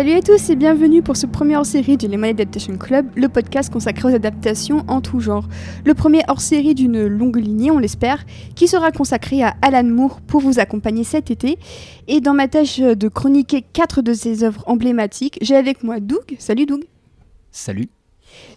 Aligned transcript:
Salut 0.00 0.14
à 0.14 0.22
tous 0.22 0.48
et 0.48 0.56
bienvenue 0.56 1.02
pour 1.02 1.18
ce 1.18 1.26
premier 1.26 1.58
hors-série 1.58 1.98
du 1.98 2.08
Lemon 2.08 2.30
Adaptation 2.30 2.78
Club, 2.78 3.06
le 3.16 3.28
podcast 3.28 3.70
consacré 3.70 4.08
aux 4.08 4.14
adaptations 4.14 4.82
en 4.88 5.02
tout 5.02 5.20
genre. 5.20 5.46
Le 5.84 5.92
premier 5.92 6.22
hors-série 6.26 6.74
d'une 6.74 7.06
longue 7.06 7.36
lignée, 7.36 7.70
on 7.70 7.78
l'espère, 7.78 8.24
qui 8.54 8.66
sera 8.66 8.92
consacré 8.92 9.42
à 9.42 9.56
Alan 9.60 9.84
Moore 9.84 10.22
pour 10.22 10.40
vous 10.40 10.58
accompagner 10.58 11.04
cet 11.04 11.30
été. 11.30 11.58
Et 12.08 12.22
dans 12.22 12.32
ma 12.32 12.48
tâche 12.48 12.78
de 12.78 13.08
chroniquer 13.08 13.60
quatre 13.60 14.00
de 14.00 14.14
ses 14.14 14.42
œuvres 14.42 14.64
emblématiques, 14.66 15.36
j'ai 15.42 15.54
avec 15.54 15.84
moi 15.84 16.00
Doug. 16.00 16.34
Salut 16.38 16.64
Doug. 16.64 16.86
Salut. 17.50 17.90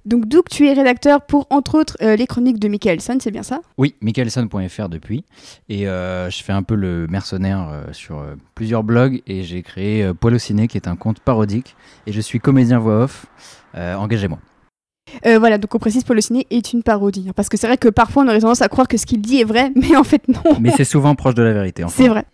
Donc 0.06 0.26
Doug, 0.26 0.44
tu 0.50 0.68
es 0.68 0.74
rédacteur 0.74 1.22
pour, 1.22 1.48
entre 1.50 1.78
autres, 1.80 1.98
euh, 2.02 2.16
les 2.16 2.28
chroniques 2.28 2.60
de 2.60 2.68
Michaelson, 2.68 3.18
c'est 3.22 3.32
bien 3.32 3.44
ça? 3.44 3.62
Oui, 3.78 3.96
michaelson.fr 4.02 4.90
depuis. 4.90 5.24
Et 5.70 5.88
euh, 5.88 6.30
je 6.30 6.44
fais 6.44 6.52
un 6.54 6.64
peu 6.64 6.76
le 6.76 7.08
mercenaire 7.08 7.70
euh, 7.70 7.84
sur 7.94 8.24
plusieurs 8.56 8.84
blogs 8.84 9.22
et 9.28 9.44
j'ai 9.44 9.62
créé 9.62 10.12
Poil 10.14 10.36
au 10.36 10.38
ciné 10.40 10.68
qui 10.68 10.78
est 10.78 10.88
un 10.88 10.96
conte 10.96 11.20
parodique. 11.20 11.76
Et 12.08 12.12
je 12.12 12.22
suis 12.22 12.40
comédien 12.40 12.80
voix 12.80 13.04
off. 13.04 13.26
Engagez-moi. 13.76 14.40
Voilà, 15.24 15.58
donc 15.58 15.74
on 15.76 15.80
précise 15.80 16.04
Paul 16.04 16.22
Ciné 16.22 16.48
est 16.50 16.74
une 16.74 16.84
parodie. 16.84 17.26
hein, 17.30 17.34
parce 17.36 17.50
que 17.50 17.58
c'est 17.58 17.68
vrai 17.68 17.78
que 17.78 17.90
parfois 17.90 18.24
on 18.24 18.28
aurait 18.28 18.40
tendance 18.40 18.62
à 18.62 18.68
croire 18.68 18.88
que 18.88 18.98
ce 18.98 19.06
qu'il 19.06 19.22
dit 19.22 19.42
est 19.42 19.44
vrai, 19.44 19.72
mais 19.76 19.96
en 19.96 20.04
fait 20.04 20.28
non. 20.28 20.58
Mais 20.60 20.72
c'est 20.72 20.86
souvent 20.86 21.16
proche 21.16 21.36
de 21.36 21.44
la 21.44 21.54
vérité. 21.54 21.84
Enfin. 21.84 22.04
C'est 22.04 22.10
vrai. 22.10 22.26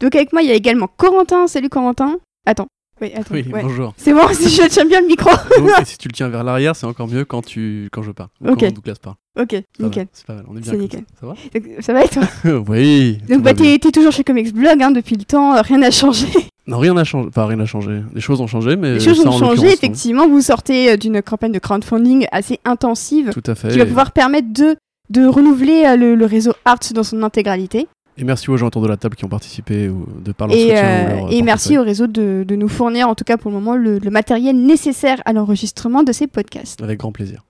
Donc 0.00 0.14
avec 0.14 0.32
moi, 0.32 0.42
il 0.42 0.48
y 0.48 0.52
a 0.52 0.54
également 0.54 0.88
Corentin. 0.88 1.46
Salut 1.46 1.68
Corentin. 1.68 2.16
Attends. 2.46 2.66
Oui, 3.02 3.10
attends. 3.16 3.34
Oui, 3.34 3.44
ouais. 3.52 3.62
bonjour. 3.62 3.94
C'est 3.96 4.12
bon, 4.12 4.28
si 4.32 4.48
je 4.48 4.68
tiens 4.68 4.84
bien 4.84 5.00
le 5.00 5.08
micro. 5.08 5.30
Donc, 5.58 5.70
et 5.80 5.84
si 5.84 5.98
tu 5.98 6.06
le 6.06 6.12
tiens 6.12 6.28
vers 6.28 6.44
l'arrière, 6.44 6.76
c'est 6.76 6.86
encore 6.86 7.08
mieux 7.08 7.24
quand, 7.24 7.44
tu... 7.44 7.88
quand 7.90 8.02
je 8.02 8.12
parle. 8.12 8.28
ou 8.40 8.50
Ok. 8.50 8.60
Quand 8.60 8.74
Douglas 8.74 8.94
parle. 9.02 9.16
ok, 9.40 9.50
Ça 9.50 9.82
va, 9.82 9.84
nickel. 9.88 10.06
C'est 10.12 10.26
pas 10.26 10.34
mal, 10.34 10.44
on 10.48 10.56
est 10.56 10.60
bien. 10.60 10.74
Nickel. 10.74 11.04
Ça, 11.20 11.26
Donc, 11.26 11.64
ça 11.80 11.92
va 11.92 12.04
et 12.04 12.08
toi 12.08 12.22
va 12.44 12.58
Oui. 12.68 13.18
Donc 13.28 13.42
bah, 13.42 13.54
va 13.54 13.78
t'es 13.78 13.90
toujours 13.90 14.12
chez 14.12 14.22
Comics 14.22 14.54
Blog 14.54 14.80
hein, 14.80 14.92
depuis 14.92 15.16
le 15.16 15.24
temps, 15.24 15.56
euh, 15.56 15.62
rien 15.62 15.78
n'a 15.78 15.90
changé. 15.90 16.28
Non, 16.68 16.78
rien 16.78 16.94
n'a 16.94 17.02
changé. 17.02 17.26
Enfin, 17.28 17.46
rien 17.46 17.56
n'a 17.56 17.66
changé. 17.66 18.02
Les 18.14 18.20
choses 18.20 18.40
ont 18.40 18.46
changé, 18.46 18.76
mais. 18.76 18.94
Les 18.94 19.00
choses 19.00 19.20
ça, 19.20 19.28
ont 19.28 19.36
changé, 19.36 19.72
effectivement. 19.72 20.28
Vous 20.28 20.40
sortez 20.40 20.92
euh, 20.92 20.96
d'une 20.96 21.20
campagne 21.22 21.50
de 21.50 21.58
crowdfunding 21.58 22.28
assez 22.30 22.60
intensive 22.64 23.30
Tout 23.32 23.42
à 23.50 23.56
fait. 23.56 23.70
qui 23.70 23.78
va 23.78 23.86
pouvoir 23.86 24.12
permettre 24.12 24.52
de, 24.52 24.76
de 25.10 25.26
renouveler 25.26 25.86
euh, 25.86 25.96
le, 25.96 26.14
le 26.14 26.24
réseau 26.26 26.52
Arts 26.64 26.92
dans 26.94 27.02
son 27.02 27.24
intégralité. 27.24 27.88
Et 28.18 28.24
merci 28.24 28.50
aux 28.50 28.56
gens 28.56 28.66
autour 28.66 28.82
de 28.82 28.88
la 28.88 28.96
table 28.96 29.16
qui 29.16 29.24
ont 29.24 29.28
participé 29.28 29.88
ou 29.88 30.06
de 30.22 30.32
par 30.32 30.46
leur 30.48 30.56
Et, 30.56 30.60
soutien. 30.62 30.84
euh, 30.84 31.14
ou 31.14 31.16
leur 31.20 31.32
et 31.32 31.42
merci 31.42 31.78
au 31.78 31.82
réseau 31.82 32.06
de, 32.06 32.44
de 32.46 32.56
nous 32.56 32.68
fournir, 32.68 33.08
en 33.08 33.14
tout 33.14 33.24
cas 33.24 33.36
pour 33.38 33.50
le 33.50 33.56
moment, 33.56 33.74
le, 33.74 33.98
le 33.98 34.10
matériel 34.10 34.56
nécessaire 34.56 35.22
à 35.24 35.32
l'enregistrement 35.32 36.02
de 36.02 36.12
ces 36.12 36.26
podcasts. 36.26 36.82
Avec 36.82 36.98
grand 37.00 37.12
plaisir. 37.12 37.42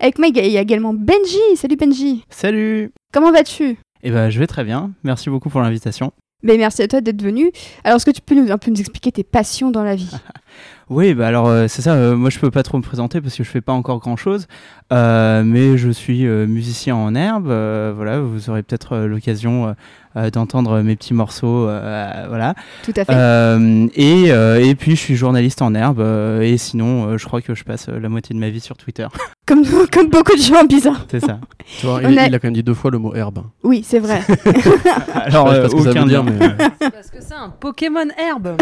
Avec 0.00 0.18
moi, 0.18 0.28
il 0.28 0.36
y 0.36 0.56
a- 0.58 0.60
également 0.60 0.92
Benji. 0.94 1.38
Salut 1.56 1.76
Benji. 1.76 2.24
Salut 2.30 2.90
Comment 3.12 3.32
vas-tu? 3.32 3.76
Eh 4.02 4.10
ben, 4.10 4.28
je 4.30 4.38
vais 4.38 4.46
très 4.46 4.64
bien. 4.64 4.92
Merci 5.02 5.30
beaucoup 5.30 5.48
pour 5.50 5.60
l'invitation. 5.60 6.12
Ben, 6.42 6.58
Merci 6.58 6.82
à 6.82 6.88
toi 6.88 7.00
d'être 7.00 7.22
venu. 7.22 7.50
Alors, 7.84 7.96
est-ce 7.96 8.04
que 8.06 8.10
tu 8.10 8.20
peux 8.20 8.34
nous, 8.34 8.52
un 8.52 8.58
peu 8.58 8.70
nous 8.70 8.78
expliquer 8.80 9.10
tes 9.12 9.24
passions 9.24 9.70
dans 9.70 9.82
la 9.82 9.96
vie? 9.96 10.10
Oui, 10.90 11.14
bah 11.14 11.26
alors 11.28 11.48
euh, 11.48 11.66
c'est 11.68 11.80
ça. 11.82 11.94
euh, 11.94 12.14
moi, 12.14 12.28
je 12.30 12.38
peux 12.38 12.50
pas 12.50 12.62
trop 12.62 12.76
me 12.78 12.82
présenter 12.82 13.20
parce 13.20 13.34
que 13.36 13.42
je 13.44 13.48
fais 13.48 13.60
pas 13.62 13.72
encore 13.72 13.98
grand 14.00 14.16
chose, 14.16 14.46
mais 14.90 15.76
je 15.78 15.90
suis 15.90 16.26
euh, 16.26 16.46
musicien 16.46 16.94
en 16.94 17.14
herbe. 17.14 17.48
euh, 17.48 17.92
voilà, 17.96 18.20
vous 18.20 18.50
aurez 18.50 18.62
peut-être 18.62 18.92
euh, 18.94 19.06
l'occasion 19.06 19.68
euh, 19.68 19.72
euh, 20.16 20.30
d'entendre 20.30 20.80
mes 20.82 20.94
petits 20.96 21.14
morceaux. 21.14 21.68
euh, 21.68 22.26
voilà. 22.28 22.54
Tout 22.84 22.92
à 22.96 23.04
fait. 23.04 23.12
Euh, 23.14 23.86
et, 23.94 24.30
euh, 24.30 24.64
et 24.64 24.74
puis, 24.74 24.92
je 24.92 25.00
suis 25.00 25.16
journaliste 25.16 25.62
en 25.62 25.74
herbe. 25.74 26.00
euh, 26.00 26.42
et 26.42 26.56
sinon, 26.58 27.08
euh, 27.08 27.18
je 27.18 27.24
crois 27.26 27.40
que 27.40 27.54
je 27.54 27.64
passe 27.64 27.88
euh, 27.88 27.98
la 27.98 28.08
moitié 28.08 28.34
de 28.34 28.40
ma 28.40 28.50
vie 28.50 28.60
sur 28.60 28.76
Twitter. 28.76 29.08
Comme, 29.46 29.62
comme 29.92 30.08
beaucoup 30.08 30.34
de 30.34 30.40
gens 30.40 30.64
bizarres. 30.64 31.06
c'est 31.10 31.20
ça. 31.20 31.38
Tu 31.80 31.86
vois, 31.86 32.00
On 32.02 32.08
il, 32.08 32.18
a- 32.18 32.26
il 32.28 32.34
a 32.34 32.38
quand 32.38 32.46
même 32.48 32.54
dit 32.54 32.62
deux 32.62 32.74
fois 32.74 32.90
le 32.90 32.98
mot 32.98 33.14
herbe. 33.14 33.40
Oui, 33.62 33.84
c'est 33.86 33.98
vrai. 33.98 34.22
Alors, 35.14 35.48
sais 35.50 35.54
euh, 35.56 35.62
pas 35.62 35.68
ce 35.68 35.74
que 35.74 35.82
ça 35.82 35.90
aucun 35.90 36.02
veut 36.02 36.08
dire, 36.08 36.24
mais. 36.24 36.32
euh, 36.42 36.68
Parce 36.78 37.10
que 37.10 37.20
c'est 37.20 37.34
un 37.34 37.50
Pokémon 37.50 38.06
herbe. 38.18 38.56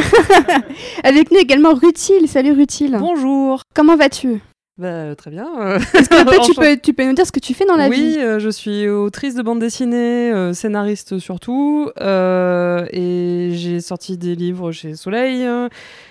Avec 1.05 1.31
nous 1.31 1.39
également 1.39 1.75
Rutil. 1.75 2.27
Salut 2.29 2.53
Rutil. 2.53 2.97
Bonjour. 2.99 3.63
Comment 3.75 3.97
vas-tu? 3.97 4.41
Bah, 4.83 4.89
euh, 4.89 5.15
très 5.15 5.31
bien. 5.31 5.47
Est-ce 5.77 6.09
que 6.09 6.25
peut-être 6.25 6.45
tu, 6.45 6.55
peux, 6.61 6.77
tu 6.77 6.93
peux 6.93 7.05
nous 7.07 7.13
dire 7.13 7.25
ce 7.27 7.31
que 7.33 7.39
tu 7.41 7.55
fais 7.55 7.65
dans 7.65 7.77
la 7.77 7.89
oui, 7.89 7.97
vie? 8.15 8.19
euh, 8.19 8.41
je 8.41 8.49
suis 8.49 8.89
autrice 8.89 9.37
de 9.37 9.43
bande 9.43 9.61
dessinée, 9.61 10.33
euh, 10.33 10.53
scénariste 10.53 11.19
surtout, 11.21 11.89
euh, 12.01 12.85
et 12.91 13.51
j'ai 13.53 13.81
sorti 13.81 14.17
des 14.19 14.35
livres 14.35 14.73
chez 14.73 14.95
Soleil, 14.97 15.47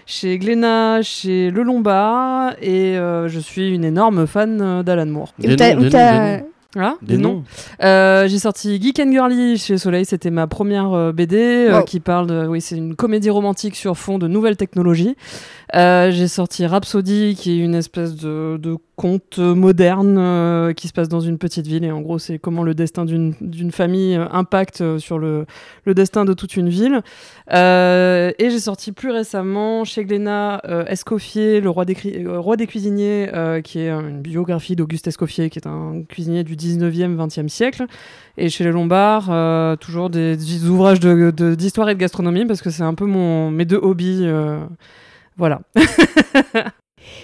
chez 0.05 0.37
Glénat, 0.37 1.01
chez 1.01 1.51
Le 1.51 1.63
Lombard, 1.63 2.53
et 2.61 2.97
euh, 2.97 3.27
je 3.27 3.39
suis 3.39 3.69
une 3.73 3.83
énorme 3.83 4.25
fan 4.25 4.81
d'Alan 4.83 5.05
Moore. 5.07 5.33
Des 5.37 5.53
où 5.53 5.55
t'as- 5.57 5.73
noms, 5.75 5.79
où 5.81 5.83
des 5.83 5.89
des 5.89 5.97
noms. 5.97 6.45
Ah, 6.79 6.95
Des 7.01 7.17
noms. 7.17 7.43
Euh, 7.83 8.29
j'ai 8.29 8.39
sorti 8.39 8.81
Geek 8.81 8.97
and 9.01 9.11
Girly 9.11 9.57
chez 9.57 9.77
Soleil, 9.77 10.05
c'était 10.05 10.29
ma 10.31 10.47
première 10.47 10.93
euh, 10.93 11.11
BD 11.11 11.35
euh, 11.67 11.79
Wow. 11.79 11.83
qui 11.83 11.99
parle 11.99 12.27
de, 12.27 12.47
oui, 12.47 12.61
c'est 12.61 12.77
une 12.77 12.95
comédie 12.95 13.29
romantique 13.29 13.75
sur 13.75 13.97
fond 13.97 14.17
de 14.17 14.29
nouvelles 14.29 14.55
technologies. 14.55 15.17
Euh, 15.73 16.11
j'ai 16.11 16.27
sorti 16.27 16.65
Rhapsody, 16.65 17.35
qui 17.35 17.51
est 17.51 17.63
une 17.63 17.75
espèce 17.75 18.15
de, 18.15 18.59
conte 18.97 19.39
moderne 19.39 20.17
euh, 20.19 20.73
qui 20.73 20.87
se 20.87 20.93
passe 20.93 21.09
dans 21.09 21.21
une 21.21 21.39
petite 21.39 21.65
ville 21.65 21.83
et 21.83 21.91
en 21.91 22.01
gros 22.01 22.19
c'est 22.19 22.37
comment 22.37 22.61
le 22.61 22.75
destin 22.75 23.03
d'une 23.03 23.71
famille 23.71 24.15
euh, 24.15 24.27
impacte 24.31 24.99
sur 24.99 25.17
le, 25.17 25.47
destin 25.87 26.23
de 26.23 26.33
toute 26.33 26.55
une 26.55 26.69
ville. 26.69 27.01
Et 27.49 28.49
j'ai 28.49 28.59
sorti 28.59 28.91
plus 28.91 29.11
récemment 29.11 29.85
chez 29.85 30.03
Glénat 30.03 30.61
Escoffier, 30.87 31.61
le 31.61 31.69
roi 31.69 31.85
des, 31.85 31.95
cuisiniers, 32.67 33.29
qui 33.63 33.79
est 33.79 33.89
une 33.89 34.21
biographie 34.21 34.75
d'Auguste 34.75 35.07
Escoffier, 35.07 35.49
qui 35.49 35.59
est 35.59 35.67
un 35.67 36.03
cuisinier 36.07 36.43
du 36.43 36.55
19e, 36.55 37.15
20e 37.15 37.47
siècle. 37.47 37.85
Et 38.37 38.49
chez 38.49 38.63
les 38.63 38.71
Lombards, 38.71 39.77
toujours 39.79 40.09
des, 40.09 40.65
ouvrages 40.65 40.99
d'histoire 40.99 41.89
et 41.89 41.95
de 41.95 41.99
gastronomie, 41.99 42.45
parce 42.45 42.61
que 42.61 42.69
c'est 42.69 42.83
un 42.83 42.93
peu 42.93 43.05
mon, 43.05 43.51
mes 43.51 43.65
deux 43.65 43.79
hobbies. 43.81 44.27
Voilà. 45.41 45.59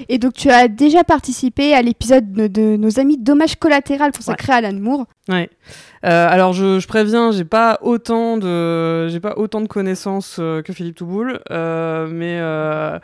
Et 0.09 0.17
donc 0.17 0.33
tu 0.33 0.49
as 0.49 0.67
déjà 0.67 1.03
participé 1.03 1.73
à 1.73 1.81
l'épisode 1.83 2.31
de, 2.31 2.47
de 2.47 2.75
nos 2.77 2.99
amis 2.99 3.17
Dommage 3.17 3.55
collatéral 3.57 4.11
consacré 4.11 4.53
à 4.53 4.55
Alan 4.57 4.73
Moore. 4.73 5.05
Ouais. 5.29 5.49
Euh, 6.03 6.27
alors 6.29 6.53
je, 6.53 6.79
je 6.79 6.87
préviens, 6.87 7.31
j'ai 7.31 7.45
pas 7.45 7.77
autant 7.81 8.37
de 8.37 9.07
j'ai 9.07 9.19
pas 9.19 9.35
autant 9.37 9.61
de 9.61 9.67
connaissances 9.67 10.37
euh, 10.39 10.61
que 10.63 10.73
Philippe 10.73 10.95
Touboul, 10.95 11.39
euh, 11.51 12.07
mais 12.11 12.37
euh, 12.39 12.97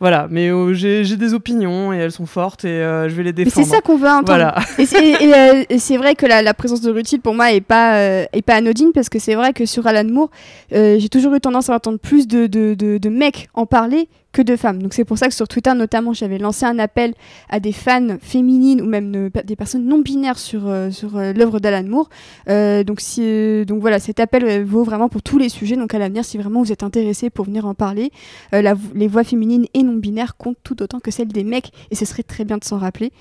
voilà, 0.00 0.26
mais 0.30 0.48
euh, 0.48 0.72
j'ai 0.72 1.04
des 1.16 1.34
opinions 1.34 1.92
et 1.92 1.98
elles 1.98 2.12
sont 2.12 2.26
fortes 2.26 2.64
et 2.64 2.68
euh, 2.68 3.08
je 3.08 3.14
vais 3.14 3.22
les 3.22 3.32
Mais 3.32 3.44
défendre. 3.44 3.66
c'est 3.66 3.72
ça 3.74 3.80
qu'on 3.82 3.96
veut 3.96 4.08
entendre. 4.08 4.26
Voilà. 4.26 4.54
Et 4.78 4.86
c'est 4.86 5.06
et, 5.22 5.34
euh, 5.34 5.64
et 5.68 5.78
c'est 5.78 5.98
vrai 5.98 6.14
que 6.14 6.24
la, 6.26 6.40
la 6.42 6.54
présence 6.54 6.80
de 6.80 6.90
Rutil 6.90 7.20
pour 7.20 7.34
moi 7.34 7.52
est 7.52 7.60
pas 7.60 7.98
est 7.98 8.42
pas 8.44 8.54
anodine 8.54 8.92
parce 8.94 9.08
que 9.10 9.18
c'est 9.18 9.34
vrai 9.34 9.52
que 9.52 9.66
sur 9.66 9.86
Alan 9.86 10.08
Moore, 10.10 10.30
j'ai 10.70 11.08
toujours 11.10 11.34
eu 11.34 11.40
tendance 11.40 11.68
à 11.68 11.74
entendre 11.74 11.98
plus 11.98 12.26
de, 12.26 12.46
de, 12.46 12.74
de, 12.74 12.96
de 12.98 13.08
mecs 13.10 13.48
en 13.54 13.66
parler 13.66 14.08
que 14.34 14.42
de 14.42 14.56
femmes. 14.56 14.82
Donc 14.82 14.92
c'est 14.92 15.04
pour 15.06 15.16
ça 15.16 15.28
que 15.28 15.34
sur 15.34 15.48
Twitter 15.48 15.72
notamment, 15.74 16.12
j'avais 16.12 16.38
lancé 16.38 16.66
un 16.66 16.78
appel 16.78 17.14
à 17.48 17.60
des 17.60 17.72
fans 17.72 18.16
féminines 18.20 18.82
ou 18.82 18.86
même 18.86 19.10
de- 19.12 19.30
des 19.44 19.56
personnes 19.56 19.86
non 19.86 20.00
binaires 20.00 20.38
sur 20.38 20.62
euh, 20.66 20.90
sur 20.90 21.16
euh, 21.16 21.32
l'œuvre 21.32 21.60
d'Alan 21.60 21.88
Moore. 21.88 22.08
Euh, 22.48 22.84
donc 22.84 23.00
euh, 23.18 23.64
donc 23.64 23.80
voilà, 23.80 23.98
cet 24.00 24.18
appel 24.20 24.44
euh, 24.44 24.64
vaut 24.64 24.84
vraiment 24.84 25.08
pour 25.08 25.22
tous 25.22 25.38
les 25.38 25.48
sujets. 25.48 25.76
Donc 25.76 25.94
à 25.94 25.98
l'avenir, 25.98 26.24
si 26.24 26.36
vraiment 26.36 26.60
vous 26.62 26.72
êtes 26.72 26.82
intéressés 26.82 27.30
pour 27.30 27.44
venir 27.46 27.64
en 27.64 27.74
parler, 27.74 28.10
euh, 28.54 28.74
les 28.94 29.08
voix 29.08 29.24
féminines 29.24 29.66
et 29.72 29.82
non 29.82 29.94
binaires 29.94 30.36
comptent 30.36 30.58
tout 30.62 30.82
autant 30.82 31.00
que 31.00 31.10
celles 31.10 31.28
des 31.28 31.44
mecs 31.44 31.70
et 31.90 31.94
ce 31.94 32.04
serait 32.04 32.24
très 32.24 32.44
bien 32.44 32.58
de 32.58 32.64
s'en 32.64 32.78
rappeler. 32.78 33.12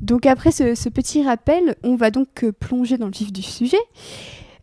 Donc 0.00 0.26
après 0.26 0.52
ce, 0.52 0.74
ce 0.74 0.88
petit 0.88 1.22
rappel, 1.22 1.76
on 1.82 1.96
va 1.96 2.10
donc 2.10 2.44
euh, 2.44 2.52
plonger 2.52 2.96
dans 2.98 3.06
le 3.06 3.12
vif 3.12 3.32
du 3.32 3.42
sujet. 3.42 3.78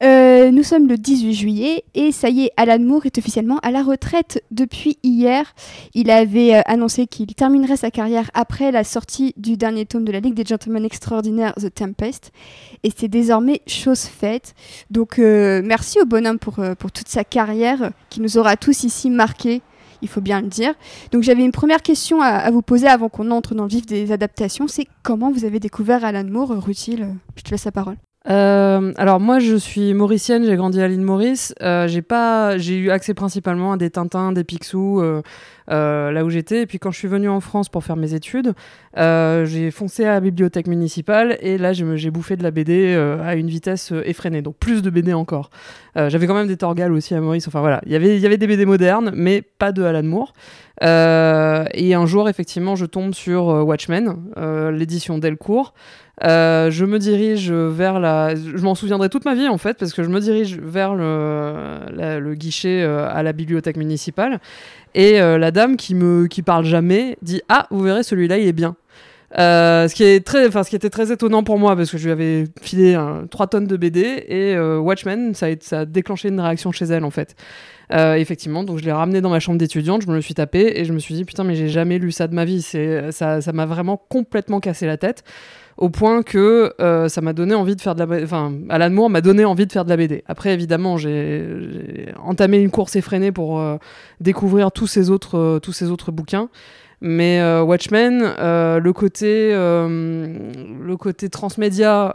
Euh, 0.04 0.50
nous 0.50 0.64
sommes 0.64 0.88
le 0.88 0.98
18 0.98 1.34
juillet 1.34 1.84
et 1.94 2.12
ça 2.12 2.30
y 2.30 2.46
est, 2.46 2.52
Alan 2.58 2.80
Moore 2.80 3.06
est 3.06 3.20
officiellement 3.20 3.60
à 3.60 3.70
la 3.70 3.84
retraite 3.84 4.44
depuis 4.50 4.98
hier. 5.04 5.54
Il 5.94 6.10
avait 6.10 6.56
euh, 6.56 6.62
annoncé 6.66 7.06
qu'il 7.06 7.28
terminerait 7.36 7.78
sa 7.78 7.92
carrière 7.92 8.32
après 8.34 8.72
la 8.72 8.84
sortie 8.84 9.34
du 9.38 9.58
dernier 9.58 9.86
tome 9.86 10.04
de 10.04 10.12
la 10.12 10.20
Ligue 10.20 10.34
des 10.34 10.46
Gentlemen 10.46 10.86
Extraordinaires, 10.86 11.54
The 11.54 11.72
Tempest. 11.72 12.32
Et 12.84 12.92
c'est 12.96 13.10
désormais 13.10 13.62
chose 13.68 14.02
faite. 14.02 14.56
Donc 14.90 15.20
euh, 15.20 15.62
merci 15.64 16.02
au 16.02 16.06
bonhomme 16.06 16.40
pour, 16.40 16.60
euh, 16.60 16.74
pour 16.74 16.92
toute 16.92 17.08
sa 17.08 17.24
carrière 17.24 17.92
qui 18.10 18.22
nous 18.22 18.40
aura 18.40 18.58
tous 18.58 18.84
ici 18.84 19.12
marqués. 19.12 19.62
Il 20.02 20.08
faut 20.08 20.22
bien 20.22 20.42
le 20.42 20.48
dire. 20.48 20.74
Donc 21.12 21.22
j'avais 21.22 21.44
une 21.44 21.52
première 21.52 21.84
question 21.84 22.24
à, 22.24 22.30
à 22.30 22.50
vous 22.50 22.64
poser 22.64 22.88
avant 22.88 23.08
qu'on 23.08 23.30
entre 23.30 23.54
dans 23.54 23.66
le 23.66 23.70
vif 23.70 23.86
des 23.86 24.12
adaptations. 24.12 24.68
C'est 24.68 24.88
comment 25.04 25.32
vous 25.32 25.46
avez 25.46 25.60
découvert 25.60 26.04
Alan 26.04 26.24
Moore, 26.24 26.56
Rutil? 26.58 27.06
Je 27.36 27.44
te 27.44 27.52
laisse 27.52 27.66
la 27.66 27.72
parole. 27.72 27.98
Euh, 28.30 28.94
alors 28.98 29.20
moi 29.20 29.40
je 29.40 29.56
suis 29.56 29.96
mauricienne, 29.96 30.46
j'ai 30.46 30.56
grandi 30.56 30.82
à 30.82 30.88
l'île 30.88 31.02
Maurice. 31.02 31.56
Euh, 31.62 31.88
j'ai 31.88 32.02
pas, 32.02 32.58
j'ai 32.58 32.78
eu 32.78 32.92
accès 32.92 33.14
principalement 33.14 33.74
à 33.74 33.78
des 33.78 33.90
Tintins, 33.90 34.32
des 34.32 34.44
Picsou, 34.44 35.02
euh, 35.02 35.22
là 35.72 36.24
où 36.24 36.30
j'étais. 36.30 36.62
Et 36.64 36.66
puis 36.66 36.80
quand 36.80 36.92
je 36.92 36.98
suis 36.98 37.08
venue 37.08 37.30
en 37.30 37.40
France 37.40 37.70
pour 37.70 37.84
faire 37.84 37.96
mes 37.96 38.14
études, 38.14 38.54
euh, 38.98 39.46
j'ai 39.46 39.72
foncé 39.72 40.06
à 40.06 40.14
la 40.14 40.20
bibliothèque 40.20 40.68
municipale 40.68 41.38
et 41.40 41.58
là 41.58 41.72
j'ai 41.74 42.12
bouffé 42.12 42.36
de 42.36 42.44
la 42.44 42.52
BD 42.52 42.94
euh, 42.94 43.24
à 43.24 43.36
une 43.36 43.48
vitesse 43.48 43.92
euh, 43.92 44.04
effrénée, 44.06 44.42
donc 44.42 44.58
plus 44.58 44.82
de 44.82 44.90
BD 44.90 45.14
encore. 45.14 45.50
Euh, 45.98 46.10
J'avais 46.10 46.28
quand 46.28 46.34
même 46.34 46.48
des 46.48 46.58
Torgal 46.58 46.92
aussi 46.92 47.16
à 47.16 47.22
Maurice. 47.22 47.48
Enfin 47.48 47.62
voilà, 47.62 47.82
il 47.86 47.92
y 47.92 47.96
avait 47.96 48.38
des 48.38 48.48
BD 48.48 48.66
modernes, 48.66 49.12
mais 49.16 49.42
pas 49.42 49.72
de 49.72 49.84
Alan 49.84 50.04
Moore. 50.04 50.34
Euh, 50.84 51.66
et 51.74 51.94
un 51.94 52.06
jour 52.08 52.28
effectivement 52.28 52.76
je 52.76 52.86
tombe 52.86 53.14
sur 53.14 53.50
euh, 53.50 53.62
Watchmen, 53.62 54.18
euh, 54.38 54.72
l'édition 54.72 55.20
Delcourt. 55.20 55.74
Euh, 56.24 56.70
je 56.70 56.86
me 56.86 57.00
dirige 57.00 57.52
vers 57.52 58.00
la. 58.00 58.36
Je 58.36 58.64
m'en 58.64 58.76
souviendrai 58.76 59.10
toute 59.10 59.26
ma 59.26 59.34
vie 59.34 59.48
en 59.48 59.58
fait, 59.58 59.78
parce 59.78 59.94
que 59.94 60.04
je 60.04 60.10
me 60.10 60.20
dirige 60.20 60.60
vers 60.60 60.94
le, 60.94 62.34
guichet 62.36 62.84
euh, 62.84 63.08
à 63.10 63.24
la 63.24 63.34
bibliothèque 63.34 63.78
municipale. 63.78 64.40
Et 64.94 65.22
euh, 65.22 65.38
la 65.38 65.52
dame 65.52 65.78
qui 65.78 65.96
me 65.96 66.28
qui 66.28 66.42
parle 66.42 66.66
jamais 66.66 67.18
dit 67.22 67.42
ah 67.50 67.68
vous 67.72 67.82
verrez 67.82 68.04
celui-là 68.04 68.38
il 68.38 68.48
est 68.48 68.54
bien. 68.54 68.76
Euh, 69.40 69.88
ce 69.88 69.96
qui 69.96 70.04
est 70.04 70.26
très, 70.26 70.46
enfin 70.46 70.64
ce 70.64 70.70
qui 70.70 70.76
était 70.76 70.90
très 70.90 71.14
étonnant 71.14 71.42
pour 71.42 71.58
moi 71.58 71.78
parce 71.78 71.90
que 71.90 71.98
je 71.98 72.04
lui 72.04 72.12
avais 72.12 72.46
filé 72.62 73.00
3 73.30 73.48
tonnes 73.48 73.68
de 73.68 73.78
BD 73.78 74.02
et 74.28 74.56
euh, 74.56 74.78
Watchmen 74.78 75.34
ça 75.34 75.48
a, 75.72 75.86
déclenché 75.86 76.28
une 76.28 76.42
réaction 76.42 76.72
chez 76.72 76.86
elle 76.86 77.06
en 77.06 77.12
fait. 77.12 77.36
Effectivement, 77.94 78.64
donc 78.64 78.80
je 78.80 78.86
l'ai 78.86 78.92
ramené 78.94 79.20
dans 79.20 79.30
ma 79.30 79.42
chambre 79.42 79.58
d'étudiante, 79.58 80.02
je 80.04 80.08
me 80.08 80.16
le 80.16 80.22
suis 80.22 80.34
tapé 80.34 80.80
et 80.80 80.86
je 80.86 80.94
me 80.94 81.00
suis 81.00 81.14
dit 81.14 81.26
putain 81.26 81.44
mais 81.44 81.56
j'ai 81.56 81.68
jamais 81.68 81.98
lu 81.98 82.14
ça 82.14 82.28
de 82.28 82.34
ma 82.34 82.46
vie. 82.46 82.62
C'est 82.62 83.12
ça 83.12 83.40
m'a 83.54 83.66
vraiment 83.66 83.98
complètement 83.98 84.62
cassé 84.62 84.86
la 84.86 84.98
tête 84.98 85.24
au 85.78 85.90
point 85.90 86.24
que 86.24 86.74
euh, 86.80 87.10
ça 87.10 87.22
m'a 87.22 87.34
donné 87.34 87.56
envie 87.56 87.76
de 87.76 87.82
faire 87.82 87.96
de 87.96 88.04
la 88.04 88.24
enfin 88.24 88.54
Alan 88.70 88.90
Moore 88.90 89.10
m'a 89.10 89.22
donné 89.22 89.46
envie 89.46 89.66
de 89.66 89.72
faire 89.72 89.86
de 89.86 89.90
la 89.90 89.98
BD. 89.98 90.24
Après 90.28 90.54
évidemment, 90.54 90.98
j'ai 90.98 92.14
entamé 92.24 92.60
une 92.60 92.72
course 92.72 92.96
effrénée 92.96 93.32
pour 93.32 93.60
euh, 93.60 93.78
découvrir 94.20 94.72
tous 94.72 94.88
ces 94.88 95.10
autres 95.10 95.38
euh, 95.38 95.60
tous 95.60 95.74
ces 95.74 95.90
autres 95.90 96.12
bouquins. 96.12 96.50
Mais 97.04 97.42
Watchmen, 97.62 98.20
le 98.22 98.92
côté 98.92 99.54
le 99.56 100.96
transmédia, 101.32 102.14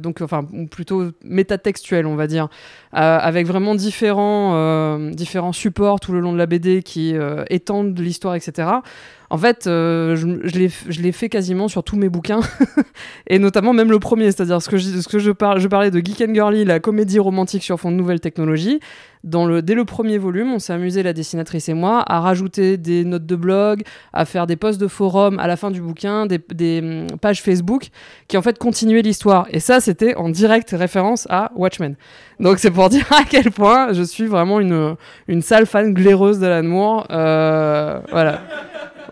donc 0.00 0.22
enfin 0.22 0.46
plutôt 0.70 1.10
métatextuel, 1.22 2.06
on 2.06 2.16
va 2.16 2.26
dire, 2.26 2.48
avec 2.92 3.46
vraiment 3.46 3.74
différents 3.74 4.98
différents 5.10 5.52
supports 5.52 6.00
tout 6.00 6.12
le 6.12 6.20
long 6.20 6.32
de 6.32 6.38
la 6.38 6.46
BD 6.46 6.82
qui 6.82 7.14
étendent 7.50 7.98
l'histoire, 7.98 8.34
etc. 8.34 8.80
En 9.30 9.36
fait, 9.36 9.66
euh, 9.66 10.16
je, 10.16 10.26
je 10.42 11.02
l'ai 11.02 11.12
fait 11.12 11.28
quasiment 11.28 11.68
sur 11.68 11.84
tous 11.84 11.96
mes 11.96 12.08
bouquins, 12.08 12.40
et 13.26 13.38
notamment 13.38 13.74
même 13.74 13.90
le 13.90 13.98
premier, 13.98 14.26
c'est-à-dire 14.26 14.62
ce 14.62 14.70
que 14.70 14.78
je, 14.78 15.00
ce 15.00 15.08
que 15.08 15.18
je, 15.18 15.30
parle, 15.30 15.60
je 15.60 15.68
parlais 15.68 15.90
de 15.90 15.98
Geek 15.98 16.22
and 16.22 16.34
Girly, 16.34 16.64
la 16.64 16.80
comédie 16.80 17.18
romantique 17.18 17.62
sur 17.62 17.78
fond 17.78 17.90
de 17.90 17.96
nouvelles 17.96 18.20
technologies. 18.20 18.80
Dans 19.24 19.44
le, 19.44 19.62
dès 19.62 19.74
le 19.74 19.84
premier 19.84 20.16
volume, 20.16 20.52
on 20.52 20.58
s'est 20.58 20.72
amusé, 20.72 21.02
la 21.02 21.12
dessinatrice 21.12 21.68
et 21.68 21.74
moi, 21.74 22.04
à 22.06 22.20
rajouter 22.20 22.78
des 22.78 23.04
notes 23.04 23.26
de 23.26 23.36
blog, 23.36 23.82
à 24.12 24.24
faire 24.24 24.46
des 24.46 24.56
posts 24.56 24.80
de 24.80 24.86
forum 24.86 25.38
à 25.40 25.46
la 25.46 25.56
fin 25.56 25.70
du 25.70 25.82
bouquin, 25.82 26.24
des, 26.26 26.38
des 26.54 26.80
hum, 26.80 27.18
pages 27.18 27.42
Facebook 27.42 27.88
qui 28.28 28.38
en 28.38 28.42
fait 28.42 28.58
continuaient 28.58 29.02
l'histoire. 29.02 29.46
Et 29.50 29.60
ça, 29.60 29.80
c'était 29.80 30.14
en 30.14 30.28
direct 30.28 30.70
référence 30.70 31.26
à 31.30 31.50
Watchmen. 31.56 31.96
Donc 32.40 32.60
c'est 32.60 32.70
pour 32.70 32.88
dire 32.90 33.06
à 33.12 33.24
quel 33.28 33.50
point 33.50 33.92
je 33.92 34.02
suis 34.04 34.26
vraiment 34.26 34.60
une, 34.60 34.94
une 35.26 35.42
sale 35.42 35.66
fan 35.66 35.92
glaireuse 35.92 36.38
d'Alan 36.38 36.66
Moore. 36.66 37.06
Euh, 37.10 38.00
voilà. 38.10 38.40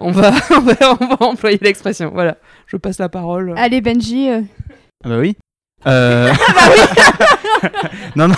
On 0.01 0.11
va, 0.11 0.33
on 0.51 0.61
va, 0.61 0.97
on 1.01 1.07
va 1.07 1.17
employer 1.21 1.59
l'expression. 1.61 2.11
Voilà. 2.13 2.37
Je 2.67 2.77
passe 2.77 2.99
la 2.99 3.09
parole. 3.09 3.55
Allez 3.57 3.81
Benji, 3.81 4.29
euh, 4.29 4.43
Ah 5.05 5.09
bah 5.09 5.19
oui. 5.19 5.37
Euh... 5.87 6.33
non, 8.17 8.29
non. 8.29 8.35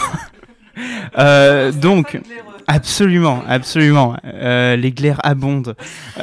Euh, 1.18 1.72
donc, 1.72 2.20
absolument, 2.68 3.42
absolument. 3.48 4.16
Euh, 4.24 4.76
les 4.76 4.92
glaires 4.92 5.20
abondent. 5.24 5.74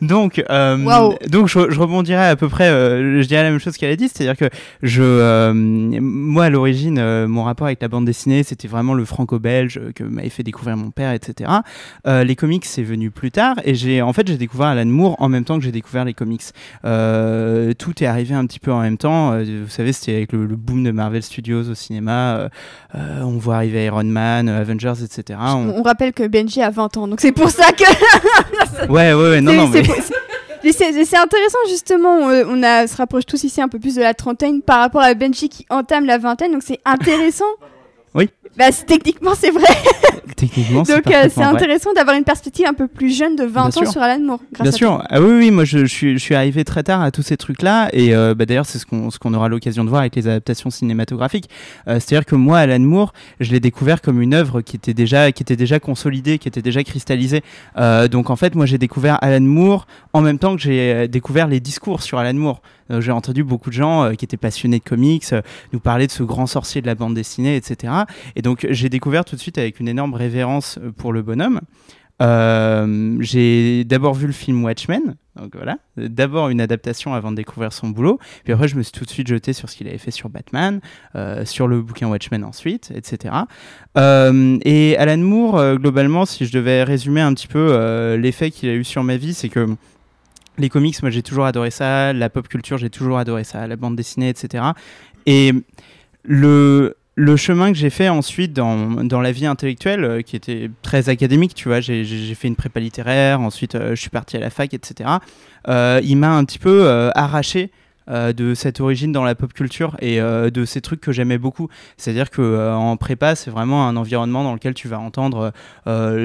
donc, 0.00 0.42
euh, 0.48 1.10
donc 1.28 1.48
je, 1.48 1.70
je 1.70 1.80
rebondirai 1.80 2.28
à 2.28 2.36
peu 2.36 2.48
près, 2.48 2.68
euh, 2.68 3.20
je 3.20 3.26
dirais 3.26 3.42
la 3.42 3.50
même 3.50 3.58
chose 3.58 3.76
qu'elle 3.76 3.90
a 3.90 3.96
dit, 3.96 4.08
c'est-à-dire 4.08 4.36
que 4.36 4.48
je, 4.82 5.50
moi 5.52 6.44
à 6.44 6.50
l'origine, 6.50 7.26
mon 7.26 7.44
rapport 7.44 7.66
avec 7.66 7.82
la 7.82 7.88
bande 7.88 8.04
dessinée, 8.04 8.44
c'était 8.44 8.68
vraiment 8.68 8.94
le 8.94 9.04
franco-belge 9.04 9.80
que 9.94 10.04
m'avait 10.04 10.28
fait 10.28 10.44
découvrir 10.44 10.76
mon 10.76 10.90
père, 10.90 11.12
etc. 11.12 11.50
Les 12.06 12.36
comics, 12.36 12.64
c'est 12.64 12.82
venu 12.82 13.10
plus 13.10 13.32
tard, 13.32 13.56
et 13.64 13.74
j'ai, 13.74 14.02
en 14.02 14.12
fait, 14.12 14.28
j'ai 14.28 14.38
découvert 14.38 14.68
Alan 14.68 14.86
Moore 14.86 15.16
en 15.18 15.28
même 15.28 15.44
temps 15.44 15.58
que 15.58 15.64
j'ai 15.64 15.72
découvert 15.72 16.04
les 16.04 16.14
comics. 16.14 16.44
Tout 16.82 18.02
est 18.02 18.06
arrivé 18.06 18.34
un 18.34 18.46
petit 18.46 18.60
peu 18.60 18.72
en 18.72 18.80
même 18.80 18.98
temps. 18.98 19.36
Vous 19.38 19.68
savez, 19.68 19.92
c'était 19.92 20.14
avec 20.14 20.32
le, 20.32 20.46
le 20.46 20.56
boom 20.56 20.84
de 20.84 20.92
Marvel 20.92 21.22
Studios 21.22 21.68
au 21.68 21.74
cinéma. 21.74 22.48
on 22.94 23.38
voit 23.38 23.56
arriver 23.56 23.86
Iron 23.86 24.04
Man, 24.04 24.27
euh, 24.48 24.60
Avengers, 24.60 24.94
etc. 25.04 25.38
On- 25.42 25.82
rappelle 25.82 26.12
que 26.12 26.26
Benji 26.26 26.62
a 26.62 26.70
20 26.70 26.96
ans, 26.96 27.08
donc 27.08 27.20
c'est 27.20 27.32
pour 27.32 27.50
ça 27.50 27.72
que 27.72 27.84
Ouais, 28.92 29.12
ouais, 29.12 29.30
ouais, 29.30 29.40
non, 29.40 29.52
non, 29.52 29.68
mais 29.68 29.82
c'est- 29.84 29.92
intéressant 31.16 31.58
justement, 31.68 32.16
on, 32.18 32.30
on 32.48 32.62
a, 32.62 32.86
se 32.86 32.96
rapproche 32.96 33.26
tous 33.26 33.42
ici 33.44 33.60
un 33.60 33.68
peu 33.68 33.78
plus 33.78 33.94
de 33.94 34.02
la 34.02 34.14
trentaine 34.14 34.60
par 34.62 34.80
rapport 34.80 35.02
à 35.02 35.14
Benji 35.14 35.48
qui 35.48 35.66
entame 35.70 36.04
la 36.04 36.18
vingtaine, 36.18 36.52
donc 36.52 36.62
c'est 36.64 36.80
intéressant. 36.84 37.44
Oui. 38.14 38.28
Bah, 38.58 38.72
techniquement 38.72 39.34
c'est 39.36 39.50
vrai, 39.50 39.68
techniquement, 40.36 40.84
c'est 40.84 40.94
donc 40.96 41.06
euh, 41.14 41.28
c'est 41.32 41.42
intéressant 41.42 41.92
d'avoir 41.92 42.16
une 42.16 42.24
perspective 42.24 42.66
un 42.66 42.74
peu 42.74 42.88
plus 42.88 43.16
jeune 43.16 43.36
de 43.36 43.44
20 43.44 43.50
Bien 43.50 43.62
ans 43.66 43.70
sûr. 43.70 43.92
sur 43.92 44.02
Alan 44.02 44.18
Moore. 44.20 44.40
grâce 44.52 44.64
Bien 44.64 44.72
à 44.72 44.76
sûr, 44.76 45.02
ah 45.08 45.20
oui, 45.20 45.30
oui, 45.38 45.50
moi 45.52 45.64
je, 45.64 45.78
je 45.78 45.84
suis, 45.86 46.12
je 46.14 46.18
suis 46.18 46.34
arrivé 46.34 46.64
très 46.64 46.82
tard 46.82 47.00
à 47.00 47.10
tous 47.12 47.22
ces 47.22 47.36
trucs-là, 47.36 47.88
et 47.92 48.14
euh, 48.14 48.34
bah, 48.34 48.46
d'ailleurs 48.46 48.66
c'est 48.66 48.78
ce 48.78 48.86
qu'on 48.86 49.10
ce 49.10 49.18
qu'on 49.20 49.32
aura 49.34 49.48
l'occasion 49.48 49.84
de 49.84 49.88
voir 49.90 50.00
avec 50.00 50.16
les 50.16 50.26
adaptations 50.26 50.70
cinématographiques. 50.70 51.48
Euh, 51.86 52.00
C'est-à-dire 52.00 52.26
que 52.26 52.34
moi, 52.34 52.58
Alan 52.58 52.80
Moore, 52.80 53.12
je 53.38 53.52
l'ai 53.52 53.60
découvert 53.60 54.00
comme 54.00 54.20
une 54.20 54.34
œuvre 54.34 54.60
qui 54.60 54.74
était 54.74 54.94
déjà, 54.94 55.30
qui 55.30 55.42
était 55.44 55.56
déjà 55.56 55.78
consolidée, 55.78 56.38
qui 56.38 56.48
était 56.48 56.62
déjà 56.62 56.82
cristallisée. 56.82 57.42
Donc 58.10 58.30
en 58.30 58.36
fait, 58.36 58.54
moi 58.56 58.66
j'ai 58.66 58.78
découvert 58.78 59.18
Alan 59.22 59.40
Moore 59.40 59.86
en 60.12 60.20
même 60.20 60.38
temps 60.38 60.56
que 60.56 60.62
j'ai 60.62 61.06
découvert 61.06 61.46
les 61.46 61.60
discours 61.60 62.02
sur 62.02 62.18
Alan 62.18 62.34
Moore. 62.34 62.60
J'ai 63.00 63.12
entendu 63.12 63.44
beaucoup 63.44 63.68
de 63.68 63.74
gens 63.74 64.12
qui 64.16 64.24
étaient 64.24 64.38
passionnés 64.38 64.78
de 64.78 64.84
comics 64.84 65.24
nous 65.72 65.80
parler 65.80 66.06
de 66.06 66.12
ce 66.12 66.22
grand 66.22 66.46
sorcier 66.46 66.80
de 66.80 66.86
la 66.86 66.94
bande 66.94 67.14
dessinée, 67.14 67.56
etc. 67.56 67.92
Et 68.34 68.40
donc 68.42 68.47
j'ai 68.68 68.88
découvert 68.88 69.24
tout 69.24 69.36
de 69.36 69.40
suite 69.40 69.58
avec 69.58 69.80
une 69.80 69.88
énorme 69.88 70.14
révérence 70.14 70.78
euh, 70.78 70.92
pour 70.92 71.12
le 71.12 71.22
bonhomme. 71.22 71.60
Euh, 72.20 73.16
j'ai 73.20 73.84
d'abord 73.84 74.14
vu 74.14 74.26
le 74.26 74.32
film 74.32 74.64
Watchmen, 74.64 75.14
donc 75.36 75.54
voilà, 75.54 75.78
d'abord 75.96 76.48
une 76.48 76.60
adaptation 76.60 77.14
avant 77.14 77.30
de 77.30 77.36
découvrir 77.36 77.72
son 77.72 77.90
boulot, 77.90 78.18
puis 78.42 78.52
après 78.52 78.66
je 78.66 78.74
me 78.74 78.82
suis 78.82 78.90
tout 78.90 79.04
de 79.04 79.10
suite 79.10 79.28
jeté 79.28 79.52
sur 79.52 79.70
ce 79.70 79.76
qu'il 79.76 79.86
avait 79.86 79.98
fait 79.98 80.10
sur 80.10 80.28
Batman, 80.28 80.80
euh, 81.14 81.44
sur 81.44 81.68
le 81.68 81.80
bouquin 81.80 82.08
Watchmen 82.08 82.42
ensuite, 82.42 82.90
etc. 82.92 83.36
Et 83.94 84.96
Alan 84.98 85.18
Moore, 85.18 85.76
globalement, 85.76 86.26
si 86.26 86.44
je 86.44 86.50
devais 86.50 86.82
résumer 86.82 87.20
un 87.20 87.32
petit 87.34 87.46
peu 87.46 88.16
l'effet 88.16 88.50
qu'il 88.50 88.68
a 88.68 88.74
eu 88.74 88.82
sur 88.82 89.04
ma 89.04 89.16
vie, 89.16 89.32
c'est 89.32 89.48
que 89.48 89.68
les 90.58 90.68
comics, 90.68 91.00
moi 91.02 91.10
j'ai 91.10 91.22
toujours 91.22 91.46
adoré 91.46 91.70
ça, 91.70 92.12
la 92.12 92.28
pop 92.28 92.48
culture, 92.48 92.78
j'ai 92.78 92.90
toujours 92.90 93.18
adoré 93.18 93.44
ça, 93.44 93.66
la 93.66 93.76
bande 93.76 93.96
dessinée, 93.96 94.28
etc. 94.28 94.64
Et 95.26 95.52
le, 96.24 96.96
le 97.20 97.36
chemin 97.36 97.72
que 97.72 97.76
j'ai 97.78 97.90
fait 97.90 98.08
ensuite 98.08 98.52
dans, 98.52 99.02
dans 99.02 99.20
la 99.20 99.32
vie 99.32 99.44
intellectuelle, 99.46 100.04
euh, 100.04 100.22
qui 100.22 100.36
était 100.36 100.70
très 100.82 101.08
académique, 101.08 101.52
tu 101.52 101.66
vois, 101.68 101.80
j'ai- 101.80 102.04
fait 102.04 102.46
une 102.46 102.54
prépa 102.54 102.78
littéraire, 102.78 103.40
ensuite 103.40 103.74
euh, 103.74 103.96
je 103.96 104.00
suis 104.00 104.08
parti 104.10 104.36
à 104.36 104.40
la 104.40 104.50
fac, 104.50 104.72
etc. 104.72 105.10
euh, 105.66 106.00
il 106.04 106.16
m'a 106.16 106.30
un 106.30 106.44
petit 106.44 106.60
peu 106.60 106.88
arraché 107.16 107.72
euh, 108.10 108.32
de 108.32 108.54
cette 108.54 108.80
origine 108.80 109.12
dans 109.12 109.24
la 109.24 109.34
pop 109.34 109.52
culture 109.52 109.96
et 110.00 110.20
euh, 110.20 110.50
de 110.50 110.64
ces 110.64 110.80
trucs 110.80 111.00
que 111.00 111.12
j'aimais 111.12 111.38
beaucoup. 111.38 111.68
C'est-à-dire 111.96 112.30
que 112.30 112.42
euh, 112.42 112.74
en 112.74 112.96
prépa, 112.96 113.34
c'est 113.34 113.50
vraiment 113.50 113.86
un 113.88 113.96
environnement 113.96 114.44
dans 114.44 114.54
lequel 114.54 114.74
tu 114.74 114.88
vas 114.88 114.98
entendre 114.98 115.52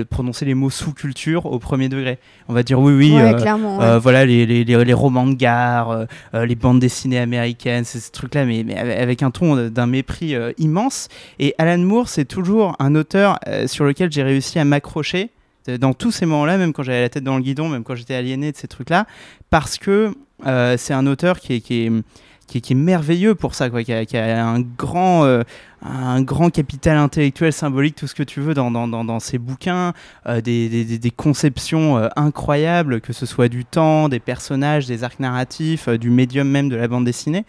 prononcer 0.09 0.45
les 0.45 0.53
mots 0.53 0.69
sous-culture 0.69 1.45
au 1.45 1.59
premier 1.59 1.89
degré. 1.89 2.19
On 2.47 2.53
va 2.53 2.63
dire 2.63 2.79
oui, 2.79 2.93
oui. 2.93 3.13
Ouais, 3.13 3.35
clairement. 3.35 3.77
ouais. 3.79 3.99
voilà 3.99 4.25
les, 4.25 4.45
les, 4.45 4.63
les, 4.63 4.83
les 4.85 4.93
romans 4.93 5.27
de 5.27 5.33
gare, 5.35 6.05
les 6.33 6.55
bandes 6.55 6.79
dessinées 6.79 7.19
américaines, 7.19 7.83
c'est 7.85 7.99
ce 7.99 8.11
truc-là, 8.11 8.45
mais, 8.45 8.63
mais 8.65 8.77
avec- 8.77 9.23
un 9.23 9.31
ton 9.31 9.69
d'un 9.69 9.85
mépris 9.87 10.35
immense. 10.57 11.07
Et 11.39 11.55
Alan 11.57 11.77
Moore, 11.77 12.09
c'est 12.09 12.25
toujours 12.25 12.75
un 12.79 12.95
auteur 12.95 13.39
sur 13.67 13.85
lequel 13.85 14.11
j'ai 14.11 14.23
réussi 14.23 14.59
à 14.59 14.65
m'accrocher 14.65 15.29
dans 15.67 15.93
tous 15.93 16.11
ces 16.11 16.25
moments-là, 16.25 16.57
même 16.57 16.73
quand 16.73 16.83
j'avais 16.83 17.01
la 17.01 17.09
tête 17.09 17.23
dans 17.23 17.37
le 17.37 17.43
guidon, 17.43 17.69
même 17.69 17.83
quand 17.83 17.95
j'étais 17.95 18.15
aliéné 18.15 18.51
de 18.51 18.57
ces 18.57 18.67
trucs-là, 18.67 19.07
parce 19.49 19.77
que 19.77 20.13
euh, 20.45 20.75
c'est 20.77 20.93
un 20.93 21.07
auteur 21.07 21.39
qui 21.39 21.53
est, 21.53 22.73
merveilleux 22.73 23.35
pour 23.35 23.55
ça, 23.55 23.69
quoi, 23.69 23.83
qui, 23.83 23.93
a, 23.93 24.03
euh, 24.03 25.43
un 25.85 26.21
grand 26.21 26.49
capital 26.49 26.97
intellectuel, 26.97 27.51
symbolique, 27.51 27.95
tout 27.95 28.07
ce 28.07 28.15
que 28.15 28.23
tu 28.23 28.39
veux 28.39 28.53
dans, 28.53 29.19
ses 29.19 29.37
bouquins, 29.37 29.93
euh, 30.27 30.41
des, 30.41 31.11
conceptions 31.15 31.97
euh, 31.97 32.07
incroyables, 32.15 33.01
que 33.01 33.13
ce 33.13 33.25
soit 33.25 33.49
du 33.49 33.65
temps, 33.65 34.09
des 34.09 34.19
personnages, 34.19 34.85
des 34.85 35.03
arcs 35.03 35.19
narratifs, 35.19 35.87
euh, 35.87 35.97
du 35.97 36.09
médium 36.09 36.47
même 36.47 36.69
de 36.69 36.75
la 36.75 36.87
bande 36.87 37.05
dessinée. 37.05 37.45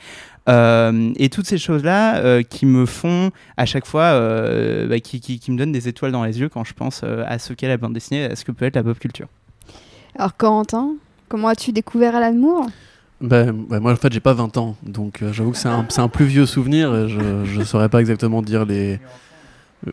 Euh, 0.49 1.13
et 1.17 1.31
toutes 1.31 1.47
ces 1.47 1.57
choses-là 1.57 2.17
euh, 2.17 2.43
qui 2.43 2.67
me 2.67 2.85
font 2.85 3.31
à 3.57 3.65
chaque 3.65 3.87
fois, 3.87 4.03
euh, 4.03 4.87
bah, 4.87 5.01
qui, 5.01 5.21
qui, 5.21 5.39
qui 5.39 5.51
me 5.51 5.57
donnent 5.57 5.73
des 5.73 5.89
étoiles 5.89 6.13
dans 6.13 6.25
les 6.25 6.39
yeux 6.39 6.49
quand 6.51 6.65
je 6.65 6.75
pense 6.75 7.01
euh, 7.03 7.25
à 7.27 7.39
ce 7.39 7.55
qu'est 7.55 7.69
la 7.69 7.79
bande 7.79 7.95
dessinée, 7.95 8.25
à 8.25 8.37
ce 8.37 8.45
que 8.45 8.53
peut 8.53 8.67
être 8.67 8.77
la 8.77 8.83
pop 8.83 8.99
culture. 8.99 9.27
Alors 10.19 10.37
Corentin, 10.37 10.91
comment 11.29 11.49
as-tu 11.49 11.73
découvert 11.73 12.15
Alan 12.15 12.35
Moore 12.35 12.67
Ben, 13.23 13.65
ouais, 13.71 13.81
moi 13.81 13.93
en 13.93 13.97
fait 13.97 14.13
j'ai 14.13 14.21
pas 14.21 14.35
20 14.35 14.57
ans, 14.59 14.77
donc 14.83 15.23
euh, 15.23 15.33
j'avoue 15.33 15.53
que 15.53 15.57
c'est 15.57 15.69
un, 15.69 15.87
c'est 15.89 16.03
un 16.03 16.09
plus 16.09 16.27
vieux 16.27 16.47
souvenir 16.47 16.95
et 16.95 17.09
je, 17.09 17.21
je 17.45 17.63
saurais 17.63 17.89
pas 17.89 18.01
exactement 18.01 18.43
dire 18.43 18.67
les... 18.67 19.01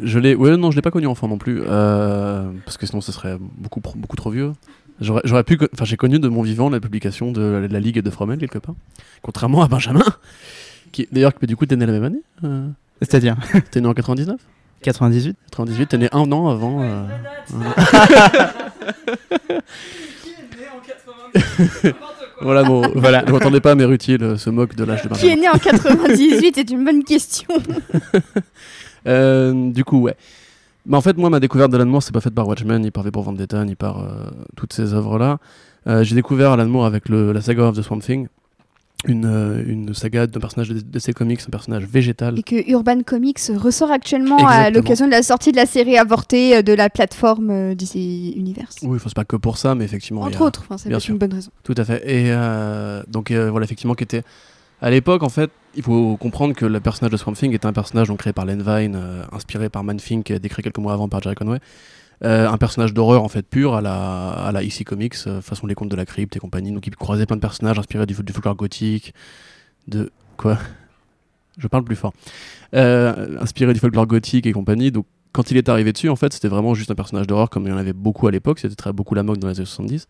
Je 0.02 0.20
l'ai... 0.20 0.36
Ouais 0.36 0.56
non 0.58 0.70
je 0.72 0.76
l'ai 0.76 0.82
pas 0.82 0.92
connu 0.92 1.08
enfant 1.08 1.28
non 1.30 1.38
plus, 1.38 1.62
euh, 1.66 2.52
parce 2.66 2.78
que 2.78 2.86
sinon 2.86 3.00
ce 3.02 3.12
serait 3.14 3.38
beaucoup, 3.40 3.80
beaucoup 3.80 4.16
trop 4.18 4.32
vieux. 4.32 4.52
J'aurais, 5.02 5.22
j'aurais 5.26 5.44
pu... 5.44 5.58
Enfin 5.74 5.84
j'ai 5.86 5.98
connu 5.98 6.20
de 6.20 6.28
mon 6.30 6.42
vivant 6.44 6.70
la 6.70 6.80
publication 6.80 7.32
de 7.32 7.42
la, 7.42 7.68
la 7.68 7.80
Ligue 7.80 8.00
de 8.00 8.10
Fromel 8.12 8.38
quelque 8.40 8.60
part, 8.60 8.76
contrairement 9.22 9.62
à 9.64 9.68
Benjamin, 9.68 10.04
qui 10.92 11.08
d'ailleurs 11.12 11.34
qui 11.34 11.48
du 11.48 11.56
coup 11.56 11.66
t'es 11.66 11.76
né 11.76 11.86
la 11.86 11.92
même 11.92 12.04
année 12.04 12.22
euh, 12.44 12.68
C'est-à-dire? 13.02 13.36
T'es 13.72 13.82
né 13.82 13.88
en 13.88 13.94
99 13.94 14.38
98 14.84 15.36
98, 15.52 15.86
t'es 15.88 15.98
né 15.98 16.10
un 16.12 16.32
an 16.32 16.50
avant... 16.50 16.82
euh, 16.84 17.06
Voilà, 22.42 22.64
bon, 22.68 22.82
voilà. 22.96 23.24
Ne 23.24 23.32
m'entendez 23.32 23.60
pas, 23.62 23.76
mais 23.76 23.86
Rutiel 23.86 24.24
euh, 24.24 24.38
se 24.38 24.50
moque 24.50 24.76
de 24.76 24.84
l'âge 24.84 25.04
de 25.04 25.10
Qui 25.10 25.28
est 25.28 25.36
Benjamin. 25.36 25.42
né 25.42 25.50
en 25.50 25.58
98 25.58 26.52
C'est 26.56 26.70
une 26.72 26.86
bonne 26.86 27.04
question. 27.04 27.48
Euh, 29.08 29.72
du 29.72 29.84
coup, 29.84 30.00
ouais. 30.02 30.16
Mais 30.86 30.98
en 30.98 31.02
fait, 31.02 31.18
moi, 31.18 31.30
ma 31.30 31.40
découverte 31.40 31.72
d'Alan 31.72 31.86
Moore, 31.86 32.04
c'est 32.04 32.14
pas 32.14 32.22
faite 32.22 32.34
par 32.34 32.48
Watchmen, 32.48 32.82
ni 32.82 32.92
par 32.92 33.04
V 33.04 33.12
pour 33.12 33.24
Vendetta, 33.24 33.64
ni 33.66 33.76
par 33.76 34.00
euh, 34.00 34.30
toutes 34.56 34.74
ces 34.74 34.94
œuvres-là. 34.94 35.38
Euh, 35.88 36.04
j'ai 36.04 36.16
découvert 36.16 36.52
Alan 36.52 36.68
Moore 36.68 36.86
avec 36.86 37.10
le, 37.10 37.32
la 37.32 37.42
saga 37.42 37.64
of 37.64 37.76
the 37.78 37.82
Swamp 37.82 38.00
Thing, 38.00 38.28
une, 39.06 39.26
euh, 39.26 39.64
une 39.66 39.94
saga 39.94 40.26
d'un 40.28 40.40
personnage 40.40 40.70
de 40.70 40.80
DC 40.80 41.14
Comics, 41.14 41.42
un 41.48 41.52
personnage 41.52 41.86
végétal. 41.86 42.38
Et 42.40 42.44
que 42.44 42.70
Urban 42.70 43.02
Comics 43.06 43.40
ressort 43.56 43.92
actuellement 43.92 44.38
à 44.48 44.70
l'occasion 44.72 45.06
de 45.06 45.12
la 45.12 45.24
sortie 45.24 45.52
de 45.52 45.58
la 45.58 45.66
série 45.66 45.98
avortée 45.98 46.64
de 46.64 46.74
la 46.74 46.90
plateforme 46.90 47.76
DC 47.76 47.96
Universe. 48.36 48.78
Oui, 48.84 48.98
c'est 49.04 49.14
pas 49.14 49.26
que 49.26 49.36
pour 49.36 49.58
ça, 49.58 49.76
mais 49.76 49.86
effectivement. 49.86 50.22
Entre 50.22 50.42
a- 50.42 50.46
autres, 50.46 50.64
bien 50.88 51.00
sûr. 51.00 51.14
une 51.14 51.20
bonne 51.20 51.34
raison. 51.34 51.52
Tout 51.64 51.76
à 51.78 51.86
fait. 51.86 52.04
Et 52.12 52.32
donc 53.08 53.32
voilà, 53.32 53.64
effectivement, 53.64 53.94
qui 53.96 54.04
était 54.04 54.24
à 54.82 54.90
l'époque 54.90 55.24
en 55.24 55.30
fait, 55.30 55.52
il 55.76 55.84
faut 55.84 56.18
comprendre 56.18 56.54
que 56.54 56.66
le 56.66 56.80
personnage 56.80 57.12
de 57.12 57.18
Swamp 57.18 57.34
Thing 57.34 57.54
était 57.54 57.66
un 57.66 57.74
personnage 57.74 58.08
donc, 58.08 58.20
créé 58.20 58.34
par 58.34 58.46
Len 58.46 58.62
Vine, 58.62 58.96
euh, 58.96 59.24
inspiré 59.32 59.70
par 59.70 59.84
Man 59.84 59.98
Thing, 59.98 60.24
créé 60.24 60.40
quelques 60.40 60.78
mois 60.78 60.94
avant 60.94 61.08
par 61.08 61.22
Jerry 61.22 61.36
Conway. 61.36 61.60
Euh, 62.24 62.48
un 62.48 62.58
personnage 62.58 62.94
d'horreur 62.94 63.24
en 63.24 63.30
fait 63.30 63.42
pur 63.42 63.74
à 63.74 63.82
la, 63.82 64.30
à 64.30 64.52
la 64.52 64.62
EC 64.62 64.84
Comics, 64.86 65.16
euh, 65.26 65.42
façon 65.42 65.66
les 65.66 65.74
contes 65.74 65.90
de 65.90 65.96
la 65.96 66.06
crypte 66.06 66.36
et 66.36 66.40
compagnie. 66.40 66.72
Donc 66.72 66.86
il 66.86 66.96
croisait 66.96 67.26
plein 67.26 67.36
de 67.36 67.42
personnages 67.42 67.80
inspirés 67.80 68.06
du, 68.06 68.14
du 68.14 68.34
folklore 68.34 68.56
gothique, 68.56 69.14
de 69.88 70.12
quoi? 70.38 70.60
Je 71.58 71.68
parle 71.68 71.84
plus 71.84 71.96
fort. 71.96 72.14
Euh, 72.76 73.40
inspiré 73.40 73.74
du 73.74 73.80
folklore 73.80 74.06
gothique 74.06 74.46
et 74.46 74.52
compagnie. 74.52 74.92
Donc 74.92 75.06
quand 75.32 75.50
il 75.50 75.58
est 75.58 75.68
arrivé 75.68 75.94
dessus, 75.94 76.10
en 76.10 76.16
fait, 76.16 76.32
c'était 76.32 76.48
vraiment 76.48 76.76
juste 76.76 76.92
un 76.92 76.96
personnage 76.96 77.26
d'horreur 77.26 77.50
comme 77.50 77.66
il 77.66 77.70
y 77.70 77.74
en 77.74 77.78
avait 77.78 77.94
beaucoup 77.94 78.28
à 78.28 78.32
l'époque. 78.32 78.60
C'était 78.60 78.76
très 78.76 78.94
beaucoup 78.94 79.16
la 79.16 79.24
mode 79.24 79.40
dans 79.40 79.48
les 79.48 79.58
années 79.58 79.66
70. 79.66 80.08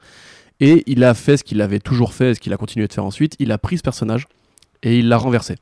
Et 0.59 0.83
il 0.87 1.03
a 1.05 1.13
fait 1.13 1.37
ce 1.37 1.43
qu'il 1.45 1.61
avait 1.61 1.79
toujours 1.79 2.13
fait 2.13 2.31
et 2.31 2.33
ce 2.35 2.39
qu'il 2.39 2.51
a 2.51 2.57
continué 2.57 2.87
de 2.87 2.93
faire 2.93 3.05
ensuite. 3.05 3.35
Il 3.39 3.51
a 3.53 3.57
pris 3.57 3.77
ce 3.77 3.83
personnage 3.83 4.27
et 4.83 4.99
il 4.99 5.07
l'a 5.07 5.17
renversé. 5.17 5.57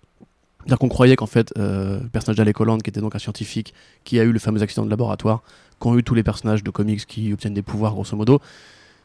C'est-à-dire 0.60 0.80
qu'on 0.80 0.90
croyait 0.90 1.16
qu'en 1.16 1.26
fait, 1.26 1.54
euh, 1.58 2.00
le 2.02 2.10
personnage 2.10 2.38
d'Alec 2.38 2.60
Holland, 2.60 2.82
qui 2.82 2.90
était 2.90 3.00
donc 3.00 3.16
un 3.16 3.20
scientifique 3.20 3.74
qui 4.04 4.20
a 4.20 4.24
eu 4.24 4.32
le 4.32 4.40
fameux 4.40 4.62
accident 4.62 4.86
de 4.86 4.90
laboratoire, 4.90 5.42
qu'ont 5.80 5.98
eu 5.98 6.04
tous 6.04 6.14
les 6.16 6.24
personnages 6.24 6.64
de 6.64 6.70
comics 6.70 7.06
qui 7.06 7.32
obtiennent 7.32 7.54
des 7.54 7.62
pouvoirs, 7.62 7.94
grosso 7.94 8.16
modo. 8.16 8.40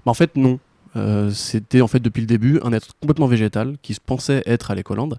Mais 0.04 0.10
en 0.10 0.14
fait, 0.14 0.36
non. 0.36 0.58
Euh, 0.96 1.30
C'était 1.30 1.80
en 1.80 1.88
fait 1.88 2.00
depuis 2.00 2.20
le 2.20 2.26
début 2.26 2.60
un 2.62 2.72
être 2.72 2.94
complètement 3.00 3.26
végétal 3.26 3.76
qui 3.82 3.94
se 3.94 4.00
pensait 4.00 4.42
être 4.46 4.70
Alec 4.70 4.90
Holland 4.90 5.18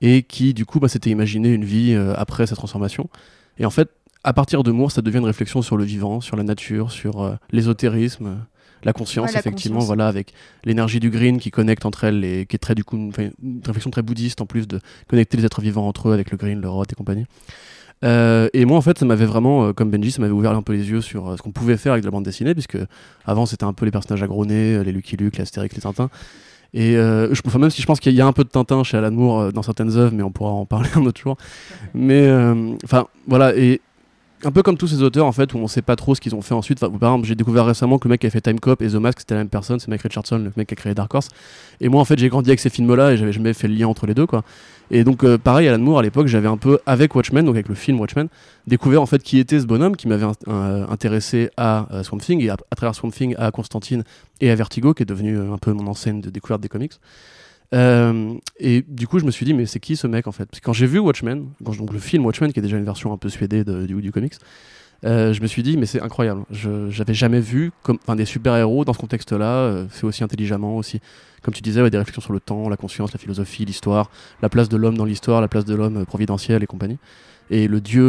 et 0.00 0.22
qui, 0.22 0.52
du 0.52 0.66
coup, 0.66 0.80
bah, 0.80 0.88
s'était 0.88 1.10
imaginé 1.10 1.52
une 1.52 1.64
vie 1.64 1.92
euh, 1.94 2.14
après 2.16 2.46
sa 2.46 2.56
transformation. 2.56 3.08
Et 3.58 3.64
en 3.64 3.70
fait, 3.70 3.90
à 4.24 4.32
partir 4.32 4.62
de 4.62 4.72
Moore, 4.72 4.90
ça 4.90 5.02
devient 5.02 5.18
une 5.18 5.24
réflexion 5.24 5.62
sur 5.62 5.76
le 5.76 5.84
vivant, 5.84 6.20
sur 6.20 6.36
la 6.36 6.42
nature, 6.42 6.90
sur 6.90 7.38
l'ésotérisme, 7.52 8.44
la 8.84 8.92
conscience, 8.92 9.28
Ouais, 9.28 9.34
la 9.34 9.40
effectivement, 9.40 9.76
conscience. 9.76 9.86
voilà, 9.86 10.08
avec 10.08 10.32
l'énergie 10.64 11.00
du 11.00 11.10
green 11.10 11.38
qui 11.38 11.50
connecte 11.50 11.84
entre 11.84 12.04
elles, 12.04 12.24
et 12.24 12.46
qui 12.46 12.56
est 12.56 12.58
très 12.58 12.74
du 12.74 12.84
coup 12.84 12.96
une, 12.96 13.12
réflexion 13.64 13.90
très 13.90 14.02
bouddhiste 14.02 14.40
en 14.40 14.46
plus 14.46 14.68
de 14.68 14.80
connecter 15.08 15.36
les 15.36 15.44
êtres 15.44 15.60
vivants 15.60 15.86
entre 15.86 16.08
eux 16.08 16.12
avec 16.12 16.30
le 16.30 16.36
green, 16.36 16.60
le 16.60 16.68
rot 16.68 16.84
et 16.84 16.94
compagnie. 16.94 17.26
Euh, 18.04 18.48
et 18.52 18.66
moi 18.66 18.76
en 18.76 18.82
fait 18.82 18.98
ça 18.98 19.06
m'avait 19.06 19.24
vraiment, 19.24 19.66
euh, 19.66 19.72
comme 19.72 19.90
Benji, 19.90 20.10
ça 20.10 20.20
m'avait 20.20 20.34
ouvert 20.34 20.52
un 20.52 20.60
peu 20.60 20.74
les 20.74 20.90
yeux 20.90 21.00
sur 21.00 21.28
euh, 21.28 21.36
ce 21.36 21.42
qu'on 21.42 21.50
pouvait 21.50 21.78
faire 21.78 21.92
avec 21.92 22.02
de 22.02 22.06
la 22.06 22.10
bande 22.10 22.24
dessinée, 22.24 22.52
puisque 22.52 22.76
avant 23.24 23.46
c'était 23.46 23.64
un 23.64 23.72
peu 23.72 23.86
les 23.86 23.90
personnages 23.90 24.22
agronés, 24.22 24.84
les 24.84 24.92
Lucky 24.92 25.16
Luke, 25.16 25.36
les 25.36 25.42
Astérix, 25.42 25.74
les 25.74 25.82
Tintins. 25.82 26.10
Et 26.74 26.92
je, 26.92 27.40
enfin, 27.46 27.58
même 27.58 27.70
si 27.70 27.80
je 27.80 27.86
pense 27.86 28.00
qu'il 28.00 28.12
y 28.12 28.20
a 28.20 28.26
un 28.26 28.32
peu 28.32 28.44
de 28.44 28.50
Tintin 28.50 28.84
chez 28.84 28.98
Alan 28.98 29.10
Moore 29.10 29.52
dans 29.52 29.62
certaines 29.62 29.96
œuvres, 29.96 30.12
mais 30.14 30.22
on 30.22 30.30
pourra 30.30 30.50
en 30.50 30.66
parler 30.66 30.90
un 30.94 31.06
autre 31.06 31.20
jour. 31.20 31.38
Mais 31.94 32.30
enfin 32.84 33.06
voilà, 33.26 33.56
et 33.56 33.80
un 34.44 34.50
peu 34.50 34.62
comme 34.62 34.76
tous 34.76 34.88
ces 34.88 35.02
auteurs 35.02 35.26
en 35.26 35.32
fait 35.32 35.54
où 35.54 35.58
on 35.58 35.66
sait 35.66 35.82
pas 35.82 35.96
trop 35.96 36.14
ce 36.14 36.20
qu'ils 36.20 36.34
ont 36.34 36.42
fait 36.42 36.54
ensuite. 36.54 36.80
Par 36.80 36.90
exemple, 36.90 37.26
j'ai 37.26 37.34
découvert 37.34 37.66
récemment 37.66 37.98
que 37.98 38.06
le 38.06 38.12
mec 38.12 38.20
qui 38.20 38.26
a 38.26 38.30
fait 38.30 38.40
Time 38.40 38.60
Cop 38.60 38.82
et 38.82 38.88
The 38.88 38.94
Mask 38.94 39.20
c'était 39.20 39.34
la 39.34 39.40
même 39.40 39.48
personne, 39.48 39.80
c'est 39.80 39.88
Mike 39.88 40.02
Richardson, 40.02 40.38
le 40.38 40.52
mec 40.56 40.68
qui 40.68 40.74
a 40.74 40.76
créé 40.76 40.94
Dark 40.94 41.12
Horse. 41.14 41.28
Et 41.80 41.88
moi 41.88 42.00
en 42.00 42.04
fait 42.04 42.18
j'ai 42.18 42.28
grandi 42.28 42.50
avec 42.50 42.60
ces 42.60 42.70
films-là 42.70 43.12
et 43.12 43.16
j'avais 43.16 43.32
jamais 43.32 43.52
fait 43.54 43.68
le 43.68 43.74
lien 43.74 43.88
entre 43.88 44.06
les 44.06 44.14
deux 44.14 44.26
quoi. 44.26 44.42
Et 44.90 45.04
donc 45.04 45.24
euh, 45.24 45.38
pareil 45.38 45.68
Alan 45.68 45.82
Moore 45.82 45.98
à 45.98 46.02
l'époque 46.02 46.26
j'avais 46.26 46.48
un 46.48 46.56
peu 46.56 46.78
avec 46.86 47.14
Watchmen, 47.14 47.44
donc 47.44 47.54
avec 47.54 47.68
le 47.68 47.74
film 47.74 47.98
Watchmen, 47.98 48.28
découvert 48.66 49.02
en 49.02 49.06
fait 49.06 49.22
qui 49.22 49.38
était 49.38 49.60
ce 49.60 49.66
bonhomme 49.66 49.96
qui 49.96 50.08
m'avait 50.08 50.26
euh, 50.48 50.86
intéressé 50.88 51.50
à 51.56 51.86
euh, 51.92 52.02
Swamp 52.02 52.18
Thing 52.18 52.40
et 52.42 52.50
à, 52.50 52.56
à 52.70 52.76
travers 52.76 52.94
Swamp 52.94 53.10
Thing 53.10 53.34
à 53.38 53.50
Constantine 53.50 54.04
et 54.40 54.50
à 54.50 54.54
Vertigo 54.54 54.94
qui 54.94 55.02
est 55.02 55.06
devenu 55.06 55.36
euh, 55.36 55.52
un 55.52 55.58
peu 55.58 55.72
mon 55.72 55.86
enseigne 55.86 56.20
de 56.20 56.30
découverte 56.30 56.60
des 56.60 56.68
comics. 56.68 56.92
Euh, 57.74 58.34
et 58.58 58.82
du 58.86 59.06
coup, 59.06 59.18
je 59.18 59.24
me 59.24 59.30
suis 59.30 59.44
dit, 59.44 59.54
mais 59.54 59.66
c'est 59.66 59.80
qui 59.80 59.96
ce 59.96 60.06
mec 60.06 60.26
en 60.26 60.32
fait? 60.32 60.46
Parce 60.46 60.60
que 60.60 60.64
quand 60.64 60.72
j'ai 60.72 60.86
vu 60.86 60.98
Watchmen, 60.98 61.48
donc 61.60 61.92
le 61.92 61.98
film 61.98 62.24
Watchmen, 62.24 62.52
qui 62.52 62.58
est 62.60 62.62
déjà 62.62 62.76
une 62.76 62.84
version 62.84 63.12
un 63.12 63.16
peu 63.16 63.28
suédée 63.28 63.64
du, 63.64 64.12
comics, 64.12 64.34
euh, 65.04 65.32
je 65.32 65.42
me 65.42 65.46
suis 65.46 65.62
dit, 65.62 65.76
mais 65.76 65.86
c'est 65.86 66.00
incroyable. 66.00 66.44
Je 66.50 66.90
j'avais 66.90 67.14
jamais 67.14 67.40
vu 67.40 67.72
comme, 67.82 67.98
des 68.16 68.24
super-héros 68.24 68.84
dans 68.84 68.92
ce 68.92 68.98
contexte-là, 68.98 69.52
euh, 69.52 69.88
fait 69.88 70.06
aussi 70.06 70.24
intelligemment, 70.24 70.76
aussi, 70.76 71.00
comme 71.42 71.54
tu 71.54 71.62
disais, 71.62 71.82
ouais, 71.82 71.90
des 71.90 71.98
réflexions 71.98 72.22
sur 72.22 72.32
le 72.32 72.40
temps, 72.40 72.68
la 72.68 72.76
conscience, 72.76 73.12
la 73.12 73.18
philosophie, 73.18 73.64
l'histoire, 73.64 74.10
la 74.42 74.48
place 74.48 74.68
de 74.68 74.76
l'homme 74.76 74.96
dans 74.96 75.04
l'histoire, 75.04 75.40
la 75.40 75.48
place 75.48 75.64
de 75.64 75.74
l'homme 75.74 76.06
providentiel 76.06 76.62
et 76.62 76.66
compagnie. 76.66 76.98
Et 77.48 77.68
le 77.68 77.80
dieu, 77.80 78.02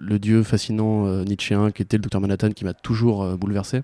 le 0.00 0.18
dieu 0.18 0.42
fascinant 0.42 1.04
nietzschéen 1.24 1.70
qui 1.70 1.82
était 1.82 1.98
le 1.98 2.02
docteur 2.02 2.22
Manhattan 2.22 2.52
qui 2.52 2.64
m'a 2.64 2.72
toujours 2.72 3.36
bouleversé. 3.36 3.82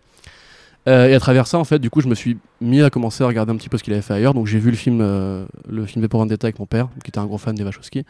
Euh, 0.88 1.08
et 1.08 1.14
à 1.14 1.20
travers 1.20 1.46
ça, 1.46 1.58
en 1.58 1.64
fait, 1.64 1.78
du 1.78 1.90
coup, 1.90 2.00
je 2.00 2.08
me 2.08 2.14
suis 2.14 2.38
mis 2.60 2.82
à 2.82 2.90
commencer 2.90 3.24
à 3.24 3.26
regarder 3.26 3.52
un 3.52 3.56
petit 3.56 3.68
peu 3.68 3.76
ce 3.78 3.82
qu'il 3.82 3.92
avait 3.92 4.02
fait 4.02 4.14
ailleurs. 4.14 4.34
Donc 4.34 4.46
j'ai 4.46 4.58
vu 4.58 4.70
le 4.70 4.76
film, 4.76 5.00
euh, 5.00 5.44
le 5.68 5.84
film 5.86 6.02
V 6.02 6.08
pour 6.08 6.20
Vendetta 6.20 6.46
avec 6.46 6.58
mon 6.58 6.66
père, 6.66 6.88
qui 7.02 7.10
était 7.10 7.18
un 7.18 7.26
gros 7.26 7.38
fan 7.38 7.54
des 7.54 7.64
Wachowski. 7.64 8.04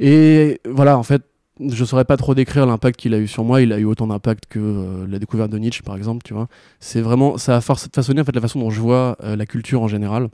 Et 0.00 0.60
voilà, 0.64 0.98
en 0.98 1.02
fait, 1.02 1.22
je 1.60 1.84
saurais 1.84 2.04
pas 2.04 2.16
trop 2.16 2.34
décrire 2.34 2.66
l'impact 2.66 2.98
qu'il 2.98 3.14
a 3.14 3.18
eu 3.18 3.28
sur 3.28 3.44
moi. 3.44 3.62
Il 3.62 3.72
a 3.72 3.78
eu 3.78 3.84
autant 3.84 4.06
d'impact 4.06 4.44
que 4.48 4.58
euh, 4.58 5.06
la 5.08 5.18
découverte 5.18 5.50
de 5.50 5.58
Nietzsche, 5.58 5.82
par 5.82 5.96
exemple, 5.96 6.22
tu 6.24 6.34
vois. 6.34 6.48
C'est 6.80 7.00
vraiment, 7.00 7.38
ça 7.38 7.56
a 7.56 7.60
façonné 7.60 8.20
en 8.20 8.24
fait 8.24 8.34
la 8.34 8.40
façon 8.40 8.58
dont 8.58 8.70
je 8.70 8.80
vois 8.80 9.16
euh, 9.22 9.36
la 9.36 9.46
culture 9.46 9.82
en 9.82 9.88
général, 9.88 10.28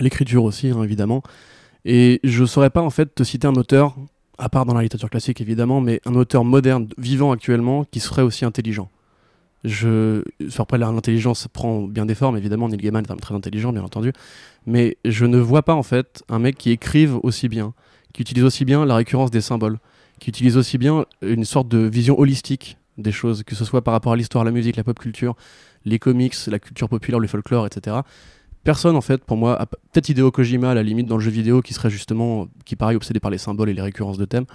l'écriture 0.00 0.44
aussi, 0.44 0.68
hein, 0.70 0.82
évidemment. 0.82 1.22
Et 1.84 2.20
je 2.24 2.44
saurais 2.44 2.70
pas 2.70 2.80
en 2.80 2.90
fait 2.90 3.14
te 3.14 3.24
citer 3.24 3.46
un 3.46 3.54
auteur, 3.54 3.94
à 4.38 4.48
part 4.48 4.64
dans 4.64 4.74
la 4.74 4.82
littérature 4.82 5.10
classique 5.10 5.40
évidemment, 5.40 5.80
mais 5.80 6.00
un 6.06 6.14
auteur 6.14 6.44
moderne, 6.44 6.88
vivant 6.98 7.32
actuellement, 7.32 7.84
qui 7.84 8.00
serait 8.00 8.22
aussi 8.22 8.44
intelligent. 8.44 8.88
Je... 9.64 10.22
enfin, 10.46 10.62
Après, 10.64 10.78
l'intelligence 10.78 11.48
prend 11.48 11.82
bien 11.82 12.06
des 12.06 12.14
formes, 12.14 12.36
évidemment. 12.36 12.68
Neil 12.68 12.78
Gaiman 12.78 13.04
est 13.04 13.10
un 13.10 13.16
très 13.16 13.34
intelligent, 13.34 13.72
bien 13.72 13.82
entendu. 13.82 14.12
Mais 14.66 14.98
je 15.04 15.24
ne 15.24 15.38
vois 15.38 15.62
pas, 15.62 15.74
en 15.74 15.82
fait, 15.82 16.22
un 16.28 16.38
mec 16.38 16.56
qui 16.56 16.70
écrive 16.70 17.18
aussi 17.22 17.48
bien, 17.48 17.72
qui 18.12 18.22
utilise 18.22 18.44
aussi 18.44 18.64
bien 18.64 18.84
la 18.84 18.94
récurrence 18.94 19.30
des 19.30 19.40
symboles, 19.40 19.78
qui 20.20 20.28
utilise 20.30 20.56
aussi 20.56 20.78
bien 20.78 21.06
une 21.22 21.44
sorte 21.44 21.68
de 21.68 21.78
vision 21.78 22.18
holistique 22.18 22.76
des 22.98 23.12
choses, 23.12 23.42
que 23.42 23.54
ce 23.54 23.64
soit 23.64 23.82
par 23.82 23.92
rapport 23.92 24.12
à 24.12 24.16
l'histoire, 24.16 24.44
la 24.44 24.50
musique, 24.52 24.76
la 24.76 24.84
pop 24.84 24.98
culture, 24.98 25.34
les 25.84 25.98
comics, 25.98 26.34
la 26.46 26.58
culture 26.58 26.88
populaire, 26.88 27.18
le 27.18 27.26
folklore, 27.26 27.66
etc. 27.66 27.96
Personne, 28.62 28.96
en 28.96 29.00
fait, 29.00 29.24
pour 29.24 29.36
moi, 29.36 29.58
peut-être 29.92 30.08
Hideo 30.08 30.30
Kojima, 30.30 30.70
à 30.70 30.74
la 30.74 30.82
limite, 30.82 31.06
dans 31.06 31.16
le 31.16 31.22
jeu 31.22 31.30
vidéo, 31.30 31.60
qui 31.60 31.74
serait 31.74 31.90
justement, 31.90 32.48
qui 32.64 32.76
pareil, 32.76 32.96
obsédé 32.96 33.20
par 33.20 33.30
les 33.30 33.38
symboles 33.38 33.68
et 33.70 33.74
les 33.74 33.82
récurrences 33.82 34.18
de 34.18 34.24
thèmes. 34.24 34.46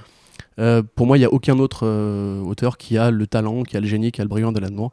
Euh, 0.59 0.83
pour 0.95 1.07
moi, 1.07 1.17
il 1.17 1.21
n'y 1.21 1.25
a 1.25 1.31
aucun 1.31 1.57
autre 1.59 1.85
euh, 1.85 2.41
auteur 2.41 2.77
qui 2.77 2.97
a 2.97 3.11
le 3.11 3.27
talent, 3.27 3.63
qui 3.63 3.77
a 3.77 3.79
le 3.79 3.87
génie, 3.87 4.11
qui 4.11 4.21
a 4.21 4.23
le 4.23 4.27
brillant 4.27 4.51
d'Alan 4.51 4.71
Moore. 4.71 4.91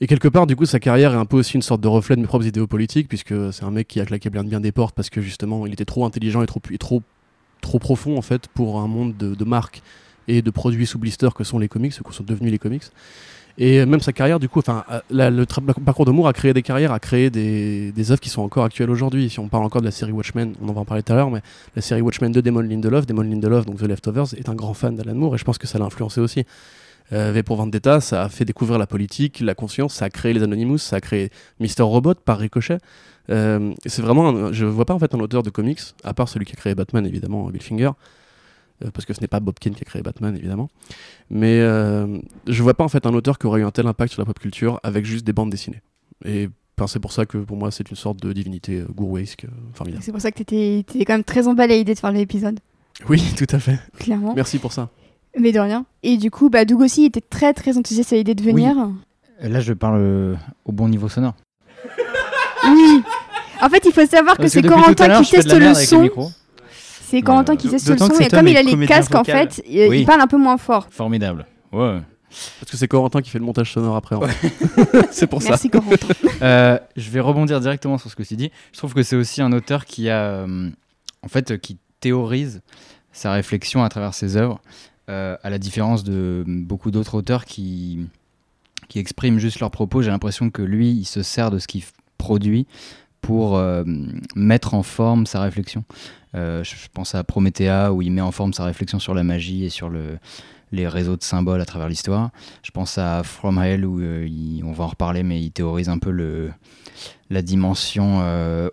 Et 0.00 0.06
quelque 0.06 0.28
part, 0.28 0.46
du 0.46 0.56
coup, 0.56 0.66
sa 0.66 0.78
carrière 0.78 1.12
est 1.12 1.16
un 1.16 1.24
peu 1.24 1.38
aussi 1.38 1.54
une 1.54 1.62
sorte 1.62 1.80
de 1.80 1.88
reflet 1.88 2.16
de 2.16 2.20
mes 2.20 2.26
propres 2.26 2.46
idéaux 2.46 2.66
politiques, 2.66 3.08
puisque 3.08 3.34
c'est 3.52 3.64
un 3.64 3.70
mec 3.70 3.88
qui 3.88 4.00
a 4.00 4.04
claqué 4.04 4.28
bien, 4.28 4.44
bien 4.44 4.60
des 4.60 4.72
portes 4.72 4.94
parce 4.94 5.08
que 5.08 5.20
justement, 5.22 5.66
il 5.66 5.72
était 5.72 5.86
trop 5.86 6.04
intelligent 6.04 6.42
et 6.42 6.46
trop, 6.46 7.02
profond, 7.80 8.18
en 8.18 8.22
fait, 8.22 8.46
pour 8.48 8.78
un 8.78 8.86
monde 8.86 9.16
de, 9.16 9.34
de 9.34 9.44
marques 9.44 9.82
et 10.28 10.42
de 10.42 10.50
produits 10.50 10.86
sous 10.86 10.98
blister 10.98 11.28
que 11.34 11.44
sont 11.44 11.58
les 11.58 11.68
comics, 11.68 11.94
que 12.02 12.12
sont 12.12 12.24
devenus 12.24 12.52
les 12.52 12.58
comics. 12.58 12.84
Et 13.58 13.86
même 13.86 14.00
sa 14.00 14.12
carrière, 14.12 14.38
du 14.38 14.48
coup, 14.50 14.58
enfin, 14.58 14.84
euh, 14.90 15.00
le 15.30 15.44
parcours 15.84 16.04
de 16.04 16.10
Moore 16.10 16.28
a 16.28 16.32
créé 16.34 16.52
des 16.52 16.62
carrières, 16.62 16.92
a 16.92 17.00
créé 17.00 17.30
des, 17.30 17.90
des 17.90 18.10
œuvres 18.10 18.20
qui 18.20 18.28
sont 18.28 18.42
encore 18.42 18.64
actuelles 18.64 18.90
aujourd'hui. 18.90 19.30
Si 19.30 19.40
on 19.40 19.48
parle 19.48 19.64
encore 19.64 19.80
de 19.80 19.86
la 19.86 19.92
série 19.92 20.12
Watchmen, 20.12 20.52
on 20.60 20.68
en 20.68 20.72
va 20.74 20.82
en 20.82 20.84
parler 20.84 21.02
tout 21.02 21.12
à 21.14 21.16
l'heure, 21.16 21.30
mais 21.30 21.40
la 21.74 21.80
série 21.80 22.02
Watchmen 22.02 22.32
de 22.32 22.42
Damon 22.42 22.60
Lindelof, 22.60 23.06
Damon 23.06 23.22
Lindelof, 23.22 23.64
donc 23.64 23.78
The 23.78 23.82
Leftovers, 23.88 24.34
est 24.36 24.48
un 24.50 24.54
grand 24.54 24.74
fan 24.74 24.94
d'Alan 24.94 25.14
Moore 25.14 25.36
et 25.36 25.38
je 25.38 25.44
pense 25.44 25.56
que 25.56 25.66
ça 25.66 25.78
l'a 25.78 25.86
influencé 25.86 26.20
aussi. 26.20 26.44
Euh, 27.12 27.32
v 27.32 27.42
pour 27.42 27.56
Vendetta, 27.56 28.00
ça 28.00 28.24
a 28.24 28.28
fait 28.28 28.44
découvrir 28.44 28.78
la 28.78 28.86
politique, 28.86 29.40
la 29.40 29.54
conscience, 29.54 29.94
ça 29.94 30.06
a 30.06 30.10
créé 30.10 30.32
les 30.34 30.42
Anonymous, 30.42 30.78
ça 30.78 30.96
a 30.96 31.00
créé 31.00 31.30
Mister 31.60 31.82
Robot 31.84 32.14
par 32.14 32.38
ricochet. 32.38 32.78
Euh, 33.30 33.72
c'est 33.86 34.02
vraiment, 34.02 34.28
un- 34.28 34.52
je 34.52 34.66
vois 34.66 34.84
pas 34.84 34.92
en 34.94 34.98
fait 34.98 35.14
un 35.14 35.20
auteur 35.20 35.42
de 35.42 35.50
comics, 35.50 35.80
à 36.04 36.12
part 36.14 36.28
celui 36.28 36.44
qui 36.44 36.52
a 36.52 36.56
créé 36.56 36.74
Batman 36.74 37.06
évidemment, 37.06 37.48
Bill 37.48 37.62
Finger, 37.62 37.90
parce 38.92 39.04
que 39.06 39.14
ce 39.14 39.20
n'est 39.20 39.26
pas 39.28 39.40
Bob 39.40 39.58
Kane 39.58 39.74
qui 39.74 39.82
a 39.82 39.84
créé 39.84 40.02
Batman 40.02 40.36
évidemment. 40.36 40.68
Mais 41.30 41.60
euh, 41.60 42.18
je 42.46 42.62
vois 42.62 42.74
pas 42.74 42.84
en 42.84 42.88
fait 42.88 43.06
un 43.06 43.14
auteur 43.14 43.38
qui 43.38 43.46
aurait 43.46 43.60
eu 43.60 43.64
un 43.64 43.70
tel 43.70 43.86
impact 43.86 44.12
sur 44.12 44.22
la 44.22 44.26
pop 44.26 44.38
culture 44.38 44.80
avec 44.82 45.04
juste 45.04 45.24
des 45.26 45.32
bandes 45.32 45.50
dessinées. 45.50 45.82
Et 46.24 46.48
enfin, 46.78 46.86
c'est 46.86 47.00
pour 47.00 47.12
ça 47.12 47.26
que 47.26 47.38
pour 47.38 47.56
moi 47.56 47.70
c'est 47.70 47.90
une 47.90 47.96
sorte 47.96 48.20
de 48.22 48.32
divinité 48.32 48.80
euh, 48.80 48.86
gourouesque 48.94 49.44
euh, 49.44 49.48
formidable. 49.74 50.02
C'est 50.04 50.12
pour 50.12 50.20
ça 50.20 50.30
que 50.30 50.38
t'étais 50.38 50.78
étais 50.80 51.04
quand 51.04 51.14
même 51.14 51.24
très 51.24 51.48
emballé 51.48 51.74
à 51.74 51.76
l'idée 51.78 51.94
de 51.94 51.98
faire 51.98 52.12
l'épisode, 52.12 52.60
Oui, 53.08 53.22
tout 53.36 53.46
à 53.50 53.58
fait. 53.58 53.78
clairement. 53.98 54.34
Merci 54.34 54.58
pour 54.58 54.72
ça. 54.72 54.90
Mais 55.38 55.52
de 55.52 55.60
rien. 55.60 55.84
Et 56.02 56.16
du 56.16 56.30
coup, 56.30 56.48
bah, 56.48 56.64
Doug 56.64 56.80
aussi 56.80 57.04
était 57.04 57.20
très 57.20 57.52
très 57.52 57.76
enthousiaste 57.76 58.12
à 58.12 58.16
l'idée 58.16 58.34
de 58.34 58.42
venir. 58.42 58.74
Euh, 59.42 59.48
Là, 59.48 59.60
je 59.60 59.74
parle 59.74 59.98
euh, 60.00 60.34
au 60.64 60.72
bon 60.72 60.88
niveau 60.88 61.10
sonore. 61.10 61.34
Oui. 62.64 63.02
En 63.60 63.68
fait, 63.68 63.82
il 63.84 63.92
faut 63.92 64.06
savoir 64.06 64.36
que 64.38 64.48
c'est 64.48 64.62
Corentin 64.62 65.18
qui 65.22 65.24
je 65.24 65.30
teste 65.42 65.52
le 65.54 65.74
son. 65.74 66.08
C'est 67.08 67.22
Corentin 67.22 67.52
Euh, 67.54 67.56
qui 67.56 67.68
le 67.68 67.84
d'autant 67.86 68.08
son 68.14 68.20
et 68.20 68.28
comme 68.28 68.48
il 68.48 68.56
a 68.56 68.62
les 68.62 68.86
casques 68.86 69.14
en 69.14 69.24
fait, 69.24 69.62
il, 69.68 69.88
Oui. 69.88 70.00
il 70.00 70.06
parle 70.06 70.20
un 70.20 70.26
peu 70.26 70.36
moins 70.38 70.56
fort. 70.56 70.88
Formidable. 70.90 71.46
Ouais. 71.72 72.00
Parce 72.60 72.70
que 72.72 72.76
c'est 72.76 72.88
Corentin 72.88 73.22
qui 73.22 73.30
fait 73.30 73.38
le 73.38 73.44
montage 73.44 73.72
sonore 73.72 73.96
après. 73.96 74.16
c'est 75.10 75.26
pour 75.26 75.40
ça. 75.42 75.50
Merci 75.50 75.70
Corentin. 75.70 76.08
Euh, 76.42 76.78
je 76.96 77.10
vais 77.10 77.20
rebondir 77.20 77.60
directement 77.60 77.96
sur 77.96 78.10
ce 78.10 78.16
que 78.16 78.22
tu 78.22 78.36
dis. 78.36 78.50
Je 78.72 78.78
trouve 78.78 78.92
que 78.92 79.02
c'est 79.02 79.16
aussi 79.16 79.40
un 79.40 79.52
auteur 79.52 79.86
qui 79.86 80.10
a, 80.10 80.22
euh, 80.22 80.68
en 81.22 81.28
fait, 81.28 81.52
euh, 81.52 81.56
qui 81.56 81.78
théorise 82.00 82.60
sa 83.12 83.32
réflexion 83.32 83.82
à 83.82 83.88
travers 83.88 84.12
ses 84.12 84.36
œuvres. 84.36 84.60
euh, 85.08 85.36
à 85.42 85.48
la 85.50 85.58
différence 85.58 86.02
de 86.04 86.44
beaucoup 86.46 86.90
d'autres 86.90 87.14
auteurs 87.14 87.44
qui, 87.46 88.00
qui 88.88 88.98
expriment 88.98 89.38
juste 89.38 89.60
leurs 89.60 89.70
propos, 89.70 90.02
j'ai 90.02 90.10
l'impression 90.10 90.50
que 90.50 90.62
lui, 90.62 90.90
il 90.90 91.04
se 91.04 91.22
sert 91.22 91.50
de 91.52 91.58
ce 91.60 91.66
qu'il 91.68 91.84
produit 92.18 92.66
pour 93.26 93.56
euh, 93.56 93.82
mettre 94.36 94.74
en 94.74 94.84
forme 94.84 95.26
sa 95.26 95.40
réflexion. 95.40 95.82
Euh, 96.36 96.62
je, 96.62 96.74
pense 96.92 97.16
à 97.16 97.24
Promethea, 97.24 97.92
où 97.92 98.00
il 98.00 98.12
met 98.12 98.20
en 98.20 98.30
forme 98.30 98.52
sa 98.52 98.64
réflexion 98.64 99.00
sur 99.00 99.14
la 99.14 99.24
magie 99.24 99.64
et 99.64 99.68
sur 99.68 99.88
le, 99.88 100.18
les 100.70 100.86
réseaux 100.86 101.16
de 101.16 101.24
symboles 101.24 101.60
à 101.60 101.64
travers 101.64 101.88
l'histoire. 101.88 102.30
Je 102.62 102.70
pense 102.70 102.98
à 102.98 103.24
From 103.24 103.58
Hell, 103.58 103.84
où 103.84 103.98
euh, 104.00 104.28
on 104.62 104.70
va 104.70 104.84
en 104.84 104.86
reparler, 104.86 105.24
mais 105.24 105.42
il 105.42 105.50
théorise 105.50 105.88
un 105.88 105.98
peu 105.98 106.12
la 107.30 107.42
dimension 107.42 108.22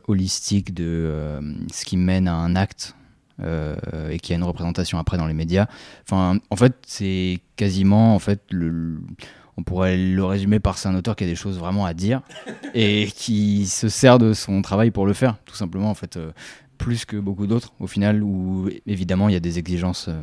holistique 0.07 0.75
de 0.75 1.39
ce 1.71 1.83
qui 1.85 1.97
mène 1.97 2.27
à 2.27 2.35
un 2.35 2.55
acte 2.55 2.95
et 3.41 4.19
qui 4.19 4.33
a 4.33 4.35
une 4.35 4.43
représentation 4.43 4.99
après 4.99 5.17
dans 5.17 5.25
les 5.25 5.33
médias. 5.33 5.65
Enfin, 6.03 6.37
en 6.51 6.55
fait, 6.55 6.75
c'est 6.85 7.39
quasiment, 7.55 8.13
en 8.13 8.19
fait, 8.19 8.43
le- 8.51 8.99
on 9.57 9.63
pourrait 9.63 9.97
le 9.97 10.23
résumer 10.23 10.59
par 10.59 10.77
c'est 10.77 10.89
un 10.89 10.95
auteur 10.95 11.15
qui 11.15 11.23
a 11.23 11.27
des 11.27 11.35
choses 11.35 11.57
vraiment 11.57 11.85
à 11.85 11.93
dire 11.93 12.21
et 12.73 13.07
qui 13.15 13.67
se 13.67 13.89
sert 13.89 14.17
de 14.19 14.33
son 14.33 14.61
travail 14.61 14.91
pour 14.91 15.05
le 15.05 15.13
faire, 15.13 15.37
tout 15.45 15.55
simplement, 15.55 15.89
en 15.89 15.93
fait, 15.93 16.17
euh, 16.17 16.31
plus 16.77 17.05
que 17.05 17.17
beaucoup 17.17 17.47
d'autres, 17.47 17.73
au 17.79 17.87
final, 17.87 18.23
où 18.23 18.69
évidemment 18.87 19.29
il 19.29 19.33
y 19.33 19.37
a 19.37 19.41
des 19.41 19.59
exigences. 19.59 20.07
euh, 20.09 20.21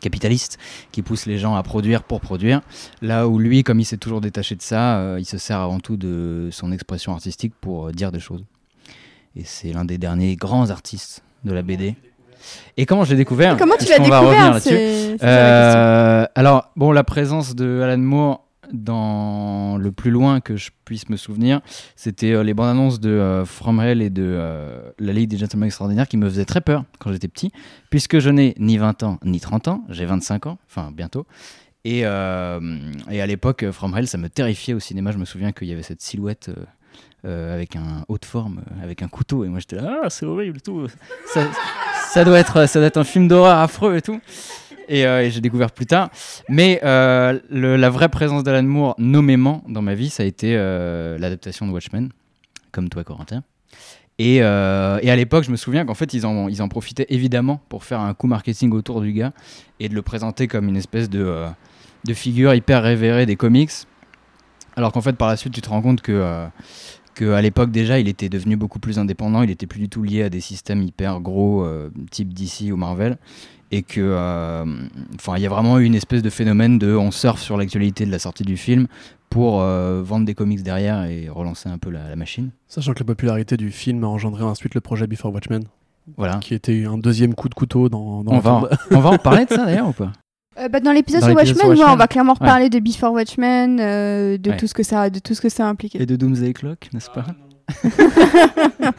capitalistes 0.00 0.58
qui 0.92 1.00
poussent 1.00 1.24
les 1.24 1.38
gens 1.38 1.54
à 1.54 1.62
produire 1.62 2.02
pour 2.02 2.20
produire 2.20 2.60
là 3.00 3.26
où 3.26 3.38
lui 3.38 3.62
comme 3.62 3.80
il 3.80 3.86
s'est 3.86 3.96
toujours 3.96 4.20
détaché 4.20 4.54
de 4.54 4.60
ça 4.60 4.98
euh, 4.98 5.16
il 5.18 5.24
se 5.24 5.38
sert 5.38 5.58
avant 5.60 5.80
tout 5.80 5.96
de 5.96 6.50
son 6.52 6.72
expression 6.72 7.12
artistique 7.12 7.54
pour 7.58 7.90
dire 7.90 8.12
des 8.12 8.20
choses 8.20 8.44
et 9.34 9.44
c'est 9.44 9.72
l'un 9.72 9.86
des 9.86 9.96
derniers 9.96 10.36
grands 10.36 10.68
artistes 10.68 11.22
de 11.44 11.52
la 11.54 11.62
BD 11.62 11.96
et 12.76 12.86
comment 12.86 13.04
je 13.04 13.10
l'ai 13.10 13.16
découvert 13.16 13.56
Comment 13.56 13.76
tu 13.78 13.86
l'as 13.86 13.98
découvert 13.98 14.60
C'est 14.60 15.16
c'est 15.18 15.18
euh, 15.22 16.24
alors, 16.34 16.70
bon, 16.76 16.92
la 16.92 17.04
présence 17.04 17.54
de 17.54 17.80
Alan 17.80 17.98
Moore 17.98 18.44
dans 18.72 19.76
le 19.76 19.92
plus 19.92 20.10
loin 20.10 20.40
que 20.40 20.56
je 20.56 20.70
puisse 20.84 21.08
me 21.08 21.16
souvenir, 21.16 21.60
c'était 21.96 22.32
euh, 22.32 22.42
les 22.42 22.54
bandes 22.54 22.70
annonces 22.70 23.00
de 23.00 23.10
euh, 23.10 23.44
From 23.44 23.80
Hell 23.80 24.02
et 24.02 24.10
de 24.10 24.24
euh, 24.24 24.90
La 24.98 25.12
Ligue 25.12 25.30
des 25.30 25.36
Gentlemen 25.36 25.66
Extraordinaires 25.66 26.08
qui 26.08 26.16
me 26.16 26.28
faisaient 26.28 26.44
très 26.44 26.60
peur 26.60 26.84
quand 26.98 27.12
j'étais 27.12 27.28
petit, 27.28 27.50
puisque 27.90 28.18
je 28.18 28.30
n'ai 28.30 28.54
ni 28.58 28.78
20 28.78 29.02
ans 29.02 29.18
ni 29.24 29.40
30 29.40 29.68
ans, 29.68 29.84
j'ai 29.88 30.06
25 30.06 30.46
ans, 30.46 30.58
enfin 30.68 30.90
bientôt. 30.92 31.26
Et, 31.86 31.98
et 31.98 32.04
à 32.06 33.26
l'époque, 33.26 33.70
From 33.70 33.94
Hell, 33.94 34.08
ça 34.08 34.16
me 34.16 34.30
terrifiait 34.30 34.72
au 34.72 34.80
cinéma. 34.80 35.12
Je 35.12 35.18
me 35.18 35.26
souviens 35.26 35.52
qu'il 35.52 35.68
y 35.68 35.72
avait 35.72 35.82
cette 35.82 36.00
silhouette 36.00 36.50
avec 37.24 37.76
un 37.76 38.06
haut 38.08 38.16
de 38.16 38.24
forme, 38.24 38.62
avec 38.82 39.02
un 39.02 39.08
couteau, 39.08 39.44
et 39.44 39.48
moi 39.48 39.58
j'étais 39.58 39.76
là, 39.76 40.00
ah, 40.04 40.08
c'est 40.08 40.24
horrible, 40.24 40.62
tout. 40.62 40.86
Ça, 41.26 41.42
ça 42.14 42.24
doit 42.24 42.38
être, 42.38 42.68
ça 42.68 42.78
doit 42.78 42.86
être 42.86 42.96
un 42.96 43.04
film 43.04 43.26
d'horreur 43.26 43.58
affreux 43.58 43.96
et 43.96 44.02
tout. 44.02 44.20
Et, 44.88 45.04
euh, 45.04 45.28
j'ai 45.30 45.40
découvert 45.40 45.72
plus 45.72 45.86
tard. 45.86 46.10
Mais 46.48 46.80
euh, 46.84 47.40
la 47.50 47.90
vraie 47.90 48.08
présence 48.08 48.44
d'Alan 48.44 48.62
Moore, 48.62 48.94
nommément 48.98 49.64
dans 49.68 49.82
ma 49.82 49.94
vie, 49.94 50.10
ça 50.10 50.22
a 50.22 50.26
été 50.26 50.54
euh, 50.56 51.18
l'adaptation 51.18 51.66
de 51.66 51.72
Watchmen, 51.72 52.10
comme 52.70 52.88
toi, 52.88 53.02
Corentin. 53.02 53.42
Et, 54.20 54.42
à 54.42 55.16
l'époque, 55.16 55.42
je 55.42 55.50
me 55.50 55.56
souviens 55.56 55.84
qu'en 55.84 55.94
fait, 55.94 56.14
ils 56.14 56.24
en, 56.24 56.68
profitaient 56.68 57.06
évidemment 57.08 57.60
pour 57.68 57.82
faire 57.82 57.98
un 57.98 58.14
coup 58.14 58.28
marketing 58.28 58.70
autour 58.70 59.00
du 59.00 59.12
gars 59.12 59.32
et 59.80 59.88
de 59.88 59.94
le 59.94 60.02
présenter 60.02 60.46
comme 60.46 60.68
une 60.68 60.76
espèce 60.76 61.10
de 61.10 61.48
figure 62.12 62.54
hyper 62.54 62.84
révérée 62.84 63.26
des 63.26 63.34
comics. 63.34 63.72
Alors 64.76 64.92
qu'en 64.92 65.00
fait, 65.00 65.14
par 65.14 65.26
la 65.26 65.36
suite, 65.36 65.52
tu 65.52 65.62
te 65.62 65.68
rends 65.68 65.82
compte 65.82 66.00
que, 66.00 66.46
euh, 67.22 67.30
que 67.30 67.32
à 67.32 67.42
l'époque 67.42 67.70
déjà, 67.70 67.98
il 67.98 68.08
était 68.08 68.28
devenu 68.28 68.56
beaucoup 68.56 68.78
plus 68.78 68.98
indépendant. 68.98 69.42
Il 69.42 69.50
était 69.50 69.66
plus 69.66 69.80
du 69.80 69.88
tout 69.88 70.02
lié 70.02 70.22
à 70.24 70.30
des 70.30 70.40
systèmes 70.40 70.82
hyper 70.82 71.20
gros, 71.20 71.64
euh, 71.64 71.90
type 72.10 72.32
DC 72.32 72.72
ou 72.72 72.76
Marvel 72.76 73.18
et 73.70 73.82
que 73.82 74.00
euh, 74.00 74.64
enfin 75.16 75.36
il 75.36 75.42
y 75.42 75.46
a 75.46 75.48
vraiment 75.48 75.78
eu 75.78 75.84
une 75.84 75.94
espèce 75.94 76.22
de 76.22 76.30
phénomène 76.30 76.78
de 76.78 76.94
on 76.94 77.10
surfe 77.10 77.40
sur 77.40 77.56
l'actualité 77.56 78.06
de 78.06 78.10
la 78.10 78.18
sortie 78.18 78.44
du 78.44 78.56
film 78.56 78.86
pour 79.30 79.62
euh, 79.62 80.00
vendre 80.04 80.26
des 80.26 80.34
comics 80.34 80.62
derrière 80.62 81.04
et 81.04 81.28
relancer 81.28 81.68
un 81.68 81.78
peu 81.78 81.90
la, 81.90 82.08
la 82.08 82.16
machine. 82.16 82.50
Sachant 82.68 82.92
que 82.92 83.00
la 83.00 83.06
popularité 83.06 83.56
du 83.56 83.72
film 83.72 84.04
a 84.04 84.06
engendré 84.06 84.44
ensuite 84.44 84.74
le 84.74 84.80
projet 84.80 85.08
Before 85.08 85.32
Watchmen, 85.32 85.64
voilà. 86.16 86.38
qui 86.38 86.54
était 86.54 86.84
un 86.84 86.98
deuxième 86.98 87.34
coup 87.34 87.48
de 87.48 87.54
couteau 87.54 87.88
dans, 87.88 88.22
dans 88.22 88.32
on 88.32 88.38
va, 88.38 88.52
en, 88.52 88.68
on 88.92 89.00
va 89.00 89.10
en 89.10 89.18
parler 89.18 89.44
de 89.44 89.50
ça 89.50 89.64
d'ailleurs 89.66 89.88
ou 89.88 89.92
pas? 89.92 90.12
Euh, 90.58 90.68
bah, 90.68 90.80
dans 90.80 90.92
l'épisode 90.92 91.22
sur 91.24 91.34
Watchmen, 91.34 91.68
ouais, 91.68 91.84
on 91.86 91.96
va 91.96 92.06
clairement 92.06 92.32
Ouais. 92.34 92.38
reparler 92.46 92.70
de 92.70 92.78
Before 92.78 93.12
Watchmen, 93.12 93.78
euh, 93.80 94.38
de 94.38 94.50
Ouais. 94.50 94.56
tout 94.56 94.66
ce 94.66 94.74
que 94.74 94.82
ça, 94.82 95.10
de 95.10 95.18
tout 95.18 95.34
ce 95.34 95.40
que 95.40 95.48
ça 95.48 95.66
a 95.66 95.68
impliqué. 95.68 96.00
et 96.00 96.06
de 96.06 96.16
Doomsday 96.16 96.52
Clock 96.52 96.88
n'est-ce 96.92 97.10
pas? 97.10 97.24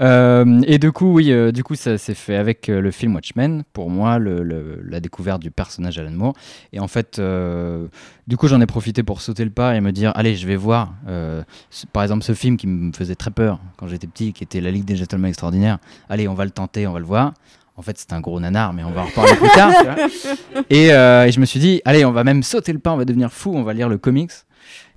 Euh, 0.00 0.60
et 0.66 0.78
du 0.78 0.92
coup, 0.92 1.12
oui, 1.14 1.30
euh, 1.30 1.52
du 1.52 1.62
coup, 1.62 1.74
ça 1.74 1.98
s'est 1.98 2.14
fait 2.14 2.36
avec 2.36 2.68
euh, 2.68 2.80
le 2.80 2.90
film 2.90 3.14
Watchmen. 3.14 3.62
Pour 3.72 3.90
moi, 3.90 4.18
le- 4.18 4.42
le- 4.42 4.80
la 4.84 4.98
découverte 5.00 5.40
du 5.42 5.50
personnage 5.50 5.98
Alan 5.98 6.10
Moore. 6.10 6.34
Et 6.72 6.80
en 6.80 6.88
fait, 6.88 7.18
euh, 7.18 7.86
du 8.26 8.36
coup, 8.36 8.48
j'en 8.48 8.60
ai 8.60 8.66
profité 8.66 9.02
pour 9.02 9.20
sauter 9.20 9.44
le 9.44 9.50
pas 9.50 9.76
et 9.76 9.80
me 9.80 9.92
dire, 9.92 10.12
allez, 10.14 10.36
je 10.36 10.46
vais 10.46 10.56
voir. 10.56 10.94
euh, 11.08 11.42
ce- 11.70 11.86
par 11.86 12.02
exemple, 12.02 12.24
ce 12.24 12.32
film 12.32 12.56
qui 12.56 12.66
me 12.66 12.92
faisait 12.92 13.14
très 13.14 13.30
peur 13.30 13.60
quand 13.76 13.86
j'étais 13.88 14.06
petit, 14.06 14.32
qui 14.32 14.42
était 14.42 14.60
La 14.60 14.70
Ligue 14.70 14.84
des 14.84 14.96
Gentlemen 14.96 15.28
Extraordinaires. 15.28 15.78
Allez, 16.08 16.28
on 16.28 16.34
va 16.34 16.44
le 16.44 16.50
tenter, 16.50 16.86
on 16.86 16.92
va 16.92 16.98
le 16.98 17.04
voir. 17.04 17.34
En 17.80 17.82
fait, 17.82 17.96
c'est 17.96 18.12
un 18.12 18.20
gros 18.20 18.38
nanar, 18.38 18.74
mais 18.74 18.84
on 18.84 18.90
va 18.90 19.00
en 19.00 19.06
reparler 19.06 19.36
plus 19.36 19.48
tard. 19.48 19.72
tu 19.78 19.84
vois. 19.84 20.64
Et, 20.68 20.92
euh, 20.92 21.24
et 21.24 21.32
je 21.32 21.40
me 21.40 21.46
suis 21.46 21.58
dit, 21.58 21.80
allez, 21.86 22.04
on 22.04 22.12
va 22.12 22.24
même 22.24 22.42
sauter 22.42 22.74
le 22.74 22.78
pas, 22.78 22.92
on 22.92 22.98
va 22.98 23.06
devenir 23.06 23.32
fou, 23.32 23.54
on 23.54 23.62
va 23.62 23.72
lire 23.72 23.88
le 23.88 23.96
comics. 23.96 24.32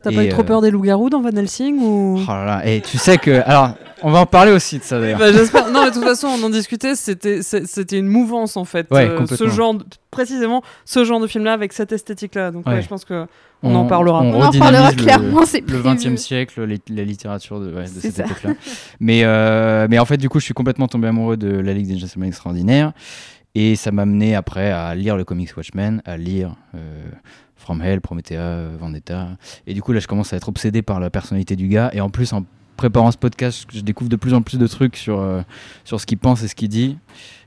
T'as 0.04 0.12
pas 0.12 0.24
eu 0.26 0.30
trop 0.30 0.42
euh, 0.42 0.46
peur 0.46 0.62
des 0.62 0.70
loups-garous 0.70 1.10
dans 1.10 1.22
Van 1.22 1.30
Helsing 1.30 1.80
ou 1.82 2.20
Oh 2.22 2.32
là 2.32 2.46
là, 2.46 2.68
et 2.68 2.82
tu 2.82 2.98
sais 2.98 3.18
que. 3.18 3.42
Alors, 3.46 3.72
on 4.04 4.12
va 4.12 4.20
en 4.20 4.26
parler 4.26 4.52
aussi 4.52 4.78
de 4.80 4.84
ça 4.84 5.00
d'ailleurs. 5.00 5.18
Bah, 5.18 5.32
j'espère. 5.32 5.72
Non, 5.72 5.84
mais 5.86 5.89
de 5.89 5.96
toute 5.96 6.04
façon, 6.04 6.28
on 6.28 6.44
en 6.44 6.50
discutait. 6.50 6.96
C'était, 6.96 7.42
c'était 7.42 7.98
une 7.98 8.08
mouvance 8.08 8.58
en 8.58 8.66
fait. 8.66 8.86
Ouais, 8.92 9.06
euh, 9.08 9.18
complètement. 9.18 9.48
ce 9.48 9.52
genre, 9.52 9.74
de- 9.76 9.86
précisément, 10.12 10.62
ce 10.86 11.06
genre 11.06 11.20
de 11.22 11.28
film-là 11.28 11.54
avec 11.54 11.72
cette 11.74 11.92
esthétique-là. 11.94 12.52
Donc, 12.52 12.68
ouais, 12.68 12.74
Ouais. 12.74 12.82
je 12.82 12.88
pense 12.89 13.06
que 13.06 13.26
on, 13.66 13.74
en 13.76 13.86
parlera. 13.86 14.22
On 14.22 14.34
en 14.34 14.48
redynamise 14.48 14.56
reparlera 14.60 14.92
le- 14.92 14.98
clairement, 14.98 15.46
c'est 15.46 15.63
Le. 15.70 15.82
XXe 15.82 16.22
siècle, 16.22 16.63
les- 16.66 16.82
la 16.89 17.04
littérature 17.06 17.62
de, 17.62 17.74
ouais, 17.74 17.84
de 17.84 17.88
cette 17.88 18.16
ça. 18.16 18.26
époque-là. 18.26 18.52
mais, 19.00 19.22
euh, 19.24 19.88
mais 19.89 20.00
en 20.00 20.06
fait, 20.06 20.18
du 20.18 20.28
coup, 20.28 20.39
je 20.42 20.46
suis 20.46 20.54
complètement 20.54 20.88
tombé 20.89 21.08
amoureux 21.08 21.38
de 21.38 21.48
la 21.48 21.74
Ligue 21.74 21.88
des 21.88 21.98
Gentlemen 21.98 22.28
Extraordinaires. 22.28 22.92
Et 23.56 23.76
ça 23.78 23.92
m'a 23.92 24.02
amené 24.02 24.36
après 24.36 24.72
à 24.72 24.96
lire 24.96 25.16
le 25.16 25.24
comics 25.24 25.56
Watchmen, 25.56 26.02
à 26.06 26.18
lire 26.18 26.56
euh, 26.76 27.04
From 27.63 27.82
Hell, 27.82 28.02
Promethea, 28.02 28.67
Vendetta. 28.80 29.30
Et 29.67 29.73
du 29.73 29.82
coup, 29.82 29.93
là, 29.93 29.99
je 29.99 30.08
commence 30.08 30.34
à 30.34 30.38
être 30.38 30.49
obsédé 30.49 30.82
par 30.82 30.99
la 30.99 31.10
personnalité 31.10 31.56
du 31.56 31.67
gars. 31.69 31.89
Et 31.93 32.02
en 32.02 32.10
plus, 32.10 32.34
en 32.34 32.45
préparant 32.78 33.10
ce 33.12 33.17
podcast, 33.17 33.65
je 33.73 33.80
découvre 33.82 34.10
de 34.10 34.15
plus 34.17 34.34
en 34.34 34.41
plus 34.41 34.58
de 34.58 34.67
trucs 34.67 34.97
sur, 34.97 35.19
euh, 35.19 35.41
sur 35.86 36.02
ce 36.02 36.06
qu'il 36.06 36.17
pense 36.17 36.43
et 36.43 36.47
ce 36.49 36.56
qu'il 36.56 36.67
dit. 36.69 36.97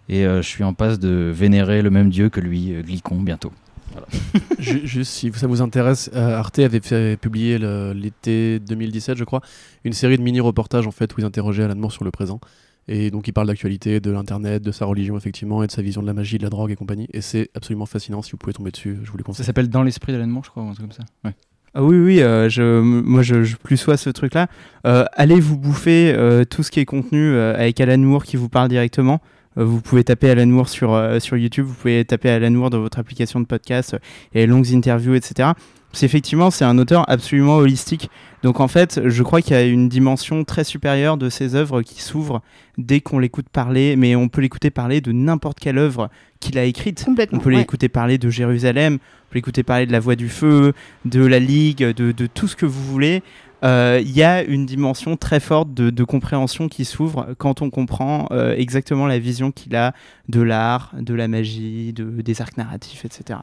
Et 0.08 0.24
euh, 0.24 0.40
je 0.40 0.48
suis 0.48 0.64
en 0.64 0.72
passe 0.72 0.98
de 0.98 1.30
vénérer 1.34 1.82
le 1.82 1.90
même 1.90 2.08
dieu 2.10 2.28
que 2.30 2.40
lui, 2.40 2.72
euh, 2.74 2.82
Glicon, 2.82 3.20
bientôt. 3.20 3.52
Ju- 4.58 4.86
Juste 4.86 5.12
si 5.12 5.32
ça 5.32 5.46
vous 5.46 5.62
intéresse, 5.62 6.10
euh, 6.14 6.38
Arte 6.38 6.58
avait 6.60 6.80
fait 6.80 7.16
publier 7.20 7.58
le- 7.58 7.92
l'été 7.92 8.58
2017, 8.60 9.16
je 9.18 9.24
crois, 9.24 9.40
une 9.84 9.92
série 9.92 10.16
de 10.18 10.22
mini-reportages 10.22 10.86
en 10.86 10.90
fait 10.90 11.14
où 11.16 11.20
ils 11.20 11.24
interrogeaient 11.24 11.64
Alan 11.64 11.76
Moore 11.76 11.92
sur 11.92 12.04
le 12.04 12.10
présent. 12.10 12.40
Et 12.88 13.10
donc 13.10 13.26
il 13.28 13.32
parle 13.32 13.48
d'actualité, 13.48 14.00
de 14.00 14.10
l'internet, 14.10 14.62
de 14.62 14.72
sa 14.72 14.84
religion 14.84 15.16
effectivement, 15.16 15.62
et 15.62 15.66
de 15.66 15.72
sa 15.72 15.82
vision 15.82 16.02
de 16.02 16.06
la 16.06 16.14
magie, 16.14 16.38
de 16.38 16.44
la 16.44 16.50
drogue 16.50 16.70
et 16.70 16.76
compagnie. 16.76 17.08
Et 17.12 17.20
c'est 17.20 17.50
absolument 17.54 17.86
fascinant. 17.86 18.22
Si 18.22 18.30
vous 18.32 18.36
pouvez 18.36 18.52
tomber 18.52 18.70
dessus, 18.70 18.98
je 19.02 19.10
vous 19.10 19.16
le 19.16 19.22
Ça 19.22 19.26
conseille. 19.26 19.46
s'appelle 19.46 19.68
Dans 19.68 19.82
l'esprit 19.82 20.12
d'Alan 20.12 20.26
Moore, 20.28 20.44
je 20.44 20.50
crois, 20.50 20.62
ou 20.62 20.68
un 20.68 20.74
truc 20.74 20.86
comme 20.86 20.92
ça. 20.92 21.04
Ouais. 21.24 21.34
Ah 21.74 21.82
oui, 21.82 21.98
oui, 21.98 22.22
euh, 22.22 22.48
je, 22.48 22.80
moi 22.80 23.22
je, 23.22 23.42
je 23.44 23.56
plus 23.56 23.76
sois 23.76 23.96
ce 23.98 24.08
truc-là. 24.08 24.46
Euh, 24.86 25.04
allez 25.12 25.40
vous 25.40 25.58
bouffer 25.58 26.12
euh, 26.14 26.44
tout 26.44 26.62
ce 26.62 26.70
qui 26.70 26.80
est 26.80 26.86
contenu 26.86 27.18
euh, 27.20 27.54
avec 27.54 27.78
Alan 27.80 27.98
Moore 27.98 28.24
qui 28.24 28.36
vous 28.36 28.48
parle 28.48 28.68
directement. 28.68 29.20
Vous 29.56 29.80
pouvez 29.80 30.04
taper 30.04 30.30
Alan 30.30 30.46
Moore 30.46 30.68
sur, 30.68 30.92
euh, 30.94 31.18
sur 31.18 31.36
YouTube, 31.36 31.64
vous 31.66 31.74
pouvez 31.74 32.04
taper 32.04 32.30
Alan 32.30 32.50
Moore 32.50 32.70
dans 32.70 32.80
votre 32.80 32.98
application 32.98 33.40
de 33.40 33.46
podcast, 33.46 33.94
euh, 33.94 33.98
et 34.32 34.46
longues 34.46 34.72
interviews, 34.72 35.14
etc. 35.14 35.50
C'est 35.92 36.04
effectivement, 36.04 36.50
c'est 36.50 36.64
un 36.64 36.78
auteur 36.78 37.08
absolument 37.08 37.56
holistique. 37.56 38.10
Donc 38.42 38.60
en 38.60 38.68
fait, 38.68 39.00
je 39.06 39.22
crois 39.22 39.40
qu'il 39.40 39.52
y 39.52 39.58
a 39.58 39.62
une 39.62 39.88
dimension 39.88 40.44
très 40.44 40.62
supérieure 40.62 41.16
de 41.16 41.30
ses 41.30 41.54
œuvres 41.54 41.82
qui 41.82 42.02
s'ouvre 42.02 42.42
dès 42.76 43.00
qu'on 43.00 43.18
l'écoute 43.18 43.48
parler, 43.48 43.96
mais 43.96 44.14
on 44.14 44.28
peut 44.28 44.42
l'écouter 44.42 44.70
parler 44.70 45.00
de 45.00 45.12
n'importe 45.12 45.58
quelle 45.58 45.78
œuvre 45.78 46.10
qu'il 46.38 46.58
a 46.58 46.64
écrite. 46.64 47.04
Complètement. 47.04 47.38
On 47.38 47.40
peut 47.42 47.50
ouais. 47.50 47.56
l'écouter 47.56 47.88
parler 47.88 48.18
de 48.18 48.28
Jérusalem, 48.28 48.94
on 48.94 49.32
peut 49.32 49.38
l'écouter 49.38 49.62
parler 49.62 49.86
de 49.86 49.92
la 49.92 50.00
Voix 50.00 50.16
du 50.16 50.28
Feu, 50.28 50.74
de 51.06 51.24
la 51.24 51.38
Ligue, 51.38 51.82
de, 51.82 52.12
de 52.12 52.26
tout 52.26 52.46
ce 52.46 52.56
que 52.56 52.66
vous 52.66 52.84
voulez. 52.84 53.22
Euh, 53.64 54.00
Il 54.02 54.10
y 54.10 54.22
a 54.22 54.44
une 54.44 54.66
dimension 54.66 55.16
très 55.16 55.40
forte 55.40 55.72
de, 55.72 55.88
de 55.90 56.04
compréhension 56.04 56.68
qui 56.68 56.84
s'ouvre 56.84 57.34
quand 57.38 57.62
on 57.62 57.70
comprend 57.70 58.28
euh, 58.30 58.54
exactement 58.54 59.06
la 59.06 59.18
vision 59.18 59.50
qu'il 59.50 59.74
a 59.76 59.94
de 60.28 60.42
l'art, 60.42 60.92
de 60.98 61.14
la 61.14 61.26
magie, 61.26 61.92
de, 61.94 62.04
des 62.04 62.42
arcs 62.42 62.58
narratifs, 62.58 63.04
etc. 63.06 63.40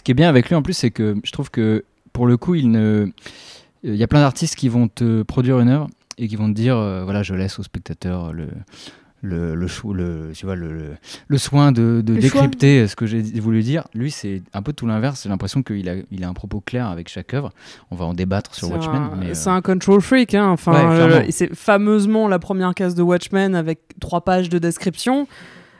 Ce 0.00 0.02
qui 0.02 0.12
est 0.12 0.14
bien 0.14 0.30
avec 0.30 0.48
lui 0.48 0.54
en 0.54 0.62
plus, 0.62 0.72
c'est 0.72 0.90
que 0.90 1.14
je 1.22 1.30
trouve 1.30 1.50
que 1.50 1.84
pour 2.14 2.26
le 2.26 2.38
coup, 2.38 2.54
il 2.54 2.70
ne. 2.70 3.08
Il 3.82 3.96
y 3.96 4.02
a 4.02 4.06
plein 4.06 4.20
d'artistes 4.20 4.56
qui 4.56 4.70
vont 4.70 4.88
te 4.88 5.20
produire 5.24 5.60
une 5.60 5.68
œuvre 5.68 5.88
et 6.16 6.26
qui 6.26 6.36
vont 6.36 6.48
te 6.48 6.54
dire 6.54 6.78
euh, 6.78 7.04
voilà, 7.04 7.22
je 7.22 7.34
laisse 7.34 7.58
au 7.58 7.62
spectateur 7.62 8.32
le. 8.32 8.48
Le, 9.22 9.54
le, 9.54 9.66
le, 9.92 10.30
tu 10.34 10.46
vois, 10.46 10.56
le, 10.56 10.72
le, 10.72 10.84
le 11.28 11.36
soin 11.36 11.72
de, 11.72 12.00
de 12.02 12.14
Le 12.14 12.20
choix. 12.22 12.40
décrypter 12.40 12.88
ce 12.88 12.96
que 12.96 13.04
j'ai 13.04 13.20
voulu 13.38 13.60
dire. 13.62 13.86
Lui, 13.92 14.10
c'est 14.10 14.40
un 14.54 14.62
peu 14.62 14.72
tout 14.72 14.86
l'inverse. 14.86 15.22
J'ai 15.24 15.28
l'impression 15.28 15.62
qu'il 15.62 15.90
a, 15.90 15.96
il 16.10 16.24
a 16.24 16.28
un 16.30 16.32
propos 16.32 16.62
clair 16.62 16.86
avec 16.88 17.10
chaque 17.10 17.34
œuvre. 17.34 17.52
On 17.90 17.96
va 17.96 18.06
en 18.06 18.14
débattre 18.14 18.54
sur 18.54 18.70
Watchmen. 18.70 19.10
euh, 19.22 19.34
C'est 19.34 19.50
un 19.50 19.60
control 19.60 20.00
freak, 20.00 20.34
hein. 20.34 20.48
Enfin, 20.48 20.72
Ouais, 20.72 21.02
euh, 21.02 21.24
c'est 21.28 21.54
fameusement 21.54 22.28
la 22.28 22.38
première 22.38 22.74
case 22.74 22.94
de 22.94 23.02
Watchmen 23.02 23.54
avec 23.54 23.80
trois 24.00 24.22
pages 24.24 24.48
de 24.48 24.58
description. 24.58 25.28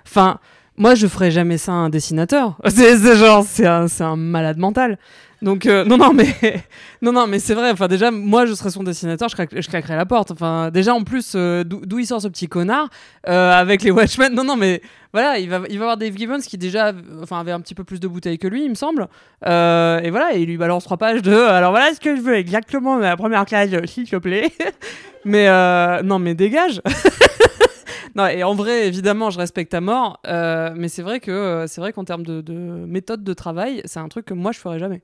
Enfin, 0.06 0.38
moi, 0.80 0.94
je 0.96 1.06
ferais 1.06 1.30
jamais 1.30 1.58
ça 1.58 1.70
à 1.72 1.74
un 1.76 1.90
dessinateur. 1.90 2.56
C'est 2.68 2.96
genre, 3.16 3.44
c'est 3.46 3.66
un, 3.66 3.86
un 4.00 4.16
malade 4.16 4.58
mental. 4.58 4.98
Donc 5.42 5.64
euh, 5.64 5.86
non 5.86 5.96
non 5.96 6.12
mais 6.12 6.26
non 7.00 7.12
non 7.12 7.26
mais 7.26 7.38
c'est 7.38 7.54
vrai. 7.54 7.70
Enfin 7.70 7.88
déjà 7.88 8.10
moi 8.10 8.44
je 8.44 8.52
serais 8.52 8.68
son 8.68 8.82
dessinateur, 8.82 9.30
je, 9.30 9.34
craque- 9.34 9.58
je 9.58 9.66
claquerais 9.70 9.96
la 9.96 10.04
porte. 10.04 10.30
Enfin 10.32 10.70
déjà 10.70 10.92
en 10.92 11.02
plus 11.02 11.32
euh, 11.34 11.64
d'où 11.64 11.98
il 11.98 12.04
sort 12.06 12.20
ce 12.20 12.28
petit 12.28 12.46
connard 12.46 12.90
euh, 13.26 13.50
avec 13.50 13.82
les 13.82 13.90
Watchmen. 13.90 14.34
Non 14.34 14.44
non 14.44 14.56
mais 14.56 14.82
voilà 15.14 15.38
il 15.38 15.48
va 15.48 15.62
il 15.70 15.78
va 15.78 15.86
voir 15.86 15.96
Dave 15.96 16.14
Gibbons 16.14 16.40
qui 16.40 16.58
déjà 16.58 16.92
enfin 17.22 17.40
avait 17.40 17.52
un 17.52 17.60
petit 17.60 17.74
peu 17.74 17.84
plus 17.84 18.00
de 18.00 18.06
bouteilles 18.06 18.36
que 18.38 18.48
lui 18.48 18.64
il 18.66 18.68
me 18.68 18.74
semble. 18.74 19.08
Et 19.46 20.10
voilà 20.10 20.32
il 20.34 20.44
lui 20.44 20.58
balance 20.58 20.84
trois 20.84 20.98
pages 20.98 21.22
de 21.22 21.32
alors 21.34 21.70
voilà 21.70 21.94
ce 21.94 22.00
que 22.00 22.14
je 22.16 22.20
veux 22.20 22.34
exactement 22.36 22.98
la 22.98 23.16
première 23.16 23.46
classe 23.46 23.70
s'il 23.86 24.10
te 24.10 24.16
plaît. 24.16 24.52
mais 25.24 25.46
non 26.02 26.18
mais 26.18 26.34
dégage. 26.34 26.82
Non, 28.14 28.26
et 28.26 28.42
en 28.42 28.54
vrai, 28.54 28.86
évidemment, 28.88 29.30
je 29.30 29.38
respecte 29.38 29.72
à 29.74 29.80
mort, 29.80 30.20
euh, 30.26 30.72
mais 30.76 30.88
c'est 30.88 31.02
vrai 31.02 31.20
que 31.20 31.30
euh, 31.30 31.66
c'est 31.66 31.80
vrai 31.80 31.92
qu'en 31.92 32.04
termes 32.04 32.24
de, 32.24 32.40
de 32.40 32.52
méthode 32.54 33.22
de 33.22 33.32
travail, 33.34 33.82
c'est 33.84 34.00
un 34.00 34.08
truc 34.08 34.26
que 34.26 34.34
moi 34.34 34.52
je 34.52 34.58
ferais 34.58 34.78
jamais. 34.78 35.02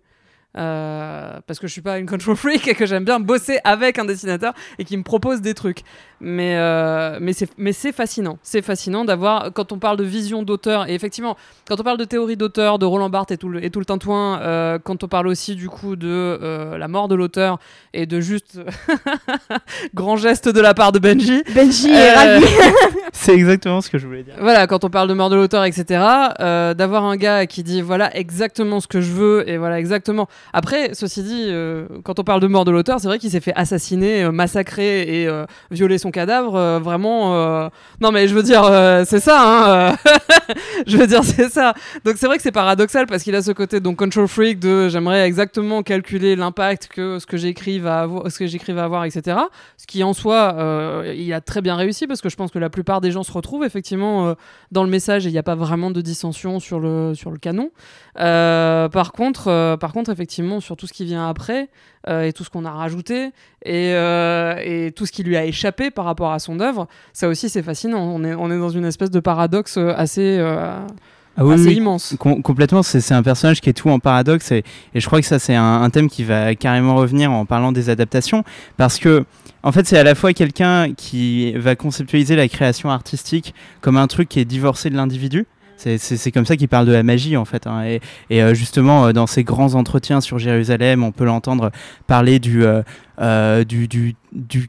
Euh, 0.57 1.39
parce 1.47 1.59
que 1.59 1.67
je 1.67 1.73
suis 1.73 1.83
pas 1.83 1.99
une 1.99 2.07
control 2.07 2.37
freak 2.37 2.67
et 2.69 2.75
que 2.75 2.87
j'aime 2.87 3.05
bien 3.05 3.21
bosser 3.21 3.59
avec 3.65 3.99
un 3.99 4.05
dessinateur 4.05 4.55
et 4.79 4.85
qui 4.85 4.97
me 4.97 5.03
propose 5.03 5.41
des 5.41 5.55
trucs. 5.55 5.83
Mais, 6.21 6.57
euh, 6.57 7.19
mais 7.21 7.35
c'est 7.35 7.51
mais 7.59 7.73
c'est 7.73 7.93
fascinant. 7.93 8.39
C'est 8.43 8.63
fascinant 8.63 9.05
d'avoir, 9.05 9.53
quand 9.53 9.73
on 9.73 9.79
parle 9.79 9.99
de 9.99 10.05
vision 10.05 10.43
d'auteur, 10.43 10.89
et 10.89 10.95
effectivement, 10.95 11.37
quand 11.69 11.79
on 11.79 11.83
parle 11.83 11.99
de 11.99 12.05
théorie 12.05 12.39
d'auteur, 12.39 12.79
de 12.79 12.87
Roland 12.87 13.11
Barthes 13.11 13.33
et 13.33 13.37
tout 13.37 13.51
le, 13.51 13.63
et 13.63 13.71
tout 13.71 13.81
le 13.81 13.85
tintouin, 13.85 14.41
euh, 14.41 14.79
quand 14.83 15.05
on 15.05 15.09
parle 15.09 15.29
aussi 15.29 15.57
du 15.57 15.69
coup 15.69 15.95
de 15.95 16.09
euh, 16.09 16.79
la 16.79 16.89
mort 16.89 17.09
de 17.09 17.15
l'auteur 17.15 17.59
et 17.93 18.07
de 18.07 18.21
juste 18.21 18.59
grand 19.95 20.17
geste 20.17 20.49
de 20.49 20.61
la 20.61 20.73
part 20.73 20.93
de 20.93 20.99
Benji, 20.99 21.43
Benji 21.55 21.91
est 21.91 22.15
ravi. 22.15 22.47
C'est 23.13 23.35
exactement 23.35 23.83
ce 23.83 23.91
que 23.91 23.99
je 23.99 24.07
voulais 24.07 24.23
dire. 24.23 24.35
voilà, 24.41 24.67
quand 24.67 24.85
on 24.85 24.91
parle 24.91 25.09
de 25.09 25.15
mort 25.15 25.29
de 25.29 25.37
l'auteur, 25.37 25.65
etc., 25.65 26.03
euh, 26.41 26.73
d'avoir 26.73 27.05
un 27.05 27.17
gars 27.17 27.47
qui 27.47 27.63
dit 27.63 27.83
voilà 27.83 28.15
exactement 28.17 28.81
ce 28.81 28.87
que 28.87 29.01
je 29.03 29.13
veux 29.13 29.49
et 29.49 29.59
voilà 29.59 29.79
exactement. 29.79 30.29
Après, 30.53 30.95
ceci 30.95 31.23
dit, 31.23 31.47
euh, 31.49 31.87
quand 32.05 32.19
on 32.19 32.25
parle 32.25 32.41
de 32.41 32.47
mort 32.47 32.65
de 32.65 32.71
l'auteur, 32.71 33.01
c'est 33.01 33.09
vrai 33.09 33.19
qu'il 33.19 33.31
s'est 33.31 33.41
fait 33.41 33.55
assassiner, 33.55 34.25
euh, 34.25 34.33
massacrer 34.33 35.23
et 35.23 35.29
euh, 35.29 35.45
violer 35.71 35.99
son 35.99 36.11
cadavre. 36.11 36.81
vraiment, 36.81 37.71
non 38.01 38.13
mais 38.13 38.29
je 38.29 38.35
veux 38.35 38.43
dire, 38.43 38.65
c'est 39.07 39.21
ça. 39.21 39.91
Hein, 39.91 39.97
je 40.87 40.97
veux 40.97 41.07
dire, 41.07 41.25
c'est 41.25 41.49
ça. 41.49 41.75
Donc 42.05 42.17
c'est 42.17 42.27
vrai 42.27 42.37
que 42.37 42.43
c'est 42.43 42.53
paradoxal 42.53 43.07
parce 43.07 43.23
qu'il 43.23 43.35
a 43.35 43.43
ce 43.43 43.53
côté 43.53 43.81
donc 43.81 43.97
control 43.97 44.29
freak 44.29 44.59
de 44.59 44.89
j'aimerais 44.89 45.27
exactement 45.27 45.83
calculer 45.83 46.37
l'impact 46.37 46.89
que 46.89 47.19
ce 47.19 47.27
que 47.27 47.37
j'écris 47.37 47.79
va 47.79 48.01
avoir, 48.01 48.31
ce 48.31 48.39
que 48.39 48.47
j'écris 48.47 48.73
va 48.73 48.85
avoir, 48.85 49.05
etc. 49.05 49.39
Ce 49.77 49.87
qui 49.87 50.03
en 50.05 50.13
soi, 50.13 51.05
il 51.15 51.33
a 51.33 51.41
très 51.41 51.61
bien 51.61 51.77
réussi 51.77 52.07
parce 52.07 52.21
que 52.21 52.29
je 52.29 52.37
pense 52.37 52.51
que 52.51 52.59
la 52.59 52.71
plupart 52.71 53.01
des 53.01 53.11
gens 53.11 53.23
se 53.23 53.33
retrouvent 53.33 53.65
effectivement 53.65 54.35
dans 54.73 54.85
le 54.85 54.91
message 54.91 55.27
et 55.27 55.31
il 55.31 55.33
n'y 55.33 55.39
a 55.39 55.43
pas 55.43 55.55
vraiment 55.55 55.91
de 55.91 56.01
dissension 56.01 56.61
sur 56.61 56.81
le, 56.81 57.15
sur 57.15 57.31
le 57.31 57.39
canon. 57.39 57.71
Par, 58.15 59.13
contre, 59.13 59.77
par 59.77 59.93
contre, 59.93 60.11
effectivement, 60.11 60.26
sur 60.61 60.77
tout 60.77 60.87
ce 60.87 60.93
qui 60.93 61.05
vient 61.05 61.29
après 61.29 61.69
euh, 62.09 62.23
et 62.25 62.33
tout 62.33 62.45
ce 62.45 62.51
qu'on 62.51 62.65
a 62.65 62.71
rajouté 62.71 63.27
et, 63.65 63.93
euh, 63.95 64.57
et 64.65 64.93
tout 64.93 65.07
ce 65.07 65.13
qui 65.13 65.23
lui 65.23 65.37
a 65.37 65.45
échappé 65.45 65.91
par 65.91 66.05
rapport 66.05 66.33
à 66.33 66.39
son 66.39 66.61
œuvre, 66.61 66.87
ça 67.13 67.29
aussi 67.29 67.49
c'est 67.49 67.63
fascinant. 67.63 68.01
On 68.01 68.23
est, 68.25 68.35
on 68.35 68.51
est 68.51 68.59
dans 68.59 68.71
une 68.71 68.85
espèce 68.85 69.11
de 69.11 69.21
paradoxe 69.21 69.77
euh, 69.79 69.93
assez, 69.97 70.39
Ah 71.39 71.45
oui, 71.45 71.55
assez 71.55 71.69
oui, 71.69 71.75
immense. 71.77 72.15
Com- 72.19 72.43
complètement, 72.43 72.83
c'est 72.83 73.01
c'est 73.01 73.15
un 73.15 73.23
personnage 73.23 73.61
qui 73.61 73.69
est 73.69 73.75
tout 73.75 73.91
en 73.91 73.99
paradoxe 73.99 74.51
et, 74.53 74.65
et 74.95 75.01
je 75.01 75.07
crois 75.07 75.21
que 75.21 75.27
ça 75.27 75.39
c'est 75.39 75.55
un, 75.55 75.83
un 75.83 75.91
thème 75.91 76.09
qui 76.09 76.25
va 76.25 76.55
carrément 76.55 76.95
revenir 76.97 77.31
en 77.31 77.45
parlant 77.45 77.73
des 77.73 77.91
adaptations 77.91 78.43
parce 78.77 78.99
que 78.99 79.25
en 79.63 79.73
fait 79.73 79.87
c'est 79.87 79.99
à 79.99 80.05
la 80.05 80.15
fois 80.15 80.33
quelqu'un 80.33 80.95
qui 80.95 81.53
va 81.53 81.75
conceptualiser 81.77 82.37
la 82.37 82.49
création 82.49 82.91
artistique 82.91 83.55
comme 83.81 83.97
un 83.97 84.07
truc 84.07 84.29
qui 84.29 84.41
est 84.41 84.45
divorcé 84.47 84.89
de 84.91 84.97
l'individu. 84.97 85.47
C'est- 85.77 86.31
comme 86.33 86.47
ça 86.47 86.57
qu'il 86.57 86.69
parle 86.69 86.87
de 86.87 86.93
la 86.93 87.03
magie 87.03 87.37
en 87.37 87.45
fait. 87.45 87.67
hein. 87.67 87.85
Et, 88.31 88.43
euh, 88.43 88.55
justement, 88.55 89.07
euh, 89.07 89.13
dans 89.13 89.27
ses 89.27 89.45
grands 89.45 89.75
entretiens 89.75 90.21
sur 90.21 90.39
Jérusalem, 90.39 91.03
on 91.05 91.13
peut 91.13 91.25
l'entendre 91.25 91.71
parler 92.07 92.39
du, 92.39 92.65
euh, 92.65 92.83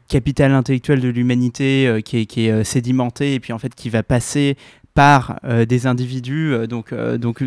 capital 0.08 0.52
intellectuel 0.52 1.00
de 1.00 1.08
l'humanité 1.08 2.00
qui 2.04 2.18
est, 2.18 2.64
sédimenté 2.64 3.34
et 3.34 3.40
puis 3.40 3.52
en 3.52 3.58
fait 3.58 3.74
qui 3.74 3.88
va 3.90 4.02
passer 4.02 4.56
par 4.94 5.38
des 5.68 5.86
individus. 5.86 6.66
donc, 6.68 6.92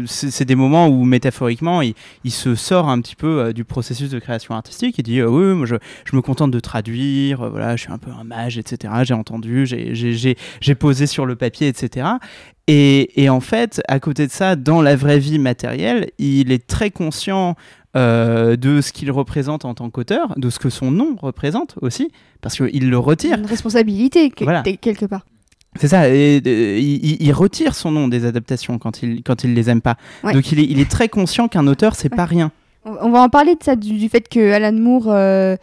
c'est 0.05 0.45
des 0.45 0.55
moments 0.55 0.87
où 0.87 1.03
métaphoriquement, 1.03 1.81
il, 1.81 1.95
se 2.31 2.55
sort 2.55 2.87
un 2.87 3.01
petit 3.01 3.15
peu 3.15 3.51
du 3.53 3.65
processus 3.65 4.09
de 4.09 4.19
création 4.19 4.55
artistique. 4.55 4.95
Il 4.97 5.03
dit 5.03 5.21
oui, 5.21 5.53
moi 5.53 5.65
je, 5.65 5.75
je 6.05 6.15
me 6.15 6.21
contente 6.21 6.51
de 6.51 6.59
traduire. 6.61 7.49
voilà, 7.49 7.75
je 7.75 7.81
suis 7.83 7.91
un 7.91 7.97
peu 7.97 8.11
un 8.11 8.23
mage, 8.23 8.57
etc. 8.57 8.93
J'ai 9.03 9.13
entendu, 9.13 9.65
j'ai 9.65 10.75
posé 10.75 11.07
sur 11.07 11.25
le 11.25 11.35
papier, 11.35 11.67
etc. 11.67 12.07
Et, 12.73 13.21
et 13.21 13.29
en 13.29 13.41
fait, 13.41 13.81
à 13.89 13.99
côté 13.99 14.27
de 14.27 14.31
ça, 14.31 14.55
dans 14.55 14.81
la 14.81 14.95
vraie 14.95 15.19
vie 15.19 15.39
matérielle, 15.39 16.09
il 16.19 16.53
est 16.53 16.65
très 16.65 16.89
conscient 16.89 17.55
euh, 17.97 18.55
de 18.55 18.79
ce 18.79 18.93
qu'il 18.93 19.11
représente 19.11 19.65
en 19.65 19.73
tant 19.73 19.89
qu'auteur, 19.89 20.33
de 20.37 20.49
ce 20.49 20.57
que 20.57 20.69
son 20.69 20.89
nom 20.89 21.17
représente 21.21 21.75
aussi, 21.81 22.09
parce 22.39 22.55
qu'il 22.55 22.89
le 22.89 22.97
retire. 22.97 23.37
Une 23.37 23.45
responsabilité, 23.45 24.29
que- 24.29 24.45
Voilà. 24.45 24.63
quelque 24.63 25.05
part. 25.05 25.25
C'est 25.75 25.89
ça, 25.89 26.07
et, 26.09 26.41
euh, 26.45 26.79
il, 26.79 27.31
retire 27.33 27.75
son 27.75 27.91
nom 27.91 28.07
des 28.07 28.25
adaptations 28.25 28.77
quand 28.77 29.03
il, 29.03 29.21
quand 29.23 29.43
il 29.43 29.53
les 29.53 29.69
aime 29.69 29.81
pas. 29.81 29.97
Ouais. 30.23 30.33
Donc 30.33 30.51
il 30.53 30.59
est, 30.59 30.65
il 30.65 30.79
est 30.79 30.89
très 30.89 31.09
conscient 31.09 31.47
qu'un 31.49 31.67
auteur, 31.67 31.95
c'est 31.95 32.09
Ouais. 32.11 32.15
pas 32.17 32.25
rien. 32.25 32.51
On, 32.85 32.95
on 33.01 33.11
va 33.11 33.21
en 33.21 33.29
parler 33.29 33.55
de 33.55 33.63
ça, 33.63 33.75
du, 33.75 33.97
du 33.97 34.07
fait 34.09 34.27
que 34.29 34.51
Alan 34.53 34.71
Moore 34.77 35.05
euh, 35.09 35.55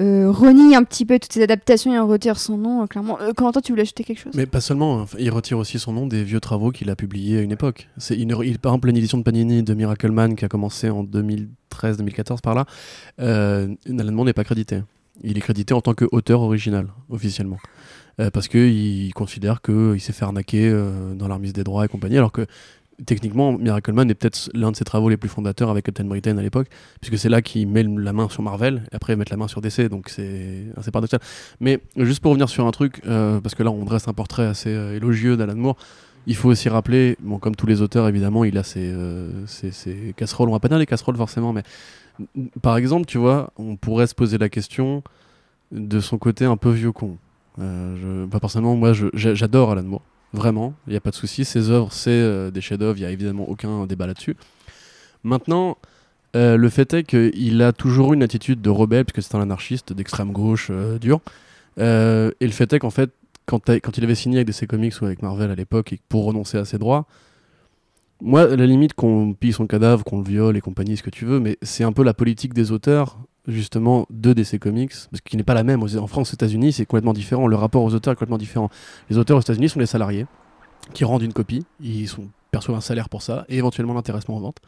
euh, 0.00 0.30
renie 0.30 0.74
un 0.74 0.82
petit 0.82 1.04
peu 1.04 1.18
toutes 1.18 1.32
ses 1.32 1.42
adaptations 1.42 1.94
et 1.94 1.98
en 1.98 2.06
retire 2.06 2.38
son 2.38 2.58
nom, 2.58 2.82
euh, 2.82 2.86
clairement. 2.86 3.20
Euh, 3.20 3.32
Corentin, 3.32 3.60
tu 3.60 3.72
voulais 3.72 3.82
ajouter 3.82 4.02
quelque 4.02 4.18
chose? 4.18 4.32
Mais 4.34 4.46
pas 4.46 4.60
seulement, 4.60 5.02
hein. 5.02 5.06
il 5.18 5.30
retire 5.30 5.58
aussi 5.58 5.78
son 5.78 5.92
nom 5.92 6.06
des 6.06 6.24
vieux 6.24 6.40
travaux 6.40 6.70
qu'il 6.70 6.90
a 6.90 6.96
publiés 6.96 7.38
à 7.38 7.42
une 7.42 7.52
époque. 7.52 7.88
C'est 7.96 8.16
une, 8.16 8.36
il, 8.42 8.58
par 8.58 8.72
exemple, 8.72 8.88
l'édition 8.88 9.18
de 9.18 9.22
Panini 9.22 9.62
de 9.62 9.74
Miracle 9.74 10.10
Man 10.10 10.34
qui 10.34 10.44
a 10.44 10.48
commencé 10.48 10.90
en 10.90 11.04
2013-2014 11.04 12.40
par 12.40 12.54
là, 12.54 12.66
euh, 13.20 13.68
Alan 13.88 14.24
n'est 14.24 14.32
pas 14.32 14.44
crédité. 14.44 14.82
Il 15.22 15.38
est 15.38 15.40
crédité 15.40 15.74
en 15.74 15.80
tant 15.80 15.94
qu'auteur 15.94 16.40
original, 16.40 16.88
officiellement. 17.08 17.58
Euh, 18.20 18.30
parce 18.30 18.48
qu'il 18.48 19.12
considère 19.14 19.62
qu'il 19.62 20.00
s'est 20.00 20.12
fait 20.12 20.24
arnaquer 20.24 20.72
dans 21.14 21.28
la 21.28 21.34
remise 21.34 21.52
des 21.52 21.64
droits 21.64 21.84
et 21.84 21.88
compagnie, 21.88 22.16
alors 22.16 22.32
que 22.32 22.46
techniquement, 23.06 23.52
Miracle 23.52 23.92
Man 23.92 24.10
est 24.10 24.14
peut-être 24.14 24.50
l'un 24.54 24.70
de 24.70 24.76
ses 24.76 24.84
travaux 24.84 25.08
les 25.08 25.16
plus 25.16 25.28
fondateurs 25.28 25.70
avec 25.70 25.84
Captain 25.84 26.04
Britain 26.04 26.36
à 26.38 26.42
l'époque, 26.42 26.68
puisque 27.00 27.18
c'est 27.18 27.28
là 27.28 27.42
qu'il 27.42 27.68
met 27.68 27.82
la 27.82 28.12
main 28.12 28.28
sur 28.28 28.42
Marvel, 28.42 28.82
et 28.92 28.96
après 28.96 29.16
mettre 29.16 29.32
la 29.32 29.36
main 29.36 29.48
sur 29.48 29.60
DC, 29.60 29.88
donc 29.88 30.08
c'est 30.08 30.64
assez 30.76 30.90
paradoxal. 30.90 31.20
Mais 31.60 31.80
juste 31.96 32.20
pour 32.20 32.30
revenir 32.30 32.48
sur 32.48 32.66
un 32.66 32.70
truc, 32.70 33.00
euh, 33.06 33.40
parce 33.40 33.54
que 33.54 33.62
là 33.62 33.70
on 33.70 33.84
dresse 33.84 34.08
un 34.08 34.12
portrait 34.12 34.46
assez 34.46 34.70
euh, 34.70 34.96
élogieux 34.96 35.36
d'Alan 35.36 35.56
Moore, 35.56 35.76
il 36.26 36.36
faut 36.36 36.48
aussi 36.48 36.68
rappeler, 36.68 37.16
bon, 37.20 37.38
comme 37.38 37.54
tous 37.54 37.66
les 37.66 37.82
auteurs 37.82 38.08
évidemment, 38.08 38.44
il 38.44 38.56
a 38.56 38.62
ses, 38.62 38.90
euh, 38.92 39.46
ses- 39.46 40.14
casseroles, 40.16 40.48
on 40.48 40.52
va 40.52 40.60
pas 40.60 40.68
dire 40.68 40.78
les 40.78 40.86
casseroles 40.86 41.16
forcément, 41.16 41.52
mais 41.52 41.62
par 42.62 42.76
exemple, 42.76 43.06
tu 43.06 43.18
vois, 43.18 43.50
on 43.56 43.76
pourrait 43.76 44.06
se 44.06 44.14
poser 44.14 44.38
la 44.38 44.48
question 44.48 45.02
de 45.72 46.00
son 46.00 46.16
côté 46.18 46.44
un 46.44 46.56
peu 46.56 46.70
vieux 46.70 46.92
con. 46.92 47.18
Pas 47.56 48.40
personnellement, 48.40 48.76
moi 48.76 48.92
j'adore 49.14 49.72
Alan 49.72 49.82
Moore, 49.82 50.02
vraiment, 50.34 50.74
il 50.86 50.90
n'y 50.90 50.96
a 50.96 51.00
pas 51.00 51.10
de 51.10 51.14
souci, 51.14 51.44
ses 51.44 51.70
œuvres 51.70 51.92
c'est 51.92 52.10
euh, 52.10 52.50
des 52.50 52.60
chefs-d'œuvre, 52.60 52.98
il 52.98 53.00
n'y 53.00 53.06
a 53.06 53.10
évidemment 53.10 53.48
aucun 53.48 53.86
débat 53.86 54.06
là-dessus. 54.06 54.36
Maintenant, 55.22 55.78
euh, 56.36 56.56
le 56.56 56.68
fait 56.68 56.92
est 56.94 57.04
qu'il 57.04 57.62
a 57.62 57.72
toujours 57.72 58.12
eu 58.12 58.16
une 58.16 58.22
attitude 58.22 58.60
de 58.60 58.70
rebelle, 58.70 59.04
puisque 59.04 59.26
c'est 59.26 59.36
un 59.36 59.40
anarchiste 59.40 59.92
d'extrême 59.92 60.32
gauche 60.32 60.68
euh, 60.70 60.98
dur. 60.98 61.20
Euh, 61.78 62.30
et 62.40 62.46
le 62.46 62.52
fait 62.52 62.72
est 62.72 62.78
qu'en 62.78 62.90
fait, 62.90 63.10
quand, 63.46 63.60
quand 63.68 63.98
il 63.98 64.04
avait 64.04 64.14
signé 64.14 64.38
avec 64.38 64.48
DC 64.48 64.66
Comics 64.66 64.94
ou 65.00 65.04
avec 65.04 65.22
Marvel 65.22 65.50
à 65.50 65.54
l'époque, 65.54 65.94
pour 66.08 66.24
renoncer 66.24 66.58
à 66.58 66.64
ses 66.64 66.78
droits, 66.78 67.06
moi, 68.20 68.42
à 68.42 68.56
la 68.56 68.66
limite, 68.66 68.94
qu'on 68.94 69.34
pille 69.34 69.52
son 69.52 69.66
cadavre, 69.66 70.04
qu'on 70.04 70.18
le 70.18 70.24
viole 70.24 70.56
et 70.56 70.60
compagnie, 70.60 70.96
ce 70.96 71.02
que 71.02 71.10
tu 71.10 71.24
veux, 71.24 71.40
mais 71.40 71.58
c'est 71.62 71.84
un 71.84 71.92
peu 71.92 72.02
la 72.02 72.14
politique 72.14 72.54
des 72.54 72.72
auteurs, 72.72 73.18
justement, 73.46 74.06
de 74.10 74.32
DC 74.32 74.58
Comics, 74.58 74.92
parce 75.10 75.20
qu'il 75.22 75.36
n'est 75.36 75.42
pas 75.44 75.54
la 75.54 75.64
même. 75.64 75.82
En 75.82 76.06
France, 76.06 76.30
aux 76.30 76.34
États-Unis, 76.34 76.72
c'est 76.72 76.86
complètement 76.86 77.12
différent. 77.12 77.46
Le 77.46 77.56
rapport 77.56 77.82
aux 77.82 77.94
auteurs 77.94 78.12
est 78.12 78.16
complètement 78.16 78.38
différent. 78.38 78.70
Les 79.10 79.18
auteurs 79.18 79.36
aux 79.38 79.40
États-Unis 79.42 79.68
sont 79.68 79.80
des 79.80 79.86
salariés 79.86 80.26
qui 80.92 81.04
rendent 81.04 81.22
une 81.22 81.32
copie, 81.32 81.64
ils 81.80 82.08
sont, 82.08 82.28
perçoivent 82.50 82.76
un 82.76 82.80
salaire 82.82 83.08
pour 83.08 83.22
ça, 83.22 83.44
et 83.48 83.56
éventuellement 83.56 83.94
l'intéressement 83.94 84.36
en 84.36 84.40
vente. 84.40 84.58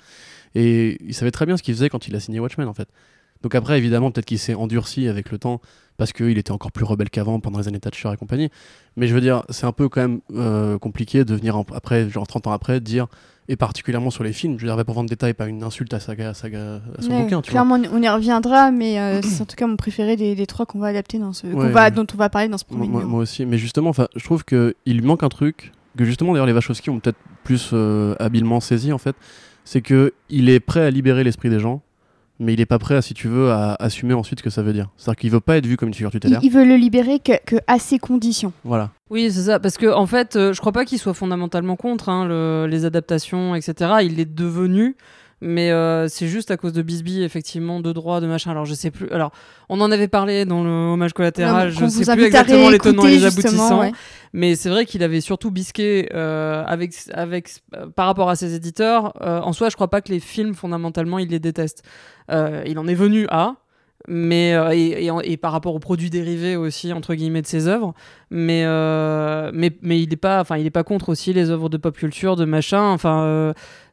Et 0.54 0.98
il 1.04 1.14
savait 1.14 1.30
très 1.30 1.44
bien 1.46 1.56
ce 1.56 1.62
qu'il 1.62 1.74
faisait 1.74 1.88
quand 1.88 2.08
il 2.08 2.16
a 2.16 2.20
signé 2.20 2.40
Watchmen, 2.40 2.68
en 2.68 2.74
fait. 2.74 2.88
Donc 3.42 3.54
après, 3.54 3.76
évidemment, 3.76 4.10
peut-être 4.10 4.24
qu'il 4.24 4.38
s'est 4.38 4.54
endurci 4.54 5.08
avec 5.08 5.30
le 5.30 5.38
temps 5.38 5.60
parce 5.98 6.12
qu'il 6.12 6.38
était 6.38 6.52
encore 6.52 6.72
plus 6.72 6.84
rebelle 6.84 7.10
qu'avant 7.10 7.38
pendant 7.40 7.58
les 7.58 7.68
années 7.68 7.78
Thatcher 7.80 8.10
et 8.12 8.16
compagnie. 8.16 8.48
Mais 8.96 9.06
je 9.06 9.14
veux 9.14 9.20
dire, 9.20 9.42
c'est 9.50 9.66
un 9.66 9.72
peu 9.72 9.88
quand 9.90 10.00
même 10.00 10.20
euh, 10.34 10.78
compliqué 10.78 11.24
de 11.24 11.34
venir 11.34 11.56
en- 11.56 11.64
après, 11.74 12.08
genre 12.08 12.26
30 12.26 12.46
ans 12.46 12.52
après, 12.52 12.80
dire, 12.80 13.06
et 13.48 13.56
particulièrement 13.56 14.10
sur 14.10 14.24
les 14.24 14.32
films, 14.32 14.58
je 14.58 14.66
dire, 14.66 14.84
pour 14.84 14.94
vendre 14.94 15.08
détail, 15.08 15.34
pas 15.34 15.46
une 15.46 15.62
insulte 15.62 15.92
à, 15.94 16.00
sa, 16.00 16.12
à, 16.12 16.34
sa- 16.34 16.46
à 16.48 16.80
son 17.00 17.10
Ouais, 17.10 17.22
bouquin, 17.22 17.40
tu 17.42 17.50
vois. 17.52 17.62
clairement, 17.64 17.78
on 17.92 18.02
y 18.02 18.08
reviendra, 18.08 18.70
mais 18.70 18.98
euh, 18.98 19.20
c'est 19.24 19.42
en 19.42 19.46
tout 19.46 19.56
cas 19.56 19.66
mon 19.66 19.76
préféré 19.76 20.16
des, 20.16 20.34
des 20.34 20.46
trois 20.46 20.66
qu'on 20.66 20.78
va 20.78 20.88
adapter 20.88 21.18
dans 21.18 21.32
ce, 21.32 21.46
va, 21.46 21.90
dont 21.90 22.06
on 22.12 22.16
va 22.16 22.28
parler 22.28 22.48
dans 22.48 22.58
ce 22.58 22.64
premier 22.64 22.88
moi- 22.88 23.04
moi 23.04 23.20
aussi, 23.20 23.46
mais 23.46 23.58
justement, 23.58 23.92
je 24.14 24.24
trouve 24.24 24.44
qu'il 24.44 24.74
lui 24.86 25.02
manque 25.02 25.22
un 25.22 25.28
truc 25.28 25.72
que 25.96 26.04
justement 26.04 26.32
d'ailleurs 26.32 26.46
les 26.46 26.52
Wachowski 26.52 26.90
ont 26.90 26.98
peut-être 27.00 27.18
plus 27.44 27.70
euh, 27.72 28.14
habilement 28.18 28.60
saisi 28.60 28.92
en 28.92 28.98
fait, 28.98 29.16
c'est 29.64 29.80
que 29.80 30.12
il 30.28 30.48
est 30.48 30.60
prêt 30.60 30.82
à 30.84 30.90
libérer 30.90 31.24
l'esprit 31.24 31.48
des 31.48 31.58
gens, 31.60 31.80
mais 32.38 32.52
il 32.52 32.60
est 32.60 32.66
pas 32.66 32.78
prêt 32.78 32.96
à, 32.96 33.00
si 33.02 33.14
tu 33.14 33.28
veux, 33.28 33.50
à 33.50 33.76
assumer 33.80 34.12
ensuite 34.12 34.40
ce 34.40 34.44
que 34.44 34.50
ça 34.50 34.62
veut 34.62 34.74
dire. 34.74 34.90
C'est-à-dire 34.98 35.18
qu'il 35.20 35.30
veut 35.30 35.40
pas 35.40 35.56
être 35.56 35.64
vu 35.66 35.76
comme 35.78 35.88
une 35.88 35.94
figure 35.94 36.10
Il, 36.10 36.20
tutélaire. 36.20 36.40
il 36.42 36.50
veut 36.50 36.64
le 36.66 36.76
libérer 36.76 37.18
que, 37.18 37.32
que 37.46 37.56
à 37.66 37.78
ses 37.78 37.98
conditions. 37.98 38.52
Voilà. 38.62 38.90
Oui, 39.10 39.30
c'est 39.30 39.42
ça, 39.42 39.60
parce 39.60 39.76
que 39.78 39.86
en 39.86 40.06
fait, 40.06 40.34
euh, 40.36 40.52
je 40.52 40.60
crois 40.60 40.72
pas 40.72 40.84
qu'il 40.84 40.98
soit 40.98 41.14
fondamentalement 41.14 41.76
contre 41.76 42.08
hein, 42.08 42.26
le- 42.26 42.66
les 42.68 42.84
adaptations, 42.84 43.54
etc. 43.54 43.90
Il 44.02 44.18
est 44.18 44.24
devenu, 44.34 44.96
mais 45.40 45.70
euh, 45.70 46.08
c'est 46.08 46.26
juste 46.26 46.50
à 46.50 46.56
cause 46.56 46.72
de 46.72 46.82
Bisbee, 46.82 47.22
effectivement, 47.22 47.78
de 47.78 47.92
droit, 47.92 48.20
de 48.20 48.26
machin. 48.26 48.50
Alors 48.50 48.64
je 48.64 48.74
sais 48.74 48.90
plus. 48.90 49.08
Alors, 49.10 49.30
on 49.68 49.80
en 49.80 49.92
avait 49.92 50.08
parlé 50.08 50.44
dans 50.44 50.64
le 50.64 50.70
hommage 50.70 51.12
collatéral. 51.12 51.68
qu'on 51.72 51.80
je 51.80 51.86
sais 51.90 52.04
plus 52.16 52.24
exactement 52.26 52.68
les 52.70 52.78
tenants 52.80 53.06
et 53.06 53.10
les 53.12 53.24
aboutissants. 53.26 53.80
ouais. 53.80 53.92
Mais 54.32 54.56
c'est 54.56 54.70
vrai 54.70 54.86
qu'il 54.86 55.02
avait 55.04 55.20
surtout 55.20 55.52
bisqué 55.52 56.08
euh, 56.12 56.64
avec, 56.66 56.92
avec, 57.14 57.50
euh, 57.76 57.86
par 57.86 58.06
rapport 58.06 58.28
à 58.28 58.34
ses 58.34 58.54
éditeurs. 58.56 59.12
Euh, 59.22 59.40
en 59.40 59.52
soi, 59.52 59.68
je 59.68 59.76
crois 59.76 59.88
pas 59.88 60.00
que 60.00 60.10
les 60.10 60.20
films, 60.20 60.54
fondamentalement, 60.54 61.20
il 61.20 61.28
les 61.28 61.38
déteste. 61.38 61.84
Euh, 62.32 62.62
il 62.66 62.76
en 62.80 62.88
est 62.88 62.94
venu 62.94 63.26
à, 63.30 63.54
mais 64.08 64.54
euh, 64.54 65.20
et, 65.24 65.36
par 65.36 65.52
rapport 65.52 65.74
aux 65.74 65.78
produits 65.78 66.10
dérivés 66.10 66.56
aussi 66.56 66.92
entre 66.92 67.14
guillemets 67.14 67.42
de 67.42 67.46
ses 67.46 67.68
œuvres. 67.68 67.94
Mais 68.30 68.62
euh, 68.64 69.50
mais 69.54 69.72
mais 69.82 70.00
il 70.00 70.12
est 70.12 70.16
pas, 70.16 70.40
enfin, 70.40 70.56
il 70.56 70.66
est 70.66 70.70
pas 70.70 70.84
contre 70.84 71.08
aussi 71.08 71.32
les 71.32 71.50
œuvres 71.50 71.68
de 71.68 71.76
pop 71.76 71.96
culture, 71.96 72.36
de 72.36 72.44
machin. 72.44 72.82
Enfin. 72.90 73.22
euh, 73.22 73.52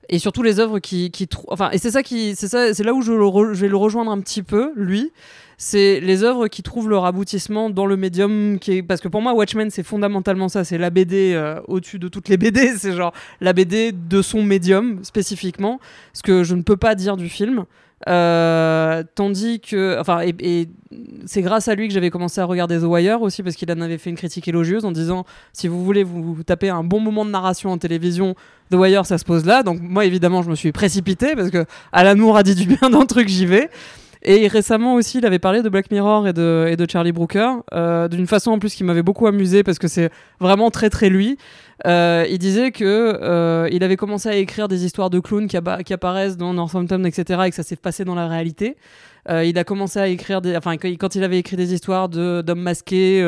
et 0.09 0.19
surtout 0.19 0.43
les 0.43 0.59
œuvres 0.59 0.79
qui, 0.79 1.11
qui 1.11 1.27
enfin 1.47 1.69
et 1.71 1.77
c'est 1.77 1.91
ça 1.91 2.03
qui 2.03 2.35
c'est 2.35 2.47
ça 2.47 2.73
c'est 2.73 2.83
là 2.83 2.93
où 2.93 3.01
je, 3.01 3.13
le 3.13 3.53
je 3.53 3.61
vais 3.61 3.67
le 3.67 3.77
rejoindre 3.77 4.11
un 4.11 4.19
petit 4.19 4.43
peu 4.43 4.71
lui 4.75 5.11
c'est 5.57 5.99
les 6.01 6.23
œuvres 6.23 6.47
qui 6.47 6.61
trouvent 6.61 6.89
leur 6.89 7.05
aboutissement 7.05 7.69
dans 7.69 7.85
le 7.85 7.95
médium 7.95 8.59
qui 8.59 8.73
est 8.73 8.83
parce 8.83 8.99
que 8.99 9.07
pour 9.07 9.21
moi 9.21 9.33
Watchmen 9.33 9.69
c'est 9.69 9.83
fondamentalement 9.83 10.49
ça 10.49 10.63
c'est 10.63 10.77
la 10.77 10.89
BD 10.89 11.33
euh, 11.33 11.61
au-dessus 11.67 11.99
de 11.99 12.09
toutes 12.09 12.27
les 12.27 12.37
BD 12.37 12.73
c'est 12.77 12.93
genre 12.93 13.13
la 13.39 13.53
BD 13.53 13.91
de 13.91 14.21
son 14.21 14.43
médium 14.43 15.03
spécifiquement 15.03 15.79
ce 16.11 16.21
que 16.21 16.43
je 16.43 16.55
ne 16.55 16.63
peux 16.63 16.77
pas 16.77 16.95
dire 16.95 17.15
du 17.15 17.29
film 17.29 17.65
Euh, 18.09 19.03
tandis 19.15 19.61
que 19.61 19.97
enfin 19.97 20.19
et, 20.21 20.67
c'est 21.25 21.41
grâce 21.41 21.69
à 21.69 21.75
lui 21.75 21.87
que 21.87 21.93
j'avais 21.93 22.09
commencé 22.09 22.41
à 22.41 22.45
regarder 22.45 22.77
The 22.77 22.83
Wire 22.83 23.21
aussi 23.21 23.43
parce 23.43 23.55
qu'il 23.55 23.71
en 23.71 23.79
avait 23.79 23.97
fait 23.97 24.09
une 24.09 24.17
critique 24.17 24.45
élogieuse 24.45 24.83
en 24.83 24.91
disant 24.91 25.25
si 25.53 25.69
vous 25.69 25.83
voulez 25.85 26.03
vous, 26.03 26.33
vous 26.33 26.43
tapez 26.43 26.67
un 26.67 26.83
bon 26.83 26.99
moment 26.99 27.23
de 27.23 27.29
narration 27.29 27.71
en 27.71 27.77
télévision 27.77 28.35
The 28.71 28.75
Wire 28.75 29.05
ça 29.05 29.17
se 29.17 29.23
pose 29.23 29.45
là 29.45 29.63
donc 29.63 29.79
moi 29.81 30.03
évidemment 30.03 30.43
je 30.43 30.49
me 30.49 30.55
suis 30.55 30.73
précipité 30.73 31.33
parce 31.33 31.49
que 31.49 31.65
Alan 31.93 32.17
Moore 32.17 32.37
a 32.37 32.43
dit 32.43 32.55
du 32.55 32.65
bien 32.65 32.89
d'un 32.89 33.05
truc 33.05 33.29
j'y 33.29 33.45
vais 33.45 33.69
et 34.25 34.47
récemment 34.47 34.95
aussi, 34.95 35.17
il 35.17 35.25
avait 35.25 35.39
parlé 35.39 35.61
de 35.61 35.67
Black 35.67 35.91
Mirror 35.91 36.29
et 36.29 36.33
de, 36.33 36.67
et 36.69 36.77
de 36.77 36.89
Charlie 36.89 37.11
Brooker, 37.11 37.55
euh, 37.73 38.07
d'une 38.07 38.25
façon 38.25 38.51
en 38.51 38.59
plus 38.59 38.73
qui 38.73 38.85
m'avait 38.85 39.03
beaucoup 39.03 39.27
amusé 39.27 39.63
parce 39.63 39.79
que 39.79 39.89
c'est 39.89 40.09
vraiment 40.39 40.71
très 40.71 40.89
très 40.89 41.09
lui. 41.09 41.37
Euh, 41.85 42.25
il 42.29 42.39
disait 42.39 42.71
que 42.71 42.83
euh, 42.85 43.67
il 43.71 43.83
avait 43.83 43.95
commencé 43.95 44.29
à 44.29 44.35
écrire 44.35 44.67
des 44.67 44.85
histoires 44.85 45.09
de 45.09 45.19
clowns 45.19 45.47
qui, 45.47 45.57
apparaissent 45.57 46.37
dans 46.37 46.53
Northampton, 46.53 47.03
etc., 47.03 47.41
et 47.45 47.49
que 47.49 47.55
ça 47.55 47.63
s'est 47.63 47.75
passé 47.75 48.05
dans 48.05 48.15
la 48.15 48.27
réalité. 48.27 48.77
Euh, 49.29 49.45
il 49.45 49.57
a 49.57 49.63
commencé 49.63 49.99
à 49.99 50.07
écrire 50.09 50.41
des, 50.41 50.57
enfin 50.57 50.75
quand 50.75 51.15
il- 51.15 51.23
avait 51.23 51.39
écrit 51.39 51.55
des 51.55 51.73
histoires 51.73 52.09
d'hommes 52.09 52.59
masqués, 52.59 53.21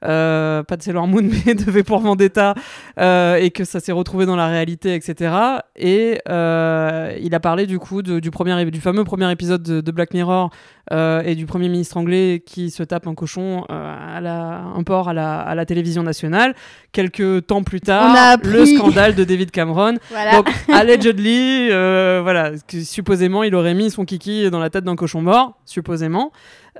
pas 0.00 0.76
de 0.76 0.82
Sailor 0.82 1.06
Moon 1.06 1.22
mais 1.46 1.54
de 1.54 1.70
V 1.70 1.82
pour 1.82 2.00
Vendetta, 2.00 2.54
et 2.98 3.50
que 3.54 3.64
ça 3.64 3.80
s'est 3.80 3.92
retrouvé 3.92 4.26
dans 4.26 4.36
la 4.36 4.48
réalité, 4.48 4.94
etc. 4.94 5.34
Et 5.76 6.20
il 6.26 7.34
a 7.34 7.40
parlé 7.40 7.66
du 7.66 7.78
coup 7.78 8.02
du 8.02 8.30
premier, 8.30 8.70
du 8.70 8.80
fameux 8.80 9.04
premier 9.04 9.30
épisode 9.30 9.62
de, 9.62 9.80
de 9.80 9.90
Black 9.90 10.12
Mirror 10.12 10.50
euh, 10.92 11.22
et 11.24 11.34
du 11.36 11.46
premier 11.46 11.68
ministre 11.68 11.96
anglais 11.96 12.42
qui 12.44 12.70
se 12.70 12.82
tape 12.82 13.06
un 13.06 13.14
cochon 13.14 13.64
euh, 13.70 14.16
à 14.16 14.20
la, 14.20 14.62
un 14.76 14.82
porc 14.82 15.08
à 15.08 15.12
la, 15.12 15.40
à 15.40 15.54
la 15.54 15.64
télévision 15.64 16.02
nationale. 16.02 16.54
Quelques 16.92 17.46
temps 17.46 17.62
plus 17.62 17.80
tard, 17.80 18.12
le 18.42 18.64
scandale 18.76 19.14
de 19.14 19.24
David 19.24 19.50
Cameron. 19.50 19.94
Voilà. 20.10 20.32
Donc, 20.36 20.48
allegedly, 20.72 21.68
euh, 21.70 22.20
voilà, 22.22 22.52
supposément, 22.82 23.42
il 23.42 23.54
aurait 23.54 23.74
mis 23.74 23.90
son 23.90 24.04
kiki 24.04 24.50
dans 24.50 24.58
la 24.58 24.70
tête 24.70 24.84
d'un 24.84 24.96
cochon 24.96 25.22
mort, 25.22 25.58
supposément. 25.64 26.32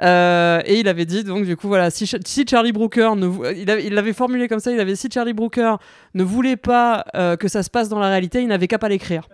Euh, 0.03 0.61
et 0.67 0.81
il 0.81 0.89
avait 0.89 1.05
dit, 1.05 1.25
donc, 1.25 1.45
du 1.45 1.57
coup, 1.57 1.69
voilà, 1.69 1.91
si, 1.91 2.07
Ch- 2.07 2.21
si 2.25 2.45
Charlie 2.49 2.73
Brooker, 2.73 3.11
ne, 3.17 3.29
il 3.57 3.71
avait- 3.71 3.87
il 3.87 3.95
l'avait 3.95 4.13
formulé 4.13 4.49
comme 4.49 4.61
ça, 4.61 4.71
il 4.73 4.81
avait, 4.81 4.97
si 4.97 5.09
Charlie 5.13 5.33
Brooker 5.33 5.75
ne 6.15 6.23
voulait 6.25 6.57
pas 6.57 7.05
euh, 7.15 7.37
que 7.37 7.49
ça 7.49 7.63
se 7.63 7.71
passe 7.71 7.89
dans 7.89 7.99
la 7.99 8.09
réalité, 8.09 8.41
il 8.43 8.49
n'avait 8.49 8.67
qu'à 8.69 8.79
pas 8.79 8.89
l'écrire. 8.89 9.29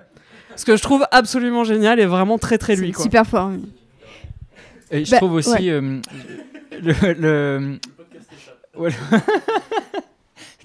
Ce 0.56 0.64
que 0.64 0.76
je 0.76 0.82
trouve 0.82 1.04
absolument 1.10 1.64
génial 1.64 2.00
et 2.00 2.06
vraiment 2.06 2.38
très 2.38 2.56
très 2.58 2.76
lui. 2.76 2.92
Quoi. 2.92 3.02
super 3.04 3.26
fort. 3.26 3.50
oui. 3.52 3.62
Et 4.90 5.04
je 5.04 5.10
Bah, 5.10 5.16
trouve 5.18 5.32
aussi 5.34 5.50
ouais. 5.50 5.70
euh, 5.70 6.00
le. 6.82 7.12
le... 7.14 7.78
Ouais. 8.76 8.90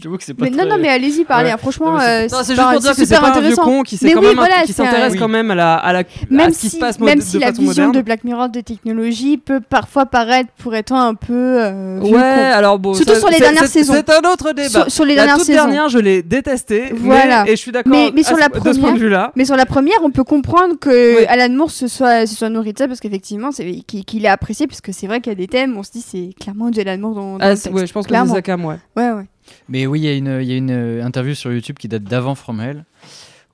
J'avoue 0.01 0.17
que 0.17 0.23
c'est 0.23 0.33
pas 0.33 0.45
Mais 0.45 0.51
non, 0.51 0.57
très- 0.57 0.67
non, 0.69 0.77
mais 0.79 0.89
allez-y, 0.89 1.23
parlez. 1.25 1.45
Ouais. 1.47 1.51
hein, 1.51 1.57
Franchement, 1.57 1.97
euh, 1.99 2.27
c'est 2.27 2.29
juste 2.29 2.45
super- 2.45 2.71
pour 2.71 2.79
dire 2.79 2.95
que 2.95 3.05
c'est 3.05 3.15
pas 3.15 3.19
un 3.19 3.31
vieux 3.31 3.39
intéressant. 3.39 3.63
con 3.63 3.83
qui, 3.83 3.97
s'est 3.97 4.11
quand 4.11 4.21
même, 4.21 4.35
qui 4.65 4.71
un- 4.71 4.73
s'intéresse 4.73 5.13
Oui. 5.13 5.19
quand 5.19 5.27
même 5.27 5.51
à, 5.51 5.55
la, 5.55 5.75
à, 5.75 5.93
la, 5.93 5.99
à 5.99 6.03
Même 6.29 6.51
ce 6.53 6.59
qui 6.59 6.69
si, 6.69 6.75
se 6.75 6.79
passe 6.79 6.99
même 6.99 7.19
de 7.19 7.23
si 7.23 7.37
la 7.39 7.47
façon 7.47 7.61
vision 7.61 7.85
moderne. 7.87 7.91
de 7.91 8.01
Black 8.05 8.23
Mirror 8.23 8.49
de 8.49 8.61
technologie 8.61 9.37
peut 9.37 9.59
parfois 9.61 10.05
paraître 10.05 10.49
pour 10.57 10.73
être 10.75 10.91
un 10.93 11.13
peu 11.15 11.33
euh, 11.33 11.99
Ouais, 12.01 12.17
alors 12.19 12.79
bon, 12.79 12.93
Surtout 12.93 13.13
ça- 13.13 13.19
sur 13.19 13.29
les 13.29 13.39
dernières 13.39 13.67
saisons. 13.67 13.93
C'est 13.93 14.09
un 14.09 14.29
autre 14.31 14.53
débat. 14.53 14.69
Sur, 14.69 14.91
sur 14.91 15.05
les 15.05 15.15
la 15.15 15.21
dernières 15.23 15.37
toute 15.37 15.45
saisons. 15.45 15.63
dernière, 15.65 15.89
je 15.89 15.99
l'ai 15.99 16.23
détesté. 16.23 16.91
Voilà. 16.95 17.43
Et 17.47 17.51
je 17.51 17.55
suis 17.57 17.71
d'accord. 17.71 17.91
Mais- 17.91 18.23
sur 18.23 18.37
la 18.37 18.45
ce- 18.45 18.49
de 18.51 18.55
ce 18.57 18.61
point 18.61 18.71
de 18.73 18.79
première- 18.79 18.95
vue-là. 18.97 19.31
Mais 19.35 19.45
sur 19.45 19.55
la 19.55 19.65
première, 19.65 19.97
on 20.03 20.09
peut 20.11 20.23
comprendre 20.23 20.75
que. 20.79 21.27
Alan 21.27 21.53
Moore 21.53 21.71
se 21.71 21.87
soit, 21.87 22.25
se 22.25 22.35
soit 22.35 22.49
nourri 22.49 22.73
de 22.73 22.77
ça 22.77 22.87
parce 22.87 22.99
qu'effectivement, 22.99 23.51
c'est 23.51 23.65
qu'il 23.85 24.25
a 24.27 24.31
apprécié 24.33 24.67
puisque 24.67 24.93
c'est 24.93 25.07
vrai 25.07 25.21
qu'il 25.21 25.31
y 25.31 25.35
a 25.35 25.35
des 25.35 25.47
thèmes, 25.47 25.75
on 25.77 25.83
se 25.83 25.91
dit 25.91 26.01
c'est 26.05 26.29
clairement 26.39 26.69
du 26.69 26.79
Alan 26.79 26.97
Moore 26.97 27.13
dans, 27.15 27.33
dans 27.33 27.37
Ah, 27.39 27.49
le 27.49 27.55
texte. 27.55 27.71
ouais, 27.71 27.85
je 27.87 27.93
pense 27.93 28.07
que 28.07 28.13
c'est 28.33 28.41
cam, 28.41 28.65
ouais. 28.65 28.75
Ouais, 28.95 29.11
ouais. 29.11 29.25
Mais 29.69 29.87
oui, 29.87 30.01
il 30.01 30.03
y 30.03 30.09
a 30.09 30.15
une, 30.15 30.71
euh, 30.71 31.03
interview 31.03 31.35
sur 31.35 31.51
YouTube 31.51 31.77
qui 31.77 31.87
date 31.87 32.03
d'avant 32.03 32.35
From 32.35 32.59
Hell, 32.59 32.85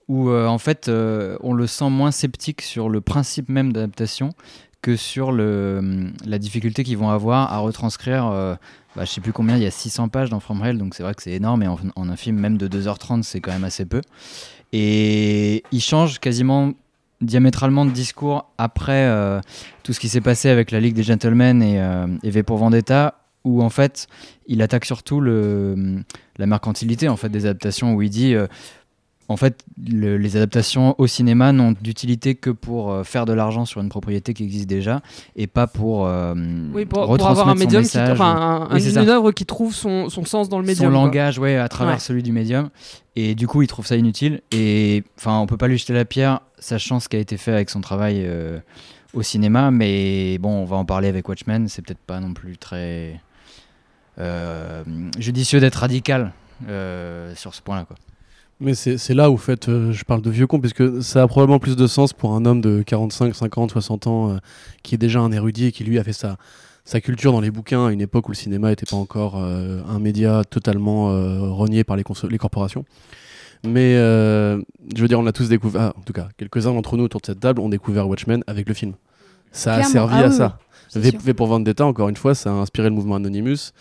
où 0.08 0.30
euh, 0.30 0.48
en 0.48 0.58
fait 0.58 0.88
euh, 0.88 1.38
on 1.42 1.54
le 1.54 1.68
sent 1.68 1.90
moins 1.90 2.12
sceptique 2.12 2.62
sur 2.62 2.90
le 2.90 3.02
principe 3.02 3.50
même 3.50 3.74
d'adaptation 3.74 4.32
que 4.82 4.96
sur 4.96 5.32
la 5.32 6.38
difficulté 6.38 6.84
qu'ils 6.84 6.98
vont 6.98 7.10
avoir 7.10 7.52
à 7.52 7.58
retranscrire, 7.58 8.28
euh, 8.28 8.56
bah, 8.96 9.04
je 9.04 9.12
sais 9.12 9.22
plus 9.22 9.34
combien, 9.34 9.58
il 9.58 9.64
y 9.64 9.66
a 9.66 9.72
600 9.72 10.08
pages 10.08 10.30
dans 10.30 10.40
From 10.40 10.64
Hell, 10.64 10.78
donc 10.78 10.94
c'est 10.94 11.04
vrai 11.04 11.14
que 11.14 11.24
c'est 11.24 11.32
énorme, 11.32 11.64
et 11.64 11.68
en, 11.68 11.78
un 11.98 12.16
film 12.16 12.38
même 12.38 12.58
de 12.58 12.68
2h30, 12.68 13.24
c'est 13.24 13.42
quand 13.42 13.52
même 13.52 13.66
assez 13.66 13.86
peu. 13.86 14.02
Et 14.72 15.64
il 15.72 15.82
change 15.82 16.20
quasiment 16.20 16.72
diamétralement 17.20 17.86
de 17.86 17.92
discours 17.92 18.46
après 18.60 19.42
tout 19.84 19.92
ce 19.94 20.00
qui 20.00 20.08
s'est 20.08 20.22
passé 20.22 20.48
avec 20.48 20.72
la 20.72 20.80
Ligue 20.80 20.94
des 20.94 21.04
Gentlemen 21.04 21.62
et 22.24 22.30
V 22.30 22.44
pour 22.44 22.58
Vendetta, 22.58 23.16
où 23.48 23.62
en 23.64 23.70
fait 23.70 24.08
il 24.48 24.62
attaque 24.62 24.86
surtout 24.86 25.22
le, 25.22 26.04
la 26.38 26.46
mercantilité 26.46 27.08
en 27.10 27.16
fait 27.18 27.30
des 27.30 27.46
adaptations, 27.46 27.94
où 27.96 28.02
il 28.02 28.10
dit 28.10 28.34
euh, 28.36 28.48
en 29.30 29.36
fait 29.36 29.66
le- 29.90 30.18
les 30.18 30.38
adaptations 30.38 30.96
au 31.00 31.06
cinéma 31.08 31.52
n'ont 31.52 31.74
d'utilité 31.82 32.36
que 32.36 32.50
pour 32.50 32.92
euh, 32.92 33.04
faire 33.04 33.26
de 33.26 33.34
l'argent 33.34 33.66
sur 33.66 33.82
une 33.82 33.90
propriété 33.90 34.34
qui 34.34 34.44
existe 34.46 34.70
déjà 34.70 35.02
et 35.36 35.48
pas 35.48 35.68
pour, 35.68 36.08
euh, 36.08 36.34
Oui, 36.74 36.86
pour, 36.86 37.02
pour 37.02 37.10
retransmettre 37.10 37.42
avoir 37.42 37.50
un 37.50 37.56
médium, 37.60 37.82
qui, 37.84 37.98
message, 37.98 38.12
enfin, 38.12 38.68
un- 38.70 38.74
Oui, 38.76 38.82
c'est 38.82 39.02
une 39.02 39.10
œuvre 39.10 39.32
qui 39.34 39.46
trouve 39.46 39.74
son, 39.76 40.10
son 40.10 40.24
sens 40.24 40.48
dans 40.48 40.60
le 40.60 40.66
médium. 40.66 40.86
son 40.88 40.92
quoi. 40.94 41.04
langage 41.04 41.40
ouais, 41.40 41.58
à 41.58 41.68
travers 41.68 41.96
Ouais. 41.96 42.00
celui 42.00 42.24
du 42.24 42.32
médium 42.32 42.70
et 43.18 43.36
du 43.36 43.48
coup 43.48 43.62
il 43.62 43.68
trouve 43.68 43.86
ça 43.86 43.96
inutile 43.98 44.42
et 44.52 45.04
enfin 45.18 45.40
on 45.40 45.46
peut 45.46 45.58
pas 45.58 45.68
lui 45.68 45.78
jeter 45.78 45.94
la 45.94 46.06
pierre 46.06 46.40
sachant 46.60 47.00
ce 47.02 47.10
qui 47.10 47.18
a 47.18 47.20
été 47.20 47.36
fait 47.38 47.52
avec 47.52 47.70
son 47.70 47.82
travail 47.82 48.22
euh, 48.26 48.60
au 49.14 49.24
cinéma 49.24 49.72
mais 49.72 50.38
bon 50.38 50.50
on 50.62 50.66
va 50.66 50.78
en 50.78 50.86
parler 50.86 51.08
avec 51.10 51.28
Watchmen 51.28 51.68
c'est 51.68 51.82
peut-être 51.82 52.00
pas 52.06 52.20
non 52.22 52.34
plus 52.34 52.58
très 52.58 53.20
judicieux 55.18 55.60
d'être 55.60 55.76
radical 55.76 56.32
euh, 56.68 57.36
sur 57.36 57.54
ce 57.54 57.62
point 57.62 57.76
là 57.76 57.86
quoi 57.86 57.96
Mais 58.60 58.74
c'est 58.74 59.14
là 59.14 59.30
où, 59.30 59.36
en 59.36 59.38
fait, 59.38 59.70
euh, 59.70 59.92
je 59.92 60.04
parle 60.04 60.22
de 60.22 60.32
vieux 60.32 60.48
con, 60.48 60.60
puisque 60.60 61.04
ça 61.04 61.22
a 61.22 61.28
probablement 61.28 61.60
plus 61.60 61.76
de 61.76 61.86
sens 61.86 62.14
pour 62.14 62.34
un 62.34 62.46
homme 62.46 62.62
de 62.62 62.82
45, 62.82 63.36
50, 63.36 63.72
60 63.72 64.08
ans, 64.08 64.32
euh, 64.32 64.38
qui 64.82 64.96
est 64.96 64.98
déjà 64.98 65.20
un 65.20 65.32
érudit 65.32 65.68
et 65.68 65.72
qui, 65.72 65.84
lui, 65.84 66.00
a 66.00 66.04
fait 66.04 66.14
sa, 66.14 66.38
sa 66.88 67.02
culture 67.02 67.34
dans 67.34 67.42
les 67.42 67.52
bouquins 67.52 67.88
à 67.88 67.92
une 67.92 68.00
époque 68.00 68.30
où 68.30 68.32
le 68.32 68.38
cinéma 68.38 68.70
n'était 68.70 68.86
pas 68.86 68.96
encore 68.96 69.36
euh, 69.36 69.82
un 69.90 70.00
média 70.00 70.44
totalement 70.50 71.12
euh, 71.12 71.52
renié 71.52 71.84
par 71.84 71.98
les, 71.98 72.04
corporations. 72.04 72.86
Mais 73.66 73.96
euh, 73.98 74.62
je 74.96 75.02
veux 75.02 75.10
dire, 75.10 75.20
on 75.20 75.28
a 75.28 75.34
tous 75.34 75.50
découvert, 75.50 75.82
ah, 75.82 75.94
en 75.98 76.02
tout 76.02 76.14
cas, 76.14 76.30
quelques-uns 76.38 76.74
d'entre 76.74 76.96
nous 76.96 77.04
autour 77.04 77.20
de 77.20 77.26
cette 77.26 77.42
table 77.42 77.60
ont 77.60 77.68
découvert 77.68 78.08
Watchmen 78.08 78.42
avec 78.48 78.70
le 78.70 78.74
film. 78.74 78.94
Ça 79.52 79.74
a 79.74 79.84
servi 79.84 80.16
Ah 80.18 80.26
à 80.26 80.28
oui, 80.30 80.34
ça. 80.34 80.60
V. 80.96 81.12
V 81.22 81.34
pour 81.34 81.48
Vendetta, 81.48 81.86
encore 81.86 82.08
une 82.08 82.16
fois, 82.16 82.34
ça 82.36 82.52
a 82.52 82.54
inspiré 82.54 82.88
le 82.88 82.96
mouvement 82.96 83.16
Anonymous, 83.16 83.50
euh, 83.50 83.72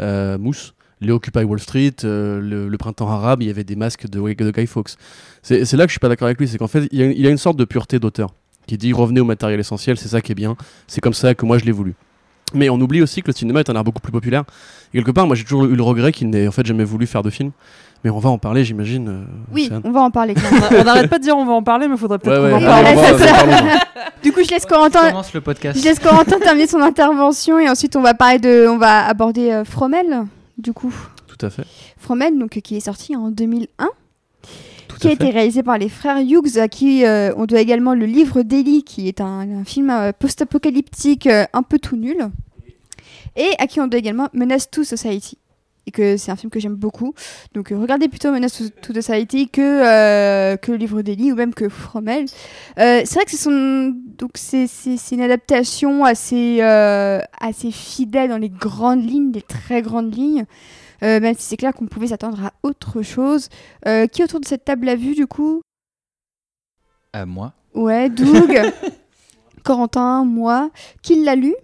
Mousse, 0.00 0.74
les 1.00 1.12
Occupy 1.12 1.44
Wall 1.44 1.60
Street, 1.60 1.94
euh, 2.04 2.40
le, 2.40 2.78
printemps 2.78 3.08
arabe, 3.08 3.42
il 3.42 3.48
y 3.48 3.50
avait 3.50 3.64
des 3.64 3.76
masques 3.76 4.08
de, 4.08 4.20
Guy 4.20 4.66
Fawkes. 4.66 4.92
C'est 5.42 5.64
c'est 5.64 5.76
là 5.76 5.84
que 5.84 5.88
je 5.88 5.94
suis 5.94 6.00
pas 6.00 6.08
d'accord 6.08 6.26
avec 6.26 6.38
lui, 6.38 6.48
c'est 6.48 6.58
qu'en 6.58 6.68
fait, 6.68 6.88
il 6.92 6.98
y, 6.98 7.02
a, 7.02 7.06
il 7.06 7.20
y 7.20 7.26
a 7.26 7.30
une 7.30 7.38
sorte 7.38 7.56
de 7.56 7.64
pureté 7.64 7.98
d'auteur 7.98 8.34
qui 8.66 8.76
dit 8.78 8.92
revenez 8.92 9.20
au 9.20 9.24
matériel 9.24 9.58
essentiel, 9.58 9.96
c'est 9.96 10.08
ça 10.08 10.20
qui 10.20 10.32
est 10.32 10.34
bien, 10.34 10.56
c'est 10.86 11.00
comme 11.00 11.14
ça 11.14 11.34
que 11.34 11.44
moi 11.44 11.58
je 11.58 11.64
l'ai 11.64 11.72
voulu. 11.72 11.94
Mais 12.52 12.68
on 12.68 12.80
oublie 12.80 13.00
aussi 13.00 13.22
que 13.22 13.28
le 13.28 13.32
cinéma 13.32 13.60
est 13.60 13.70
un 13.70 13.76
art 13.76 13.84
beaucoup 13.84 14.00
plus 14.00 14.12
populaire. 14.12 14.44
Et 14.92 14.98
quelque 14.98 15.12
part, 15.12 15.26
moi 15.26 15.36
j'ai 15.36 15.44
toujours 15.44 15.64
eu 15.64 15.76
le 15.76 15.82
regret 15.82 16.12
qu'il 16.12 16.28
n'ait 16.30 16.48
en 16.48 16.52
fait 16.52 16.66
jamais 16.66 16.84
voulu 16.84 17.06
faire 17.06 17.22
de 17.22 17.30
film. 17.30 17.52
Mais 18.04 18.10
on 18.10 18.18
va 18.18 18.30
en 18.30 18.38
parler, 18.38 18.64
j'imagine. 18.64 19.08
euh, 19.08 19.24
Oui, 19.52 19.70
on 19.84 19.90
va 19.90 20.00
en 20.00 20.10
parler. 20.10 20.34
On 20.78 20.84
n'arrête 20.84 21.10
pas 21.10 21.18
de 21.18 21.22
dire 21.24 21.36
on 21.36 21.44
va 21.44 21.52
en 21.52 21.62
parler, 21.62 21.86
mais 21.86 21.94
il 21.96 21.98
faudrait 21.98 22.18
peut-être 22.18 22.42
Ouais, 22.42 22.50
qu'on 22.50 22.58
ouais, 22.58 22.64
en 22.66 23.16
parle. 23.18 23.80
du 24.22 24.32
coup, 24.32 24.40
je 24.42 24.50
laisse 24.50 24.64
Corentin. 24.64 25.08
commence 25.10 25.34
le 25.34 25.40
podcast 25.42 25.78
Je 25.78 25.84
laisse 25.84 25.98
Corentin 25.98 26.38
terminer 26.38 26.66
son 26.66 26.80
intervention 26.80 27.58
et 27.58 27.68
ensuite 27.68 27.96
on 27.96 28.00
va 28.02 28.14
parler 28.14 28.38
de, 28.38 28.66
on 28.68 28.78
va 28.78 29.06
aborder 29.06 29.50
euh, 29.50 29.64
Fromel, 29.64 30.24
du 30.56 30.72
coup. 30.72 30.94
Tout 31.26 31.44
à 31.44 31.50
fait. 31.50 31.64
Fromel, 31.98 32.38
donc 32.38 32.56
euh, 32.56 32.60
qui 32.60 32.76
est 32.76 32.80
sorti 32.80 33.14
en 33.16 33.30
2001, 33.30 33.88
Tout 34.88 34.96
qui 34.96 35.08
a 35.08 35.12
été 35.12 35.28
réalisé 35.28 35.62
par 35.62 35.76
les 35.76 35.90
frères 35.90 36.18
Hughes, 36.18 36.56
à 36.58 36.68
qui 36.68 37.04
euh, 37.04 37.32
on 37.36 37.44
doit 37.44 37.60
également 37.60 37.92
le 37.94 38.06
livre 38.06 38.40
d'Eli, 38.42 38.82
qui 38.82 39.08
est 39.08 39.20
un, 39.20 39.60
un 39.60 39.64
film 39.64 39.90
euh, 39.90 40.12
post-apocalyptique 40.18 41.26
euh, 41.26 41.44
un 41.52 41.62
peu 41.62 41.78
tout 41.78 41.96
nul, 41.96 42.30
et 43.36 43.50
à 43.58 43.66
qui 43.66 43.80
on 43.80 43.86
doit 43.86 43.98
également 43.98 44.28
Menace 44.32 44.70
to 44.70 44.84
Society, 44.84 45.36
et 45.90 45.92
que 45.92 46.16
c'est 46.16 46.30
un 46.30 46.36
film 46.36 46.50
que 46.50 46.60
j'aime 46.60 46.76
beaucoup. 46.76 47.14
Donc 47.52 47.72
euh, 47.72 47.78
regardez 47.78 48.08
plutôt 48.08 48.30
Menace 48.30 48.56
to, 48.58 48.92
to 48.92 48.94
Society 48.94 49.48
que, 49.48 49.60
euh, 49.60 50.56
que 50.56 50.70
le 50.70 50.78
livre 50.78 51.02
d'Eli 51.02 51.32
ou 51.32 51.34
même 51.34 51.52
que 51.52 51.68
Fromel. 51.68 52.26
Euh, 52.78 53.02
c'est 53.04 53.14
vrai 53.14 53.24
que 53.24 53.32
c'est 53.32 53.36
son... 53.36 53.92
donc 54.18 54.30
c'est, 54.34 54.68
c'est, 54.68 54.96
c'est 54.96 55.16
une 55.16 55.20
adaptation 55.22 56.04
assez, 56.04 56.58
euh, 56.60 57.20
assez 57.40 57.72
fidèle 57.72 58.30
dans 58.30 58.38
les 58.38 58.50
grandes 58.50 59.04
lignes, 59.04 59.32
les 59.32 59.42
très 59.42 59.82
grandes 59.82 60.14
lignes. 60.14 60.44
Euh, 61.02 61.18
même 61.18 61.34
si 61.34 61.42
c'est 61.42 61.56
clair 61.56 61.72
qu'on 61.74 61.86
pouvait 61.86 62.08
s'attendre 62.08 62.44
à 62.44 62.52
autre 62.62 63.02
chose. 63.02 63.48
Euh, 63.88 64.06
qui 64.06 64.22
autour 64.22 64.38
de 64.38 64.44
cette 64.44 64.64
table 64.64 64.86
l'a 64.86 64.96
vu 64.96 65.14
du 65.14 65.26
coup? 65.26 65.60
À 67.12 67.26
moi. 67.26 67.54
Ouais, 67.74 68.08
Doug, 68.10 68.60
Corentin, 69.64 70.24
moi. 70.24 70.70
Qui 71.02 71.24
l'a 71.24 71.34
lu? 71.34 71.54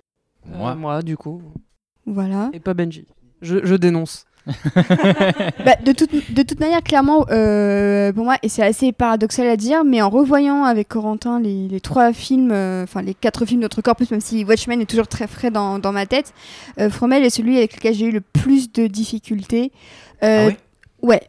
Euh, 0.46 0.56
Moi. 0.56 0.74
moi, 0.74 1.02
du 1.02 1.16
coup. 1.16 1.42
Voilà. 2.06 2.50
Et 2.54 2.60
pas 2.60 2.72
Benji. 2.74 3.06
Je, 3.42 3.64
je 3.64 3.74
dénonce. 3.74 4.24
Bah, 5.64 5.74
de, 5.84 5.90
toute, 5.92 6.10
de 6.32 6.42
toute 6.42 6.60
manière, 6.60 6.82
clairement, 6.82 7.26
euh, 7.30 8.12
pour 8.12 8.24
moi, 8.24 8.36
et 8.42 8.48
c'est 8.48 8.62
assez 8.62 8.92
paradoxal 8.92 9.48
à 9.48 9.56
dire, 9.56 9.84
mais 9.84 10.00
en 10.02 10.08
revoyant 10.10 10.62
avec 10.64 10.88
Corentin 10.88 11.40
les, 11.40 11.66
les 11.66 11.80
trois 11.80 12.12
films, 12.12 12.50
euh, 12.52 12.84
enfin 12.84 13.02
les 13.02 13.14
quatre 13.14 13.44
films 13.44 13.60
de 13.60 13.64
notre 13.64 13.82
corpus, 13.82 14.10
même 14.10 14.20
si 14.20 14.44
Watchmen 14.44 14.80
est 14.80 14.86
toujours 14.86 15.08
très 15.08 15.26
frais 15.26 15.50
dans, 15.50 15.78
dans 15.80 15.90
ma 15.92 16.06
tête, 16.06 16.32
euh, 16.78 16.90
Fromel 16.90 17.24
est 17.24 17.30
celui 17.30 17.56
avec 17.56 17.74
lequel 17.76 17.94
j'ai 17.94 18.06
eu 18.06 18.12
le 18.12 18.20
plus 18.20 18.72
de 18.72 18.86
difficultés. 18.86 19.72
Euh, 20.22 20.44
Ah 20.44 20.46
ouais? 20.46 20.56
Ouais. 21.02 21.22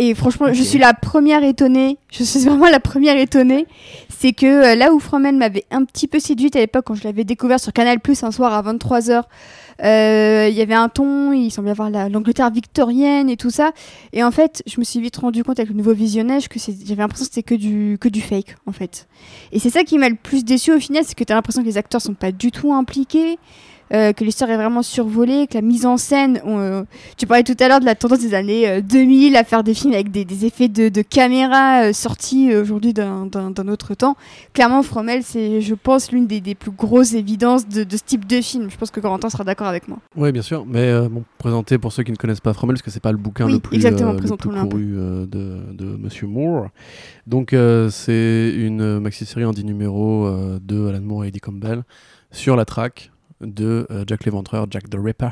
Et 0.00 0.14
franchement, 0.14 0.52
je 0.52 0.62
suis 0.62 0.78
la 0.78 0.94
première 0.94 1.42
étonnée, 1.42 1.98
je 2.12 2.22
suis 2.22 2.44
vraiment 2.44 2.68
la 2.68 2.78
première 2.78 3.16
étonnée, 3.16 3.66
c'est 4.08 4.32
que 4.32 4.46
euh, 4.46 4.74
là 4.76 4.92
où 4.92 5.00
Fromel 5.00 5.36
m'avait 5.36 5.64
un 5.72 5.84
petit 5.84 6.06
peu 6.06 6.20
séduite 6.20 6.54
à 6.54 6.60
l'époque 6.60 6.84
quand 6.86 6.94
je 6.94 7.02
l'avais 7.02 7.24
découvert 7.24 7.58
sur 7.58 7.72
Canal 7.72 7.98
Plus 7.98 8.22
un 8.22 8.30
soir 8.30 8.52
à 8.52 8.62
23h, 8.62 9.24
il 9.82 10.54
y 10.54 10.60
avait 10.60 10.74
un 10.74 10.88
ton, 10.88 11.32
il 11.32 11.50
semblait 11.50 11.70
avoir 11.70 11.90
la- 11.90 12.08
l'Angleterre 12.08 12.50
victorienne 12.50 13.28
et 13.30 13.36
tout 13.36 13.50
ça. 13.50 13.72
Et 14.12 14.22
en 14.24 14.30
fait, 14.30 14.62
je 14.66 14.78
me 14.80 14.84
suis 14.84 15.00
vite 15.00 15.16
rendu 15.16 15.44
compte 15.44 15.58
avec 15.58 15.70
le 15.70 15.76
nouveau 15.76 15.92
visionnage 15.94 16.48
que 16.48 16.58
j'avais 16.58 17.00
l'impression 17.02 17.26
que 17.26 17.32
c'était 17.34 17.42
que 17.42 17.54
du, 17.54 17.96
que 18.00 18.08
du 18.08 18.20
fake, 18.20 18.56
en 18.66 18.72
fait. 18.72 19.06
Et 19.52 19.58
c'est 19.58 19.70
ça 19.70 19.84
qui 19.84 19.98
m'a 19.98 20.08
le 20.08 20.16
plus 20.16 20.44
déçu 20.44 20.72
au 20.72 20.80
final, 20.80 21.04
c'est 21.06 21.14
que 21.14 21.24
tu 21.24 21.32
as 21.32 21.36
l'impression 21.36 21.62
que 21.62 21.66
les 21.68 21.78
acteurs 21.78 22.00
sont 22.00 22.14
pas 22.14 22.32
du 22.32 22.50
tout 22.50 22.72
impliqués. 22.72 23.38
Euh, 23.92 24.12
que 24.12 24.24
l'histoire 24.24 24.50
est 24.50 24.56
vraiment 24.56 24.82
survolée, 24.82 25.46
que 25.46 25.54
la 25.54 25.62
mise 25.62 25.86
en 25.86 25.96
scène, 25.96 26.40
on, 26.44 26.58
euh, 26.58 26.82
tu 27.16 27.26
parlais 27.26 27.42
tout 27.44 27.56
à 27.60 27.68
l'heure 27.68 27.80
de 27.80 27.84
la 27.84 27.94
tendance 27.94 28.20
des 28.20 28.34
années 28.34 28.68
euh, 28.68 28.80
2000 28.82 29.36
à 29.36 29.44
faire 29.44 29.62
des 29.64 29.74
films 29.74 29.94
avec 29.94 30.10
des, 30.10 30.24
des 30.24 30.44
effets 30.46 30.68
de, 30.68 30.88
de 30.88 31.02
caméra 31.02 31.84
euh, 31.84 31.92
sortis 31.92 32.52
euh, 32.52 32.62
aujourd'hui 32.62 32.92
d'un- 32.92 33.28
autre 33.68 33.94
temps. 33.94 34.16
Clairement, 34.52 34.82
Fromel, 34.82 35.22
c'est, 35.22 35.60
je 35.60 35.74
pense, 35.74 36.12
l'une 36.12 36.26
des, 36.26 36.40
des 36.40 36.54
plus 36.54 36.70
grosses 36.70 37.14
évidences 37.14 37.68
de, 37.68 37.84
de 37.84 37.96
ce 37.96 38.02
type 38.04 38.26
de 38.26 38.40
film. 38.40 38.70
Je 38.70 38.76
pense 38.76 38.90
que 38.90 39.00
Corentin 39.00 39.28
sera 39.30 39.44
d'accord 39.44 39.66
avec 39.66 39.88
moi. 39.88 39.98
Oui, 40.16 40.32
bien 40.32 40.42
sûr. 40.42 40.64
Mais 40.66 40.88
euh, 40.88 41.08
bon, 41.08 41.24
présenter 41.38 41.78
pour 41.78 41.92
ceux 41.92 42.02
qui 42.02 42.12
ne 42.12 42.16
connaissent 42.16 42.40
pas 42.40 42.52
Fromel, 42.52 42.74
parce 42.74 42.82
que 42.82 42.90
c'est 42.90 43.00
pas 43.00 43.12
le 43.12 43.18
bouquin 43.18 43.46
Oui, 43.46 43.52
le 43.52 43.58
plus, 43.58 43.76
exactement, 43.76 44.10
euh, 44.10 44.14
le 44.14 44.18
plus 44.18 44.28
couru 44.30 44.94
euh, 44.96 45.26
de, 45.26 45.58
de 45.72 45.84
Monsieur 45.96 46.26
Moore. 46.26 46.68
Donc, 47.26 47.52
euh, 47.52 47.90
c'est 47.90 48.52
une 48.56 48.98
maxi-série 49.00 49.44
en 49.44 49.52
10 49.52 49.64
numéros 49.64 50.26
euh, 50.26 50.58
de 50.62 50.88
Alan 50.88 51.00
Moore 51.00 51.24
et 51.24 51.28
Eddie 51.28 51.40
Campbell 51.40 51.82
sur 52.30 52.56
la 52.56 52.64
traque 52.64 53.10
de 53.40 53.86
euh, 53.90 54.04
Jack 54.06 54.24
l'Éventreur, 54.24 54.66
Jack 54.70 54.88
the 54.90 54.96
Ripper. 54.98 55.28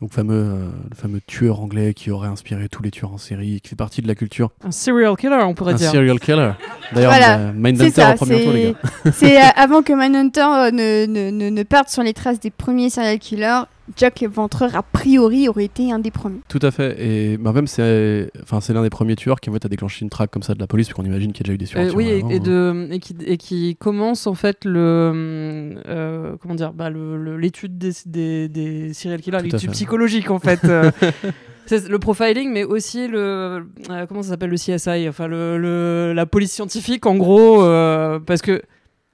Donc, 0.00 0.12
fameux, 0.12 0.34
euh, 0.34 0.68
le 0.90 0.96
fameux 0.96 1.20
tueur 1.24 1.60
anglais 1.60 1.94
qui 1.94 2.10
aurait 2.10 2.26
inspiré 2.26 2.68
tous 2.68 2.82
les 2.82 2.90
tueurs 2.90 3.12
en 3.12 3.18
série, 3.18 3.60
qui 3.60 3.68
fait 3.68 3.76
partie 3.76 4.02
de 4.02 4.08
la 4.08 4.16
culture. 4.16 4.50
Un 4.64 4.72
serial 4.72 5.16
killer, 5.16 5.38
on 5.44 5.54
pourrait 5.54 5.74
Un 5.74 5.76
dire. 5.76 5.92
serial 5.92 6.18
killer. 6.18 6.50
D'ailleurs, 6.92 7.10
Voilà. 7.12 7.38
euh, 7.38 7.52
Mindhunter 7.54 8.02
au 8.12 8.14
premier 8.16 8.42
tour, 8.42 8.52
les 8.52 8.72
gars. 8.72 9.12
c'est 9.12 9.36
avant 9.56 9.82
que 9.82 9.92
Manhunter 9.92 10.40
euh, 10.40 10.70
ne, 10.72 11.06
ne, 11.06 11.30
ne, 11.30 11.50
ne 11.50 11.62
parte 11.62 11.88
sur 11.88 12.02
les 12.02 12.14
traces 12.14 12.40
des 12.40 12.50
premiers 12.50 12.90
serial 12.90 13.20
killers, 13.20 13.60
Jack 13.96 14.20
l'Éventreur, 14.20 14.74
a 14.76 14.82
priori, 14.82 15.48
aurait 15.48 15.64
été 15.64 15.90
un 15.92 15.98
des 15.98 16.10
premiers. 16.10 16.40
Tout 16.48 16.60
à 16.62 16.70
fait. 16.70 16.96
Et 17.04 17.36
bah, 17.36 17.52
même, 17.52 17.66
c'est 17.66 18.30
enfin, 18.42 18.60
c'est 18.60 18.72
l'un 18.72 18.82
des 18.82 18.90
premiers 18.90 19.16
tueurs 19.16 19.40
qui 19.40 19.50
en 19.50 19.52
fait, 19.52 19.64
a 19.64 19.68
déclenché 19.68 20.02
une 20.04 20.10
traque 20.10 20.30
comme 20.30 20.42
ça 20.44 20.54
de 20.54 20.60
la 20.60 20.66
police, 20.66 20.86
parce 20.88 20.94
qu'on 20.96 21.04
imagine 21.04 21.32
qu'il 21.32 21.46
y 21.46 21.50
a 21.50 21.52
déjà 21.52 21.54
eu 21.54 21.58
des 21.58 21.64
Euh, 21.64 21.68
suractions 21.90 21.96
oui, 21.98 22.08
et, 22.08 22.18
avant, 22.20 22.30
et 22.30 22.36
hein. 22.36 22.40
de, 22.40 22.88
et, 22.92 22.98
qui, 23.00 23.16
et 23.26 23.36
qui 23.36 23.76
commence 23.76 24.26
en 24.26 24.34
fait 24.34 24.64
le 24.64 25.74
euh, 25.86 26.36
comment 26.40 26.54
dire 26.54 26.72
bah, 26.72 26.90
l'étude 26.90 27.76
des, 27.78 27.92
des, 28.06 28.48
des 28.48 28.94
serial 28.94 29.20
killers, 29.20 29.38
l'étude 29.42 29.70
psychologique 29.72 30.30
en 30.30 30.38
fait. 30.38 30.64
euh, 30.64 30.90
c'est 31.66 31.88
le 31.88 31.98
profiling, 31.98 32.50
mais 32.52 32.64
aussi 32.64 33.08
le 33.08 33.66
euh, 33.90 34.06
comment 34.06 34.22
ça 34.22 34.30
s'appelle 34.30 34.50
le 34.50 34.56
CSI, 34.56 35.08
enfin 35.08 35.26
le, 35.26 35.58
le- 35.58 36.12
la 36.14 36.26
police 36.26 36.52
scientifique 36.52 37.04
en 37.06 37.16
gros, 37.16 37.62
euh, 37.64 38.18
parce 38.20 38.42
que 38.42 38.62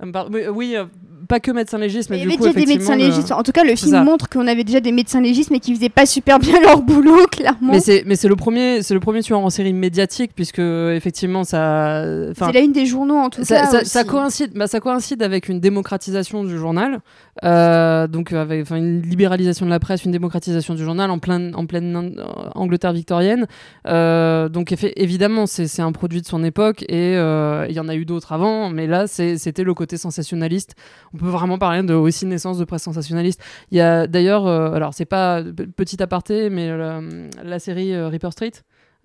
euh, 0.05 0.51
oui, 0.53 0.75
euh, 0.77 0.85
pas 1.29 1.41
que 1.41 1.51
médecin 1.51 1.79
légiste, 1.79 2.11
mais, 2.11 2.17
il 2.19 2.25
y 2.25 2.27
avait 2.27 2.37
déjà 2.37 2.53
des 2.53 2.67
médecins 2.67 2.97
légistes. 2.97 3.33
En 3.33 3.43
tout 3.43 3.53
cas, 3.53 3.64
le 3.64 3.77
film 3.77 4.03
montre 4.03 4.29
qu'on 4.29 4.47
avait 4.47 4.64
déjà 4.64 4.81
des 4.81 4.93
médecins 4.93 5.21
légistes, 5.21 5.51
mais 5.51 5.61
qui 5.61 5.75
faisaient 5.75 5.88
pas 5.88 6.07
super 6.07 6.38
bien 6.38 6.61
leur 6.62 6.81
boulot, 6.83 7.27
clairement. 7.31 7.73
Mais 7.73 7.81
c'est 7.81 8.03
mais 8.07 8.17
c'est 8.17 8.29
le 8.29 8.37
premier 8.37 8.83
c'est 8.83 8.95
le 8.95 9.01
premier 9.01 9.23
tueur 9.23 9.41
en 9.41 9.51
série 9.51 9.73
médiatique 9.73 10.33
puisque 10.35 10.59
effectivement 10.59 11.45
ça 11.45 12.03
C'est 12.37 12.53
la 12.53 12.61
une 12.61 12.73
des 12.73 12.87
journaux, 12.87 13.17
en 13.17 13.31
tout 13.31 13.45
ça, 13.45 13.61
cas. 13.61 13.67
ça- 13.67 13.81
aussi. 13.83 13.91
ça 13.91 14.05
coïncide, 14.05 14.53
bah, 14.55 14.67
ça 14.67 14.81
coïncide 14.81 15.23
avec 15.23 15.49
une 15.49 15.61
démocratisation 15.61 16.45
du 16.45 16.57
journal, 16.57 17.01
euh, 17.45 18.07
donc 18.09 18.33
avec 18.33 18.71
une 18.71 19.03
libéralisation 19.03 19.67
de 19.67 19.71
la 19.71 19.79
presse, 19.81 20.05
une 20.05 20.12
démocratisation 20.12 20.75
du 20.75 20.83
journal 20.85 21.11
en 21.11 21.19
pleine, 21.19 21.53
en 21.55 21.67
pleine 21.67 22.14
euh, 22.19 22.23
Angleterre 22.55 22.93
victorienne. 22.93 23.47
Euh, 23.87 24.49
donc 24.49 24.75
évidemment, 24.97 25.47
c'est 25.47 25.83
un 25.83 25.93
produit 25.93 26.21
de 26.23 26.27
son 26.27 26.43
époque 26.45 26.83
et 26.88 27.17
euh, 27.17 27.67
il 27.69 27.75
y 27.75 27.81
en 27.81 27.88
a 27.88 27.95
eu 27.95 28.05
d'autres 28.05 28.33
avant, 28.33 28.71
mais 28.71 28.87
là 28.87 29.07
c'était 29.07 29.64
le 29.64 29.75
côté 29.75 29.97
sensationnaliste. 29.97 30.75
On 31.14 31.18
peut 31.19 31.27
vraiment 31.29 31.59
parler 31.59 31.83
de 31.83 31.93
aussi 31.95 32.25
naissance 32.27 32.57
de 32.59 32.65
presse 32.65 32.83
sensationnaliste. 32.83 33.43
Il 33.71 33.77
y 33.79 33.81
a 33.81 34.07
d'ailleurs, 34.07 34.47
euh, 34.47 34.73
alors 34.73 34.95
c'est 34.95 35.05
pas 35.05 35.43
petit 35.77 36.03
aparté, 36.03 36.49
mais 36.51 36.75
la, 36.77 37.01
la 37.45 37.59
série 37.59 37.93
euh, 37.95 38.09
Reaper 38.09 38.33
Street. 38.33 38.53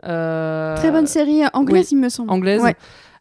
euh, 0.06 0.76
Très 0.78 0.92
bonne 0.92 1.08
série 1.08 1.44
euh, 1.44 1.48
anglaise, 1.54 1.92
il 1.92 1.98
me 1.98 2.10
semble. 2.10 2.32
anglaise, 2.32 2.62
Ouais. 2.62 2.76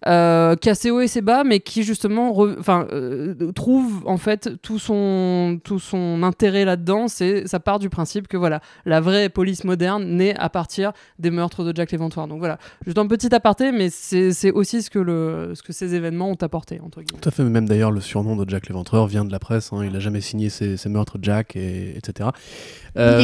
Euh, 0.06 0.56
qui 0.56 0.68
a 0.70 0.74
ses 0.74 0.90
hauts 0.90 1.00
et 1.00 1.08
ses 1.08 1.22
bas, 1.22 1.44
mais 1.44 1.60
qui 1.60 1.82
justement 1.82 2.32
re- 2.32 2.56
enfin, 2.58 2.86
euh, 2.92 3.52
trouve 3.52 4.02
en 4.06 4.16
fait 4.16 4.50
tout 4.62 4.78
son, 4.78 5.60
tout 5.62 5.78
son 5.78 6.22
intérêt 6.22 6.64
là-dedans. 6.64 7.08
C'est 7.08 7.46
ça 7.46 7.60
part 7.60 7.78
du 7.78 7.88
principe 7.88 8.28
que 8.28 8.36
voilà, 8.36 8.60
la 8.84 9.00
vraie 9.00 9.28
police 9.28 9.64
moderne 9.64 10.04
naît 10.04 10.34
à 10.38 10.48
partir 10.48 10.92
des 11.18 11.30
meurtres 11.30 11.64
de 11.64 11.74
Jack 11.74 11.92
l'Éventreur. 11.92 12.26
Donc 12.28 12.38
voilà, 12.38 12.58
juste 12.84 12.98
un 12.98 13.06
petit 13.06 13.34
aparté, 13.34 13.72
mais 13.72 13.90
c'est 13.90 14.32
c'est 14.32 14.50
aussi 14.50 14.82
ce 14.82 14.90
que, 14.90 14.98
le, 14.98 15.52
ce 15.54 15.62
que 15.62 15.72
ces 15.72 15.94
événements 15.94 16.30
ont 16.30 16.38
apporté 16.40 16.80
entre 16.84 17.00
guillemets. 17.00 17.20
Tout 17.20 17.28
à 17.28 17.32
fait, 17.32 17.44
même 17.44 17.68
d'ailleurs 17.68 17.90
le 17.90 18.00
surnom 18.00 18.36
de 18.36 18.48
Jack 18.48 18.68
l'Éventreur 18.68 19.06
vient 19.06 19.24
de 19.24 19.32
la 19.32 19.38
presse, 19.38 19.72
hein, 19.72 19.84
il 19.84 19.94
a 19.94 20.00
jamais 20.00 20.20
signé 20.20 20.48
ses, 20.48 20.76
ses 20.76 20.88
meurtres 20.88 21.18
Jack, 21.22 21.56
et, 21.56 21.96
etc. 21.96 22.30
Euh, 22.98 23.18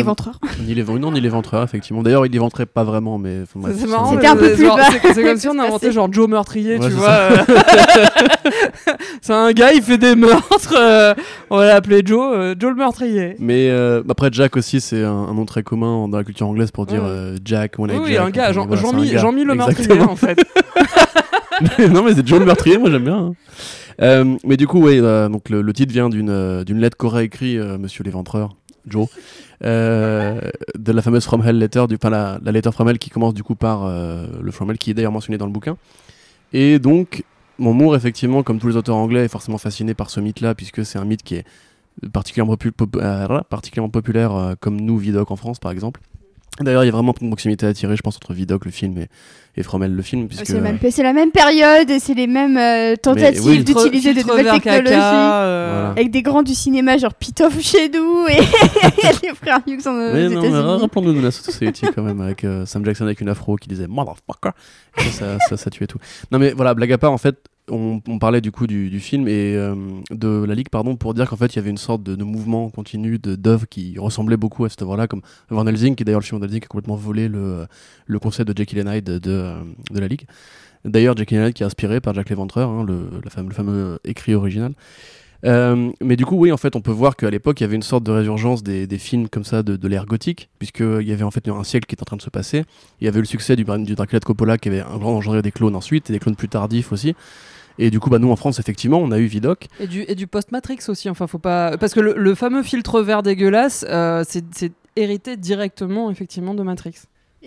ni 0.63 0.75
les, 0.75 0.83
non, 0.99 1.13
ni 1.13 1.21
l'éventreur, 1.21 1.63
effectivement. 1.63 2.03
D'ailleurs, 2.03 2.25
il 2.27 2.35
éventrait 2.35 2.67
pas 2.67 2.85
vraiment, 2.85 3.19
mais... 3.19 3.43
enfin. 3.43 3.73
C'était 4.11 4.27
un 4.27 4.37
peu 4.37 4.49
c'est 4.49 4.57
plus. 4.57 5.15
C'est 5.15 5.23
comme 5.23 5.37
si 5.37 5.49
on 5.49 5.59
inventait 5.59 5.93
genre 5.93 6.13
Joe 6.13 6.29
meurtrier, 6.29 6.68
Ouais, 6.77 6.87
tu 6.87 6.93
c'est 6.93 6.99
vois. 6.99 7.09
euh. 7.11 7.37
c'est 9.21 9.33
un 9.33 9.53
gars, 9.53 9.73
il 9.73 9.83
fait 9.83 9.99
des 9.99 10.15
meurtres. 10.15 10.75
euh, 10.77 11.15
on 11.51 11.57
va 11.59 11.67
l'appeler 11.67 12.03
Joe, 12.05 12.33
euh, 12.37 12.55
Joe 12.59 12.71
le 12.71 12.77
meurtrier. 12.77 13.37
Mais 13.39 13.69
euh, 13.71 14.03
après, 14.09 14.29
Jack 14.33 14.57
aussi, 14.57 14.81
c'est 14.81 15.03
un, 15.05 15.11
un 15.13 15.35
nom 15.35 15.45
très 15.45 15.63
commun 15.63 16.09
dans 16.09 16.19
la 16.19 16.25
culture 16.25 16.47
anglaise 16.47 16.71
pour 16.71 16.87
dire 16.87 17.03
Ouais. 17.03 17.35
Jack, 17.45 17.75
Oui, 17.79 18.17
un 18.17 18.31
gars, 18.31 18.53
voilà, 18.53 18.77
Jean-Mi 19.19 19.45
le 19.45 19.55
meurtrier 19.55 20.01
en 20.01 20.17
fait. 20.17 20.39
non, 21.91 22.05
mais 22.05 22.15
c'est 22.15 22.27
Joe 22.27 22.39
le 22.39 22.45
meurtrier, 22.47 22.79
moi 22.79 22.91
j'aime 22.91 23.05
bien. 23.05 23.33
hein. 24.01 24.37
Mais 24.45 24.57
du 24.57 24.67
coup, 24.67 24.81
oui, 24.81 25.01
donc 25.01 25.49
le, 25.51 25.61
le 25.63 25.73
titre 25.73 25.93
vient 25.93 26.09
d'une 26.09 26.63
d'une 26.65 26.79
lettre 26.79 26.97
qu'aurait 26.97 27.25
écrit 27.25 27.59
Monsieur 27.59 28.05
l'Éventreur, 28.05 28.55
Joe, 28.87 29.09
euh, 29.65 30.41
de 30.79 30.93
la 30.93 31.03
fameuse 31.03 31.25
From 31.25 31.43
Hell 31.45 31.59
Letter, 31.59 31.87
du, 31.89 31.97
enfin, 31.97 32.11
la, 32.11 32.39
la 32.45 32.53
lettre 32.53 32.71
From 32.71 32.89
Hell 32.89 32.99
qui 33.01 33.11
commence 33.11 33.35
du 33.35 33.43
coup 33.43 33.57
par 33.57 33.85
euh, 33.87 34.27
le 34.41 34.51
From 34.53 34.71
Hell 34.71 34.79
qui 34.79 34.93
est 34.93 34.95
d'ailleurs 34.95 35.11
mentionné 35.11 35.37
dans 35.37 35.47
le 35.47 35.53
bouquin. 35.53 35.77
Et 36.53 36.79
donc, 36.79 37.25
mon 37.59 37.75
Moore, 37.75 37.97
effectivement, 37.97 38.43
comme 38.43 38.59
tous 38.59 38.69
les 38.69 38.77
auteurs 38.77 38.97
anglais, 38.97 39.25
est 39.25 39.29
forcément 39.29 39.59
fasciné 39.59 39.95
par 39.95 40.11
ce 40.11 40.21
mythe-là, 40.21 40.55
puisque 40.55 40.85
c'est 40.85 40.99
un 40.99 41.05
mythe 41.05 41.23
qui 41.23 41.37
est 41.37 41.45
particulièrement, 42.13 42.55
euh, 42.55 43.89
populaire, 43.89 44.35
euh, 44.35 44.55
comme 44.59 44.81
nous, 44.81 44.99
Vidocq 44.99 45.31
en 45.31 45.37
France, 45.37 45.59
par 45.59 45.73
exemple. 45.73 46.01
D'ailleurs, 46.61 46.83
il 46.85 46.87
y 46.87 46.91
a 46.91 46.93
vraiment 46.93 47.15
une 47.21 47.29
proximité 47.29 47.67
à 47.67 47.73
tirer, 47.75 47.97
je 47.97 48.03
pense, 48.03 48.17
entre 48.17 48.33
Vidocq, 48.35 48.65
le 48.65 48.71
film, 48.71 48.99
et, 48.99 49.09
et 49.57 49.63
Fromel, 49.63 49.95
le 49.95 50.03
film. 50.03 50.27
Puisque, 50.29 50.47
C'est 50.47 50.55
la, 50.55 50.61
même- 50.61 50.79
c'est 50.91 51.03
la 51.03 51.13
même 51.13 51.31
période 51.31 51.89
et 51.89 51.99
c'est 52.01 52.15
les 52.15 52.27
mêmes 52.27 52.57
euh, 52.57 52.97
tentatives 52.97 53.45
oui. 53.47 53.63
d'utiliser 53.65 54.15
de 54.15 54.23
nouvelles 54.23 54.51
technologies. 54.51 54.85
caca, 54.91 55.43
euh, 55.43 55.71
Voilà. 55.73 55.89
Avec 55.91 56.11
des 56.11 56.23
grands 56.23 56.43
du 56.43 56.55
cinéma 56.55 56.97
genre 56.97 57.15
Pitoff 57.15 57.61
chez 57.61 57.89
nous 57.91 58.27
et 58.29 58.39
les 59.23 59.35
frères 59.35 59.61
Hughes 59.67 59.87
en 59.87 59.93
Mais 59.93 60.27
aux 60.27 60.31
non, 60.31 60.43
mais 60.43 60.81
rappelons-nous 60.81 61.13
de 61.15 61.21
la 61.21 61.31
Society 61.31 61.87
quand 61.95 62.03
même, 62.03 62.21
avec 62.21 62.43
euh, 62.45 62.67
Sam 62.67 62.85
Jackson 62.85 63.05
avec 63.05 63.21
une 63.21 63.29
afro 63.29 63.57
qui 63.57 63.69
disait 63.69 63.87
Motherfucker. 63.87 64.51
Ça, 64.97 65.11
ça, 65.11 65.39
ça, 65.49 65.57
ça 65.57 65.71
tuait 65.71 65.87
tout. 65.87 65.99
Non, 66.33 66.39
mais 66.39 66.53
voilà, 66.53 66.75
blague 66.75 66.93
à 66.93 66.99
part, 66.99 67.13
en 67.13 67.19
fait, 67.19 67.37
on, 67.71 68.19
parlait 68.19 68.41
du 68.41 68.53
coup 68.53 68.67
du, 68.67 69.01
film 69.01 69.29
et 69.29 69.55
euh, 69.57 69.75
de 70.11 70.45
la 70.45 70.55
Ligue, 70.55 70.69
pardon, 70.69 70.97
pour 70.97 71.15
dire 71.15 71.29
qu'en 71.29 71.37
fait, 71.37 71.55
il 71.55 71.57
y 71.57 71.59
avait 71.59 71.71
une 71.71 71.79
sorte 71.79 72.03
de, 72.03 72.23
mouvement 72.23 72.71
continu 72.71 73.19
de- 73.19 73.37
d'œuvres 73.37 73.67
qui 73.69 73.99
ressemblait 73.99 74.37
beaucoup 74.37 74.65
à 74.65 74.69
cette 74.69 74.83
œuvre-là, 74.83 75.07
comme 75.07 75.23
Van 75.51 75.67
Helsing, 75.67 75.95
qui 75.95 76.05
d'ailleurs, 76.05 76.21
le 76.21 76.25
film 76.25 76.41
Van 76.41 76.47
Helsing 76.47 76.63
a 76.63 76.67
complètement 76.67 76.97
volé 76.97 77.29
le, 77.29 77.67
le 78.07 78.19
concept 78.19 78.51
de 78.51 78.57
Jekyll 78.57 78.87
and 78.87 79.01
de, 79.05 79.19
de, 79.19 79.31
euh, 79.31 79.55
la 79.93 80.09
Ligue. 80.09 80.27
D'ailleurs, 80.85 81.17
Jekyll 81.17 81.41
and 81.41 81.53
qui 81.53 81.63
est 81.63 81.67
inspiré 81.67 82.01
par 82.01 82.15
Jack 82.15 82.29
l'Éventreur, 82.31 82.69
hein, 82.71 82.85
le, 82.85 83.09
le 83.23 83.53
fameux 83.53 83.99
écrit 84.05 84.35
original. 84.35 84.75
Euh, 85.45 85.91
mais 86.03 86.17
du 86.17 86.27
coup, 86.27 86.37
oui, 86.37 86.51
en 86.51 86.57
fait, 86.57 86.75
on 86.75 86.81
peut 86.81 86.91
voir 86.91 87.17
qu'à 87.17 87.31
l'époque, 87.31 87.61
il 87.61 87.65
y 87.65 87.67
avait 87.67 87.77
une 87.77 87.83
sorte 87.83 88.05
de 88.05 88.11
résurgence 88.11 88.63
des, 88.63 88.87
films 88.99 89.29
comme 89.29 89.45
ça 89.45 89.63
de, 89.63 89.89
l'ère 89.89 90.07
gothique, 90.07 90.49
puisqu'il 90.59 91.07
y 91.07 91.13
avait 91.13 91.25
en 91.25 91.31
fait 91.31 91.49
un 91.49 91.65
siècle 91.65 91.87
qui 91.87 91.95
est 91.95 92.03
en 92.03 92.05
train 92.05 92.17
de 92.17 92.23
se 92.23 92.31
passer. 92.31 92.65
Il 93.01 93.05
y 93.05 93.09
avait 93.09 93.21
le 93.21 93.27
succès 93.27 93.57
du, 93.57 93.65
du 93.65 93.95
Dracula 93.95 94.21
de 94.21 94.25
Coppola 94.25 94.59
qui 94.59 94.69
avait 94.69 94.81
un 94.81 94.99
grand 94.99 95.17
engendré 95.17 95.43
des 95.43 95.53
clones 95.53 95.77
ensuite, 95.77 96.11
et 96.11 96.13
des 96.13 96.19
clones 96.19 96.37
plus 96.37 96.49
tardifs 96.49 96.93
aussi. 96.93 97.15
Et 97.79 97.91
du 97.91 98.01
coup, 98.01 98.11
bah, 98.11 98.19
nous 98.19 98.31
en 98.31 98.37
France, 98.37 98.59
effectivement, 98.59 98.99
on 98.99 99.11
a 99.11 99.19
eu 99.19 99.27
Vidoc. 99.27 99.67
Et 99.81 100.15
du, 100.15 100.27
post-Matrix 100.27 100.79
aussi, 100.89 101.09
enfin, 101.09 101.27
faut 101.27 101.39
pas. 101.39 101.77
Parce 101.79 101.95
que 101.95 102.01
le, 102.01 102.35
fameux 102.35 102.63
filtre 102.63 103.01
vert 103.03 103.23
dégueulasse, 103.23 103.85
euh, 103.89 104.25
c'est 104.27 104.73
hérité 104.97 105.37
directement, 105.37 106.11
effectivement, 106.11 106.55
de 106.55 106.63
Matrix. 106.63 106.95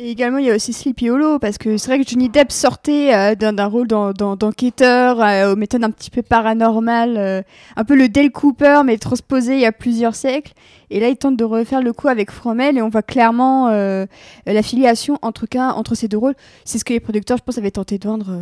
Et 0.03 0.09
également, 0.09 0.39
il 0.39 0.45
y 0.47 0.49
a 0.51 0.55
aussi 0.55 0.73
Sleepy 0.73 1.11
Hollow, 1.11 1.37
parce 1.37 1.59
que 1.59 1.77
c'est 1.77 1.85
vrai 1.87 2.03
que 2.03 2.09
Johnny 2.09 2.27
Depp 2.27 2.51
sortait 2.51 3.13
euh, 3.13 3.35
d'un 3.35 3.65
rôle 3.67 3.87
d'en- 3.87 4.13
d'en- 4.13 4.35
d'enquêteur 4.35 5.21
euh, 5.21 5.53
aux 5.53 5.55
méthodes 5.55 5.83
un 5.83 5.91
petit 5.91 6.09
peu 6.09 6.23
paranormales, 6.23 7.17
euh, 7.17 7.41
un 7.75 7.83
peu 7.83 7.95
le 7.95 8.09
Dale 8.09 8.31
Cooper, 8.31 8.81
mais 8.83 8.97
transposé 8.97 9.53
il 9.53 9.59
y 9.59 9.65
a 9.67 9.71
plusieurs 9.71 10.15
siècles. 10.15 10.53
Et 10.93 10.99
là, 10.99 11.07
il 11.07 11.15
tente 11.15 11.37
de 11.37 11.45
refaire 11.45 11.81
le 11.81 11.93
coup 11.93 12.07
avec 12.09 12.31
Fromel, 12.31 12.77
et 12.77 12.81
on 12.81 12.89
voit 12.89 13.03
clairement 13.03 13.67
euh, 13.69 14.05
la 14.47 14.61
filiation 14.63 15.17
entre, 15.21 15.45
entre 15.55 15.93
ces 15.95 16.07
deux 16.07 16.17
rôles. 16.17 16.33
C'est 16.65 16.79
ce 16.79 16.83
que 16.83 16.91
les 16.93 16.99
producteurs, 16.99 17.37
je 17.37 17.43
pense, 17.43 17.57
avaient 17.59 17.71
tenté 17.71 17.97
de 17.99 18.07
vendre 18.07 18.35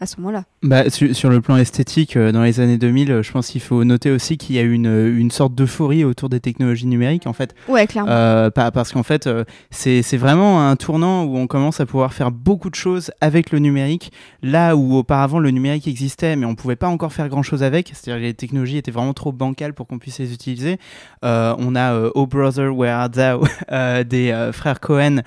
à 0.00 0.06
ce 0.06 0.16
moment-là. 0.18 0.44
Bah, 0.62 0.88
sur, 0.88 1.14
sur 1.14 1.28
le 1.30 1.40
plan 1.42 1.56
esthétique, 1.58 2.16
dans 2.16 2.42
les 2.42 2.58
années 2.58 2.78
2000, 2.78 3.12
euh, 3.12 3.22
je 3.22 3.30
pense 3.30 3.48
qu'il 3.48 3.60
faut 3.60 3.84
noter 3.84 4.10
aussi 4.10 4.38
qu'il 4.38 4.56
y 4.56 4.58
a 4.58 4.62
eu 4.62 4.72
une, 4.72 4.86
une 5.16 5.30
sorte 5.30 5.54
d'euphorie 5.54 6.04
autour 6.04 6.28
des 6.30 6.40
technologies 6.40 6.86
numériques, 6.86 7.26
en 7.26 7.32
fait. 7.34 7.54
Ouais, 7.68 7.86
clairement. 7.86 8.10
Euh, 8.10 8.50
pa- 8.50 8.70
parce 8.72 8.90
qu'en 8.92 9.02
fait, 9.04 9.28
c'est 9.70 10.16
vraiment 10.16 10.66
un 10.68 10.74
tournant 10.74 11.01
où 11.02 11.36
on 11.36 11.46
commence 11.46 11.80
à 11.80 11.86
pouvoir 11.86 12.12
faire 12.12 12.30
beaucoup 12.30 12.70
de 12.70 12.74
choses 12.74 13.10
avec 13.20 13.50
le 13.50 13.58
numérique, 13.58 14.12
là 14.42 14.76
où 14.76 14.94
auparavant 14.96 15.38
le 15.38 15.50
numérique 15.50 15.86
existait, 15.88 16.36
mais 16.36 16.46
on 16.46 16.54
pouvait 16.54 16.76
pas 16.76 16.88
encore 16.88 17.12
faire 17.12 17.28
grand 17.28 17.42
chose 17.42 17.62
avec. 17.62 17.90
C'est-à-dire 17.94 18.20
que 18.20 18.26
les 18.26 18.34
technologies 18.34 18.76
étaient 18.78 18.90
vraiment 18.90 19.12
trop 19.14 19.32
bancales 19.32 19.74
pour 19.74 19.86
qu'on 19.86 19.98
puisse 19.98 20.18
les 20.18 20.32
utiliser. 20.32 20.78
Euh, 21.24 21.54
on 21.58 21.74
a 21.74 21.92
euh, 21.92 22.10
Oh 22.14 22.26
Brother 22.26 22.74
Where 22.76 22.94
Art 22.96 23.10
Thou 23.10 23.44
euh, 23.72 24.04
des 24.04 24.30
euh, 24.30 24.52
frères 24.52 24.80
Cohen, 24.80 25.20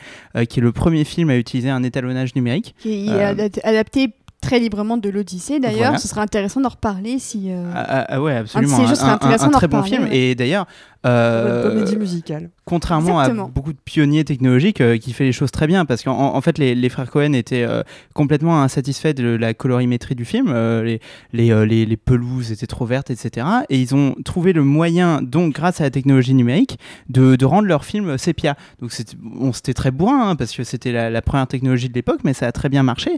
qui 0.49 0.59
est 0.59 0.63
le 0.63 0.71
premier 0.71 1.03
film 1.03 1.29
à 1.29 1.35
utiliser 1.37 1.69
un 1.69 1.83
étalonnage 1.83 2.35
numérique. 2.35 2.75
qui 2.79 3.07
est 3.07 3.23
adap- 3.33 3.59
adapté 3.63 4.13
très 4.41 4.59
librement 4.59 4.97
de 4.97 5.09
l'Odyssée, 5.09 5.59
d'ailleurs. 5.59 5.77
Voilà. 5.85 5.97
Ce 5.97 6.07
serait 6.07 6.21
intéressant 6.21 6.61
d'en 6.61 6.69
reparler 6.69 7.17
si... 7.17 7.45
euh, 7.49 7.71
Ah, 7.73 7.85
ah, 7.87 8.05
ah 8.09 8.21
ouais, 8.21 8.35
absolument. 8.35 8.77
ces 8.77 8.85
jeux 8.85 8.93
serait 8.93 9.07
un, 9.07 9.13
un- 9.13 9.15
intéressant 9.15 9.47
un 9.47 9.49
très 9.49 9.67
bon 9.67 9.77
reparler, 9.77 9.97
film. 9.97 10.07
ouais. 10.09 10.15
Et 10.17 10.35
d'ailleurs, 10.35 10.67
euh, 11.05 11.69
comédie 11.69 11.97
musicale. 11.97 12.49
contrairement 12.65 13.19
Exactement. 13.21 13.45
à 13.45 13.49
beaucoup 13.49 13.73
de 13.73 13.77
pionniers 13.83 14.23
technologiques 14.23 14.81
euh, 14.81 14.97
qui 14.97 15.13
fait 15.13 15.23
les 15.23 15.31
choses 15.31 15.51
très 15.51 15.67
bien. 15.67 15.85
Parce 15.85 16.03
qu'en 16.03 16.35
en 16.35 16.41
fait 16.41 16.57
les, 16.57 16.75
les 16.75 16.89
frères 16.89 17.09
Cohen 17.11 17.33
étaient 17.33 17.63
euh, 17.63 17.83
complètement 18.13 18.61
insatisfaits 18.61 19.13
de 19.13 19.27
la 19.35 19.53
colorimétrie 19.53 20.15
du 20.15 20.25
film. 20.25 20.47
Euh, 20.49 20.83
les, 20.83 20.99
les, 21.33 21.51
euh, 21.51 21.65
les, 21.65 21.85
les 21.85 21.97
pelouses 21.97 22.51
étaient 22.51 22.67
trop 22.67 22.85
vertes 22.85 23.11
etc 23.11 23.47
et 23.69 23.79
ils 23.79 23.93
ont 23.95 24.15
trouvé 24.25 24.53
le 24.53 24.63
moyen 24.63 25.21
donc 25.21 25.53
grâce 25.53 25.81
à 25.81 25.83
la 25.83 25.91
technologie 25.91 26.33
numérique 26.33 26.79
de, 27.09 27.35
de 27.35 27.45
rendre 27.45 27.67
leur 27.67 27.85
film 27.85 28.17
sépia. 28.17 28.55
Donc 28.81 28.91
c'était 28.91 29.15
bon, 29.19 29.53
c'était 29.53 29.73
très 29.73 29.91
bourrin 29.91 30.29
hein, 30.29 30.35
parce 30.35 30.55
que 30.55 30.63
c'était 30.63 30.91
la, 30.91 31.09
la 31.09 31.21
première 31.21 31.47
technologie 31.47 31.89
de 31.89 31.93
l'époque 31.93 32.21
mais 32.23 32.33
ça 32.33 32.47
a 32.47 32.51
très 32.51 32.69
bien 32.69 32.83
marché. 32.83 33.11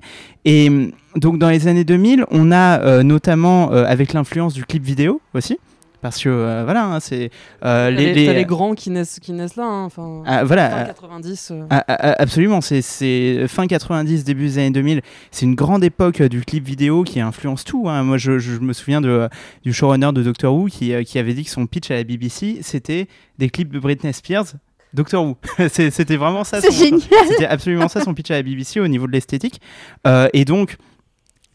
Et 0.45 0.69
donc 1.15 1.39
dans 1.39 1.49
les 1.49 1.67
années 1.67 1.83
2000 1.83 2.25
on 2.31 2.51
a 2.51 2.81
euh, 2.81 3.03
notamment 3.03 3.71
euh, 3.71 3.85
avec 3.85 4.13
l'influence 4.13 4.53
du 4.53 4.65
clip 4.65 4.83
vidéo 4.83 5.21
aussi 5.33 5.57
parce 6.01 6.21
que 6.21 6.29
euh, 6.29 6.63
voilà 6.63 6.85
hein, 6.85 6.99
c'est 6.99 7.29
euh, 7.65 7.89
les, 7.89 8.45
grands 8.45 8.75
qui 8.75 8.89
naissent, 8.89 9.19
qui 9.19 9.31
naissent 9.33 9.55
là. 9.55 9.65
hein, 9.65 9.83
Enfin, 9.85 10.23
ah, 10.25 10.43
voilà 10.43 10.69
fin 10.69 10.77
euh, 10.77 10.85
90. 10.85 11.51
euh. 11.51 11.63
ah, 11.69 11.83
ah, 11.87 12.15
absolument, 12.19 12.61
c'est- 12.61 12.81
c'est 12.81 13.47
fin 13.47 13.67
90, 13.67 14.23
début 14.23 14.45
des 14.45 14.57
années 14.59 14.71
2000. 14.71 15.01
C'est 15.31 15.45
une 15.45 15.55
grande 15.55 15.83
époque 15.83 16.21
euh, 16.21 16.29
du 16.29 16.41
clip 16.41 16.65
vidéo 16.65 17.03
qui 17.03 17.19
influence 17.19 17.63
tout. 17.63 17.89
hein. 17.89 18.03
Moi, 18.03 18.17
je, 18.17 18.39
je 18.39 18.59
me 18.59 18.73
souviens 18.73 19.01
de, 19.01 19.27
du 19.63 19.73
showrunner 19.73 20.11
de 20.13 20.23
Doctor 20.23 20.53
Who 20.53 20.65
qui, 20.67 20.93
euh, 20.93 21.03
qui 21.03 21.19
avait 21.19 21.33
dit 21.33 21.43
que 21.43 21.49
son 21.51 21.65
pitch 21.67 21.89
à 21.91 21.95
la 21.95 22.03
BBC, 22.03 22.59
c'était 22.61 23.07
des 23.37 23.49
clips 23.49 23.71
de 23.73 23.79
Britney 23.79 24.13
Spears. 24.13 24.45
Doctor 24.93 25.23
Who. 25.25 25.35
C'était 25.69 26.15
vraiment 26.15 26.43
ça. 26.45 26.61
C'est 26.61 26.71
génial. 26.71 27.01
C'était 27.27 27.45
absolument 27.45 27.89
ça 27.89 28.01
son 28.01 28.13
pitch 28.13 28.31
à 28.31 28.35
la 28.35 28.43
BBC 28.43 28.79
au 28.79 28.87
niveau 28.87 29.05
de 29.05 29.11
l'esthétique. 29.11 29.59
Euh, 30.07 30.29
et 30.33 30.45
donc, 30.45 30.77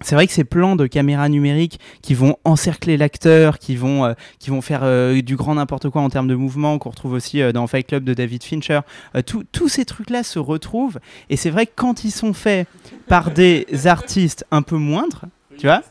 c'est 0.05 0.15
vrai 0.15 0.27
que 0.27 0.33
ces 0.33 0.45
plans 0.45 0.77
de 0.77 0.87
caméra 0.87 1.29
numérique 1.29 1.81
qui 2.03 2.15
vont 2.15 2.37
encercler 2.45 2.97
l'acteur, 2.97 3.59
qui 3.59 3.77
vont, 3.77 4.05
euh, 4.05 4.15
qui 4.39 4.51
vont 4.51 4.61
faire 4.61 4.81
euh, 4.83 5.21
du 5.23 5.37
grand 5.37 5.55
n'importe 5.55 5.89
quoi 5.91 6.03
en 6.03 6.11
termes 6.11 6.29
de 6.29 6.35
mouvement, 6.35 6.79
qu'on 6.79 6.91
retrouve 6.91 7.13
aussi 7.13 7.41
euh, 7.43 7.53
dans 7.53 7.67
Fight 7.67 7.87
Club 7.87 8.05
de 8.05 8.15
David 8.15 8.43
Fincher, 8.45 8.81
tous 9.27 9.69
ces 9.69 9.85
trucs-là 9.85 10.23
se 10.23 10.39
retrouvent. 10.39 10.99
Et 11.31 11.37
c'est 11.37 11.51
vrai 11.51 11.67
que 11.67 11.73
quand 11.77 12.05
ils 12.05 12.11
sont 12.11 12.33
faits 12.33 12.67
par 13.09 13.31
des 13.31 13.67
artistes 13.87 14.45
un 14.51 14.63
peu 14.63 14.77
moindres, 14.77 15.25
tu 15.59 15.67
vois 15.67 15.83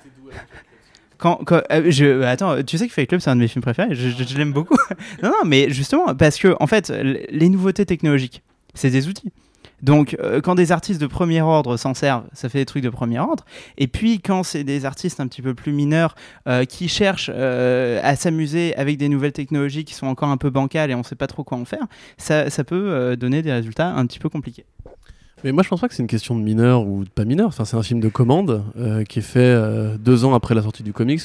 quand, 1.17 1.39
attends, 2.25 2.63
tu 2.63 2.79
sais 2.79 2.87
que 2.87 2.93
Fight 2.93 3.07
Club 3.07 3.21
c'est 3.21 3.29
un 3.29 3.35
de 3.35 3.41
mes 3.41 3.47
films 3.47 3.61
préférés, 3.61 3.93
je, 3.93 4.09
je- 4.09 4.37
l'aime 4.37 4.53
beaucoup. 4.53 4.75
non, 5.23 5.29
non, 5.29 5.45
mais 5.45 5.69
justement 5.69 6.15
parce 6.15 6.37
que 6.39 6.55
en 6.59 6.65
fait, 6.65 6.89
les 6.89 7.49
nouveautés 7.49 7.85
technologiques, 7.85 8.41
c'est 8.73 8.89
des 8.89 9.07
outils. 9.07 9.31
Donc, 9.81 10.15
euh, 10.19 10.41
quand 10.41 10.55
des 10.55 10.71
artistes 10.71 11.01
de 11.01 11.07
premier 11.07 11.41
ordre 11.41 11.77
s'en 11.77 11.93
servent, 11.93 12.25
ça 12.33 12.49
fait 12.49 12.59
des 12.59 12.65
trucs 12.65 12.83
de 12.83 12.89
premier 12.89 13.19
ordre. 13.19 13.45
Et 13.77 13.87
puis, 13.87 14.19
quand 14.19 14.43
c'est 14.43 14.63
des 14.63 14.85
artistes 14.85 15.19
un 15.19 15.27
petit 15.27 15.41
peu 15.41 15.53
plus 15.53 15.71
mineurs 15.71 16.15
euh, 16.47 16.65
qui 16.65 16.87
cherchent 16.87 17.31
euh, 17.33 17.99
à 18.03 18.15
s'amuser 18.15 18.75
avec 18.75 18.97
des 18.97 19.09
nouvelles 19.09 19.31
technologies 19.31 19.83
qui 19.83 19.93
sont 19.93 20.07
encore 20.07 20.29
un 20.29 20.37
peu 20.37 20.49
bancales 20.49 20.91
et 20.91 20.95
on 20.95 20.99
ne 20.99 21.03
sait 21.03 21.15
pas 21.15 21.27
trop 21.27 21.43
quoi 21.43 21.57
en 21.57 21.65
faire, 21.65 21.87
ça, 22.17 22.45
peut 22.63 23.17
donner 23.17 23.41
des 23.41 23.51
résultats 23.51 23.93
un 23.95 24.05
petit 24.05 24.19
peu 24.19 24.29
compliqués. 24.29 24.65
Mais 25.43 25.51
moi, 25.51 25.63
je 25.63 25.69
pense 25.69 25.81
pas 25.81 25.87
que 25.87 25.95
c'est 25.95 26.03
une 26.03 26.07
question 26.07 26.35
de 26.35 26.43
mineur 26.43 26.85
ou 26.85 27.03
de 27.03 27.09
pas 27.09 27.25
mineur. 27.25 27.47
Enfin, 27.47 27.65
c'est 27.65 27.75
un 27.75 27.81
film 27.81 27.99
de 27.99 28.07
commande 28.07 28.63
qui 29.09 29.19
est 29.19 29.23
fait 29.23 29.97
deux 29.97 30.23
ans 30.23 30.35
après 30.35 30.53
la 30.53 30.61
sortie 30.61 30.83
du 30.83 30.93
comics, 30.93 31.21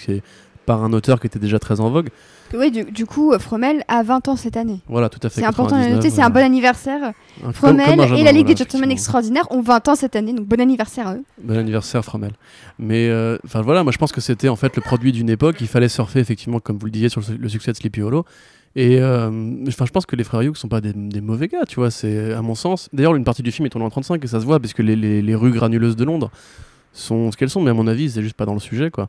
par 0.66 0.84
un 0.84 0.92
auteur 0.92 1.20
qui 1.20 1.26
était 1.26 1.38
déjà 1.38 1.58
très 1.58 1.80
en 1.80 1.90
vogue. 1.90 2.08
Oui, 2.54 2.70
du, 2.70 2.84
du 2.84 3.06
coup, 3.06 3.32
Fromel 3.40 3.82
a 3.88 4.02
20 4.04 4.28
ans 4.28 4.36
cette 4.36 4.56
année. 4.56 4.80
Voilà, 4.88 5.08
tout 5.08 5.18
à 5.22 5.28
fait. 5.28 5.40
C'est 5.40 5.46
important 5.46 5.74
de 5.76 5.80
le 5.80 5.86
99, 5.88 5.96
noter, 6.04 6.10
c'est 6.14 6.22
un 6.22 6.30
bon 6.30 6.44
anniversaire. 6.44 7.12
un- 7.44 7.52
Fromel 7.52 7.86
comme- 7.86 7.96
comme 7.96 8.12
un 8.12 8.16
et 8.16 8.22
la 8.22 8.30
Ligue 8.32 8.42
voilà, 8.46 8.54
des 8.54 8.56
Gentlemen. 8.56 8.90
Extraordinaires 8.90 9.46
ont 9.50 9.62
20 9.62 9.88
ans 9.88 9.94
cette 9.96 10.14
année, 10.14 10.32
donc 10.32 10.46
bon 10.46 10.60
anniversaire 10.60 11.08
à 11.08 11.14
eux. 11.14 11.24
Bon 11.42 11.56
anniversaire, 11.56 12.04
Fromel. 12.04 12.32
Mais 12.78 13.08
euh, 13.08 13.36
enfin 13.44 13.62
voilà, 13.62 13.82
moi 13.82 13.90
je 13.92 13.98
pense 13.98 14.12
que 14.12 14.20
c'était 14.20 14.48
en 14.48 14.56
fait 14.56 14.76
le 14.76 14.82
produit 14.82 15.10
d'une 15.12 15.30
époque. 15.30 15.56
Il 15.60 15.66
fallait 15.66 15.88
surfer 15.88 16.20
effectivement, 16.20 16.60
comme 16.60 16.78
vous 16.78 16.86
le 16.86 16.92
disiez, 16.92 17.08
sur 17.08 17.20
le, 17.22 17.36
le 17.36 17.48
succès 17.48 17.72
de 17.72 17.76
Sleepy 17.76 18.02
Hollow. 18.02 18.24
Et 18.76 19.00
euh, 19.00 19.30
je 19.66 19.74
pense 19.90 20.04
que 20.06 20.14
les 20.16 20.22
frères 20.24 20.42
Hughes 20.42 20.56
sont 20.56 20.68
pas 20.68 20.82
des, 20.82 20.92
des 20.92 21.22
mauvais 21.22 21.48
gars, 21.48 21.64
tu 21.66 21.76
vois. 21.76 21.90
C'est 21.90 22.32
à 22.34 22.42
mon 22.42 22.54
sens. 22.54 22.88
D'ailleurs, 22.92 23.14
une 23.16 23.24
partie 23.24 23.42
du 23.42 23.50
film 23.50 23.64
est 23.66 23.70
tournée 23.70 23.86
en 23.86 23.90
35 23.90 24.22
et 24.22 24.26
ça 24.28 24.38
se 24.38 24.44
voit 24.44 24.60
parce 24.60 24.74
que 24.74 24.82
les, 24.82 24.94
les- 24.96 25.22
les 25.22 25.34
rues 25.34 25.50
granuleuses 25.50 25.96
de 25.96 26.04
Londres 26.04 26.30
sont 26.92 27.32
ce 27.32 27.36
qu'elles 27.36 27.50
sont. 27.50 27.62
Mais 27.62 27.70
à 27.70 27.74
mon 27.74 27.86
avis, 27.86 28.10
c'est 28.10 28.22
juste 28.22 28.36
pas 28.36 28.44
dans 28.46 28.54
le 28.54 28.60
sujet, 28.60 28.90
quoi. 28.90 29.08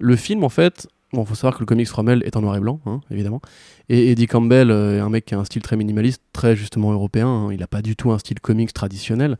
Le 0.00 0.16
film, 0.16 0.42
en 0.44 0.48
fait, 0.48 0.88
bon, 1.12 1.24
faut 1.24 1.34
savoir 1.34 1.54
que 1.54 1.60
le 1.60 1.66
comics 1.66 1.88
Fromel 1.88 2.22
est 2.24 2.36
en 2.36 2.40
noir 2.42 2.56
et 2.56 2.60
blanc, 2.60 2.80
hein, 2.86 3.00
évidemment. 3.10 3.40
Et 3.88 4.10
Eddie 4.12 4.26
Campbell 4.26 4.70
euh, 4.70 4.96
est 4.96 5.00
un 5.00 5.08
mec 5.10 5.24
qui 5.26 5.34
a 5.34 5.38
un 5.38 5.44
style 5.44 5.62
très 5.62 5.76
minimaliste, 5.76 6.22
très 6.32 6.56
justement 6.56 6.92
européen. 6.92 7.28
hein. 7.28 7.52
Il 7.52 7.62
a 7.62 7.66
pas 7.66 7.82
du 7.82 7.94
tout 7.96 8.10
un 8.12 8.18
style 8.18 8.40
comics 8.40 8.72
traditionnel. 8.72 9.36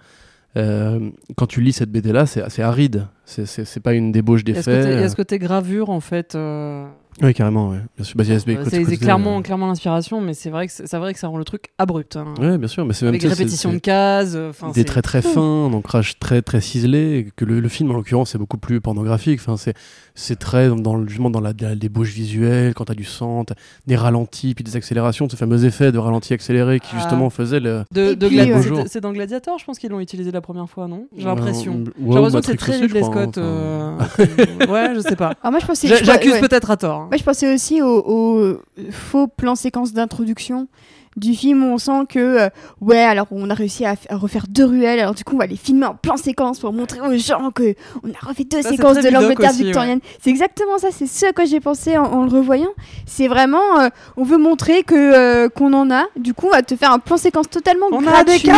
Euh, 0.56 1.10
quand 1.36 1.46
tu 1.46 1.62
lis 1.62 1.72
cette 1.72 1.90
BD 1.90 2.12
là, 2.12 2.26
c'est 2.26 2.42
assez 2.42 2.60
aride. 2.62 3.08
C'est- 3.24 3.80
pas 3.80 3.94
une 3.94 4.12
débauche 4.12 4.44
d'effets. 4.44 4.60
côté- 4.82 4.94
il 4.94 5.00
y 5.00 5.04
a 5.04 5.08
ce 5.08 5.16
côté 5.16 5.38
gravure 5.38 5.88
en 5.88 6.00
fait. 6.00 6.34
euh, 6.34 6.86
Oui, 7.20 7.34
carrément, 7.34 7.68
ouais. 7.70 7.78
Bien 7.96 8.04
sûr. 8.04 8.16
Bah, 8.16 8.24
euh, 8.26 8.38
c'est 8.70 8.84
c'est 8.84 8.96
clairement, 8.96 9.38
euh, 9.38 9.42
clairement 9.42 9.66
l'inspiration, 9.66 10.20
mais 10.20 10.32
c'est 10.34 10.48
vrai 10.50 10.66
que 10.66 10.72
c'est 10.72 10.96
vrai 10.98 11.12
que 11.12 11.18
ça 11.18 11.28
rend 11.28 11.36
le 11.36 11.44
truc 11.44 11.66
abrupt. 11.78 12.16
hein. 12.16 12.32
Ouais, 12.40 12.56
bien 12.56 12.68
sûr, 12.68 12.86
mais 12.86 12.94
c'est 12.94 13.04
même 13.04 13.14
Avec 13.14 13.22
répétition 13.22 13.72
de 13.72 13.78
cases. 13.78 14.32
euh, 14.34 14.50
des 14.68 14.80
c'est- 14.80 14.84
traits 14.84 15.04
très 15.04 15.20
fins, 15.22 15.66
un 15.66 15.72
ancrage 15.74 16.18
très 16.18 16.40
très 16.42 16.60
ciselé. 16.60 17.28
Que 17.36 17.44
le, 17.44 17.60
le 17.60 17.68
film, 17.68 17.90
en 17.90 17.94
l'occurrence, 17.94 18.30
c'est 18.30 18.38
beaucoup 18.38 18.56
plus 18.58 18.80
pornographique. 18.80 19.40
Enfin, 19.40 19.56
c'est 19.56 19.74
c'est 20.14 20.38
très 20.38 20.68
dans, 20.70 21.06
justement 21.06 21.30
dans 21.30 21.40
la, 21.40 21.52
la 21.60 21.74
débauche 21.74 22.12
visuelle, 22.12 22.74
quand 22.74 22.86
t'as 22.86 22.94
du 22.94 23.04
sang, 23.04 23.44
t'as 23.44 23.54
des 23.86 23.96
ralentis, 23.96 24.54
puis 24.54 24.64
des 24.64 24.76
accélérations, 24.76 25.28
ce 25.28 25.36
fameux 25.36 25.64
effet 25.64 25.92
de 25.92 25.98
ralenti 25.98 26.32
accéléré 26.34 26.80
qui 26.80 26.90
Ah. 26.94 26.98
justement 26.98 27.28
faisait 27.30 27.60
le. 27.60 27.84
De, 27.92 28.14
de 28.14 28.26
euh. 28.26 28.84
C'est 28.86 29.00
dans 29.00 29.12
Gladiator, 29.12 29.58
je 29.58 29.64
pense 29.64 29.78
qu'ils 29.78 29.90
l'ont 29.90 30.00
utilisé 30.00 30.30
la 30.30 30.40
première 30.40 30.68
fois, 30.68 30.88
non? 30.88 31.06
J'ai 31.16 31.24
Euh, 31.26 31.28
l'impression. 31.28 31.72
ouais, 31.74 31.84
J'ai 32.08 32.14
l'impression 32.14 32.40
que 32.40 32.46
c'est 32.46 32.56
très 32.56 32.76
Ridley 32.78 33.02
hein, 33.02 33.10
Scott. 33.10 33.38
euh, 33.38 33.98
ouais, 34.68 34.94
je 34.94 35.00
sais 35.00 35.16
pas. 35.16 35.34
Je- 35.44 36.04
J'accuse 36.04 36.38
peut-être 36.40 36.70
à 36.70 36.76
tort. 36.76 37.01
Hein. 37.02 37.08
Moi, 37.10 37.16
je 37.16 37.24
pensais 37.24 37.52
aussi 37.52 37.82
au, 37.82 38.02
au 38.06 38.60
faux 38.90 39.26
plan 39.26 39.54
séquence 39.54 39.92
d'introduction 39.92 40.68
du 41.16 41.34
film 41.34 41.62
où 41.64 41.66
on 41.66 41.78
sent 41.78 42.06
que, 42.08 42.18
euh, 42.18 42.48
ouais, 42.80 43.02
alors 43.02 43.26
on 43.30 43.50
a 43.50 43.54
réussi 43.54 43.84
à, 43.84 43.94
refaire 44.10 44.44
deux 44.48 44.64
ruelles, 44.64 45.00
alors 45.00 45.14
du 45.14 45.24
coup, 45.24 45.34
on 45.34 45.38
va 45.38 45.46
les 45.46 45.56
filmer 45.56 45.86
en 45.86 45.94
plan 45.94 46.16
séquence 46.16 46.60
pour 46.60 46.72
montrer 46.72 47.00
aux 47.00 47.16
gens 47.16 47.50
que 47.50 47.74
on 48.02 48.10
a 48.10 48.26
refait 48.26 48.44
deux 48.44 48.62
Ça, 48.62 48.70
séquences 48.70 48.98
de 48.98 49.08
l'Angleterre 49.08 49.52
victorienne. 49.52 50.00
C'est 50.22 50.30
exactement 50.30 50.78
ça, 50.78 50.88
c'est 50.90 51.06
ce 51.06 51.26
à 51.26 51.32
quoi 51.32 51.44
j'ai 51.44 51.60
pensé 51.60 51.98
en, 51.98 52.04
en 52.04 52.24
le 52.24 52.30
revoyant. 52.30 52.72
C'est 53.06 53.28
vraiment, 53.28 53.80
euh, 53.80 53.88
on 54.16 54.24
veut 54.24 54.38
montrer 54.38 54.82
que 54.82 54.94
euh, 54.94 55.48
qu'on 55.48 55.72
en 55.74 55.90
a, 55.90 56.04
du 56.16 56.34
coup, 56.34 56.46
on 56.46 56.50
va 56.50 56.62
te 56.62 56.76
faire 56.76 56.92
un 56.92 56.98
plan 56.98 57.16
séquence 57.16 57.50
totalement 57.50 57.86
On 57.90 58.06
a 58.06 58.24
gratuit. 58.24 58.50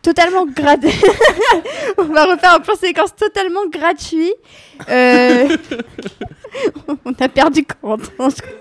Totalement 0.00 0.46
gradé. 0.46 0.90
on 1.98 2.04
va 2.04 2.24
refaire 2.24 2.54
un 2.54 2.60
plan 2.60 2.76
séquence 2.76 3.14
totalement 3.14 3.66
gratuit. 3.70 4.32
Euh, 4.90 5.48
On 7.04 7.12
a 7.18 7.28
perdu 7.28 7.64
Corentin. 7.64 8.10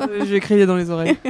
Euh, 0.02 0.26
J'ai 0.26 0.40
crié 0.40 0.66
dans 0.66 0.76
les 0.76 0.90
oreilles. 0.90 1.18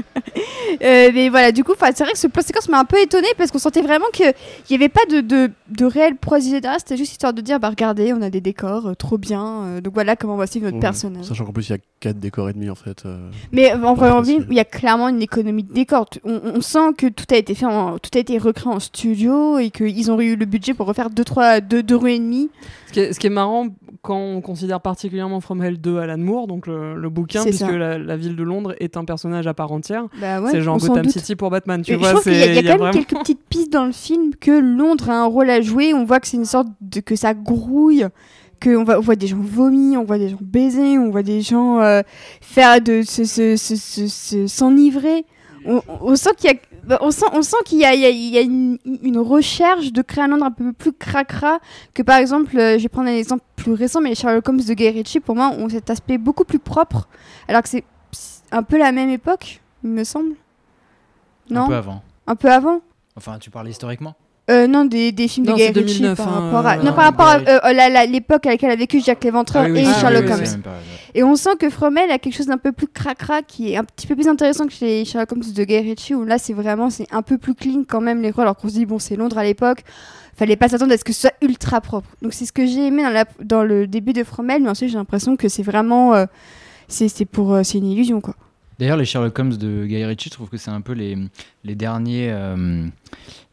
Euh, 0.83 1.11
mais 1.13 1.29
voilà, 1.29 1.53
du 1.53 1.63
coup, 1.63 1.71
c'est 1.79 2.03
vrai 2.03 2.11
que 2.11 2.17
ce 2.19 2.27
plan 2.27 2.43
séquence 2.43 2.67
m'a 2.67 2.77
un 2.79 2.85
peu 2.85 2.99
étonné 3.01 3.27
parce 3.37 3.51
qu'on 3.51 3.57
sentait 3.57 3.81
vraiment 3.81 4.05
qu'il 4.11 4.31
n'y 4.69 4.75
avait 4.75 4.89
pas 4.89 5.05
de, 5.09 5.21
de, 5.21 5.49
de 5.69 5.85
réel 5.85 6.17
projet 6.17 6.59
derrière. 6.59 6.79
C'était 6.79 6.97
juste 6.97 7.13
histoire 7.13 7.33
de 7.33 7.39
dire 7.41 7.57
bah 7.59 7.69
regardez, 7.69 8.11
on 8.13 8.21
a 8.21 8.29
des 8.29 8.41
décors, 8.41 8.87
euh, 8.87 8.93
trop 8.93 9.17
bien. 9.17 9.63
euh, 9.63 9.81
donc 9.81 9.93
voilà 9.93 10.15
comment 10.17 10.33
on 10.33 10.37
va 10.37 10.45
suivre 10.45 10.65
notre 10.65 10.75
Ouais. 10.75 10.81
personnage. 10.81 11.23
Sachant 11.25 11.45
qu'en 11.45 11.53
plus, 11.53 11.69
il 11.69 11.71
y 11.71 11.75
a 11.75 11.79
4 12.01 12.19
décors 12.19 12.49
et 12.49 12.53
demi 12.53 12.69
en 12.69 12.75
fait. 12.75 13.05
euh. 13.05 13.17
Mais 13.53 13.73
en 13.73 13.93
vrai, 13.93 14.09
en 14.11 14.21
vie, 14.21 14.39
il 14.49 14.55
y 14.55 14.59
a 14.59 14.65
clairement 14.65 15.07
une 15.07 15.21
économie 15.21 15.63
de 15.63 15.73
décors. 15.73 16.05
On, 16.25 16.41
on 16.55 16.61
sent 16.61 16.93
que 16.97 17.07
tout 17.07 17.25
a 17.31 17.37
été 17.37 17.55
fait, 17.55 17.65
en, 17.65 17.97
tout 17.97 18.11
a 18.15 18.19
été 18.19 18.37
recréé 18.37 18.67
en 18.73 18.79
studio 18.81 19.57
et 19.57 19.69
qu'ils 19.71 20.11
ont 20.11 20.19
eu 20.19 20.35
le 20.35 20.45
budget 20.45 20.73
pour 20.73 20.85
refaire 20.87 21.09
deux 21.09 21.23
trois 21.23 21.61
deux, 21.61 21.81
deux 21.81 21.95
rues 21.95 22.11
et 22.11 22.19
demie. 22.19 22.49
Ce 22.87 22.91
qui, 22.91 22.99
est, 22.99 23.13
ce 23.13 23.19
qui 23.19 23.27
est 23.27 23.31
marrant 23.31 23.67
quand 24.01 24.17
on 24.19 24.41
considère 24.41 24.81
particulièrement 24.81 25.39
From 25.41 25.61
Hell 25.63 25.79
2 25.79 25.97
Alan 25.99 26.17
Moore, 26.17 26.47
donc 26.47 26.67
le, 26.67 26.95
le 26.95 27.09
bouquin, 27.09 27.43
puisque 27.43 27.61
la, 27.69 27.97
la 27.97 28.17
ville 28.17 28.35
de 28.35 28.43
Londres 28.43 28.75
est 28.79 28.97
un 28.97 29.05
personnage 29.05 29.47
à 29.47 29.53
part 29.53 29.71
entière. 29.71 30.05
Bah 30.19 30.41
ouais, 30.41 30.51
c'est 30.51 30.61
genre 30.61 30.77
Gotham 30.77 31.03
doute. 31.03 31.11
City 31.13 31.35
pour 31.35 31.49
Batman, 31.49 31.81
tu 31.81 31.91
Et 31.91 31.93
je 31.95 31.99
vois. 31.99 32.11
trouve 32.11 32.23
qu'il 32.23 32.33
y 32.33 32.41
a, 32.41 32.45
c'est- 32.45 32.55
il 32.55 32.55
y 32.55 32.59
a 32.59 32.61
quand 32.61 32.67
même 32.69 32.77
vraiment- 32.91 32.91
quelques 33.05 33.19
petites 33.19 33.43
pistes 33.49 33.71
dans 33.73 33.85
le 33.85 33.91
film 33.91 34.35
que 34.39 34.51
Londres 34.51 35.09
a 35.09 35.21
un 35.21 35.25
rôle 35.25 35.49
à 35.49 35.61
jouer. 35.61 35.93
On 35.93 36.05
voit 36.05 36.19
que 36.19 36.27
c'est 36.27 36.37
une 36.37 36.45
sorte 36.45 36.67
de 36.81 36.99
que 36.99 37.15
ça 37.15 37.33
grouille, 37.33 38.05
que 38.59 38.75
on, 38.75 38.83
va, 38.83 38.97
on 38.97 39.01
voit 39.01 39.15
des 39.15 39.27
gens 39.27 39.37
vomir, 39.39 40.01
on 40.01 40.03
voit 40.03 40.17
des 40.17 40.29
gens 40.29 40.37
baiser, 40.41 40.97
on 40.97 41.09
voit 41.11 41.23
des 41.23 41.41
gens 41.41 41.79
euh, 41.81 42.01
faire 42.41 42.81
de 42.81 43.01
se- 43.03 43.23
se- 43.25 43.55
se- 43.55 43.75
se- 43.75 44.07
se- 44.07 44.47
s'enivrer. 44.47 45.25
On, 45.65 45.81
on 46.01 46.15
sent 46.15 46.29
qu'il 46.37 46.49
y 46.49 46.53
a 46.53 46.57
bah, 46.87 46.97
on 47.01 47.11
sent, 47.11 47.25
on 47.33 47.41
sent 47.41 47.57
qu'il 47.65 47.79
y 47.79 47.85
a, 47.85 47.93
il 47.93 47.99
y 48.01 48.05
a- 48.05 48.09
il 48.09 48.29
y 48.29 48.37
a 48.37 48.41
une, 48.41 48.77
une 49.03 49.17
recherche 49.19 49.91
de 49.91 50.01
créer 50.01 50.23
un 50.23 50.27
Londres 50.29 50.45
un 50.45 50.51
peu 50.51 50.73
plus 50.73 50.93
cracra 50.93 51.59
que 51.93 52.01
par 52.01 52.17
exemple, 52.17 52.57
euh, 52.57 52.77
je 52.77 52.83
vais 52.83 52.89
prendre 52.89 53.09
un 53.09 53.13
exemple 53.15 53.43
plus 53.55 53.73
récent, 53.73 54.01
mais 54.01 54.09
les 54.09 54.15
Sherlock 54.15 54.47
Holmes 54.47 54.61
de 54.61 54.73
Guy 54.73 54.89
Ritchie 54.89 55.19
pour 55.19 55.35
moi 55.35 55.49
ont 55.49 55.69
cet 55.69 55.89
aspect 55.89 56.17
beaucoup 56.17 56.43
plus 56.45 56.59
propre, 56.59 57.07
alors 57.47 57.61
que 57.61 57.69
c'est 57.69 57.83
un 58.51 58.63
peu 58.63 58.77
la 58.77 58.91
même 58.91 59.09
époque, 59.09 59.61
il 59.83 59.89
me 59.89 60.03
semble. 60.03 60.35
Non, 61.49 61.63
Un 61.63 61.67
peu 61.67 61.75
avant. 61.75 62.01
un 62.27 62.35
peu 62.35 62.51
avant. 62.51 62.81
Enfin, 63.15 63.37
tu 63.39 63.49
parles 63.49 63.69
historiquement? 63.69 64.15
Euh, 64.49 64.65
non, 64.65 64.85
des, 64.85 65.11
des 65.11 65.27
films 65.27 65.45
Non, 65.47 65.53
de 65.53 65.57
Guy 65.57 65.67
Ritchie 65.67 65.99
2009, 66.01 66.17
par 66.17 66.27
hein, 66.29 66.39
rapport 66.51 66.65
à... 66.67 66.77
Non, 66.77 66.93
par 66.93 67.03
rapport 67.03 67.27
à 67.27 67.35
euh, 67.39 67.73
la- 67.73 67.89
la- 67.89 68.05
l'époque 68.05 68.45
à 68.45 68.51
laquelle 68.51 68.71
a 68.71 68.77
vécu 68.77 69.01
Jack 69.01 69.21
l'Éventreur 69.25 69.65
Ah 69.67 69.69
oui, 69.69 69.79
et 69.81 69.85
ah 69.85 69.99
Sherlock 69.99 70.23
oui, 70.25 70.31
Holmes. 70.31 70.43
oui. 70.65 70.71
Et 71.15 71.23
on 71.23 71.35
sent 71.35 71.57
que 71.59 71.69
Fromel 71.69 72.09
a 72.11 72.17
quelque 72.17 72.35
chose 72.35 72.45
d'un 72.47 72.57
peu 72.57 72.71
plus 72.71 72.87
cracra, 72.87 73.41
qui 73.41 73.73
est 73.73 73.77
un 73.77 73.83
petit 73.83 74.07
peu 74.07 74.15
plus 74.15 74.27
intéressant 74.29 74.65
que 74.65 74.71
chez 74.71 74.85
les 74.85 75.05
Sherlock 75.05 75.31
Holmes 75.33 75.43
de 75.53 75.63
Guy 75.65 75.79
Ritchie, 75.79 76.15
où 76.15 76.23
là, 76.23 76.37
c'est 76.37 76.53
vraiment 76.53 76.89
c'est 76.89 77.07
un 77.11 77.23
peu 77.23 77.37
plus 77.37 77.55
clean 77.55 77.83
quand 77.85 77.99
même, 77.99 78.21
les 78.21 78.31
rôles, 78.31 78.43
alors 78.43 78.55
qu'on 78.55 78.69
se 78.69 78.75
dit, 78.75 78.85
bon, 78.85 78.99
c'est 78.99 79.17
Londres 79.17 79.37
à 79.37 79.43
l'époque, 79.43 79.79
fallait 80.35 80.55
pas 80.55 80.69
s'attendre 80.69 80.93
à 80.93 80.97
ce 80.97 81.03
que 81.03 81.11
ce 81.11 81.21
soit 81.21 81.33
ultra 81.41 81.81
propre. 81.81 82.07
Donc 82.21 82.31
c'est 82.33 82.45
ce 82.45 82.53
que 82.53 82.65
j'ai 82.65 82.87
aimé 82.87 83.03
dans, 83.03 83.09
la- 83.09 83.25
dans 83.43 83.63
le 83.63 83.85
début 83.85 84.13
de 84.13 84.23
Fromel, 84.23 84.61
mais 84.63 84.69
ensuite 84.69 84.89
j'ai 84.91 84.97
l'impression 84.97 85.35
que 85.35 85.49
c'est 85.49 85.63
vraiment... 85.63 86.13
euh, 86.13 86.25
c'est 86.87 87.09
c'est 87.09 87.25
pour 87.25 87.53
euh, 87.53 87.63
c'est 87.63 87.79
une 87.79 87.87
illusion 87.87 88.21
quoi. 88.21 88.33
D'ailleurs, 88.79 88.95
les 88.95 89.03
Sherlock 89.05 89.37
Holmes 89.37 89.57
de 89.57 89.85
Guy 89.85 90.05
Ritchie, 90.05 90.29
je 90.29 90.35
trouve 90.35 90.47
que 90.49 90.55
c'est 90.57 90.69
un 90.71 90.79
peu 90.81 90.93
les, 90.93 91.17
les, 91.65 91.73
derniers, 91.75 92.29
euh, 92.31 92.85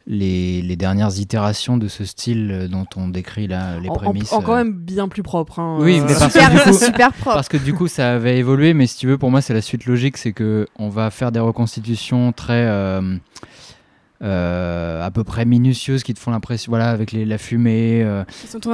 les, 0.07 0.61
les 0.61 0.75
dernières 0.75 1.17
itérations 1.19 1.77
de 1.77 1.87
ce 1.87 2.05
style 2.05 2.49
euh, 2.51 2.67
dont 2.67 2.85
on 2.95 3.07
décrit 3.07 3.47
là 3.47 3.79
les 3.79 3.89
En, 3.89 3.93
prémices. 3.93 4.31
en 4.33 4.41
quand 4.41 4.53
euh. 4.53 4.57
même 4.63 4.73
bien 4.73 5.07
plus 5.07 5.23
propre. 5.23 5.59
hein, 5.59 5.77
Oui, 5.79 5.99
euh, 5.99 6.03
mais 6.07 6.13
parce 6.13 6.25
que 6.33 6.39
super, 6.39 6.51
du 6.51 6.59
coup- 6.59 6.73
super 6.77 7.11
propre. 7.13 7.35
Parce 7.35 7.47
que 7.49 7.57
du 7.57 7.73
coup, 7.73 7.87
ça 7.87 8.13
avait 8.13 8.37
évolué, 8.37 8.73
mais 8.73 8.85
si 8.87 8.97
tu 8.97 9.07
veux, 9.07 9.17
pour 9.17 9.31
moi, 9.31 9.41
c'est 9.41 9.53
la 9.55 9.61
suite 9.61 9.85
logique, 9.85 10.17
c'est 10.17 10.31
que 10.33 10.67
on 10.77 10.89
va 10.89 11.09
faire 11.09 11.31
des 11.31 11.39
reconstitutions 11.39 12.31
très 12.33 12.65
euh, 12.67 13.17
euh, 14.21 15.03
à 15.05 15.11
peu 15.11 15.23
près 15.23 15.43
minutieuses 15.45 16.03
qui 16.03 16.13
te 16.13 16.19
font 16.19 16.31
l'impression, 16.31 16.69
voilà, 16.71 16.89
avec 16.89 17.11
les- 17.11 17.25
la 17.25 17.37
fumée, 17.37 18.01
euh, 18.03 18.23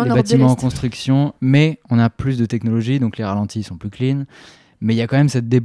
les 0.03 0.09
bâtiments 0.09 0.51
en 0.51 0.55
construction, 0.55 1.34
mais 1.41 1.79
on 1.89 1.97
a 1.97 2.09
plus 2.09 2.38
de 2.38 2.45
technologie, 2.45 2.99
donc 2.99 3.17
les 3.17 3.23
ralentis 3.23 3.63
sont 3.63 3.75
plus 3.77 3.89
clean. 3.89 4.25
Mais 4.82 4.95
il 4.95 4.97
y 4.97 5.01
a 5.01 5.07
quand 5.07 5.17
même 5.17 5.29
cette, 5.29 5.47
dé- 5.47 5.61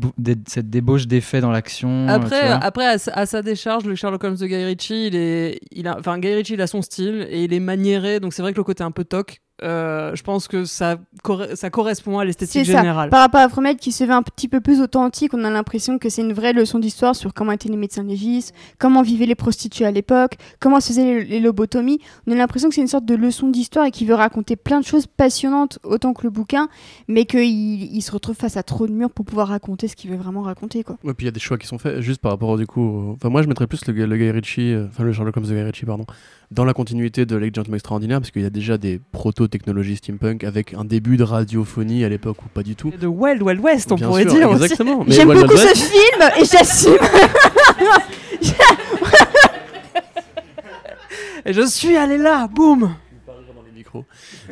cette 0.47 0.69
débauche 0.69 1.07
d'effets 1.07 1.41
dans 1.41 1.51
l'action. 1.51 2.07
euh, 2.07 2.13
Après, 2.13 2.41
après 2.61 2.87
à, 2.87 2.99
sa- 2.99 3.13
à 3.13 3.25
sa 3.27 3.41
décharge, 3.43 3.85
le 3.87 3.95
Sherlock 3.95 4.23
Holmes 4.23 4.37
de 4.37 4.47
Guy 4.47 4.65
Ritchie, 4.65 5.07
il 5.07 5.17
est, 5.17 5.59
il 5.73 5.89
a, 5.89 5.97
enfin 5.99 6.19
Guy 6.19 6.35
Ritchie, 6.35 6.53
il 6.55 6.61
a 6.61 6.67
son 6.67 6.83
style 6.83 7.27
et 7.31 7.45
il 7.45 7.53
est 7.55 7.61
maniéré, 7.61 8.21
donc 8.21 8.35
c'est 8.35 8.43
vrai 8.43 8.53
que 8.53 8.59
le 8.59 8.65
côté 8.65 8.85
un 8.85 8.91
peu 8.91 9.05
toc, 9.05 9.41
euh, 9.63 10.15
je 10.15 10.23
pense 10.23 10.49
que 10.49 10.65
ça, 10.67 10.99
corre- 11.23 11.57
ça 11.57 11.71
correspond 11.71 12.19
à 12.19 12.25
l'esthétique 12.25 12.67
ça. 12.67 12.73
générale. 12.79 13.09
Par 13.11 13.21
rapport 13.21 13.41
à 13.41 13.49
Fromel 13.49 13.77
qui 13.77 13.91
se 13.93 14.05
veut 14.05 14.13
un 14.13 14.23
petit 14.23 14.49
peu 14.49 14.61
plus 14.61 14.81
authentique, 14.83 15.33
on 15.33 15.45
a 15.45 15.51
l'impression 15.51 15.99
que 15.99 16.09
c'est 16.11 16.23
une 16.23 16.35
vraie 16.35 16.53
leçon 16.53 16.79
d'histoire 16.79 17.17
sur 17.17 17.33
comment 17.33 17.53
étaient 17.53 17.69
les 17.71 17.77
médecins 17.77 18.03
légistes, 18.05 18.55
comment 18.79 19.01
vivaient 19.03 19.25
les 19.27 19.35
prostituées 19.35 19.87
à 19.87 19.91
l'époque, 19.91 20.37
comment 20.61 20.81
se 20.81 20.89
faisaient 20.89 21.05
les, 21.05 21.25
les 21.25 21.41
lobotomies. 21.41 22.01
On 22.27 22.33
a 22.33 22.35
l'impression 22.35 22.69
que 22.69 22.75
c'est 22.75 22.81
une 22.83 22.87
sorte 22.87 23.07
de 23.07 23.15
leçon 23.15 23.49
d'histoire 23.49 23.87
et 23.87 23.91
qu'il 23.91 24.07
veut 24.09 24.15
raconter 24.15 24.57
plein 24.57 24.81
de 24.81 24.85
choses 24.85 25.07
passionnantes 25.07 25.79
autant 25.85 26.13
que 26.13 26.23
le 26.25 26.31
bouquin, 26.31 26.69
mais 27.09 27.25
qu'il 27.25 27.43
il 27.47 28.03
se 28.03 28.13
retrouve 28.13 28.37
face 28.37 28.57
à 28.59 28.63
trop 28.63 28.87
de 28.87 28.93
murs 28.93 29.11
pour 29.11 29.25
pouvoir 29.25 29.49
raconter 29.49 29.89
ce 29.89 29.97
qu'il 29.97 30.11
veut 30.11 30.17
vraiment 30.17 30.43
raconter. 30.43 30.83
Quoi. 30.85 30.99
Ouais, 31.05 31.15
puis 31.15 31.25
il 31.25 31.29
y 31.29 31.31
a 31.31 31.33
des 31.33 31.41
choix 31.41 31.57
qui 31.57 31.67
sont 31.67 31.79
faits 31.79 32.01
juste 32.01 32.21
par 32.21 32.33
rapport 32.33 32.59
du 32.59 32.67
coup. 32.67 32.83
au- 32.83 33.13
Enfin, 33.15 33.31
moi 33.31 33.43
je 33.43 33.49
mettrais 33.49 33.67
plus 33.67 33.87
le, 33.87 33.93
Guy- 33.95 34.07
le 34.07 34.17
Guy 34.17 34.31
Ritchie, 34.31 34.73
euh, 34.73 34.87
enfin 34.89 35.03
le 35.05 35.13
Sherlock 35.13 35.37
Holmes 35.37 35.47
de 35.47 35.55
Guy 35.55 35.63
Ritchie, 35.63 35.87
pardon, 35.87 36.05
dans 36.51 36.65
la 36.65 36.75
continuité 36.75 37.27
de 37.27 37.37
Lake 37.37 37.55
Gentleman 37.55 37.77
Extraordinaire, 37.77 38.21
parce 38.21 38.31
qu'il 38.31 38.43
y 38.43 38.47
a 38.47 38.51
déjà 38.51 38.79
des 38.79 39.01
proto-technologies 39.47 39.97
steampunk 39.97 40.45
avec 40.45 40.75
un 40.75 40.85
début 40.85 41.17
de 41.17 41.23
radiophonie 41.23 42.05
à 42.05 42.09
l'époque 42.09 42.43
ou 42.45 42.49
pas 42.49 42.63
du 42.63 42.75
tout. 42.77 42.91
Et 42.93 42.97
De 42.99 43.07
Wild 43.07 43.43
Wild 43.43 43.61
West, 43.61 43.93
on 43.93 43.95
Bien 43.97 44.09
pourrait 44.09 44.23
sûr, 44.23 44.35
dire 44.35 44.51
aussi. 44.51 44.63
Exactement. 44.65 45.05
J'aime 45.09 45.29
Wild 45.29 45.43
beaucoup 45.43 45.57
ce 45.57 45.75
film 45.75 46.23
et 46.41 46.45
j'assume. 46.45 46.97
Et 51.49 51.53
je 51.53 51.65
suis 51.67 51.97
allé 51.97 52.19
là, 52.19 52.49
boum. 52.49 52.95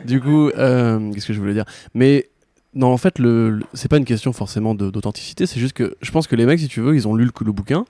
Du 0.04 0.20
coup, 0.20 0.48
euh, 0.50 1.12
qu'est-ce 1.12 1.26
que 1.26 1.32
je 1.32 1.40
voulais 1.40 1.54
dire? 1.54 1.64
Mais 1.92 2.28
non, 2.74 2.86
en 2.88 2.96
fait, 2.98 3.18
le, 3.18 3.50
le- 3.50 3.64
c'est 3.74 3.88
pas 3.88 3.96
une 3.96 4.04
question 4.04 4.32
forcément 4.32 4.74
de- 4.76 4.90
d'authenticité, 4.90 5.46
c'est 5.46 5.58
juste 5.58 5.72
que 5.74 5.96
je 6.02 6.10
pense 6.12 6.26
que 6.28 6.36
les 6.36 6.46
mecs, 6.46 6.60
si 6.60 6.68
tu 6.68 6.80
veux, 6.80 6.94
ils 6.94 7.08
ont 7.08 7.14
lu 7.16 7.24
le, 7.24 7.32
le 7.44 7.52
bouquin 7.52 7.84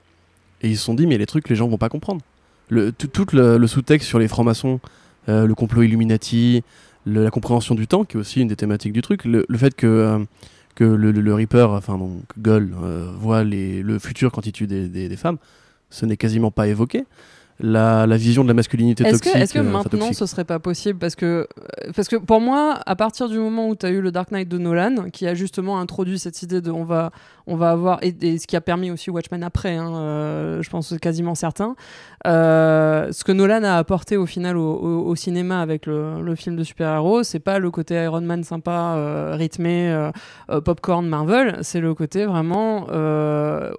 et 0.61 0.69
ils 0.69 0.77
se 0.77 0.83
sont 0.83 0.95
dit, 0.95 1.05
mais 1.05 1.17
les 1.19 1.25
trucs, 1.27 1.47
les 1.49 1.55
gens 1.55 1.67
vont 1.67 1.77
pas 1.77 1.89
comprendre. 1.89 2.21
Le, 2.69 2.91
tout 2.91 3.07
tout 3.07 3.27
le, 3.33 3.57
le 3.57 3.67
sous-texte 3.67 4.07
sur 4.07 4.17
les 4.17 4.27
francs-maçons, 4.27 4.79
euh, 5.29 5.45
le 5.45 5.53
complot 5.55 5.83
Illuminati, 5.83 6.63
la 7.05 7.29
compréhension 7.31 7.75
du 7.75 7.87
temps, 7.87 8.03
qui 8.03 8.17
est 8.17 8.19
aussi 8.19 8.41
une 8.41 8.47
des 8.47 8.55
thématiques 8.55 8.93
du 8.93 9.01
truc, 9.01 9.25
le, 9.25 9.45
le 9.47 9.57
fait 9.57 9.75
que, 9.75 9.85
euh, 9.87 10.19
que 10.75 10.83
le, 10.83 11.11
le- 11.11 11.33
Reaper, 11.33 11.69
enfin 11.71 11.97
donc 11.97 12.21
Goll, 12.39 12.73
euh, 12.83 13.11
voit 13.19 13.43
les, 13.43 13.81
le 13.83 13.99
futur 13.99 14.31
quand 14.31 14.45
il 14.45 14.51
tue 14.51 14.67
des- 14.67 14.89
des 14.89 15.17
femmes, 15.17 15.37
ce 15.89 16.05
n'est 16.05 16.17
quasiment 16.17 16.51
pas 16.51 16.67
évoqué. 16.67 17.05
La, 17.61 18.05
la 18.05 18.17
vision 18.17 18.43
de 18.43 18.49
la 18.49 18.53
masculinité 18.53 19.05
Est-ce 19.05 19.19
que, 19.19 19.23
toxique. 19.29 19.41
est-ce 19.41 19.53
que 19.53 19.59
euh, 19.59 19.63
maintenant 19.63 20.11
ce 20.11 20.25
serait 20.25 20.43
pas 20.43 20.59
possible 20.59 20.99
parce 20.99 21.15
que, 21.15 21.25
euh, 21.85 21.91
parce 21.95 22.09
que 22.09 22.17
pour 22.17 22.41
moi, 22.41 22.79
à 22.85 22.95
partir 22.97 23.29
du 23.29 23.37
moment 23.39 23.69
où 23.69 23.75
tu 23.77 23.85
as 23.85 23.91
eu 23.91 24.01
le 24.01 24.11
Dark 24.11 24.31
Knight 24.31 24.49
de 24.49 24.57
Nolan, 24.57 25.09
qui 25.13 25.25
a 25.25 25.35
justement 25.35 25.79
introduit 25.79 26.19
cette 26.19 26.41
idée 26.43 26.59
de 26.59 26.69
on 26.69 26.83
va, 26.83 27.11
on 27.47 27.55
va 27.55 27.69
avoir, 27.71 27.99
et, 28.03 28.13
et 28.21 28.37
ce 28.39 28.45
qui 28.47 28.57
a 28.57 28.61
permis 28.61 28.91
aussi 28.91 29.09
Watchmen 29.09 29.41
après, 29.41 29.75
hein, 29.77 29.95
euh, 29.95 30.61
je 30.61 30.69
pense 30.69 30.93
quasiment 31.01 31.33
certain, 31.33 31.75
euh, 32.27 33.09
ce 33.13 33.23
que 33.23 33.31
Nolan 33.31 33.63
a 33.63 33.75
apporté 33.77 34.17
au 34.17 34.25
final 34.25 34.57
au, 34.57 34.73
au- 34.73 35.05
au 35.07 35.15
cinéma 35.15 35.61
avec 35.61 35.85
le, 35.85 36.21
le 36.21 36.35
film 36.35 36.57
de 36.57 36.63
super-héros, 36.63 37.23
c'est 37.23 37.39
pas 37.39 37.59
le 37.59 37.71
côté 37.71 37.95
Iron 38.03 38.19
Man 38.21 38.43
sympa, 38.43 38.95
euh, 38.97 39.35
rythmé, 39.37 40.09
popcorn 40.65 41.07
Marvel, 41.07 41.59
c'est 41.61 41.79
le 41.79 41.93
côté 41.93 42.25
vraiment 42.25 42.87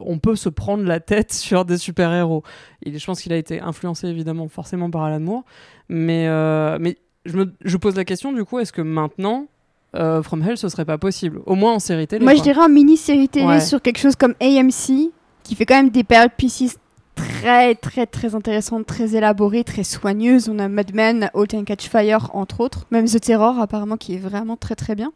on 0.01 0.19
peut 0.19 0.37
se 0.37 0.49
prendre 0.49 0.85
la 0.85 1.01
tête 1.01 1.33
sur 1.35 1.65
des 1.67 1.77
super-héros. 1.79 2.43
Je 2.87 3.05
pense 3.05 3.21
qu'il 3.21 3.33
a 3.33 3.37
été 3.37 3.61
influencé 3.67 4.07
évidemment 4.09 4.49
forcément 4.49 4.91
par 4.91 5.03
Alan 5.05 5.21
Moore, 5.21 5.45
mais, 5.89 6.27
euh, 6.29 6.79
mais 6.81 6.97
je, 7.25 7.37
me, 7.37 7.53
je 7.65 7.77
pose 7.77 7.97
la 7.97 8.05
question 8.05 8.33
du 8.33 8.45
coup, 8.45 8.59
est-ce 8.59 8.73
que 8.73 8.83
maintenant 8.83 9.47
euh, 9.95 10.23
From 10.23 10.43
Hell 10.43 10.57
ce 10.59 10.69
serait 10.69 10.85
pas 10.85 10.99
possible? 10.99 11.41
Au 11.47 11.55
moins 11.55 11.75
en 11.75 11.79
série 11.79 12.07
télé. 12.07 12.25
Moi, 12.25 12.35
je 12.35 12.43
dirais 12.43 12.61
en 12.61 12.69
mini-série 12.69 13.29
télé 13.29 13.47
Ouais. 13.47 13.61
sur 13.61 13.81
quelque 13.83 13.99
chose 13.99 14.17
comme 14.17 14.35
AMC, 14.41 15.11
qui 15.43 15.55
fait 15.55 15.65
quand 15.67 15.77
même 15.77 15.91
des 15.91 16.05
périodes 16.05 16.33
PC 16.37 16.71
très, 17.15 17.75
très, 17.75 18.05
très 18.07 18.35
intéressantes, 18.35 18.85
très 18.85 19.17
élaborées, 19.17 19.65
très 19.65 19.85
soigneuses. 19.85 20.51
On 20.51 20.59
a 20.59 20.69
Mad 20.69 20.95
Men, 20.95 21.31
Halt 21.35 21.55
and 21.55 21.65
Catch 21.65 21.89
Fire, 21.89 22.31
entre 22.35 22.61
autres. 22.61 22.87
Même 22.91 23.07
The 23.07 23.21
Terror, 23.21 23.59
apparemment, 23.59 23.97
qui 23.97 24.15
est 24.15 24.19
vraiment 24.19 24.57
très, 24.57 24.75
très 24.75 24.95
bien. 24.95 25.13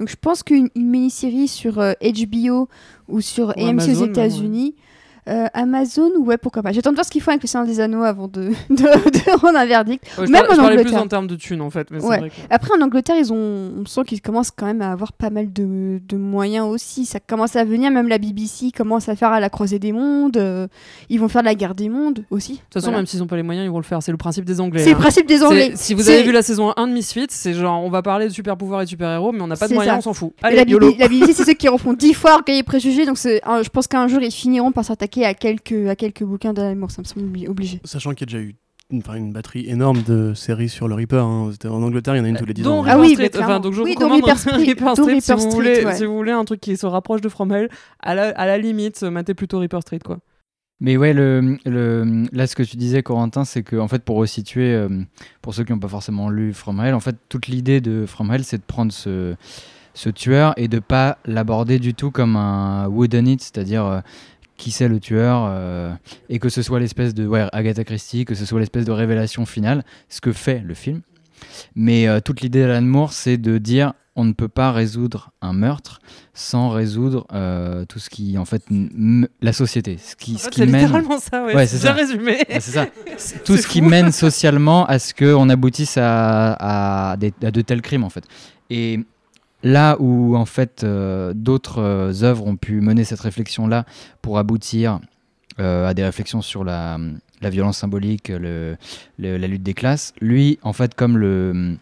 Donc, 0.00 0.08
je 0.08 0.16
pense 0.18 0.42
qu'une 0.42 0.70
une 0.74 0.88
mini-série 0.88 1.48
sur 1.48 1.78
euh, 1.78 1.92
HBO 2.00 2.68
ou 3.08 3.20
sur 3.20 3.50
AMC 3.50 3.68
Amazon, 3.68 4.02
aux 4.04 4.06
États-Unis. 4.06 4.74
Euh, 5.28 5.46
Amazon, 5.54 6.10
ouais, 6.20 6.36
pourquoi 6.38 6.62
pas. 6.62 6.72
J'attends 6.72 6.90
de 6.90 6.94
voir 6.96 7.04
ce 7.04 7.10
qu'ils 7.10 7.20
font 7.22 7.30
avec 7.32 7.42
le 7.42 7.48
Seigneur 7.48 7.66
des 7.66 7.80
Anneaux 7.80 8.02
avant 8.04 8.28
de, 8.28 8.50
de, 8.70 8.76
de 8.76 9.40
rendre 9.40 9.58
un 9.58 9.66
verdict. 9.66 10.04
Ouais, 10.18 10.26
même 10.28 10.44
je 10.48 10.52
en 10.54 10.56
parlais 10.56 10.76
plus 10.76 10.80
Angleterre. 10.84 11.02
en 11.02 11.06
termes 11.08 11.26
de 11.26 11.36
thunes 11.36 11.60
en 11.60 11.70
fait, 11.70 11.88
mais 11.90 12.00
c'est 12.00 12.06
Ouais. 12.06 12.18
vrai 12.18 12.30
que- 12.30 12.34
Après, 12.50 12.70
en 12.78 12.82
Angleterre, 12.82 13.16
ils 13.18 13.32
ont, 13.32 13.72
on 13.80 13.84
sent 13.86 14.02
qu'ils 14.06 14.20
commencent 14.20 14.50
quand 14.50 14.66
même 14.66 14.82
à 14.82 14.92
avoir 14.92 15.12
pas 15.12 15.30
mal 15.30 15.52
de, 15.52 16.00
de 16.08 16.16
moyens 16.16 16.66
aussi. 16.68 17.06
Ça 17.06 17.18
commence 17.20 17.56
à 17.56 17.64
venir, 17.64 17.90
même 17.90 18.08
la 18.08 18.18
BBC 18.18 18.70
commence 18.76 19.08
à 19.08 19.16
faire 19.16 19.32
à 19.32 19.40
la 19.40 19.48
croisée 19.50 19.78
des 19.78 19.92
mondes. 19.92 20.36
euh, 20.36 20.66
ils 21.08 21.18
vont 21.20 21.28
faire 21.28 21.42
de 21.42 21.46
la 21.46 21.54
guerre 21.54 21.74
des 21.74 21.88
mondes 21.88 22.24
aussi. 22.30 22.52
De 22.52 22.58
toute 22.58 22.74
façon, 22.74 22.86
Voilà. 22.86 22.98
même 22.98 23.06
s'ils 23.06 23.20
n'ont 23.20 23.26
pas 23.26 23.36
les 23.36 23.42
moyens, 23.42 23.64
ils 23.66 23.70
vont 23.70 23.78
le 23.78 23.84
faire. 23.84 24.02
C'est 24.02 24.12
le 24.12 24.18
principe 24.18 24.44
des 24.44 24.60
Anglais. 24.60 24.82
C'est 24.84 24.90
le 24.90 24.96
hein. 24.96 25.00
principe 25.00 25.26
des 25.26 25.42
Anglais. 25.42 25.72
Si 25.74 25.94
vous 25.94 26.08
avez 26.08 26.22
vu 26.22 26.32
la 26.32 26.42
saison 26.42 26.72
1 26.76 26.86
de 26.88 26.92
Misfits, 26.92 27.26
c'est 27.30 27.54
genre 27.54 27.82
on 27.82 27.90
va 27.90 28.02
parler 28.02 28.26
de 28.28 28.32
super 28.32 28.56
pouvoirs 28.56 28.82
et 28.82 28.84
de 28.84 28.90
super 28.90 29.10
héros, 29.10 29.32
mais 29.32 29.40
on 29.42 29.46
n'a 29.46 29.56
pas 29.56 29.68
de 29.68 29.74
moyens, 29.74 29.94
ça. 29.94 29.98
on 29.98 30.02
s'en 30.02 30.14
fout. 30.14 30.32
Allez, 30.42 30.56
la. 30.56 30.64
BBC, 30.64 30.96
la 30.98 31.08
BBC, 31.08 31.32
c'est 31.32 31.44
ceux 31.44 31.54
qui 31.54 31.68
refont 31.68 31.92
dix 31.94 32.12
fois 32.14 32.34
Orgueil 32.34 32.58
et 32.58 32.62
Préjugés. 32.62 33.06
Donc, 33.06 33.16
je 33.16 33.68
pense 33.70 33.86
qu'un 33.86 34.06
jour, 34.08 34.20
ils 34.22 34.30
finiront 34.30 34.72
par 34.72 34.84
s'attaquer 34.84 35.15
à 35.24 35.34
quelques, 35.34 35.86
à 35.88 35.96
quelques 35.96 36.24
bouquins 36.24 36.52
d'Alan 36.52 36.76
Moore. 36.76 36.90
Ça 36.90 37.02
me 37.02 37.06
semble 37.06 37.26
obli- 37.26 37.48
obligé. 37.48 37.80
Sachant 37.84 38.12
qu'il 38.14 38.30
y 38.30 38.34
a 38.34 38.38
déjà 38.38 38.46
eu 38.48 38.54
une 38.90 39.32
batterie 39.32 39.68
énorme 39.68 40.02
de 40.02 40.32
séries 40.34 40.68
sur 40.68 40.86
le 40.86 40.94
Reaper. 40.94 41.24
hein. 41.24 41.50
En 41.64 41.82
Angleterre, 41.82 42.14
il 42.14 42.18
y 42.18 42.20
en 42.20 42.24
a 42.24 42.28
une 42.28 42.36
tous 42.36 42.44
les 42.44 42.54
10 42.54 42.62
Dont 42.62 42.80
ans. 42.80 42.84
Ah 42.86 42.98
oui, 43.00 43.10
Street. 43.14 43.22
mais 43.24 43.28
clairement. 43.30 43.54
Enfin, 43.54 43.60
donc 43.60 43.72
je 43.72 43.82
Oui, 43.82 43.94
vous 43.94 44.00
recommande 44.00 44.20
Reaper 44.24 44.38
Street- 44.38 44.52
Reaper 44.66 44.92
Street, 44.92 45.04
Reaper 45.06 45.20
si, 45.22 45.32
vous 45.32 45.38
Street, 45.40 45.50
voulez, 45.54 45.84
ouais. 45.84 45.94
si 45.96 46.04
vous 46.04 46.14
voulez 46.16 46.30
un 46.32 46.44
truc 46.44 46.60
qui 46.60 46.76
se 46.76 46.86
rapproche 46.86 47.20
de 47.20 47.28
From 47.28 47.50
Hell, 47.52 47.68
à 48.00 48.14
la, 48.14 48.28
à 48.30 48.46
la 48.46 48.58
limite, 48.58 49.02
matez 49.02 49.34
plutôt 49.34 49.58
Reaper 49.58 49.80
Street 49.82 49.98
quoi. 50.04 50.18
Mais 50.78 50.98
ouais, 50.98 51.14
le, 51.14 51.56
le, 51.64 52.26
là, 52.32 52.46
ce 52.46 52.54
que 52.54 52.62
tu 52.62 52.76
disais, 52.76 53.02
Corentin, 53.02 53.46
c'est 53.46 53.62
que, 53.62 53.76
en 53.76 53.88
fait, 53.88 54.02
pour 54.04 54.18
resituer, 54.18 54.74
euh, 54.74 54.88
pour 55.40 55.54
ceux 55.54 55.64
qui 55.64 55.72
n'ont 55.72 55.78
pas 55.78 55.88
forcément 55.88 56.28
lu 56.28 56.52
From 56.52 56.78
Hell, 56.80 56.92
en 56.94 57.00
fait, 57.00 57.16
toute 57.30 57.46
l'idée 57.46 57.80
de 57.80 58.04
From 58.06 58.30
Hell, 58.30 58.44
c'est 58.44 58.58
de 58.58 58.62
prendre 58.62 58.92
ce, 58.92 59.36
ce 59.94 60.10
tueur 60.10 60.52
et 60.58 60.68
de 60.68 60.78
pas 60.78 61.16
l'aborder 61.24 61.78
du 61.78 61.94
tout 61.94 62.10
comme 62.10 62.36
un 62.36 62.88
wooden 62.88 63.26
it, 63.26 63.40
c'est-à-dire 63.40 63.86
euh, 63.86 64.00
qui 64.56 64.70
c'est 64.70 64.88
le 64.88 65.00
tueur, 65.00 65.46
euh, 65.48 65.92
et 66.28 66.38
que 66.38 66.48
ce 66.48 66.62
soit 66.62 66.80
l'espèce 66.80 67.14
de 67.14 67.26
ouais, 67.26 67.46
Agatha 67.52 67.84
Christie, 67.84 68.24
que 68.24 68.34
ce 68.34 68.44
soit 68.46 68.58
l'espèce 68.60 68.84
de 68.84 68.92
révélation 68.92 69.46
finale, 69.46 69.84
ce 70.08 70.20
que 70.20 70.32
fait 70.32 70.62
le 70.64 70.74
film. 70.74 71.02
Mais 71.74 72.08
euh, 72.08 72.20
toute 72.20 72.40
l'idée 72.40 72.60
d'Alan 72.62 72.82
Moore, 72.86 73.12
c'est 73.12 73.36
de 73.36 73.58
dire 73.58 73.92
on 74.18 74.24
ne 74.24 74.32
peut 74.32 74.48
pas 74.48 74.72
résoudre 74.72 75.32
un 75.42 75.52
meurtre 75.52 76.00
sans 76.32 76.70
résoudre 76.70 77.26
euh, 77.34 77.84
tout 77.84 77.98
ce 77.98 78.08
qui, 78.08 78.38
en 78.38 78.46
fait, 78.46 78.62
la 79.42 79.52
société, 79.52 79.98
ce 79.98 80.16
qui, 80.16 80.36
En 80.36 80.38
ce 80.38 80.44
fait, 80.44 80.50
qui 80.50 80.60
c'est 80.60 80.66
mène. 80.66 80.80
littéralement 80.80 81.18
ça, 81.18 81.44
ouais. 81.44 81.54
Ouais, 81.54 81.66
c'est 81.66 81.76
ça. 81.76 81.92
résumé. 81.92 82.38
Ouais, 82.48 82.60
c'est 82.60 82.70
ça. 82.70 82.86
Tout 83.44 83.58
ce 83.58 83.66
qui 83.66 83.82
mène 83.82 84.12
socialement 84.12 84.86
à 84.86 84.98
ce 84.98 85.12
qu'on 85.12 85.50
aboutisse 85.50 85.98
à, 85.98 87.10
à 87.12 87.16
des- 87.18 87.34
à 87.42 87.50
de 87.50 87.60
tels 87.60 87.82
crimes, 87.82 88.04
en 88.04 88.08
fait. 88.10 88.24
Et 88.70 89.00
là 89.66 89.96
où, 89.98 90.36
en 90.36 90.46
fait, 90.46 90.84
euh, 90.84 91.32
d'autres 91.34 91.82
euh, 91.82 92.22
œuvres 92.22 92.46
ont 92.46 92.56
pu 92.56 92.80
mener 92.80 93.02
cette 93.02 93.20
réflexion-là 93.20 93.84
pour 94.22 94.38
aboutir 94.38 95.00
euh, 95.58 95.88
à 95.88 95.92
des 95.92 96.04
réflexions 96.04 96.40
sur 96.40 96.62
la, 96.62 96.98
violence 97.42 97.78
symbolique, 97.78 98.28
la 98.28 99.48
lutte 99.48 99.62
des 99.62 99.74
classes, 99.74 100.14
lui, 100.20 100.58
en 100.62 100.72
fait, 100.72 100.94
comme. 100.94 101.78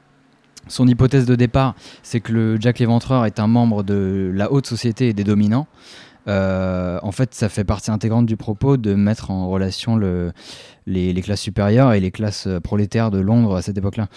Son 0.67 0.89
hypothèse 0.89 1.27
de 1.27 1.35
départ, 1.35 1.75
c'est 2.03 2.21
que 2.21 2.33
le 2.33 2.59
Jack 2.59 2.79
l'Éventreur 2.79 3.27
est 3.27 3.39
un 3.39 3.47
membre 3.47 3.83
de 3.83 4.33
la 4.35 4.51
haute 4.51 4.67
société 4.67 5.11
et 5.11 5.13
des 5.13 5.23
dominants. 5.23 5.67
En 6.27 7.13
fait, 7.13 7.35
ça 7.35 7.51
fait 7.51 7.65
partie 7.65 7.91
intégrante 7.91 8.25
du 8.25 8.39
propos 8.39 8.79
de 8.79 8.95
mettre 8.95 9.31
en 9.31 9.51
relation 9.51 9.95
le, 9.95 10.33
les, 10.87 11.13
les 11.13 11.21
classes 11.21 11.43
supérieures 11.43 11.93
et 11.93 12.01
les 12.01 12.11
classes 12.11 12.49
prolétaires 12.63 13.11
de 13.11 13.19
Londres 13.19 13.57
à 13.57 13.61
cette 13.61 13.77
époque-là. 13.77 14.09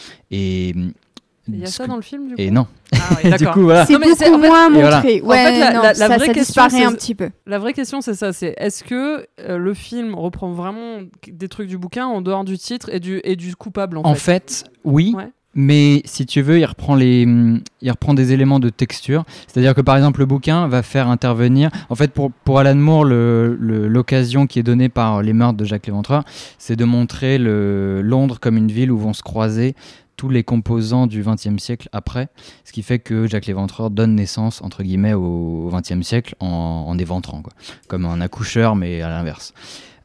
Il 1.49 1.59
y 1.59 1.63
a 1.63 1.67
ça 1.67 1.83
que- 1.85 1.89
dans 1.89 1.95
le 1.95 2.01
film 2.01 2.27
du 2.27 2.35
coup. 2.35 2.41
et 2.41 2.51
non. 2.51 2.67
Ah 2.93 2.97
ouais, 3.23 3.31
du 3.37 3.47
coup, 3.47 3.61
voilà. 3.63 3.85
C'est 3.85 3.93
beaucoup 3.95 4.15
c'est- 4.15 4.29
en 4.29 4.39
fait- 4.39 4.47
moins 4.47 4.69
Et 4.69 4.73
voilà. 4.81 4.95
montré. 4.97 5.21
En 5.23 5.29
fait, 5.29 5.59
la- 5.59 5.73
non, 5.73 5.81
la- 5.81 5.87
la 5.89 5.93
ça, 5.95 6.07
vraie 6.17 6.27
ça 6.27 6.33
question, 6.33 6.69
c'est- 6.69 6.83
un 6.83 6.91
petit 6.93 7.15
peu. 7.15 7.29
La 7.45 7.59
vraie 7.59 7.73
question, 7.73 8.01
c'est 8.01 8.13
ça 8.13 8.33
c'est 8.33 8.53
est-ce 8.57 8.83
que 8.83 9.25
euh, 9.39 9.57
le 9.57 9.73
film 9.73 10.15
reprend 10.15 10.51
vraiment 10.51 10.97
des 11.31 11.47
trucs 11.47 11.67
du 11.67 11.77
bouquin 11.77 12.05
en 12.05 12.21
dehors 12.21 12.43
du 12.43 12.57
titre 12.57 12.89
et 12.93 12.99
du, 12.99 13.21
et 13.23 13.35
du 13.35 13.55
coupable 13.55 13.97
en, 13.97 14.01
En 14.05 14.15
fait, 14.15 14.63
fait, 14.63 14.63
oui. 14.83 15.13
Ouais. 15.15 15.29
Mais 15.59 16.03
si 16.05 16.27
tu 16.27 16.41
veux, 16.43 16.59
il 16.59 16.65
reprend, 16.65 16.93
les, 16.93 17.23
hum, 17.25 17.61
il 17.81 17.89
reprend 17.89 18.13
des 18.13 18.31
éléments 18.31 18.59
de 18.59 18.69
texture. 18.69 19.23
C'est-à-dire 19.47 19.73
que 19.73 19.81
par 19.81 19.95
exemple, 19.95 20.19
le 20.19 20.27
bouquin 20.27 20.67
va 20.67 20.83
faire 20.83 21.07
intervenir. 21.09 21.71
En 21.89 21.95
fait, 21.95 22.11
pour, 22.11 22.31
pour 22.31 22.59
Alan 22.59 22.75
Moore, 22.75 23.05
le- 23.05 23.57
le- 23.59 23.87
l'occasion 23.87 24.45
qui 24.45 24.59
est 24.59 24.63
donnée 24.63 24.87
par 24.89 25.23
les 25.23 25.33
meurtres 25.33 25.57
de 25.57 25.65
Jacques 25.65 25.87
Léventreur, 25.87 26.25
c'est 26.59 26.75
de 26.75 26.85
montrer 26.85 27.39
le, 27.39 28.03
Londres 28.03 28.37
comme 28.39 28.55
une 28.55 28.71
ville 28.71 28.91
où 28.91 28.99
vont 28.99 29.13
se 29.13 29.23
croiser 29.23 29.73
tous 30.17 30.29
les 30.29 30.43
composants 30.43 31.07
du 31.07 31.23
XXe 31.23 31.57
siècle 31.57 31.87
après. 31.93 32.27
Ce 32.65 32.73
qui 32.73 32.83
fait 32.83 32.99
que 32.99 33.27
Jacques 33.27 33.45
Léventreur 33.45 33.89
donne 33.91 34.15
naissance, 34.15 34.61
entre 34.61 34.83
guillemets, 34.83 35.13
au 35.13 35.69
XXe 35.71 36.01
siècle 36.01 36.35
en, 36.39 36.85
en 36.87 36.97
éventrant. 36.97 37.41
Quoi. 37.41 37.53
Comme 37.87 38.05
un 38.05 38.19
accoucheur, 38.19 38.75
mais 38.75 39.01
à 39.01 39.09
l'inverse. 39.09 39.53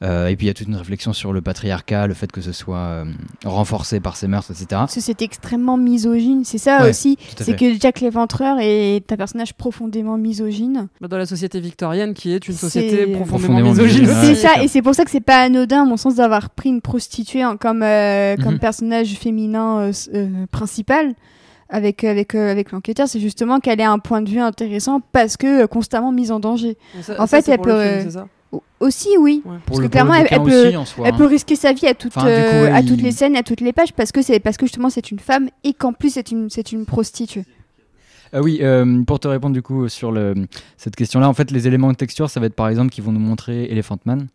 Euh, 0.03 0.27
et 0.27 0.35
puis 0.37 0.47
il 0.47 0.49
y 0.49 0.51
a 0.51 0.55
toute 0.55 0.67
une 0.67 0.75
réflexion 0.75 1.13
sur 1.13 1.33
le 1.33 1.41
patriarcat, 1.43 2.09
le 2.09 2.15
fait 2.15 2.33
que 2.33 2.41
ce 2.41 2.51
soit 2.51 2.77
euh, 2.77 3.05
renforcé 3.45 4.01
par 4.01 4.17
ces 4.17 4.27
meurtres, 4.27 4.51
etc. 4.51 4.83
C'est 4.89 5.23
extrêmement 5.23 5.77
misogyne. 5.77 6.43
C'est 6.45 6.59
ça 6.59 6.83
Ouais, 6.83 6.91
aussi. 6.91 7.17
C'est 7.37 7.57
que 7.57 7.79
Jack 7.81 8.01
l'Éventreur 8.01 8.57
est 8.61 9.13
un 9.13 9.17
personnage 9.17 9.55
profondément 9.55 10.17
misogyne. 10.19 10.89
Bah, 11.01 11.07
dans 11.09 11.19
la 11.19 11.27
société 11.27 11.61
victorienne 11.61 12.15
qui 12.15 12.33
est 12.33 12.49
une 12.49 12.55
société 12.55 13.07
profondément, 13.15 13.27
Profondément 13.61 13.71
misogyne. 13.71 14.09
c'est 14.23 14.35
ça, 14.35 14.63
et 14.63 14.69
c'est 14.69 14.83
pour 14.83 14.95
ça 14.95 15.05
que 15.05 15.11
c'est 15.11 15.21
pas 15.21 15.43
anodin, 15.43 15.83
à 15.83 15.85
mon 15.85 15.97
sens, 15.97 16.17
d'avoir 16.17 16.51
pris 16.51 16.71
une 16.71 16.81
prostituée 16.81 17.45
en- 17.45 17.57
comme, 17.57 17.83
euh, 17.85 18.37
comme 18.43 18.55
Mhm. 18.55 18.59
personnage 18.61 19.15
féminin 19.15 19.79
euh, 19.83 19.93
euh, 20.15 20.47
principal 20.51 21.15
avec, 21.69 22.05
avec, 22.05 22.35
euh, 22.35 22.51
avec 22.51 22.73
l'enquêteur. 22.73 23.09
C'est 23.09 23.21
justement 23.21 23.61
qu'elle 23.61 23.81
ait 23.81 23.85
un 23.85 23.99
point 23.99 24.21
de 24.21 24.29
vue 24.29 24.41
intéressant 24.41 25.01
parce 25.13 25.37
que 25.37 25.63
euh, 25.63 25.67
constamment 25.67 26.13
mise 26.13 26.31
en 26.33 26.41
danger. 26.41 26.77
Ça- 27.03 27.15
En 27.23 27.27
ça, 27.27 27.41
fait, 27.41 27.51
elle 27.53 27.61
peut, 27.61 28.01
film, 28.11 28.27
Aussi, 28.81 29.09
oui. 29.19 29.43
Ouais. 29.45 29.57
Parce 29.65 29.81
que 29.81 29.87
clairement, 29.87 30.15
elle- 30.15 30.29
peut- 30.29 30.67
aussi, 30.67 30.77
en 30.77 30.85
soi, 30.85 31.07
Elle 31.07 31.15
hein. 31.15 31.19
peut 31.19 31.27
risquer 31.27 31.55
sa 31.57 31.73
vie 31.73 31.87
à, 31.87 31.95
toute, 31.95 32.13
Enfin, 32.17 32.27
du 32.27 32.27
coup, 32.27 32.57
euh, 32.57 32.65
ouais, 32.65 32.71
à 32.73 32.81
il- 32.81 32.89
toutes 32.89 33.01
les 33.01 33.13
scènes, 33.13 33.37
à 33.37 33.43
toutes 33.45 33.61
les 33.61 33.73
pages, 33.73 33.93
parce 33.93 34.11
que 34.11 34.23
c'est 34.23 34.41
parce 34.41 34.57
que 34.57 34.67
justement 34.67 34.91
c'est 34.91 35.11
une 35.13 35.21
femme 35.21 35.49
et 35.63 35.73
qu'en 35.73 35.93
plus 35.93 36.11
c'est 36.15 36.31
une 36.33 36.51
c'est 36.51 36.73
une 36.73 36.85
prostituée. 36.85 37.45
Ah 38.33 38.41
oui, 38.41 38.61
euh, 38.63 39.03
pour 39.05 39.21
te 39.21 39.29
répondre 39.29 39.53
du 39.55 39.63
coup 39.63 39.89
sur 39.89 40.11
le, 40.11 40.35
cette 40.79 40.97
question-là, 40.97 41.29
en 41.29 41.35
fait, 41.35 41.51
les 41.51 41.67
éléments 41.67 41.91
de 41.91 41.97
texture, 41.97 42.31
ça 42.31 42.41
va 42.41 42.47
être 42.47 42.55
par 42.55 42.69
exemple 42.69 42.91
qui 42.91 43.01
vont 43.03 43.13
nous 43.13 43.21
montrer 43.21 43.65
Elephant 43.71 43.99
Man, 44.07 44.29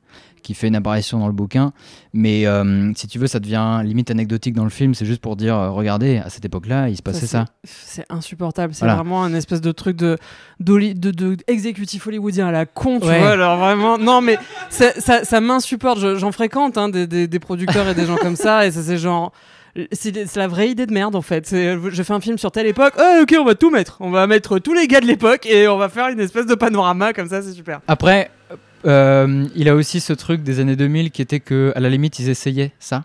qui 0.44 0.54
fait 0.54 0.68
une 0.68 0.76
apparition 0.76 1.18
dans 1.20 1.26
le 1.28 1.34
bouquin. 1.34 1.74
Mais 2.14 2.46
euh, 2.46 2.92
si 2.96 3.08
tu 3.08 3.18
veux, 3.18 3.26
ça 3.26 3.40
devient 3.40 3.82
limite 3.84 4.12
anecdotique 4.12 4.54
dans 4.54 4.64
le 4.64 4.70
film. 4.70 4.94
C'est 4.94 5.06
juste 5.06 5.20
pour 5.22 5.36
dire, 5.36 5.56
euh, 5.58 5.72
regardez, 5.72 6.18
à 6.18 6.30
cette 6.30 6.46
époque-là, 6.46 6.90
il 6.90 6.96
se 6.96 7.02
passait 7.02 7.26
ça. 7.26 7.46
c'est- 7.64 8.06
insupportable. 8.10 8.74
C'est 8.76 8.82
Voilà. 8.86 8.96
vraiment 8.96 9.24
un 9.24 9.34
espèce 9.34 9.62
de 9.62 9.72
truc 9.72 9.98
de, 9.98 10.18
de, 10.60 10.94
de 10.94 11.36
exécutif 11.48 12.06
hollywoodien 12.06 12.48
à 12.48 12.52
la 12.52 12.66
con, 12.68 13.00
tu 13.00 13.08
Ouais. 13.08 13.18
vois. 13.20 13.32
Alors 13.32 13.58
vraiment, 13.58 13.98
non, 13.98 14.22
mais 14.22 14.38
ça, 14.70 14.92
ça, 15.00 15.24
ça 15.24 15.42
m'insupporte. 15.42 16.00
Je- 16.00 16.18
J'en 16.18 16.32
fréquente 16.32 16.78
hein, 16.78 16.90
des, 16.90 17.08
des, 17.08 17.28
des 17.28 17.40
producteurs 17.40 17.90
et 17.90 17.96
des 17.96 18.06
gens 18.06 18.18
comme 18.18 18.36
ça, 18.36 18.68
et 18.68 18.72
ça, 18.72 18.84
c'est 18.84 18.98
genre. 19.00 19.34
C'est 19.92 20.36
la 20.36 20.48
vraie 20.48 20.70
idée 20.70 20.86
de 20.86 20.94
merde 20.94 21.16
en 21.16 21.22
fait. 21.22 21.46
C'est, 21.46 21.78
Je 21.90 22.04
fais 22.04 22.14
un 22.14 22.22
film 22.22 22.38
sur 22.38 22.52
telle 22.52 22.68
époque, 22.68 22.94
ah, 22.98 23.20
ok, 23.22 23.36
on 23.40 23.46
va 23.46 23.56
tout 23.56 23.70
mettre. 23.70 23.98
On 24.00 24.10
va 24.10 24.28
mettre 24.28 24.60
tous 24.60 24.74
les 24.74 24.88
gars 24.88 25.02
de 25.02 25.06
l'époque 25.06 25.46
et 25.46 25.68
on 25.68 25.78
va 25.78 25.90
faire 25.90 26.10
une 26.10 26.20
espèce 26.20 26.46
de 26.46 26.56
panorama 26.56 27.14
comme 27.14 27.30
ça, 27.30 27.42
c'est 27.42 27.54
super. 27.54 27.82
Après, 27.88 28.32
euh, 28.86 29.46
il 29.56 29.70
a 29.70 29.76
aussi 29.76 30.00
ce 30.00 30.14
truc 30.14 30.44
des 30.44 30.60
années 30.60 30.76
2000 30.76 31.12
qui 31.12 31.22
était 31.22 31.40
que, 31.40 31.72
à 31.76 31.80
la 31.80 31.90
limite, 31.90 32.20
ils 32.20 32.30
essayaient 32.30 32.72
ça. 32.80 33.04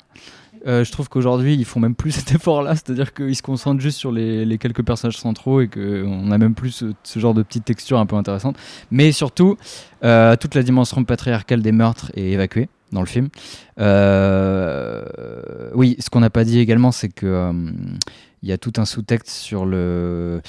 Euh, 0.66 0.84
je 0.84 0.92
trouve 0.92 1.08
qu'aujourd'hui, 1.08 1.54
ils 1.54 1.64
font 1.64 1.80
même 1.80 1.94
plus 1.94 2.10
cet 2.12 2.32
effort-là, 2.32 2.74
c'est-à-dire 2.74 3.12
qu'ils 3.12 3.36
se 3.36 3.42
concentrent 3.42 3.80
juste 3.80 3.98
sur 3.98 4.12
les, 4.12 4.58
quelques 4.58 4.84
personnages 4.84 5.18
centraux 5.18 5.60
et 5.60 5.68
qu'on 5.68 6.30
a 6.30 6.38
même 6.38 6.54
plus 6.54 6.70
ce, 6.70 6.84
ce 7.02 7.18
genre 7.18 7.34
de 7.34 7.42
petite 7.42 7.64
texture 7.64 7.98
un 7.98 8.06
peu 8.06 8.16
intéressante. 8.16 8.56
Mais 8.90 9.12
surtout, 9.12 9.56
euh, 10.04 10.36
toute 10.36 10.54
la 10.54 10.62
dimension 10.62 11.02
patriarcale 11.04 11.62
des 11.62 11.72
meurtres 11.72 12.12
est 12.14 12.30
évacuée 12.30 12.68
dans 12.93 13.01
le 13.01 13.07
film. 13.07 13.28
Euh, 13.78 15.70
oui, 15.74 15.97
ce 15.99 16.11
qu'on 16.11 16.20
n'a 16.20 16.30
pas 16.30 16.45
dit 16.45 16.59
également, 16.59 16.93
c'est 16.93 17.09
que 17.09 17.26
euh, 17.26 17.53
il 18.43 18.49
y 18.49 18.53
a 18.53 18.59
tout 18.59 18.72
un 18.76 18.84
sous-texte 18.84 19.28
sur 19.28 19.64
le 19.66 20.40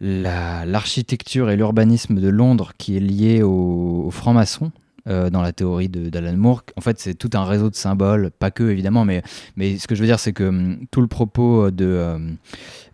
la- 0.00 0.66
l'architecture 0.66 1.50
et 1.50 1.56
l'urbanisme 1.56 2.16
de 2.20 2.28
Londres 2.28 2.72
qui 2.78 2.96
est 2.96 3.00
lié 3.00 3.42
aux, 3.42 4.08
francs-maçons. 4.10 4.72
euh, 5.06 5.28
dans 5.28 5.42
la 5.42 5.52
théorie 5.52 5.88
d'Alan 5.90 6.34
Moore, 6.36 6.62
en 6.76 6.80
fait, 6.80 6.98
c'est 6.98 7.12
tout 7.14 7.28
un 7.34 7.44
réseau 7.44 7.68
de 7.68 7.74
symboles, 7.74 8.30
pas 8.30 8.50
que 8.50 8.64
évidemment, 8.64 9.04
mais, 9.04 9.22
mais 9.56 9.76
ce 9.78 9.86
que 9.86 9.94
je 9.94 10.00
veux 10.00 10.06
dire, 10.06 10.18
c'est 10.18 10.32
que 10.32 10.44
hum, 10.44 10.78
tout 10.90 11.02
le 11.02 11.08
propos 11.08 11.70
de, 11.70 12.16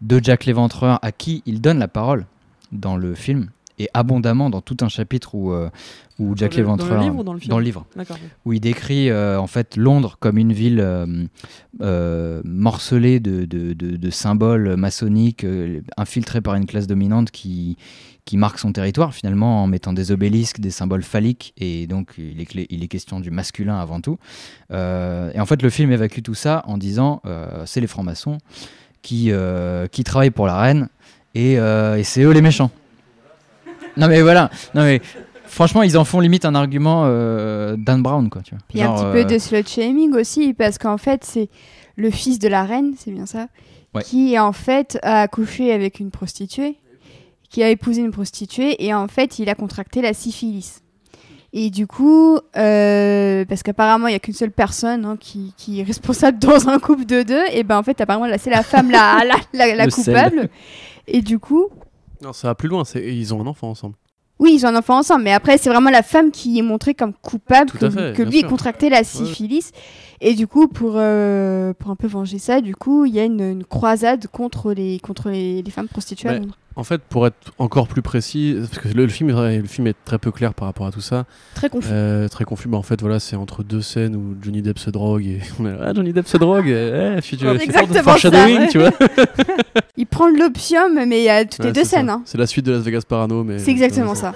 de 0.03 0.21
Jack 0.23 0.45
l'Éventreur, 0.45 0.99
à 1.03 1.13
qui 1.13 1.43
il 1.47 1.61
donne 1.61 1.79
la 1.79 1.87
parole 1.87 2.27
dans 2.73 2.97
le 2.97 3.15
film, 3.15 3.51
et 3.83 3.89
abondamment 3.95 4.51
dans 4.51 4.61
tout 4.61 4.77
un 4.83 4.89
chapitre 4.89 5.35
où, 5.35 5.53
euh, 5.53 5.71
où 6.19 6.37
Jack 6.37 6.53
Dans 6.55 6.59
le- 6.61 6.65
dans 6.67 6.73
le 6.77 6.83
l'Éventreur. 6.83 7.03
livre 7.03 7.19
ou 7.21 7.25
dans 7.25 7.33
le 7.33 7.39
film 7.39 7.51
Dans 7.51 7.59
le 7.59 7.65
livre 7.65 7.87
où 8.45 8.53
il 8.53 8.61
décrit 8.61 9.09
euh, 9.11 9.41
en 9.41 9.47
fait 9.47 9.77
Londres 9.77 10.17
comme 10.21 10.37
une 10.39 10.53
ville 10.53 10.81
euh, 10.81 11.07
euh, 11.81 12.43
morcelée 12.45 13.21
de, 13.21 13.45
de- 13.47 13.73
de- 13.73 13.97
de 13.97 14.11
symboles 14.11 14.77
maçonniques, 14.77 15.47
infiltrée 15.97 16.41
par 16.41 16.55
une 16.57 16.67
classe 16.67 16.87
dominante 16.87 17.31
qui, 17.31 17.77
qui 18.27 18.37
marque 18.37 18.59
son 18.59 18.73
territoire 18.73 19.15
finalement 19.15 19.63
en 19.63 19.67
mettant 19.67 19.93
des 19.95 20.13
obélisques, 20.13 20.61
des 20.61 20.71
symboles 20.71 21.03
phalliques, 21.03 21.55
et 21.57 21.87
donc 21.87 22.15
il 22.19 22.41
est, 22.41 22.45
clé- 22.47 22.67
il 22.71 22.85
est 22.85 22.89
question 22.89 23.19
du 23.21 23.31
masculin 23.31 23.79
avant 23.79 24.01
tout. 24.03 24.19
Et 24.71 25.41
en 25.41 25.47
fait 25.47 25.63
le 25.63 25.71
film 25.71 25.91
évacue 25.91 26.21
tout 26.23 26.35
ça 26.35 26.63
en 26.67 26.77
disant 26.77 27.23
c'est 27.65 27.81
les 27.81 27.87
francs-maçons 27.87 28.39
qui, 29.03 29.33
qui 29.91 30.05
travaillent 30.05 30.31
pour 30.31 30.47
la 30.47 30.59
reine, 30.61 30.89
et, 31.35 31.59
euh, 31.59 31.97
et 31.97 32.03
c'est 32.05 32.23
eux 32.23 32.33
les 32.33 32.43
méchants. 32.43 32.71
Non 33.97 34.09
mais 34.09 34.23
voilà, 34.23 34.51
non 34.75 34.83
mais 34.83 35.01
franchement 35.45 35.83
ils 35.83 35.99
en 35.99 36.05
font 36.05 36.21
limite 36.21 36.45
un 36.45 36.55
argument 36.55 37.03
euh, 37.07 37.77
Dan 37.79 38.03
Brown 38.03 38.29
quoi 38.31 38.43
tu 38.43 38.55
vois. 38.55 38.63
Il 38.73 38.81
y 38.81 38.83
a 38.83 38.91
un 38.91 38.95
petit 38.95 39.05
euh, 39.05 39.13
peu 39.13 39.25
de 39.25 39.39
slut 39.39 39.67
shaming 39.67 40.15
aussi, 40.15 40.55
parce 40.55 40.79
qu'en 40.79 40.97
fait, 40.99 41.25
c'est 41.25 41.49
le 41.97 42.11
fils 42.11 42.39
de 42.39 42.49
la 42.49 42.65
reine, 42.65 42.95
c'est 42.97 43.11
bien 43.11 43.27
ça, 43.27 43.47
Ouais. 43.95 44.03
qui 44.03 44.39
en 44.39 44.53
fait 44.53 44.99
a 45.03 45.23
accouché 45.23 45.73
avec 45.73 45.99
une 45.99 46.13
prostituée, 46.13 46.77
qui 47.49 47.63
a 47.65 47.69
épousé 47.71 48.01
une 48.03 48.13
prostituée, 48.13 48.85
et 48.87 48.95
en 48.95 49.09
fait, 49.09 49.41
il 49.41 49.49
a 49.49 49.57
contracté 49.57 50.01
la 50.01 50.13
syphilis. 50.15 50.83
Et 51.53 51.71
du 51.71 51.89
coup, 51.89 52.39
euh, 52.57 53.45
parce 53.45 53.65
qu'apparemment, 53.65 54.07
il 54.07 54.11
n'y 54.13 54.17
a 54.17 54.21
qu'une 54.21 54.35
seule 54.35 54.53
personne 54.53 55.05
hein, 55.05 55.17
qui, 55.19 55.53
qui 55.57 55.81
est 55.81 55.83
responsable 55.83 56.39
dans 56.47 56.69
un 56.69 56.79
couple 56.79 57.05
de 57.07 57.25
deux, 57.25 57.43
et 57.53 57.65
ben 57.65 57.79
en 57.79 57.83
fait, 57.83 58.01
apparemment, 58.01 58.27
là, 58.27 58.39
c'est 58.39 58.51
la 58.51 58.63
femme 58.63 58.93
la, 58.93 59.25
la, 59.27 59.35
la, 59.53 59.75
la 59.75 59.87
Le 59.87 59.91
coupable. 59.91 60.49
Et 61.09 61.23
du 61.23 61.41
coup, 61.41 61.67
Non, 62.23 62.33
ça 62.33 62.49
va 62.49 62.55
plus 62.55 62.69
loin. 62.69 62.85
c'est- 62.85 63.15
Ils 63.15 63.33
ont 63.35 63.41
un 63.41 63.47
enfant 63.47 63.71
ensemble. 63.71 63.95
Oui, 64.39 64.53
ils 64.55 64.65
ont 64.65 64.71
un 64.71 64.77
enfant 64.77 64.97
ensemble, 64.99 65.25
mais 65.25 65.33
après, 65.33 65.59
c'est 65.59 65.69
vraiment 65.69 65.91
la 65.91 66.03
femme 66.03 66.31
qui 66.31 66.59
est 66.59 66.63
montrée 66.63 66.95
comme 66.95 67.13
coupable, 67.13 67.71
que, 67.73 67.91
fait, 67.91 68.25
lui 68.25 68.39
ait 68.39 68.43
contracté 68.49 68.89
la 68.89 69.05
syphilis. 69.05 69.71
Et 70.23 70.35
du 70.35 70.47
coup, 70.47 70.67
pour, 70.67 70.93
euh, 70.97 71.75
pour 71.79 71.91
un 71.91 71.97
peu 71.97 72.07
venger 72.07 72.39
ça, 72.39 72.61
du 72.63 72.75
coup, 72.75 73.05
il 73.05 73.15
y 73.15 73.21
a 73.21 73.25
une, 73.25 73.41
une 73.43 73.65
croisade 73.65 74.27
contre 74.29 74.73
les, 74.73 74.99
contre 75.01 75.29
les, 75.29 75.61
les 75.63 75.71
femmes 75.71 75.89
prostituées. 75.89 76.31
Londres. 76.39 76.57
En 76.81 76.85
fait, 76.85 77.03
pour 77.03 77.27
être 77.27 77.53
encore 77.59 77.89
plus 77.89 78.01
précis, 78.01 78.57
parce 78.59 78.79
que 78.83 78.89
le, 78.89 79.03
le 79.05 79.09
film, 79.11 79.29
est, 79.31 79.59
le 79.59 79.67
film 79.67 79.87
est 79.87 79.97
très 80.07 80.17
peu 80.19 80.31
clair 80.31 80.55
par 80.55 80.67
rapport 80.67 80.87
à 80.87 80.91
tout 80.91 81.03
ça, 81.03 81.27
Très 81.55 81.69
confus. 81.69 81.91
euh, 81.93 82.27
très 82.29 82.45
confus. 82.45 82.69
Bah, 82.69 82.79
en 82.79 82.83
fait, 82.83 83.01
voilà, 83.03 83.21
c'est 83.21 83.37
entre 83.37 83.63
deux 83.63 83.83
scènes 83.83 84.17
où 84.17 84.35
Johnny 84.41 84.63
Depp 84.63 84.79
se 84.79 84.89
drogue 84.89 85.27
et 85.27 85.41
on 85.61 85.67
est 85.67 85.73
là, 85.73 85.79
ah, 85.89 85.93
Johnny 85.95 86.13
Depp 86.15 86.27
se 86.27 86.39
drogue, 86.39 86.67
eh, 86.69 87.19
eh, 87.19 87.63
exactement 87.63 88.03
foreshadowing, 88.03 88.61
ça. 88.63 88.67
tu 88.69 88.79
vois. 88.79 88.91
Il 89.99 90.07
prend 90.07 90.33
de 90.33 90.39
l'opium, 90.39 90.95
mais 91.07 91.21
il 91.21 91.25
y 91.25 91.29
a 91.29 91.45
toutes 91.45 91.65
les 91.65 91.73
deux 91.73 91.85
scènes. 91.85 92.09
hein. 92.09 92.23
C'est 92.25 92.39
la 92.39 92.47
suite 92.47 92.65
de 92.65 92.73
Las 92.73 92.83
Vegas 92.83 93.03
Parano, 93.07 93.45
mais 93.45 93.59
C'est 93.59 93.71
exactement 93.71 94.15
ça. 94.15 94.33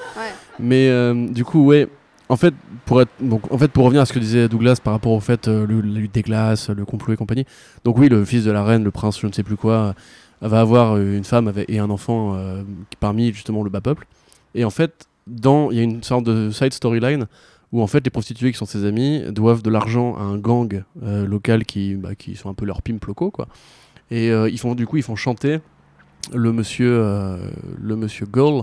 Mais 0.58 0.88
euh, 0.90 1.26
du 1.28 1.44
coup, 1.44 1.64
ouais. 1.64 1.88
En 2.30 2.36
fait, 2.36 2.54
pour 2.86 3.02
être, 3.02 3.10
donc, 3.20 3.50
en 3.52 3.58
fait, 3.58 3.68
pour 3.68 3.84
revenir 3.84 4.00
à 4.02 4.06
ce 4.06 4.12
que 4.14 4.18
disait 4.18 4.48
Douglas 4.48 4.78
par 4.82 4.94
rapport 4.94 5.12
au 5.12 5.20
fait, 5.20 5.46
euh, 5.46 5.66
le, 5.66 5.82
la 5.82 6.00
lutte 6.00 6.14
des 6.14 6.22
glaces, 6.22 6.70
le 6.70 6.84
complot 6.86 7.12
et 7.12 7.16
compagnie. 7.18 7.44
Donc 7.84 7.98
oui, 7.98 8.08
le 8.08 8.24
fils 8.24 8.44
de 8.44 8.50
la 8.50 8.64
reine, 8.64 8.82
le 8.82 8.90
prince, 8.90 9.20
je 9.20 9.26
ne 9.26 9.32
sais 9.32 9.42
plus 9.42 9.56
quoi, 9.56 9.94
va 10.48 10.60
avoir 10.60 10.96
euh, 10.96 11.16
une 11.16 11.24
femme 11.24 11.52
et 11.68 11.78
un 11.78 11.90
enfant 11.90 12.34
euh, 12.34 12.62
parmi 13.00 13.32
justement 13.32 13.62
le 13.62 13.70
bas 13.70 13.80
peuple. 13.80 14.06
Et 14.54 14.64
en 14.64 14.70
fait, 14.70 15.08
dans, 15.26 15.70
il 15.70 15.76
y 15.76 15.80
a 15.80 15.82
une 15.82 16.02
sorte 16.02 16.24
de 16.24 16.50
side 16.50 16.72
storyline 16.72 17.26
où 17.72 17.82
en 17.82 17.86
fait 17.86 18.04
les 18.04 18.10
prostituées 18.10 18.52
qui 18.52 18.58
sont 18.58 18.66
ses 18.66 18.84
amis 18.84 19.22
doivent 19.30 19.62
de 19.62 19.70
l'argent 19.70 20.16
à 20.16 20.22
un 20.22 20.38
gang 20.38 20.84
euh, 21.02 21.26
local 21.26 21.64
qui, 21.64 21.94
bah, 21.94 22.14
qui 22.14 22.36
sont 22.36 22.50
un 22.50 22.54
peu 22.54 22.66
leurs 22.66 22.82
pimps 22.82 23.04
locaux 23.06 23.30
quoi. 23.30 23.48
Et 24.10 24.28
ils 24.28 24.58
font 24.58 24.74
du 24.74 24.86
coup 24.86 24.98
ils 24.98 25.02
font 25.02 25.16
chanter 25.16 25.60
le 26.32 26.52
monsieur 26.52 26.92
euh, 26.92 27.38
le 27.80 27.96
monsieur 27.96 28.26
Gull 28.26 28.62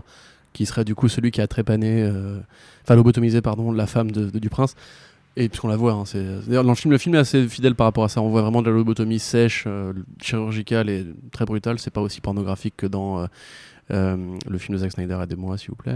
qui 0.54 0.68
serait 0.68 0.86
du 0.86 0.94
coup 0.94 1.10
celui 1.10 1.32
qui 1.32 1.42
a 1.42 1.48
trépané 1.48 2.10
enfin 2.84 2.96
lobotomisé 2.96 3.42
pardon 3.42 3.72
la 3.72 3.88
femme 3.88 4.12
du 4.12 4.50
prince 4.50 4.76
et 5.38 5.48
puisqu'on 5.50 5.68
la 5.70 5.78
voit 5.78 5.94
hein, 5.94 6.04
c'est 6.06 6.24
d'ailleurs 6.48 6.64
dans 6.64 6.72
le 6.72 6.76
film 6.76 6.92
le 6.92 6.98
film 6.98 7.16
est 7.16 7.20
assez 7.20 7.48
fidèle 7.48 7.74
par 7.76 7.86
rapport 7.88 8.04
à 8.04 8.10
ça 8.10 8.22
on 8.22 8.30
voit 8.30 8.42
vraiment 8.42 8.62
de 8.62 8.70
la 8.70 8.76
lobotomie 8.76 9.20
sèche 9.20 9.64
euh, 9.68 9.94
chirurgicale 10.22 10.90
et 10.90 11.06
très 11.32 11.46
brutale 11.46 11.80
c'est 11.80 11.90
pas 11.92 12.02
aussi 12.02 12.20
pornographique 12.22 12.74
que 12.78 12.86
dans 12.88 13.20
euh, 13.22 13.26
euh, 13.92 14.18
le 14.50 14.58
film 14.58 14.76
de 14.78 14.82
Zack 14.82 14.92
Snyder 14.92 15.18
aidez-moi 15.24 15.58
s'il 15.58 15.70
vous 15.70 15.76
plaît 15.76 15.96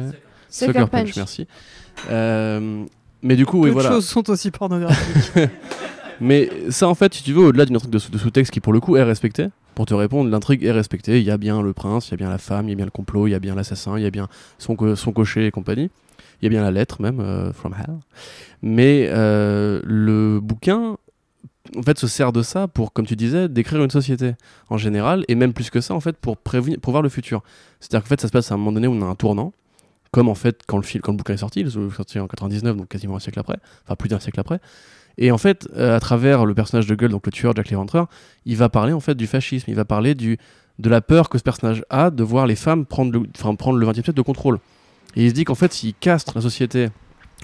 Sucker 0.49 0.71
Sucker 0.73 0.87
Punch. 0.89 1.15
merci 1.17 1.47
Euh, 2.09 2.85
mais 3.21 3.35
du 3.35 3.45
coup 3.45 3.61
oui 3.63 3.71
voilà 3.71 3.89
choses 3.89 4.05
sont 4.07 4.29
aussi 4.29 4.51
pornographiques. 4.51 5.49
mais 6.21 6.49
ça, 6.69 6.87
en 6.87 6.95
fait, 6.95 7.13
si 7.13 7.23
tu 7.23 7.33
veux, 7.33 7.41
au-delà 7.47 7.65
d'une 7.65 7.75
intrigue 7.75 7.91
de, 7.91 7.99
sous- 7.99 8.11
de 8.11 8.17
sous-texte 8.17 8.53
qui, 8.53 8.59
pour 8.61 8.71
le 8.71 8.79
coup, 8.79 8.95
est 8.95 9.03
respectée, 9.03 9.47
pour 9.73 9.85
te 9.85 9.93
répondre, 9.93 10.29
l'intrigue 10.29 10.63
est 10.63 10.71
respectée. 10.71 11.17
Il 11.19 11.25
y 11.25 11.31
a 11.31 11.37
bien 11.37 11.61
le 11.61 11.73
prince, 11.73 12.07
il 12.07 12.11
y 12.11 12.13
a 12.13 12.17
bien 12.17 12.29
la 12.29 12.37
femme, 12.37 12.67
il 12.67 12.69
y 12.69 12.73
a 12.73 12.75
bien 12.75 12.85
le 12.85 12.91
complot, 12.91 13.27
il 13.27 13.31
y 13.31 13.35
a 13.35 13.39
bien 13.39 13.53
l'assassin, 13.55 13.97
il 13.97 14.03
y 14.03 14.05
a 14.05 14.11
bien 14.11 14.27
son, 14.57 14.75
co- 14.75 14.95
son 14.95 15.11
cocher 15.11 15.47
et 15.47 15.51
compagnie. 15.51 15.89
Il 16.41 16.45
y 16.45 16.47
a 16.47 16.49
bien 16.49 16.61
la 16.61 16.71
lettre, 16.71 17.01
même, 17.01 17.19
euh, 17.19 17.53
From 17.53 17.73
Hell. 17.73 17.95
Mais 18.61 19.07
euh, 19.09 19.81
le 19.83 20.39
bouquin, 20.39 20.97
en 21.77 21.81
fait, 21.81 21.97
se 21.97 22.07
sert 22.07 22.31
de 22.31 22.41
ça 22.41 22.67
pour, 22.67 22.93
comme 22.93 23.05
tu 23.05 23.15
disais, 23.15 23.49
décrire 23.49 23.83
une 23.83 23.91
société 23.91 24.33
en 24.69 24.77
général, 24.77 25.25
et 25.27 25.35
même 25.35 25.53
plus 25.53 25.69
que 25.69 25.81
ça, 25.81 25.93
en 25.93 25.99
fait, 25.99 26.17
pour, 26.17 26.37
prévenir, 26.37 26.79
pour 26.79 26.91
voir 26.91 27.03
le 27.03 27.09
futur. 27.09 27.43
C'est-à-dire 27.79 28.03
qu'en 28.03 28.09
fait, 28.09 28.21
ça 28.21 28.27
se 28.27 28.31
passe 28.31 28.51
à 28.51 28.55
un 28.55 28.57
moment 28.57 28.71
donné 28.71 28.87
où 28.87 28.93
on 28.93 29.01
a 29.01 29.05
un 29.05 29.15
tournant, 29.15 29.53
comme 30.15 30.29
en 30.29 30.35
fait 30.35 30.61
quand 30.65 30.77
le, 30.77 31.13
bouquin 31.13 31.33
est 31.33 31.37
sorti, 31.37 31.59
il 31.59 31.67
est 31.67 31.93
sorti 31.93 32.19
en 32.19 32.27
99, 32.27 32.77
donc 32.77 32.87
quasiment 32.87 33.17
un 33.17 33.19
siècle 33.19 33.37
après, 33.37 33.57
enfin 33.83 33.97
plus 33.97 34.07
d'un 34.07 34.21
siècle 34.21 34.39
après. 34.39 34.61
Et 35.17 35.29
en 35.29 35.37
fait, 35.37 35.67
euh, 35.75 35.93
à 35.93 35.99
travers 35.99 36.45
le 36.45 36.53
personnage 36.53 36.87
de 36.87 36.95
Gull, 36.95 37.09
donc 37.09 37.25
le 37.25 37.33
tueur 37.33 37.53
Jack 37.53 37.69
l'Éventreur, 37.69 38.07
il 38.45 38.55
va 38.55 38.69
parler 38.69 38.93
en 38.93 39.01
fait 39.01 39.15
du 39.15 39.27
fascisme, 39.27 39.69
il 39.69 39.75
va 39.75 39.83
parler 39.83 40.15
du, 40.15 40.37
de 40.79 40.89
la 40.89 41.01
peur 41.01 41.27
que 41.27 41.37
ce 41.37 41.43
personnage 41.43 41.83
a 41.89 42.11
de 42.11 42.23
voir 42.23 42.47
les 42.47 42.55
femmes 42.55 42.85
prendre 42.85 43.11
le, 43.11 43.23
prendre 43.57 43.77
le 43.77 43.85
20e 43.85 43.93
siècle 43.93 44.13
de 44.13 44.21
contrôle. 44.21 44.59
Et 45.15 45.23
il 45.25 45.29
se 45.29 45.33
dit 45.33 45.43
qu'en 45.45 45.55
fait, 45.55 45.71
s'il 45.73 45.93
castre 45.93 46.33
la 46.35 46.41
société, 46.41 46.89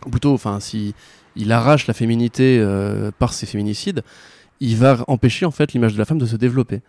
ou 0.05 0.09
plutôt, 0.09 0.33
enfin, 0.33 0.59
si 0.59 0.93
il 1.35 1.51
arrache 1.51 1.87
la 1.87 1.93
féminité 1.93 2.57
euh, 2.59 3.11
par 3.17 3.33
ses 3.33 3.45
féminicides, 3.45 4.03
il 4.59 4.75
va 4.77 4.97
empêcher 5.07 5.45
en 5.45 5.51
fait 5.51 5.73
l'image 5.73 5.93
de 5.93 5.97
la 5.99 6.05
femme 6.05 6.19
de 6.19 6.25
se 6.25 6.35
développer. 6.35 6.81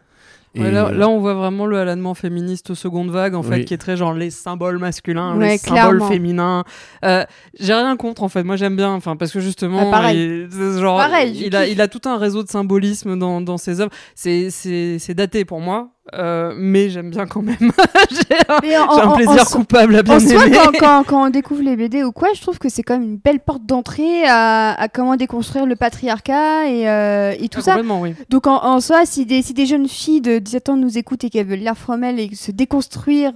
Et 0.55 0.61
Ouais, 0.61 0.71
là, 0.71 0.93
là, 0.93 1.09
on 1.09 1.19
voit 1.19 1.33
vraiment 1.33 1.65
le 1.65 1.79
Alan 1.79 2.13
féministe 2.13 2.75
seconde 2.75 3.09
vague, 3.09 3.35
en 3.35 3.43
fait, 3.43 3.65
qui 3.65 3.73
est 3.73 3.79
très 3.79 3.97
genre 3.97 4.13
les 4.13 4.29
symboles 4.29 4.77
masculins, 4.77 5.35
Ouais, 5.39 5.53
les 5.53 5.57
symboles 5.59 5.79
clairement. 5.97 6.09
féminins. 6.09 6.65
Euh, 7.07 7.25
j'ai 7.59 7.73
rien 7.73 7.97
contre, 7.97 8.23
en 8.23 8.29
fait. 8.29 8.43
Moi, 8.43 8.57
j'aime 8.57 8.77
bien, 8.77 8.91
enfin, 8.91 9.17
parce 9.17 9.33
que 9.33 9.41
justement, 9.41 9.89
Ah, 9.89 9.91
pareil. 9.91 10.47
il, 10.53 10.79
genre, 10.79 10.99
Pareil, 10.99 11.41
il, 11.47 11.57
a, 11.57 11.65
kiffe. 11.65 11.73
il 11.73 11.81
a 11.81 11.89
tout 11.89 12.03
un 12.07 12.19
réseau 12.19 12.43
de 12.43 12.51
symbolisme 12.51 13.19
dans, 13.19 13.41
dans 13.41 13.57
ses 13.57 13.81
œuvres. 13.81 13.93
C'est, 14.15 14.51
c'est, 14.51 14.99
c'est 14.99 15.15
daté 15.15 15.47
pour 15.47 15.61
moi, 15.63 15.89
euh, 16.15 16.53
mais 16.57 16.91
j'aime 16.91 17.11
bien 17.11 17.27
quand 17.27 17.43
même. 17.43 17.57
j'ai 18.11 18.75
un, 18.77 18.83
en- 18.83 19.11
en- 19.13 19.17
plaisir 19.17 19.43
en 19.43 19.45
coupable 19.45 19.95
à 19.97 20.03
bien 20.03 20.17
En 20.17 20.21
soi, 20.21 20.47
aimer. 20.47 20.57
quand, 20.57 20.73
quand, 20.79 21.05
quand 21.05 21.27
on 21.27 21.31
découvre 21.31 21.63
les 21.63 21.77
BD 21.77 22.03
ou 22.03 22.11
quoi, 22.13 22.31
je 22.35 22.41
trouve 22.41 22.59
que 22.59 22.69
c'est 22.69 22.83
quand 22.83 22.95
même 22.99 23.09
une 23.09 23.17
belle 23.19 23.39
porte 23.41 23.65
d'entrée 23.65 24.25
à, 24.27 24.73
à 24.81 24.89
comment 24.89 25.17
déconstruire 25.17 25.65
le 25.65 25.77
patriarcat 25.77 26.67
et, 26.69 26.89
euh, 26.89 27.35
et 27.39 27.49
tout 27.49 27.61
Ah, 27.61 27.77
ça. 27.77 27.81
oui. 27.81 28.15
Donc 28.29 28.47
en, 28.49 28.65
en 28.65 28.81
soi, 28.81 29.07
si 29.07 29.25
des, 29.27 29.43
si 29.43 29.55
des 29.55 29.67
jeunes 29.67 29.89
filles 29.89 30.21
de 30.21 30.39
17 30.39 30.71
ans 30.71 30.77
nous 30.77 30.99
écoutent 30.99 31.25
et 31.25 31.31
qu'elles 31.31 31.47
veulent 31.47 31.61
lire 31.61 31.77
from 31.79 32.03
elle 32.05 32.19
et 32.19 32.35
se 32.35 32.51
déconstruire... 32.51 33.33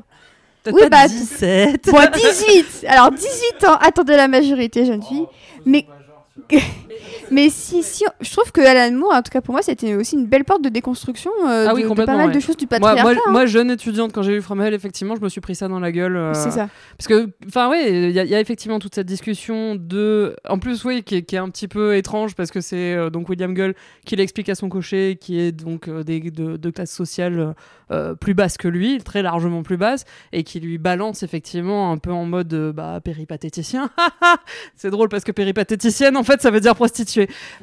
T'as 0.65 0.73
Oui, 0.73 0.81
pas 0.83 0.89
bah, 0.89 1.07
17. 1.09 1.89
Bon, 1.93 1.99
18 2.13 2.87
Alors 2.89 3.13
18 3.13 3.65
ans, 3.69 3.77
attendez 3.81 4.17
la 4.17 4.27
majorité, 4.27 4.85
jeune 4.85 5.03
fille. 5.03 5.27
Mais... 5.65 5.87
Mais 7.31 7.49
si, 7.51 7.83
si, 7.83 8.05
je 8.21 8.31
trouve 8.33 8.53
que 8.53 8.61
Alan 8.61 8.95
Moore, 8.97 9.15
en 9.15 9.23
tout 9.23 9.31
cas 9.31 9.41
pour 9.41 9.53
moi, 9.53 9.63
c'était 9.63 9.95
aussi 9.95 10.17
une 10.17 10.27
belle 10.27 10.45
porte 10.45 10.63
de 10.63 10.69
déconstruction 10.69 11.31
euh, 11.47 11.67
Ah 11.69 11.75
oui, 11.75 11.83
de- 11.85 11.89
de, 11.89 11.95
pas 11.95 12.07
mal 12.17 12.29
ouais. 12.29 12.35
de 12.35 12.41
choses 12.41 12.57
du 12.57 12.67
patriarcat. 12.67 13.03
moi, 13.03 13.13
hein. 13.13 13.31
moi, 13.31 13.47
jeune 13.47 13.71
étudiante, 13.71 14.13
quand 14.13 14.23
j'ai 14.23 14.35
vu 14.35 14.43
From 14.43 14.61
Hell, 14.61 14.75
effectivement, 14.75 15.17
je 15.17 15.21
me 15.21 15.29
suis 15.29 15.41
pris 15.41 15.55
ça 15.55 15.69
dans 15.69 15.81
la 15.81 15.93
gueule. 15.93 16.17
euh, 16.17 16.35
C'est 16.35 16.51
ça. 16.51 16.69
Parce 16.97 17.09
que, 17.09 17.29
enfin, 17.47 17.69
oui, 17.71 17.79
il 17.87 18.11
y, 18.13 18.19
a- 18.21 18.25
il 18.25 18.31
y 18.31 18.35
a 18.35 18.41
effectivement 18.41 18.79
toute 18.79 18.95
cette 18.95 19.07
discussion 19.07 19.75
de. 19.77 20.37
En 20.49 20.59
plus, 20.59 20.85
oui, 20.85 21.03
qui 21.03 21.17
est, 21.17 21.23
qui 21.23 21.35
est 21.37 21.39
un 21.41 21.49
petit 21.51 21.69
peu 21.69 21.97
étrange 21.97 22.35
parce 22.35 22.51
que 22.51 22.61
c'est 22.61 22.95
euh, 22.95 23.11
donc 23.11 23.29
William 23.29 23.55
Gull 23.55 23.75
qui 24.05 24.17
l'explique 24.17 24.49
à 24.49 24.55
son 24.55 24.69
cocher, 24.69 25.19
qui 25.21 25.41
est 25.41 25.53
donc 25.53 25.89
des, 25.91 26.21
de, 26.21 26.57
de 26.57 26.71
classe 26.71 26.93
sociale 26.93 27.55
plus 28.21 28.35
basse 28.35 28.57
que 28.57 28.67
lui, 28.67 28.99
très 28.99 29.23
largement 29.23 29.63
plus 29.63 29.77
basse, 29.77 30.05
et 30.33 30.43
qui 30.43 30.59
lui 30.59 30.77
balance 30.77 31.23
effectivement 31.23 31.93
un 31.93 31.99
peu 31.99 32.11
en 32.11 32.25
mode 32.25 32.73
bah, 32.75 33.01
péripatéticien. 33.03 33.91
c'est 34.77 34.91
drôle 34.91 35.09
parce 35.09 35.23
que 35.25 35.31
péripatéticienne, 35.33 36.17
en 36.17 36.25
fait, 36.25 36.43
ça 36.43 36.51
veut 36.51 36.59
dire 36.61 36.75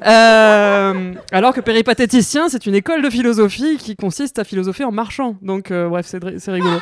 Euh, 0.04 1.12
alors 1.32 1.54
que 1.54 1.60
péripatéticien, 1.60 2.48
c'est 2.48 2.66
une 2.66 2.74
école 2.74 3.02
de 3.02 3.10
philosophie 3.10 3.76
qui 3.78 3.96
consiste 3.96 4.38
à 4.38 4.44
philosopher 4.44 4.84
en 4.84 4.92
marchant. 4.92 5.36
Donc, 5.42 5.70
euh, 5.70 5.88
bref, 5.88 6.06
c'est 6.06 6.50
rigolo. 6.52 6.78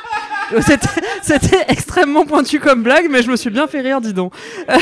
C'était- 1.23 1.65
extrêmement 1.69 2.25
pointu 2.25 2.59
comme 2.61 2.83
blague, 2.83 3.07
mais 3.11 3.23
je 3.23 3.31
me 3.31 3.37
suis 3.37 3.51
bien 3.51 3.67
fait 3.67 3.81
rire, 3.81 4.01
dis 4.01 4.13
donc. 4.13 4.35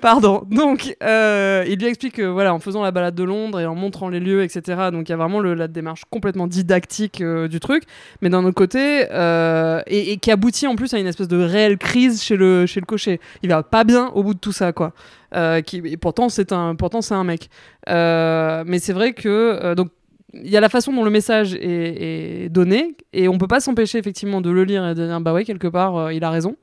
Pardon. 0.00 0.42
Donc, 0.50 0.96
euh, 1.02 1.64
il 1.68 1.78
lui 1.78 1.86
explique 1.86 2.14
que, 2.14 2.22
voilà, 2.22 2.54
en 2.54 2.58
faisant 2.58 2.82
la 2.82 2.90
balade 2.90 3.14
de 3.14 3.24
Londres 3.24 3.60
et 3.60 3.66
en 3.66 3.74
montrant 3.74 4.08
les 4.08 4.20
lieux, 4.20 4.42
etc., 4.42 4.88
donc 4.92 5.08
il 5.08 5.12
y 5.12 5.14
a 5.14 5.16
vraiment 5.16 5.40
la 5.40 5.68
démarche 5.68 6.02
complètement 6.10 6.46
didactique 6.46 7.20
euh, 7.20 7.48
du 7.48 7.60
truc, 7.60 7.84
mais 8.20 8.28
d'un 8.28 8.44
autre 8.44 8.54
côté, 8.54 9.06
euh, 9.10 9.82
et, 9.86 10.16
qui 10.18 10.30
aboutit 10.30 10.66
en 10.66 10.76
plus 10.76 10.92
à 10.94 10.98
une 10.98 11.06
espèce 11.06 11.28
de 11.28 11.42
réelle 11.42 11.78
crise 11.78 12.22
chez 12.22 12.36
le, 12.36 12.66
cocher. 12.86 13.20
Il 13.42 13.50
va 13.50 13.62
pas 13.62 13.84
bien 13.84 14.08
au 14.14 14.22
bout 14.22 14.34
de 14.34 14.38
tout 14.38 14.52
ça, 14.52 14.72
quoi. 14.72 14.92
Et 15.32 15.96
pourtant, 15.96 16.28
c'est 16.28 16.52
un, 16.52 16.76
un 17.10 17.24
mec. 17.24 17.50
Mais 17.86 18.78
c'est 18.78 18.92
vrai 18.92 19.12
que, 19.12 19.74
donc, 19.74 19.90
il 20.34 20.48
y 20.50 20.56
a 20.56 20.60
la 20.60 20.68
façon 20.68 20.92
dont 20.92 21.04
le 21.04 21.10
message 21.10 21.54
est, 21.54 22.48
donné 22.50 22.96
et 23.12 23.28
on 23.28 23.38
peut 23.38 23.48
pas 23.48 23.60
s'empêcher 23.60 23.98
effectivement 23.98 24.40
de 24.40 24.50
le 24.50 24.64
lire 24.64 24.86
et 24.86 24.94
de 24.94 25.06
dire 25.06 25.20
bah 25.20 25.32
ouais 25.32 25.44
quelque 25.44 25.66
part 25.68 25.96
euh, 25.96 26.12
il 26.12 26.22
a 26.24 26.30
raison. 26.30 26.56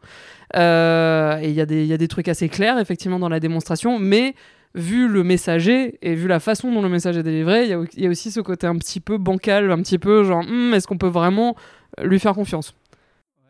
Euh, 0.56 1.38
et 1.42 1.50
il 1.50 1.54
y, 1.54 1.60
a 1.62 1.66
des- 1.66 1.86
y 1.86 1.92
a 1.94 1.98
des 1.98 2.08
trucs 2.08 2.30
assez 2.30 2.48
clairs 2.48 2.80
effectivement 2.80 3.20
dans 3.20 3.28
la 3.28 3.42
démonstration 3.42 4.00
mais 4.00 4.34
vu 4.76 5.10
le 5.10 5.24
messager 5.26 5.98
et 6.02 6.16
vu 6.16 6.28
la 6.30 6.40
façon 6.40 6.72
dont 6.72 6.82
le 6.82 6.88
message 6.88 7.18
est 7.18 7.24
délivré 7.24 7.66
il 7.66 8.02
y 8.02 8.06
a, 8.06 8.10
aussi 8.10 8.32
ce 8.32 8.40
côté 8.40 8.66
un 8.66 8.78
petit 8.78 9.02
peu 9.02 9.18
bancal 9.18 9.70
un 9.72 9.82
petit 9.82 9.98
peu 10.00 10.24
genre 10.24 10.46
Hum, 10.48 10.74
est-ce 10.74 10.88
qu'on 10.88 10.98
peut 10.98 11.08
vraiment 11.08 11.58
lui 12.02 12.20
faire 12.20 12.34
confiance? 12.34 12.77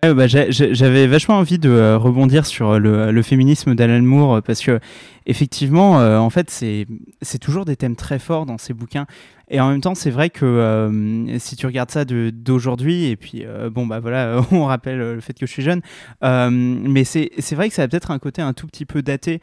Bah, 0.03 0.27
J'avais 0.27 1.07
vachement 1.07 1.35
envie 1.37 1.57
de 1.59 1.69
euh, 1.69 1.97
rebondir 1.97 2.45
sur 2.45 2.79
le, 2.79 3.11
le 3.11 3.21
féminisme 3.23 3.75
d'Alan 3.75 4.01
Moore 4.03 4.35
euh, 4.35 4.41
parce 4.41 4.61
que 4.61 4.79
effectivement, 5.25 5.99
euh, 5.99 6.17
en 6.17 6.29
fait, 6.29 6.49
c'est 6.49 7.39
toujours 7.41 7.65
des 7.65 7.75
thèmes 7.75 7.95
très 7.95 8.19
forts 8.19 8.45
dans 8.45 8.57
ces 8.57 8.73
bouquins. 8.73 9.05
Et 9.49 9.59
en 9.59 9.69
même 9.69 9.81
temps, 9.81 9.95
c'est 9.95 10.11
vrai 10.11 10.29
que 10.29 10.45
euh, 10.45 11.39
si 11.39 11.55
tu 11.55 11.65
regardes 11.65 11.91
ça 11.91 12.05
d'aujourd'hui, 12.05 13.05
et 13.05 13.15
puis 13.17 13.43
euh, 13.45 13.69
bon, 13.69 13.85
bah 13.87 13.99
voilà, 13.99 14.39
on 14.51 14.65
rappelle 14.65 15.01
euh, 15.01 15.15
le 15.15 15.21
fait 15.21 15.33
que 15.33 15.45
je 15.45 15.51
suis 15.51 15.63
jeune, 15.63 15.81
euh, 16.23 16.49
mais 16.51 17.03
c'est 17.03 17.31
vrai 17.53 17.67
que 17.67 17.75
ça 17.75 17.83
a 17.83 17.87
peut-être 17.87 18.11
un 18.11 18.19
côté 18.19 18.41
un 18.41 18.53
tout 18.53 18.67
petit 18.67 18.85
peu 18.85 19.01
daté, 19.01 19.41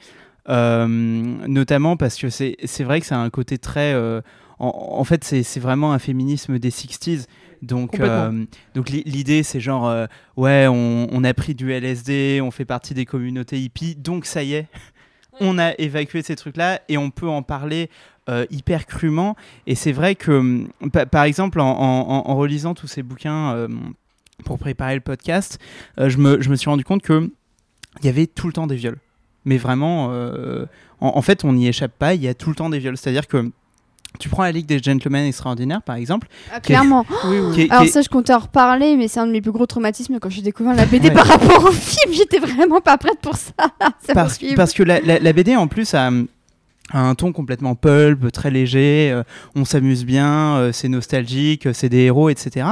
euh, 0.48 0.86
notamment 0.86 1.96
parce 1.96 2.16
que 2.16 2.28
c'est 2.30 2.56
vrai 2.84 3.00
que 3.00 3.06
ça 3.06 3.16
a 3.16 3.22
un 3.22 3.30
côté 3.30 3.58
très. 3.58 3.92
euh, 3.94 4.20
en, 4.60 4.72
en 4.98 5.04
fait, 5.04 5.24
c'est 5.24 5.58
vraiment 5.60 5.92
un 5.92 5.98
féminisme 5.98 6.58
des 6.58 6.70
60s. 6.70 7.26
Donc, 7.64 7.98
euh, 8.08 8.44
donc 8.74 8.90
li- 8.90 9.02
l'idée, 9.06 9.42
c'est 9.42 9.60
genre, 9.60 9.88
euh, 9.88 10.06
ouais, 10.36 10.66
on, 10.68 11.08
on 11.10 11.24
a 11.24 11.34
pris 11.34 11.54
du 11.54 11.72
LSD, 11.72 12.40
on 12.42 12.50
fait 12.50 12.64
partie 12.64 12.94
des 12.94 13.04
communautés 13.06 13.58
hippies, 13.60 13.94
donc 13.96 14.26
ça 14.26 14.42
y 14.42 14.54
est, 14.54 14.66
on 15.40 15.58
a 15.58 15.72
évacué 15.78 16.22
ces 16.22 16.36
trucs-là 16.36 16.80
et 16.88 16.96
on 16.98 17.10
peut 17.10 17.28
en 17.28 17.42
parler 17.42 17.90
euh, 18.28 18.46
hyper 18.50 18.86
crûment. 18.86 19.36
Et 19.66 19.74
c'est 19.74 19.92
vrai 19.92 20.14
que, 20.14 20.30
hum, 20.32 20.68
pa- 20.92 21.06
par 21.06 21.24
exemple, 21.24 21.60
en, 21.60 21.68
en- 21.70 22.08
en- 22.08 22.30
en 22.30 22.36
relisant 22.36 22.74
tous 22.74 22.86
ces 22.86 23.02
bouquins 23.02 23.52
euh, 23.54 23.68
pour 24.44 24.58
préparer 24.58 24.94
le 24.94 25.00
podcast, 25.00 25.58
euh, 25.98 26.08
je, 26.08 26.18
me, 26.18 26.40
je 26.40 26.48
me 26.50 26.56
suis 26.56 26.70
rendu 26.70 26.84
compte 26.84 27.02
que 27.02 27.30
il 28.00 28.06
y 28.06 28.08
avait 28.08 28.26
tout 28.26 28.46
le 28.46 28.52
temps 28.52 28.66
des 28.66 28.76
viols. 28.76 28.98
Mais 29.44 29.56
vraiment, 29.58 30.08
euh, 30.10 30.64
en, 31.00 31.12
en 31.16 31.22
fait, 31.22 31.44
on 31.44 31.52
n'y 31.52 31.68
échappe 31.68 31.92
pas, 31.98 32.14
il 32.14 32.22
y 32.22 32.28
a 32.28 32.34
tout 32.34 32.48
le 32.48 32.56
temps 32.56 32.70
des 32.70 32.78
viols. 32.78 32.96
C'est-à-dire 32.96 33.26
que 33.28 33.50
tu 34.18 34.28
prends 34.28 34.42
la 34.44 34.52
Ligue 34.52 34.66
des 34.66 34.78
Gentlemen 34.82 35.26
Extraordinaires, 35.26 35.82
par 35.82 35.96
exemple. 35.96 36.28
Ah, 36.52 36.60
clairement. 36.60 37.04
Oui, 37.26 37.38
oui. 37.40 37.52
qui 37.54 37.60
est- 37.62 37.70
Alors 37.70 37.84
est- 37.84 37.88
ça, 37.88 38.00
je 38.02 38.08
comptais 38.08 38.32
en 38.32 38.38
reparler, 38.38 38.96
mais 38.96 39.08
c'est 39.08 39.20
un 39.20 39.26
de 39.26 39.32
mes 39.32 39.40
plus 39.40 39.52
gros 39.52 39.66
traumatismes 39.66 40.18
quand 40.20 40.30
j'ai 40.30 40.42
découvert 40.42 40.74
la 40.74 40.86
BD 40.86 41.08
Ouais. 41.08 41.14
par 41.14 41.26
rapport 41.26 41.64
au 41.64 41.72
film. 41.72 42.12
J'étais 42.14 42.38
vraiment 42.38 42.80
pas 42.80 42.96
prête 42.96 43.18
pour 43.20 43.36
ça. 43.36 43.52
ça 44.06 44.14
parce, 44.14 44.38
que 44.72 44.82
la, 44.82 45.00
la- 45.00 45.18
la 45.18 45.32
BD 45.32 45.56
en 45.56 45.66
plus 45.66 45.94
a, 45.94 46.10
a 46.92 47.00
un 47.00 47.14
ton 47.14 47.32
complètement 47.32 47.74
pulp, 47.74 48.30
très 48.30 48.50
léger, 48.50 49.10
euh, 49.12 49.22
on 49.56 49.64
s'amuse 49.64 50.04
bien, 50.04 50.56
euh, 50.58 50.72
c'est 50.72 50.88
nostalgique, 50.88 51.66
euh, 51.66 51.72
c'est 51.72 51.88
des 51.88 52.02
héros, 52.02 52.28
etc. 52.30 52.66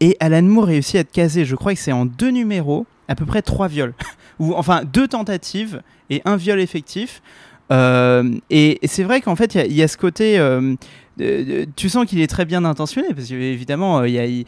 Et 0.00 0.16
Alan 0.20 0.42
Moore 0.42 0.66
réussit 0.66 0.96
à 0.96 0.98
être 1.00 1.12
casé, 1.12 1.44
je 1.44 1.56
crois 1.56 1.74
que 1.74 1.80
c'est 1.80 1.92
en 1.92 2.06
deux 2.06 2.30
numéros, 2.30 2.86
à 3.08 3.14
peu 3.14 3.26
près 3.26 3.42
trois 3.42 3.66
viols, 3.68 3.94
ou 4.38 4.54
enfin 4.54 4.82
deux 4.84 5.08
tentatives 5.08 5.82
et 6.10 6.22
un 6.24 6.36
viol 6.36 6.60
effectif. 6.60 7.20
Euh, 7.72 8.22
et 8.50 8.78
et 8.84 8.86
c'est 8.88 9.04
vrai 9.04 9.20
qu'en 9.20 9.36
fait, 9.36 9.54
il 9.54 9.58
y 9.58 9.60
a- 9.60 9.66
il 9.66 9.72
y, 9.74 9.82
a 9.82 9.88
ce 9.88 9.96
côté. 9.96 10.38
euh, 10.38 10.74
de- 11.16 11.42
de- 11.44 11.66
tu 11.76 11.88
sens 11.88 12.06
qu'il 12.06 12.20
est 12.20 12.26
très 12.26 12.44
bien 12.44 12.64
intentionné 12.64 13.08
parce 13.14 13.28
qu'évidemment, 13.28 14.02
il 14.04 14.12
y 14.14 14.18
a. 14.18 14.26
Il 14.26 14.44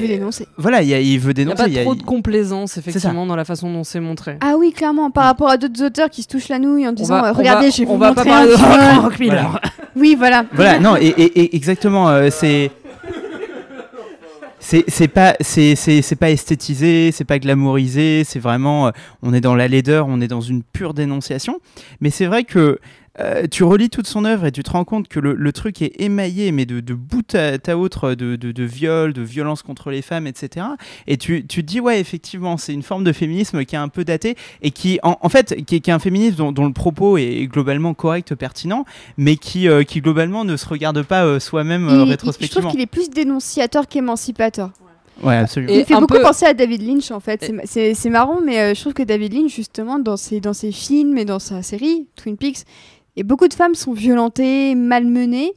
veut 0.00 0.08
dénoncer. 0.08 0.46
Voilà, 0.56 0.82
il, 0.82 0.88
y 0.88 0.94
a- 0.94 1.00
il 1.00 1.18
veut 1.20 1.26
Il 1.26 1.28
n'y 1.28 1.44
dénoncer. 1.44 1.60
a 1.60 1.64
pas 1.64 1.68
il 1.68 1.74
y 1.74 1.78
a- 1.78 1.82
trop 1.82 1.94
de 1.94 2.02
complaisance, 2.02 2.76
effectivement, 2.76 3.24
dans 3.26 3.36
la 3.36 3.44
façon 3.44 3.72
dont 3.72 3.84
c'est 3.84 4.00
montré. 4.00 4.36
Ah 4.40 4.54
oui, 4.58 4.72
clairement, 4.72 5.10
par 5.10 5.24
rapport 5.24 5.48
à 5.50 5.58
d'autres 5.58 5.84
auteurs 5.84 6.08
qui 6.10 6.22
se 6.22 6.28
touchent 6.28 6.48
la 6.48 6.58
nouille 6.58 6.88
en 6.88 6.92
disant 6.92 7.20
va- 7.20 7.28
euh, 7.28 7.32
Regardez, 7.32 7.66
va- 7.66 7.70
je 7.72 7.82
vais 7.82 7.86
on 7.88 7.92
vous 7.94 7.98
va 8.00 8.14
pas 8.14 8.24
montrer 8.24 8.46
de 8.48 8.54
un 8.54 9.18
Miller. 9.20 9.60
Oui, 9.94 10.16
voilà. 10.18 10.44
Voilà, 10.52 10.78
non, 10.80 10.96
et, 10.96 11.06
et- 11.06 11.40
et 11.42 11.54
exactement, 11.56 12.08
euh, 12.08 12.28
c'est. 12.32 12.70
C'est 14.70 14.84
c'est 14.86 15.08
pas 15.08 15.34
c'est 15.40 15.74
c'est 15.74 16.00
c'est 16.00 16.14
pas 16.14 16.30
esthétisé, 16.30 17.10
c'est 17.10 17.24
pas 17.24 17.40
glamourisé, 17.40 18.22
c'est 18.22 18.38
vraiment 18.38 18.86
euh, 18.86 18.90
on 19.20 19.34
est 19.34 19.40
dans 19.40 19.56
la 19.56 19.66
laideur, 19.66 20.06
on 20.06 20.20
est 20.20 20.28
dans 20.28 20.40
une 20.40 20.62
pure 20.62 20.94
dénonciation. 20.94 21.58
Mais 22.00 22.10
c'est 22.10 22.26
vrai 22.26 22.44
que 22.44 22.78
euh, 23.18 23.46
tu 23.50 23.64
relis 23.64 23.90
toute 23.90 24.06
son 24.06 24.24
œuvre 24.24 24.46
et 24.46 24.52
tu 24.52 24.62
te 24.62 24.70
rends 24.70 24.84
compte 24.84 25.08
que 25.08 25.18
le, 25.18 25.34
le 25.34 25.52
truc 25.52 25.82
est 25.82 26.00
émaillé, 26.00 26.52
mais 26.52 26.64
de, 26.64 26.78
de 26.78 26.94
bout 26.94 27.34
à, 27.34 27.54
à 27.66 27.76
autre, 27.76 28.14
de, 28.14 28.36
de, 28.36 28.52
de 28.52 28.62
viol, 28.64 29.12
de 29.12 29.22
violence 29.22 29.62
contre 29.62 29.90
les 29.90 30.00
femmes, 30.00 30.26
etc. 30.28 30.66
Et 31.08 31.16
tu, 31.16 31.44
tu 31.46 31.62
te 31.62 31.66
dis, 31.66 31.80
ouais, 31.80 31.98
effectivement, 32.00 32.56
c'est 32.56 32.72
une 32.72 32.84
forme 32.84 33.02
de 33.02 33.12
féminisme 33.12 33.64
qui 33.64 33.74
est 33.74 33.78
un 33.78 33.88
peu 33.88 34.04
daté 34.04 34.36
et 34.62 34.70
qui, 34.70 35.00
en, 35.02 35.18
en 35.20 35.28
fait, 35.28 35.64
qui, 35.66 35.76
est- 35.76 35.80
qui 35.80 35.90
est 35.90 35.92
un 35.92 35.98
féminisme 35.98 36.36
dont, 36.36 36.52
dont 36.52 36.66
le 36.66 36.72
propos 36.72 37.18
est 37.18 37.46
globalement 37.50 37.94
correct, 37.94 38.34
pertinent, 38.36 38.84
mais 39.16 39.34
qui, 39.36 39.68
euh, 39.68 39.82
qui 39.82 40.00
globalement 40.00 40.44
ne 40.44 40.56
se 40.56 40.66
regarde 40.68 41.02
pas 41.02 41.24
euh, 41.24 41.40
soi-même 41.40 41.84
il- 41.84 41.90
je 41.90 41.94
trouve 41.96 42.08
rétrospectivement. 42.10 42.70
qu'il 42.70 42.80
est 42.80 42.86
plus 42.86 43.10
dénonciateur 43.10 43.88
qu'émancipateur. 43.88 44.70
Ouais, 45.22 45.36
absolument. 45.36 45.72
Et 45.72 45.80
il 45.80 45.84
fait 45.84 45.92
un 45.94 46.00
beaucoup 46.00 46.14
peu- 46.14 46.22
penser 46.22 46.46
à 46.46 46.54
David 46.54 46.80
Lynch 46.80 47.10
en 47.10 47.20
fait. 47.20 47.42
C'est 47.44 47.52
ma- 47.52 47.66
C'est 47.66 47.92
c'est 47.92 48.08
marrant, 48.08 48.38
mais 48.42 48.58
euh, 48.60 48.74
je 48.74 48.80
trouve 48.80 48.94
que 48.94 49.02
David 49.02 49.34
Lynch, 49.34 49.54
justement, 49.54 49.98
dans 49.98 50.16
ses, 50.16 50.40
dans 50.40 50.54
ses 50.54 50.72
films 50.72 51.18
et 51.18 51.26
dans 51.26 51.38
sa 51.38 51.60
série, 51.62 52.06
Twin 52.16 52.38
Peaks, 52.38 52.60
et 53.16 53.22
beaucoup 53.22 53.48
de 53.48 53.54
femmes 53.54 53.74
sont 53.74 53.92
violentées, 53.92 54.74
malmenées. 54.74 55.52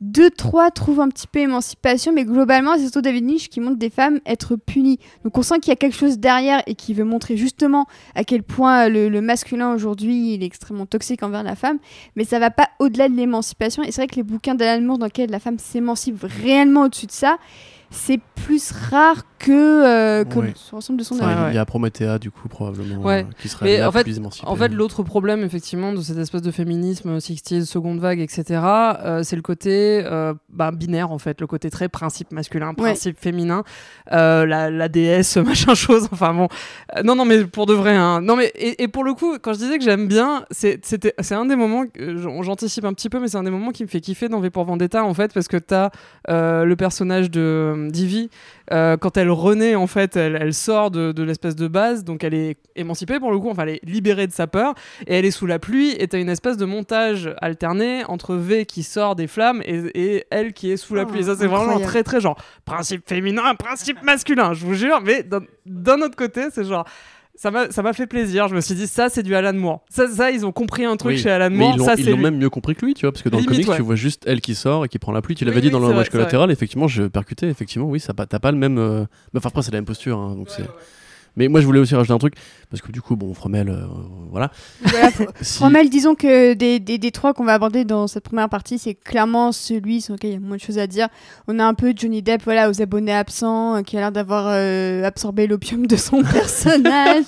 Deux, 0.00 0.30
trois 0.30 0.70
trouvent 0.70 1.00
un 1.00 1.08
petit 1.08 1.26
peu 1.26 1.40
émancipation, 1.40 2.12
mais 2.12 2.24
globalement, 2.24 2.76
c'est 2.76 2.84
surtout 2.84 3.00
David 3.00 3.28
Lynch 3.28 3.48
qui 3.48 3.58
montre 3.58 3.78
des 3.78 3.90
femmes 3.90 4.20
être 4.26 4.54
punies. 4.54 5.00
Donc 5.24 5.36
on 5.36 5.42
sent 5.42 5.58
qu'il 5.58 5.70
y 5.70 5.72
a 5.72 5.76
quelque 5.76 5.96
chose 5.96 6.20
derrière 6.20 6.62
et 6.68 6.76
qui 6.76 6.94
veut 6.94 7.02
montrer 7.02 7.36
justement 7.36 7.86
à 8.14 8.22
quel 8.22 8.44
point 8.44 8.88
le, 8.88 9.08
le 9.08 9.20
masculin 9.20 9.74
aujourd'hui 9.74 10.34
est 10.34 10.44
extrêmement 10.44 10.86
toxique 10.86 11.24
envers 11.24 11.42
la 11.42 11.56
femme, 11.56 11.78
mais 12.14 12.22
ça 12.22 12.38
va 12.38 12.50
pas 12.50 12.68
au-delà 12.78 13.08
de 13.08 13.16
l'émancipation. 13.16 13.82
Et 13.82 13.90
c'est 13.90 14.02
vrai 14.02 14.06
que 14.06 14.14
les 14.14 14.22
bouquins 14.22 14.54
d'Alan 14.54 14.86
Moore 14.86 14.98
dans 14.98 15.06
lesquels 15.06 15.30
la 15.30 15.40
femme 15.40 15.58
s'émancipe 15.58 16.22
réellement 16.22 16.82
au-dessus 16.82 17.06
de 17.06 17.12
ça, 17.12 17.38
c'est 17.90 18.20
plus 18.44 18.72
rare 18.72 19.24
que, 19.38 19.52
euh, 19.52 20.24
que 20.24 20.38
Ouais. 20.38 20.52
sur 20.56 20.76
l'ensemble 20.76 20.98
de 20.98 21.04
son 21.04 21.14
Enfin, 21.16 21.28
œuvre. 21.30 21.42
ouais. 21.44 21.52
Il 21.52 21.54
y 21.54 21.58
a 21.58 21.64
Promethea, 21.64 22.18
du 22.18 22.30
coup, 22.30 22.48
probablement, 22.48 23.02
Ouais. 23.02 23.24
euh, 23.24 23.32
qui 23.40 23.48
serait 23.48 23.64
Mais 23.66 23.84
en 23.84 23.92
fait- 23.92 24.02
plus. 24.02 24.20
En 24.44 24.56
fait, 24.56 24.68
l'autre 24.68 25.02
problème, 25.04 25.42
effectivement, 25.44 25.92
de 25.92 26.00
cette 26.00 26.18
espèce 26.18 26.42
de 26.42 26.50
féminisme 26.50 27.18
60s, 27.20 27.64
seconde 27.66 28.00
vague, 28.00 28.18
etc., 28.20 28.44
euh, 29.04 29.22
c'est 29.22 29.36
le 29.36 29.42
côté 29.42 30.02
euh, 30.04 30.34
bah, 30.50 30.70
binaire, 30.72 31.12
en 31.12 31.18
fait, 31.18 31.40
le 31.40 31.46
côté 31.46 31.70
très 31.70 31.88
principe 31.88 32.32
masculin, 32.32 32.68
Ouais. 32.70 32.74
principe 32.74 33.18
féminin, 33.18 33.62
euh, 34.12 34.44
la, 34.44 34.70
la 34.70 34.88
déesse, 34.88 35.36
machin 35.72 35.74
chose, 35.74 36.08
enfin 36.12 36.34
bon. 36.34 36.48
Euh, 36.96 37.02
non, 37.04 37.14
non, 37.14 37.24
mais 37.24 37.44
pour 37.44 37.66
de 37.66 37.74
vrai, 37.74 37.94
hein. 37.94 38.20
Non, 38.20 38.34
mais, 38.36 38.50
et, 38.56 38.82
et 38.82 38.88
pour 38.88 39.04
le 39.04 39.14
coup, 39.14 39.36
quand 39.40 39.52
je 39.52 39.58
disais 39.58 39.78
que 39.78 39.84
j'aime 39.84 40.08
bien, 40.08 40.44
c'est 40.50 40.84
c'était- 40.84 41.14
c'est 41.20 41.34
un 41.36 41.46
des 41.46 41.56
moments, 41.56 41.84
j'anticipe 42.42 42.84
un 42.84 42.92
petit 42.92 43.08
peu, 43.08 43.20
mais 43.20 43.28
c'est 43.28 43.38
un 43.38 43.44
des 43.44 43.50
moments 43.50 43.70
qui 43.70 43.84
me 43.84 43.88
fait 43.88 44.00
kiffer 44.00 44.28
dans 44.28 44.40
V 44.40 44.50
pour 44.50 44.64
Vendetta, 44.64 45.04
en 45.04 45.14
fait, 45.14 45.32
parce 45.32 45.46
que 45.48 45.56
t'as 45.56 45.90
euh, 46.28 46.64
le 46.64 46.74
personnage 46.76 47.30
de 47.30 47.76
euh, 47.86 47.90
Divi, 47.90 48.30
euh, 48.72 48.96
quand 48.96 49.16
elle 49.16 49.30
renaît, 49.30 49.74
en 49.74 49.86
fait, 49.86 50.16
elle, 50.16 50.36
elle 50.40 50.54
sort 50.54 50.90
de, 50.90 51.12
de 51.12 51.22
l'espèce 51.22 51.56
de 51.56 51.68
base, 51.68 52.04
donc 52.04 52.24
elle 52.24 52.34
est 52.34 52.56
émancipée 52.76 53.18
pour 53.18 53.30
le 53.30 53.38
coup, 53.38 53.48
enfin 53.50 53.62
elle 53.62 53.76
est 53.76 53.84
libérée 53.84 54.26
de 54.26 54.32
sa 54.32 54.46
peur, 54.46 54.74
et 55.06 55.14
elle 55.16 55.24
est 55.24 55.30
sous 55.30 55.46
la 55.46 55.58
pluie, 55.58 55.96
et 55.98 56.08
t'as 56.08 56.18
une 56.18 56.28
espèce 56.28 56.56
de 56.56 56.64
montage 56.64 57.30
alterné 57.40 58.04
entre 58.06 58.34
V 58.34 58.66
qui 58.66 58.82
sort 58.82 59.16
des 59.16 59.26
flammes 59.26 59.62
et, 59.64 59.80
et 59.94 60.24
elle 60.30 60.52
qui 60.52 60.70
est 60.70 60.76
sous 60.76 60.94
la 60.94 61.02
Oh, 61.02 61.06
pluie. 61.06 61.20
Et 61.20 61.24
ça, 61.24 61.36
c'est 61.36 61.46
vraiment 61.46 61.80
très 61.80 62.02
très 62.02 62.20
genre 62.20 62.36
principe 62.64 63.08
féminin, 63.08 63.54
principe 63.54 64.02
masculin, 64.02 64.52
je 64.52 64.66
vous 64.66 64.74
jure, 64.74 65.00
mais 65.02 65.24
d'un 65.66 66.00
autre 66.02 66.16
côté, 66.16 66.48
c'est 66.52 66.64
genre. 66.64 66.84
Ça 67.40 67.52
m'a 67.52 67.70
ça 67.70 67.82
m'a 67.82 67.92
fait 67.92 68.08
plaisir, 68.08 68.48
je 68.48 68.56
me 68.56 68.60
suis 68.60 68.74
dit, 68.74 68.88
ça 68.88 69.08
c'est 69.08 69.22
du 69.22 69.32
Alan 69.36 69.52
Moore. 69.54 69.84
Ça, 69.88 70.08
ça, 70.08 70.32
ils 70.32 70.44
ont 70.44 70.50
compris 70.50 70.84
un 70.84 70.96
truc 70.96 71.12
Oui, 71.12 71.18
chez 71.18 71.30
Alan 71.30 71.50
Mais 71.50 71.58
Moore, 71.58 71.72
ils 71.74 71.78
l'ont- 71.78 71.84
ça 71.84 71.94
ils 71.96 72.10
l'ont 72.10 72.16
même 72.16 72.36
mieux 72.36 72.50
compris 72.50 72.74
que 72.74 72.84
lui, 72.84 72.94
tu 72.94 73.02
vois, 73.06 73.12
parce 73.12 73.22
que 73.22 73.28
dans 73.28 73.36
Limite, 73.38 73.50
le 73.50 73.54
comics, 73.54 73.68
ouais. 73.70 73.76
tu 73.76 73.82
vois 73.82 73.94
juste 73.94 74.24
elle 74.26 74.40
qui 74.40 74.56
sort 74.56 74.84
et 74.84 74.88
qui 74.88 74.98
prend 74.98 75.12
la 75.12 75.22
pluie. 75.22 75.36
Tu 75.36 75.44
l'avais 75.44 75.58
Oui, 75.58 75.60
dit 75.62 75.68
oui, 75.68 75.72
dans 75.72 75.78
le 75.78 75.94
vrai. 75.94 76.04
collatéral, 76.08 76.50
effectivement, 76.50 76.88
je 76.88 77.04
percutais, 77.04 77.46
effectivement, 77.48 77.86
oui, 77.86 78.02
t'as 78.04 78.38
pas 78.40 78.50
le 78.50 78.58
même. 78.58 78.78
euh, 78.78 79.04
mais 79.32 79.38
Enfin, 79.38 79.50
après, 79.50 79.62
c'est 79.62 79.70
la 79.70 79.78
même 79.78 79.84
posture, 79.84 80.18
hein, 80.18 80.34
donc 80.34 80.48
c'est. 80.50 80.64
Mais 81.38 81.48
moi, 81.48 81.60
je 81.60 81.66
voulais 81.66 81.78
aussi 81.78 81.94
rajouter 81.94 82.12
un 82.12 82.18
truc, 82.18 82.34
parce 82.68 82.82
que 82.82 82.90
du 82.92 83.00
coup, 83.00 83.16
bon, 83.16 83.32
Fromel, 83.32 83.68
euh, 83.68 83.86
voilà. 84.30 84.50
Voilà, 84.82 85.10
Si- 85.40 85.56
Fromel, 85.58 85.88
disons 85.88 86.14
que 86.14 86.52
des, 86.54 86.80
des, 86.80 86.98
des 86.98 87.10
trois 87.12 87.32
qu'on 87.32 87.44
va 87.44 87.54
aborder 87.54 87.84
dans 87.84 88.06
cette 88.08 88.24
première 88.24 88.48
partie, 88.48 88.78
c'est 88.78 88.94
clairement 88.94 89.52
celui 89.52 90.00
sur 90.00 90.14
lequel 90.14 90.30
il 90.30 90.34
y 90.34 90.36
a 90.36 90.40
moins 90.40 90.56
de 90.56 90.60
choses 90.60 90.78
à 90.78 90.86
dire. 90.86 91.08
On 91.46 91.58
a 91.60 91.64
un 91.64 91.74
peu 91.74 91.94
Johnny 91.96 92.20
Depp, 92.22 92.42
voilà, 92.42 92.68
aux 92.68 92.82
abonnés 92.82 93.14
absents, 93.14 93.76
euh, 93.76 93.82
qui 93.82 93.96
a 93.96 94.00
l'air 94.00 94.12
d'avoir 94.12 94.46
euh, 94.48 95.04
absorbé 95.04 95.46
l'opium 95.46 95.86
de 95.86 95.96
son 95.96 96.22
personnage. 96.32 97.24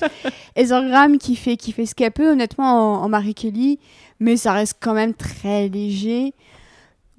Heather 0.57 0.89
Graham 0.89 1.19
qui 1.19 1.37
fait, 1.37 1.57
qui 1.57 1.71
fait 1.73 1.87
ce 1.87 1.95
qu'elle 1.95 2.11
peut, 2.13 2.33
honnêtement, 2.33 2.99
en, 3.01 3.05
en 3.05 3.09
Marie 3.09 3.35
Kelly, 3.35 3.79
mais 4.19 4.37
ça 4.37 4.53
reste 4.53 4.75
quand 4.81 4.95
même 4.95 5.15
très 5.15 5.69
léger. 5.69 6.35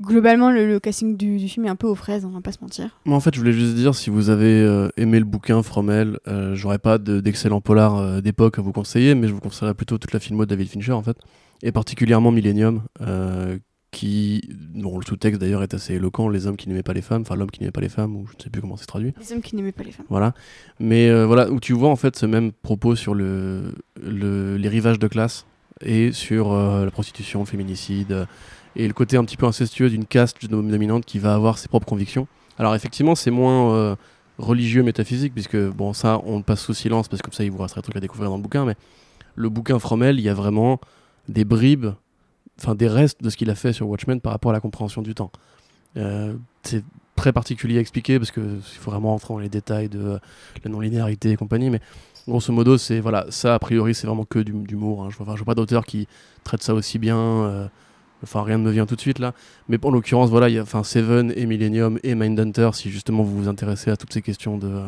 Globalement, 0.02 0.52
le, 0.52 0.68
le 0.68 0.80
casting 0.80 1.16
du, 1.16 1.38
du 1.38 1.48
film 1.48 1.66
est 1.66 1.70
un 1.70 1.76
peu 1.76 1.88
aux 1.88 1.96
fraises, 1.96 2.26
on 2.26 2.30
va 2.30 2.42
pas 2.42 2.52
se 2.52 2.58
mentir. 2.62 3.00
Moi, 3.06 3.16
en 3.16 3.20
fait, 3.20 3.34
je 3.36 3.40
voulais 3.40 3.54
juste 3.54 3.76
dire, 3.76 3.94
si 3.96 4.10
vous 4.10 4.30
avez 4.30 4.62
euh, 4.62 4.90
aimé 4.98 5.20
le 5.20 5.26
bouquin 5.26 5.62
Fromel, 5.64 6.18
euh, 6.28 6.56
j'aurais 6.56 6.80
pas 6.80 6.98
de- 6.98 7.20
d'excellents 7.20 7.62
polars 7.62 7.98
euh, 7.98 8.22
d'époque 8.22 8.58
à 8.60 8.62
vous 8.62 8.72
conseiller, 8.72 9.14
mais 9.16 9.28
je 9.28 9.34
vous 9.34 9.40
conseillerais 9.40 9.74
plutôt 9.76 9.98
toute 9.98 10.14
la 10.14 10.20
filmo 10.20 10.46
de 10.46 10.50
David 10.50 10.70
Fincher, 10.70 10.94
en 10.94 11.04
fait, 11.04 11.18
et 11.62 11.72
particulièrement 11.72 12.32
Millennium, 12.32 12.82
euh, 13.02 13.58
qui, 13.92 14.42
bon, 14.74 14.98
le 14.98 15.06
sous-texte 15.06 15.40
d'ailleurs 15.42 15.64
est 15.64 15.74
assez 15.74 15.96
éloquent, 15.96 16.30
les 16.30 16.48
hommes 16.48 16.56
qui 16.56 16.70
n'aimaient 16.70 16.82
pas 16.82 16.94
les 16.94 17.02
femmes, 17.02 17.22
enfin 17.24 17.36
l'homme 17.36 17.52
qui 17.52 17.60
n'aimait 17.60 17.72
pas 17.74 17.82
les 17.82 17.90
femmes, 17.90 18.16
ou 18.16 18.26
je 18.26 18.38
ne 18.38 18.42
sais 18.42 18.50
plus 18.50 18.62
comment 18.62 18.78
c'est 18.78 18.86
traduit. 18.86 19.14
Les 19.20 19.34
hommes 19.34 19.42
qui 19.42 19.56
n'aimaient 19.58 19.74
pas 19.74 19.84
les 19.84 19.92
femmes. 19.92 20.06
Voilà. 20.10 20.34
Mais 20.80 21.10
euh, 21.10 21.26
voilà, 21.26 21.52
où 21.52 21.60
tu 21.60 21.74
vois 21.74 21.90
en 21.90 21.98
fait 21.98 22.16
ce 22.16 22.26
même 22.26 22.54
propos 22.54 22.96
sur 22.96 23.14
le, 23.14 23.76
le- 24.02 24.56
les 24.56 24.70
rivages 24.70 24.98
de 24.98 25.08
classe 25.08 25.46
et 25.84 26.14
sur 26.14 26.54
euh, 26.54 26.86
la 26.86 26.92
prostitution, 26.92 27.42
le 27.42 27.46
féminicide 27.46 28.26
et 28.76 28.88
le 28.88 28.94
côté 28.94 29.18
un 29.18 29.24
petit 29.26 29.38
peu 29.38 29.46
incestueux 29.46 29.90
d'une 29.90 30.06
caste 30.06 30.46
dominante 30.46 31.06
qui 31.06 31.20
va 31.20 31.34
avoir 31.34 31.58
ses 31.58 31.68
propres 31.68 31.88
convictions. 31.88 32.28
Alors 32.58 32.76
effectivement, 32.76 33.16
c'est 33.16 33.32
moins 33.32 33.74
euh, 33.74 33.96
religieux, 34.38 34.84
métaphysique, 34.84 35.34
puisque 35.34 35.58
bon, 35.58 35.94
ça, 35.94 36.20
on 36.26 36.38
le 36.38 36.44
passe 36.44 36.62
sous 36.62 36.74
silence 36.74 37.08
parce 37.08 37.22
que 37.22 37.28
comme 37.28 37.34
ça, 37.34 37.44
il 37.44 37.52
vous 37.52 37.58
resterait 37.62 37.82
des 37.82 37.86
trucs 37.86 37.98
à 37.98 38.00
découvrir 38.00 38.30
dans 38.30 38.38
le 38.38 38.42
bouquin. 38.44 38.66
Mais 38.66 38.76
le 39.36 39.50
bouquin 39.50 39.80
Fromel, 39.80 40.20
il 40.20 40.24
y 40.24 40.30
a 40.30 40.34
vraiment 40.34 40.80
des 41.28 41.46
bribes, 41.46 41.88
enfin 42.60 42.76
des 42.76 42.88
restes 42.88 43.22
de 43.24 43.30
ce 43.30 43.38
qu'il 43.38 43.50
a 43.50 43.56
fait 43.56 43.74
sur 43.74 43.88
Watchmen 43.90 44.22
par 44.22 44.32
rapport 44.34 44.52
à 44.52 44.54
la 44.54 44.60
compréhension 44.60 45.02
du 45.02 45.16
temps. 45.16 45.32
Euh, 45.98 46.34
c'est 46.64 46.84
très 47.16 47.34
particulier 47.34 47.78
à 47.78 47.82
expliquer 47.82 48.18
parce 48.20 48.32
qu'il 48.32 48.62
faut 48.62 48.92
vraiment 48.92 49.10
rentrer 49.12 49.34
dans 49.34 49.40
les 49.40 49.50
détails 49.50 49.90
de 49.90 50.20
la 50.64 50.72
non-linéarité 50.72 51.32
et 51.32 51.36
compagnie. 51.36 51.70
Mais 51.70 51.80
grosso 52.28 52.52
modo, 52.54 52.78
c'est 52.78 53.00
voilà, 53.00 53.26
ça 53.30 53.56
a 53.56 53.60
priori, 53.60 53.94
c'est 53.96 54.08
vraiment 54.08 54.26
que 54.26 54.40
du- 54.40 54.54
d'humour. 54.54 55.04
Hein. 55.04 55.10
Je 55.12 55.22
enfin, 55.22 55.36
vois 55.36 55.46
pas 55.46 55.56
d'auteur 55.56 55.86
qui 55.86 56.08
traite 56.44 56.64
ça 56.64 56.74
aussi 56.74 57.00
bien. 57.00 57.18
euh, 57.18 57.68
Enfin, 58.24 58.44
rien 58.44 58.58
ne 58.58 58.64
me 58.64 58.72
vient 58.72 58.86
tout 58.86 58.96
de 58.96 59.02
suite 59.02 59.20
là. 59.20 59.34
Mais 59.70 59.78
en 59.84 59.92
l'occurrence, 59.92 60.30
voilà, 60.30 60.50
il 60.50 60.56
y 60.56 60.60
a 60.60 60.62
enfin, 60.62 60.84
Seven 60.84 61.34
et 61.36 61.46
Millennium 61.46 62.00
et 62.04 62.16
Mindhunter, 62.16 62.70
si 62.74 62.90
justement 62.90 63.24
vous 63.24 63.44
vous 63.44 63.48
intéressez 63.48 63.92
à 63.92 63.98
toutes 63.98 64.14
ces 64.14 64.22
questions 64.22 64.58
de. 64.58 64.68
euh, 64.68 64.88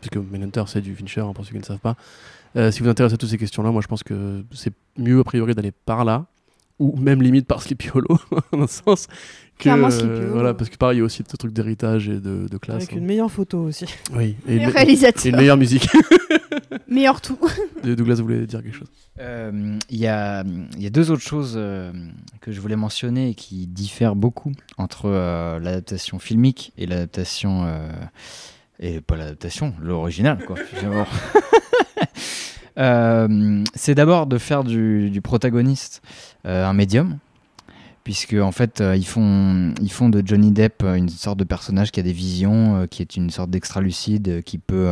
puisque 0.00 0.16
Mindhunter, 0.16 0.64
c'est 0.66 0.80
du 0.80 0.94
Fincher, 0.94 1.20
hein, 1.20 1.32
pour 1.32 1.44
ceux 1.44 1.52
qui 1.52 1.58
ne 1.58 1.64
savent 1.64 1.78
pas. 1.78 1.96
Euh, 2.56 2.70
si 2.70 2.80
vous 2.80 2.86
vous 2.86 2.90
intéressez 2.90 3.14
à 3.14 3.16
toutes 3.18 3.30
ces 3.30 3.38
questions-là, 3.38 3.70
moi 3.70 3.80
je 3.80 3.86
pense 3.86 4.02
que 4.02 4.44
c'est 4.52 4.72
mieux 4.98 5.20
a 5.20 5.24
priori 5.24 5.54
d'aller 5.54 5.72
par 5.72 6.04
là, 6.04 6.26
ou 6.82 6.96
même 6.96 7.22
limite 7.22 7.46
par 7.46 7.62
Sleepy 7.62 7.90
Hollow, 7.94 8.18
dans 8.52 8.62
un 8.62 8.66
sens. 8.66 9.06
Que, 9.58 9.64
Clairement, 9.64 9.86
euh, 9.86 9.90
Sleepy 9.90 10.20
Hollow. 10.22 10.32
voilà, 10.32 10.54
parce 10.54 10.70
que 10.70 10.76
pareil, 10.76 10.96
il 10.96 11.00
y 11.00 11.02
a 11.02 11.04
aussi 11.04 11.22
ce 11.28 11.36
truc 11.36 11.52
d'héritage 11.52 12.08
et 12.08 12.18
de, 12.18 12.48
de 12.50 12.58
classe. 12.58 12.76
Avec 12.78 12.92
hein. 12.92 12.96
une 12.96 13.04
meilleure 13.06 13.30
photo 13.30 13.58
aussi. 13.62 13.86
Oui, 14.14 14.36
et, 14.48 14.58
Le 14.58 14.62
une, 14.64 15.04
et 15.04 15.28
une 15.28 15.36
meilleure 15.36 15.56
musique. 15.56 15.86
meilleur 16.88 17.20
tout. 17.20 17.38
Douglas 17.84 18.16
voulait 18.16 18.46
dire 18.46 18.62
quelque 18.62 18.76
chose. 18.76 18.90
Euh, 19.20 19.78
Il 19.90 19.98
y, 19.98 20.06
a, 20.08 20.42
il 20.76 20.82
y 20.82 20.86
a 20.86 20.90
deux 20.90 21.10
autres 21.10 21.22
choses 21.22 21.54
euh, 21.56 21.92
que 22.40 22.50
je 22.50 22.60
voulais 22.60 22.76
mentionner 22.76 23.30
et 23.30 23.34
qui 23.34 23.66
diffèrent 23.66 24.16
beaucoup 24.16 24.52
entre 24.78 25.02
euh, 25.06 25.60
l'adaptation 25.60 26.18
filmique 26.18 26.72
et 26.78 26.86
l'adaptation 26.86 27.64
euh, 27.64 27.88
Et 28.80 29.00
pas 29.00 29.16
l'adaptation, 29.16 29.74
l'original, 29.80 30.44
quoi. 30.44 30.56
Euh, 32.78 33.64
c'est 33.74 33.94
d'abord 33.94 34.26
de 34.26 34.38
faire 34.38 34.64
du, 34.64 35.20
protagoniste 35.22 36.02
euh, 36.46 36.66
un 36.66 36.72
médium, 36.72 37.18
puisque 38.04 38.34
en 38.34 38.52
fait 38.52 38.80
euh, 38.80 38.96
ils, 38.96 39.06
font, 39.06 39.74
ils 39.80 39.92
font 39.92 40.08
de 40.08 40.22
Johnny 40.24 40.50
Depp 40.50 40.82
une 40.82 41.08
sorte 41.08 41.38
de 41.38 41.44
personnage 41.44 41.92
qui 41.92 42.00
a 42.00 42.02
des 42.02 42.12
visions, 42.12 42.86
qui 42.90 43.02
est 43.02 43.16
une 43.16 43.30
sorte 43.30 43.50
d'extra-lucide, 43.50 44.28
euh, 44.28 44.42
qui 44.42 44.58
peut... 44.58 44.90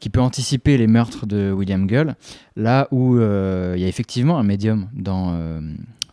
qui 0.00 0.10
peut 0.10 0.20
anticiper 0.20 0.76
les 0.76 0.86
meurtres 0.86 1.26
de 1.26 1.50
William 1.50 1.86
Gull, 1.86 2.14
là 2.56 2.88
où 2.90 3.16
il 3.16 3.80
y 3.80 3.84
a 3.84 3.88
effectivement 3.88 4.38
un 4.38 4.42
médium 4.42 4.88
dans 4.92 5.60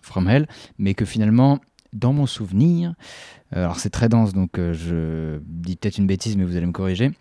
From 0.01 0.29
Hell, 0.29 0.47
mais 0.77 0.93
que 0.93 1.03
finalement, 1.03 1.59
dans 1.91 2.13
mon 2.13 2.25
souvenir, 2.25 2.93
alors 3.51 3.79
c'est 3.79 3.89
très 3.89 4.07
dense, 4.07 4.31
donc 4.31 4.51
je 4.55 5.39
dis 5.45 5.75
peut-être 5.75 5.97
une 5.97 6.07
bêtise, 6.07 6.37
mais 6.37 6.45
vous 6.45 6.55
allez 6.55 6.67
me 6.67 6.71
corriger. 6.71 7.11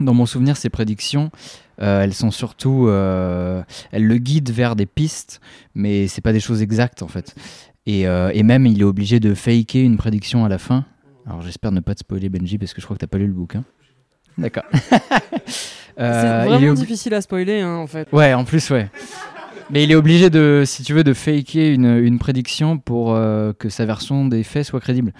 Dans 0.00 0.14
mon 0.14 0.26
souvenir, 0.26 0.56
ces 0.56 0.70
prédictions, 0.70 1.30
euh, 1.80 2.02
elles 2.02 2.14
sont 2.14 2.30
surtout, 2.30 2.86
euh, 2.88 3.62
elles 3.90 4.06
le 4.06 4.16
guident 4.18 4.50
vers 4.50 4.76
des 4.76 4.86
pistes, 4.86 5.40
mais 5.74 6.08
c'est 6.08 6.20
pas 6.20 6.32
des 6.32 6.40
choses 6.40 6.62
exactes 6.62 7.02
en 7.02 7.08
fait. 7.08 7.34
Et, 7.86 8.06
euh, 8.06 8.30
et 8.32 8.42
même, 8.42 8.66
il 8.66 8.80
est 8.80 8.84
obligé 8.84 9.20
de 9.20 9.34
faker 9.34 9.82
une 9.82 9.96
prédiction 9.96 10.44
à 10.44 10.48
la 10.48 10.58
fin. 10.58 10.84
Alors 11.26 11.42
j'espère 11.42 11.72
ne 11.72 11.80
pas 11.80 11.94
te 11.94 12.00
spoiler 12.00 12.28
Benji 12.28 12.58
parce 12.58 12.72
que 12.72 12.80
je 12.80 12.86
crois 12.86 12.96
que 12.96 13.00
t'as 13.00 13.06
pas 13.06 13.18
lu 13.18 13.26
le 13.26 13.32
bouquin. 13.32 13.64
D'accord. 14.38 14.64
C'est 15.94 15.98
il 15.98 16.04
est 16.04 16.44
vraiment 16.46 16.72
difficile 16.72 17.12
à 17.14 17.20
spoiler, 17.20 17.60
hein, 17.60 17.76
en 17.76 17.86
fait. 17.86 18.08
Ouais, 18.12 18.32
en 18.32 18.44
plus, 18.44 18.70
ouais. 18.70 18.88
Mais 19.70 19.84
il 19.84 19.92
est 19.92 19.94
obligé 19.94 20.30
de, 20.30 20.62
si 20.64 20.82
tu 20.82 20.94
veux, 20.94 21.04
de 21.04 21.12
faker 21.12 21.70
une, 21.70 21.98
une 21.98 22.18
prédiction 22.18 22.78
pour 22.78 23.12
que 23.12 23.68
sa 23.68 23.84
version 23.84 24.26
des 24.26 24.42
faits 24.42 24.64
soit 24.64 24.80
crédible. 24.80 25.12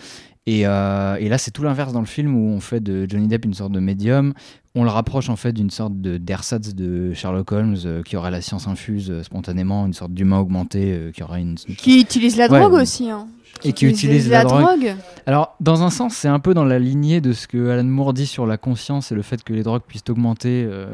Et, 0.47 0.67
euh, 0.67 1.17
et 1.21 1.29
là, 1.29 1.39
c'est 1.39 1.53
tout 1.53 1.63
l'inverse 1.63 1.93
dans 1.93 2.01
le 2.01 2.07
film 2.07 2.35
où 2.35 2.49
on 2.51 2.59
fait 2.61 2.81
de 2.81 3.07
Johnny 3.09 3.29
Depp 3.29 3.45
une 3.45 3.55
sorte 3.55 3.73
de 3.73 3.79
médium. 3.81 4.33
On 4.75 4.83
le 4.85 4.91
rapproche 4.91 5.29
en 5.29 5.37
fait 5.37 5.53
d'une 5.53 5.71
sorte 5.71 6.01
de 6.01 6.17
d'ersatz 6.17 6.75
de 6.75 7.13
Sherlock 7.13 7.53
Holmes 7.53 7.77
euh, 7.85 8.03
qui 8.03 8.17
aurait 8.17 8.31
la 8.33 8.41
science 8.41 8.67
infuse 8.67 9.11
euh, 9.11 9.23
spontanément, 9.23 9.87
une 9.87 9.93
sorte 9.93 10.13
d'humain 10.15 10.39
augmenté 10.41 11.11
qui 11.15 11.23
aurait 11.23 11.43
une. 11.43 11.55
Qui 11.55 12.01
utilise 12.01 12.37
la 12.37 12.51
Ouais. 12.51 12.59
drogue 12.59 12.73
aussi. 12.81 13.09
Hein. 13.11 13.29
Et 13.65 13.73
qui 13.73 13.87
utilise 13.87 14.29
la 14.29 14.43
drogue. 14.45 14.61
drogue. 14.63 14.95
Alors, 15.25 15.55
dans 15.61 15.85
un 15.85 15.91
sens, 15.91 16.15
c'est 16.15 16.27
un 16.27 16.41
peu 16.41 16.53
dans 16.53 16.65
la 16.65 16.81
lignée 16.81 17.21
de 17.21 17.33
ce 17.33 17.47
que 17.47 17.69
Alan 17.71 17.85
Moore 17.85 18.13
dit 18.13 18.27
sur 18.27 18.45
la 18.45 18.57
conscience 18.57 19.13
et 19.13 19.15
le 19.15 19.23
fait 19.23 19.45
que 19.45 19.53
les 19.53 19.63
drogues 19.63 19.83
puissent 19.87 20.03
augmenter 20.09 20.67
euh, 20.69 20.87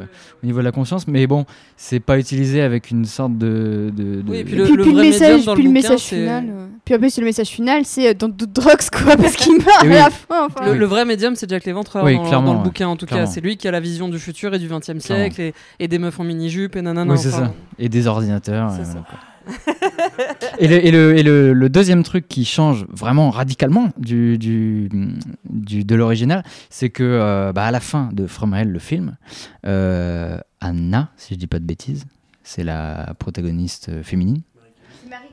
au 0.42 0.46
niveau 0.46 0.58
de 0.58 0.64
la 0.64 0.72
conscience. 0.72 1.08
Mais 1.08 1.26
bon, 1.26 1.46
c'est 1.78 1.98
pas 2.00 2.18
utilisé 2.18 2.60
avec 2.60 2.90
une 2.90 3.06
sorte 3.06 3.38
de. 3.38 3.90
de, 3.96 4.20
de- 4.20 4.30
Oui, 4.30 4.36
et 4.38 4.44
puis 4.44 4.54
Et 4.54 4.56
le- 4.58 4.64
puis, 4.64 4.72
puis 4.74 4.84
le 4.84 4.92
vrai 4.92 5.02
médium 5.04 5.12
message, 5.30 5.44
dans 5.46 5.54
puis 5.54 5.62
le 5.64 5.70
message 5.70 6.00
c'est- 6.00 6.16
final. 6.16 6.44
euh, 6.50 6.66
Puis 6.84 6.94
après, 6.94 7.08
c'est 7.08 7.20
le 7.22 7.26
message 7.26 7.48
final, 7.48 7.84
c'est 7.86 8.08
euh, 8.10 8.14
don't 8.14 8.32
do 8.36 8.44
drugs 8.44 8.90
quoi, 8.92 9.16
parce 9.16 9.34
qu'il 9.36 9.54
meurt 9.56 9.84
Et 9.84 9.92
à 9.96 10.04
la 10.04 10.10
fin. 10.10 10.46
Enfin. 10.46 10.66
Le, 10.66 10.72
Oui. 10.72 10.78
le 10.78 10.84
vrai 10.86 11.06
médium, 11.06 11.34
c'est 11.36 11.48
Jack 11.48 11.64
l'Éventreur 11.64 12.04
Oui, 12.04 12.16
dans, 12.16 12.42
dans 12.42 12.52
le 12.52 12.58
ouais. 12.58 12.64
bouquin, 12.64 12.88
en 12.88 12.96
tout 12.96 13.06
Clairement. 13.06 13.24
cas. 13.26 13.30
C'est 13.32 13.40
lui 13.40 13.56
qui 13.56 13.66
a 13.66 13.70
la 13.70 13.80
vision 13.80 14.08
du 14.10 14.18
futur 14.18 14.52
et 14.54 14.58
du 14.58 14.68
20e 14.68 15.00
Clairement. 15.00 15.00
siècle 15.24 15.40
et, 15.40 15.54
et 15.78 15.88
des 15.88 15.98
meufs 15.98 16.20
en 16.20 16.24
mini-jupe 16.24 16.76
et 16.76 16.82
nanana. 16.82 17.10
Oui, 17.14 17.18
c'est 17.18 17.28
enfin, 17.28 17.46
ça. 17.46 17.52
Et 17.78 17.88
des 17.88 18.06
ordinateurs. 18.06 18.72
Et 20.58 20.68
le, 20.68 20.84
et 20.86 20.90
le- 20.90 21.16
et 21.18 21.22
le- 21.22 21.52
le 21.52 21.68
deuxième 21.68 22.02
truc 22.02 22.28
qui 22.28 22.44
change 22.44 22.84
vraiment 22.88 23.30
radicalement 23.30 23.88
du, 23.96 24.36
du, 24.38 24.88
du- 25.48 25.84
de 25.84 25.94
l'original, 25.94 26.42
c'est 26.70 26.90
que 26.90 27.02
euh, 27.04 27.52
bah, 27.52 27.64
à 27.64 27.70
la 27.70 27.80
fin 27.80 28.08
de 28.12 28.26
From 28.26 28.54
Hell, 28.54 28.68
le 28.70 28.78
film, 28.78 29.16
euh, 29.66 30.38
Anna, 30.60 31.08
si 31.16 31.34
je 31.34 31.38
dis 31.38 31.46
pas 31.46 31.58
de 31.58 31.64
bêtises, 31.64 32.04
c'est 32.42 32.64
la 32.64 33.14
protagoniste 33.18 34.02
féminine. 34.02 34.42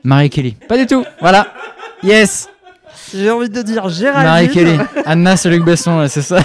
Marie 0.04 0.30
Kelly. 0.30 0.52
Pas 0.68 0.78
du 0.78 0.86
tout. 0.86 1.04
Voilà. 1.20 1.48
Yes. 2.02 2.48
J'ai 3.14 3.30
envie 3.30 3.48
de 3.50 3.62
dire 3.62 3.82
Marie 3.84 3.94
Géraldine. 3.94 4.50
Kelly. 4.50 4.78
Anna, 5.04 5.36
c'est 5.36 5.50
Luc 5.50 5.64
Besson, 5.64 6.06
c'est 6.08 6.22
ça. 6.22 6.38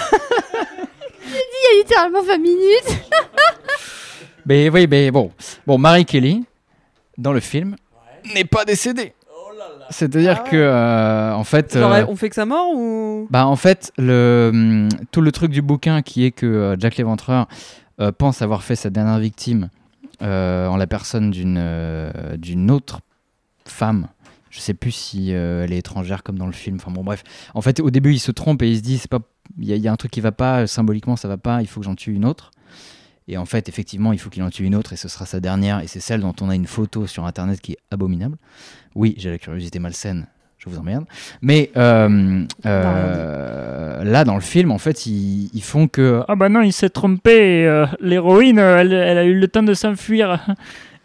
Il 1.24 1.30
y 1.30 1.78
a 1.78 1.82
littéralement 1.82 2.22
20 2.22 2.38
minutes. 2.38 3.02
Mais 4.46 4.68
oui, 4.70 4.88
mais 4.90 5.10
bon. 5.12 5.30
Bon, 5.66 5.78
Marie 5.78 6.04
Kelly, 6.04 6.44
dans 7.18 7.32
le 7.32 7.40
film, 7.40 7.76
n'est 8.34 8.44
pas 8.44 8.64
décédée. 8.64 9.14
C'est-à-dire 9.90 10.44
que, 10.44 10.56
euh, 10.56 11.34
en 11.34 11.44
fait. 11.44 11.78
Genre, 11.78 11.92
euh, 11.92 12.04
on 12.08 12.16
fait 12.16 12.28
que 12.28 12.34
sa 12.34 12.46
mort 12.46 12.74
ou? 12.74 13.26
Bah 13.30 13.46
en 13.46 13.56
fait, 13.56 13.92
le, 13.98 14.50
hum, 14.52 14.88
tout 15.10 15.20
le 15.20 15.30
truc 15.32 15.50
du 15.50 15.62
bouquin 15.62 16.02
qui 16.02 16.24
est 16.24 16.30
que 16.30 16.46
euh, 16.46 16.76
Jack 16.78 16.96
l'Éventreur 16.96 17.46
euh, 18.00 18.10
pense 18.12 18.42
avoir 18.42 18.62
fait 18.62 18.76
sa 18.76 18.90
dernière 18.90 19.18
victime 19.18 19.68
euh, 20.22 20.66
en 20.66 20.76
la 20.76 20.86
personne 20.86 21.30
d'une 21.30 21.58
euh, 21.58 22.36
d'une 22.36 22.70
autre 22.70 23.00
femme. 23.66 24.08
Je 24.50 24.60
sais 24.60 24.74
plus 24.74 24.92
si 24.92 25.34
euh, 25.34 25.64
elle 25.64 25.72
est 25.72 25.78
étrangère 25.78 26.22
comme 26.22 26.38
dans 26.38 26.46
le 26.46 26.52
film. 26.52 26.76
Enfin 26.76 26.90
bon 26.90 27.04
bref. 27.04 27.22
En 27.54 27.60
fait 27.60 27.80
au 27.80 27.90
début 27.90 28.12
il 28.12 28.18
se 28.18 28.32
trompe 28.32 28.62
et 28.62 28.70
il 28.70 28.76
se 28.78 28.82
dit 28.82 28.98
c'est 28.98 29.10
pas 29.10 29.20
il 29.58 29.70
y, 29.70 29.78
y 29.78 29.88
a 29.88 29.92
un 29.92 29.96
truc 29.96 30.10
qui 30.10 30.20
va 30.20 30.32
pas 30.32 30.66
symboliquement 30.66 31.16
ça 31.16 31.28
va 31.28 31.36
pas. 31.36 31.60
Il 31.60 31.68
faut 31.68 31.80
que 31.80 31.86
j'en 31.86 31.94
tue 31.94 32.12
une 32.12 32.24
autre. 32.24 32.50
Et 33.28 33.36
en 33.36 33.46
fait 33.46 33.68
effectivement 33.68 34.12
il 34.12 34.18
faut 34.18 34.30
qu'il 34.30 34.42
en 34.42 34.50
tue 34.50 34.64
une 34.64 34.74
autre 34.74 34.92
et 34.92 34.96
ce 34.96 35.08
sera 35.08 35.26
sa 35.26 35.40
dernière 35.40 35.80
et 35.80 35.86
c'est 35.86 36.00
celle 36.00 36.20
dont 36.20 36.34
on 36.40 36.50
a 36.50 36.54
une 36.54 36.66
photo 36.66 37.06
sur 37.06 37.24
internet 37.24 37.60
qui 37.60 37.72
est 37.72 37.78
abominable. 37.90 38.36
Oui 38.94 39.14
j'ai 39.18 39.30
la 39.30 39.38
curiosité 39.38 39.78
malsaine. 39.78 40.26
Je 40.58 40.70
vous 40.70 40.78
emmerde. 40.78 41.06
Mais 41.40 41.72
euh, 41.76 42.44
euh, 42.66 44.04
là, 44.04 44.22
dans 44.24 44.36
le 44.36 44.40
film, 44.40 44.70
en 44.70 44.78
fait, 44.78 45.06
ils, 45.06 45.50
ils 45.52 45.62
font 45.62 45.88
que 45.88 46.22
ah 46.28 46.36
bah 46.36 46.48
non, 46.48 46.60
il 46.62 46.72
s'est 46.72 46.88
trompé. 46.90 47.66
euh, 47.66 47.84
L'héroïne, 48.00 48.58
elle, 48.58 48.92
elle 48.92 49.18
a 49.18 49.24
eu 49.24 49.34
le 49.34 49.48
temps 49.48 49.64
de 49.64 49.74
s'enfuir. 49.74 50.40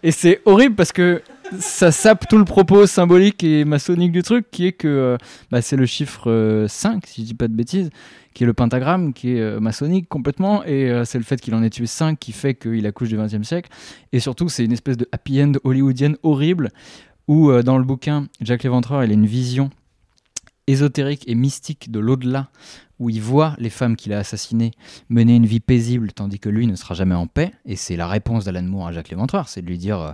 Et 0.03 0.11
c'est 0.11 0.41
horrible 0.45 0.75
parce 0.75 0.91
que 0.91 1.23
ça 1.59 1.91
sape 1.91 2.27
tout 2.27 2.37
le 2.37 2.45
propos 2.45 2.85
symbolique 2.85 3.43
et 3.43 3.65
maçonnique 3.65 4.11
du 4.11 4.21
truc, 4.21 4.45
qui 4.51 4.67
est 4.67 4.73
que 4.73 5.17
bah, 5.49 5.63
c'est 5.63 5.75
le 5.75 5.87
chiffre 5.87 6.29
euh, 6.29 6.67
5, 6.67 7.03
si 7.07 7.21
je 7.21 7.27
dis 7.27 7.33
pas 7.33 7.47
de 7.47 7.53
bêtises, 7.53 7.89
qui 8.37 8.43
est 8.43 8.45
le 8.45 8.53
pentagramme, 8.53 9.13
qui 9.13 9.31
est 9.31 9.41
euh, 9.41 9.59
maçonnique 9.59 10.07
complètement, 10.07 10.63
et 10.63 10.91
euh, 10.91 11.05
c'est 11.05 11.17
le 11.17 11.23
fait 11.23 11.41
qu'il 11.41 11.55
en 11.55 11.63
ait 11.63 11.71
tué 11.71 11.87
5 11.87 12.19
qui 12.19 12.31
fait 12.31 12.53
qu'il 12.53 12.85
accouche 12.85 13.09
du 13.09 13.17
20e 13.17 13.41
siècle. 13.41 13.71
Et 14.13 14.19
surtout, 14.19 14.47
c'est 14.47 14.63
une 14.63 14.73
espèce 14.73 14.95
de 14.95 15.09
happy 15.11 15.41
end 15.41 15.53
hollywoodienne 15.63 16.17
horrible, 16.21 16.69
où 17.27 17.49
euh, 17.49 17.63
dans 17.63 17.79
le 17.79 17.83
bouquin, 17.83 18.27
Jack 18.39 18.61
l'Éventreur, 18.61 19.03
il 19.03 19.09
a 19.09 19.13
une 19.15 19.25
vision 19.25 19.71
ésotérique 20.67 21.23
et 21.25 21.33
mystique 21.33 21.89
de 21.89 21.97
l'au-delà, 21.97 22.49
où 22.99 23.09
il 23.09 23.23
voit 23.23 23.55
les 23.57 23.71
femmes 23.71 23.95
qu'il 23.95 24.13
a 24.13 24.19
assassinées 24.19 24.69
mener 25.09 25.35
une 25.35 25.47
vie 25.47 25.59
paisible, 25.59 26.11
tandis 26.11 26.37
que 26.37 26.49
lui 26.49 26.67
ne 26.67 26.75
sera 26.75 26.93
jamais 26.93 27.15
en 27.15 27.25
paix. 27.25 27.53
Et 27.65 27.75
c'est 27.75 27.95
la 27.95 28.07
réponse 28.07 28.45
d'Alan 28.45 28.61
Moore 28.61 28.89
à 28.89 28.91
Jacques 28.91 29.09
Léventreur, 29.09 29.49
c'est 29.49 29.63
de 29.63 29.67
lui 29.67 29.79
dire, 29.79 29.99
euh, 29.99 30.11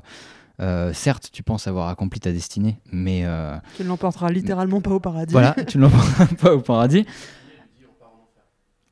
euh, 0.61 0.93
certes, 0.93 1.29
tu 1.33 1.43
penses 1.43 1.67
avoir 1.67 1.89
accompli 1.89 2.19
ta 2.19 2.31
destinée, 2.31 2.77
mais 2.91 3.23
euh, 3.25 3.57
Qui 3.75 3.83
ne 3.83 3.89
l'emportera 3.89 4.31
littéralement 4.31 4.81
pas 4.81 4.91
au 4.91 4.99
paradis. 4.99 5.33
voilà, 5.33 5.55
tu 5.67 5.77
ne 5.77 5.83
l'emporteras 5.83 6.27
pas 6.41 6.53
au 6.53 6.61
paradis. 6.61 7.05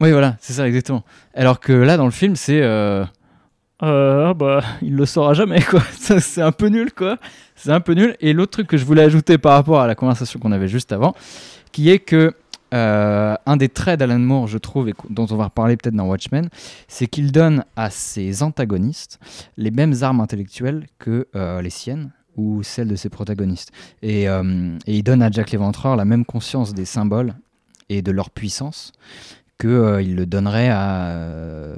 Oui, 0.01 0.11
voilà, 0.11 0.35
c'est 0.41 0.53
ça, 0.53 0.67
exactement. 0.67 1.03
Alors 1.33 1.59
que 1.59 1.71
là, 1.71 1.95
dans 1.95 2.05
le 2.05 2.11
film, 2.11 2.35
c'est... 2.35 2.61
Euh, 2.61 3.05
euh, 3.83 4.29
ah 4.29 4.33
bah, 4.33 4.63
il 4.81 4.95
le 4.95 5.05
saura 5.05 5.33
jamais, 5.33 5.61
quoi. 5.61 5.81
C'est 6.19 6.41
un 6.41 6.51
peu 6.51 6.67
nul, 6.67 6.91
quoi. 6.93 7.17
C'est 7.55 7.71
un 7.71 7.79
peu 7.79 7.93
nul. 7.93 8.15
Et 8.19 8.33
l'autre 8.33 8.51
truc 8.51 8.67
que 8.67 8.77
je 8.77 8.85
voulais 8.85 9.01
ajouter 9.01 9.37
par 9.37 9.53
rapport 9.53 9.79
à 9.79 9.87
la 9.87 9.95
conversation 9.95 10.39
qu'on 10.39 10.51
avait 10.51 10.67
juste 10.67 10.91
avant, 10.91 11.15
qui 11.71 11.89
est 11.89 11.99
que 11.99 12.35
euh, 12.73 13.35
un 13.45 13.57
des 13.57 13.69
traits 13.69 13.99
d'Alan 13.99 14.19
Moore, 14.19 14.47
je 14.47 14.57
trouve, 14.57 14.89
et 14.89 14.93
dont 15.09 15.27
on 15.29 15.35
va 15.35 15.45
reparler 15.45 15.77
peut-être 15.77 15.95
dans 15.95 16.07
Watchmen, 16.07 16.49
c'est 16.87 17.07
qu'il 17.07 17.31
donne 17.31 17.65
à 17.75 17.89
ses 17.89 18.43
antagonistes 18.43 19.19
les 19.57 19.71
mêmes 19.71 19.93
armes 20.01 20.21
intellectuelles 20.21 20.87
que 20.97 21.27
euh, 21.35 21.61
les 21.61 21.69
siennes 21.69 22.11
ou 22.37 22.63
celles 22.63 22.87
de 22.87 22.95
ses 22.95 23.09
protagonistes. 23.09 23.71
Et, 24.01 24.29
euh, 24.29 24.77
et 24.87 24.95
il 24.97 25.03
donne 25.03 25.21
à 25.21 25.29
Jack 25.29 25.51
l'Éventreur 25.51 25.97
la 25.97 26.05
même 26.05 26.23
conscience 26.23 26.73
des 26.73 26.85
symboles 26.85 27.35
et 27.89 28.01
de 28.01 28.11
leur 28.11 28.29
puissance 28.29 28.93
que 29.61 29.67
euh, 29.67 30.01
le 30.01 30.25
donnerait 30.25 30.69
à 30.69 31.07
euh, 31.09 31.75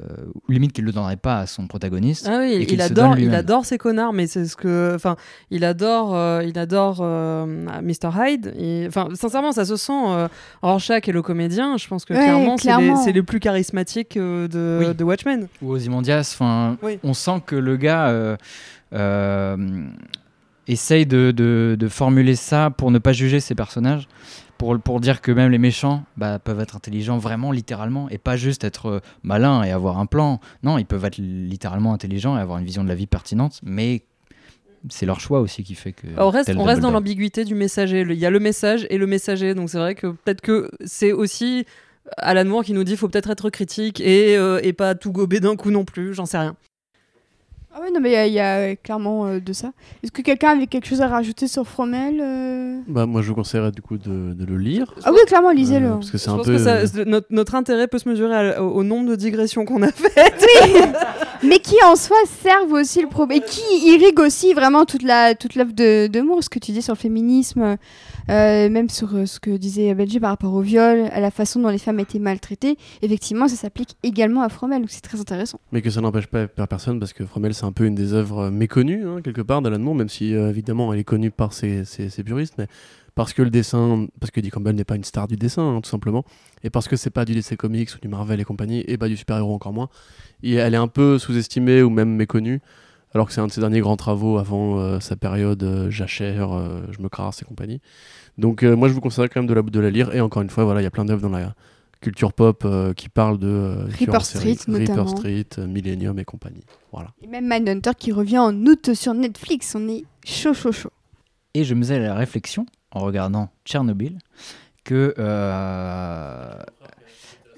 limite 0.48 0.72
qu'il 0.72 0.84
le 0.84 0.92
donnerait 0.92 1.16
pas 1.16 1.40
à 1.40 1.46
son 1.46 1.66
protagoniste 1.66 2.26
Ah 2.30 2.38
oui, 2.40 2.64
qu'il 2.66 2.74
il 2.76 2.80
adore, 2.82 3.18
il 3.18 3.34
adore 3.34 3.64
ces 3.64 3.76
connards, 3.78 4.12
mais 4.12 4.26
c'est 4.26 4.46
ce 4.46 4.56
que, 4.56 4.92
enfin, 4.94 5.16
il 5.50 5.64
adore, 5.64 6.14
euh, 6.14 6.42
il 6.46 6.58
adore 6.58 6.98
euh, 7.02 7.44
Mr 7.82 8.10
Hyde. 8.18 8.54
Enfin, 8.88 9.08
sincèrement, 9.14 9.52
ça 9.52 9.64
se 9.64 9.76
sent. 9.76 9.92
Euh, 9.92 10.28
Rorschach 10.62 11.06
et 11.08 11.12
le 11.12 11.22
comédien, 11.22 11.76
je 11.76 11.86
pense 11.88 12.04
que 12.04 12.14
Ouais, 12.14 12.20
clairement, 12.20 12.56
c'est 12.56 12.68
les, 12.68 12.74
clairement. 12.76 12.96
c'est 12.96 13.12
les 13.12 13.22
plus 13.22 13.40
charismatiques 13.40 14.16
euh, 14.16 14.48
de, 14.48 14.86
Oui. 14.88 14.94
de 14.94 15.04
Watchmen. 15.04 15.48
ou 15.62 15.72
Ozymandias. 15.72 16.30
Enfin, 16.34 16.76
Oui. 16.82 16.98
on 17.04 17.12
sent 17.14 17.42
que 17.46 17.56
le 17.56 17.76
gars 17.76 18.08
euh, 18.08 18.36
euh, 18.92 19.56
essaye 20.66 21.04
de, 21.06 21.30
de- 21.30 21.76
de 21.78 21.88
formuler 21.88 22.36
ça 22.36 22.70
pour 22.70 22.90
ne 22.90 22.98
pas 22.98 23.12
juger 23.12 23.40
ses 23.40 23.54
personnages, 23.54 24.08
pour, 24.58 24.78
pour 24.78 25.00
dire 25.00 25.20
que 25.20 25.32
même 25.32 25.50
les 25.50 25.58
méchants 25.58 26.04
bah, 26.16 26.38
peuvent 26.38 26.60
être 26.60 26.76
intelligents 26.76 27.18
vraiment 27.18 27.52
littéralement 27.52 28.08
et 28.10 28.18
pas 28.18 28.36
juste 28.36 28.64
être 28.64 28.86
euh, 28.86 29.00
malins 29.22 29.62
et 29.62 29.70
avoir 29.70 29.98
un 29.98 30.06
plan. 30.06 30.40
Non, 30.62 30.78
ils 30.78 30.86
peuvent 30.86 31.04
être 31.04 31.18
littéralement 31.18 31.92
intelligents 31.92 32.36
et 32.36 32.40
avoir 32.40 32.58
une 32.58 32.64
vision 32.64 32.84
de 32.84 32.88
la 32.88 32.94
vie 32.94 33.06
pertinente, 33.06 33.60
mais 33.62 34.02
c'est 34.90 35.06
leur 35.06 35.20
choix 35.20 35.40
aussi 35.40 35.62
qui 35.64 35.74
fait 35.74 35.92
que. 35.92 36.06
on 36.16 36.30
reste, 36.30 36.52
on 36.56 36.64
reste 36.64 36.80
dans 36.80 36.90
l'ambiguïté 36.90 37.44
du 37.44 37.54
messager. 37.54 38.02
Il 38.02 38.18
y 38.18 38.26
a 38.26 38.30
le 38.30 38.40
message 38.40 38.86
et 38.90 38.98
le 38.98 39.06
messager, 39.06 39.54
donc 39.54 39.70
c'est 39.70 39.78
vrai 39.78 39.94
que 39.94 40.08
peut-être 40.08 40.40
que 40.40 40.70
c'est 40.84 41.12
aussi 41.12 41.64
Alan 42.18 42.44
Moore 42.44 42.64
qui 42.64 42.72
nous 42.72 42.84
dit 42.84 42.96
faut 42.96 43.08
peut-être 43.08 43.30
être 43.30 43.50
critique 43.50 44.00
et, 44.00 44.36
euh, 44.36 44.60
et 44.62 44.72
pas 44.72 44.94
tout 44.94 45.12
gober 45.12 45.40
d'un 45.40 45.56
coup 45.56 45.70
non 45.70 45.84
plus. 45.84 46.14
J'en 46.14 46.26
sais 46.26 46.38
rien. 46.38 46.56
Ah 47.76 47.80
ouais, 47.80 47.90
non, 47.90 47.98
mais 48.00 48.10
il 48.10 48.12
y 48.12 48.16
a- 48.16 48.26
il 48.28 48.32
y, 48.32 48.38
a 48.40 48.56
euh, 48.58 48.74
clairement 48.80 49.26
euh, 49.26 49.40
de 49.40 49.52
ça. 49.52 49.72
Est-ce 50.02 50.12
que 50.12 50.22
quelqu'un 50.22 50.50
avait 50.50 50.68
quelque 50.68 50.86
chose 50.86 51.00
à 51.00 51.08
rajouter 51.08 51.48
sur 51.48 51.66
Fromel 51.66 52.20
euh 52.22 52.78
Bah, 52.86 53.04
moi, 53.06 53.20
je 53.20 53.28
vous 53.30 53.34
conseillerais 53.34 53.72
du 53.72 53.82
coup 53.82 53.98
de, 53.98 54.32
de 54.32 54.44
le 54.44 54.56
lire. 54.58 54.94
Ah 55.02 55.10
oui, 55.12 55.18
clairement, 55.26 55.50
lisez-le. 55.50 55.86
Euh, 55.86 55.94
parce 55.94 56.10
que 56.12 56.18
c'est 56.18 56.30
un 56.30 56.36
pense 56.36 56.46
peu. 56.46 56.52
que 56.52 56.58
ça- 56.58 56.86
c'est- 56.86 57.04
notre, 57.04 57.26
notre 57.30 57.54
intérêt 57.56 57.88
peut 57.88 57.98
se 57.98 58.08
mesurer 58.08 58.34
à- 58.52 58.62
au, 58.62 58.70
au 58.76 58.84
nombre 58.84 59.08
de 59.10 59.16
digressions 59.16 59.64
qu'on 59.64 59.82
a 59.82 59.90
faites. 59.90 60.46
mais 61.42 61.58
qui 61.58 61.74
en 61.84 61.96
soi 61.96 62.16
servent 62.42 62.72
aussi 62.72 63.02
le 63.02 63.08
problème. 63.08 63.38
Et 63.38 63.44
qui 63.44 63.62
irriguent 63.92 64.20
aussi 64.20 64.54
vraiment 64.54 64.84
toute 64.84 65.02
la 65.02 65.34
toute 65.34 65.56
l'œuvre 65.56 65.72
de, 65.72 66.06
de 66.06 66.20
Moore, 66.20 66.44
ce 66.44 66.48
que 66.48 66.60
tu 66.60 66.70
dis 66.70 66.80
sur 66.82 66.94
le 66.94 66.98
féminisme, 66.98 67.76
euh, 68.30 68.68
même 68.70 68.88
sur 68.88 69.14
euh, 69.14 69.26
ce 69.26 69.40
que 69.40 69.56
disait 69.56 69.94
Benji 69.94 70.20
par 70.20 70.30
rapport 70.30 70.52
au 70.54 70.60
viol, 70.60 71.08
à 71.12 71.20
la 71.20 71.30
façon 71.30 71.60
dont 71.60 71.68
les 71.68 71.78
femmes 71.78 72.00
étaient 72.00 72.18
maltraitées. 72.18 72.76
Effectivement, 73.02 73.48
ça 73.48 73.56
s'applique 73.56 73.96
également 74.02 74.42
à 74.42 74.48
Fromel, 74.48 74.80
donc 74.80 74.90
c'est 74.90 75.00
très 75.02 75.20
intéressant. 75.20 75.60
Mais 75.72 75.82
que 75.82 75.90
ça 75.90 76.00
n'empêche 76.00 76.26
pas 76.26 76.46
per- 76.46 76.66
personne, 76.68 76.98
parce 76.98 77.12
que 77.12 77.24
Fromel, 77.24 77.54
c'est 77.54 77.64
un 77.64 77.72
peu 77.72 77.84
une 77.84 77.94
des 77.94 78.12
œuvres 78.12 78.44
euh, 78.44 78.50
méconnues, 78.50 79.06
hein, 79.06 79.20
quelque 79.22 79.42
part, 79.42 79.62
d'Alan 79.62 79.78
Moore, 79.78 79.94
même 79.94 80.08
si 80.08 80.32
évidemment 80.32 80.92
elle 80.92 81.00
est 81.00 81.04
connue 81.04 81.30
par 81.30 81.52
ses, 81.52 81.84
ses- 81.84 82.08
puristes, 82.24 82.54
mais 82.58 82.66
parce 83.14 83.32
que 83.32 83.42
le 83.42 83.50
dessin, 83.50 84.06
parce 84.18 84.30
que 84.32 84.40
Dick 84.40 84.52
Campbell 84.54 84.74
n'est 84.74 84.84
pas 84.84 84.96
une 84.96 85.04
star 85.04 85.28
du 85.28 85.36
dessin, 85.36 85.76
hein, 85.76 85.80
tout 85.80 85.90
simplement, 85.90 86.24
et 86.64 86.70
parce 86.70 86.88
que 86.88 86.96
c'est 86.96 87.10
pas 87.10 87.24
du 87.24 87.32
DC 87.34 87.56
Comics 87.56 87.90
ou 87.94 87.98
du 88.00 88.08
Marvel 88.08 88.40
et 88.40 88.44
compagnie, 88.44 88.82
et 88.88 88.96
pas 88.98 89.08
du 89.08 89.16
super-héros 89.16 89.54
encore 89.54 89.72
moins, 89.72 89.88
et 90.42 90.54
elle 90.54 90.74
est 90.74 90.78
un 90.78 90.88
peu 90.88 91.18
sous-estimée 91.18 91.82
ou 91.82 91.90
même 91.90 92.08
méconnue, 92.10 92.60
alors 93.14 93.26
que 93.28 93.32
c'est 93.32 93.40
un 93.40 93.46
de 93.46 93.52
ses 93.52 93.60
derniers 93.60 93.80
grands 93.80 93.96
travaux 93.96 94.38
avant 94.38 94.78
euh, 94.78 95.00
sa 95.00 95.16
période 95.16 95.62
euh, 95.62 95.88
jachère, 95.88 96.52
euh, 96.52 96.82
je 96.90 97.00
me 97.00 97.08
crasse 97.08 97.40
et 97.42 97.44
compagnie. 97.44 97.80
Donc 98.36 98.62
euh, 98.62 98.74
moi 98.74 98.88
je 98.88 98.94
vous 98.94 99.00
conseille 99.00 99.28
quand 99.28 99.40
même 99.40 99.48
de 99.48 99.54
la, 99.54 99.62
de 99.62 99.80
la 99.80 99.90
lire, 99.90 100.14
et 100.14 100.20
encore 100.20 100.42
une 100.42 100.50
fois, 100.50 100.64
voilà, 100.64 100.80
il 100.80 100.84
y 100.84 100.86
a 100.86 100.90
plein 100.90 101.04
d'œuvres 101.04 101.22
dans 101.22 101.28
la 101.28 101.54
culture 102.00 102.32
pop 102.32 102.64
euh, 102.64 102.92
qui 102.92 103.08
parlent 103.08 103.38
de 103.38 103.46
euh, 103.46 103.84
Reaper. 103.98 104.24
Street, 104.24 104.56
notamment. 104.68 105.04
Reaper 105.04 105.08
Street, 105.08 105.46
euh, 105.58 105.66
Millennium 105.66 106.18
et 106.18 106.24
compagnie. 106.24 106.64
Voilà. 106.92 107.10
Et 107.22 107.26
même 107.26 107.48
Mindhunter 107.48 107.92
qui 107.96 108.12
revient 108.12 108.40
en 108.40 108.54
août 108.66 108.92
sur 108.94 109.14
Netflix. 109.14 109.74
On 109.74 109.88
est 109.88 110.04
chaud, 110.24 110.52
chaud, 110.52 110.72
chaud. 110.72 110.90
Et 111.54 111.64
je 111.64 111.72
me 111.74 111.82
faisais 111.82 112.00
la 112.00 112.14
réflexion, 112.14 112.66
en 112.90 113.00
regardant 113.00 113.48
Tchernobyl, 113.64 114.18
que... 114.82 115.14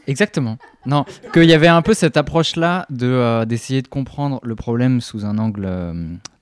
Exactement. 0.07 0.59
Non, 0.85 1.05
qu'il 1.33 1.45
y 1.45 1.55
avait 1.55 1.69
un 1.69 1.83
peu 1.83 1.95
cette 1.95 2.17
approche-là 2.17 2.87
de, 2.91 3.07
euh, 3.07 3.45
d'essayer 3.45 3.83
de 3.83 3.89
comprendre 3.89 4.41
le 4.43 4.55
problème 4.55 5.01
sous 5.01 5.25
un 5.25 5.39
angle 5.39 5.65
euh, 5.67 5.95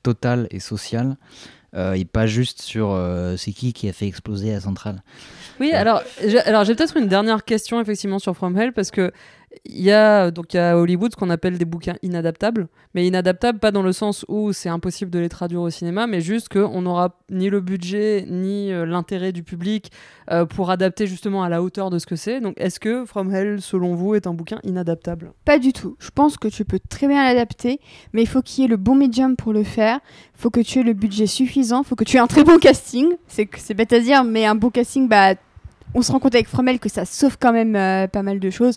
total 0.02 0.46
et 0.50 0.60
social, 0.60 1.16
euh, 1.74 1.94
et 1.94 2.04
pas 2.04 2.26
juste 2.26 2.62
sur 2.62 2.96
c'est 3.36 3.52
qui 3.52 3.72
qui 3.72 3.88
a 3.88 3.92
fait 3.92 4.06
exploser 4.06 4.52
la 4.52 4.60
centrale. 4.60 5.02
Oui, 5.60 5.72
alors 5.72 6.02
j'ai, 6.24 6.40
alors 6.40 6.64
j'ai 6.64 6.74
peut-être 6.74 6.96
une 6.96 7.08
dernière 7.08 7.44
question 7.44 7.80
effectivement 7.80 8.18
sur 8.18 8.34
From 8.34 8.56
Hell 8.56 8.72
parce 8.72 8.90
que 8.90 9.12
il 9.64 9.82
y 9.82 9.90
a 9.90 10.30
donc 10.30 10.54
à 10.54 10.78
Hollywood 10.78 11.12
ce 11.12 11.16
qu'on 11.16 11.30
appelle 11.30 11.58
des 11.58 11.64
bouquins 11.64 11.96
inadaptables, 12.02 12.68
mais 12.94 13.06
inadaptables 13.06 13.58
pas 13.58 13.70
dans 13.70 13.82
le 13.82 13.92
sens 13.92 14.24
où 14.28 14.52
c'est 14.52 14.68
impossible 14.68 15.10
de 15.10 15.18
les 15.18 15.28
traduire 15.28 15.60
au 15.60 15.70
cinéma, 15.70 16.06
mais 16.06 16.20
juste 16.20 16.48
qu'on 16.48 16.82
n'aura 16.82 17.16
ni 17.30 17.50
le 17.50 17.60
budget 17.60 18.26
ni 18.28 18.72
euh, 18.72 18.86
l'intérêt 18.86 19.32
du 19.32 19.42
public 19.42 19.90
euh, 20.30 20.46
pour 20.46 20.70
adapter 20.70 21.06
justement 21.06 21.42
à 21.42 21.48
la 21.48 21.62
hauteur 21.62 21.90
de 21.90 21.98
ce 21.98 22.06
que 22.06 22.16
c'est. 22.16 22.40
Donc 22.40 22.54
est-ce 22.56 22.80
que 22.80 23.04
From 23.04 23.32
Hell, 23.34 23.60
selon 23.60 23.94
vous, 23.94 24.14
est 24.14 24.26
un 24.26 24.34
bouquin 24.34 24.58
inadaptable? 24.62 25.32
Pas 25.44 25.58
du 25.58 25.72
tout. 25.72 25.96
Je 25.98 26.10
pense 26.10 26.36
que 26.36 26.48
tu 26.48 26.64
peux 26.64 26.80
très 26.88 27.06
bien 27.06 27.24
l'adapter, 27.24 27.80
mais 28.12 28.22
il 28.22 28.28
faut 28.28 28.42
qu'il 28.42 28.62
y 28.62 28.66
ait 28.66 28.70
le 28.70 28.76
bon 28.76 28.94
médium 28.94 29.36
pour 29.36 29.52
le 29.52 29.64
faire. 29.64 30.00
Il 30.36 30.40
faut 30.40 30.50
que 30.50 30.60
tu 30.60 30.80
aies 30.80 30.84
le 30.84 30.94
budget 30.94 31.26
suffisant. 31.26 31.82
Il 31.82 31.86
faut 31.86 31.96
que 31.96 32.04
tu 32.04 32.16
aies 32.16 32.20
un 32.20 32.26
très 32.26 32.44
bon 32.44 32.58
casting. 32.58 33.14
C'est 33.28 33.74
bête 33.74 33.92
à 33.92 34.00
dire, 34.00 34.24
mais 34.24 34.46
un 34.46 34.54
bon 34.54 34.70
casting, 34.70 35.08
bah, 35.08 35.34
on 35.94 36.02
se 36.02 36.12
rend 36.12 36.18
compte 36.18 36.34
avec 36.34 36.48
Fromel 36.48 36.78
que 36.78 36.88
ça 36.88 37.04
sauve 37.04 37.36
quand 37.40 37.52
même 37.52 37.76
euh, 37.76 38.06
pas 38.06 38.22
mal 38.22 38.40
de 38.40 38.50
choses. 38.50 38.76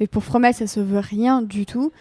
Et 0.00 0.06
pour 0.06 0.22
Fromel, 0.24 0.54
ça 0.54 0.66
sauve 0.66 0.98
rien 0.98 1.42
du 1.42 1.66
tout. 1.66 1.92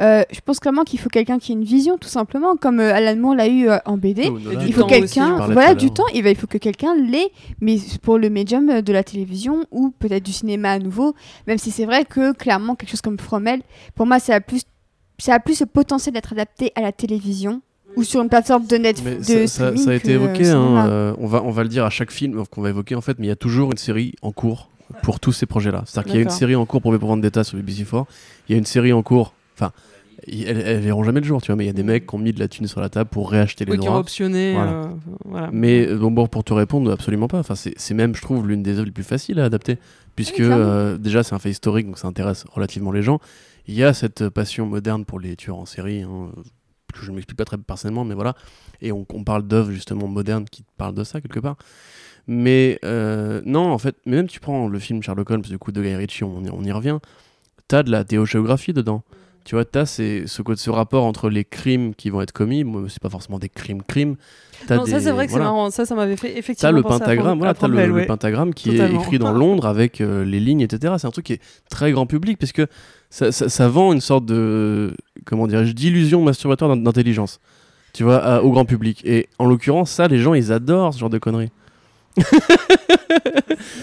Euh, 0.00 0.24
je 0.32 0.40
pense 0.40 0.58
clairement 0.58 0.82
qu'il 0.84 0.98
faut 0.98 1.08
quelqu'un 1.08 1.38
qui 1.38 1.52
ait 1.52 1.54
une 1.54 1.64
vision, 1.64 1.98
tout 1.98 2.08
simplement, 2.08 2.56
comme 2.56 2.80
euh, 2.80 2.94
Alan 2.94 3.16
Moore 3.16 3.36
l'a 3.36 3.46
eu 3.46 3.68
euh, 3.68 3.78
en 3.84 3.96
BD. 3.96 4.28
Oh. 4.28 4.38
Du 4.38 4.66
Il 4.66 4.72
faut 4.72 4.86
quelqu'un, 4.86 5.46
voilà, 5.46 5.74
du 5.74 5.90
temps. 5.92 6.06
Et 6.12 6.22
ben, 6.22 6.30
il 6.30 6.36
faut 6.36 6.46
que 6.46 6.58
quelqu'un 6.58 6.94
l'ait, 6.96 7.30
mais 7.60 7.76
pour 8.02 8.18
le 8.18 8.30
médium 8.30 8.80
de 8.82 8.92
la 8.92 9.04
télévision 9.04 9.66
ou 9.70 9.90
peut-être 9.90 10.24
du 10.24 10.32
cinéma 10.32 10.72
à 10.72 10.78
nouveau. 10.78 11.14
Même 11.46 11.58
si 11.58 11.70
c'est 11.70 11.86
vrai 11.86 12.04
que 12.04 12.32
clairement 12.32 12.74
quelque 12.74 12.90
chose 12.90 13.02
comme 13.02 13.18
Fromel, 13.18 13.62
pour 13.94 14.06
moi, 14.06 14.18
ça 14.18 14.34
a 14.34 14.40
plus, 14.40 14.62
ça 15.18 15.34
a 15.34 15.40
plus 15.40 15.60
le 15.60 15.66
potentiel 15.66 16.14
d'être 16.14 16.32
adapté 16.32 16.72
à 16.74 16.80
la 16.80 16.92
télévision 16.92 17.62
ou 17.96 18.02
sur 18.04 18.20
une 18.22 18.28
plateforme 18.28 18.66
de 18.66 18.76
Mais 18.76 18.78
Netflix. 18.78 19.26
de 19.28 19.32
ça, 19.34 19.38
ça- 19.46 19.46
streaming 19.48 19.84
ça 19.84 19.90
a 19.90 19.94
été 19.94 20.12
euh, 20.12 20.14
évoqué, 20.14 20.48
hein, 20.48 20.86
euh, 20.88 21.14
on, 21.18 21.26
va, 21.26 21.42
on 21.42 21.50
va 21.50 21.62
le 21.62 21.68
dire 21.68 21.84
à 21.84 21.90
chaque 21.90 22.10
film 22.10 22.44
qu'on 22.46 22.62
va 22.62 22.70
évoquer 22.70 22.94
en 22.94 23.00
fait, 23.00 23.18
mais 23.18 23.26
il 23.26 23.30
y 23.30 23.32
a 23.32 23.36
toujours 23.36 23.70
une 23.70 23.78
série 23.78 24.14
en 24.22 24.32
cours 24.32 24.70
pour 25.02 25.20
tous 25.20 25.32
ces 25.32 25.46
projets-là. 25.46 25.82
C'est-à-dire 25.86 26.12
qu'il 26.12 26.20
y 26.20 26.22
a 26.22 26.24
une 26.24 26.30
série 26.30 26.54
en 26.56 26.66
cours 26.66 26.80
pour 26.82 26.92
V 26.92 26.98
pour 26.98 27.08
Vendetta 27.08 27.42
sur 27.44 27.58
BBC4, 27.58 28.04
il 28.48 28.52
y 28.52 28.54
a 28.54 28.58
une 28.58 28.66
série 28.66 28.92
en 28.92 29.02
cours, 29.02 29.34
enfin, 29.56 29.72
elles, 30.26 30.58
elles 30.64 30.80
verront 30.80 31.02
jamais 31.04 31.20
le 31.20 31.26
jour, 31.26 31.42
tu 31.42 31.48
vois, 31.48 31.56
mais 31.56 31.64
il 31.64 31.66
y 31.66 31.70
a 31.70 31.74
des 31.74 31.82
mecs 31.82 32.06
qui 32.06 32.14
ont 32.14 32.18
mis 32.18 32.32
de 32.32 32.38
la 32.40 32.48
thune 32.48 32.66
sur 32.66 32.80
la 32.80 32.88
table 32.88 33.10
pour 33.10 33.30
réacheter 33.30 33.64
les 33.64 33.72
Oui, 33.72 33.78
qui 33.78 33.82
ont 33.88 33.92
droits. 33.92 34.00
optionné. 34.00 34.52
Voilà. 34.54 34.70
euh, 34.72 34.84
voilà. 35.24 35.50
Mais 35.52 35.86
euh, 35.86 35.96
bon, 35.98 36.10
bon, 36.10 36.26
pour 36.26 36.44
te 36.44 36.52
répondre, 36.54 36.90
absolument 36.90 37.28
pas. 37.28 37.38
Enfin, 37.38 37.54
c'est 37.56 37.94
même, 37.94 38.14
je 38.14 38.22
trouve, 38.22 38.46
l'une 38.46 38.62
des 38.62 38.72
œuvres 38.74 38.84
les 38.86 38.90
plus 38.90 39.02
faciles 39.04 39.38
à 39.40 39.44
adapter, 39.44 39.78
puisque 40.16 40.38
Oui, 40.38 40.46
euh, 40.48 40.96
déjà 40.98 41.22
c'est 41.22 41.34
un 41.34 41.38
fait 41.38 41.50
historique, 41.50 41.86
donc 41.86 41.98
ça 41.98 42.08
intéresse 42.08 42.44
relativement 42.52 42.92
les 42.92 43.02
gens. 43.02 43.20
Il 43.66 43.74
y 43.74 43.82
a 43.84 43.92
cette 43.94 44.28
passion 44.28 44.66
moderne 44.66 45.04
pour 45.04 45.18
les 45.20 45.36
tueurs 45.36 45.56
en 45.58 45.66
série, 45.66 46.02
hein, 46.02 46.28
que 47.00 47.04
je 47.06 47.10
ne 47.10 47.16
m'explique 47.16 47.38
pas 47.38 47.44
très 47.44 47.58
personnellement, 47.58 48.04
mais 48.04 48.14
voilà. 48.14 48.34
Et 48.80 48.92
on, 48.92 49.06
on 49.12 49.24
parle 49.24 49.42
d'œuvres 49.46 49.70
justement 49.72 50.06
modernes 50.08 50.44
qui 50.50 50.64
parlent 50.76 50.94
de 50.94 51.04
ça 51.04 51.20
quelque 51.20 51.40
part. 51.40 51.56
Mais 52.26 52.78
euh, 52.84 53.42
non, 53.44 53.70
en 53.72 53.78
fait, 53.78 53.96
mais 54.06 54.16
même 54.16 54.28
tu 54.28 54.40
prends 54.40 54.66
le 54.68 54.78
film 54.78 55.02
Sherlock 55.02 55.30
Holmes 55.30 55.42
du 55.42 55.58
coup 55.58 55.72
de 55.72 55.82
Guy 55.82 55.94
Ritchie, 55.94 56.24
on 56.24 56.42
y, 56.44 56.50
on 56.50 56.62
y 56.64 56.72
revient. 56.72 56.98
T'as 57.68 57.82
de 57.82 57.90
la 57.90 58.04
théogéographie 58.04 58.72
dedans. 58.72 59.02
Tu 59.44 59.56
vois, 59.56 59.66
t'as 59.66 59.84
ces- 59.84 60.24
ce, 60.26 60.40
ce 60.54 60.70
rapport 60.70 61.04
entre 61.04 61.28
les 61.28 61.44
crimes 61.44 61.94
qui 61.94 62.08
vont 62.08 62.22
être 62.22 62.32
commis. 62.32 62.64
Moi, 62.64 62.84
c'est 62.88 63.02
pas 63.02 63.10
forcément 63.10 63.38
des 63.38 63.50
crimes 63.50 63.82
crimes. 63.82 64.16
T'as 64.66 64.76
Non, 64.76 64.86
ça 64.86 65.00
c'est 65.00 65.10
vrai 65.10 65.26
que 65.26 65.32
voilà. 65.32 65.44
c'est 65.44 65.50
marrant. 65.50 65.70
Ça, 65.70 65.84
ça 65.84 65.94
m'avait 65.94 66.16
fait 66.16 66.32
T'as 66.32 66.38
effectivement. 66.38 66.72
le 66.72 66.82
penser 66.82 66.94
à 66.94 66.98
pentagramme, 67.00 67.36
voilà, 67.38 67.52
t'as 67.52 67.68
le, 67.68 67.86
le 67.86 67.92
ouais. 67.92 68.06
pentagramme 68.06 68.54
qui 68.54 68.70
Totalement. 68.70 68.98
est 68.98 69.02
écrit 69.02 69.18
dans 69.18 69.32
Londres 69.32 69.66
avec 69.66 70.00
euh, 70.00 70.24
les 70.24 70.40
lignes, 70.40 70.62
etc. 70.62 70.94
C'est 70.96 71.06
un 71.06 71.10
truc 71.10 71.26
qui 71.26 71.34
est 71.34 71.42
très 71.68 71.92
grand 71.92 72.06
public 72.06 72.38
parce 72.38 72.52
que 72.52 72.66
ça, 73.10 73.32
ça- 73.32 73.50
ça 73.50 73.68
vend 73.68 73.92
une 73.92 74.00
sorte 74.00 74.24
de, 74.24 74.96
comment 75.24 75.46
dirais-je, 75.46 75.72
d'illusion 75.72 76.22
masturbatoire 76.22 76.74
d'in- 76.76 76.82
d'intelligence, 76.82 77.40
tu 77.92 78.02
vois, 78.04 78.16
à- 78.18 78.42
au 78.42 78.50
grand 78.50 78.64
public. 78.64 79.02
Et 79.04 79.28
en 79.38 79.46
l'occurrence, 79.46 79.90
ça, 79.90 80.08
les 80.08 80.18
gens, 80.18 80.34
ils 80.34 80.52
adorent 80.52 80.94
ce 80.94 80.98
genre 80.98 81.10
de 81.10 81.18
conneries. 81.18 81.50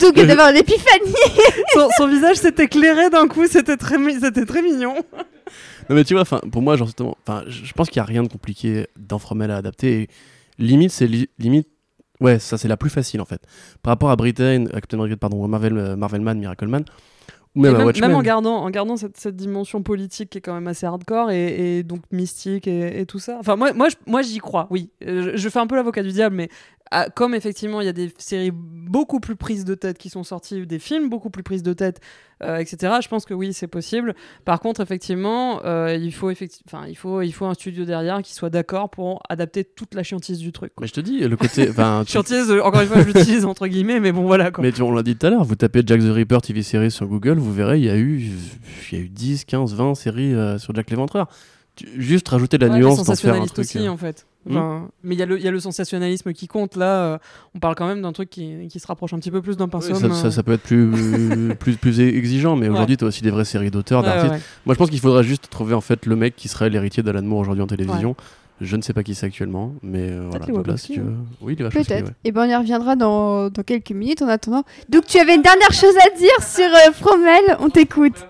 Donc, 0.02 0.16
d'avoir 0.16 0.52
l'épiphanie. 0.52 1.14
son, 1.74 1.90
son 1.98 2.08
visage 2.08 2.38
s'est 2.38 2.56
éclairé 2.60 3.10
d'un 3.10 3.28
coup. 3.28 3.46
C'était 3.48 3.78
très, 3.78 3.98
mi- 3.98 4.20
c'était 4.20 4.46
très 4.46 4.62
mignon. 4.62 4.96
Non 5.90 5.96
mais 5.98 6.06
tu 6.06 6.14
vois, 6.14 6.24
pour 6.24 6.62
moi, 6.62 6.78
genre, 6.78 6.88
je 6.88 7.66
je 7.66 7.74
pense 7.74 7.90
qu'il 7.90 8.00
n'y 8.00 8.04
a 8.04 8.06
rien 8.06 8.24
de 8.24 8.30
compliqué 8.30 8.88
dans 8.98 9.20
Fromel 9.20 9.52
à 9.52 9.58
adapter. 9.58 10.04
Et 10.04 10.10
limite, 10.58 10.92
c'est 10.92 11.08
li- 11.08 11.28
limite, 11.38 11.68
ouais, 12.22 12.40
ça 12.40 12.58
c'est 12.58 12.70
la 12.70 12.78
plus 12.78 12.90
facile 12.90 13.20
en 13.20 13.26
fait. 13.26 13.42
Par 13.84 13.92
rapport 13.92 14.10
à 14.10 14.16
Britain, 14.16 14.68
à 14.68 14.76
Captain 14.80 14.96
Britain, 14.98 15.18
pardon, 15.18 15.44
à 15.44 15.48
Marvel, 15.50 15.78
euh, 15.78 15.96
Marvelman, 15.98 16.36
Miracleman, 16.40 16.86
même 17.56 17.76
à 17.76 17.86
même, 18.00 18.16
en 18.16 18.22
gardant, 18.22 18.56
en 18.58 18.70
gardant 18.70 18.96
cette, 18.96 19.18
cette 19.18 19.36
dimension 19.36 19.84
politique 19.84 20.30
qui 20.30 20.38
est 20.38 20.42
quand 20.42 20.54
même 20.54 20.68
assez 20.68 20.86
hardcore 20.86 21.32
et, 21.32 21.80
et 21.80 21.84
donc 21.84 22.02
mystique 22.12 22.68
et, 22.68 23.02
et 23.02 23.06
tout 23.06 23.20
ça. 23.20 23.38
Enfin, 23.40 23.56
moi, 23.56 23.74
moi, 23.74 23.88
moi 24.08 24.22
j'y 24.22 24.38
crois, 24.40 24.68
oui. 24.70 24.90
Euh, 25.06 25.32
Je, 25.34 25.38
je 25.38 25.50
fais 25.50 25.60
un 25.60 25.68
peu 25.68 25.76
l'avocat 25.76 26.04
du 26.04 26.12
diable, 26.12 26.36
mais 26.36 26.50
ah, 26.92 27.08
comme 27.10 27.34
effectivement 27.34 27.80
il 27.82 27.86
y 27.86 27.90
a 27.90 27.94
des 27.94 28.14
séries 28.18 28.52
beaucoup 28.54 29.20
plus 29.20 29.36
prises 29.38 29.64
de 29.66 29.76
tête 29.76 29.98
qui 29.98 30.10
sont 30.10 30.24
sorties, 30.24 30.68
des 30.68 30.80
films 30.80 31.10
beaucoup 31.10 31.30
plus 31.30 31.42
prises 31.44 31.64
de 31.64 31.72
tête, 31.74 32.02
euh, 32.44 32.58
etc., 32.58 32.96
je 33.02 33.08
pense 33.08 33.26
que 33.26 33.34
oui, 33.34 33.54
c'est 33.54 33.68
possible. 33.68 34.14
Par 34.46 34.60
contre, 34.60 34.82
effectivement, 34.82 35.62
euh, 35.64 35.96
il, 35.96 36.12
faut 36.14 36.30
effecti- 36.32 36.62
il, 36.90 36.96
faut, 36.98 37.22
il 37.22 37.32
faut 37.32 37.46
un 37.46 37.54
studio 37.54 37.86
derrière 37.86 38.22
qui 38.22 38.34
soit 38.34 38.50
d'accord 38.50 38.90
pour 38.90 39.22
adapter 39.30 39.64
toute 39.64 39.94
la 39.96 40.04
chiantise 40.04 40.40
du 40.40 40.52
truc. 40.52 40.74
quoi. 40.76 40.84
Mais 40.84 40.88
je 40.88 40.94
te 40.94 41.00
dis, 41.02 41.20
le 41.20 41.38
côté. 41.38 41.70
Chiantise, 42.08 42.50
euh, 42.52 42.62
encore 42.64 42.82
une 42.82 42.88
fois, 42.88 43.02
je 43.02 43.08
l'utilise 43.08 43.46
entre 43.46 43.68
guillemets, 43.68 44.00
mais 44.00 44.12
bon, 44.12 44.24
voilà 44.24 44.52
quoi. 44.52 44.64
Mais 44.64 44.72
tu- 44.72 44.82
on 44.82 44.92
l'a 44.92 45.04
dit 45.04 45.16
tout 45.16 45.28
à 45.28 45.30
l'heure, 45.30 45.44
vous 45.46 45.56
tapez 45.56 45.84
Jack 45.86 46.02
the 46.02 46.12
Ripper 46.12 46.40
TV 46.42 46.64
série 46.64 46.92
sur 46.92 47.08
Google, 47.08 47.38
vous 47.38 47.54
verrez, 47.54 47.78
il 47.80 47.86
y 47.86 47.90
a 47.90 47.96
eu, 47.98 48.20
il 48.92 48.98
y 48.98 49.02
a 49.02 49.04
eu 49.06 49.10
10, 49.10 49.46
15, 49.46 49.74
20 49.76 49.96
séries 49.96 50.34
euh, 50.34 50.58
sur 50.58 50.76
Jack 50.76 50.90
l'Éventreur. 50.90 51.28
Juste 51.98 52.28
rajouter 52.28 52.58
de 52.58 52.66
la 52.66 52.74
Ouais, 52.74 52.80
nuance 52.80 53.04
dans 53.04 53.16
faire 53.16 53.34
un 53.36 53.46
truc. 53.46 53.60
aussi 53.60 53.80
euh, 53.80 53.90
en 53.92 53.98
fait. 53.98 54.26
Hmm. 54.46 54.88
Mais 55.04 55.16
il 55.16 55.20
y, 55.20 55.22
a 55.24 55.26
le- 55.26 55.38
il 55.38 55.44
y 55.44 55.48
a 55.48 55.52
le 55.52 55.60
sensationnalisme 55.60 56.34
qui 56.34 56.48
compte 56.48 56.76
là. 56.76 57.04
euh, 57.14 57.18
on 57.56 57.60
parle 57.60 57.76
quand 57.76 57.88
même 57.88 58.02
d'un 58.02 58.12
truc 58.12 58.30
qui, 58.30 58.68
qui 58.70 58.80
se 58.80 58.88
rapproche 58.88 59.14
un 59.14 59.20
petit 59.20 59.32
peu 59.32 59.42
plus 59.42 59.56
d'un 59.56 59.66
oui, 59.66 59.72
pinceau. 59.72 59.96
ça, 59.96 60.10
ça- 60.12 60.32
ça 60.32 60.44
peut 60.44 60.54
être 60.54 60.64
plus, 60.64 60.92
plus, 61.60 61.76
plus 61.78 62.00
exigeant, 62.02 62.56
mais 62.56 62.68
Ouais. 62.68 62.74
aujourd'hui, 62.74 62.98
tu 62.98 63.04
as 63.04 63.08
aussi 63.08 63.22
des 63.22 63.30
vraies 63.32 63.46
séries 63.46 63.72
d'auteurs, 63.72 64.04
d'artistes. 64.04 64.44
Moi, 64.66 64.74
je 64.76 64.80
pense 64.80 64.90
qu'il 64.90 65.00
faudrait 65.00 65.24
juste 65.24 65.50
trouver 65.50 65.74
en 65.74 65.82
fait 65.82 66.06
le 66.06 66.16
mec 66.16 66.36
qui 66.36 66.48
serait 66.50 66.70
l'héritier 66.70 67.04
d'Alan 67.04 67.22
Moore 67.22 67.40
aujourd'hui 67.42 67.64
en 67.64 67.68
télévision. 67.68 68.16
Je 68.60 68.76
ne 68.76 68.84
sais 68.84 68.94
pas 68.94 69.02
qui 69.02 69.16
c'est 69.16 69.26
actuellement, 69.26 69.74
mais 69.82 70.10
euh, 70.12 70.30
voilà. 70.30 70.78
si 70.78 70.94
tu 70.94 71.00
veux- 71.00 71.14
Oui, 71.42 71.56
Wachowski, 71.60 71.84
Peut-être. 71.88 72.06
ouais. 72.10 72.14
Et 72.26 72.32
ben 72.32 72.46
on 72.46 72.50
y 72.50 72.56
reviendra 72.56 72.96
dans, 72.96 73.50
dans 73.50 73.64
quelques 73.64 73.90
minutes 73.90 74.22
en 74.22 74.28
attendant. 74.28 74.64
Donc 74.88 75.08
tu 75.08 75.18
avais 75.18 75.34
une 75.34 75.42
dernière 75.42 75.72
chose 75.72 75.96
à 75.98 76.16
dire 76.16 76.44
sur 76.48 76.66
euh, 76.66 76.92
Fromel, 76.94 77.58
on 77.60 77.70
t'écoute. 77.72 78.28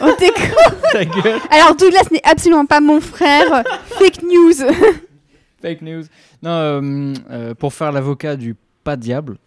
On 0.00 0.14
t'écoute. 0.14 0.54
Ta 0.92 1.04
gueule. 1.04 1.40
Alors 1.50 1.74
Douglas 1.76 2.06
n'est 2.10 2.24
absolument 2.24 2.66
pas 2.66 2.80
mon 2.80 3.00
frère. 3.00 3.62
Fake 3.98 4.22
news. 4.22 4.54
Fake 5.62 5.82
news. 5.82 6.04
Non, 6.42 6.50
euh, 6.50 7.14
euh, 7.30 7.54
pour 7.54 7.72
faire 7.72 7.92
l'avocat 7.92 8.36
du 8.36 8.54
pas 8.84 8.96
diable. 8.96 9.38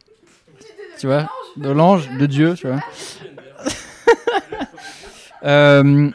Tu 0.99 1.07
vois 1.07 1.29
De 1.55 1.69
l'ange, 1.69 2.09
de 2.19 2.25
Dieu, 2.25 2.55
tu 2.55 2.67
vois. 2.67 2.79
Euh, 5.45 6.11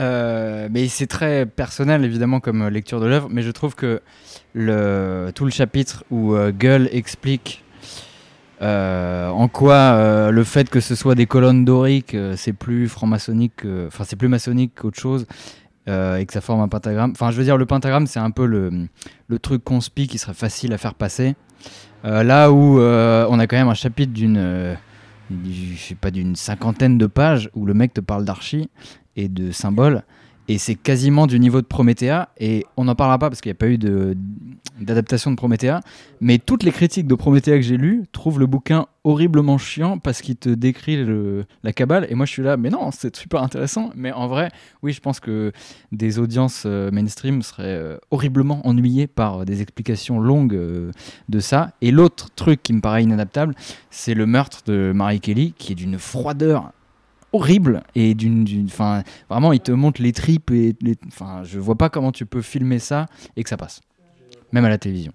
Euh, 0.00 0.68
mais 0.70 0.88
c'est 0.88 1.06
très 1.06 1.44
personnel 1.44 2.04
évidemment 2.04 2.40
comme 2.40 2.66
lecture 2.68 3.00
de 3.00 3.06
l'œuvre, 3.06 3.28
mais 3.30 3.42
je 3.42 3.50
trouve 3.50 3.74
que 3.74 4.00
le, 4.54 5.30
tout 5.34 5.44
le 5.44 5.50
chapitre 5.50 6.04
où 6.10 6.34
euh, 6.34 6.52
Gull 6.52 6.88
explique 6.92 7.62
euh, 8.62 9.28
en 9.30 9.48
quoi 9.48 9.74
euh, 9.74 10.30
le 10.30 10.44
fait 10.44 10.68
que 10.68 10.80
ce 10.80 10.94
soit 10.94 11.14
des 11.14 11.26
colonnes 11.26 11.64
doriques, 11.64 12.14
euh, 12.14 12.34
c'est 12.36 12.52
plus 12.52 12.88
franc-maçonnique, 12.88 13.56
que- 13.56 13.86
enfin 13.86 14.04
c'est 14.04 14.16
plus 14.16 14.28
maçonnique 14.28 14.72
qu'autre 14.74 14.98
chose, 15.00 15.26
et 15.86 16.24
que 16.24 16.32
ça 16.32 16.40
forme 16.40 16.60
un 16.60 16.68
pentagramme? 16.68 17.10
Enfin, 17.10 17.32
je 17.32 17.36
veux 17.36 17.42
dire, 17.42 17.56
le 17.56 17.66
pentagramme, 17.66 18.06
c'est 18.06 18.20
un 18.20 18.30
peu 18.30 18.46
le, 18.46 18.70
le 19.26 19.38
truc 19.40 19.64
conspi 19.64 20.06
qui 20.06 20.18
serait 20.18 20.34
facile 20.34 20.72
à 20.72 20.78
faire 20.78 20.94
passer. 20.94 21.34
Là 22.04 22.52
où 22.52 22.78
on 22.78 23.38
a 23.40 23.46
quand 23.48 23.56
même 23.56 23.68
un 23.68 23.74
chapitre 23.74 24.12
d'une, 24.12 24.76
je 25.30 25.76
sais 25.76 25.96
pas, 25.96 26.12
d'une 26.12 26.36
cinquantaine 26.36 26.96
de 26.96 27.06
pages 27.06 27.50
où 27.56 27.66
le 27.66 27.74
mec 27.74 27.92
te 27.92 28.00
parle 28.00 28.24
d'archi 28.24 28.68
et 29.16 29.28
de 29.28 29.50
symboles. 29.50 30.04
Et 30.50 30.58
c'est 30.58 30.74
quasiment 30.74 31.28
du 31.28 31.38
niveau 31.38 31.60
de 31.60 31.66
Promethea. 31.66 32.28
Et 32.40 32.66
on 32.76 32.82
n'en 32.82 32.96
parlera 32.96 33.20
pas 33.20 33.30
parce 33.30 33.40
qu'il 33.40 33.50
n'y 33.50 33.54
a 33.54 33.60
pas 33.60 33.68
eu 33.68 33.78
de- 33.78 34.16
d'adaptation 34.80 35.30
de 35.30 35.36
Promethea. 35.36 35.80
Mais 36.20 36.38
toutes 36.38 36.64
les 36.64 36.72
critiques 36.72 37.06
de 37.06 37.14
Promethea 37.14 37.52
que 37.54 37.62
j'ai 37.62 37.76
lues 37.76 38.02
trouvent 38.10 38.40
le 38.40 38.46
bouquin 38.46 38.86
horriblement 39.04 39.58
chiant 39.58 39.98
parce 39.98 40.22
qu'il 40.22 40.34
te 40.34 40.48
décrit 40.48 41.06
la 41.62 41.72
cabale. 41.72 42.04
Et 42.10 42.16
moi, 42.16 42.26
je 42.26 42.32
suis 42.32 42.42
là, 42.42 42.56
mais 42.56 42.68
non, 42.68 42.90
c'est 42.90 43.14
super 43.14 43.44
intéressant. 43.44 43.90
Mais 43.94 44.10
en 44.10 44.26
vrai, 44.26 44.50
oui, 44.82 44.92
je 44.92 45.00
pense 45.00 45.20
que 45.20 45.52
des 45.92 46.18
audiences 46.18 46.64
euh, 46.66 46.90
mainstream 46.90 47.42
seraient 47.42 47.62
euh, 47.66 47.98
horriblement 48.10 48.66
ennuyées 48.66 49.06
par 49.06 49.42
euh, 49.42 49.44
des 49.44 49.62
explications 49.62 50.18
longues 50.18 50.58
de 51.28 51.38
ça. 51.38 51.74
Et 51.80 51.92
l'autre 51.92 52.28
truc 52.34 52.60
qui 52.60 52.72
me 52.72 52.80
paraît 52.80 53.04
inadaptable, 53.04 53.54
c'est 53.90 54.14
le 54.14 54.26
meurtre 54.26 54.62
de 54.66 54.90
Marie 54.92 55.20
Kelly, 55.20 55.54
qui 55.56 55.70
est 55.72 55.76
d'une 55.76 55.96
froideur 56.00 56.72
horrible 57.32 57.82
et 57.94 58.14
d'une 58.14 58.44
d'une- 58.44 58.66
enfin 58.66 59.02
vraiment 59.28 59.52
il 59.52 59.60
te 59.60 59.72
montre 59.72 60.02
les 60.02 60.12
tripes 60.12 60.50
et 60.50 60.74
les 60.80 60.96
enfin 61.08 61.42
je 61.44 61.58
vois 61.58 61.76
pas 61.76 61.88
comment 61.88 62.12
tu 62.12 62.26
peux 62.26 62.42
filmer 62.42 62.78
ça 62.78 63.06
et 63.36 63.42
que 63.42 63.48
ça 63.48 63.56
passe 63.56 63.80
même 64.52 64.64
à 64.64 64.68
la 64.68 64.78
télévision 64.78 65.12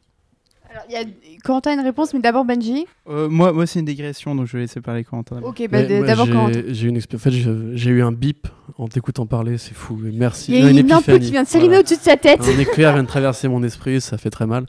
Alors, 0.71 0.83
il 0.89 0.93
y 0.93 0.97
a 0.97 1.03
Corentin 1.43 1.71
a 1.71 1.73
une 1.75 1.81
réponse, 1.81 2.11
mais 2.13 2.21
d'abord 2.21 2.43
Benji. 2.43 2.87
Euh, 3.07 3.29
moi, 3.29 3.53
moi 3.53 3.67
c'est 3.67 3.79
une 3.79 3.85
digression, 3.85 4.33
donc 4.33 4.47
je 4.47 4.53
vais 4.53 4.61
laisser 4.61 4.81
parler 4.81 5.03
Corentin. 5.03 5.41
Ok, 5.43 5.61
bah, 5.69 5.83
d'abord 5.83 6.27
Corentin. 6.27 6.61
J'ai 6.69 6.87
une 6.87 6.97
expé- 6.97 7.17
en 7.17 7.19
fait, 7.19 7.29
j'ai 7.31 7.91
eu 7.91 8.01
un 8.01 8.11
bip 8.11 8.47
en 8.79 8.87
t'écoutant 8.87 9.27
parler, 9.27 9.59
c'est 9.59 9.75
fou. 9.75 9.99
et 10.07 10.11
Merci. 10.11 10.53
Il 10.53 10.59
y 10.63 10.67
a 10.67 10.71
une 10.71 10.79
ampoule 10.91 11.13
épiphanie. 11.13 11.19
qui 11.25 11.31
vient 11.31 11.43
de 11.43 11.47
s'allumer 11.47 11.67
Voilà. 11.67 11.79
au-dessus 11.81 11.97
de 11.97 12.01
sa 12.01 12.17
tête. 12.17 12.41
Un 12.41 12.59
éclair 12.59 12.93
vient 12.93 13.03
de 13.03 13.07
traverser 13.07 13.47
mon 13.47 13.61
esprit, 13.61 14.01
ça 14.01 14.17
fait 14.17 14.31
très 14.31 14.47
mal. 14.47 14.65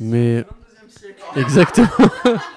Mais 0.00 0.44
exactement. 1.36 1.88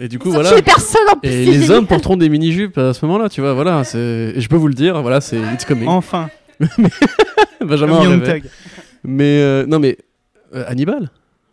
Et 0.00 0.08
du 0.08 0.18
coup, 0.18 0.30
voilà. 0.30 0.48
sont 0.50 0.54
tués 0.54 0.62
personne 0.62 1.08
en 1.12 1.16
plus. 1.18 1.28
Et 1.30 1.44
les 1.44 1.70
hommes 1.70 1.86
porteront 1.86 2.16
des 2.16 2.28
mini-jupes 2.28 2.78
à 2.78 2.94
ce 2.94 3.04
moment-là, 3.06 3.28
tu 3.28 3.40
vois. 3.40 3.52
Voilà, 3.54 3.82
c'est. 3.84 4.40
Je 4.40 4.48
peux 4.48 4.56
vous 4.56 4.68
le 4.68 4.74
dire, 4.74 5.00
voilà, 5.02 5.20
c'est 5.20 5.38
it's 5.52 5.64
coming. 5.64 5.88
Enfin, 5.88 6.28
Benjamin 7.60 7.96
en. 7.96 8.20
Thug. 8.20 8.44
Mais 9.04 9.40
euh, 9.40 9.66
non, 9.66 9.78
mais 9.78 9.98
euh, 10.54 10.64
Hannibal, 10.66 11.10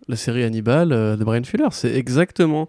la 0.08 0.16
série 0.16 0.44
Hannibal 0.44 0.92
euh, 0.92 1.16
de 1.16 1.24
Brian 1.24 1.44
Fuller, 1.44 1.68
c'est 1.72 1.94
exactement 1.96 2.68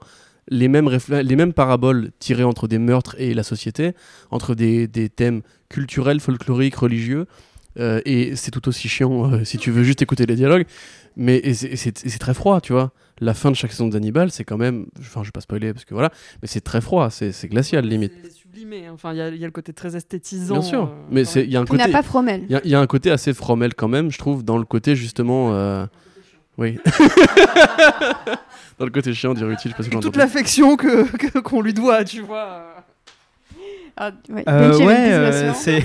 les 0.49 0.69
mêmes, 0.69 0.89
les 1.11 1.37
mêmes 1.37 1.53
paraboles 1.53 2.11
tirées 2.21 2.45
entre 2.45 2.69
des 2.69 2.79
meurtres 2.79 3.17
et 3.19 3.35
la 3.35 3.43
société, 3.43 3.93
entre 4.31 4.55
des, 4.55 4.87
des 4.87 5.09
thèmes 5.09 5.43
culturels, 5.69 6.21
folkloriques, 6.21 6.77
religieux. 6.77 7.27
euh, 7.81 8.01
et 8.05 8.37
c'est 8.37 8.51
tout 8.53 8.69
aussi 8.69 8.89
chiant 8.89 9.33
euh, 9.33 9.45
si 9.45 9.59
tu 9.59 9.71
veux 9.73 9.83
juste 9.83 10.03
écouter 10.03 10.25
les 10.27 10.37
dialogues. 10.37 10.65
Mais 11.17 11.55
c'est- 11.55 12.19
très 12.19 12.35
froid, 12.35 12.61
tu 12.61 12.73
vois. 12.75 12.93
La 13.21 13.33
fin 13.33 13.51
de 13.51 13.57
chaque 13.57 13.73
saison 13.73 13.89
d'Hannibal, 13.89 14.31
c'est 14.31 14.45
quand 14.45 14.59
même. 14.59 14.87
Enfin, 15.01 15.23
je 15.23 15.29
vais 15.29 15.33
pas 15.33 15.41
spoiler 15.41 15.73
parce 15.73 15.87
que 15.87 15.95
voilà. 15.95 16.11
Mais 16.43 16.49
c'est 16.49 16.61
très 16.61 16.83
froid, 16.83 17.09
c'est 17.11 17.33
glacial 17.49 17.87
limite. 17.87 18.13
C'est 18.23 18.31
sublimé. 18.33 18.87
hein. 18.87 18.91
Enfin, 18.95 19.13
il 19.13 19.17
y, 19.17 19.21
a- 19.23 19.29
il 19.31 19.39
y 19.39 19.45
a 19.45 19.47
le 19.47 19.53
côté 19.53 19.73
très 19.73 19.97
esthétisant. 19.97 20.55
Bien 20.59 20.63
sûr. 20.63 20.83
euh, 20.85 21.07
mais 21.11 21.23
il 21.23 21.51
y 21.51 21.57
a 21.57 21.61
un 21.61 21.65
côté. 21.65 21.79
n'a 21.85 21.89
pas 21.89 22.03
Fromel. 22.03 22.43
Il 22.49 22.53
y, 22.53 22.57
a- 22.57 22.61
il 22.65 22.71
y 22.71 22.75
a 22.75 22.81
un 22.81 22.87
côté 22.87 23.11
assez 23.11 23.33
fromel 23.33 23.75
quand 23.75 23.89
même, 23.89 24.11
je 24.13 24.19
trouve, 24.19 24.45
dans 24.45 24.59
le 24.59 24.65
côté 24.67 24.95
justement. 24.97 25.55
euh, 25.55 25.87
Oui. 26.59 26.79
dans 28.79 28.85
le 28.85 28.91
côté 28.91 29.13
chiant 29.15 29.33
du 29.35 29.45
Rutil, 29.45 29.71
je 29.79 29.83
sais 29.83 29.89
pas 29.91 29.97
si 29.97 30.01
toute 30.01 30.17
l'affection 30.17 30.77
que 30.77 31.05
que- 31.17 31.39
qu'on 31.39 31.63
lui 31.63 31.73
doit, 31.75 32.05
tu 32.05 32.21
vois. 32.21 32.76
Ah, 33.97 34.11
ouais. 34.29 34.45
Euh, 34.47 34.79
ouais, 34.79 35.13
euh, 35.13 35.53
c'est. 35.55 35.83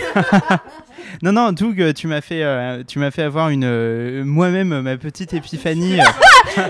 non, 1.23 1.31
non, 1.31 1.51
Doug, 1.53 1.93
tu 1.93 2.07
m'as 2.07 2.19
fait, 2.21 2.43
euh, 2.43 2.83
tu 2.85 2.99
m'as 2.99 3.09
fait 3.11 3.21
avoir 3.23 3.49
une 3.49 3.63
euh, 3.63 4.23
moi-même 4.25 4.81
ma 4.81 4.97
petite 4.97 5.33
épiphanie. 5.33 5.99
euh, 6.01 6.03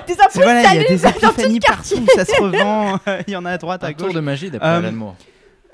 Des 0.07 0.13
voilà, 0.35 0.73
il 0.75 0.81
y 0.81 0.85
a 0.85 0.87
des 0.87 1.07
épiphanies 1.07 1.59
partout, 1.59 2.05
ça 2.15 2.25
se 2.25 2.39
revend, 2.41 2.99
il 3.27 3.33
y 3.33 3.35
en 3.35 3.45
a 3.45 3.51
à 3.53 3.57
droite, 3.57 3.83
à 3.83 3.87
un 3.87 3.91
gauche. 3.91 4.05
tour 4.07 4.13
de 4.13 4.19
magie 4.19 4.51
d'après 4.51 4.67
Euh, 4.69 4.77
Alan 4.77 4.91
Moore 4.91 5.15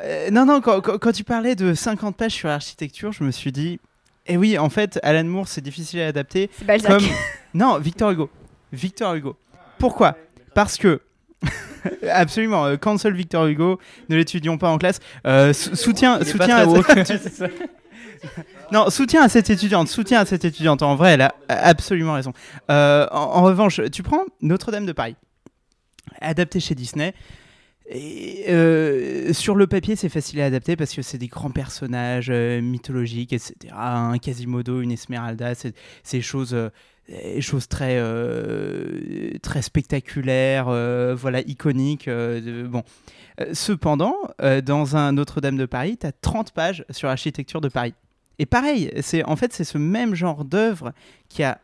Euh, 0.03 0.29
non, 0.31 0.45
non, 0.45 0.61
quand, 0.61 0.79
quand- 0.79 0.97
quand 0.99 1.11
tu 1.11 1.23
parlais 1.25 1.55
de 1.55 1.73
50 1.73 2.15
pages 2.15 2.31
sur 2.33 2.47
l'architecture, 2.47 3.11
je 3.11 3.23
me 3.25 3.31
suis 3.31 3.51
dit, 3.51 3.79
eh 4.27 4.37
oui, 4.37 4.57
en 4.57 4.69
fait, 4.69 4.99
Alan 5.03 5.23
Moore, 5.25 5.47
c'est 5.49 5.61
difficile 5.61 5.99
à 6.01 6.07
adapter. 6.07 6.49
Balzac. 6.63 6.91
Comme... 6.91 7.07
Non, 7.53 7.77
Victor 7.79 8.11
Hugo. 8.11 8.29
Victor 8.71 9.15
Hugo. 9.15 9.35
Pourquoi? 9.79 10.15
Parce 10.53 10.77
que. 10.77 11.01
Absolument, 12.11 12.65
euh, 12.65 12.77
cancel 12.77 13.13
Victor 13.13 13.45
Hugo, 13.47 13.79
ne 14.09 14.15
l'étudions 14.15 14.57
pas 14.57 14.69
en 14.69 14.77
classe. 14.77 14.99
Euh, 15.25 15.53
sou- 15.53 15.75
soutien, 15.75 16.23
soutien, 16.23 16.57
à 16.57 16.65
non, 18.71 18.89
soutien 18.89 19.23
à 19.23 19.29
cette 19.29 19.49
étudiante, 19.49 19.87
soutien 19.87 20.21
à 20.21 20.25
cette 20.25 20.45
étudiante. 20.45 20.81
En 20.81 20.95
vrai, 20.95 21.13
elle 21.13 21.21
a 21.21 21.35
absolument 21.49 22.13
raison. 22.13 22.33
Euh, 22.69 23.07
en, 23.11 23.17
en 23.17 23.43
revanche, 23.43 23.81
tu 23.91 24.03
prends 24.03 24.23
Notre-Dame 24.41 24.85
de 24.85 24.93
Paris, 24.93 25.15
adapté 26.21 26.59
chez 26.59 26.75
Disney. 26.75 27.13
Et, 27.89 28.45
euh, 28.49 29.31
sur 29.31 29.55
le 29.55 29.65
papier, 29.65 29.95
c'est 29.95 30.09
facile 30.09 30.41
à 30.41 30.45
adapter 30.45 30.75
parce 30.75 30.93
que 30.93 31.01
c'est 31.01 31.17
des 31.17 31.27
grands 31.27 31.51
personnages 31.51 32.27
euh, 32.29 32.59
mythologiques, 32.61 33.31
etc. 33.31 33.53
Un 33.73 34.17
Quasimodo, 34.17 34.81
une 34.81 34.91
Esmeralda, 34.91 35.55
c'est 35.55 35.73
des 36.11 36.21
choses, 36.21 36.53
choses 37.39 37.67
très, 37.67 37.97
euh, 37.97 39.31
très 39.41 39.61
spectaculaires, 39.61 40.67
euh, 40.67 41.15
voilà, 41.17 41.41
iconiques. 41.41 42.07
euh, 42.07 42.67
bon. 42.67 42.83
Euh, 43.39 43.53
cependant, 43.53 44.15
euh, 44.41 44.61
dans 44.61 44.95
un 44.95 45.13
Notre-Dame 45.13 45.57
de 45.57 45.65
Paris, 45.65 45.97
tu 45.99 46.07
as 46.07 46.11
30 46.11 46.51
pages 46.51 46.85
sur 46.89 47.07
l'architecture 47.07 47.61
de 47.61 47.69
Paris. 47.69 47.93
Et 48.39 48.45
pareil, 48.45 48.91
c'est 49.01 49.23
en 49.23 49.35
fait 49.35 49.53
c'est 49.53 49.63
ce 49.63 49.77
même 49.77 50.13
genre 50.15 50.45
d'œuvre 50.45 50.93
qui 51.29 51.43
a 51.43 51.59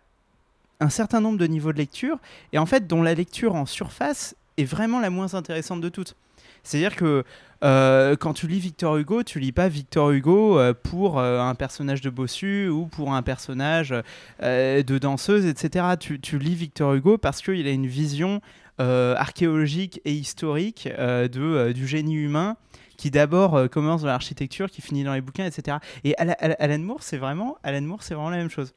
un 0.79 0.89
certain 0.89 1.21
nombre 1.21 1.37
de 1.37 1.45
niveaux 1.45 1.71
de 1.71 1.77
lecture 1.77 2.17
et 2.51 2.57
en 2.57 2.65
fait 2.65 2.87
dont 2.87 3.03
la 3.03 3.13
lecture 3.13 3.55
en 3.55 3.65
surface 3.65 4.35
est 4.57 4.65
vraiment 4.65 4.99
la 4.99 5.09
moins 5.09 5.35
intéressante 5.35 5.81
de 5.81 5.89
toutes. 5.89 6.15
C'est-à-dire 6.63 6.95
que 6.95 7.23
euh, 7.63 8.15
quand 8.15 8.33
tu 8.33 8.47
lis 8.47 8.59
Victor 8.59 8.97
Hugo, 8.97 9.23
tu 9.23 9.39
lis 9.39 9.51
pas 9.51 9.67
Victor 9.69 10.11
Hugo 10.11 10.59
euh, 10.59 10.73
pour 10.73 11.19
euh, 11.19 11.39
un 11.39 11.55
personnage 11.55 12.01
de 12.01 12.09
bossu 12.09 12.67
ou 12.67 12.85
pour 12.87 13.13
un 13.13 13.21
personnage 13.21 13.93
de 14.41 14.97
danseuse, 14.97 15.45
etc. 15.45 15.85
Tu, 15.99 16.19
tu 16.19 16.37
lis 16.39 16.55
Victor 16.55 16.93
Hugo 16.93 17.17
parce 17.17 17.41
qu'il 17.41 17.65
a 17.67 17.71
une 17.71 17.87
vision 17.87 18.41
euh, 18.81 19.15
archéologique 19.17 20.01
et 20.03 20.11
historique 20.13 20.89
euh, 20.97 21.27
de, 21.27 21.41
euh, 21.41 21.73
du 21.73 21.87
génie 21.87 22.15
humain 22.15 22.57
qui 22.97 23.11
d'abord 23.11 23.69
commence 23.69 24.01
dans 24.01 24.07
l'architecture, 24.07 24.69
qui 24.69 24.81
finit 24.81 25.03
dans 25.03 25.13
les 25.13 25.21
bouquins, 25.21 25.45
etc. 25.45 25.77
Et 26.03 26.13
Ala- 26.17 26.37
Ala- 26.39 26.55
Alan 26.59 26.79
Moore, 26.79 27.01
c'est 27.03 27.17
vraiment, 27.17 27.57
Alan 27.63 27.81
Moore, 27.81 28.03
c'est 28.03 28.13
vraiment 28.13 28.29
la 28.29 28.37
même 28.37 28.49
chose. 28.51 28.73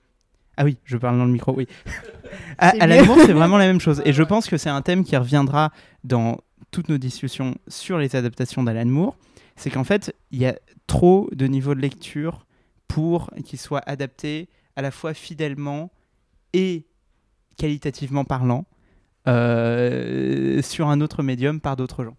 Ah 0.57 0.65
oui, 0.65 0.79
je 0.85 0.97
parle 0.97 1.19
dans 1.19 1.27
le 1.27 1.31
micro, 1.33 1.53
oui. 1.55 1.69
Alan 2.59 2.97
mieux. 2.97 3.05
Moore, 3.05 3.19
c'est 3.27 3.33
vraiment 3.35 3.59
la 3.59 3.67
même 3.67 3.79
chose. 3.81 4.01
Et 4.07 4.13
je 4.15 4.23
pense 4.23 4.47
que 4.49 4.57
c'est 4.57 4.71
un 4.71 4.81
thème 4.83 5.05
qui 5.05 5.17
reviendra 5.17 5.71
dans 6.03 6.39
toutes 6.71 6.89
nos 6.89 6.99
discussions 6.99 7.57
sur 7.69 7.99
les 7.99 8.17
adaptations 8.17 8.63
d'Alan 8.63 8.87
Moore. 8.87 9.17
C'est 9.57 9.71
qu'en 9.71 9.85
fait, 9.85 10.15
il 10.31 10.39
y 10.39 10.47
a 10.47 10.59
trop 10.87 11.29
de 11.33 11.47
niveaux 11.47 11.75
de 11.75 11.81
lecture 11.81 12.47
pour 12.89 13.31
qu'ils 13.45 13.59
soient 13.59 13.83
adaptés 13.87 14.49
à 14.77 14.83
la 14.83 14.91
fois 14.91 15.15
fidèlement 15.15 15.91
et 16.53 16.87
qualitativement 17.57 18.25
parlant 18.25 18.67
euh, 19.29 20.63
sur 20.63 20.89
un 20.89 21.01
autre 21.01 21.23
médium 21.23 21.61
par 21.61 21.77
d'autres 21.77 22.05
gens. 22.05 22.17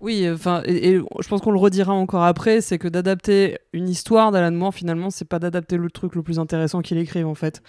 Oui, 0.00 0.28
enfin, 0.28 0.62
et, 0.64 0.90
et 0.90 0.96
je 0.96 1.28
pense 1.28 1.40
qu'on 1.40 1.52
le 1.52 1.58
redira 1.58 1.92
encore 1.92 2.24
après, 2.24 2.60
c'est 2.60 2.78
que 2.78 2.88
d'adapter 2.88 3.58
une 3.72 3.88
histoire 3.88 4.32
d'Alan 4.32 4.56
Moore, 4.56 4.74
finalement, 4.74 5.10
c'est 5.10 5.24
pas 5.24 5.38
d'adapter 5.38 5.76
le 5.76 5.90
truc 5.90 6.16
le 6.16 6.22
plus 6.22 6.40
intéressant 6.40 6.82
qu'il 6.82 6.98
écrive, 6.98 7.26
en 7.26 7.36
fait. 7.36 7.62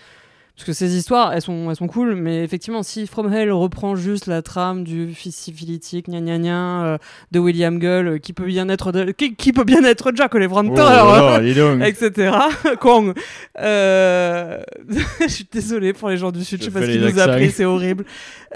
Parce 0.56 0.66
que 0.68 0.74
ces 0.74 0.96
histoires, 0.96 1.34
elles 1.34 1.42
sont, 1.42 1.72
elles 1.72 1.76
sont 1.76 1.88
cool, 1.88 2.14
mais 2.14 2.44
effectivement, 2.44 2.84
si 2.84 3.08
From 3.08 3.34
Hell 3.34 3.52
reprend 3.52 3.96
juste 3.96 4.28
la 4.28 4.44
trame 4.44 4.84
du 4.84 5.12
fils 5.16 5.36
syphilitique, 5.36 6.08
gna 6.08 6.22
gna 6.22 6.38
gna, 6.38 6.86
euh, 6.86 6.98
de 7.32 7.40
William 7.40 7.80
Gull, 7.80 8.08
euh, 8.08 8.18
qui 8.20 8.34
peut 8.34 8.46
bien 8.46 8.70
être, 8.70 8.92
de- 8.92 9.10
qui, 9.12 9.36
qui 9.36 9.52
peut 9.52 9.64
bien 9.64 9.84
être 9.84 10.12
Jack 10.16 10.36
O'Levranter, 10.36 10.70
Oh, 10.80 11.38
donc. 11.42 11.82
etc. 11.88 12.38
Kong. 12.80 13.14
Euh, 13.60 14.62
je 15.22 15.28
suis 15.28 15.48
désolé 15.52 15.92
pour 15.92 16.10
les 16.10 16.18
gens 16.18 16.32
du 16.32 16.44
Sud, 16.46 16.60
je 16.60 16.66
sais 16.66 16.72
pas 16.72 16.82
ce 16.82 16.86
les 16.86 17.00
nous 17.00 17.20
a 17.20 17.24
appris, 17.24 17.50
c'est 17.50 17.66
horrible. 17.66 18.06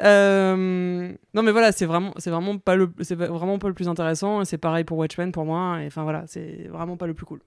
Euh, 0.03 1.11
Non 1.33 1.41
mais 1.41 1.51
voilà, 1.51 1.71
c'est 1.71 1.85
vraiment, 1.87 2.13
c'est 2.17 2.29
vraiment 2.29 2.59
pas 2.59 2.75
le, 2.75 2.89
c'est 3.01 3.15
vraiment 3.15 3.57
pas 3.57 3.67
le 3.69 3.73
plus 3.73 3.87
intéressant. 3.87 4.41
et 4.41 4.45
C'est 4.45 4.59
pareil 4.59 4.83
pour 4.83 4.97
Watchmen 4.99 5.31
pour 5.31 5.45
moi. 5.45 5.79
Et 5.81 5.87
enfin 5.87 6.03
voilà, 6.03 6.23
c'est 6.27 6.67
vraiment 6.71 6.95
pas 6.97 7.07
le 7.07 7.13
plus 7.15 7.25
cool. 7.25 7.39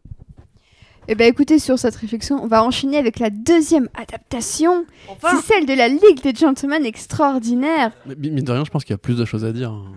Eh 1.12 1.16
ben 1.16 1.27
écoutez, 1.28 1.59
sur 1.59 1.77
cette 1.77 1.97
réflexion, 1.97 2.41
on 2.41 2.47
va 2.47 2.62
enchaîner 2.62 2.97
avec 2.97 3.19
la 3.19 3.31
deuxième 3.31 3.89
adaptation. 3.95 4.87
Enfin, 5.09 5.31
C'est 5.41 5.55
celle 5.55 5.66
de 5.66 5.74
la 5.74 5.89
Ligue 5.89 6.23
des 6.23 6.32
Gentlemen 6.32 6.87
Extraordinaires. 6.87 7.91
Mais 8.07 8.15
mine 8.15 8.45
de 8.45 8.53
rien, 8.53 8.65
je 8.65 8.70
pense 8.70 8.85
qu'il 8.85 8.93
y 8.93 8.95
a 8.95 8.99
plus 8.99 9.16
de 9.16 9.24
choses 9.24 9.45
à 9.45 9.51
dire. 9.53 9.73
hein. 9.73 9.91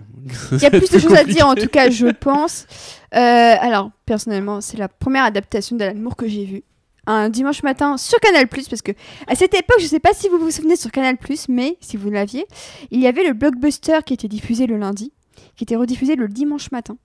Il 0.54 0.58
y 0.58 0.66
a 0.66 0.72
plus 0.72 0.90
de 0.90 0.98
choses 0.98 1.14
à 1.14 1.24
dire, 1.24 1.48
en 1.48 1.54
tout 1.54 1.68
cas, 1.68 1.92
je 1.92 2.08
pense. 2.08 2.66
Euh, 3.14 3.20
alors, 3.60 3.92
personnellement, 4.08 4.60
c'est 4.60 4.78
la 4.78 4.88
première 4.88 5.24
adaptation 5.24 5.76
d'Alan 5.76 6.00
Moore 6.00 6.16
que 6.16 6.28
j'ai 6.28 6.46
vue. 6.46 6.64
un 7.06 7.30
dimanche 7.30 7.62
matin 7.62 7.98
sur 7.98 8.20
Canal+, 8.20 8.48
parce 8.48 8.82
que 8.82 8.94
à 9.28 9.36
cette 9.36 9.54
époque, 9.54 9.78
je 9.82 9.86
sais 9.86 10.00
pas 10.00 10.14
si 10.16 10.30
vous 10.30 10.40
vous 10.40 10.50
souvenez 10.50 10.78
sur 10.78 10.90
Canal+, 10.90 11.16
mais 11.48 11.78
si 11.80 11.96
vous 11.96 12.10
l'aviez, 12.10 12.48
il 12.90 13.00
y 13.00 13.06
avait 13.06 13.24
le 13.24 13.34
blockbuster 13.34 14.00
qui 14.04 14.16
était 14.16 14.28
diffusé 14.28 14.66
le 14.66 14.78
lundi, 14.78 15.14
qui 15.56 15.64
était 15.64 15.76
rediffusé 15.76 16.16
le 16.16 16.28
dimanche 16.28 16.72
matin. 16.72 16.98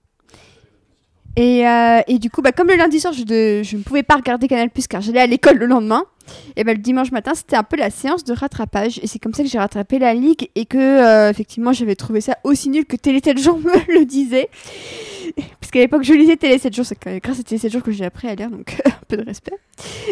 Et, 1.35 1.67
euh, 1.67 2.01
et 2.07 2.19
du 2.19 2.29
coup, 2.29 2.41
bah, 2.41 2.51
comme 2.51 2.67
le 2.67 2.75
lundi 2.75 2.99
soir, 2.99 3.13
je, 3.13 3.23
je 3.63 3.77
ne 3.77 3.81
pouvais 3.83 4.03
pas 4.03 4.15
regarder 4.15 4.47
Canal+, 4.47 4.69
car 4.89 5.01
j'allais 5.01 5.21
à 5.21 5.27
l'école 5.27 5.57
le 5.57 5.67
lendemain, 5.67 6.05
et 6.55 6.63
bah, 6.63 6.73
le 6.73 6.79
dimanche 6.79 7.11
matin, 7.11 7.31
c'était 7.33 7.55
un 7.55 7.63
peu 7.63 7.77
la 7.77 7.89
séance 7.89 8.23
de 8.23 8.33
rattrapage, 8.33 8.99
et 9.01 9.07
c'est 9.07 9.19
comme 9.19 9.33
ça 9.33 9.43
que 9.43 9.49
j'ai 9.49 9.59
rattrapé 9.59 9.99
la 9.99 10.13
Ligue, 10.13 10.49
et 10.55 10.65
que, 10.65 10.77
euh, 10.77 11.29
effectivement, 11.29 11.71
j'avais 11.73 11.95
trouvé 11.95 12.21
ça 12.21 12.37
aussi 12.43 12.69
nul 12.69 12.85
que 12.85 12.95
Télé 12.95 13.21
7 13.23 13.37
jours 13.37 13.59
me 13.59 13.93
le 13.99 14.05
disait. 14.05 14.49
Parce 15.59 15.71
qu'à 15.71 15.79
l'époque, 15.79 16.03
je 16.03 16.13
lisais 16.13 16.35
Télé 16.35 16.57
7 16.57 16.75
jours, 16.75 16.85
c'est 16.85 16.97
grâce 17.21 17.39
à 17.39 17.43
Télé 17.43 17.59
7 17.59 17.71
jours 17.71 17.83
que 17.83 17.91
j'ai 17.91 18.05
appris 18.05 18.27
à 18.27 18.35
lire, 18.35 18.49
donc 18.49 18.75
un 18.85 18.91
peu 19.07 19.17
de 19.17 19.25
respect. 19.25 19.57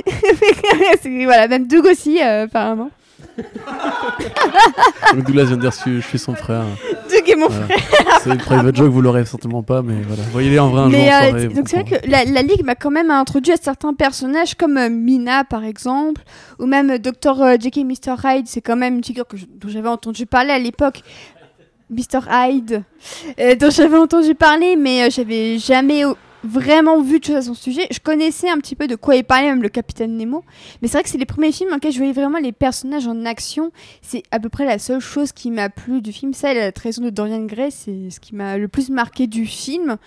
Voilà, 1.26 1.48
même 1.48 1.68
Doug 1.68 1.86
aussi, 1.86 2.22
euh, 2.22 2.44
apparemment. 2.44 2.92
Douglas 5.16 5.46
vient 5.46 5.56
de 5.58 5.62
dire 5.62 5.72
que 5.84 6.00
je 6.00 6.08
suis 6.08 6.20
son 6.20 6.36
frère. 6.36 6.64
Doug 7.10 7.30
est 7.30 7.36
mon 7.36 7.48
Voilà. 7.48 7.68
C'est 8.22 8.30
une 8.32 8.38
private 8.38 8.76
joke, 8.76 8.90
vous 8.92 9.02
l'aurez 9.02 9.26
certainement 9.26 9.64
pas, 9.64 9.82
mais 9.82 9.96
voilà. 10.08 10.24
Voyez-les 10.32 10.60
en 10.60 10.70
vrai 10.70 10.82
un 10.82 10.90
jour 10.90 10.92
Mais 11.00 11.10
en 11.14 11.16
euh, 11.18 11.30
soirée. 11.30 11.48
donc 11.50 11.70
c'est 11.70 11.82
vrai 11.82 12.00
que 12.02 12.10
la, 12.10 12.26
la 12.26 12.42
Ligue 12.42 12.64
m'a 12.66 12.76
quand 12.76 12.92
même 12.92 13.12
introduit 13.12 13.54
à 13.54 13.58
certains 13.58 13.94
personnages 13.94 14.56
comme 14.56 14.78
euh, 14.78 14.90
Mina 14.90 15.44
par 15.44 15.64
exemple, 15.64 16.22
ou 16.60 16.66
même 16.66 16.90
euh, 16.92 16.98
Dr. 16.98 17.42
euh, 17.42 17.56
Jekyll 17.60 17.84
et 17.84 17.86
Mr. 17.86 18.16
Hyde, 18.24 18.48
c'est 18.48 18.62
quand 18.62 18.76
même 18.76 18.96
une 18.96 19.04
figure 19.04 19.28
que 19.28 19.38
je- 19.38 19.46
dont 19.46 19.70
j'avais 19.70 19.90
entendu 19.90 20.26
parler 20.26 20.52
à 20.52 20.60
l'époque. 20.60 21.02
Mr. 21.90 22.20
Hyde, 22.30 22.84
euh, 23.40 23.56
dont 23.56 23.70
j'avais 23.70 23.98
entendu 23.98 24.36
parler, 24.36 24.76
mais 24.76 25.04
euh, 25.04 25.10
j'avais 25.10 25.58
jamais 25.58 26.04
euh, 26.06 26.14
vraiment 26.44 27.02
vu 27.02 27.20
de 27.20 27.26
choses 27.26 27.36
à 27.36 27.42
son 27.42 27.54
sujet. 27.54 27.88
Je 27.92 28.00
connaissais 28.00 28.50
un 28.50 28.58
petit 28.58 28.76
peu 28.76 28.88
de 28.88 28.96
quoi 28.96 29.16
il 29.16 29.24
parlait, 29.24 29.50
même 29.50 29.62
le 29.62 29.70
Capitaine 29.70 30.18
Nemo. 30.18 30.44
Mais 30.82 30.88
c'est 30.88 30.98
vrai 30.98 31.04
que 31.04 31.10
c'est 31.10 31.18
les 31.18 31.26
premiers 31.26 31.52
films 31.52 31.70
dans 31.70 31.76
lesquels 31.76 31.92
je 31.92 31.98
voyais 31.98 32.14
vraiment 32.14 32.40
les 32.40 32.52
personnages 32.52 33.08
en 33.08 33.26
action. 33.26 33.72
C'est 34.02 34.24
à 34.32 34.40
peu 34.40 34.50
près 34.50 34.66
la 34.66 34.80
seule 34.80 35.00
chose 35.00 35.32
qui 35.32 35.52
m'a 35.52 35.70
plu 35.70 36.02
du 36.02 36.12
film. 36.12 36.34
Ça, 36.34 36.52
et 36.52 36.56
la 36.56 36.72
trahison 36.72 37.04
de 37.04 37.10
Dorian 37.10 37.44
Gray, 37.46 37.72
c'est 37.72 38.10
ce 38.10 38.20
qui 38.20 38.36
m'a 38.36 38.58
le 38.58 38.68
plus 38.68 38.90
marqué 38.90 39.28
du 39.28 39.46
film. 39.46 39.98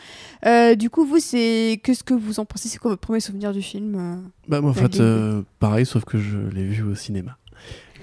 Euh, 0.47 0.75
du 0.75 0.91
coup, 0.91 1.05
vous, 1.05 1.19
c'est 1.19 1.81
que 1.83 1.95
ce 1.95 2.03
que 2.03 2.15
vous 2.15 2.41
en 2.41 2.45
pensez? 2.45 2.69
C'est 2.69 2.79
quoi 2.79 2.93
votre 2.93 3.03
premier 3.03 3.21
souvenir 3.21 3.53
du 3.53 3.63
film 3.63 3.95
euh 3.97 4.29
Bah, 4.49 4.61
moi, 4.61 4.71
en 4.71 4.75
fait, 4.75 5.01
euh, 5.01 5.43
pareil, 5.59 5.87
sauf 5.87 6.05
que 6.05 6.19
je 6.19 6.39
l'ai 6.39 6.65
vu 6.65 6.83
au 6.83 6.95
cinéma. 6.95 7.37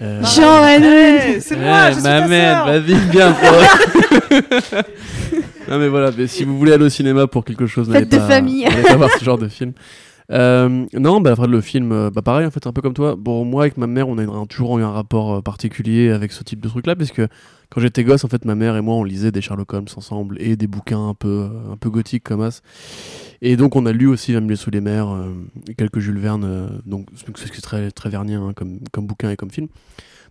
Euh, 0.01 0.21
Jean 0.23 0.65
Hey, 0.67 1.41
c'est 1.41 1.55
moi, 1.55 1.89
je 1.89 1.93
suis 1.95 2.03
ta 2.03 2.19
vas-y, 2.65 2.93
pour- 3.33 4.81
non 5.69 5.79
mais 5.79 5.87
voilà, 5.87 6.11
mais 6.15 6.27
si 6.27 6.43
vous 6.43 6.57
voulez 6.57 6.73
aller 6.73 6.85
au 6.85 6.89
cinéma 6.89 7.25
pour 7.27 7.43
quelque 7.43 7.65
chose, 7.65 7.89
n'allez 7.89 8.01
Fête 8.01 8.11
de 8.11 8.17
pas, 8.17 8.27
famille. 8.27 8.63
n'allez 8.65 8.83
pas 8.83 8.95
voir 8.95 9.09
ce 9.17 9.23
genre 9.25 9.37
de 9.37 9.47
film. 9.47 9.73
Euh, 10.29 10.85
non, 10.93 11.21
bah 11.21 11.31
après 11.31 11.47
le 11.47 11.61
film, 11.61 11.91
euh, 11.93 12.09
bah 12.09 12.21
pareil 12.21 12.45
en 12.45 12.51
fait, 12.51 12.67
un 12.67 12.73
peu 12.73 12.81
comme 12.81 12.93
toi. 12.93 13.15
Bon, 13.17 13.45
moi 13.45 13.63
avec 13.63 13.77
ma 13.77 13.87
mère, 13.87 14.09
on 14.09 14.17
a 14.17 14.23
un- 14.23 14.45
toujours 14.45 14.77
eu 14.77 14.83
un 14.83 14.91
rapport 14.91 15.35
euh, 15.35 15.41
particulier 15.41 16.09
avec 16.09 16.33
ce 16.33 16.43
type 16.43 16.59
de 16.59 16.67
truc-là, 16.67 16.95
parce 16.97 17.11
que 17.11 17.27
quand 17.69 17.79
j'étais 17.79 18.03
gosse, 18.03 18.25
en 18.25 18.27
fait, 18.27 18.43
ma 18.43 18.55
mère 18.55 18.75
et 18.75 18.81
moi, 18.81 18.95
on 18.95 19.03
lisait 19.05 19.31
des 19.31 19.39
Sherlock 19.41 19.71
Holmes 19.73 19.85
ensemble 19.95 20.37
et 20.41 20.57
des 20.57 20.67
bouquins 20.67 21.07
un 21.09 21.13
peu, 21.13 21.49
un 21.71 21.77
peu 21.77 21.89
gothiques 21.89 22.23
comme 22.25 22.41
as. 22.41 22.61
Et 23.41 23.55
donc 23.55 23.75
on 23.77 23.85
a 23.85 23.91
lu 23.93 24.07
aussi 24.07 24.33
milieu 24.33 24.55
sous 24.57 24.69
les 24.71 24.81
mers, 24.81 25.09
euh, 25.09 25.31
quelques 25.77 25.99
Jules 25.99 26.19
Verne, 26.19 26.43
euh, 26.43 26.67
donc 26.85 27.07
c'est 27.35 27.61
très 27.61 27.89
très 27.91 28.09
vernien 28.09 28.47
hein, 28.47 28.53
comme, 28.53 28.79
comme 28.91 29.07
bouquin 29.07 29.29
et 29.31 29.37
comme 29.37 29.51
film. 29.51 29.67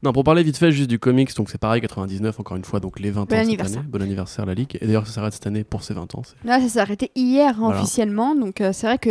Non, 0.02 0.12
pour 0.12 0.24
parler 0.24 0.42
vite 0.42 0.58
fait 0.58 0.72
juste 0.72 0.90
du 0.90 0.98
comics, 0.98 1.34
donc 1.36 1.48
c'est 1.48 1.56
pareil, 1.56 1.80
99 1.80 2.38
encore 2.38 2.58
une 2.58 2.64
fois, 2.64 2.80
donc 2.80 3.00
les 3.00 3.10
20 3.10 3.22
ans 3.22 3.24
Bon 3.24 3.30
cette 3.30 3.38
anniversaire. 3.46 3.78
année. 3.78 3.88
Bon 3.88 4.02
anniversaire 4.02 4.44
la 4.44 4.52
Ligue. 4.52 4.76
Et 4.82 4.86
d'ailleurs 4.86 5.06
ça 5.06 5.12
s'arrête 5.14 5.32
cette 5.32 5.46
année 5.46 5.64
pour 5.64 5.82
ses 5.84 5.94
20 5.94 6.14
ans. 6.16 6.22
Là, 6.44 6.60
ça 6.60 6.68
s'est 6.68 6.80
arrêté 6.80 7.10
hier 7.16 7.52
hein, 7.52 7.56
Voilà. 7.60 7.80
officiellement. 7.80 8.34
Donc, 8.34 8.60
euh, 8.60 8.72
c'est 8.74 8.86
vrai 8.88 8.98
que 8.98 9.10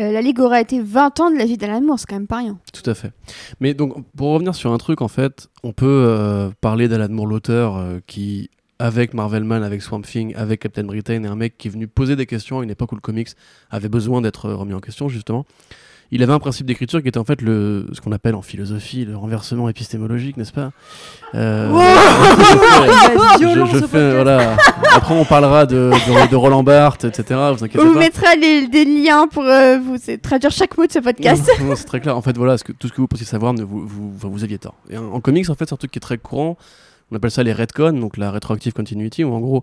euh, 0.00 0.12
la 0.12 0.22
Ligue 0.22 0.40
aura 0.40 0.60
été 0.60 0.80
20 0.80 1.20
ans 1.20 1.30
de 1.30 1.36
la 1.36 1.44
vie 1.44 1.56
d'Alan 1.56 1.82
Moore, 1.82 1.98
c'est 1.98 2.06
quand 2.08 2.16
même 2.16 2.26
pas 2.26 2.38
rien. 2.38 2.58
Tout 2.72 2.88
à 2.88 2.94
fait. 2.94 3.12
Mais 3.60 3.74
donc, 3.74 3.94
pour 4.16 4.32
revenir 4.32 4.54
sur 4.54 4.72
un 4.72 4.78
truc, 4.78 5.02
en 5.02 5.08
fait, 5.08 5.48
on 5.62 5.72
peut 5.72 6.04
euh, 6.08 6.50
parler 6.60 6.88
d'Alan 6.88 7.10
Moore, 7.10 7.26
l'auteur, 7.26 7.76
euh, 7.76 7.98
qui, 8.06 8.48
avec 8.78 9.12
Marvel 9.12 9.44
Man, 9.44 9.62
avec 9.62 9.82
Swamp 9.82 10.02
Thing, 10.02 10.34
avec 10.36 10.60
Captain 10.60 10.84
Britain, 10.84 11.22
est 11.22 11.26
un 11.26 11.36
mec 11.36 11.58
qui 11.58 11.68
est 11.68 11.70
venu 11.70 11.86
poser 11.86 12.16
des 12.16 12.26
questions 12.26 12.60
à 12.60 12.64
une 12.64 12.70
époque 12.70 12.92
où 12.92 12.94
le 12.94 13.00
comics 13.00 13.28
avait 13.70 13.88
besoin 13.88 14.22
d'être 14.22 14.50
remis 14.50 14.74
en 14.74 14.80
question, 14.80 15.08
justement. 15.08 15.44
Il 16.12 16.22
avait 16.24 16.32
un 16.32 16.38
principe 16.40 16.66
d'écriture 16.66 17.00
qui 17.02 17.08
était 17.08 17.18
en 17.18 17.24
fait 17.24 17.40
le, 17.40 17.86
ce 17.92 18.00
qu'on 18.00 18.10
appelle 18.12 18.34
en 18.34 18.42
philosophie 18.42 19.04
le 19.04 19.16
renversement 19.16 19.68
épistémologique, 19.68 20.36
n'est-ce 20.36 20.52
pas? 20.52 20.72
Euh, 21.36 21.68
je, 23.40 23.86
fais, 23.86 24.14
voilà. 24.14 24.56
Après, 24.94 25.14
on 25.14 25.24
parlera 25.24 25.66
de, 25.66 25.90
de, 25.92 26.30
de 26.30 26.36
Roland 26.36 26.62
Barthes, 26.62 27.04
etc. 27.04 27.38
Vous 27.56 27.64
inquiétez 27.64 27.78
On 27.80 27.86
vous 27.88 27.94
pas. 27.94 28.00
mettra 28.00 28.34
les- 28.34 28.66
des 28.68 28.84
liens 28.84 29.28
pour 29.28 29.44
euh, 29.44 29.78
vous 29.78 29.96
traduire 30.22 30.50
chaque 30.50 30.76
mot 30.76 30.86
de 30.86 30.92
ce 30.92 30.98
podcast. 30.98 31.48
Non, 31.60 31.66
non, 31.68 31.76
c'est 31.76 31.84
très 31.84 32.00
clair. 32.00 32.16
En 32.16 32.22
fait, 32.22 32.36
voilà, 32.36 32.58
ce 32.58 32.64
que, 32.64 32.72
tout 32.72 32.88
ce 32.88 32.92
que 32.92 33.00
vous 33.00 33.06
pensiez 33.08 33.26
savoir, 33.26 33.52
ne 33.54 33.62
vous, 33.62 33.86
vous, 33.86 34.12
enfin, 34.16 34.28
vous 34.28 34.44
aviez 34.44 34.58
tort. 34.58 34.74
Et 34.90 34.98
en, 34.98 35.04
en 35.12 35.20
comics, 35.20 35.48
en 35.48 35.54
fait, 35.54 35.66
c'est 35.68 35.74
un 35.74 35.78
truc 35.78 35.90
qui 35.92 35.98
est 35.98 36.00
très 36.00 36.18
courant. 36.18 36.56
On 37.12 37.16
appelle 37.16 37.30
ça 37.30 37.42
les 37.42 37.52
retcons, 37.52 37.92
donc 37.92 38.16
la 38.16 38.30
retroactive 38.30 38.72
continuity, 38.72 39.24
où 39.24 39.32
en 39.32 39.40
gros, 39.40 39.62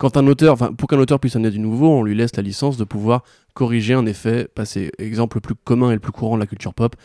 quand 0.00 0.16
un 0.16 0.26
auteur, 0.28 0.56
pour 0.56 0.88
qu'un 0.88 0.98
auteur 0.98 1.20
puisse 1.20 1.36
amener 1.36 1.50
du 1.50 1.58
nouveau, 1.58 1.90
on 1.90 2.02
lui 2.02 2.14
laisse 2.14 2.34
la 2.34 2.42
licence 2.42 2.78
de 2.78 2.84
pouvoir 2.84 3.22
corriger 3.52 3.92
un 3.92 4.06
effet 4.06 4.48
passé. 4.54 4.90
Exemple 4.98 5.36
le 5.36 5.42
plus 5.42 5.54
commun 5.54 5.90
et 5.90 5.94
le 5.94 6.00
plus 6.00 6.10
courant 6.10 6.36
de 6.36 6.40
la 6.40 6.46
culture 6.46 6.72
pop. 6.72 6.96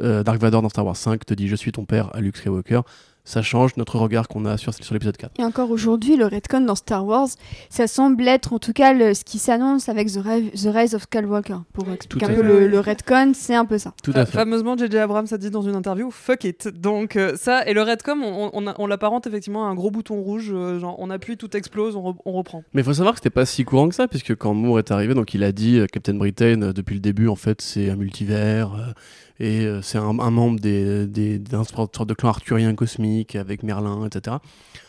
euh, 0.00 0.22
Dark 0.22 0.40
Vador 0.40 0.62
dans 0.62 0.70
Star 0.70 0.86
Wars 0.86 0.96
5 0.96 1.26
te 1.26 1.34
dit 1.34 1.46
je 1.46 1.56
suis 1.56 1.72
ton 1.72 1.84
père 1.84 2.08
à 2.14 2.22
Luke 2.22 2.38
Skywalker. 2.38 2.80
Ça 3.28 3.42
change 3.42 3.76
notre 3.76 3.98
regard 3.98 4.26
qu'on 4.26 4.46
a 4.46 4.56
sur, 4.56 4.72
sur 4.72 4.94
l'épisode 4.94 5.18
4. 5.18 5.32
Et 5.38 5.44
encore 5.44 5.70
aujourd'hui, 5.70 6.16
le 6.16 6.24
retcon 6.24 6.62
dans 6.62 6.74
Star 6.74 7.04
Wars, 7.04 7.28
ça 7.68 7.86
semble 7.86 8.26
être 8.26 8.54
en 8.54 8.58
tout 8.58 8.72
cas 8.72 8.94
le- 8.94 9.12
ce 9.12 9.22
qui 9.22 9.38
s'annonce 9.38 9.90
avec 9.90 10.08
The, 10.08 10.20
The 10.54 10.68
Rise 10.74 10.94
of 10.94 11.02
Skywalker. 11.02 11.56
Pour 11.74 11.90
expliquer 11.92 12.24
Tout 12.26 12.32
un 12.32 12.34
peu 12.34 12.42
le, 12.42 12.68
le 12.68 12.80
retcon, 12.80 13.32
c'est 13.34 13.54
un 13.54 13.66
peu 13.66 13.76
ça. 13.76 13.92
Tout 14.02 14.12
à 14.14 14.24
fait. 14.24 14.32
Fameusement, 14.38 14.78
JJ 14.78 14.94
Abrams 14.94 15.26
a 15.30 15.36
dit 15.36 15.50
dans 15.50 15.60
une 15.60 15.76
interview 15.76 16.10
fuck 16.10 16.44
it. 16.44 16.68
Donc, 16.68 17.16
euh, 17.16 17.36
ça, 17.36 17.66
et 17.68 17.74
le 17.74 17.82
Redcom, 17.82 18.22
on, 18.24 18.48
on, 18.54 18.66
a- 18.66 18.74
on 18.78 18.86
l'apparente 18.86 19.26
effectivement 19.26 19.66
à 19.66 19.68
un 19.68 19.74
gros 19.74 19.90
bouton 19.90 20.22
rouge. 20.22 20.50
euh, 20.54 20.78
genre, 20.80 20.96
on 20.98 21.10
appuie, 21.10 21.36
tout 21.36 21.54
explose, 21.54 21.96
on, 21.96 22.12
re- 22.12 22.16
on 22.24 22.32
reprend. 22.32 22.62
Mais 22.72 22.80
il 22.80 22.84
faut 22.84 22.94
savoir 22.94 23.12
que 23.12 23.18
c'était 23.20 23.28
pas 23.28 23.44
si 23.44 23.64
courant 23.64 23.90
que 23.90 23.94
ça, 23.94 24.08
puisque 24.08 24.34
quand 24.36 24.54
Moore 24.54 24.78
est 24.78 24.90
arrivé, 24.90 25.12
donc 25.12 25.34
il 25.34 25.44
a 25.44 25.52
dit 25.52 25.78
euh, 25.78 25.86
Captain 25.86 26.14
Britain 26.14 26.62
euh, 26.62 26.72
depuis 26.72 26.94
le 26.94 27.00
début, 27.00 27.28
en 27.28 27.36
fait, 27.36 27.60
c'est 27.60 27.90
un 27.90 27.96
multivers 27.96 28.72
euh, 28.74 28.92
et 29.40 29.64
euh, 29.64 29.82
c'est 29.82 29.98
un, 29.98 30.12
membre 30.12 30.58
des, 30.60 31.38
d'un 31.38 31.64
sorte 31.64 32.06
de 32.06 32.14
clan 32.14 32.30
arthurien 32.30 32.74
cosmique 32.74 33.36
avec 33.36 33.62
Merlin, 33.62 34.06
etc. 34.06 34.36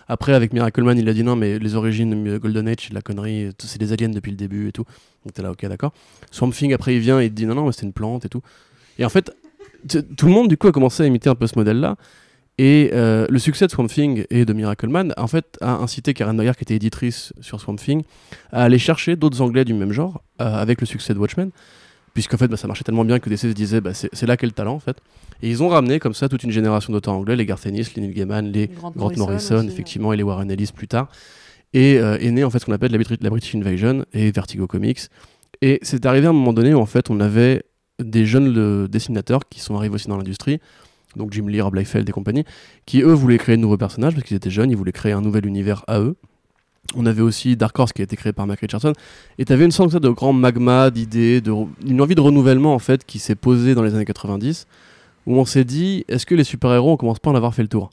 Après, 0.08 0.34
avec 0.34 0.54
Miracle 0.54 0.84
Man, 0.84 0.98
il 0.98 1.08
a 1.08 1.14
dit 1.14 1.24
non, 1.24 1.36
mais 1.36 1.60
les 1.60 1.76
origines 1.76 2.24
de 2.24 2.38
Golden 2.40 2.68
Age, 2.68 2.78
c'est 2.80 2.90
de 2.90 2.96
la 2.96 3.02
connerie, 3.02 3.52
c'est 3.60 3.80
des 3.80 3.94
aliens 3.94 4.10
depuis 4.10 4.32
le 4.32 4.38
début 4.38 4.70
et 4.70 4.72
tout. 4.72 4.86
Donc 5.24 5.34
t'es 5.34 5.44
là, 5.44 5.52
ok, 5.52 5.66
d'accord. 5.68 5.94
Swamp 6.32 6.50
Thing, 6.50 6.74
après, 6.74 6.96
il 6.96 7.00
vient 7.00 7.22
et 7.22 7.26
il 7.26 7.34
dit 7.34 7.46
non, 7.46 7.56
non, 7.56 7.66
mais 7.68 7.72
c'est 7.72 7.86
une 7.86 7.94
plante 7.94 8.26
et 8.26 8.30
tout. 8.30 8.42
Et 8.98 9.06
en 9.06 9.10
fait, 9.10 9.32
tout 10.18 10.26
le 10.26 10.32
monde, 10.32 10.48
du 10.48 10.58
coup, 10.58 10.68
a 10.68 10.72
commencé 10.72 11.04
à 11.04 11.06
imiter 11.06 11.30
un 11.30 11.36
peu 11.36 11.48
ce 11.48 11.58
modèle-là. 11.58 11.96
Et 12.58 12.90
euh, 12.94 13.26
le 13.30 13.40
succès 13.40 13.68
de 13.68 13.72
Swamp 13.72 13.88
Thing 13.88 14.26
et 14.30 14.44
de 14.44 14.52
Miracle 14.52 14.90
Man, 14.90 15.14
en 15.16 15.28
fait, 15.28 15.58
a 15.62 15.76
incité 15.76 16.14
Karen 16.14 16.36
Mayer, 16.36 16.52
qui 16.58 16.64
était 16.64 16.76
éditrice 16.76 17.32
sur 17.40 17.62
Swamp 17.62 17.78
Thing, 17.78 18.04
à 18.52 18.64
aller 18.64 18.80
chercher 18.80 19.16
d'autres 19.16 19.42
anglais 19.42 19.64
du 19.64 19.74
même 19.74 19.94
genre, 19.94 20.22
euh, 20.42 20.56
avec 20.56 20.82
le 20.82 20.88
succès 20.88 21.14
de 21.14 21.20
Watchmen, 21.20 21.52
puisqu'en 22.14 22.38
fait, 22.38 22.48
bah, 22.48 22.58
ça 22.58 22.68
marchait 22.68 22.84
tellement 22.84 23.06
bien 23.06 23.20
que 23.20 23.30
DC 23.30 23.40
se 23.40 23.48
disait, 23.48 23.82
bah, 23.82 23.94
c'est 23.94 24.26
là 24.26 24.38
qu'est 24.38 24.46
le 24.46 24.52
talent, 24.52 24.76
en 24.76 24.80
fait. 24.80 24.98
Et 25.42 25.50
ils 25.50 25.64
ont 25.64 25.70
ramené 25.70 26.00
comme 26.00 26.14
ça 26.14 26.28
toute 26.30 26.44
une 26.44 26.52
génération 26.52 26.92
d'auteurs 26.92 27.14
anglais, 27.14 27.36
les 27.36 27.46
Garth 27.46 27.66
Ennis, 27.66 27.88
les 27.96 28.02
Neil 28.02 28.14
Gaiman, 28.14 28.52
les 28.52 28.68
Grant, 28.68 28.92
Grant 28.96 29.12
Morrison, 29.18 29.60
aussi, 29.60 29.68
effectivement, 29.68 30.14
et 30.14 30.18
les 30.18 30.24
Warren 30.24 30.50
Ellis 30.52 30.72
plus 30.74 30.88
tard. 30.88 31.10
Et 31.74 32.00
euh, 32.00 32.18
est 32.18 32.32
né 32.32 32.44
en 32.44 32.50
fait 32.50 32.60
ce 32.60 32.66
qu'on 32.66 32.74
appelle 32.74 32.92
la, 32.92 32.98
la 32.98 33.30
British 33.30 33.56
Invasion 33.56 34.06
et 34.14 34.32
Vertigo 34.32 34.68
Comics. 34.68 35.02
Et 35.62 35.80
c'est 35.82 36.06
arrivé 36.06 36.28
à 36.28 36.30
un 36.30 36.34
moment 36.34 36.54
donné 36.54 36.74
où 36.74 36.80
en 36.80 36.86
fait 36.86 37.10
on 37.10 37.20
avait 37.20 37.64
des 38.00 38.26
jeunes 38.26 38.88
dessinateurs 38.88 39.48
qui 39.50 39.60
sont 39.60 39.76
arrivés 39.76 39.96
aussi 39.96 40.08
dans 40.08 40.18
l'industrie, 40.18 40.60
donc 41.16 41.34
Jim 41.34 41.48
Lee, 41.48 41.62
Rob 41.62 41.76
Liefeld 41.76 42.08
et 42.08 42.12
compagnie, 42.12 42.46
qui 42.86 43.02
eux 43.02 43.14
voulaient 43.14 43.38
créer 43.38 43.58
de 43.58 43.62
nouveaux 43.62 43.78
personnages 43.78 44.14
parce 44.14 44.26
qu'ils 44.26 44.38
étaient 44.38 44.50
jeunes, 44.50 44.72
ils 44.72 44.78
voulaient 44.78 44.92
créer 44.92 45.12
un 45.12 45.22
nouvel 45.22 45.46
univers 45.46 45.84
à 45.88 46.00
eux. 46.00 46.16
On 46.96 47.06
avait 47.06 47.22
aussi 47.22 47.56
Dark 47.56 47.78
Horse 47.78 47.94
qui 47.94 48.02
a 48.02 48.04
été 48.04 48.16
créé 48.16 48.34
par 48.34 48.48
Mac 48.48 48.60
Richardson. 48.60 48.94
Et 49.38 49.46
tu 49.46 49.54
avais 49.54 49.66
une 49.66 49.72
sorte 49.72 49.96
de 49.96 50.10
grand 50.10 50.34
magma 50.34 50.90
d'idées, 50.90 51.40
de, 51.42 51.54
une 51.86 52.02
envie 52.02 52.16
de 52.16 52.22
renouvellement 52.22 52.74
en 52.74 52.80
fait 52.80 53.06
qui 53.06 53.20
s'est 53.20 53.36
posée 53.36 53.76
dans 53.76 53.84
les 53.84 53.94
années 53.94 54.06
90, 54.06 54.66
où 55.28 55.36
on 55.36 55.46
s'est 55.46 55.66
dit 55.66 56.06
est-ce 56.08 56.26
que 56.26 56.36
les 56.36 56.44
super-héros 56.44 56.94
on 56.94 56.98
commence 56.98 57.20
pas 57.20 57.30
à 57.30 57.34
en 57.34 57.36
avoir 57.36 57.54
fait 57.54 57.62
le 57.62 57.68
tour? 57.68 57.92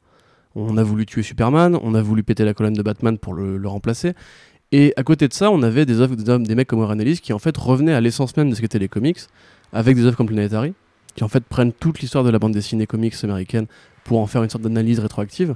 On 0.54 0.78
a 0.78 0.82
voulu 0.82 1.04
tuer 1.04 1.22
Superman, 1.22 1.78
on 1.82 1.94
a 1.94 2.00
voulu 2.00 2.22
péter 2.22 2.44
la 2.44 2.54
colonne 2.54 2.72
de 2.72 2.82
Batman 2.82 3.18
pour 3.18 3.34
le, 3.34 3.68
remplacer. 3.68 4.14
Et 4.72 4.94
à 4.96 5.02
côté 5.02 5.28
de 5.28 5.34
ça, 5.34 5.50
on 5.50 5.62
avait 5.62 5.84
des 5.84 6.00
œuvres 6.00 6.16
des, 6.16 6.38
des 6.38 6.54
mecs 6.54 6.66
comme 6.66 6.80
Warren 6.80 7.00
Ellis 7.00 7.18
qui 7.18 7.34
en 7.34 7.38
fait 7.38 7.56
revenaient 7.56 7.92
à 7.92 8.00
l'essence 8.00 8.36
même 8.38 8.48
de 8.48 8.54
ce 8.54 8.62
qu'étaient 8.62 8.78
les 8.78 8.88
comics, 8.88 9.18
avec 9.74 9.96
des 9.96 10.04
œuvres 10.06 10.16
comme 10.16 10.26
Planetary, 10.26 10.72
qui 11.14 11.24
en 11.24 11.28
fait 11.28 11.44
prennent 11.44 11.72
toute 11.72 12.00
l'histoire 12.00 12.24
de 12.24 12.30
la 12.30 12.38
bande 12.38 12.52
dessinée 12.52 12.86
comics 12.86 13.14
américaine 13.22 13.66
pour 14.04 14.20
en 14.20 14.26
faire 14.26 14.42
une 14.42 14.50
sorte 14.50 14.64
d'analyse 14.64 14.98
rétroactive. 15.00 15.54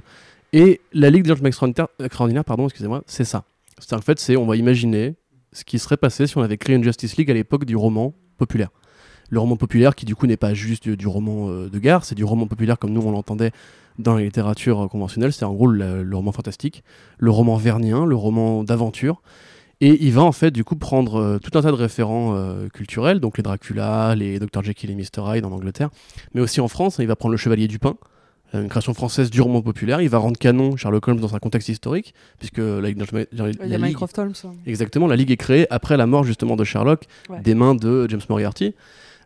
Et 0.53 0.81
la 0.91 1.09
Ligue 1.09 1.23
des 1.23 1.29
Gentlemen 1.29 1.47
Extraordinaires, 1.47 1.87
extraordinaire, 2.03 2.43
pardon, 2.43 2.65
excusez-moi, 2.65 3.03
c'est 3.05 3.23
ça. 3.23 3.45
C'est 3.79 3.93
en 3.93 4.01
fait, 4.01 4.19
c'est 4.19 4.35
on 4.35 4.45
va 4.45 4.57
imaginer 4.57 5.15
ce 5.53 5.63
qui 5.63 5.79
serait 5.79 5.97
passé 5.97 6.27
si 6.27 6.37
on 6.37 6.41
avait 6.41 6.57
créé 6.57 6.75
une 6.75 6.83
Justice 6.83 7.15
League 7.17 7.31
à 7.31 7.33
l'époque 7.33 7.65
du 7.65 7.75
roman 7.75 8.13
populaire. 8.37 8.69
Le 9.29 9.39
roman 9.39 9.55
populaire 9.55 9.95
qui 9.95 10.05
du 10.05 10.13
coup 10.13 10.27
n'est 10.27 10.37
pas 10.37 10.53
juste 10.53 10.89
du, 10.89 11.07
roman 11.07 11.49
euh, 11.49 11.69
de 11.69 11.79
gare, 11.79 12.03
c'est 12.03 12.15
du 12.15 12.25
roman 12.25 12.47
populaire 12.47 12.77
comme 12.77 12.91
nous 12.91 13.01
on 13.01 13.11
l'entendait 13.11 13.51
dans 13.97 14.15
la 14.15 14.23
littérature 14.23 14.81
euh, 14.81 14.87
conventionnelle, 14.87 15.31
c'est 15.31 15.45
en 15.45 15.53
gros 15.53 15.67
le, 15.67 16.03
roman 16.13 16.33
fantastique, 16.33 16.83
le 17.17 17.31
roman 17.31 17.55
vernien, 17.55 18.05
le 18.05 18.15
roman 18.15 18.65
d'aventure. 18.65 19.21
Et 19.79 20.05
il 20.05 20.11
va 20.11 20.21
en 20.21 20.31
fait 20.33 20.51
du 20.51 20.65
coup 20.65 20.75
prendre 20.75 21.15
euh, 21.15 21.39
tout 21.39 21.57
un 21.57 21.61
tas 21.61 21.71
de 21.71 21.75
référents 21.75 22.37
culturels, 22.73 23.21
donc 23.21 23.37
les 23.37 23.43
Dracula, 23.43 24.15
les 24.15 24.37
Dr 24.37 24.63
Jekyll 24.63 24.91
et 24.91 24.95
Mr 24.95 25.23
Hyde 25.37 25.45
en 25.45 25.51
Angleterre, 25.53 25.89
mais 26.33 26.41
aussi 26.41 26.59
en 26.59 26.67
France. 26.67 26.97
Il 26.99 27.07
va 27.07 27.15
prendre 27.15 27.31
le 27.31 27.37
Chevalier 27.37 27.69
du 27.69 27.79
euh, 27.85 27.93
une 28.53 28.67
création 28.69 28.93
française 28.93 29.29
durement 29.29 29.61
populaire. 29.61 30.01
Il 30.01 30.09
va 30.09 30.17
rendre 30.17 30.37
canon 30.37 30.75
Sherlock 30.75 31.07
Holmes 31.07 31.19
dans 31.19 31.35
un 31.35 31.39
contexte 31.39 31.69
historique, 31.69 32.13
puisque 32.39 32.57
la, 32.57 32.81
Ligue- 32.81 32.99
la 32.99 33.25
Il 33.31 33.69
y 33.69 33.75
a 33.75 33.77
Ligue- 33.77 33.97
Holmes. 34.17 34.33
hein. 34.43 34.51
Exactement, 34.65 35.07
la 35.07 35.15
Ligue 35.15 35.31
est 35.31 35.37
créée 35.37 35.67
après 35.69 35.95
la 35.97 36.05
mort 36.05 36.23
justement 36.23 36.55
de 36.55 36.63
Sherlock, 36.63 37.05
Ouais. 37.29 37.39
des 37.41 37.53
mains 37.55 37.75
de 37.75 38.07
James 38.09 38.21
Moriarty. 38.29 38.75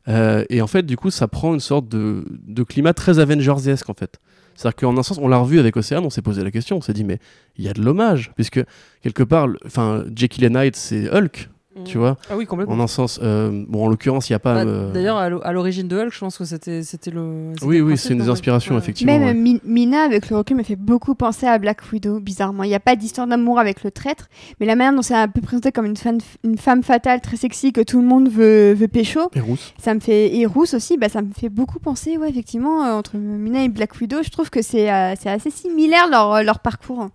Euh, 0.08 0.46
et 0.50 0.62
en 0.62 0.68
fait, 0.68 0.84
du 0.86 0.98
coup, 0.98 1.10
ça 1.10 1.28
prend 1.28 1.54
une 1.54 1.60
sorte 1.60 1.90
de, 1.90 2.24
de 2.48 2.62
climat 2.64 2.94
très 2.94 3.18
Avengers-esque 3.20 3.90
en 3.90 3.96
fait. 3.96 4.20
C'est-à-dire 4.56 4.76
qu'en 4.76 4.98
un 4.98 5.04
sens, 5.04 5.18
on 5.22 5.28
l'a 5.28 5.38
revu 5.38 5.60
avec 5.60 5.76
Océane, 5.76 6.06
on 6.06 6.10
s'est 6.10 6.22
posé 6.22 6.44
la 6.44 6.52
question, 6.52 6.78
on 6.78 6.82
s'est 6.82 6.94
dit, 6.94 7.04
mais 7.04 7.20
il 7.58 7.66
y 7.66 7.68
a 7.68 7.74
de 7.74 7.82
l'hommage, 7.82 8.32
puisque 8.36 8.64
quelque 9.02 9.24
part, 9.24 9.48
enfin, 9.66 10.06
Jekyll 10.16 10.46
and 10.56 10.62
Hyde, 10.62 10.76
c'est 10.78 11.10
Hulk, 11.12 11.50
tu 11.84 11.98
Mm. 11.98 12.00
vois. 12.00 12.18
Ah 12.30 12.38
oui, 12.38 12.46
complètement. 12.46 12.76
En 12.76 12.80
un 12.80 12.88
sens, 12.88 13.20
euh, 13.22 13.66
bon, 13.68 13.86
en 13.86 13.88
l'occurrence, 13.90 14.30
il 14.30 14.32
n'y 14.32 14.36
a 14.36 14.40
pas. 14.40 14.64
Bah, 14.64 14.70
euh, 14.70 14.92
D'ailleurs, 14.94 15.18
à 15.18 15.30
l'o- 15.30 15.42
à 15.44 15.52
l'origine 15.52 15.88
de 15.90 15.98
Hulk, 15.98 16.14
je 16.14 16.20
pense 16.20 16.38
que 16.38 16.46
c'était 16.46 16.84
c'était 16.84 17.12
le. 17.12 17.52
oui, 17.64 17.78
le 17.80 17.84
oui, 17.84 17.98
c'est 17.98 18.14
une 18.14 18.20
des 18.20 18.30
inspirations, 18.30 18.76
ouais. 18.76 18.80
effectivement. 18.82 19.18
Même 19.20 19.44
ouais. 19.46 19.60
Mina, 19.66 20.04
avec 20.04 20.30
le 20.30 20.38
recul, 20.38 20.56
me 20.56 20.64
fait 20.64 20.78
beaucoup 20.78 21.16
penser 21.16 21.46
à 21.48 21.58
Black 21.60 21.80
Widow, 21.92 22.20
bizarrement. 22.22 22.64
Il 22.64 22.70
n'y 22.70 22.76
a 22.76 22.80
pas 22.80 22.96
d'histoire 22.96 23.28
d'amour 23.28 23.60
avec 23.60 23.84
le 23.84 23.92
traître, 23.92 24.30
mais 24.60 24.66
la 24.66 24.76
manière 24.76 24.96
dont 24.96 25.02
c'est 25.02 25.16
un 25.16 25.28
peu 25.28 25.42
présenté 25.42 25.72
comme 25.74 25.86
une, 25.86 25.98
fan- 25.98 26.20
une 26.46 26.58
femme 26.58 26.82
fatale, 26.82 27.20
très 27.20 27.36
sexy, 27.36 27.74
que 27.74 27.82
tout 27.82 28.00
le 28.00 28.08
monde 28.08 28.30
veut, 28.30 28.74
veut 28.74 28.88
pécho, 28.88 29.30
Et 29.36 29.40
rousse. 29.42 29.74
ça 29.78 29.94
me 29.94 30.00
fait. 30.00 30.34
Et 30.36 30.46
rousse 30.46 30.74
aussi, 30.74 30.98
bah, 30.98 31.10
ça 31.10 31.22
me 31.22 31.34
fait 31.38 31.50
beaucoup 31.50 31.80
penser, 31.80 32.18
ouais, 32.18 32.30
effectivement, 32.30 32.86
euh, 32.86 32.94
entre 32.94 33.18
Mina 33.18 33.64
et 33.64 33.70
Black 33.70 34.00
Widow. 34.00 34.24
Je 34.24 34.30
trouve 34.30 34.50
que 34.50 34.62
c'est 34.62 34.90
euh, 34.92 35.14
c'est 35.20 35.30
assez 35.30 35.50
similaire 35.52 36.08
leur, 36.10 36.42
leur 36.42 36.60
parcours. 36.60 37.10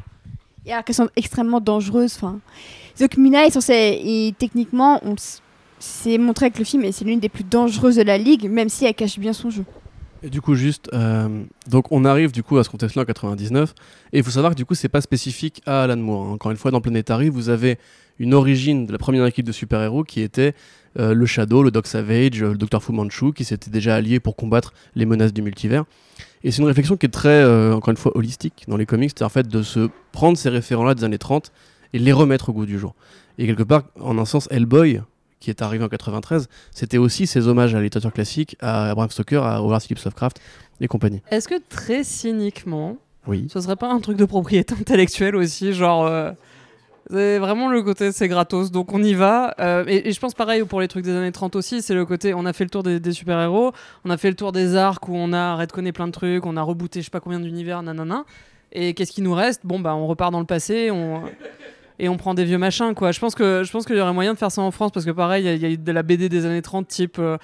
Et 0.66 0.72
alors 0.72 0.84
qu'elles 0.84 0.94
sont 0.96 1.08
extrêmement 1.16 1.60
dangereuses. 1.60 2.14
Enfin, 2.16 2.38
donc 2.98 3.16
Mina 3.16 3.46
est 3.46 3.50
censée. 3.50 4.00
Et 4.02 4.34
techniquement, 4.38 5.00
on 5.04 5.14
s- 5.14 5.42
c'est 5.78 6.18
montré 6.18 6.46
avec 6.46 6.58
le 6.58 6.64
film, 6.64 6.90
c'est 6.92 7.04
l'une 7.04 7.20
des 7.20 7.28
plus 7.28 7.44
dangereuses 7.44 7.96
de 7.96 8.02
la 8.02 8.18
ligue, 8.18 8.50
même 8.50 8.68
si 8.68 8.84
elle 8.84 8.94
cache 8.94 9.18
bien 9.18 9.32
son 9.32 9.50
jeu. 9.50 9.64
Et 10.22 10.28
du 10.28 10.42
coup, 10.42 10.54
juste, 10.54 10.90
euh, 10.92 11.44
donc 11.66 11.90
on 11.92 12.04
arrive 12.04 12.30
du 12.32 12.42
coup 12.42 12.58
à 12.58 12.64
ce 12.64 12.68
contexte-là 12.68 13.02
en 13.02 13.06
99, 13.06 13.72
et 14.12 14.18
il 14.18 14.24
faut 14.24 14.30
savoir 14.30 14.52
que 14.52 14.56
du 14.56 14.66
coup, 14.66 14.74
c'est 14.74 14.90
pas 14.90 15.00
spécifique 15.00 15.62
à 15.64 15.84
Alan 15.84 15.96
Moore. 15.96 16.26
hein. 16.26 16.32
Encore 16.32 16.50
une 16.50 16.58
fois, 16.58 16.70
dans 16.70 16.82
Planetary, 16.82 17.30
vous 17.30 17.48
avez 17.48 17.78
une 18.18 18.34
origine 18.34 18.84
de 18.84 18.92
la 18.92 18.98
première 18.98 19.24
équipe 19.24 19.46
de 19.46 19.52
super-héros 19.52 20.04
qui 20.04 20.20
était 20.20 20.52
euh, 20.98 21.14
le 21.14 21.24
Shadow, 21.24 21.62
le 21.62 21.70
Doc 21.70 21.86
Savage, 21.86 22.42
euh, 22.42 22.50
le 22.52 22.58
Dr. 22.58 22.82
Fu 22.82 22.92
Manchu, 22.92 23.32
qui 23.32 23.44
s'étaient 23.44 23.70
déjà 23.70 23.94
alliés 23.94 24.20
pour 24.20 24.36
combattre 24.36 24.74
les 24.94 25.06
menaces 25.06 25.32
du 25.32 25.40
multivers. 25.40 25.84
Et 26.44 26.50
c'est 26.50 26.60
une 26.60 26.68
réflexion 26.68 26.98
qui 26.98 27.06
est 27.06 27.10
très, 27.10 27.42
encore 27.72 27.90
une 27.90 27.96
fois, 27.96 28.14
holistique 28.16 28.64
dans 28.68 28.76
les 28.76 28.84
comics, 28.86 29.12
c'est 29.16 29.24
en 29.24 29.28
fait 29.30 29.48
de 29.48 29.62
se 29.62 29.88
prendre 30.12 30.36
ces 30.36 30.50
référents-là 30.50 30.94
des 30.94 31.04
années 31.04 31.18
30 31.18 31.50
et 31.92 31.98
les 31.98 32.12
remettre 32.12 32.48
au 32.50 32.52
goût 32.52 32.66
du 32.66 32.78
jour. 32.78 32.94
Et 33.38 33.46
quelque 33.46 33.62
part, 33.62 33.82
en 34.00 34.18
un 34.18 34.24
sens, 34.24 34.48
Hellboy, 34.50 35.00
qui 35.40 35.50
est 35.50 35.62
arrivé 35.62 35.82
en 35.84 35.88
93, 35.88 36.48
c'était 36.70 36.98
aussi 36.98 37.26
ces 37.26 37.48
hommages 37.48 37.74
à 37.74 37.78
la 37.78 37.84
littérature 37.84 38.12
classique, 38.12 38.56
à 38.60 38.94
Bram 38.94 39.08
Stoker, 39.10 39.42
à 39.42 39.56
Howard 39.56 39.82
Phillips 39.82 40.04
Lovecraft 40.04 40.38
et 40.80 40.88
compagnie. 40.88 41.22
Est-ce 41.30 41.48
que 41.48 41.54
très 41.68 42.04
cyniquement, 42.04 42.96
Oui. 43.26 43.46
ce 43.50 43.60
serait 43.60 43.76
pas 43.76 43.88
un 43.90 44.00
truc 44.00 44.16
de 44.18 44.24
propriété 44.26 44.74
intellectuelle 44.78 45.36
aussi 45.36 45.72
Genre. 45.72 46.06
euh, 46.06 46.32
C'est 47.10 47.38
vraiment 47.38 47.68
le 47.70 47.82
côté 47.82 48.12
c'est 48.12 48.28
gratos, 48.28 48.70
donc 48.70 48.92
on 48.92 49.02
y 49.02 49.14
va. 49.14 49.54
Euh, 49.58 49.84
et, 49.88 50.08
et 50.08 50.12
je 50.12 50.20
pense 50.20 50.34
pareil 50.34 50.62
pour 50.64 50.80
les 50.80 50.88
trucs 50.88 51.04
des 51.04 51.16
années 51.16 51.32
30 51.32 51.56
aussi, 51.56 51.80
c'est 51.82 51.94
le 51.94 52.04
côté 52.04 52.34
on 52.34 52.44
a 52.46 52.52
fait 52.52 52.64
le 52.64 52.70
tour 52.70 52.82
des, 52.82 53.00
des 53.00 53.12
super-héros, 53.12 53.72
on 54.04 54.10
a 54.10 54.16
fait 54.18 54.28
le 54.28 54.36
tour 54.36 54.52
des 54.52 54.76
arcs 54.76 55.08
où 55.08 55.16
on 55.16 55.32
a 55.32 55.56
redconné 55.56 55.90
plein 55.92 56.06
de 56.06 56.12
trucs, 56.12 56.44
on 56.46 56.56
a 56.58 56.62
rebooté 56.62 57.00
je 57.00 57.06
sais 57.06 57.10
pas 57.10 57.20
combien 57.20 57.40
d'univers, 57.40 57.82
nanana. 57.82 58.24
Et 58.72 58.92
qu'est-ce 58.94 59.10
qui 59.12 59.22
nous 59.22 59.34
reste? 59.34 59.62
Bon 59.64 59.80
bah 59.80 59.94
on 59.96 60.06
repart 60.06 60.30
dans 60.30 60.38
le 60.40 60.46
passé, 60.46 60.90
on 60.92 61.22
et 62.02 62.08
on 62.08 62.16
prend 62.16 62.34
des 62.34 62.44
vieux 62.44 62.58
machins 62.58 62.94
quoi. 62.94 63.12
Je 63.12 63.20
pense 63.20 63.34
que 63.34 63.62
je 63.64 63.70
pense 63.70 63.84
qu'il 63.86 63.96
y 63.96 64.00
aurait 64.00 64.12
moyen 64.12 64.32
de 64.34 64.38
faire 64.38 64.50
ça 64.50 64.62
en 64.62 64.70
France 64.70 64.90
parce 64.92 65.06
que 65.06 65.10
pareil, 65.10 65.44
il 65.46 65.56
y 65.56 65.70
y, 65.70 65.72
a 65.72 65.76
de 65.76 65.92
la 65.92 66.02
BD 66.02 66.28
des 66.28 66.46
années 66.46 66.62
30 66.62 66.88
type 66.88 67.18
euh, 67.18 67.36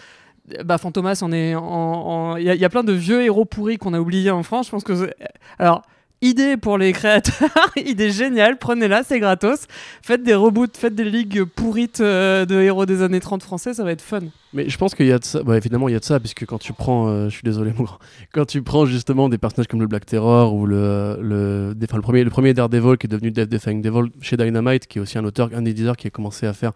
bah 0.64 0.78
Fantomas 0.78 1.20
on 1.22 1.32
est 1.32 1.50
il 1.50 2.42
y, 2.54 2.56
y 2.58 2.64
a 2.64 2.68
plein 2.68 2.84
de 2.84 2.92
vieux 2.92 3.22
héros 3.22 3.44
pourris 3.44 3.78
qu'on 3.78 3.94
a 3.94 4.00
oubliés 4.00 4.30
en 4.30 4.42
France. 4.42 4.66
Je 4.66 4.70
pense 4.72 4.84
que 4.84 4.94
c'est- 4.94 5.14
alors 5.58 5.82
idée 6.22 6.56
pour 6.56 6.78
les 6.78 6.93
créateurs, 6.93 7.51
idée 7.76 8.10
géniale, 8.10 8.59
prenez-la, 8.59 9.02
c'est 9.02 9.20
gratos. 9.20 9.66
Faites 10.02 10.22
des 10.22 10.34
reboots, 10.34 10.76
faites 10.76 10.94
des 10.94 11.05
ligues 11.05 11.44
pourrites 11.44 12.01
euh, 12.01 12.44
de 12.47 12.55
héros 12.60 12.86
des 12.86 13.02
années 13.02 13.20
30 13.20 13.43
français, 13.43 13.74
ça 13.74 13.84
va 13.84 13.93
être 13.93 14.02
fun. 14.02 14.20
Mais 14.52 14.68
je 14.68 14.78
pense 14.78 14.94
qu'il 14.94 15.06
y 15.06 15.12
a 15.12 15.18
de 15.18 15.24
ça. 15.24 15.43
Bah, 15.43 15.56
évidemment, 15.56 15.88
il 15.88 15.93
y 15.93 15.97
a 15.97 15.98
de 16.01 16.05
ça, 16.05 16.18
puisque 16.18 16.47
quand 16.47 16.59
tu 16.59 16.72
prends. 16.72 17.09
euh, 17.09 17.28
je 17.28 17.34
suis 17.34 17.43
désolé, 17.44 17.72
mon 17.76 17.84
grand. 17.84 17.98
Quand 18.32 18.47
tu 18.47 18.62
prends 18.62 18.86
justement 18.86 19.28
des 19.28 19.38
personnages 19.38 19.66
comme 19.68 19.80
le 19.80 19.86
Black 19.86 20.06
Terror 20.06 20.55
ou 20.55 20.66
le. 20.66 21.18
le, 21.20 21.74
des- 21.76 21.86
le, 21.93 22.01
premier, 22.02 22.24
le 22.24 22.30
premier 22.30 22.55
Daredevil 22.55 22.97
qui 22.97 23.06
est 23.06 23.10
devenu 23.10 23.30
Death 23.30 23.48
Defying 23.51 23.82
Devil 23.82 24.10
chez 24.22 24.36
Dynamite, 24.36 24.86
qui 24.86 24.98
est 24.98 25.02
aussi 25.02 25.18
un 25.18 25.24
auteur, 25.24 25.51
un 25.55 25.64
éditeur 25.64 25.97
qui 25.97 26.06
a 26.06 26.10
commencé 26.10 26.47
à 26.47 26.52
faire 26.55 26.72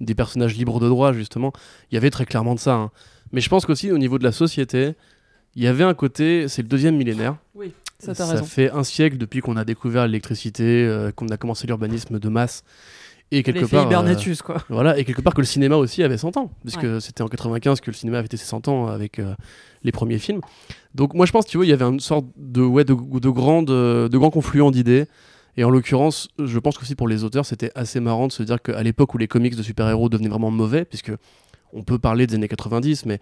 des 0.00 0.14
personnages 0.14 0.56
libres 0.56 0.78
de 0.80 0.88
droit, 0.88 1.12
justement. 1.12 1.52
Il 1.90 1.94
y 1.94 1.98
avait 1.98 2.10
très 2.10 2.26
clairement 2.26 2.54
de 2.54 2.60
ça. 2.60 2.74
hein. 2.74 2.90
Mais 3.32 3.40
je 3.40 3.48
pense 3.48 3.66
qu'aussi, 3.66 3.90
au 3.90 3.98
niveau 3.98 4.18
de 4.18 4.24
la 4.24 4.30
société, 4.32 4.92
il 5.56 5.64
y 5.64 5.66
avait 5.66 5.82
un 5.84 5.94
côté. 5.94 6.46
C'est 6.46 6.62
le 6.62 6.68
deuxième 6.68 6.96
millénaire. 6.96 7.36
Ça 8.12 8.42
fait 8.42 8.70
un 8.70 8.84
siècle 8.84 9.16
depuis 9.16 9.40
qu'on 9.40 9.56
a 9.56 9.64
découvert 9.64 10.06
l'électricité, 10.06 10.84
euh, 10.84 11.10
qu'on 11.12 11.28
a 11.28 11.36
commencé 11.36 11.66
l'urbanisme 11.66 12.18
de 12.18 12.28
masse. 12.28 12.62
Et 13.30 13.42
quelque 13.42 13.64
part. 13.64 13.84
euh, 13.84 13.86
Hibernatus 13.86 14.42
quoi. 14.42 14.62
voilà, 14.68 14.98
et 14.98 15.04
quelque 15.04 15.22
part 15.22 15.32
que 15.34 15.40
le 15.40 15.46
cinéma 15.46 15.76
aussi 15.76 16.02
avait 16.02 16.18
100 16.18 16.36
ans, 16.36 16.52
puisque 16.62 17.00
c'était 17.00 17.22
en 17.22 17.28
95 17.28 17.80
que 17.80 17.90
le 17.90 17.96
cinéma 17.96 18.18
avait 18.18 18.26
été 18.26 18.36
ses 18.36 18.44
100 18.44 18.68
ans 18.68 18.86
avec 18.86 19.18
euh, 19.18 19.34
les 19.82 19.92
premiers 19.92 20.18
films. 20.18 20.40
Donc 20.94 21.14
moi 21.14 21.24
je 21.26 21.32
pense, 21.32 21.46
tu 21.46 21.56
vois, 21.56 21.66
il 21.66 21.70
y 21.70 21.72
avait 21.72 21.84
une 21.86 22.00
sorte 22.00 22.26
de, 22.36 22.60
ouais, 22.60 22.84
de, 22.84 22.92
de, 22.94 23.28
grande, 23.30 23.66
de 23.66 24.18
grand 24.18 24.30
confluent 24.30 24.70
d'idées. 24.70 25.06
Et 25.56 25.64
en 25.64 25.70
l'occurrence, 25.70 26.28
je 26.38 26.58
pense 26.58 26.76
qu'aussi 26.76 26.94
pour 26.94 27.08
les 27.08 27.24
auteurs, 27.24 27.46
c'était 27.46 27.70
assez 27.74 27.98
marrant 28.00 28.26
de 28.26 28.32
se 28.32 28.42
dire 28.42 28.60
qu'à 28.60 28.82
l'époque 28.82 29.14
où 29.14 29.18
les 29.18 29.28
comics 29.28 29.56
de 29.56 29.62
super-héros 29.62 30.08
devenaient 30.08 30.28
vraiment 30.28 30.50
mauvais, 30.50 30.84
puisque 30.84 31.12
on 31.72 31.82
peut 31.82 31.98
parler 31.98 32.26
des 32.26 32.34
années 32.34 32.48
90, 32.48 33.06
mais 33.06 33.20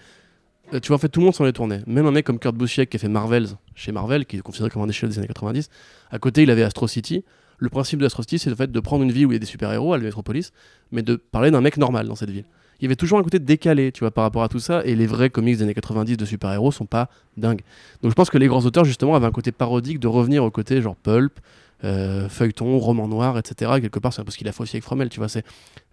tu 0.80 0.88
vois, 0.88 0.96
en 0.96 0.98
fait, 0.98 1.08
tout 1.08 1.20
le 1.20 1.24
monde 1.24 1.34
s'en 1.34 1.44
détournait. 1.44 1.82
Même 1.86 2.06
un 2.06 2.10
mec 2.10 2.26
comme 2.26 2.38
Kurt 2.38 2.54
Busiek 2.54 2.88
qui 2.88 2.96
a 2.96 3.00
fait 3.00 3.08
Marvels 3.08 3.48
chez 3.74 3.92
Marvel, 3.92 4.26
qui 4.26 4.36
est 4.36 4.40
considéré 4.40 4.70
comme 4.70 4.82
un 4.82 4.88
échelle 4.88 5.10
des 5.10 5.18
années 5.18 5.26
90, 5.26 5.68
à 6.10 6.18
côté, 6.18 6.42
il 6.42 6.50
avait 6.50 6.62
Astro 6.62 6.88
City. 6.88 7.24
Le 7.58 7.68
principe 7.68 8.00
de 8.00 8.06
Astro 8.06 8.22
City, 8.22 8.38
c'est 8.38 8.50
le 8.50 8.56
fait 8.56 8.70
de 8.70 8.80
prendre 8.80 9.04
une 9.04 9.12
ville 9.12 9.26
où 9.26 9.30
il 9.30 9.34
y 9.34 9.36
a 9.36 9.38
des 9.38 9.46
super-héros, 9.46 9.92
à 9.92 9.98
la 9.98 10.04
métropolis, 10.04 10.52
mais 10.90 11.02
de 11.02 11.16
parler 11.16 11.50
d'un 11.50 11.60
mec 11.60 11.76
normal 11.76 12.08
dans 12.08 12.16
cette 12.16 12.30
ville. 12.30 12.44
Il 12.80 12.84
y 12.84 12.86
avait 12.86 12.96
toujours 12.96 13.18
un 13.18 13.22
côté 13.22 13.38
décalé, 13.38 13.92
tu 13.92 14.00
vois, 14.00 14.10
par 14.10 14.24
rapport 14.24 14.42
à 14.42 14.48
tout 14.48 14.58
ça, 14.58 14.84
et 14.84 14.96
les 14.96 15.06
vrais 15.06 15.30
comics 15.30 15.56
des 15.56 15.62
années 15.62 15.74
90 15.74 16.16
de 16.16 16.24
super-héros 16.24 16.72
sont 16.72 16.86
pas 16.86 17.08
dingues. 17.36 17.62
Donc 18.02 18.10
je 18.10 18.14
pense 18.14 18.28
que 18.28 18.38
les 18.38 18.48
grands 18.48 18.64
auteurs, 18.64 18.84
justement, 18.84 19.14
avaient 19.14 19.26
un 19.26 19.30
côté 19.30 19.52
parodique 19.52 20.00
de 20.00 20.08
revenir 20.08 20.42
au 20.42 20.50
côté 20.50 20.82
genre 20.82 20.96
pulp, 20.96 21.38
euh, 21.84 22.28
feuilleton, 22.28 22.78
roman 22.78 23.06
noir, 23.06 23.38
etc. 23.38 23.72
Et 23.76 23.80
quelque 23.80 24.00
part, 24.00 24.12
c'est 24.12 24.20
un 24.20 24.24
peu 24.24 24.32
ce 24.32 24.38
qu'il 24.38 24.48
a 24.48 24.52
fait 24.52 24.62
aussi 24.62 24.76
avec 24.76 24.84
Fromel, 24.84 25.08
tu 25.10 25.18
vois. 25.18 25.28
C'est 25.28 25.44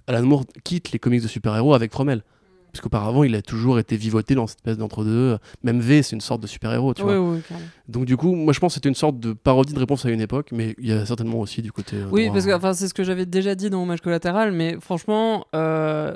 Alan 0.08 0.24
Moore 0.24 0.46
quitte 0.64 0.92
les 0.92 1.00
comics 1.00 1.22
de 1.22 1.28
super-héros 1.28 1.76
avec 1.76 1.92
Fromel. 1.92 2.24
Parce 2.72 2.82
qu'auparavant, 2.82 3.24
il 3.24 3.34
a 3.36 3.42
toujours 3.42 3.80
été 3.80 3.96
vivoté 3.98 4.36
dans 4.36 4.46
cette 4.48 4.60
espèce 4.60 4.78
d'entre-deux. 4.78 5.38
Même 5.64 5.80
V, 5.80 6.04
c'est 6.04 6.16
une 6.16 6.22
sorte 6.22 6.42
de 6.42 6.48
super-héros, 6.48 6.94
tu 6.94 7.02
Oui, 7.04 7.16
vois. 7.16 7.32
oui. 7.34 7.40
Donc 7.88 8.06
du 8.06 8.16
coup, 8.16 8.36
moi 8.36 8.54
je 8.54 8.60
pense 8.60 8.74
que 8.74 8.76
c'était 8.76 8.90
une 8.90 8.96
sorte 8.96 9.20
de 9.20 9.34
parodie 9.34 9.74
de 9.74 9.80
réponse 9.80 10.06
à 10.06 10.10
une 10.12 10.22
époque, 10.22 10.50
mais 10.52 10.76
il 10.80 10.88
y 10.88 10.92
a 10.92 11.04
certainement 11.06 11.40
aussi 11.40 11.62
du 11.64 11.72
côté. 11.72 11.96
euh, 11.96 12.06
Oui, 12.12 12.26
droit, 12.26 12.34
parce 12.34 12.46
que 12.46 12.52
hein. 12.52 12.58
enfin, 12.58 12.74
c'est 12.74 12.88
ce 12.88 12.94
que 12.94 13.04
j'avais 13.04 13.26
déjà 13.26 13.56
dit 13.56 13.70
dans 13.72 13.82
Hommage 13.82 14.02
collatéral, 14.02 14.52
mais 14.52 14.78
franchement, 14.80 15.46
euh, 15.56 16.14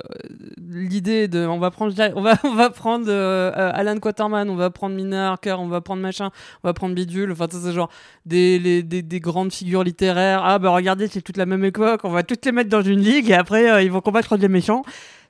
l'idée 0.58 1.28
de. 1.28 1.46
On 1.46 1.58
va 1.58 1.70
prendre, 1.70 1.92
on 2.14 2.22
va, 2.22 2.34
on 2.44 2.54
va 2.54 2.70
prendre 2.70 3.06
euh, 3.08 3.50
Alan 3.54 3.98
Quaterman, 3.98 4.48
on 4.50 4.56
va 4.56 4.70
prendre 4.70 4.94
Mina 4.94 5.30
Harker, 5.30 5.56
on 5.58 5.68
va 5.68 5.80
prendre 5.80 6.02
machin, 6.02 6.30
on 6.62 6.68
va 6.68 6.72
prendre 6.74 6.94
Bidule, 6.94 7.32
enfin, 7.32 7.46
ça, 7.50 7.58
c'est 7.62 7.72
genre 7.72 7.90
des, 8.26 8.58
les- 8.58 8.82
des, 8.82 9.02
des 9.02 9.20
grandes 9.20 9.52
figures 9.52 9.82
littéraires. 9.84 10.42
Ah, 10.44 10.58
bah 10.58 10.70
regardez, 10.70 11.08
c'est 11.08 11.22
toute 11.22 11.36
la 11.36 11.46
même 11.46 11.64
époque, 11.64 12.00
on 12.04 12.10
va 12.10 12.22
toutes 12.22 12.44
les 12.46 12.52
mettre 12.52 12.70
dans 12.70 12.82
une 12.82 13.00
ligue 13.00 13.30
et 13.30 13.34
après, 13.34 13.84
ils 13.84 13.90
vont 13.90 14.00
combattre 14.00 14.28
contre 14.28 14.42
les 14.42 14.48
méchants. 14.48 14.82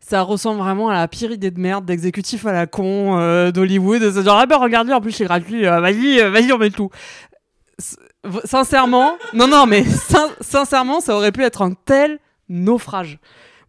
Ça 0.07 0.21
ressemble 0.21 0.59
vraiment 0.61 0.91
à 0.91 0.93
la 0.93 1.09
pire 1.09 1.33
idée 1.33 1.51
de 1.51 1.59
merde 1.59 1.87
d'exécutif 1.87 2.45
à 2.45 2.53
la 2.53 2.67
con 2.67 3.19
euh, 3.19 3.51
d'Hollywood. 3.51 4.03
C'est 4.13 4.23
genre, 4.23 4.37
ah 4.39 4.45
bah 4.45 4.59
regardez, 4.59 4.93
en 4.93 5.01
plus 5.01 5.13
c'est 5.13 5.25
gratuit, 5.25 5.67
euh, 5.67 5.81
vas-y, 5.81 6.21
euh, 6.21 6.29
vas-y, 6.29 6.53
on 6.53 6.59
met 6.59 6.69
tout. 6.69 6.91
Sincèrement, 8.45 9.17
non, 9.33 9.49
non, 9.49 9.65
mais 9.65 9.83
sin- 9.83 10.31
sincèrement, 10.43 11.01
ça 11.01 11.17
aurait 11.17 11.33
pu 11.33 11.43
être 11.43 11.63
un 11.63 11.73
tel 11.73 12.19
naufrage. 12.51 13.19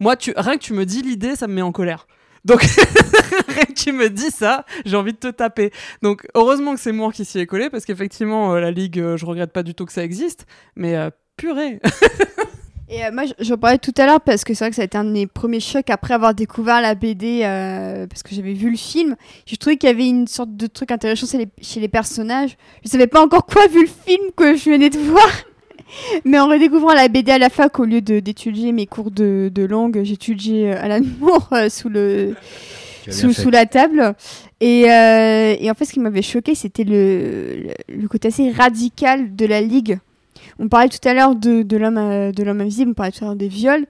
Moi, 0.01 0.15
rien 0.35 0.57
que 0.57 0.61
tu 0.61 0.73
me 0.73 0.85
dis 0.85 1.01
l'idée, 1.01 1.37
ça 1.37 1.47
me 1.47 1.53
met 1.53 1.61
en 1.61 1.71
colère. 1.71 2.05
Donc, 2.43 2.61
rien 3.47 3.63
que 3.63 3.73
tu 3.73 3.93
me 3.93 4.09
dis 4.09 4.29
ça, 4.29 4.65
j'ai 4.85 4.97
envie 4.97 5.13
de 5.13 5.17
te 5.17 5.31
taper. 5.31 5.71
Donc, 6.01 6.27
heureusement 6.35 6.73
que 6.73 6.81
c'est 6.81 6.91
moi 6.91 7.13
qui 7.13 7.23
s'y 7.23 7.39
est 7.39 7.45
collé, 7.45 7.69
parce 7.69 7.85
qu'effectivement, 7.85 8.55
euh, 8.55 8.59
la 8.59 8.71
Ligue, 8.71 9.15
je 9.15 9.25
regrette 9.25 9.53
pas 9.53 9.63
du 9.63 9.73
tout 9.73 9.85
que 9.85 9.93
ça 9.93 10.03
existe, 10.03 10.45
mais 10.75 10.97
purée. 11.37 11.79
Et 12.87 13.03
euh, 13.03 13.11
moi, 13.11 13.23
j'en 13.39 13.57
parlais 13.57 13.79
tout 13.79 13.93
à 13.97 14.05
l'heure 14.05 14.21
parce 14.21 14.43
que 14.43 14.53
c'est 14.53 14.63
vrai 14.63 14.69
que 14.69 14.75
ça 14.75 14.83
a 14.83 14.85
été 14.85 14.97
un 14.97 15.05
de 15.05 15.09
mes 15.09 15.25
premiers 15.25 15.59
chocs 15.59 15.89
après 15.89 16.13
avoir 16.13 16.35
découvert 16.35 16.81
la 16.81 16.93
BD, 16.93 17.41
euh, 17.43 18.05
parce 18.05 18.21
que 18.21 18.35
j'avais 18.35 18.53
vu 18.53 18.69
le 18.69 18.77
film. 18.77 19.15
J'ai 19.45 19.57
trouvé 19.57 19.77
qu'il 19.77 19.89
y 19.89 19.91
avait 19.91 20.07
une 20.07 20.27
sorte 20.27 20.55
de 20.55 20.67
truc 20.67 20.91
intéressant 20.91 21.25
chez 21.25 21.39
les, 21.39 21.47
chez 21.61 21.79
les 21.79 21.87
personnages. 21.87 22.57
Je 22.83 22.89
savais 22.89 23.07
pas 23.07 23.23
encore 23.23 23.45
quoi 23.45 23.67
vu 23.67 23.81
le 23.81 23.89
film 24.05 24.31
que 24.35 24.55
je 24.55 24.69
venais 24.69 24.91
de 24.91 24.99
voir. 24.99 25.29
Mais 26.25 26.39
en 26.39 26.47
redécouvrant 26.47 26.93
la 26.93 27.07
BD 27.07 27.31
à 27.31 27.37
la 27.37 27.49
fac, 27.49 27.79
au 27.79 27.85
lieu 27.85 28.01
d'étudier 28.01 28.71
mes 28.71 28.85
cours 28.85 29.11
de, 29.11 29.51
de 29.53 29.63
langue, 29.63 30.01
j'ai 30.03 30.13
étudié 30.13 30.73
euh, 30.73 30.81
Alan 30.81 31.05
Moore 31.19 31.49
euh, 31.53 31.69
sous, 31.69 31.89
le, 31.89 32.35
sous, 33.09 33.33
sous 33.33 33.49
la 33.49 33.65
table. 33.65 34.15
Et, 34.61 34.91
euh, 34.91 35.55
et 35.59 35.69
en 35.69 35.73
fait, 35.73 35.85
ce 35.85 35.93
qui 35.93 35.99
m'avait 35.99 36.21
choqué, 36.21 36.55
c'était 36.55 36.83
le, 36.83 37.55
le, 37.89 37.95
le 38.01 38.07
côté 38.07 38.27
assez 38.29 38.51
radical 38.51 39.35
de 39.35 39.45
la 39.45 39.61
Ligue. 39.61 39.99
On 40.59 40.67
parlait 40.67 40.89
tout 40.89 41.07
à 41.07 41.13
l'heure 41.13 41.35
de, 41.35 41.63
de 41.63 41.77
l'homme 41.77 41.97
euh, 41.97 42.31
de 42.31 42.43
l'homme 42.43 42.61
invisible, 42.61 42.91
on 42.91 42.93
parlait 42.93 43.11
tout 43.11 43.23
à 43.23 43.27
l'heure 43.27 43.35
des 43.35 43.47
viols. 43.47 43.85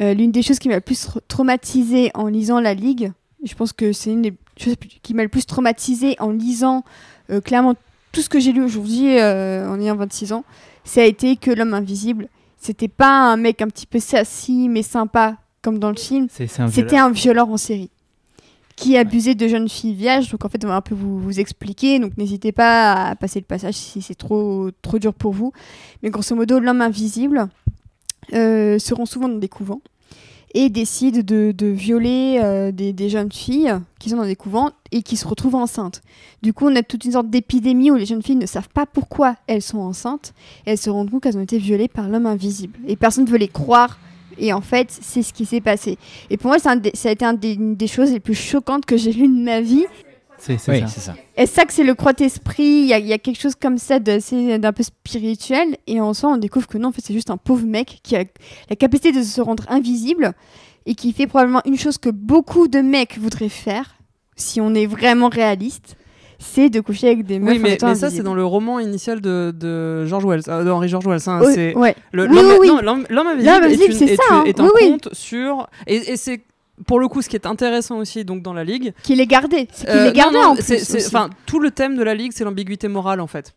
Euh, 0.00 0.14
L'une 0.14 0.32
des 0.32 0.42
choses 0.42 0.58
qui 0.58 0.68
m'a 0.68 0.74
le 0.74 0.80
plus 0.80 1.08
traumatisée 1.28 2.10
en 2.14 2.26
lisant 2.26 2.60
La 2.60 2.74
Ligue, 2.74 3.12
je 3.44 3.54
pense 3.54 3.72
que 3.72 3.92
c'est 3.92 4.10
une 4.10 4.22
des 4.22 4.34
choses 4.58 4.74
qui 5.02 5.14
m'a 5.14 5.22
le 5.22 5.28
plus 5.28 5.46
traumatisée 5.46 6.16
en 6.18 6.30
lisant 6.30 6.84
euh, 7.30 7.40
clairement 7.40 7.74
tout 8.12 8.20
ce 8.20 8.28
que 8.28 8.40
j'ai 8.40 8.52
lu 8.52 8.62
aujourd'hui 8.62 9.18
euh, 9.18 9.68
en 9.68 9.80
ayant 9.80 9.96
26 9.96 10.32
ans, 10.32 10.44
ça 10.84 11.00
a 11.00 11.04
été 11.04 11.36
que 11.36 11.50
l'homme 11.50 11.74
invisible, 11.74 12.28
c'était 12.58 12.88
pas 12.88 13.32
un 13.32 13.36
mec 13.36 13.62
un 13.62 13.68
petit 13.68 13.86
peu 13.86 13.98
sassy 14.00 14.68
mais 14.68 14.82
sympa 14.82 15.36
comme 15.62 15.78
dans 15.78 15.90
le 15.90 15.96
film, 15.96 16.28
c'était 16.70 16.98
un 16.98 17.10
violeur 17.10 17.48
en 17.48 17.56
série 17.56 17.90
qui 18.76 18.96
abusait 18.96 19.34
de 19.34 19.48
jeunes 19.48 19.68
filles 19.68 19.94
vierges. 19.94 20.30
Donc 20.30 20.44
en 20.44 20.48
fait, 20.48 20.64
on 20.64 20.68
va 20.68 20.76
un 20.76 20.80
peu 20.80 20.94
vous, 20.94 21.18
vous 21.18 21.40
expliquer. 21.40 21.98
Donc 21.98 22.16
n'hésitez 22.16 22.52
pas 22.52 22.92
à 22.92 23.16
passer 23.16 23.40
le 23.40 23.46
passage 23.46 23.74
si 23.74 24.02
c'est 24.02 24.14
trop, 24.14 24.70
trop 24.82 24.98
dur 24.98 25.14
pour 25.14 25.32
vous. 25.32 25.52
Mais 26.02 26.10
grosso 26.10 26.34
modo, 26.34 26.58
l'homme 26.58 26.80
invisible 26.80 27.48
euh, 28.32 28.78
seront 28.78 29.06
souvent 29.06 29.28
dans 29.28 29.38
des 29.38 29.48
couvents 29.48 29.80
et 30.54 30.68
décident 30.70 31.18
de, 31.18 31.52
de 31.52 31.66
violer 31.66 32.38
euh, 32.40 32.70
des, 32.70 32.92
des, 32.92 33.08
jeunes 33.08 33.32
filles 33.32 33.74
qui 33.98 34.08
sont 34.08 34.16
dans 34.16 34.24
des 34.24 34.36
couvents 34.36 34.70
et 34.92 35.02
qui 35.02 35.16
se 35.16 35.26
retrouvent 35.26 35.56
enceintes. 35.56 36.00
Du 36.42 36.52
coup, 36.52 36.68
on 36.68 36.76
a 36.76 36.82
toute 36.84 37.04
une 37.04 37.12
sorte 37.12 37.28
d'épidémie 37.28 37.90
où 37.90 37.96
les 37.96 38.06
jeunes 38.06 38.22
filles 38.22 38.36
ne 38.36 38.46
savent 38.46 38.68
pas 38.68 38.86
pourquoi 38.86 39.34
elles 39.48 39.62
sont 39.62 39.78
enceintes 39.78 40.32
et 40.64 40.70
elles 40.70 40.78
se 40.78 40.90
rendent 40.90 41.10
compte 41.10 41.24
qu'elles 41.24 41.36
ont 41.36 41.42
été 41.42 41.58
violées 41.58 41.88
par 41.88 42.08
l'homme 42.08 42.26
invisible. 42.26 42.78
Et 42.86 42.94
personne 42.94 43.24
ne 43.24 43.30
veut 43.30 43.36
les 43.36 43.48
croire 43.48 43.98
et 44.38 44.52
en 44.52 44.60
fait, 44.60 44.88
c'est 44.90 45.22
ce 45.22 45.32
qui 45.32 45.46
s'est 45.46 45.60
passé. 45.60 45.98
Et 46.30 46.36
pour 46.36 46.48
moi, 46.48 46.58
ça 46.58 46.72
a 46.72 47.10
été 47.10 47.24
un 47.24 47.34
des, 47.34 47.54
une 47.54 47.76
des 47.76 47.86
choses 47.86 48.12
les 48.12 48.20
plus 48.20 48.34
choquantes 48.34 48.86
que 48.86 48.96
j'ai 48.96 49.12
lues 49.12 49.28
de 49.28 49.42
ma 49.42 49.60
vie. 49.60 49.86
C'est 50.38 50.58
ça. 50.58 50.86
ça. 50.86 51.14
Et 51.36 51.46
ça 51.46 51.64
que 51.64 51.72
c'est 51.72 51.84
le 51.84 51.94
croix-esprit, 51.94 52.64
il 52.64 52.84
y, 52.84 53.08
y, 53.08 53.12
a 53.12 53.18
quelque 53.18 53.40
chose 53.40 53.54
comme 53.54 53.78
ça 53.78 53.98
d'un 53.98 54.72
peu 54.72 54.82
spirituel. 54.82 55.76
Et 55.86 56.00
en 56.00 56.12
soi, 56.12 56.30
on 56.30 56.36
découvre 56.36 56.66
que 56.66 56.76
non, 56.76 56.88
en 56.88 56.92
fait, 56.92 57.02
c'est 57.02 57.14
juste 57.14 57.30
un 57.30 57.38
pauvre 57.38 57.64
mec 57.64 58.00
qui 58.02 58.14
a 58.16 58.24
la 58.68 58.76
capacité 58.76 59.12
de 59.12 59.22
se 59.22 59.40
rendre 59.40 59.64
invisible 59.68 60.34
et 60.86 60.94
qui 60.94 61.12
fait 61.12 61.26
probablement 61.26 61.62
une 61.64 61.78
chose 61.78 61.96
que 61.96 62.10
beaucoup 62.10 62.68
de 62.68 62.80
mecs 62.80 63.18
voudraient 63.18 63.48
faire, 63.48 63.96
si 64.36 64.60
on 64.60 64.74
est 64.74 64.86
vraiment 64.86 65.28
réaliste 65.28 65.96
c'est 66.44 66.70
de 66.70 66.80
coucher 66.80 67.08
avec 67.08 67.24
des 67.24 67.38
meufs. 67.38 67.54
Oui, 67.54 67.58
mais, 67.58 67.78
ça, 67.78 68.10
c'est 68.10 68.22
dans 68.22 68.34
le 68.34 68.44
roman 68.44 68.78
initial 68.78 69.20
de, 69.20 69.52
de 69.58 70.04
George 70.06 70.24
Wells, 70.24 70.42
euh, 70.48 70.68
Henry 70.70 70.88
George 70.88 71.06
Wells. 71.06 71.22
Hein, 71.26 71.40
c'est 71.52 71.74
ouais. 71.74 71.94
L'homme 72.12 72.30
invisible, 72.30 73.92
est, 73.92 74.12
est, 74.12 74.16
ça, 74.16 74.42
est, 74.46 74.60
un 74.60 74.68
conte 74.68 75.08
sur. 75.12 75.68
Et, 75.86 76.12
et 76.12 76.16
c'est 76.16 76.42
pour 76.86 76.98
le 76.98 77.08
coup, 77.08 77.22
ce 77.22 77.28
qui 77.28 77.36
est 77.36 77.46
intéressant 77.46 77.98
aussi 77.98 78.24
donc 78.24 78.42
dans 78.42 78.52
la 78.52 78.64
ligue, 78.64 78.92
qu'il 79.02 79.20
est 79.20 79.26
gardé, 79.26 79.68
c'est 79.72 79.86
qu'il 79.86 80.06
est 80.06 80.12
gardé 80.12 80.38
en 80.38 80.54
plus. 80.54 81.06
Enfin, 81.06 81.30
tout 81.46 81.60
le 81.60 81.70
thème 81.70 81.96
de 81.96 82.02
la 82.02 82.14
ligue, 82.14 82.32
c'est 82.34 82.44
l'ambiguïté 82.44 82.88
morale 82.88 83.20
en 83.20 83.26
fait. 83.26 83.54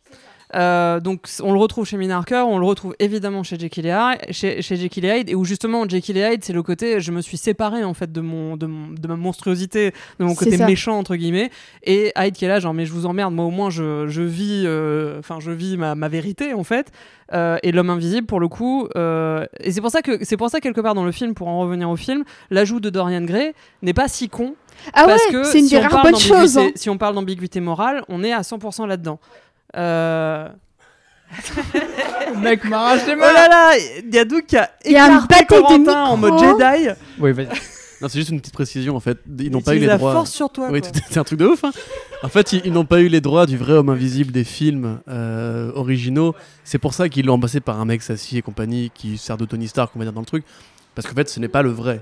Euh, 0.55 1.01
donc 1.01 1.27
on 1.43 1.51
le 1.51 1.59
retrouve 1.59 1.85
chez 1.85 1.97
Minarker, 1.97 2.45
on 2.47 2.57
le 2.57 2.65
retrouve 2.65 2.95
évidemment 2.99 3.43
chez 3.43 3.59
Jekyll 3.59 3.85
et 3.85 3.89
Hyde, 3.89 4.31
chez, 4.31 4.61
chez 4.61 4.77
Jekyll 4.77 5.03
et 5.05 5.19
Hyde, 5.19 5.29
et 5.29 5.35
où 5.35 5.43
justement 5.43 5.87
Jekyll 5.87 6.17
et 6.17 6.33
Hyde, 6.33 6.43
c'est 6.43 6.53
le 6.53 6.63
côté 6.63 7.01
je 7.01 7.11
me 7.11 7.19
suis 7.19 7.35
séparé 7.35 7.83
en 7.83 7.93
fait 7.93 8.11
de 8.13 8.21
mon 8.21 8.55
de, 8.55 8.65
de 8.65 9.07
ma 9.07 9.17
monstruosité, 9.17 9.91
de 10.19 10.25
mon 10.25 10.35
côté 10.35 10.57
méchant 10.57 10.97
entre 10.97 11.17
guillemets, 11.17 11.51
et 11.83 12.13
Hyde 12.17 12.33
qui 12.33 12.45
est 12.45 12.47
là 12.47 12.61
genre 12.61 12.73
mais 12.73 12.85
je 12.85 12.93
vous 12.93 13.05
emmerde, 13.05 13.33
moi 13.33 13.45
au 13.45 13.51
moins 13.51 13.69
je, 13.69 14.07
je 14.07 14.21
vis, 14.21 14.63
euh, 14.65 15.19
enfin 15.19 15.39
je 15.41 15.51
vis 15.51 15.75
ma, 15.75 15.95
ma, 15.95 16.07
vérité 16.07 16.53
en 16.53 16.63
fait. 16.63 16.91
Euh, 17.33 17.57
et 17.61 17.73
l'homme 17.73 17.89
invisible 17.89 18.25
pour 18.25 18.39
le 18.39 18.47
coup, 18.47 18.87
euh, 18.95 19.45
et 19.59 19.73
c'est 19.73 19.81
pour 19.81 19.91
ça 19.91 20.01
que 20.01 20.23
c'est 20.23 20.37
pour 20.37 20.49
ça 20.49 20.61
quelque 20.61 20.79
part 20.79 20.93
dans 20.93 21.03
le 21.03 21.11
film, 21.11 21.33
pour 21.33 21.49
en 21.49 21.59
revenir 21.59 21.89
au 21.89 21.97
film, 21.97 22.23
l'ajout 22.51 22.79
de 22.79 22.89
Dorian 22.89 23.21
Gray 23.23 23.53
n'est 23.81 23.93
pas 23.93 24.07
si 24.07 24.29
con. 24.29 24.55
Ah 24.93 25.05
parce 25.05 25.25
ouais, 25.25 25.43
c'est 25.43 25.59
une 25.59 25.65
si 25.65 25.75
des 25.75 25.79
rares 25.79 26.03
bonnes 26.03 26.17
choses. 26.17 26.57
Hein. 26.57 26.69
Si 26.75 26.89
on 26.89 26.97
parle 26.97 27.15
d'ambiguïté 27.15 27.59
morale, 27.59 28.03
on 28.09 28.23
est 28.23 28.31
à 28.31 28.41
100% 28.41 28.87
là-dedans. 28.87 29.19
Euh... 29.75 30.49
Mec 32.41 32.63
m'arrache 32.65 33.05
les 33.05 33.15
mains. 33.15 33.27
Oh 33.29 33.33
là 33.33 33.47
là, 33.49 33.71
Yadou 34.11 34.41
qui 34.47 34.55
a 34.55 34.71
écarté 34.83 35.45
Corentin 35.45 36.05
en 36.05 36.17
mode 36.17 36.39
Jedi. 36.39 36.89
Oui, 37.19 37.33
vas-y. 37.33 37.49
Non, 38.01 38.09
c'est 38.09 38.19
juste 38.19 38.29
une 38.29 38.39
petite 38.39 38.53
précision 38.53 38.95
en 38.95 38.99
fait. 38.99 39.19
Ils 39.39 39.51
n'ont 39.51 39.61
pas 39.61 39.75
eu 39.75 39.79
les 39.79 39.87
droits. 39.87 40.13
force 40.13 40.31
sur 40.31 40.49
toi. 40.49 40.69
Oui, 40.71 40.81
c'est 41.09 41.17
un 41.17 41.23
truc 41.23 41.39
de 41.39 41.45
ouf. 41.45 41.63
Hein. 41.63 41.71
En 42.23 42.29
fait, 42.29 42.53
ils, 42.53 42.71
n'ont 42.71 42.85
pas 42.85 43.01
eu 43.01 43.07
les 43.07 43.21
droits 43.21 43.45
du 43.45 43.57
vrai 43.57 43.73
homme 43.73 43.89
invisible 43.89 44.31
des 44.31 44.43
films 44.43 44.99
euh, 45.07 45.71
originaux. 45.73 46.35
C'est 46.63 46.77
pour 46.77 46.93
ça 46.93 47.09
qu'ils 47.09 47.25
l'ont 47.25 47.33
embassé 47.33 47.59
par 47.59 47.79
un 47.79 47.85
mec 47.85 48.01
Sassy 48.01 48.37
et 48.37 48.41
compagnie 48.41 48.91
qui 48.93 49.17
sert 49.17 49.37
de 49.37 49.45
Tony 49.45 49.67
Stark, 49.67 49.91
on 49.95 49.99
va 49.99 50.05
dire 50.05 50.13
dans 50.13 50.21
le 50.21 50.25
truc. 50.27 50.45
Parce 50.97 51.05
qu'en 51.05 51.13
fait, 51.13 51.29
ce 51.29 51.39
n'est 51.39 51.47
pas 51.47 51.61
le 51.61 51.69
vrai. 51.69 52.01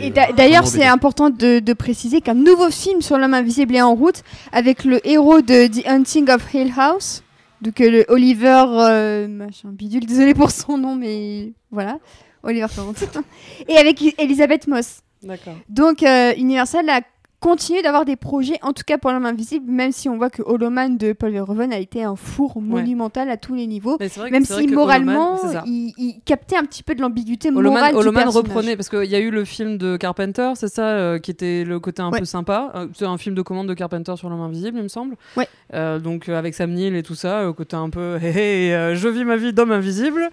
Et 0.00 0.08
d'ailleurs, 0.08 0.66
c'est 0.66 0.86
important 0.86 1.28
de, 1.28 1.58
de 1.58 1.72
préciser 1.74 2.22
qu'un 2.22 2.32
nouveau 2.32 2.70
film 2.70 3.02
sur 3.02 3.18
l'homme 3.18 3.34
invisible 3.34 3.76
est 3.76 3.82
en 3.82 3.94
route 3.94 4.22
avec 4.52 4.86
le 4.86 5.06
héros 5.06 5.42
de 5.42 5.66
The 5.66 5.86
Hunting 5.86 6.30
of 6.30 6.54
Hill 6.54 6.72
House. 6.74 7.22
Donc 7.60 7.78
euh, 7.82 7.90
le 7.90 8.04
Oliver 8.08 8.64
euh, 8.70 9.28
machin 9.28 9.68
bidule, 9.68 10.06
désolé 10.06 10.32
pour 10.32 10.50
son 10.50 10.78
nom, 10.78 10.96
mais 10.96 11.52
voilà, 11.70 11.98
Oliver 12.42 12.68
Florent. 12.68 12.94
et 13.68 13.76
avec 13.76 14.02
Elisabeth 14.18 14.66
Moss. 14.66 15.00
D'accord. 15.22 15.56
Donc 15.68 16.02
euh, 16.02 16.32
Universal 16.38 16.88
a 16.88 17.02
continuer 17.42 17.82
d'avoir 17.82 18.04
des 18.04 18.14
projets, 18.14 18.58
en 18.62 18.72
tout 18.72 18.84
cas 18.86 18.98
pour 18.98 19.10
l'homme 19.10 19.26
invisible, 19.26 19.70
même 19.70 19.90
si 19.90 20.08
on 20.08 20.16
voit 20.16 20.30
que 20.30 20.42
Holoman 20.42 20.96
de 20.96 21.12
Paul 21.12 21.32
Verhoeven 21.32 21.72
a 21.72 21.78
été 21.78 22.04
un 22.04 22.14
four 22.14 22.62
monumental 22.62 23.28
à 23.28 23.36
tous 23.36 23.54
les 23.54 23.66
niveaux, 23.66 23.98
même 24.30 24.44
si 24.44 24.68
moralement 24.68 25.40
il, 25.66 26.14
captait 26.24 26.56
un 26.56 26.62
petit 26.62 26.84
peu 26.84 26.94
de 26.94 27.02
l'ambiguïté 27.02 27.50
morale 27.50 27.96
Holoman 27.96 28.28
reprenait, 28.28 28.76
parce 28.76 28.88
qu'il 28.88 29.10
y 29.10 29.16
a 29.16 29.18
eu 29.18 29.30
le 29.30 29.44
film 29.44 29.76
de 29.76 29.96
Carpenter, 29.96 30.52
c'est 30.54 30.68
ça, 30.68 30.86
euh, 30.86 31.18
qui 31.18 31.32
était 31.32 31.64
le 31.64 31.80
côté 31.80 32.00
un 32.00 32.12
peu 32.12 32.24
sympa. 32.24 32.70
Euh, 32.76 32.86
c'est 32.94 33.06
un 33.06 33.18
film 33.18 33.34
de 33.34 33.42
commande 33.42 33.68
de 33.68 33.74
Carpenter 33.74 34.14
sur 34.16 34.30
l'homme 34.30 34.40
invisible, 34.40 34.78
il 34.78 34.84
me 34.84 34.88
semble. 34.88 35.16
Ouais. 35.36 35.48
Euh, 35.74 35.98
donc 35.98 36.28
avec 36.28 36.54
Sam 36.54 36.70
Neill 36.70 36.94
et 36.94 37.02
tout 37.02 37.16
ça, 37.16 37.52
côté 37.56 37.74
un 37.74 37.90
peu, 37.90 38.18
hé 38.22 38.94
je 38.94 39.08
vis 39.08 39.24
ma 39.24 39.36
vie 39.36 39.52
d'homme 39.52 39.72
invisible. 39.72 40.30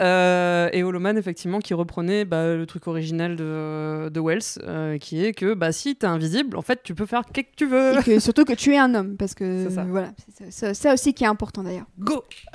Euh, 0.00 0.68
et 0.72 0.82
Holoman, 0.82 1.16
effectivement, 1.16 1.58
qui 1.58 1.74
reprenait 1.74 2.24
bah, 2.24 2.54
le 2.54 2.66
truc 2.66 2.86
original 2.86 3.36
de, 3.36 4.08
de 4.08 4.20
Wells, 4.20 4.42
euh, 4.62 4.98
qui 4.98 5.24
est 5.24 5.32
que 5.32 5.54
bah, 5.54 5.72
si 5.72 5.96
t'es 5.96 6.06
invisible, 6.06 6.56
en 6.56 6.62
fait, 6.62 6.82
tu 6.82 6.94
peux 6.94 7.06
faire 7.06 7.22
ce 7.26 7.32
que 7.32 7.46
tu 7.56 7.66
veux. 7.66 7.98
Et 7.98 8.02
que, 8.02 8.20
surtout 8.20 8.44
que 8.44 8.52
tu 8.52 8.74
es 8.74 8.78
un 8.78 8.94
homme, 8.94 9.16
parce 9.16 9.34
que 9.34 9.68
ça. 9.74 9.84
voilà, 9.84 10.10
c'est 10.50 10.74
ça, 10.74 10.92
aussi 10.94 11.14
qui 11.14 11.24
est 11.24 11.28
important 11.28 11.62
d'ailleurs. 11.62 11.86
Go 11.98 12.24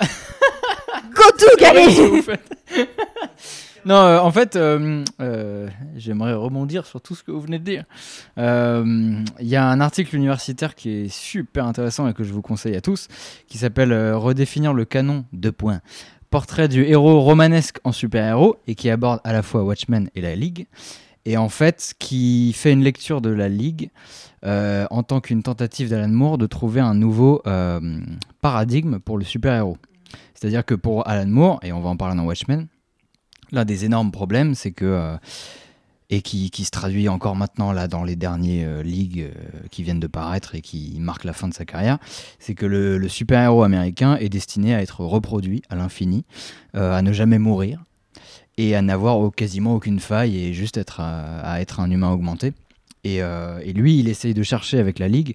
Go 1.14 1.22
to 1.38 1.46
Galé 1.58 1.86
Non, 3.86 3.96
euh, 3.96 4.18
en 4.18 4.32
fait, 4.32 4.58
j'aimerais 5.96 6.32
rebondir 6.32 6.86
sur 6.86 7.02
tout 7.02 7.14
ce 7.14 7.22
que 7.22 7.30
vous 7.30 7.42
venez 7.42 7.58
de 7.58 7.64
dire. 7.64 7.84
Il 8.38 9.46
y 9.46 9.56
a 9.56 9.68
un 9.68 9.80
article 9.82 10.16
universitaire 10.16 10.74
qui 10.74 10.90
est 10.90 11.08
super 11.12 11.66
intéressant 11.66 12.08
et 12.08 12.14
que 12.14 12.24
je 12.24 12.32
vous 12.32 12.40
conseille 12.40 12.76
à 12.76 12.80
tous, 12.80 13.08
qui 13.46 13.58
s'appelle 13.58 13.92
Redéfinir 14.14 14.72
le 14.72 14.86
canon, 14.86 15.26
deux 15.34 15.52
points 15.52 15.82
portrait 16.34 16.66
du 16.66 16.82
héros 16.82 17.20
romanesque 17.20 17.78
en 17.84 17.92
super-héros 17.92 18.56
et 18.66 18.74
qui 18.74 18.90
aborde 18.90 19.20
à 19.22 19.32
la 19.32 19.44
fois 19.44 19.62
Watchmen 19.62 20.10
et 20.16 20.20
la 20.20 20.34
Ligue. 20.34 20.66
Et 21.26 21.36
en 21.36 21.48
fait, 21.48 21.94
qui 22.00 22.52
fait 22.52 22.72
une 22.72 22.82
lecture 22.82 23.20
de 23.20 23.30
la 23.30 23.48
Ligue 23.48 23.90
euh, 24.44 24.84
en 24.90 25.04
tant 25.04 25.20
qu'une 25.20 25.44
tentative 25.44 25.90
d'Alan 25.90 26.08
Moore 26.08 26.36
de 26.36 26.46
trouver 26.46 26.80
un 26.80 26.94
nouveau 26.94 27.40
euh, 27.46 28.00
paradigme 28.40 28.98
pour 28.98 29.16
le 29.16 29.22
super-héros. 29.22 29.78
C'est-à-dire 30.34 30.64
que 30.64 30.74
pour 30.74 31.06
Alan 31.06 31.30
Moore, 31.30 31.60
et 31.62 31.72
on 31.72 31.80
va 31.80 31.90
en 31.90 31.96
parler 31.96 32.16
dans 32.16 32.24
Watchmen, 32.24 32.66
l'un 33.52 33.64
des 33.64 33.84
énormes 33.84 34.10
problèmes, 34.10 34.56
c'est 34.56 34.72
que 34.72 34.86
euh, 34.86 35.16
et 36.14 36.22
qui, 36.22 36.64
se 36.64 36.70
traduit 36.70 37.08
encore 37.08 37.34
maintenant 37.34 37.72
là 37.72 37.88
dans 37.88 38.04
les 38.04 38.16
derniers 38.16 38.64
euh, 38.64 38.82
ligues 38.82 39.20
euh, 39.20 39.66
qui 39.70 39.82
viennent 39.82 40.00
de 40.00 40.06
paraître 40.06 40.54
et 40.54 40.60
qui 40.60 40.96
marquent 41.00 41.24
la 41.24 41.32
fin 41.32 41.48
de 41.48 41.54
sa 41.54 41.64
carrière, 41.64 41.98
c'est 42.38 42.54
que 42.54 42.66
le, 42.66 43.08
super-héros 43.08 43.62
américain 43.62 44.16
est 44.16 44.28
destiné 44.28 44.74
à 44.74 44.82
être 44.82 45.00
reproduit 45.00 45.62
à 45.68 45.76
l'infini, 45.76 46.24
euh, 46.76 46.92
à 46.92 47.02
ne 47.02 47.12
jamais 47.12 47.38
mourir 47.38 47.84
et 48.56 48.76
à 48.76 48.82
n'avoir 48.82 49.32
quasiment 49.32 49.74
aucune 49.74 49.98
faille 49.98 50.38
et 50.38 50.52
juste 50.52 50.76
être 50.76 51.00
à 51.00 51.60
être 51.60 51.80
un 51.80 51.90
humain 51.90 52.12
augmenté. 52.12 52.52
Euh, 53.06 53.58
et, 53.62 53.72
lui, 53.72 53.98
il 53.98 54.08
essaye 54.08 54.34
de 54.34 54.42
chercher 54.42 54.78
avec 54.78 54.98
la 54.98 55.08
Ligue 55.08 55.34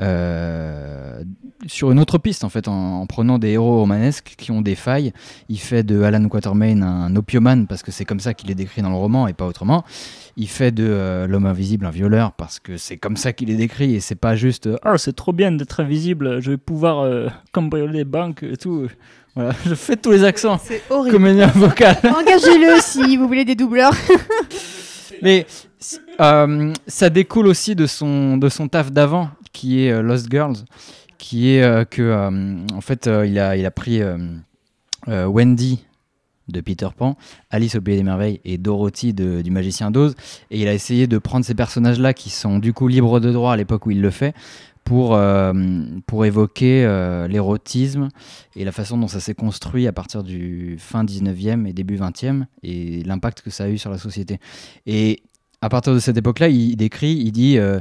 euh, 0.00 1.22
sur 1.66 1.90
une 1.90 1.98
autre 1.98 2.18
piste, 2.18 2.44
en 2.44 2.48
fait, 2.48 2.68
en, 2.68 3.06
prenant 3.06 3.38
des 3.38 3.50
héros 3.50 3.78
romanesques 3.80 4.34
qui 4.38 4.50
ont 4.50 4.62
des 4.62 4.74
failles. 4.74 5.12
Il 5.48 5.58
fait 5.58 5.82
de 5.82 6.02
Alan 6.02 6.26
Quatermain 6.28 6.82
un 6.82 7.14
opiomane, 7.16 7.66
parce 7.66 7.82
que 7.82 7.90
c'est 7.92 8.04
comme 8.04 8.20
ça 8.20 8.32
qu'il 8.32 8.50
est 8.50 8.54
décrit 8.54 8.82
dans 8.82 8.88
le 8.88 8.96
roman 8.96 9.26
et 9.28 9.34
pas 9.34 9.46
autrement. 9.46 9.84
Il 10.36 10.48
fait 10.48 10.72
de 10.72 10.86
euh, 10.88 11.26
l'homme 11.26 11.46
invisible 11.46 11.84
un 11.84 11.90
violeur, 11.90 12.32
parce 12.32 12.58
que 12.58 12.78
c'est 12.78 12.96
comme 12.96 13.16
ça 13.16 13.32
qu'il 13.32 13.50
est 13.50 13.56
décrit 13.56 13.94
et 13.94 14.00
c'est 14.00 14.14
pas 14.14 14.36
juste 14.36 14.68
Oh, 14.86 14.96
c'est 14.96 15.14
trop 15.14 15.32
bien 15.32 15.52
d'être 15.52 15.80
invisible, 15.80 16.40
je 16.40 16.52
vais 16.52 16.56
pouvoir 16.56 17.30
cambrioler 17.52 17.98
les 17.98 18.04
banques 18.04 18.42
et 18.42 18.56
tout. 18.56 18.88
Voilà, 19.36 19.52
je 19.66 19.74
fais 19.74 19.96
tous 19.96 20.10
les 20.10 20.24
accents. 20.24 20.58
C'est 20.62 20.82
horrible. 20.90 21.16
Comédien 21.16 21.48
vocal. 21.48 21.96
Engagez-le 22.04 22.80
si 22.80 23.16
vous 23.16 23.26
voulez 23.26 23.44
des 23.44 23.54
doubleurs. 23.54 23.94
Mais 25.22 25.46
euh, 26.20 26.72
ça 26.86 27.10
découle 27.10 27.46
aussi 27.46 27.74
de 27.74 27.86
son, 27.86 28.38
taf 28.70 28.92
d'avant, 28.92 29.30
qui 29.52 29.84
est 29.84 29.92
euh, 29.92 30.02
Lost 30.02 30.30
Girls, 30.30 30.56
qui 31.18 31.54
est 31.54 31.62
euh, 31.62 31.84
que, 31.84 32.28
en 32.72 32.80
fait, 32.80 33.08
il, 33.26 33.38
a, 33.38 33.70
pris 33.70 34.00
Wendy 35.06 35.84
de 36.48 36.60
Peter 36.60 36.88
Pan, 36.96 37.16
Alice 37.50 37.76
au 37.76 37.80
Pays 37.80 37.96
des 37.96 38.02
Merveilles 38.02 38.40
et 38.44 38.58
Dorothy 38.58 39.12
du 39.12 39.50
Magicien 39.50 39.90
d'Oz, 39.90 40.14
et 40.50 40.60
il 40.60 40.68
a 40.68 40.74
essayé 40.74 41.06
de 41.06 41.18
prendre 41.18 41.44
ces 41.44 41.54
personnages-là 41.54 42.12
qui 42.12 42.30
sont 42.30 42.58
du 42.58 42.72
coup 42.72 42.88
libres 42.88 43.20
de 43.20 43.30
droit 43.30 43.52
à 43.52 43.56
l'époque 43.56 43.86
où 43.86 43.90
il 43.92 44.00
le 44.00 44.10
fait, 44.10 44.34
pour, 44.90 45.14
euh, 45.14 45.52
pour 46.08 46.24
évoquer 46.24 46.84
euh, 46.84 47.28
l'érotisme 47.28 48.08
et 48.56 48.64
la 48.64 48.72
façon 48.72 48.98
dont 48.98 49.06
ça 49.06 49.20
s'est 49.20 49.36
construit 49.36 49.86
à 49.86 49.92
partir 49.92 50.24
du 50.24 50.78
fin 50.80 51.04
19e 51.04 51.64
et 51.64 51.72
début 51.72 51.96
20e 51.96 52.46
et 52.64 53.04
l'impact 53.04 53.42
que 53.42 53.50
ça 53.50 53.64
a 53.64 53.68
eu 53.68 53.78
sur 53.78 53.92
la 53.92 53.98
société. 53.98 54.40
Et 54.86 55.22
à 55.60 55.68
partir 55.68 55.94
de 55.94 56.00
cette 56.00 56.16
époque-là, 56.16 56.48
il, 56.48 56.74
décrit, 56.74 57.12
il 57.12 57.30
dit 57.30 57.56
euh, 57.56 57.78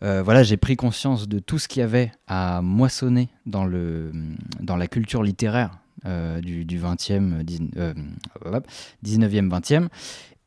voilà, 0.00 0.42
j'ai 0.44 0.56
pris 0.56 0.76
conscience 0.76 1.28
de 1.28 1.40
tout 1.40 1.58
ce 1.58 1.68
qu'il 1.68 1.80
y 1.80 1.82
avait 1.82 2.10
à 2.26 2.62
moissonner 2.62 3.28
dans, 3.44 3.66
le, 3.66 4.10
dans 4.58 4.78
la 4.78 4.86
culture 4.86 5.22
littéraire 5.22 5.78
du, 6.40 6.64
du 6.64 6.80
20e, 6.80 7.44
19e, 9.04 9.50
20e. 9.50 9.88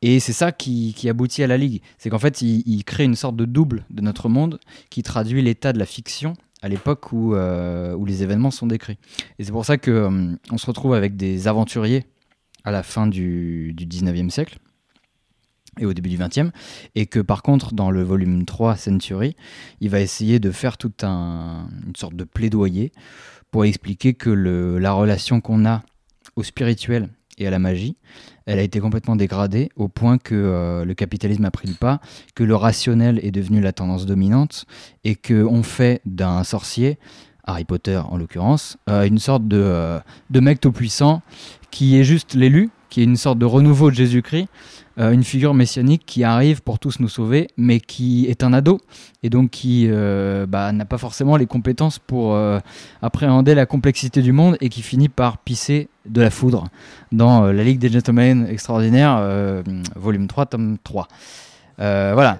Et 0.02 0.18
c'est 0.18 0.32
ça 0.32 0.50
qui, 0.52 0.94
aboutit 1.08 1.42
à 1.42 1.46
la 1.46 1.58
Ligue. 1.58 1.82
C'est 1.98 2.08
qu'en 2.10 2.18
fait, 2.18 2.40
il, 2.42 2.84
crée 2.84 3.04
une 3.04 3.16
sorte 3.16 3.36
de 3.36 3.44
double 3.44 3.84
de 3.90 4.00
notre 4.00 4.28
monde 4.28 4.58
qui 4.88 5.02
traduit 5.02 5.42
l'état 5.42 5.72
de 5.72 5.78
la 5.78 5.86
fiction 5.86 6.34
à 6.62 6.68
l'époque 6.68 7.12
où, 7.12 7.34
euh, 7.34 7.94
où 7.94 8.04
les 8.04 8.22
événements 8.22 8.50
sont 8.50 8.66
décrits. 8.66 8.98
Et 9.38 9.44
c'est 9.44 9.52
pour 9.52 9.64
ça 9.64 9.78
qu'on 9.78 9.90
euh, 9.90 10.36
on 10.50 10.58
se 10.58 10.66
retrouve 10.66 10.94
avec 10.94 11.16
des 11.16 11.48
aventuriers 11.48 12.04
à 12.64 12.70
la 12.70 12.82
fin 12.82 13.06
du, 13.06 13.72
du 13.74 13.86
19e 13.86 14.28
siècle 14.28 14.58
et 15.78 15.86
au 15.86 15.94
début 15.94 16.10
du 16.10 16.18
20e, 16.18 16.50
et 16.94 17.06
que 17.06 17.20
par 17.20 17.42
contre, 17.42 17.72
dans 17.72 17.90
le 17.90 18.02
volume 18.02 18.44
3, 18.44 18.76
Century, 18.76 19.36
il 19.80 19.88
va 19.88 20.00
essayer 20.00 20.38
de 20.38 20.50
faire 20.50 20.76
toute 20.76 21.04
un, 21.04 21.68
une 21.86 21.96
sorte 21.96 22.14
de 22.14 22.24
plaidoyer 22.24 22.92
pour 23.50 23.64
expliquer 23.64 24.14
que 24.14 24.30
la 24.30 24.92
relation 24.92 25.40
qu'on 25.40 25.64
a 25.64 25.82
au 26.36 26.42
spirituel 26.42 27.08
et 27.40 27.46
à 27.46 27.50
la 27.50 27.58
magie, 27.58 27.96
elle 28.46 28.58
a 28.58 28.62
été 28.62 28.78
complètement 28.78 29.16
dégradée 29.16 29.70
au 29.74 29.88
point 29.88 30.18
que 30.18 30.34
euh, 30.34 30.84
le 30.84 30.94
capitalisme 30.94 31.44
a 31.44 31.50
pris 31.50 31.68
le 31.68 31.74
pas, 31.74 32.00
que 32.34 32.44
le 32.44 32.54
rationnel 32.54 33.18
est 33.24 33.30
devenu 33.30 33.60
la 33.60 33.72
tendance 33.72 34.06
dominante 34.06 34.66
et 35.04 35.16
qu'on 35.16 35.62
fait 35.62 36.02
d'un 36.04 36.44
sorcier, 36.44 36.98
Harry 37.44 37.64
Potter 37.64 37.96
en 37.96 38.16
l'occurrence, 38.16 38.76
euh, 38.88 39.06
une 39.06 39.18
sorte 39.18 39.48
de, 39.48 39.60
euh, 39.60 39.98
de 40.28 40.40
mec 40.40 40.60
tout 40.60 40.72
puissant 40.72 41.22
qui 41.70 41.98
est 41.98 42.04
juste 42.04 42.34
l'élu, 42.34 42.70
qui 42.90 43.00
est 43.00 43.04
une 43.04 43.16
sorte 43.16 43.38
de 43.38 43.46
renouveau 43.46 43.90
de 43.90 43.96
Jésus-Christ 43.96 44.48
euh, 45.00 45.12
une 45.12 45.24
figure 45.24 45.54
messianique 45.54 46.02
qui 46.04 46.24
arrive 46.24 46.62
pour 46.62 46.78
tous 46.78 47.00
nous 47.00 47.08
sauver, 47.08 47.48
mais 47.56 47.80
qui 47.80 48.26
est 48.26 48.44
un 48.44 48.52
ado 48.52 48.80
et 49.22 49.30
donc 49.30 49.50
qui 49.50 49.86
euh, 49.88 50.44
bah, 50.46 50.72
n'a 50.72 50.84
pas 50.84 50.98
forcément 50.98 51.36
les 51.36 51.46
compétences 51.46 51.98
pour 51.98 52.34
euh, 52.34 52.58
appréhender 53.00 53.54
la 53.54 53.64
complexité 53.64 54.20
du 54.20 54.32
monde 54.32 54.58
et 54.60 54.68
qui 54.68 54.82
finit 54.82 55.08
par 55.08 55.38
pisser 55.38 55.88
de 56.04 56.20
la 56.20 56.30
foudre 56.30 56.68
dans 57.12 57.46
La 57.46 57.64
Ligue 57.64 57.78
des 57.78 57.88
Gentlemen 57.88 58.46
Extraordinaires, 58.46 59.62
volume 59.96 60.26
3, 60.26 60.46
tome 60.46 60.76
3. 60.82 61.08
voilà. 61.78 62.38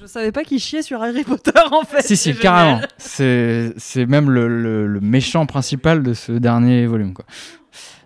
Je 0.00 0.06
savais 0.06 0.30
pas 0.30 0.44
qu'il 0.44 0.60
chiait 0.60 0.82
sur 0.82 1.02
Harry 1.02 1.24
Potter 1.24 1.52
en 1.72 1.82
fait. 1.82 2.02
Si, 2.02 2.16
si, 2.16 2.34
carrément. 2.34 2.80
C'est 2.98 4.06
même 4.06 4.30
le, 4.30 4.86
le, 4.86 5.00
méchant 5.00 5.46
principal 5.46 6.02
de 6.02 6.14
ce 6.14 6.32
dernier 6.32 6.86
volume. 6.86 7.14
Quoi. 7.14 7.24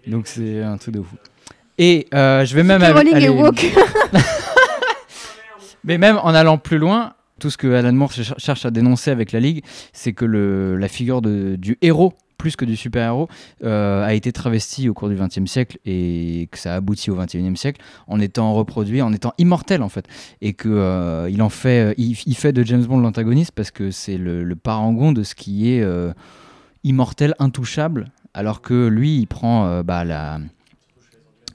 Donc 0.07 0.27
c'est 0.27 0.63
un 0.63 0.77
truc 0.79 0.95
de 0.95 1.03
fou. 1.03 1.17
Et 1.79 2.07
euh, 2.15 2.45
je 2.45 2.55
vais 2.55 2.63
même 2.63 2.83
aller... 2.83 3.29
Mais 5.85 5.99
même 5.99 6.19
en 6.23 6.35
allant 6.35 6.57
plus 6.57 6.79
loin, 6.79 7.13
tout 7.39 7.51
ce 7.51 7.59
que 7.59 7.67
Alan 7.75 7.93
Moore 7.93 8.13
cherche 8.13 8.65
à 8.65 8.71
dénoncer 8.71 9.11
avec 9.11 9.33
la 9.33 9.41
Ligue, 9.41 9.63
c'est 9.93 10.15
que 10.15 10.25
le, 10.25 10.77
la 10.77 10.89
figure 10.89 11.21
de, 11.21 11.57
du 11.57 11.77
héros, 11.83 12.15
plus 12.39 12.57
que 12.57 12.65
du 12.65 12.75
super-héros, 12.75 13.29
euh, 13.65 14.03
a 14.03 14.15
été 14.15 14.33
travestie 14.33 14.89
au 14.89 14.95
cours 14.95 15.11
du 15.11 15.17
XXe 15.17 15.45
siècle 15.45 15.79
et 15.85 16.49
que 16.51 16.59
ça 16.59 16.73
a 16.73 16.77
abouti 16.77 17.11
au 17.11 17.17
XXIe 17.17 17.55
siècle 17.57 17.83
en 18.07 18.19
étant 18.19 18.55
reproduit, 18.55 19.03
en 19.03 19.13
étant 19.13 19.35
immortel 19.37 19.83
en 19.83 19.91
fait. 19.91 20.07
Et 20.41 20.55
qu'il 20.55 20.71
euh, 20.73 21.29
il 21.31 21.43
en 21.43 21.51
fait, 21.51 21.95
il, 21.99 22.15
fait 22.15 22.53
de 22.53 22.65
James 22.65 22.85
Bond 22.85 23.01
l'antagoniste 23.01 23.53
parce 23.53 23.71
que 23.71 23.91
c'est 23.91 24.17
le, 24.17 24.43
le, 24.43 24.57
parangon 24.57 25.13
de 25.13 25.23
ce 25.23 25.35
qui 25.35 25.71
est 25.71 25.87
immortel, 26.83 27.35
intouchable, 27.39 28.11
alors 28.33 28.63
que 28.63 28.87
lui, 28.87 29.19
il 29.19 29.27
prend 29.27 29.83
bah, 29.83 30.05
la 30.05 30.39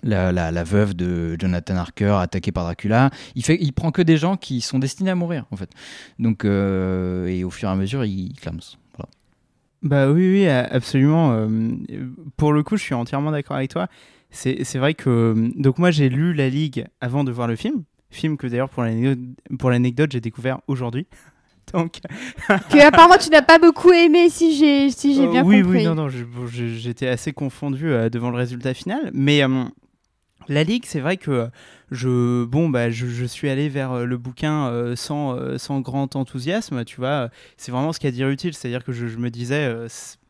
la, 0.03 0.63
veuve 0.63 0.93
de 0.93 1.35
Jonathan 1.39 1.75
Harker 1.75 2.17
attaquée 2.19 2.51
par 2.51 2.63
Dracula. 2.63 3.09
Il, 3.35 3.43
fait, 3.43 3.57
il 3.59 3.73
prend 3.73 3.91
que 3.91 4.01
des 4.01 4.17
gens 4.17 4.37
qui 4.37 4.61
sont 4.61 4.79
destinés 4.79 5.11
à 5.11 5.15
mourir, 5.15 5.45
en 5.51 5.55
fait. 5.55 5.69
Donc, 6.17 6.45
euh, 6.45 7.27
et 7.27 7.43
au 7.43 7.49
fur 7.49 7.69
et 7.69 7.71
à 7.71 7.75
mesure, 7.75 8.05
il, 8.05 8.33
clame. 8.33 8.59
Bah 9.81 10.11
oui, 10.11 10.29
oui, 10.29 10.47
absolument. 10.47 11.31
Euh, 11.31 11.47
pour 12.35 12.51
le 12.51 12.63
coup, 12.63 12.75
je 12.75 12.83
suis 12.83 12.95
entièrement 12.95 13.31
d'accord 13.31 13.55
avec 13.57 13.71
toi. 13.71 13.87
C'est 14.31 14.77
vrai 14.77 14.93
que. 14.93 15.51
Donc, 15.55 15.77
moi, 15.77 15.91
j'ai 15.91 16.09
lu 16.09 16.33
La 16.33 16.49
Ligue 16.49 16.85
avant 17.01 17.23
de 17.23 17.31
voir 17.31 17.47
le 17.47 17.55
film. 17.55 17.83
Film 18.11 18.37
que 18.37 18.47
d'ailleurs, 18.47 18.69
pour 18.69 19.69
l'anecdote, 19.69 20.11
j'ai 20.11 20.21
découvert 20.21 20.59
aujourd'hui. 20.67 21.07
Donc... 21.73 21.99
que 22.47 22.79
apparemment 22.83 23.17
tu 23.19 23.29
n'as 23.29 23.43
pas 23.43 23.59
beaucoup 23.59 23.91
aimé 23.91 24.31
si 24.31 24.57
j'ai 24.57 24.89
si 24.89 25.13
j'ai 25.13 25.27
bien 25.27 25.43
oui, 25.43 25.61
compris. 25.61 25.77
Oui, 25.77 25.83
non, 25.85 25.93
non, 25.93 26.07
j'étais 26.09 27.07
assez 27.07 27.31
confondu 27.31 27.91
devant 28.11 28.31
le 28.31 28.37
résultat 28.37 28.73
final. 28.73 29.11
Mais 29.13 29.43
la 30.49 30.63
Ligue, 30.63 30.83
c'est 30.85 30.99
vrai 30.99 31.17
que 31.17 31.49
je, 31.91 32.43
bon, 32.43 32.69
bah, 32.69 32.89
je, 32.89 33.25
suis 33.25 33.49
allé 33.49 33.69
vers 33.69 33.91
euh, 33.91 34.05
le 34.05 34.17
bouquin 34.17 34.67
euh, 34.67 34.95
sans, 34.95 35.35
euh, 35.35 35.57
sans 35.57 35.79
grand 35.79 36.15
enthousiasme, 36.15 36.83
tu 36.85 36.97
vois. 36.97 37.29
C'est 37.57 37.71
vraiment 37.71 37.93
ce 37.93 37.99
qu'il 37.99 38.09
y 38.09 38.11
a 38.11 38.13
à 38.13 38.15
dire 38.15 38.29
utile, 38.29 38.53
c'est-à-dire 38.53 38.83
que 38.83 38.91
je, 38.91 39.05
me 39.17 39.29
disais, 39.29 39.71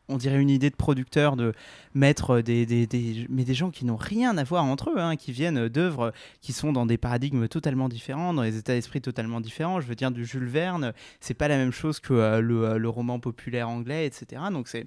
on 0.08 0.16
dirait 0.16 0.40
une 0.40 0.50
idée 0.50 0.70
de 0.70 0.76
producteur 0.76 1.36
de 1.36 1.54
mettre 1.94 2.40
des, 2.40 2.66
des, 2.66 3.26
mais 3.28 3.44
des 3.44 3.54
gens 3.54 3.70
qui 3.70 3.84
n'ont 3.84 3.96
rien 3.96 4.36
à 4.36 4.44
voir 4.44 4.64
entre 4.64 4.90
eux, 4.90 4.98
hein, 4.98 5.16
qui 5.16 5.32
viennent 5.32 5.68
d'œuvres 5.68 6.12
qui 6.40 6.52
sont 6.52 6.72
dans 6.72 6.86
des 6.86 6.98
paradigmes 6.98 7.48
totalement 7.48 7.88
différents, 7.88 8.34
dans 8.34 8.42
des 8.42 8.58
états 8.58 8.74
d'esprit 8.74 9.00
totalement 9.00 9.40
différents. 9.40 9.80
Je 9.80 9.86
veux 9.86 9.94
dire, 9.94 10.10
du 10.10 10.24
Jules 10.24 10.48
Verne, 10.48 10.92
c'est 11.20 11.34
pas 11.34 11.48
la 11.48 11.56
même 11.56 11.72
chose 11.72 12.00
que 12.00 12.40
le, 12.40 12.78
le, 12.78 12.88
roman 12.88 13.20
populaire 13.20 13.68
anglais, 13.68 14.06
etc. 14.06 14.42
Donc 14.52 14.68
c'est 14.68 14.86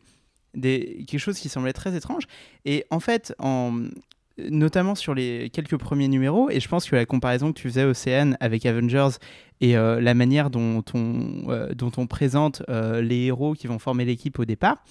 des, 0.53 1.05
quelque 1.07 1.19
chose 1.19 1.39
qui 1.39 1.49
semblait 1.49 1.73
très 1.73 1.95
étrange. 1.95 2.23
Et 2.65 2.85
en 2.89 2.99
fait, 2.99 3.33
en, 3.39 3.87
notamment 4.37 4.95
sur 4.95 5.13
les 5.13 5.49
quelques 5.51 5.77
premiers 5.77 6.07
numéros, 6.07 6.49
et 6.49 6.59
je 6.59 6.67
pense 6.67 6.89
que 6.89 6.95
la 6.95 7.05
comparaison 7.05 7.51
que 7.53 7.59
tu 7.59 7.67
faisais, 7.67 7.83
Océane, 7.83 8.37
avec 8.39 8.65
Avengers 8.65 9.17
et 9.61 9.77
euh, 9.77 10.01
la 10.01 10.13
manière 10.13 10.49
dont 10.49 10.83
on, 10.93 11.49
euh, 11.49 11.73
dont 11.73 11.91
on 11.97 12.07
présente 12.07 12.63
euh, 12.69 13.01
les 13.01 13.25
héros 13.25 13.53
qui 13.53 13.67
vont 13.67 13.79
former 13.79 14.05
l'équipe 14.05 14.37
au 14.39 14.45
départ, 14.45 14.83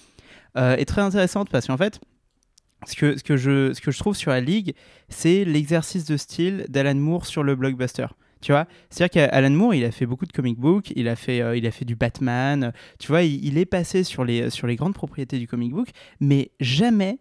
est 0.55 0.85
très 0.85 1.01
intéressante 1.01 1.49
parce 1.49 1.65
qu'en 1.65 1.77
fait, 1.77 1.99
ce 2.85 2.95
que, 2.95 3.17
ce, 3.17 3.23
que 3.23 3.37
je, 3.37 3.73
ce 3.73 3.81
que 3.81 3.89
je 3.89 3.97
trouve 3.97 4.15
sur 4.15 4.29
la 4.29 4.39
Ligue, 4.39 4.75
c'est 5.09 5.45
l'exercice 5.45 6.05
de 6.05 6.15
style 6.15 6.67
d'Alan 6.69 6.93
Moore 6.93 7.25
sur 7.25 7.41
le 7.41 7.55
blockbuster. 7.55 8.05
Tu 8.39 8.51
vois, 8.51 8.67
c'est-à-dire 8.91 9.29
qu'Alan 9.29 9.49
Moore, 9.49 9.73
il 9.73 9.83
a 9.83 9.89
fait 9.89 10.05
beaucoup 10.05 10.27
de 10.27 10.31
comic 10.31 10.59
book, 10.59 10.93
il 10.95 11.07
a 11.07 11.15
fait, 11.15 11.57
il 11.57 11.65
a 11.65 11.71
fait 11.71 11.85
du 11.85 11.95
Batman. 11.95 12.71
Tu 12.99 13.07
vois, 13.07 13.23
il, 13.23 13.43
il, 13.43 13.57
est 13.57 13.65
passé 13.65 14.03
sur 14.03 14.23
les, 14.25 14.51
sur 14.51 14.67
les 14.67 14.75
grandes 14.75 14.93
propriétés 14.93 15.39
du 15.39 15.47
comic 15.47 15.71
book, 15.71 15.89
mais 16.19 16.51
jamais 16.59 17.17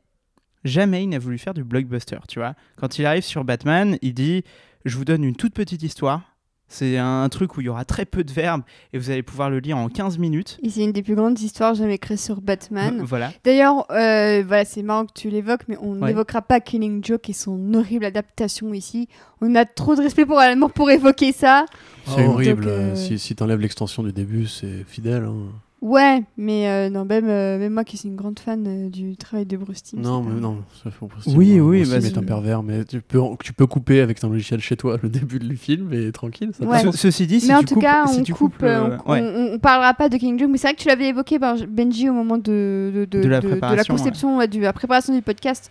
jamais 0.64 1.02
il 1.04 1.08
n'a 1.08 1.18
voulu 1.18 1.38
faire 1.38 1.54
du 1.54 1.64
blockbuster, 1.64 2.18
tu 2.28 2.38
vois. 2.38 2.54
Quand 2.76 2.98
il 2.98 3.06
arrive 3.06 3.24
sur 3.24 3.44
Batman, 3.44 3.98
il 4.02 4.14
dit 4.14 4.44
Je 4.84 4.96
vous 4.96 5.04
donne 5.04 5.24
une 5.24 5.36
toute 5.36 5.54
petite 5.54 5.82
histoire. 5.82 6.22
C'est 6.68 6.96
un 6.96 7.28
truc 7.28 7.58
où 7.58 7.60
il 7.60 7.64
y 7.64 7.68
aura 7.68 7.84
très 7.84 8.06
peu 8.06 8.24
de 8.24 8.32
verbes 8.32 8.62
et 8.94 8.98
vous 8.98 9.10
allez 9.10 9.22
pouvoir 9.22 9.50
le 9.50 9.58
lire 9.58 9.76
en 9.76 9.90
15 9.90 10.16
minutes. 10.16 10.58
Et 10.62 10.70
c'est 10.70 10.82
une 10.82 10.92
des 10.92 11.02
plus 11.02 11.14
grandes 11.14 11.38
histoires 11.38 11.74
jamais 11.74 11.98
créées 11.98 12.16
sur 12.16 12.40
Batman. 12.40 13.02
voilà. 13.02 13.30
D'ailleurs, 13.44 13.84
euh, 13.90 14.42
voilà, 14.46 14.64
c'est 14.64 14.82
marrant 14.82 15.04
que 15.04 15.12
tu 15.14 15.28
l'évoques, 15.28 15.64
mais 15.68 15.76
on 15.82 15.96
n'évoquera 15.96 16.40
pas 16.40 16.60
Killing 16.60 17.04
Joke 17.04 17.28
et 17.28 17.34
son 17.34 17.74
horrible 17.74 18.06
adaptation 18.06 18.72
ici. 18.72 19.06
On 19.42 19.54
a 19.54 19.66
trop 19.66 19.96
de 19.96 20.00
respect 20.00 20.24
pour 20.24 20.38
Alan 20.38 20.66
pour 20.70 20.90
évoquer 20.90 21.32
ça. 21.32 21.66
C'est 22.06 22.26
horrible. 22.26 22.66
Euh, 22.68 22.96
si, 22.96 23.18
si 23.18 23.36
tu 23.36 23.42
enlèves 23.42 23.60
l'extension 23.60 24.02
du 24.02 24.12
début, 24.14 24.46
c'est 24.46 24.84
fidèle. 24.84 25.24
Hein. 25.24 25.52
Ouais, 25.82 26.22
mais 26.36 26.68
euh, 26.68 26.90
non, 26.90 27.04
même, 27.04 27.28
euh, 27.28 27.58
même 27.58 27.72
moi 27.72 27.82
qui 27.82 27.96
suis 27.96 28.08
une 28.08 28.14
grande 28.14 28.38
fan 28.38 28.64
euh, 28.68 28.88
du 28.88 29.16
travail 29.16 29.46
de 29.46 29.56
Bruce 29.56 29.82
Timm. 29.82 30.00
Non, 30.00 30.22
mais 30.22 30.40
non, 30.40 30.58
ça 30.80 30.92
fait 30.92 31.04
Oui, 31.34 31.58
oui, 31.58 31.84
bah, 31.90 32.00
c'est 32.00 32.16
un 32.16 32.22
pervers, 32.22 32.62
mais 32.62 32.84
tu 32.84 33.00
peux, 33.00 33.18
tu 33.42 33.52
peux 33.52 33.66
couper 33.66 34.00
avec 34.00 34.20
ton 34.20 34.28
logiciel 34.28 34.60
chez 34.60 34.76
toi 34.76 34.96
le 35.02 35.08
début 35.08 35.40
du 35.40 35.56
film 35.56 35.92
et 35.92 36.12
tranquille. 36.12 36.52
Ça 36.56 36.64
ouais. 36.64 36.92
ceci 36.92 37.26
dit, 37.26 37.40
si 37.40 37.48
mais 37.48 37.56
en 37.56 37.64
tout 37.64 37.80
cas, 37.80 38.04
on 38.06 38.32
coupe, 38.32 38.62
on, 38.62 39.58
parlera 39.58 39.92
pas 39.94 40.08
de 40.08 40.16
King 40.18 40.38
Joke, 40.38 40.50
mais 40.52 40.58
c'est 40.58 40.68
vrai 40.68 40.76
que 40.76 40.80
tu 40.80 40.86
l'avais 40.86 41.08
évoqué, 41.08 41.40
Benji, 41.40 42.08
au 42.08 42.12
moment 42.14 42.38
de, 42.38 42.92
de, 42.94 43.04
de, 43.04 43.20
de 43.20 43.28
la, 43.28 43.40
conception, 43.84 44.38
de 44.38 44.60
la 44.60 44.72
préparation 44.72 45.12
du 45.12 45.20
podcast. 45.20 45.68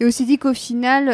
Et 0.00 0.04
aussi 0.06 0.24
dit 0.24 0.38
qu'au 0.38 0.54
final, 0.54 1.08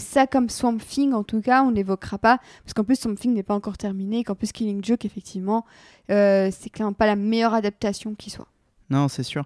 ça 0.00 0.26
comme 0.26 0.48
Swamp 0.48 0.78
Thing, 0.78 1.12
en 1.12 1.22
tout 1.22 1.42
cas, 1.42 1.62
on 1.62 1.72
n'évoquera 1.72 2.18
pas, 2.18 2.38
parce 2.64 2.72
qu'en 2.74 2.82
plus 2.82 2.98
Swamp 2.98 3.16
Thing 3.16 3.34
n'est 3.34 3.42
pas 3.42 3.54
encore 3.54 3.76
terminé, 3.76 4.24
qu'en 4.24 4.34
plus 4.34 4.50
Killing 4.50 4.82
Joke, 4.82 5.04
effectivement, 5.04 5.66
c'est 6.08 6.70
clairement 6.72 6.94
pas 6.94 7.06
la 7.06 7.16
meilleure 7.16 7.52
adaptation 7.52 8.14
qui 8.14 8.30
soit. 8.30 8.48
Non, 8.88 9.08
c'est 9.08 9.22
sûr. 9.22 9.44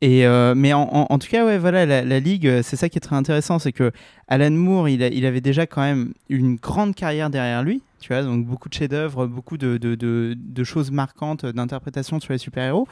Et 0.00 0.26
euh, 0.26 0.54
mais 0.54 0.72
en, 0.72 1.18
tout 1.18 1.26
cas, 1.28 1.44
ouais, 1.44 1.58
voilà, 1.58 1.84
la, 1.84 2.20
ligue, 2.20 2.46
euh, 2.46 2.62
c'est 2.62 2.76
ça 2.76 2.88
qui 2.88 2.98
est 2.98 3.00
très 3.00 3.16
intéressant, 3.16 3.58
c'est 3.58 3.72
que 3.72 3.90
Alan 4.28 4.52
Moore, 4.52 4.88
il, 4.88 5.02
avait 5.02 5.40
déjà 5.40 5.66
quand 5.66 5.80
même 5.80 6.12
une 6.28 6.54
grande 6.54 6.94
carrière 6.94 7.30
derrière 7.30 7.64
lui, 7.64 7.82
tu 7.98 8.12
vois, 8.12 8.22
donc 8.22 8.46
beaucoup 8.46 8.68
de 8.68 8.74
chefs-d'œuvre, 8.74 9.26
beaucoup 9.26 9.56
de, 9.58 10.64
choses 10.64 10.92
marquantes 10.92 11.46
d'interprétation 11.46 12.20
sur 12.20 12.32
les 12.32 12.38
super-héros, 12.38 12.86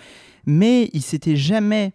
mais 0.47 0.91
il 0.95 1.03
s'était 1.03 1.37
jamais 1.37 1.93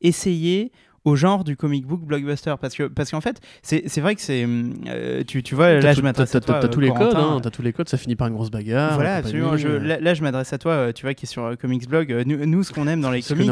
essayé 0.00 0.72
au 1.04 1.16
genre 1.16 1.44
du 1.44 1.56
comic 1.56 1.86
book 1.86 2.02
blockbuster. 2.02 2.54
Parce 2.60 2.74
que 2.74 2.84
parce 2.84 3.10
qu'en 3.10 3.20
fait 3.20 3.40
c'est 3.62 3.84
c'est 3.86 4.00
vrai 4.00 4.14
que 4.14 4.20
c'est 4.20 4.44
euh, 4.46 5.22
tu, 5.26 5.42
tu 5.42 5.54
vois 5.54 5.80
là 5.80 5.92
je 5.92 6.02
m'adresse 6.02 6.34
à 6.34 6.40
toi 6.40 6.60
T'as 6.60 6.68
tous 6.68 6.80
les 6.80 6.90
codes, 6.90 7.16
hein, 7.16 7.40
t'as 7.42 7.50
tous 7.50 7.62
les 7.62 7.72
codes, 7.72 7.88
ça 7.88 7.96
finit 7.96 8.16
par 8.16 8.28
une 8.28 8.34
grosse 8.34 8.50
bagarre. 8.50 8.94
voilà 8.94 9.16
absolument. 9.16 9.56
je, 9.56 9.68
là, 9.68 9.98
là, 10.00 10.14
je 10.14 10.22
m'adresse 10.22 10.52
à 10.52 10.58
toi 10.58 10.72
euh, 10.72 10.92
tu 10.92 11.02
vois 11.02 11.14
qui 11.14 11.26
est 11.26 11.28
sur 11.28 11.44
euh, 11.44 11.56
Comics 11.56 11.88
Blog. 11.88 12.24
Nous, 12.26 12.46
nous 12.46 12.62
ce 12.62 12.72
qu'on 12.72 12.86
aime 12.86 13.00
dans 13.00 13.10
les 13.10 13.22
comics 13.22 13.50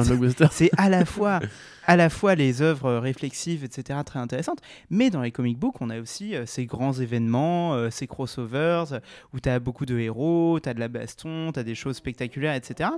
c'est 0.50 0.70
à 0.76 0.88
la 0.88 1.04
fois 1.06 1.40
à 1.88 1.96
la 1.96 2.10
fois 2.10 2.34
les 2.34 2.60
œuvres 2.60 2.98
réflexives 2.98 3.64
etc 3.64 3.98
très 4.04 4.20
intéressantes. 4.20 4.60
Mais 4.90 5.10
dans 5.10 5.22
les 5.22 5.32
comic 5.32 5.58
books 5.58 5.80
on 5.80 5.90
a 5.90 5.98
aussi 5.98 6.36
euh, 6.36 6.44
ces 6.46 6.66
grands 6.66 6.92
événements 6.92 7.74
euh, 7.74 7.90
ces 7.90 8.06
crossovers 8.06 9.00
où 9.32 9.40
tu 9.40 9.48
as 9.48 9.58
beaucoup 9.58 9.86
de 9.86 9.98
héros 9.98 10.60
tu 10.62 10.68
as 10.68 10.74
de 10.74 10.80
la 10.80 10.88
baston 10.88 11.50
tu 11.52 11.58
as 11.58 11.64
des 11.64 11.74
choses 11.74 11.96
spectaculaires 11.96 12.54
etc 12.54 12.90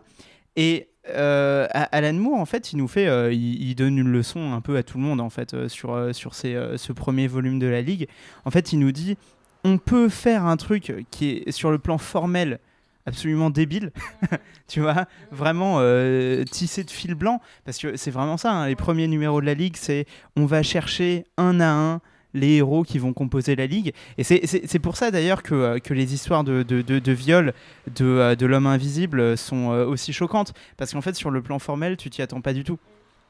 et 0.57 0.91
euh, 1.09 1.67
Alan 1.73 2.13
Moore, 2.13 2.39
en 2.39 2.47
fait, 2.47 2.73
il 2.73 2.77
nous 2.77 2.89
fait, 2.89 3.07
euh, 3.07 3.33
il, 3.33 3.75
donne 3.75 3.99
une 3.99 4.11
leçon 4.11 4.53
un 4.53 4.61
peu 4.61 4.77
à 4.77 4.83
tout 4.83 4.99
le 4.99 5.05
monde, 5.05 5.21
en 5.21 5.31
fait, 5.31 5.55
euh, 5.55 5.69
sur, 5.69 5.95
euh, 5.95 6.13
sur 6.13 6.35
ces, 6.35 6.59
ce 6.77 6.93
premier 6.93 7.27
volume 7.27 7.59
de 7.59 7.67
la 7.67 7.83
Ligue. 7.83 8.09
En 8.45 8.51
fait, 8.51 8.73
il 8.73 8.79
nous 8.79 8.93
dit, 8.93 9.17
on 9.65 9.79
peut 9.79 10.09
faire 10.09 10.45
un 10.45 10.57
truc 10.57 11.07
qui 11.11 11.43
est 11.47 11.53
sur 11.53 11.71
le 11.71 11.79
plan 11.79 11.99
formel 11.99 12.61
absolument 13.07 13.51
débile, 13.51 13.93
tu 14.69 14.81
vois, 14.81 15.07
vraiment 15.31 15.81
tissé 16.51 16.85
de 16.85 16.91
fil 16.91 17.15
blanc, 17.15 17.41
parce 17.65 17.79
que 17.79 17.97
c'est 17.97 18.11
vraiment 18.11 18.37
ça, 18.37 18.53
hein, 18.53 18.69
les 18.69 18.77
premiers 18.77 19.09
numéros 19.09 19.41
de 19.41 19.47
la 19.47 19.55
Ligue, 19.55 19.77
c'est 19.77 20.07
on 20.37 20.47
va 20.47 20.63
chercher 20.63 21.25
un 21.37 21.61
à 21.61 21.71
un 21.71 22.01
les 22.35 22.57
héros 22.57 22.83
qui 22.83 22.99
vont 22.99 23.13
composer 23.13 23.57
la 23.57 23.67
ligue. 23.67 23.93
Et 24.19 24.25
c'est- 24.25 24.79
pour 24.79 24.97
ça 24.97 25.11
d'ailleurs 25.11 25.43
que, 25.43 25.55
euh, 25.55 25.79
que 25.79 25.93
les 25.95 26.15
histoires 26.15 26.45
de, 26.45 26.63
de, 26.63 26.81
de, 26.83 27.13
viol 27.13 27.53
de, 27.97 28.05
euh, 28.05 28.35
de 28.35 28.47
l'homme 28.47 28.67
invisible 28.67 29.37
sont 29.37 29.73
euh, 29.73 29.85
aussi 29.87 30.13
choquantes. 30.13 30.53
Parce 30.77 30.93
qu'en 30.93 31.01
fait, 31.01 31.15
sur 31.15 31.31
le 31.31 31.43
plan 31.43 31.59
formel, 31.59 31.97
tu 31.97 32.09
t'y 32.11 32.23
attends 32.23 32.41
pas 32.41 32.53
du 32.53 32.65
tout. 32.65 32.79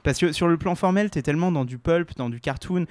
Parce 0.02 0.18
que 0.18 0.32
sur 0.32 0.48
le 0.48 0.56
plan 0.56 0.74
formel, 0.74 1.10
tu 1.10 1.18
es 1.18 1.22
tellement 1.22 1.52
dans 1.52 1.64
du 1.64 1.76
pulp, 1.76 2.16
dans 2.16 2.30
du 2.30 2.40
cartoon. 2.40 2.86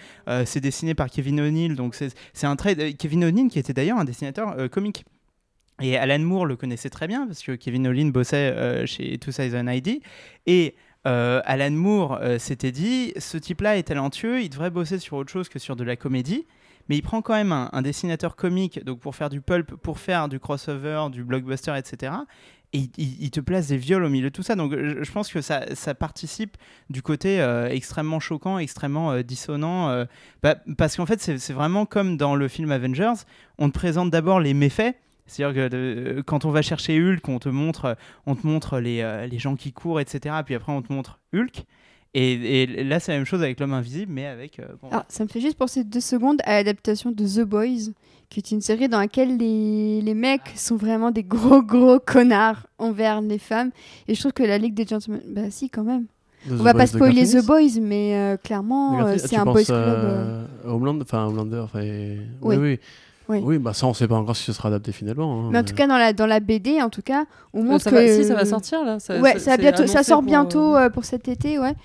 c'est 0.46 0.60
dessiné 0.60 0.94
par 0.94 1.10
Kevin 1.10 1.42
O'Neill. 1.42 1.76
Donc 1.76 1.96
c'est 1.96 2.46
un 2.46 2.56
trait. 2.56 2.94
Kevin 2.94 3.26
O'Neill 3.26 3.48
qui 3.50 3.58
était 3.58 3.74
d'ailleurs 3.74 3.98
un 3.98 4.06
dessinateur 4.06 4.56
comique. 4.70 5.06
Et 5.82 5.98
Alan 5.98 6.20
Moore 6.20 6.46
le 6.46 6.56
connaissait 6.56 6.92
très 6.92 7.08
bien 7.08 7.26
parce 7.26 7.42
que 7.42 7.54
Kevin 7.54 7.88
O'Neill 7.88 8.12
bossait 8.12 8.86
chez 8.86 9.18
Two 9.18 9.32
Sides 9.32 9.56
ID. 9.56 10.02
Et 10.46 10.76
euh, 11.08 11.42
Alan 11.46 11.72
Moore 11.72 12.20
euh, 12.22 12.40
s'était 12.40 12.72
dit 12.72 13.14
ce 13.18 13.38
type-là 13.38 13.78
est 13.78 13.84
talentueux, 13.84 14.42
il 14.42 14.50
devrait 14.50 14.70
bosser 14.70 15.00
sur 15.00 15.16
autre 15.18 15.32
chose 15.32 15.48
que 15.48 15.60
sur 15.60 15.76
de 15.76 15.84
la 15.84 15.96
comédie. 15.96 16.46
Mais 16.90 16.98
il 16.98 17.04
prend 17.04 17.22
quand 17.22 17.36
même 17.36 17.52
un, 17.52 17.82
dessinateur 17.84 18.36
comique 18.36 18.84
donc 18.84 19.00
pour 19.00 19.16
faire 19.16 19.30
du 19.30 19.42
pulp, 19.42 19.76
pour 19.76 20.00
faire 20.00 20.28
du 20.28 20.40
crossover, 20.40 21.06
du 21.12 21.24
blockbuster, 21.24 21.76
etc. 21.78 22.14
Et 22.74 22.90
il, 22.98 23.30
te 23.30 23.40
place 23.40 23.68
des 23.68 23.78
viols 23.78 24.04
au 24.04 24.10
milieu 24.10 24.30
de 24.30 24.36
tout 24.36 24.42
ça. 24.42 24.56
Donc 24.56 24.74
je, 24.76 25.12
pense 25.12 25.32
que 25.32 25.42
ça, 25.42 25.76
ça 25.76 25.94
participe 25.94 26.58
du 26.90 27.04
côté 27.04 27.42
euh, 27.42 27.70
extrêmement 27.70 28.20
choquant, 28.20 28.58
extrêmement 28.58 29.22
dissonant. 29.22 30.06
bah, 30.42 30.56
parce 30.80 30.96
qu'en 30.96 31.06
fait, 31.06 31.22
c'est 31.22 31.54
vraiment 31.54 31.86
comme 31.86 32.18
dans 32.18 32.36
le 32.36 32.48
film 32.48 32.72
Avengers, 32.72 33.24
on 33.60 33.70
te 33.70 33.74
présente 33.74 34.10
d'abord 34.10 34.40
les 34.40 34.56
méfaits. 34.56 34.96
C'est-à-dire 35.30 35.70
que 35.70 35.76
euh, 35.76 36.24
quand 36.26 36.46
on 36.46 36.52
va 36.52 36.62
chercher 36.62 37.00
Hulk, 37.02 37.28
on 37.30 37.40
te 37.40 37.50
montre, 37.50 37.96
on 38.26 38.36
te 38.36 38.46
montre 38.46 38.80
les, 38.80 39.02
euh, 39.02 39.26
les 39.28 39.40
gens 39.40 39.56
qui 39.56 39.72
courent, 39.72 40.00
etc. 40.00 40.36
Puis 40.46 40.56
après, 40.56 40.72
on 40.72 40.82
te 40.82 40.92
montre 40.92 41.20
Hulk. 41.34 41.64
Et, 42.16 42.64
et 42.64 42.84
là, 42.84 43.00
c'est 43.00 43.12
la 43.12 43.20
même 43.20 43.26
chose 43.26 43.44
avec 43.44 43.60
l'homme 43.60 43.74
invisible, 43.74 44.12
mais 44.12 44.26
avec. 44.26 44.60
euh, 44.60 44.66
bon, 44.82 44.90
Alors, 44.90 45.06
ça 45.10 45.24
me 45.24 45.30
fait 45.30 45.40
juste 45.42 45.58
penser 45.58 45.84
deux 45.84 46.00
secondes 46.00 46.40
à 46.44 46.54
l'adaptation 46.54 47.12
de 47.12 47.24
The 47.24 47.42
Boys, 47.48 47.92
qui 48.30 48.40
est 48.40 48.50
une 48.52 48.62
série 48.62 48.90
dans 48.90 48.98
laquelle 49.00 49.38
les, 49.38 50.02
les 50.02 50.14
mecs 50.16 50.52
sont 50.56 50.76
vraiment 50.76 51.12
des 51.12 51.24
gros 51.24 51.62
gros 51.62 52.00
connards 52.00 52.66
envers 52.80 53.22
les 53.22 53.38
femmes. 53.38 53.70
Et 54.08 54.16
je 54.16 54.20
trouve 54.20 54.34
que 54.34 54.42
la 54.44 54.58
Ligue 54.58 54.74
des 54.74 54.86
Gentlemen, 54.88 55.22
bah 55.28 55.52
si 55.52 55.70
quand 55.70 55.84
même. 55.84 56.06
The 56.48 56.52
On 56.54 56.56
va 56.64 56.74
pas 56.74 56.80
Boys 56.80 56.84
de 56.86 56.90
spoiler 56.90 57.26
The 57.28 57.46
Boys, 57.46 57.80
mais 57.82 58.16
euh, 58.16 58.38
clairement, 58.38 59.06
euh, 59.06 59.18
c'est 59.20 59.36
un 59.36 59.44
boys 59.46 59.64
club. 59.66 59.78
euh, 59.78 60.46
Homeland, 60.66 61.00
enfin 61.02 61.26
Homelander, 61.26 61.60
enfin, 61.60 61.82
et- 61.82 62.18
Oui. 62.42 62.56
oui, 62.56 62.58
oui. 62.72 62.80
Oui. 63.30 63.40
Oui, 63.44 63.60
bah 63.60 63.74
ça, 63.74 63.86
on 63.86 63.94
sait 63.94 64.08
pas 64.08 64.16
encore 64.16 64.36
si 64.36 64.44
ce 64.44 64.54
sera 64.54 64.70
adapté 64.70 64.92
finalement. 64.92 65.46
hein, 65.46 65.50
Mais 65.52 65.60
en 65.60 65.64
tout 65.64 65.76
cas, 65.76 65.86
dans 65.86 65.98
la, 66.00 66.14
dans 66.14 66.26
la 66.26 66.40
BD, 66.40 66.82
en 66.82 66.90
tout 66.90 67.04
cas, 67.04 67.26
on 67.54 67.64
montre 67.64 67.84
ça 67.84 67.92
que. 67.92 67.96
va, 67.96 68.08
si, 68.08 68.26
ça 68.26 68.34
va 68.34 68.44
sortir 68.46 68.84
là. 68.84 69.00
Ça, 69.00 69.20
ouais, 69.20 69.38
ça- 69.38 69.56
bientôt, 69.56 69.86
sort 69.86 70.04
pour, 70.20 70.24
bientôt 70.24 70.76
euh, 70.76 70.86
euh, 70.86 70.90
pour 70.90 71.06
cet 71.06 71.28
été, 71.28 71.60
ouais. 71.60 71.76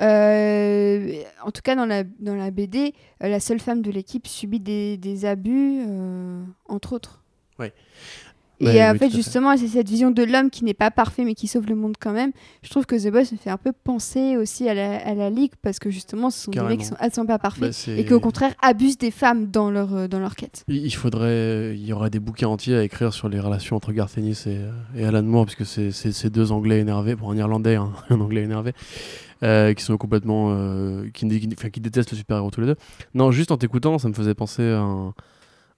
Euh, 0.00 1.22
en 1.44 1.50
tout 1.50 1.62
cas, 1.62 1.74
dans 1.76 1.86
la, 1.86 2.04
dans 2.20 2.34
la 2.34 2.50
BD, 2.50 2.94
euh, 3.22 3.28
la 3.28 3.40
seule 3.40 3.60
femme 3.60 3.82
de 3.82 3.90
l'équipe 3.90 4.26
subit 4.26 4.60
des, 4.60 4.96
des 4.96 5.24
abus, 5.26 5.82
euh, 5.86 6.42
entre 6.68 6.94
autres. 6.94 7.22
Ouais. 7.58 7.72
Et 8.60 8.66
Ouais, 8.66 8.80
euh, 8.82 8.90
en 8.90 8.92
oui, 8.92 8.98
fait, 8.98 9.10
justement, 9.10 9.56
c'est 9.56 9.66
cette 9.66 9.88
vision 9.88 10.10
de 10.12 10.22
l'homme 10.22 10.48
qui 10.48 10.64
n'est 10.64 10.74
pas 10.74 10.90
parfait 10.92 11.24
mais 11.24 11.34
qui 11.34 11.48
sauve 11.48 11.66
le 11.66 11.74
monde 11.74 11.96
quand 12.00 12.12
même. 12.12 12.30
Je 12.62 12.70
trouve 12.70 12.86
que 12.86 12.94
The 12.94 13.10
Boys 13.10 13.22
me 13.32 13.36
fait 13.36 13.50
un 13.50 13.56
peu 13.56 13.72
penser 13.72 14.36
aussi 14.36 14.68
à 14.68 14.74
la, 14.74 14.96
à 15.04 15.14
la 15.14 15.28
Ligue 15.28 15.50
parce 15.60 15.78
que 15.80 15.90
justement, 15.90 16.30
ce 16.30 16.44
sont 16.44 16.50
des 16.52 16.60
mecs 16.60 16.78
qui 16.80 16.86
sont, 16.86 16.96
sont 17.12 17.26
pas 17.26 17.38
parfaits 17.38 17.72
Bah, 17.86 17.92
et 17.92 18.04
qui 18.04 18.12
au 18.14 18.20
contraire 18.20 18.54
abusent 18.62 18.96
des 18.98 19.10
femmes 19.10 19.46
dans 19.50 19.70
leur, 19.70 19.92
euh, 19.94 20.06
dans 20.08 20.20
leur 20.20 20.36
quête. 20.36 20.64
Il 20.68 20.94
faudrait, 20.94 21.74
il 21.76 21.84
y 21.84 21.92
aurait 21.92 22.10
des 22.10 22.20
bouquins 22.20 22.46
entiers 22.48 22.76
à 22.76 22.84
écrire 22.84 23.12
sur 23.12 23.28
les 23.28 23.40
relations 23.40 23.74
entre 23.76 23.92
Garth 23.92 24.16
Ennis 24.18 24.44
et, 24.46 24.58
euh, 24.58 24.70
et 24.96 25.04
Alan 25.04 25.22
Moore, 25.24 25.46
puisque 25.46 25.66
c'est 25.66 25.90
c'est 25.90 26.12
ces 26.12 26.30
deux 26.30 26.52
Anglais 26.52 26.78
énervés, 26.78 27.16
pour 27.16 27.30
un 27.32 27.36
Irlandais, 27.36 27.74
un, 27.74 27.92
un 28.08 28.20
Anglais 28.20 28.42
énervé, 28.44 28.72
euh, 29.42 29.74
qui 29.74 29.82
sont 29.82 29.96
complètement, 29.96 30.50
euh, 30.52 31.08
qui, 31.12 31.26
qui- 31.28 31.48
enfin, 31.58 31.70
qui 31.70 31.80
détestent 31.80 32.12
le 32.12 32.16
super-héros 32.16 32.50
tous 32.50 32.60
les 32.60 32.68
deux. 32.68 32.76
Non, 33.14 33.30
juste 33.32 33.50
en 33.50 33.56
t'écoutant, 33.56 33.98
ça 33.98 34.08
me 34.08 34.14
faisait 34.14 34.34
penser 34.34 34.62
à 34.70 34.78
un, 34.80 35.08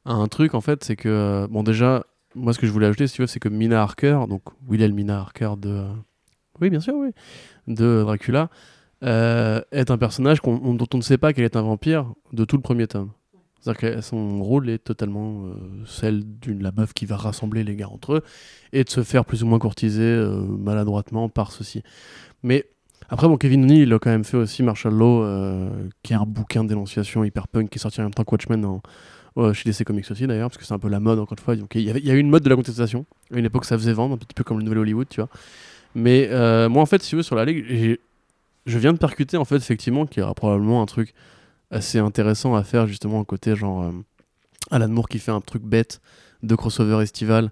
à 0.04 0.12
un 0.12 0.28
truc 0.28 0.54
en 0.54 0.60
fait, 0.60 0.84
c'est 0.84 0.96
que 0.96 1.08
euh, 1.08 1.46
bon 1.50 1.62
déjà, 1.62 2.04
moi 2.36 2.52
ce 2.52 2.58
que 2.58 2.66
je 2.66 2.72
voulais 2.72 2.86
ajouter, 2.86 3.06
si 3.06 3.14
tu 3.14 3.22
veux, 3.22 3.26
c'est 3.26 3.40
que 3.40 3.48
Mina 3.48 3.82
Harker, 3.82 4.20
donc 4.28 4.42
William 4.68 4.92
Mina 4.92 5.18
Harker 5.18 5.54
de, 5.58 5.86
oui 6.60 6.70
bien 6.70 6.80
sûr, 6.80 6.94
oui, 6.94 7.10
de 7.66 8.02
Dracula, 8.02 8.50
euh, 9.02 9.60
est 9.72 9.90
un 9.90 9.98
personnage 9.98 10.40
dont 10.42 10.76
on 10.94 10.96
ne 10.96 11.02
sait 11.02 11.18
pas 11.18 11.32
qu'elle 11.32 11.44
est 11.44 11.56
un 11.56 11.62
vampire 11.62 12.12
de 12.32 12.44
tout 12.44 12.56
le 12.56 12.62
premier 12.62 12.86
tome. 12.86 13.10
C'est-à-dire 13.60 13.96
que 13.96 14.00
son 14.00 14.42
rôle 14.44 14.70
est 14.70 14.78
totalement 14.78 15.46
euh, 15.46 15.54
celle 15.86 16.22
d'une 16.38 16.62
la 16.62 16.70
meuf 16.70 16.92
qui 16.92 17.04
va 17.04 17.16
rassembler 17.16 17.64
les 17.64 17.74
gars 17.74 17.88
entre 17.88 18.14
eux 18.14 18.22
et 18.72 18.84
de 18.84 18.90
se 18.90 19.02
faire 19.02 19.24
plus 19.24 19.42
ou 19.42 19.46
moins 19.46 19.58
courtiser 19.58 20.02
euh, 20.02 20.40
maladroitement 20.40 21.28
par 21.28 21.50
ceci. 21.50 21.82
Mais 22.44 22.66
après, 23.08 23.28
bon, 23.28 23.36
Kevin 23.36 23.64
O'Neill, 23.64 23.82
il 23.82 23.92
a 23.92 23.98
quand 23.98 24.10
même 24.10 24.24
fait 24.24 24.36
aussi 24.36 24.62
Martial 24.62 24.92
Law, 24.92 25.22
euh, 25.22 25.68
qui 26.02 26.12
est 26.12 26.16
un 26.16 26.26
bouquin 26.26 26.64
dénonciation 26.64 27.24
hyper 27.24 27.48
punk 27.48 27.70
qui 27.70 27.78
est 27.78 27.80
sorti 27.80 28.00
en 28.00 28.04
même 28.04 28.14
temps 28.14 28.24
que 28.24 28.30
Watchmen 28.30 28.64
en, 28.64 28.82
euh, 29.36 29.52
chez 29.52 29.70
DC 29.70 29.84
Comics 29.84 30.10
aussi 30.10 30.26
d'ailleurs, 30.26 30.48
parce 30.48 30.58
que 30.58 30.64
c'est 30.64 30.74
un 30.74 30.78
peu 30.78 30.88
la 30.88 31.00
mode 31.00 31.18
encore 31.18 31.36
une 31.38 31.44
fois. 31.44 31.54
Il 31.74 31.80
y, 31.80 31.84
y 31.84 32.10
a 32.10 32.14
eu 32.14 32.18
une 32.18 32.30
mode 32.30 32.42
de 32.42 32.48
la 32.48 32.56
contestation. 32.56 33.04
À 33.32 33.38
une 33.38 33.44
époque, 33.44 33.64
ça 33.64 33.76
faisait 33.76 33.92
vendre, 33.92 34.14
un 34.14 34.18
petit 34.18 34.34
peu 34.34 34.44
comme 34.44 34.58
le 34.58 34.64
nouvel 34.64 34.78
Hollywood, 34.78 35.08
tu 35.08 35.20
vois. 35.20 35.28
Mais 35.96 36.28
euh, 36.30 36.68
moi, 36.68 36.82
en 36.82 36.86
fait, 36.86 37.02
si 37.02 37.08
tu 37.08 37.16
veux, 37.16 37.22
sur 37.22 37.36
la 37.36 37.46
Ligue, 37.46 37.98
je 38.66 38.78
viens 38.78 38.92
de 38.92 38.98
percuter, 38.98 39.38
en 39.38 39.46
fait, 39.46 39.56
effectivement, 39.56 40.04
qu'il 40.04 40.20
y 40.20 40.22
aura 40.22 40.34
probablement 40.34 40.82
un 40.82 40.86
truc 40.86 41.14
assez 41.70 41.98
intéressant 41.98 42.54
à 42.54 42.64
faire, 42.64 42.86
justement, 42.86 43.24
côté, 43.24 43.56
genre 43.56 43.82
euh, 43.82 43.92
Alan 44.70 44.88
Moore 44.88 45.08
qui 45.08 45.18
fait 45.18 45.30
un 45.30 45.40
truc 45.40 45.62
bête 45.62 46.02
de 46.42 46.54
crossover 46.54 47.02
estival. 47.02 47.50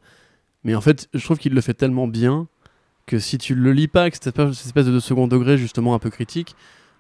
Mais 0.62 0.74
en 0.74 0.82
fait, 0.82 1.09
je 1.15 1.24
trouve 1.24 1.39
qu'il 1.39 1.55
le 1.55 1.61
fait 1.62 1.73
tellement 1.73 2.06
bien 2.06 2.47
que 3.06 3.19
si 3.19 3.39
tu 3.39 3.55
le 3.55 3.73
lis 3.73 3.89
pas 3.89 4.02
avec 4.02 4.15
cette 4.15 4.27
espèce, 4.27 4.52
cette 4.52 4.66
espèce 4.66 4.86
de 4.86 5.01
second 5.01 5.27
degré, 5.27 5.56
justement, 5.56 5.94
un 5.94 5.98
peu 5.98 6.11
critique, 6.11 6.55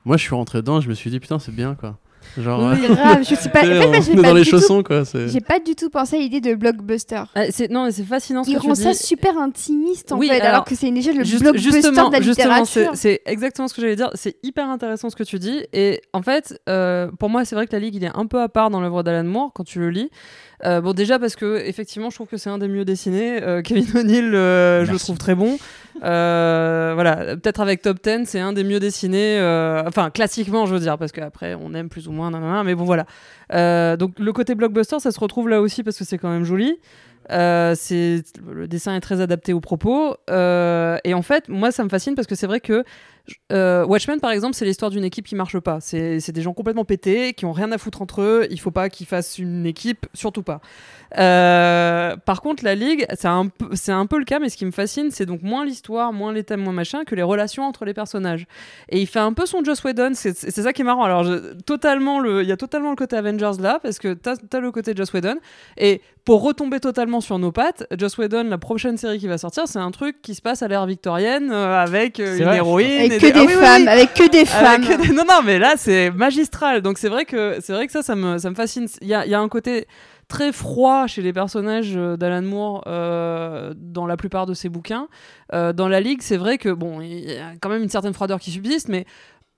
moi, 0.06 0.16
je 0.16 0.22
suis 0.22 0.34
rentré 0.34 0.58
dedans, 0.62 0.80
je 0.80 0.88
me 0.88 0.94
suis 0.94 1.10
dit, 1.10 1.20
putain, 1.20 1.38
c'est 1.38 1.54
bien, 1.54 1.74
quoi. 1.74 1.98
Genre, 2.38 2.72
Oui, 2.72 2.86
grave, 2.88 3.24
je 3.28 3.34
sais 3.34 3.48
pas. 3.48 3.60
En 3.60 3.62
fait, 3.64 3.86
on 3.86 3.92
j'ai 4.02 4.12
est 4.12 4.16
pas 4.16 4.22
dans 4.22 4.34
les 4.34 4.42
du 4.42 4.50
tout- 4.50 4.56
chaussons, 4.58 4.82
quoi. 4.82 5.02
J'ai 5.26 5.40
pas 5.40 5.58
du 5.60 5.74
tout 5.74 5.90
pensé 5.90 6.16
à 6.16 6.18
l'idée 6.18 6.40
de 6.40 6.54
blockbuster. 6.54 7.22
Ah, 7.34 7.44
c'est- 7.50 7.70
non, 7.70 7.84
mais 7.84 7.92
c'est 7.92 8.02
fascinant 8.04 8.44
ce 8.44 8.50
Il 8.50 8.56
que 8.56 8.60
tu 8.60 8.66
rend 8.66 8.72
dis. 8.74 8.82
ça 8.82 8.94
super 8.94 9.38
intimiste 9.38 10.12
en 10.12 10.18
Oui, 10.18 10.28
fait, 10.28 10.40
alors, 10.40 10.48
alors, 10.48 10.64
que 10.64 10.74
c'est 10.74 10.90
déjà 10.90 11.12
le 11.12 11.24
Juste- 11.24 11.42
blockbuster 11.42 11.72
justement, 11.82 12.08
de 12.08 12.14
la 12.14 12.20
justement, 12.22 12.64
c'est 12.64 12.80
littérature. 12.80 12.90
c'est 12.98 13.20
exactement 13.26 13.68
ce 13.68 13.74
que 13.74 13.80
j'allais 13.80 13.96
dire. 13.96 14.10
C'est 14.14 14.36
hyper 14.42 14.68
intéressant 14.68 15.10
ce 15.10 15.16
que 15.16 15.22
tu 15.24 15.38
dis. 15.38 15.64
Et 15.72 16.00
en 16.12 16.22
fait, 16.22 16.60
euh, 16.68 17.08
pour 17.18 17.30
moi, 17.30 17.44
c'est 17.44 17.54
vrai 17.54 17.66
que 17.66 17.72
la 17.72 17.78
Ligue, 17.78 17.94
il 17.94 18.04
est 18.04 18.10
un 18.14 18.26
peu 18.26 18.40
à 18.40 18.48
part 18.48 18.70
dans 18.70 18.80
l'œuvre 18.80 19.02
d'Alan 19.02 19.24
Moore 19.24 19.52
quand 19.54 19.64
tu 19.64 19.78
le 19.78 19.90
lis. 19.90 20.10
Euh, 20.64 20.80
bon, 20.80 20.92
déjà 20.92 21.18
parce 21.18 21.36
que 21.36 21.58
effectivement, 21.66 22.10
je 22.10 22.14
trouve 22.14 22.26
que 22.28 22.36
c'est 22.38 22.48
un 22.50 22.58
des 22.58 22.68
mieux 22.68 22.84
dessinés. 22.84 23.42
Euh, 23.42 23.60
Kevin 23.62 23.84
O'Neill, 23.98 24.34
euh, 24.34 24.84
je 24.86 24.92
le 24.92 24.98
trouve 24.98 25.18
très 25.18 25.34
bon. 25.34 25.58
Euh, 26.02 26.92
voilà, 26.94 27.36
peut-être 27.36 27.60
avec 27.60 27.82
Top 27.82 27.98
10, 28.02 28.24
c'est 28.26 28.40
un 28.40 28.52
des 28.52 28.64
mieux 28.64 28.80
dessinés. 28.80 29.38
euh, 29.38 29.82
enfin, 29.86 30.10
classiquement, 30.10 30.66
je 30.66 30.74
veux 30.74 30.80
dire, 30.80 30.98
parce 30.98 31.12
qu'après, 31.12 31.54
on 31.60 31.74
aime 31.74 31.88
plus 31.88 32.08
ou 32.08 32.12
moins, 32.12 32.13
nanana, 32.14 32.64
mais 32.64 32.74
bon, 32.74 32.84
voilà. 32.84 33.06
Euh, 33.52 33.96
donc, 33.96 34.18
le 34.18 34.32
côté 34.32 34.54
blockbuster, 34.54 35.00
ça 35.00 35.10
se 35.10 35.20
retrouve 35.20 35.48
là 35.48 35.60
aussi 35.60 35.82
parce 35.82 35.98
que 35.98 36.04
c'est 36.04 36.18
quand 36.18 36.30
même 36.30 36.44
joli. 36.44 36.78
Euh, 37.30 37.74
le 37.90 38.66
dessin 38.66 38.94
est 38.94 39.00
très 39.00 39.20
adapté 39.20 39.52
aux 39.52 39.60
propos 39.60 40.16
Euh, 40.30 40.98
et 41.04 41.14
en 41.14 41.22
fait 41.22 41.48
moi 41.48 41.72
ça 41.72 41.82
me 41.84 41.88
fascine 41.88 42.14
parce 42.14 42.26
que 42.26 42.34
c'est 42.34 42.46
vrai 42.46 42.60
que 42.60 42.84
euh, 43.52 43.86
Watchmen 43.86 44.20
par 44.20 44.30
exemple 44.32 44.54
c'est 44.54 44.64
l'histoire 44.64 44.90
d'une 44.90 45.04
équipe 45.04 45.26
qui 45.26 45.34
marche 45.34 45.58
pas. 45.58 45.78
C'est 45.80 46.20
c'est 46.20 46.32
des 46.32 46.42
gens 46.42 46.52
complètement 46.52 46.84
pétés 46.84 47.32
qui 47.34 47.44
ont 47.46 47.52
rien 47.52 47.72
à 47.72 47.78
foutre 47.78 48.02
entre 48.02 48.20
eux. 48.22 48.46
Il 48.50 48.60
faut 48.60 48.70
pas 48.70 48.88
qu'ils 48.88 49.06
fassent 49.06 49.38
une 49.38 49.64
équipe 49.66 50.06
surtout 50.14 50.42
pas. 50.42 50.60
Euh, 51.18 52.16
par 52.16 52.40
contre 52.42 52.64
la 52.64 52.74
ligue 52.74 53.06
c'est 53.14 53.28
un 53.28 53.48
un 53.88 54.06
peu 54.06 54.18
le 54.18 54.24
cas 54.24 54.40
mais 54.40 54.48
ce 54.48 54.56
qui 54.56 54.66
me 54.66 54.72
fascine 54.72 55.10
c'est 55.12 55.26
donc 55.26 55.42
moins 55.42 55.64
l'histoire 55.64 56.12
moins 56.12 56.32
les 56.32 56.42
thèmes 56.42 56.60
moins 56.60 56.72
machin 56.72 57.04
que 57.04 57.14
les 57.14 57.22
relations 57.22 57.64
entre 57.64 57.84
les 57.84 57.94
personnages. 57.94 58.46
Et 58.88 59.00
il 59.00 59.06
fait 59.06 59.20
un 59.20 59.32
peu 59.32 59.46
son 59.46 59.62
Joss 59.62 59.82
Whedon 59.84 60.10
c'est 60.14 60.36
c'est 60.36 60.62
ça 60.62 60.72
qui 60.72 60.82
est 60.82 60.84
marrant. 60.84 61.04
Alors 61.04 61.24
je- 61.24 61.54
totalement 61.62 62.18
le 62.20 62.42
il 62.42 62.48
y 62.48 62.52
a 62.52 62.56
totalement 62.56 62.90
le 62.90 62.96
côté 62.96 63.16
Avengers 63.16 63.60
là 63.60 63.78
parce 63.82 63.98
que 63.98 64.12
t'as 64.14 64.34
as 64.52 64.60
le 64.60 64.72
côté 64.72 64.92
Joss 64.96 65.12
Whedon. 65.12 65.36
Et 65.76 66.00
pour 66.24 66.42
retomber 66.42 66.80
totalement 66.80 67.20
sur 67.20 67.38
nos 67.38 67.52
pattes. 67.52 67.86
Joss 67.98 68.16
Whedon, 68.16 68.44
la 68.44 68.56
prochaine 68.56 68.96
série 68.96 69.18
qui 69.18 69.28
va 69.28 69.36
sortir, 69.36 69.64
c'est 69.68 69.78
un 69.78 69.90
truc 69.90 70.22
qui 70.22 70.34
se 70.34 70.40
passe 70.40 70.62
à 70.62 70.68
l'ère 70.68 70.86
victorienne 70.86 71.50
euh, 71.52 71.78
avec 71.78 72.18
euh, 72.18 72.38
une 72.38 72.44
vrai, 72.44 72.56
héroïne. 72.56 73.12
Et 73.16 73.18
que 73.18 73.26
des- 73.26 73.32
des 73.32 73.38
Ah 73.40 73.44
oui, 73.46 73.52
femmes, 73.52 73.82
oui. 73.82 73.88
avec 73.88 74.14
que 74.14 74.28
des 74.30 74.38
Avec 74.38 74.48
femmes. 74.48 74.82
que 74.86 75.02
des- 75.06 75.12
Non, 75.12 75.24
non, 75.28 75.42
mais 75.44 75.58
là, 75.58 75.74
c'est 75.76 76.10
magistral. 76.10 76.82
Donc, 76.82 76.98
c'est 76.98 77.08
vrai 77.08 77.24
que 77.24 77.56
c'est 77.60 77.72
vrai 77.72 77.86
que 77.86 77.92
ça, 77.92 78.02
ça 78.02 78.14
me, 78.14 78.38
ça 78.38 78.50
me 78.50 78.54
fascine. 78.54 78.86
Il 79.00 79.08
y 79.08 79.14
a, 79.14 79.26
y 79.26 79.34
a 79.34 79.40
un 79.40 79.48
côté 79.48 79.86
très 80.28 80.52
froid 80.52 81.06
chez 81.06 81.20
les 81.22 81.32
personnages 81.32 81.92
euh, 81.96 82.16
d'Alan 82.16 82.42
Moore 82.42 82.84
euh, 82.86 83.74
dans 83.76 84.06
la 84.06 84.16
plupart 84.16 84.46
de 84.46 84.54
ses 84.54 84.68
bouquins. 84.68 85.08
Euh, 85.52 85.72
dans 85.72 85.88
la 85.88 86.00
Ligue, 86.00 86.22
c'est 86.22 86.36
vrai 86.38 86.56
que, 86.58 86.70
bon, 86.70 87.00
il 87.00 87.30
y 87.30 87.36
a 87.36 87.52
quand 87.60 87.68
même 87.68 87.82
une 87.82 87.88
certaine 87.90 88.14
froideur 88.14 88.40
qui 88.40 88.50
subsiste, 88.50 88.88
mais 88.88 89.04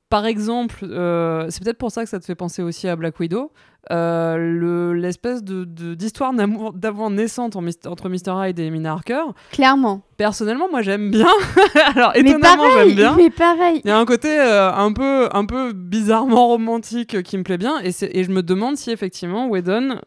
par 0.09 0.25
exemple, 0.27 0.85
euh, 0.85 1.47
c'est 1.51 1.63
peut-être 1.65 1.79
pour 1.79 1.91
ça 1.91 2.05
que 2.05 2.09
ça 2.09 2.19
te 2.21 2.25
fait 2.25 2.35
penser 2.37 2.63
aussi 2.63 2.89
à 2.89 2.95
Black 2.97 3.19
Widow. 3.19 3.51
Euh, 3.93 4.37
le- 4.37 4.93
l'espèce 4.95 5.43
de 5.45 5.65
de- 5.65 5.95
d'histoire 5.95 6.33
d'amour 6.33 6.73
d'amour 6.73 7.11
naissante 7.11 7.57
en 7.57 7.63
entre 7.87 8.09
Mr. 8.09 8.33
Hyde 8.49 8.59
et 8.59 8.71
Mina 8.71 8.93
Harker. 8.93 9.23
Clairement. 9.53 10.03
Personnellement, 10.17 10.69
moi 10.71 10.81
j'aime 10.83 11.11
bien. 11.11 11.29
Alors 11.95 12.13
étonnamment, 12.17 12.65
j'aime 12.75 12.95
bien. 12.95 13.15
mais 13.17 13.29
pareil. 13.31 13.83
Il 13.85 13.89
y 13.89 13.91
a 13.91 13.99
un 13.99 14.05
côté 14.07 14.29
euh, 14.41 14.73
un 14.73 14.93
peu 14.93 15.29
un 15.33 15.45
peu 15.45 15.73
bizarrement 15.73 16.49
romantique 16.49 17.15
euh, 17.17 17.23
qui 17.23 17.37
me 17.39 17.43
plaît 17.43 17.59
bien 17.59 17.75
et, 17.83 17.91
je 17.93 18.31
me 18.31 18.43
demande 18.43 18.77
si 18.77 18.91
effectivement 18.91 19.47
Whedon 19.49 20.01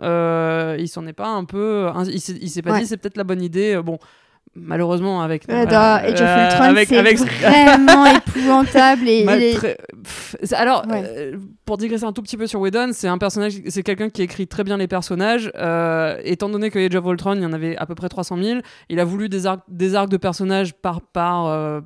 il 0.80 0.88
s'en 0.88 1.06
est 1.08 1.14
pas 1.14 1.28
un 1.30 1.46
peu 1.46 1.88
il 2.08 2.20
s'est 2.20 2.62
pas 2.62 2.72
Ouais. 2.74 2.80
dit 2.82 2.88
c'est 2.88 2.98
peut-être 2.98 3.18
la 3.18 3.24
bonne 3.24 3.42
idée 3.42 3.80
bon 3.84 3.98
malheureusement 4.56 5.22
avec 5.22 5.44
Ouais, 5.48 5.66
dans 5.66 5.96
Age 6.02 6.14
of 6.14 6.22
euh, 6.22 6.46
Ultron, 6.46 6.64
avec, 6.64 6.88
c'est 6.90 6.98
avec 6.98 7.18
vraiment 7.20 8.06
épouvantable. 8.28 9.08
Et, 9.08 9.24
Mal- 9.24 9.42
et- 9.44 9.54
très- 9.54 9.78
pff, 10.04 10.36
c'est- 10.44 10.56
alors, 10.56 10.86
Ouais. 10.90 11.04
euh, 11.06 11.38
pour 11.66 11.78
digresser 11.78 12.04
un 12.06 12.14
tout 12.14 12.22
petit 12.24 12.36
peu 12.38 12.48
sur 12.48 12.60
Whedon, 12.60 12.90
c'est 12.94 13.08
un 13.08 13.18
personnage, 13.20 13.54
c'est 13.68 13.84
quelqu'un 13.84 14.10
qui 14.10 14.22
écrit 14.24 14.48
très 14.48 14.64
bien 14.64 14.78
les 14.78 14.88
personnages. 14.88 15.52
euh, 15.56 16.18
étant 16.24 16.50
donné 16.50 16.70
que 16.72 16.80
Age 16.80 16.96
of 16.96 17.06
Ultron, 17.06 17.36
il 17.36 17.42
y 17.44 17.46
en 17.46 17.54
avait 17.54 17.78
à 17.78 17.86
peu 17.86 17.96
près 17.96 18.10
300 18.10 18.38
000, 18.42 18.60
il 18.90 19.00
a 19.00 19.06
voulu 19.06 19.30
des 19.30 19.46
arcs, 19.46 19.62
des 19.68 19.94
arcs 19.96 20.10
de 20.10 20.18
personnages 20.18 20.74
par 20.74 21.02
par 21.02 21.46
euh, 21.48 21.82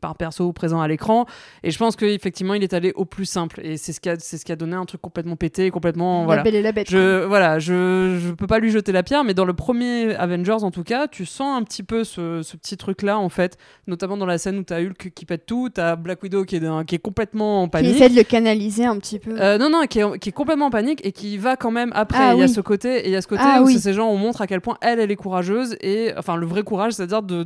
par 0.00 0.16
perso 0.16 0.52
présent 0.52 0.80
à 0.80 0.88
l'écran. 0.88 1.26
Et 1.62 1.70
je 1.70 1.78
pense 1.78 1.96
qu'effectivement, 1.96 2.54
il 2.54 2.62
est 2.62 2.72
allé 2.72 2.92
au 2.94 3.04
plus 3.04 3.26
simple. 3.26 3.60
Et 3.62 3.76
c'est 3.76 3.92
ce 3.92 4.00
qui 4.00 4.08
a, 4.08 4.16
c'est 4.18 4.38
ce 4.38 4.44
qui 4.44 4.52
a 4.52 4.56
donné 4.56 4.74
un 4.74 4.84
truc 4.86 5.00
complètement 5.02 5.36
pété, 5.36 5.70
complètement 5.70 6.20
La 6.20 6.26
voilà. 6.26 6.42
Belle 6.42 6.54
et 6.54 6.62
la 6.62 6.72
Bête. 6.72 6.90
Je, 6.90 7.24
voilà, 7.24 7.58
je, 7.58 8.18
je 8.20 8.32
peux 8.32 8.46
pas 8.46 8.58
lui 8.58 8.70
jeter 8.70 8.92
la 8.92 9.02
pierre, 9.02 9.22
mais 9.24 9.34
dans 9.34 9.44
le 9.44 9.52
premier 9.54 10.14
Avengers, 10.16 10.62
en 10.62 10.70
tout 10.70 10.84
cas, 10.84 11.08
tu 11.08 11.26
sens 11.26 11.58
un 11.58 11.62
petit 11.62 11.82
peu 11.82 12.04
ce, 12.06 12.42
ce 12.42 12.56
petit 12.56 12.76
truc-là, 12.76 13.18
en 13.18 13.28
fait, 13.28 13.58
notamment 13.86 14.16
dans 14.16 14.24
la 14.26 14.38
scène 14.38 14.58
où 14.58 14.62
t'as 14.62 14.80
Hulk 14.80 15.10
qui 15.14 15.26
pète 15.26 15.44
tout, 15.44 15.68
t'as 15.68 15.96
Black 15.96 16.22
Widow 16.22 16.44
qui 16.44 16.56
est, 16.56 16.84
qui 16.86 16.98
complètement 16.98 17.62
en 17.62 17.66
Qui 17.66 17.70
panique. 17.72 17.96
essaie 17.96 18.08
de 18.08 18.16
le 18.16 18.22
canaliser 18.22 18.84
un 18.86 18.98
petit 18.98 19.18
peu. 19.18 19.40
Euh, 19.40 19.58
non, 19.58 19.68
non, 19.70 19.82
qui 19.86 19.98
est, 20.00 20.18
qui 20.18 20.30
est 20.30 20.32
complètement 20.32 20.66
en 20.66 20.70
panique 20.70 21.04
et 21.04 21.12
qui 21.12 21.36
va 21.38 21.56
quand 21.56 21.70
même 21.70 21.92
après. 21.94 22.18
Ah 22.18 22.34
il 22.34 22.40
y 22.40 22.42
a 22.42 22.48
ce 22.48 22.60
côté, 22.60 23.00
et 23.00 23.06
il 23.08 23.12
y 23.12 23.16
a 23.16 23.20
ce 23.22 23.28
côté 23.28 23.42
Ah 23.44 23.60
où 23.62 23.66
oui. 23.66 23.78
ces 23.78 23.92
gens, 23.92 24.08
on 24.08 24.16
montre 24.16 24.40
à 24.40 24.46
quel 24.46 24.60
point 24.60 24.78
elle, 24.80 25.00
elle 25.00 25.10
est 25.10 25.16
courageuse 25.16 25.76
et 25.80 26.12
enfin 26.16 26.36
le 26.36 26.46
vrai 26.46 26.62
courage, 26.62 26.92
c'est-à-dire 26.94 27.22
de, 27.22 27.44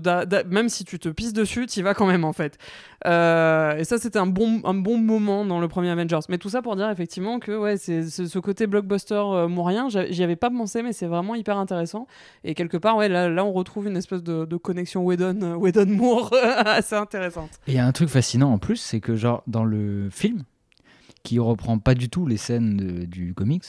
même 0.48 0.68
si 0.68 0.84
tu 0.84 0.98
te 0.98 1.08
pisses 1.08 1.32
dessus, 1.32 1.66
tu 1.66 1.80
y 1.80 1.82
vas 1.82 1.94
quand 1.94 2.06
même 2.06 2.24
en 2.24 2.32
fait. 2.32 2.58
Euh, 3.06 3.76
et 3.78 3.84
ça, 3.84 3.98
c'était 3.98 4.18
un 4.18 4.26
bon, 4.26 4.60
un 4.64 4.74
bon 4.74 4.98
moment 4.98 5.44
dans 5.44 5.58
le 5.58 5.68
premier 5.68 5.88
Avengers. 5.90 6.18
Mais 6.28 6.36
tout 6.38 6.50
ça 6.50 6.60
pour 6.62 6.76
dire 6.76 6.90
effectivement 6.90 7.38
que 7.38 7.56
ouais, 7.56 7.76
c'est 7.76 8.02
ce 8.08 8.38
côté 8.38 8.66
blockbuster 8.66 9.14
euh, 9.14 9.48
mourien, 9.48 9.88
j'y 9.88 10.22
avais 10.22 10.36
pas 10.36 10.50
pensé, 10.50 10.82
mais 10.82 10.92
c'est 10.92 11.06
vraiment 11.06 11.34
hyper 11.34 11.56
intéressant. 11.56 12.06
Et 12.44 12.54
quelque 12.54 12.76
part, 12.76 12.96
ouais, 12.96 13.08
là, 13.08 13.28
là 13.28 13.44
on 13.44 13.52
retrouve 13.52 13.86
une 13.86 13.96
espèce 13.96 14.22
de, 14.22 14.49
de 14.50 14.56
connexion 14.56 15.04
Whedon, 15.04 15.40
euh, 15.42 15.86
Moore 15.86 16.34
assez 16.66 16.96
intéressante. 16.96 17.50
Et 17.66 17.72
il 17.72 17.74
y 17.74 17.78
a 17.78 17.86
un 17.86 17.92
truc 17.92 18.08
fascinant 18.08 18.52
en 18.52 18.58
plus, 18.58 18.76
c'est 18.76 19.00
que 19.00 19.16
genre 19.16 19.42
dans 19.46 19.64
le 19.64 20.10
film, 20.10 20.44
qui 21.22 21.38
reprend 21.38 21.78
pas 21.78 21.94
du 21.94 22.10
tout 22.10 22.26
les 22.26 22.36
scènes 22.36 23.04
du 23.06 23.32
comics, 23.32 23.64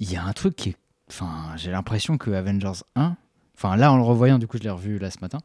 il 0.00 0.10
y 0.10 0.16
a 0.16 0.24
un 0.24 0.32
truc 0.32 0.56
qui 0.56 0.70
est... 0.70 0.76
Enfin, 1.10 1.52
j'ai 1.56 1.70
l'impression 1.70 2.18
que 2.18 2.30
Avengers 2.30 2.82
1, 2.96 3.16
enfin 3.54 3.76
là 3.76 3.92
en 3.92 3.96
le 3.96 4.02
revoyant, 4.02 4.38
du 4.38 4.46
coup 4.46 4.58
je 4.58 4.62
l'ai 4.62 4.70
revu 4.70 4.98
là 4.98 5.10
ce 5.10 5.18
matin, 5.20 5.38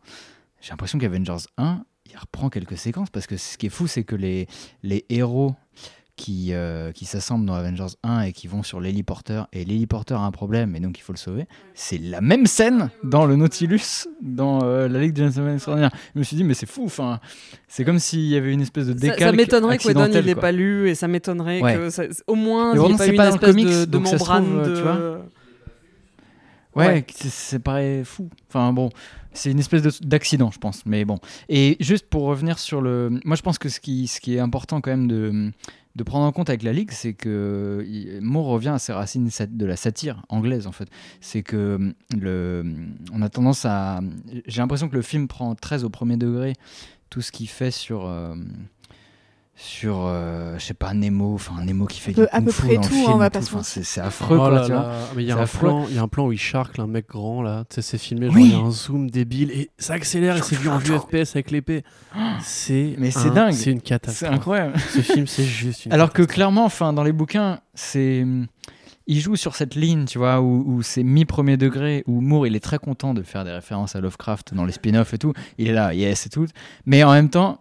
j'ai 0.62 0.72
l'impression 0.72 0.98
qu'Avengers 0.98 1.46
1, 1.58 1.84
il 2.10 2.18
reprend 2.18 2.50
quelques 2.50 2.78
séquences, 2.78 3.10
parce 3.10 3.28
que 3.28 3.38
ce 3.38 3.58
qui 3.58 3.68
est 3.68 3.70
fou, 3.70 3.88
c'est 3.88 4.04
que 4.04 4.16
les, 4.16 4.48
les 4.82 5.06
héros 5.10 5.56
qui, 6.16 6.50
euh, 6.54 6.92
qui 6.92 7.06
s'assemblent 7.06 7.46
dans 7.46 7.56
Avengers 7.56 7.96
1 8.04 8.22
et 8.22 8.34
qui 8.34 8.48
vont 8.48 8.62
sur 8.62 8.80
l'héliporteur, 8.80 9.48
et 9.52 9.66
l'héliporteur 9.66 10.22
a 10.22 10.26
un 10.26 10.32
problème 10.32 10.76
et 10.76 10.80
donc 10.80 11.00
il 11.00 11.02
faut 11.02 11.12
le 11.12 11.18
sauver, 11.18 11.48
c'est 11.74 11.98
la 11.98 12.22
même 12.22 12.46
scène 12.46 12.92
dans 13.04 13.26
le 13.26 13.36
Nautilus, 13.36 14.08
dans 14.22 14.60
euh, 14.64 14.88
la 14.88 15.00
Ligue 15.00 15.14
des 15.14 15.24
Gentlemen 15.26 15.56
Extraordinaires. 15.56 15.92
Je 16.14 16.20
me 16.20 16.24
suis 16.24 16.36
dit, 16.38 16.44
mais 16.44 16.54
c'est 16.54 16.68
fou, 16.70 16.84
enfin, 16.86 17.20
c'est 17.68 17.84
comme 17.84 17.98
s'il 17.98 18.28
y 18.28 18.36
avait 18.36 18.54
une 18.54 18.62
espèce 18.62 18.86
de 18.86 18.94
Ça, 18.94 19.00
décalque 19.00 19.20
ça 19.22 19.32
m'étonnerait 19.32 19.78
que 19.80 19.88
Whedon 19.88 20.06
il 20.14 20.20
l'ait 20.20 20.36
pas 20.36 20.52
lu 20.52 20.88
et 20.88 20.94
ça 20.96 21.08
m'étonnerait 21.08 21.62
Ouais. 21.62 21.76
que 21.76 21.90
ça- 21.90 22.04
au 22.28 22.36
moins 22.36 22.74
il 22.76 22.80
n'y 22.80 22.94
ait 22.94 22.98
pas 23.16 23.28
une 23.30 23.34
espèce 23.34 23.50
comics, 23.50 23.66
de, 23.68 23.86
de 23.86 24.06
ça 24.06 24.12
membrane 24.12 24.46
trouve, 24.46 24.70
de... 24.70 24.76
tu 24.76 24.82
vois. 24.84 25.18
Ouais, 26.76 26.88
Ouais. 26.88 27.06
c'est- 27.16 27.60
paraît 27.60 28.04
fou. 28.04 28.30
Enfin 28.50 28.74
bon, 28.74 28.90
c'est 29.32 29.52
une 29.52 29.60
espèce 29.60 29.82
de- 29.84 30.06
d'accident, 30.08 30.50
je 30.52 30.58
pense. 30.58 30.86
Mais 30.88 31.06
bon. 31.06 31.20
Et 31.50 31.78
juste 31.80 32.08
pour 32.08 32.24
revenir 32.24 32.58
sur 32.58 32.82
le. 32.82 33.20
Moi, 33.26 33.36
je 33.36 33.42
pense 33.44 33.60
que 33.60 33.70
ce 33.70 33.80
qui, 33.80 34.08
ce 34.08 34.20
qui 34.20 34.36
est 34.36 34.40
important 34.40 34.82
quand 34.82 34.90
même 34.92 35.08
de, 35.08 35.52
de 35.96 36.04
prendre 36.04 36.26
en 36.26 36.32
compte 36.32 36.50
avec 36.50 36.64
la 36.64 36.74
Ligue, 36.74 36.92
c'est 36.92 37.14
que 37.14 38.20
Moore 38.22 38.48
revient 38.48 38.70
à 38.70 38.80
ses 38.80 38.94
racines 38.94 39.30
de 39.50 39.66
la 39.66 39.76
satire 39.76 40.24
anglaise, 40.30 40.66
en 40.66 40.72
fait. 40.72 40.90
C'est 41.22 41.44
que 41.44 41.94
le, 42.18 42.66
on 43.14 43.22
a 43.22 43.30
tendance 43.30 43.66
à. 43.66 44.02
J'ai 44.48 44.62
l'impression 44.62 44.90
que 44.90 44.96
le 44.96 45.04
film 45.04 45.28
prend 45.28 45.54
très 45.56 45.84
au 45.84 45.90
premier 45.90 46.18
degré 46.18 46.54
tout 47.10 47.22
ce 47.22 47.32
qu'il 47.32 47.48
fait 47.48 47.72
sur. 47.72 48.06
euh, 48.08 48.36
sur, 49.56 50.06
euh, 50.08 50.58
je 50.58 50.64
sais 50.66 50.74
pas, 50.74 50.94
Nemo, 50.96 51.36
enfin 51.36 51.64
Nemo 51.64 51.86
qui 51.86 52.00
fait 52.00 52.12
du 52.12 52.22
à 52.32 52.42
peu 52.42 52.52
près 52.52 52.74
dans 52.76 52.82
le 52.82 52.88
tout, 52.88 52.94
film 52.94 53.12
on 53.12 53.18
va 53.18 53.30
pas 53.30 53.40
tout. 53.40 53.46
se 53.46 53.64
c'est 53.64 53.84
c'est 53.84 54.02
affreux, 54.02 54.36
Oh 54.38 54.40
quoi, 54.42 54.52
là 54.52 54.62
tu 54.66 54.72
vois. 54.72 54.82
là, 54.82 54.98
mais 55.16 55.24
il 55.24 55.28
y 55.28 55.32
a 55.32 55.36
C'est 55.36 55.40
un 55.40 55.44
affreux. 55.44 55.68
plan, 55.68 55.86
il 55.90 55.96
y 55.96 55.98
a 56.00 56.02
un 56.02 56.08
plan 56.08 56.26
où 56.26 56.32
il 56.32 56.40
charcle 56.40 56.82
un 56.82 56.88
mec 56.88 57.08
grand 57.08 57.44
là, 57.44 57.64
tu 57.70 57.76
sais 57.76 57.82
c'est 57.84 57.98
filmé, 58.00 58.26
genre 58.28 58.36
Oui. 58.36 58.46
il 58.46 58.52
y 58.52 58.56
a 58.56 58.58
un 58.58 58.72
zoom 58.72 59.12
débile 59.12 59.52
et 59.52 59.70
ça 59.78 59.94
accélère 59.94 60.38
et 60.38 60.42
c'est 60.42 60.56
vu 60.56 60.70
en 60.70 60.80
vue 60.80 60.98
FPS 60.98 61.36
avec 61.36 61.52
l'épée. 61.52 61.84
C'est 62.42 62.96
Mais 62.98 63.12
c'est 63.12 63.30
dingue. 63.30 63.54
c'est 63.54 63.72
une 63.72 63.78
C'est 63.78 63.84
catastrophe. 63.84 64.32
incroyable. 64.32 64.74
Ce 64.80 65.02
film 65.02 65.28
c'est 65.28 65.44
juste 65.46 65.86
une 65.86 65.94
Alors 65.94 66.14
que 66.14 66.24
clairement, 66.24 66.66
enfin, 66.66 66.92
dans 66.92 67.04
les 67.04 67.14
bouquins, 67.14 67.60
c'est 67.76 68.26
il 69.06 69.20
joue 69.20 69.36
sur 69.36 69.56
cette 69.56 69.76
ligne, 69.76 70.06
tu 70.06 70.18
vois, 70.18 70.40
où, 70.42 70.64
où 70.66 70.82
c'est 70.82 71.04
mi 71.04 71.26
premier 71.26 71.58
degré, 71.58 72.04
où 72.08 72.22
Moore 72.22 72.48
il 72.48 72.56
est 72.56 72.60
très 72.64 72.80
content 72.80 73.14
de 73.14 73.22
faire 73.22 73.44
des 73.44 73.52
références 73.52 73.96
à 73.98 74.02
Lovecraft 74.02 74.54
dans 74.54 74.64
les 74.66 74.72
spin-offs 74.72 75.14
et 75.14 75.18
tout. 75.18 75.34
Il 75.58 75.68
est 75.68 75.74
là, 75.74 75.94
yes 75.94 76.26
et 76.26 76.30
tout. 76.30 76.48
Mais 76.86 77.04
en 77.04 77.12
même 77.12 77.30
temps, 77.30 77.60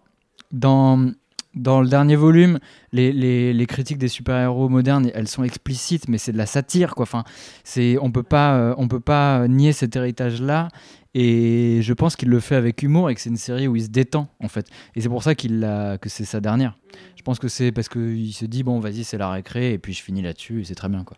dans 0.53 1.11
dans 1.55 1.81
le 1.81 1.87
dernier 1.87 2.15
volume, 2.15 2.59
les, 2.91 3.65
critiques 3.67 3.97
des 3.97 4.07
super-héros 4.07 4.69
modernes, 4.69 5.09
elles 5.13 5.27
sont 5.27 5.43
explicites, 5.43 6.07
mais 6.07 6.17
c'est 6.17 6.31
de 6.31 6.37
la 6.37 6.45
satire, 6.45 6.95
quoi. 6.95 7.03
Enfin, 7.03 7.23
c'est 7.63 7.97
on 8.01 8.11
peut 8.11 8.23
pas 8.23 8.55
euh, 8.55 8.75
on 8.77 8.87
peut 8.87 8.99
pas 8.99 9.47
nier 9.47 9.71
cet 9.71 9.95
héritage-là. 9.95 10.69
Et 11.15 11.79
je 11.81 11.93
pense 11.93 12.15
qu'il 12.15 12.29
le 12.29 12.39
fait 12.39 12.55
avec 12.55 12.81
humour 12.81 13.09
et 13.09 13.15
que 13.15 13.21
c'est 13.21 13.29
une 13.29 13.37
série 13.37 13.67
où 13.67 13.75
il 13.75 13.83
se 13.83 13.89
détend 13.89 14.27
en 14.39 14.47
fait. 14.47 14.67
Et 14.95 15.01
c'est 15.01 15.09
pour 15.09 15.21
ça 15.21 15.35
qu'il 15.35 15.59
l'a 15.59 15.97
que 15.99 16.09
c'est 16.09 16.25
sa 16.25 16.39
dernière. 16.39 16.75
Je 17.15 17.21
pense 17.21 17.39
que 17.39 17.47
c'est 17.47 17.71
parce 17.71 17.87
qu'il 17.87 18.33
se 18.33 18.45
dit 18.45 18.63
bon 18.63 18.79
vas-y 18.79 19.03
c'est 19.03 19.17
la 19.17 19.29
récré 19.29 19.73
et 19.73 19.77
puis 19.77 19.93
je 19.93 20.01
finis 20.01 20.21
là-dessus 20.21 20.61
et 20.61 20.63
c'est 20.63 20.75
très 20.75 20.89
bien 20.89 21.03
quoi. 21.03 21.15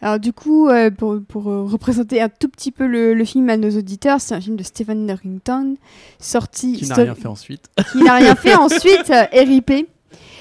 Alors 0.00 0.20
du 0.20 0.32
coup, 0.32 0.68
euh, 0.68 0.90
pour, 0.90 1.18
pour, 1.26 1.48
euh, 1.48 1.64
représenter 1.64 2.20
un 2.20 2.28
tout 2.28 2.48
petit 2.48 2.70
peu 2.70 2.86
le, 2.86 3.14
le 3.14 3.24
film 3.24 3.48
à 3.50 3.56
nos 3.56 3.70
auditeurs, 3.70 4.20
c'est 4.20 4.34
un 4.34 4.40
film 4.40 4.56
de 4.56 4.62
Stephen 4.62 5.06
Norrington, 5.06 5.74
sorti... 6.20 6.74
qui 6.74 6.86
n'a 6.86 6.94
rien 6.94 7.14
fait 7.14 7.26
ensuite. 7.26 7.68
qui 7.92 8.02
n'a 8.02 8.14
rien 8.14 8.34
fait 8.36 8.54
ensuite, 8.54 9.10
euh, 9.10 9.24
RIP. 9.32 9.88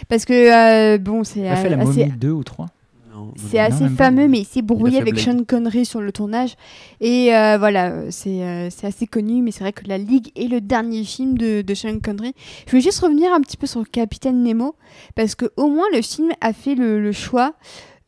Parce 0.07 0.25
que, 0.25 0.93
euh, 0.93 0.97
bon, 0.97 1.23
c'est 1.23 1.39
Il 1.41 1.47
a 1.47 1.55
fait 1.55 1.69
la 1.69 1.79
assez, 1.79 2.05
momie 2.05 2.17
2 2.17 2.29
ou 2.29 2.43
3 2.43 2.65
Non, 2.65 2.71
c'est 3.35 3.59
assez 3.59 3.87
fameux, 3.89 4.27
mais 4.27 4.39
il 4.39 4.45
s'est 4.45 4.61
brouillé 4.61 4.99
avec 4.99 5.13
Blade. 5.15 5.25
Sean 5.25 5.43
Connery 5.43 5.85
sur 5.85 6.01
le 6.01 6.11
tournage. 6.11 6.55
Et 7.01 7.35
euh, 7.35 7.57
voilà, 7.57 7.89
euh, 7.91 8.07
c'est 8.11 8.43
euh, 8.43 8.69
assez 8.83 9.07
connu, 9.07 9.41
mais 9.41 9.51
c'est 9.51 9.61
vrai 9.61 9.73
que 9.73 9.87
La 9.87 9.97
Ligue 9.97 10.31
est 10.35 10.47
le 10.47 10.61
dernier 10.61 11.03
film 11.03 11.37
de, 11.37 11.61
de 11.61 11.73
Sean 11.73 11.99
Connery. 11.99 12.33
Je 12.67 12.71
vais 12.73 12.81
juste 12.81 12.99
revenir 12.99 13.31
un 13.33 13.41
petit 13.41 13.57
peu 13.57 13.67
sur 13.67 13.83
Capitaine 13.89 14.43
Nemo, 14.43 14.75
parce 15.15 15.35
que 15.35 15.51
au 15.57 15.67
moins 15.67 15.85
le 15.93 16.01
film 16.01 16.31
a 16.41 16.53
fait 16.53 16.75
le, 16.75 17.01
le 17.01 17.11
choix 17.11 17.53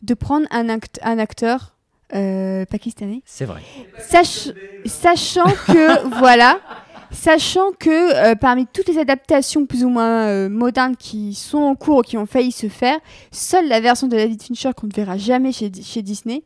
de 0.01 0.13
prendre 0.13 0.47
un, 0.51 0.69
act- 0.69 0.99
un 1.03 1.19
acteur 1.19 1.75
euh, 2.15 2.65
pakistanais. 2.65 3.21
C'est 3.25 3.45
vrai. 3.45 3.61
Sach- 3.99 4.49
sachant 4.85 5.45
que, 5.67 6.07
voilà, 6.19 6.59
sachant 7.11 7.71
que 7.77 8.31
euh, 8.31 8.35
parmi 8.35 8.67
toutes 8.67 8.87
les 8.87 8.97
adaptations 8.97 9.65
plus 9.65 9.83
ou 9.83 9.89
moins 9.89 10.27
euh, 10.27 10.49
modernes 10.49 10.95
qui 10.95 11.33
sont 11.33 11.59
en 11.59 11.75
cours 11.75 11.97
ou 11.97 12.01
qui 12.01 12.17
ont 12.17 12.25
failli 12.25 12.51
se 12.51 12.67
faire, 12.67 12.99
seule 13.31 13.67
la 13.67 13.79
version 13.79 14.07
de 14.07 14.15
David 14.15 14.41
Fincher 14.41 14.71
qu'on 14.75 14.87
ne 14.87 14.93
verra 14.93 15.17
jamais 15.17 15.51
chez, 15.51 15.69
Disney. 15.69 16.43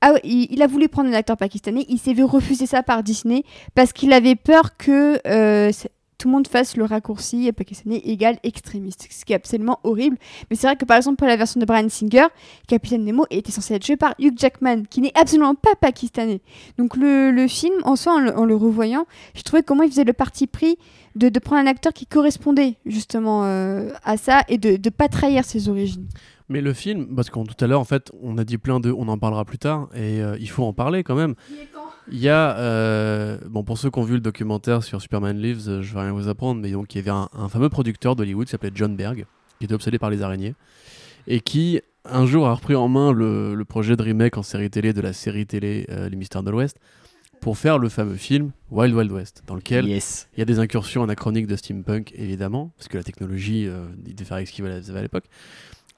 Ah, 0.00 0.12
il, 0.24 0.62
a 0.62 0.66
voulu 0.66 0.88
prendre 0.88 1.08
un 1.08 1.14
acteur 1.14 1.36
pakistanais, 1.36 1.86
il 1.88 1.98
s'est 1.98 2.12
vu 2.12 2.22
refuser 2.22 2.66
ça 2.66 2.82
par 2.82 3.02
Disney 3.02 3.44
parce 3.74 3.92
qu'il 3.92 4.12
avait 4.12 4.36
peur 4.36 4.76
que 4.76 5.18
euh, 5.26 5.72
tout 6.18 6.28
le 6.28 6.32
monde 6.32 6.48
fasse 6.48 6.76
le 6.76 6.84
raccourci 6.84 7.50
pakistanais 7.52 7.98
égal 8.04 8.38
extrémiste, 8.42 9.08
ce 9.10 9.24
qui 9.24 9.32
est 9.32 9.36
absolument 9.36 9.80
horrible. 9.84 10.16
Mais 10.50 10.56
c'est 10.56 10.66
vrai 10.66 10.76
que 10.76 10.84
par 10.84 10.96
exemple 10.96 11.16
pour 11.16 11.26
la 11.26 11.36
version 11.36 11.60
de 11.60 11.66
Brian 11.66 11.88
Singer, 11.88 12.26
Capitaine 12.66 13.04
Nemo 13.04 13.26
était 13.30 13.52
censé 13.52 13.74
être 13.74 13.86
joué 13.86 13.96
par 13.96 14.14
Hugh 14.18 14.34
Jackman, 14.36 14.84
qui 14.88 15.00
n'est 15.00 15.16
absolument 15.18 15.54
pas 15.54 15.74
pakistanais. 15.80 16.40
Donc 16.78 16.96
le, 16.96 17.30
le 17.30 17.48
film, 17.48 17.74
en 17.84 17.96
soi, 17.96 18.14
en 18.14 18.18
le, 18.20 18.36
en 18.36 18.44
le 18.44 18.54
revoyant, 18.56 19.06
je 19.34 19.42
trouvais 19.42 19.62
comment 19.62 19.82
il 19.82 19.90
faisait 19.90 20.04
le 20.04 20.12
parti 20.12 20.46
pris 20.46 20.78
de, 21.14 21.28
de 21.28 21.38
prendre 21.38 21.62
un 21.62 21.66
acteur 21.66 21.92
qui 21.92 22.06
correspondait 22.06 22.76
justement 22.84 23.44
euh, 23.44 23.90
à 24.04 24.16
ça 24.16 24.42
et 24.48 24.58
de 24.58 24.70
ne 24.72 24.90
pas 24.90 25.08
trahir 25.08 25.44
ses 25.44 25.68
origines. 25.68 26.06
Mais 26.48 26.60
le 26.60 26.72
film, 26.72 27.14
parce 27.16 27.28
qu'on 27.28 27.44
tout 27.44 27.62
à 27.64 27.66
l'heure 27.66 27.80
en 27.80 27.84
fait, 27.84 28.12
on 28.22 28.38
a 28.38 28.44
dit 28.44 28.58
plein 28.58 28.78
de, 28.78 28.92
on 28.92 29.08
en 29.08 29.18
parlera 29.18 29.44
plus 29.44 29.58
tard 29.58 29.88
et 29.94 30.20
euh, 30.20 30.36
il 30.38 30.48
faut 30.48 30.62
en 30.62 30.72
parler 30.72 31.02
quand 31.02 31.16
même. 31.16 31.34
Il 31.50 31.56
y 32.12 32.28
a, 32.28 32.56
euh, 32.58 33.38
bon, 33.48 33.64
pour 33.64 33.78
ceux 33.78 33.90
qui 33.90 33.98
ont 33.98 34.02
vu 34.04 34.14
le 34.14 34.20
documentaire 34.20 34.82
sur 34.84 35.00
Superman 35.00 35.36
Lives, 35.40 35.68
euh, 35.68 35.82
je 35.82 35.92
vais 35.94 36.00
rien 36.00 36.12
vous 36.12 36.28
apprendre, 36.28 36.60
mais 36.60 36.70
donc 36.70 36.94
il 36.94 36.98
y 36.98 37.00
avait 37.00 37.10
un, 37.10 37.28
un 37.32 37.48
fameux 37.48 37.68
producteur 37.68 38.16
d'Hollywood 38.16 38.46
qui 38.46 38.50
s'appelait 38.52 38.72
John 38.74 38.96
Berg, 38.96 39.26
qui 39.58 39.64
était 39.64 39.74
obsédé 39.74 39.98
par 39.98 40.10
les 40.10 40.22
araignées, 40.22 40.54
et 41.26 41.40
qui 41.40 41.80
un 42.04 42.24
jour 42.26 42.46
a 42.46 42.54
repris 42.54 42.76
en 42.76 42.88
main 42.88 43.12
le, 43.12 43.54
le 43.54 43.64
projet 43.64 43.96
de 43.96 44.02
remake 44.02 44.36
en 44.38 44.42
série 44.42 44.70
télé 44.70 44.92
de 44.92 45.00
la 45.00 45.12
série 45.12 45.46
télé 45.46 45.86
euh, 45.90 46.08
Les 46.08 46.16
Mystères 46.16 46.42
de 46.44 46.50
l'Ouest 46.50 46.76
pour 47.40 47.58
faire 47.58 47.78
le 47.78 47.88
fameux 47.88 48.14
film 48.14 48.52
Wild 48.70 48.94
Wild 48.94 49.10
West, 49.12 49.42
dans 49.46 49.56
lequel 49.56 49.86
Yes. 49.86 50.28
il 50.36 50.38
y 50.38 50.42
a 50.42 50.46
des 50.46 50.58
incursions 50.58 51.02
anachroniques 51.02 51.46
de 51.46 51.56
steampunk, 51.56 52.12
évidemment, 52.16 52.72
parce 52.78 52.88
que 52.88 52.96
la 52.96 53.02
technologie, 53.04 53.66
euh, 53.66 53.86
il 54.06 54.14
devait 54.14 54.24
faire 54.24 54.36
avec 54.36 54.48
ce 54.48 54.52
qu'il 54.52 54.64
avait 54.64 54.98
à 54.98 55.02
l'époque. 55.02 55.24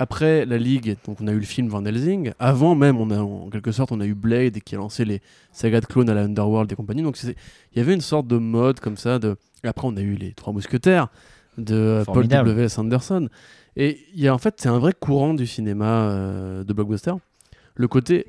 Après 0.00 0.46
la 0.46 0.58
Ligue, 0.58 0.96
donc 1.06 1.20
on 1.20 1.26
a 1.26 1.32
eu 1.32 1.38
le 1.38 1.44
film 1.44 1.68
Van 1.68 1.84
Helsing. 1.84 2.32
Avant 2.38 2.76
même, 2.76 2.98
on 2.98 3.10
a, 3.10 3.18
en 3.18 3.50
quelque 3.50 3.72
sorte, 3.72 3.90
on 3.90 4.00
a 4.00 4.06
eu 4.06 4.14
Blade 4.14 4.60
qui 4.60 4.76
a 4.76 4.78
lancé 4.78 5.04
les 5.04 5.20
sagas 5.52 5.80
de 5.80 5.86
clones 5.86 6.08
à 6.08 6.14
la 6.14 6.22
Underworld 6.22 6.70
et 6.70 6.76
compagnie. 6.76 7.02
Donc 7.02 7.18
il 7.22 7.34
y 7.74 7.80
avait 7.80 7.94
une 7.94 8.00
sorte 8.00 8.28
de 8.28 8.38
mode 8.38 8.78
comme 8.78 8.96
ça. 8.96 9.18
De... 9.18 9.36
et 9.64 9.68
après, 9.68 9.88
on 9.88 9.96
a 9.96 10.00
eu 10.00 10.14
les 10.14 10.32
Trois 10.32 10.52
Mousquetaires 10.52 11.08
de 11.56 11.74
euh, 11.74 12.04
Paul. 12.04 12.28
W. 12.28 12.62
S. 12.62 12.78
Anderson. 12.78 13.28
Et 13.76 13.98
il 14.14 14.20
y 14.20 14.28
a 14.28 14.34
en 14.34 14.38
fait, 14.38 14.54
c'est 14.58 14.68
un 14.68 14.78
vrai 14.78 14.92
courant 14.98 15.34
du 15.34 15.46
cinéma 15.46 16.10
euh, 16.10 16.64
de 16.64 16.72
blockbuster. 16.72 17.14
Le 17.74 17.88
côté 17.88 18.26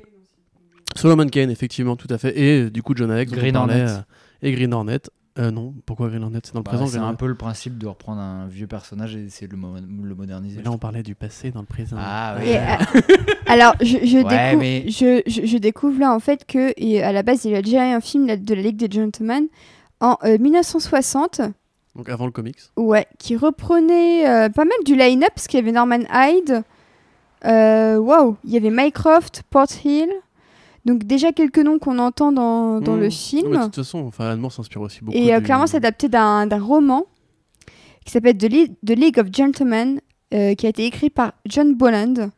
Solomon 0.96 1.26
Kane, 1.28 1.50
effectivement, 1.50 1.96
tout 1.96 2.08
à 2.10 2.18
fait. 2.18 2.36
Et 2.38 2.70
du 2.70 2.82
coup, 2.82 2.94
John 2.96 3.10
Alex, 3.12 3.30
Green 3.30 3.56
Hornet. 3.56 3.88
euh, 3.88 3.98
et 4.42 4.52
Green 4.52 4.74
Hornet. 4.74 5.00
Euh, 5.40 5.50
non, 5.50 5.74
pourquoi 5.86 6.08
Green 6.08 6.22
Hornet 6.22 6.40
C'est 6.44 6.52
dans 6.52 6.60
le 6.60 6.64
Bah, 6.64 6.72
présent. 6.72 6.86
c'est 6.86 6.98
un 6.98 7.14
peu 7.14 7.26
le 7.26 7.34
principe 7.34 7.78
de 7.78 7.86
reprendre 7.86 8.20
un 8.20 8.46
vieux 8.46 8.66
personnage 8.66 9.16
et 9.16 9.24
essayer 9.24 9.46
de 9.46 9.52
le, 9.52 9.58
mo- 9.58 9.76
le 9.78 10.14
moderniser. 10.14 10.58
Mais 10.58 10.64
là, 10.64 10.70
on 10.70 10.76
parlait 10.78 11.02
du 11.02 11.14
passé 11.14 11.50
dans 11.50 11.60
le 11.60 11.66
présent. 11.66 11.96
Ah 11.98 12.36
Et, 12.42 12.50
oui. 12.50 12.56
euh, 12.56 13.00
alors, 13.46 13.74
je, 13.80 13.86
je, 14.04 14.18
Ouais, 14.18 14.24
découvre, 14.24 14.58
mais- 14.60 14.84
je, 14.88 15.22
je- 15.26 15.46
je 15.46 15.56
découvre 15.58 15.98
là 15.98 16.12
en 16.14 16.20
fait 16.20 16.44
que 16.46 16.72
et 16.76 17.02
à 17.02 17.12
la 17.12 17.22
base 17.22 17.44
il 17.46 17.52
y 17.52 17.54
a 17.56 17.62
déjà 17.62 17.88
eu 17.88 17.92
un 17.94 18.00
film 18.02 18.26
de 18.26 18.54
la 18.54 18.60
Ligue 18.62 18.76
des 18.76 18.90
Gentlemen 18.90 19.46
en 20.00 20.18
euh, 20.24 20.36
1960, 20.38 21.40
Donc 21.96 22.08
avant 22.10 22.26
le 22.26 22.32
comics. 22.32 22.58
ouais, 22.76 23.06
qui 23.18 23.36
reprenait 23.36 24.28
euh, 24.28 24.48
pas 24.50 24.64
mal 24.64 24.76
du 24.84 24.94
line-up 24.94 25.30
parce 25.34 25.46
qu'il 25.46 25.58
y 25.58 25.62
avait 25.62 25.72
Norman 25.72 26.00
Hyde, 26.12 26.62
euh, 27.46 27.96
waouh, 27.96 28.36
il 28.44 28.50
y 28.50 28.56
avait 28.58 28.70
Mycroft, 28.70 29.42
Port 29.48 29.66
Hill, 29.84 30.10
donc 30.84 31.04
déjà 31.04 31.32
quelques 31.32 31.58
noms 31.58 31.78
qu'on 31.78 31.98
entend 31.98 32.32
dans, 32.32 32.80
dans 32.80 32.96
Mmh. 32.96 33.00
le 33.00 33.04
Non, 33.04 33.10
film. 33.10 33.48
mais 33.50 33.58
de 33.58 33.64
toute 33.64 33.76
façon, 33.76 33.98
enfin, 34.06 34.34
Moore 34.36 34.52
s'inspire 34.52 34.80
aussi 34.82 35.04
beaucoup. 35.04 35.16
Et 35.16 35.32
euh, 35.34 35.38
du- 35.38 35.44
clairement, 35.44 35.66
c'est 35.66 35.76
adapté 35.76 36.08
d'un 36.08 36.46
roman 36.58 37.04
qui 38.04 38.12
s'appelle 38.12 38.36
The, 38.38 38.90
League 38.90 39.18
of 39.18 39.26
Gentlemen, 39.32 40.00
euh, 40.32 40.54
qui 40.54 40.66
a 40.66 40.68
été 40.70 40.84
écrit 40.86 41.10
par 41.10 41.32
John 41.46 41.74
Boland. 41.74 42.30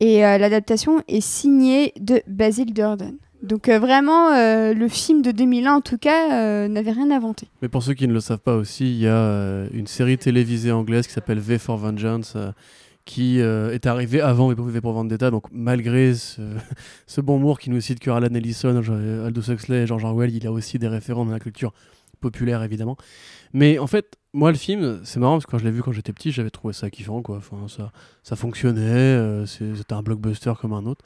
Et 0.00 0.24
euh, 0.24 0.38
l'adaptation 0.38 1.02
est 1.08 1.20
signée 1.20 1.92
de 2.00 2.22
Basil 2.26 2.72
Durden. 2.72 3.16
Donc 3.42 3.68
vraiment, 3.68 4.30
le 4.30 4.88
film 4.88 5.20
de 5.20 5.30
2001, 5.30 5.74
en 5.74 5.80
tout 5.82 5.98
cas, 5.98 6.66
n'avait 6.66 6.92
rien 6.92 7.10
inventé. 7.10 7.46
Mais 7.60 7.68
pour 7.68 7.82
ceux 7.82 7.92
qui 7.92 8.08
ne 8.08 8.14
le 8.14 8.20
savent 8.20 8.38
pas 8.40 8.56
aussi, 8.56 8.86
il 8.86 8.96
y 9.02 9.06
a 9.06 9.66
une 9.74 9.86
série 9.86 10.16
télévisée 10.16 10.72
anglaise 10.72 11.06
qui 11.06 11.12
s'appelle 11.12 11.40
V 11.40 11.58
for 11.58 11.76
Vengeance, 11.76 12.38
qui 13.04 13.40
euh, 13.40 13.72
est 13.72 13.86
arrivée 13.86 14.20
avant 14.20 14.48
V 14.48 14.80
pour- 14.80 14.92
Vendetta. 14.92 15.30
Donc 15.30 15.44
malgré 15.52 16.14
ce, 16.14 16.40
bon 17.20 17.38
Moore 17.38 17.58
qui 17.58 17.70
nous 17.70 17.80
cite 17.80 18.00
que 18.00 18.10
Alan 18.10 18.34
Ellison, 18.34 18.76
Aldous 19.24 19.50
Huxley 19.50 19.82
et 19.82 19.86
George 19.86 20.04
Orwell, 20.04 20.34
il 20.34 20.46
a 20.46 20.52
aussi 20.52 20.78
des 20.78 20.88
référents 20.88 21.24
dans 21.24 21.32
la 21.32 21.40
culture 21.40 21.72
populaire 22.20 22.62
évidemment. 22.62 22.96
Mais 23.52 23.78
en 23.78 23.86
fait, 23.86 24.16
moi 24.32 24.50
le 24.50 24.56
film, 24.56 25.00
c'est 25.04 25.20
marrant 25.20 25.34
parce 25.34 25.46
que 25.46 25.50
quand 25.50 25.58
je 25.58 25.64
l'ai 25.64 25.70
vu 25.70 25.82
quand 25.82 25.92
j'étais 25.92 26.12
petit, 26.12 26.32
j'avais 26.32 26.50
trouvé 26.50 26.72
ça 26.72 26.90
kiffant 26.90 27.22
quoi. 27.22 27.40
Ça, 27.68 27.92
ça 28.22 28.36
fonctionnait, 28.36 28.80
euh, 28.80 29.46
c'était 29.46 29.92
un 29.92 30.02
blockbuster 30.02 30.52
comme 30.60 30.72
un 30.72 30.86
autre. 30.86 31.04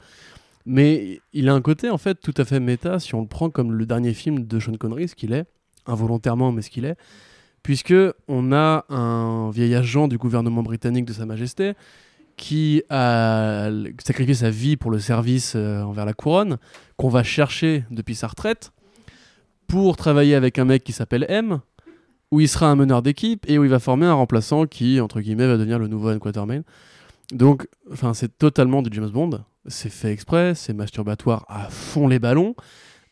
Mais 0.65 1.19
il 1.33 1.49
a 1.49 1.53
un 1.53 1.61
côté 1.61 1.89
en 1.89 1.97
fait 1.97 2.15
tout 2.15 2.33
à 2.37 2.45
fait 2.45 2.59
méta 2.59 2.99
si 2.99 3.15
on 3.15 3.21
le 3.21 3.27
prend 3.27 3.49
comme 3.49 3.73
le 3.73 3.85
dernier 3.85 4.13
film 4.13 4.45
de 4.45 4.59
Sean 4.59 4.75
Connery, 4.77 5.07
ce 5.07 5.15
qu'il 5.15 5.33
est, 5.33 5.45
involontairement 5.85 6.51
mais 6.51 6.61
ce 6.61 6.69
qu'il 6.69 6.85
est, 6.85 6.95
puisque 7.63 7.93
on 8.27 8.51
a 8.51 8.85
un 8.89 9.49
vieil 9.51 9.75
agent 9.75 10.07
du 10.07 10.17
gouvernement 10.17 10.63
britannique 10.63 11.05
de 11.05 11.13
Sa 11.13 11.25
Majesté 11.25 11.73
qui 12.39 12.83
a 12.89 13.69
sacrifié 14.01 14.33
sa 14.33 14.49
vie 14.49 14.77
pour 14.77 14.91
le 14.91 14.99
service 14.99 15.53
euh, 15.55 15.81
envers 15.81 16.05
la 16.05 16.13
couronne, 16.13 16.57
qu'on 16.95 17.09
va 17.09 17.21
chercher 17.21 17.83
depuis 17.91 18.15
sa 18.15 18.27
retraite 18.27 18.71
pour 19.67 19.97
travailler 19.97 20.35
avec 20.35 20.57
un 20.57 20.65
mec 20.65 20.83
qui 20.83 20.93
s'appelle 20.93 21.25
M, 21.27 21.59
où 22.31 22.39
il 22.39 22.47
sera 22.47 22.67
un 22.67 22.75
meneur 22.75 23.01
d'équipe 23.01 23.45
et 23.47 23.59
où 23.59 23.65
il 23.65 23.69
va 23.69 23.79
former 23.79 24.05
un 24.05 24.13
remplaçant 24.13 24.65
qui, 24.65 25.01
entre 25.01 25.19
guillemets, 25.19 25.47
va 25.47 25.57
devenir 25.57 25.79
le 25.79 25.87
nouveau 25.87 26.07
Anne 26.07 26.19
Quatermain. 26.19 26.61
Donc, 27.33 27.67
enfin, 27.91 28.13
c'est 28.13 28.37
totalement 28.37 28.81
du 28.81 28.89
James 28.93 29.09
Bond. 29.09 29.41
C'est 29.67 29.91
fait 29.91 30.11
exprès, 30.11 30.55
c'est 30.55 30.73
masturbatoire 30.73 31.45
à 31.49 31.69
fond 31.69 32.07
les 32.07 32.19
ballons. 32.19 32.55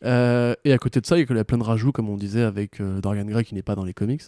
Euh, 0.04 0.54
et 0.64 0.72
à 0.72 0.78
côté 0.78 1.00
de 1.00 1.06
ça, 1.06 1.18
il 1.18 1.28
y 1.28 1.38
a 1.38 1.44
plein 1.44 1.58
de 1.58 1.62
rajouts, 1.62 1.92
comme 1.92 2.08
on 2.08 2.16
disait, 2.16 2.42
avec 2.42 2.80
euh, 2.80 3.00
Dorian 3.00 3.24
Gray 3.24 3.44
qui 3.44 3.54
n'est 3.54 3.62
pas 3.62 3.74
dans 3.74 3.84
les 3.84 3.94
comics. 3.94 4.22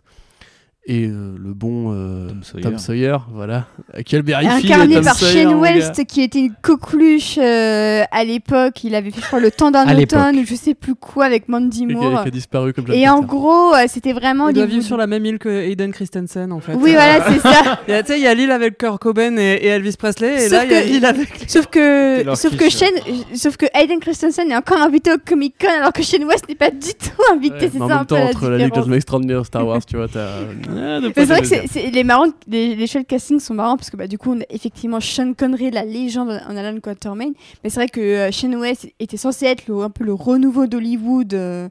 Et 0.87 1.07
euh, 1.07 1.37
le 1.39 1.53
bon 1.53 1.93
euh, 1.93 2.29
Tom 2.29 2.43
Sawyer. 2.43 2.63
Tom 2.65 2.79
Sawyer, 2.79 3.17
voilà. 3.33 3.67
Quel 4.07 4.25
Incarné 4.35 4.95
Tom 4.95 5.05
par 5.05 5.15
Sawyer, 5.15 5.43
Shane. 5.45 5.55
West, 5.55 6.05
qui 6.07 6.23
était 6.23 6.39
une 6.41 6.55
coqueluche 6.63 7.37
euh, 7.39 8.03
à 8.11 8.25
l'époque. 8.25 8.83
Il 8.83 8.95
avait 8.95 9.11
fait, 9.11 9.21
je 9.21 9.27
crois, 9.27 9.41
le 9.41 9.51
temps 9.51 9.71
d'un 9.71 9.87
automne, 9.97 10.39
ou 10.39 10.45
je 10.47 10.55
sais 10.55 10.75
plus 10.75 10.95
quoi, 10.95 11.27
avec 11.27 11.49
Mandy 11.51 11.85
Et 11.85 11.87
qui 11.89 11.93
a, 11.93 11.97
Moore. 11.97 12.25
disparu 12.33 12.73
comme 12.73 12.87
Et 12.93 13.07
en 13.09 13.21
gros, 13.21 13.75
c'était 13.89 14.15
vraiment... 14.15 14.49
Il 14.49 14.55
doit 14.55 14.65
vivre 14.65 14.83
sur 14.83 14.97
la 14.97 15.07
même 15.07 15.25
île 15.27 15.39
que 15.39 15.51
Hayden 15.51 15.93
Christensen 15.93 16.51
en 16.51 16.61
fait. 16.61 16.73
Oui, 16.75 16.93
voilà, 16.93 17.31
c'est 17.31 17.41
ça. 17.41 17.79
Il 17.87 17.91
y 17.93 17.95
a- 17.95 18.03
Tu 18.03 18.13
sais, 18.13 18.19
il 18.19 18.23
y 18.25 18.27
a 18.27 18.33
l'île 18.35 18.51
avec 18.51 18.79
Kurt 18.79 19.01
Cobain 19.01 19.37
et, 19.37 19.59
et 19.63 19.67
Elvis 19.67 19.97
Presley, 19.99 20.35
et 20.47 20.49
Sauf 20.49 20.53
là 20.53 20.65
il 20.65 20.71
y 20.73 20.75
a 20.75 20.83
que- 20.83 20.87
l'île 20.89 21.05
avec. 21.05 21.29
Sauf 21.47 21.67
que, 21.67 22.25
sauf 22.35 22.57
que 22.57 22.65
Kitsch. 22.65 22.79
Shane, 22.79 23.15
sauf 23.35 23.57
que 23.59 23.67
Hayden 23.75 24.01
Christensen 24.01 24.51
est 24.51 24.57
encore 24.57 24.81
invité 24.81 25.13
au 25.13 25.17
Comic 25.25 25.55
Con 25.61 25.69
alors 25.79 25.93
que 25.93 26.03
Shane 26.03 26.25
West 26.25 26.49
n'est 26.49 26.55
pas 26.55 26.71
du 26.71 26.79
tout 26.95 27.23
invité. 27.35 27.67
Ouais, 27.67 27.71
c'est 27.73 27.79
ça 27.79 27.85
un 27.85 27.89
même 27.89 27.99
peu 27.99 28.07
temps, 28.07 28.15
la 28.17 28.25
entre 28.25 28.49
la 28.49 28.57
Ligue 28.57 28.67
différence. 28.69 28.89
of 28.89 28.95
Extraordinaire 28.95 29.47
Star 29.47 29.67
Wars, 29.67 29.85
tu 29.85 29.97
vois, 29.97 30.09
t'as. 30.09 30.29
Ah, 30.77 31.01
c'est 31.15 31.25
vrai 31.27 31.43
que 31.43 31.91
les 31.95 32.05
marrants, 32.05 32.27
les, 32.47 32.75
les 32.77 32.87
choix 32.87 33.01
de 33.03 33.07
casting 33.07 33.41
sont 33.41 33.55
marrants 33.55 33.77
parce 33.77 33.91
que 33.91 33.97
bah, 33.97 34.07
du 34.07 34.19
coup 34.19 34.33
on 34.35 34.41
a 34.41 34.45
effectivement 34.51 35.01
Sean 35.01 35.33
Connery, 35.35 35.71
la 35.71 35.85
légende 35.85 36.41
en 36.49 36.57
Alan 36.57 36.79
Quatermain, 36.81 37.31
mais 37.63 37.71
c'est 37.71 37.81
vrai 37.81 37.89
que 37.89 38.01
euh, 38.01 38.31
Shane 38.31 38.55
West 38.57 38.89
était 39.01 39.17
censé 39.17 39.47
être 39.47 39.67
le- 39.69 39.81
un 39.83 39.91
peu 39.91 40.05
le 40.05 40.13
renouveau 40.15 40.67
d'Hollywood, 40.67 41.35
euh, 41.35 41.69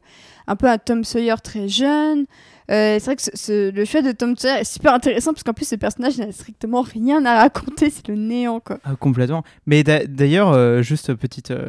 un 0.47 0.55
peu 0.55 0.67
un 0.67 0.77
Tom 0.77 1.03
Sawyer 1.03 1.35
très 1.43 1.67
jeune. 1.67 2.25
Euh, 2.69 2.99
c'est 2.99 3.05
vrai 3.05 3.15
que 3.15 3.71
le 3.71 3.85
choix 3.85 4.01
de 4.01 4.11
Tom 4.11 4.37
Sawyer 4.37 4.59
est 4.59 4.63
super 4.63 4.93
intéressant 4.93 5.33
parce 5.33 5.43
qu'en 5.43 5.53
plus 5.53 5.67
ce 5.67 5.75
personnage 5.75 6.19
n'a 6.19 6.31
strictement 6.31 6.81
rien 6.81 7.25
à 7.25 7.39
raconter, 7.41 7.89
c'est 7.89 8.07
le 8.07 8.15
néant 8.15 8.59
quoi. 8.59 8.77
Ah, 8.83 8.95
complètement. 8.95 9.43
Mais 9.65 9.83
d'a- 9.83 10.05
d'ailleurs, 10.05 10.51
euh, 10.51 10.83
juste 10.83 11.13
petite, 11.15 11.49
euh, 11.49 11.67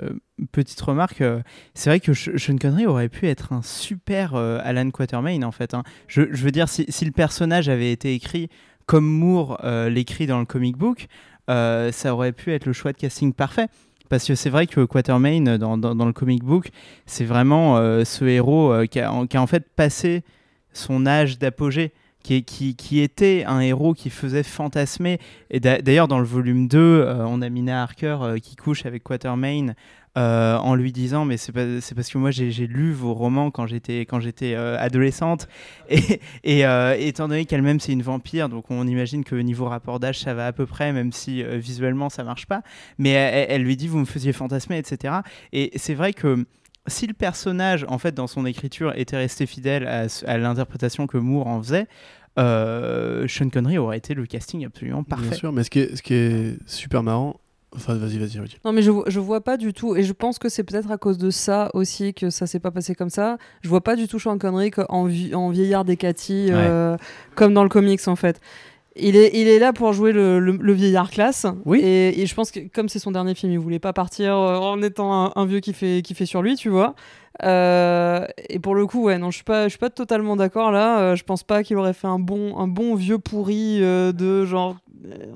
petite 0.53 0.81
remarque, 0.81 1.23
c'est 1.75 1.89
vrai 1.89 2.01
que 2.01 2.13
Sean 2.13 2.57
Connery 2.59 2.87
aurait 2.87 3.09
pu 3.09 3.29
être 3.29 3.53
un 3.53 3.63
super 3.63 4.35
Alan 4.35 4.91
Quatermain 4.91 5.43
en 5.43 5.53
fait. 5.53 5.75
hein. 5.75 5.83
Je, 6.07 6.23
veux 6.23 6.51
dire, 6.51 6.69
si, 6.69 6.87
le 7.05 7.13
personnage 7.13 7.69
avait 7.69 7.93
été 7.93 8.15
écrit 8.15 8.49
comme 8.87 9.07
Moore 9.07 9.59
l'écrit 9.89 10.27
dans 10.27 10.39
le 10.39 10.47
comic 10.47 10.77
book, 10.77 11.09
ça 11.49 12.15
aurait 12.15 12.33
pu 12.33 12.53
être 12.53 12.67
le 12.67 12.73
choix 12.73 12.93
de 12.93 12.99
casting 12.99 13.33
parfait. 13.33 13.67
Parce 14.09 14.27
que 14.27 14.35
c'est 14.35 14.51
vrai 14.51 14.67
que 14.67 14.85
Quatermain, 14.85 15.59
dans, 15.59 15.77
dans, 15.77 16.07
le 16.07 16.13
comic 16.13 16.43
book, 16.43 16.71
c'est 17.07 17.25
vraiment 17.25 17.77
ce 18.05 18.25
héros 18.25 18.75
qui 18.91 18.99
a 18.99 19.13
en 19.13 19.47
fait 19.47 19.69
passé 19.77 20.25
son 20.73 21.07
âge 21.07 21.39
d'apogée. 21.39 21.93
Qui, 22.23 23.01
était 23.01 23.45
un 23.47 23.61
héros 23.61 23.95
qui 23.95 24.11
faisait 24.11 24.43
fantasmer 24.43 25.19
et 25.51 25.59
d'a- 25.59 25.81
d'ailleurs, 25.81 26.07
dans 26.07 26.19
le 26.19 26.27
volume 26.27 26.69
2, 26.69 26.79
euh, 26.79 27.25
on 27.27 27.41
a 27.41 27.49
Mina 27.49 27.83
Harker 27.83 28.19
euh, 28.21 28.39
qui 28.39 28.57
couche 28.57 28.85
avec 28.85 29.03
Quatermain 29.03 29.73
euh, 30.19 30.57
en 30.59 30.75
lui 30.75 30.93
disant 30.93 31.25
Mais 31.25 31.39
c'est 31.39 31.51
parce 31.53 32.11
que 32.11 32.19
moi 32.19 32.31
j'ai 32.31 32.67
lu 32.67 32.93
vos 32.93 33.15
romans 33.15 33.51
quand 33.51 33.67
j'étais 33.67 34.07
adolescente. 34.55 35.49
Et, 36.45 36.63
étant 36.99 37.27
donné 37.27 37.47
qu'elle-même 37.47 37.81
c'est 37.81 37.93
une 37.93 38.03
vampire, 38.03 38.51
donc 38.51 38.71
on 38.71 38.87
imagine 38.87 39.25
que 39.25 39.35
niveau 39.35 39.65
rapport 39.65 39.99
d'âge 39.99 40.21
ça 40.21 40.35
va 40.35 40.47
à 40.47 40.53
peu 40.53 40.67
près, 40.67 40.93
même 40.93 41.13
si 41.13 41.43
visuellement 41.43 42.11
ça 42.11 42.23
marche 42.23 42.45
pas. 42.45 42.63
Mais 42.99 43.11
elle 43.13 43.63
lui 43.63 43.77
dit 43.77 43.89
Vous 43.89 43.99
me 43.99 44.05
faisiez 44.05 44.35
fantasmer, 44.35 44.77
etc. 44.77 45.15
Et 45.53 45.71
c'est 45.77 45.95
vrai 45.95 46.13
que 46.13 46.45
si 46.91 47.07
le 47.07 47.15
personnage, 47.15 47.87
en 47.89 47.99
fait, 47.99 48.13
dans 48.13 48.27
son 48.27 48.45
écriture, 48.45 48.93
était 48.97 49.17
resté 49.17 49.47
fidèle 49.47 49.87
à, 49.87 50.39
l'interprétation 50.39 51.07
que 51.07 51.17
Moore 51.17 51.47
en 51.47 51.63
faisait, 51.63 51.87
euh, 52.39 53.27
Sean 53.29 53.49
Connery 53.51 53.79
aurait 53.79 53.99
été 53.99 54.15
le 54.15 54.27
casting 54.27 54.65
absolument 54.65 55.03
Bien 55.03 55.17
parfait. 55.17 55.35
sûr, 55.35 55.53
mais 55.53 55.65
ce 55.65 55.71
qui 55.71 55.81
est, 55.81 55.97
ce 55.97 56.03
qui 56.03 56.15
est 56.15 56.59
super 56.67 57.03
marrant. 57.03 57.41
Enfin, 57.77 57.95
vas-y, 57.95 58.19
vas-y, 58.19 58.41
Rudy. 58.41 58.59
Non 58.65 58.73
mais 58.73 58.83
je, 58.83 58.91
je 59.07 59.21
vois 59.21 59.43
pas 59.43 59.57
du 59.57 59.73
tout, 59.73 59.95
et 59.95 60.03
je 60.03 60.13
pense 60.13 60.41
que 60.41 60.49
c'est 60.49 60.65
peut-être 60.65 60.91
à 60.91 60.99
cause 60.99 61.19
de 61.19 61.31
ça 61.31 61.71
aussi 61.73 62.15
que 62.15 62.29
ça 62.29 62.49
s'est 62.49 62.59
pas 62.59 62.73
passé 62.73 62.97
comme 62.97 63.11
ça. 63.11 63.39
Je 63.63 63.69
vois 63.69 63.81
pas 63.81 63.95
du 63.95 64.09
tout 64.09 64.19
Sean 64.19 64.39
Connery 64.39 64.73
co- 64.73 64.87
en, 64.89 65.07
vi- 65.07 65.37
en 65.37 65.51
vieillard 65.51 65.85
des 65.85 65.97
Cathy, 65.97 66.49
euh, 66.51 66.97
comme 67.37 67.55
dans 67.55 67.63
le 67.63 67.69
comics 67.69 68.09
en 68.09 68.17
fait. 68.17 68.41
Il 68.97 69.15
est, 69.17 69.31
il 69.35 69.47
est 69.47 69.59
là 69.61 69.73
pour 69.73 69.93
jouer 69.93 70.13
le, 70.13 70.41
le- 70.41 70.59
le 70.61 70.73
vieillard 70.73 71.11
classe. 71.11 71.47
Oui. 71.65 71.79
Et, 71.81 72.21
et 72.21 72.27
je 72.27 72.35
pense 72.35 72.51
que 72.51 72.59
comme 72.75 72.89
c'est 72.89 72.99
son 72.99 73.13
dernier 73.13 73.35
film, 73.35 73.53
il 73.53 73.59
voulait 73.59 73.79
pas 73.79 73.93
partir 73.93 74.37
euh, 74.37 74.57
en 74.57 74.83
étant 74.83 75.13
un, 75.27 75.33
un 75.37 75.47
vieux 75.47 75.61
qui 75.61 75.73
fait, 75.73 76.03
qui 76.03 76.15
fait 76.15 76.27
sur 76.27 76.43
lui, 76.43 76.57
tu 76.57 76.69
vois. 76.71 76.95
Euh, 77.45 78.27
et 78.49 78.59
pour 78.59 78.75
le 78.75 78.87
coup, 78.87 79.05
ouais, 79.05 79.17
non, 79.17 79.31
je 79.31 79.37
suis 79.37 79.45
pas, 79.45 79.65
je 79.65 79.69
suis 79.71 79.79
pas 79.79 79.91
totalement 79.91 80.35
d'accord 80.37 80.73
là. 80.73 80.99
Euh, 81.01 81.17
je 81.17 81.23
pense 81.25 81.45
pas 81.45 81.63
qu'il 81.63 81.77
aurait 81.77 81.93
fait 81.93 82.09
un 82.09 82.19
bon, 82.19 82.59
un 82.59 82.67
bon 82.67 82.97
vieux 82.97 83.19
pourri 83.19 83.79
euh, 83.81 84.11
de 84.13 84.45
genre. 84.45 84.77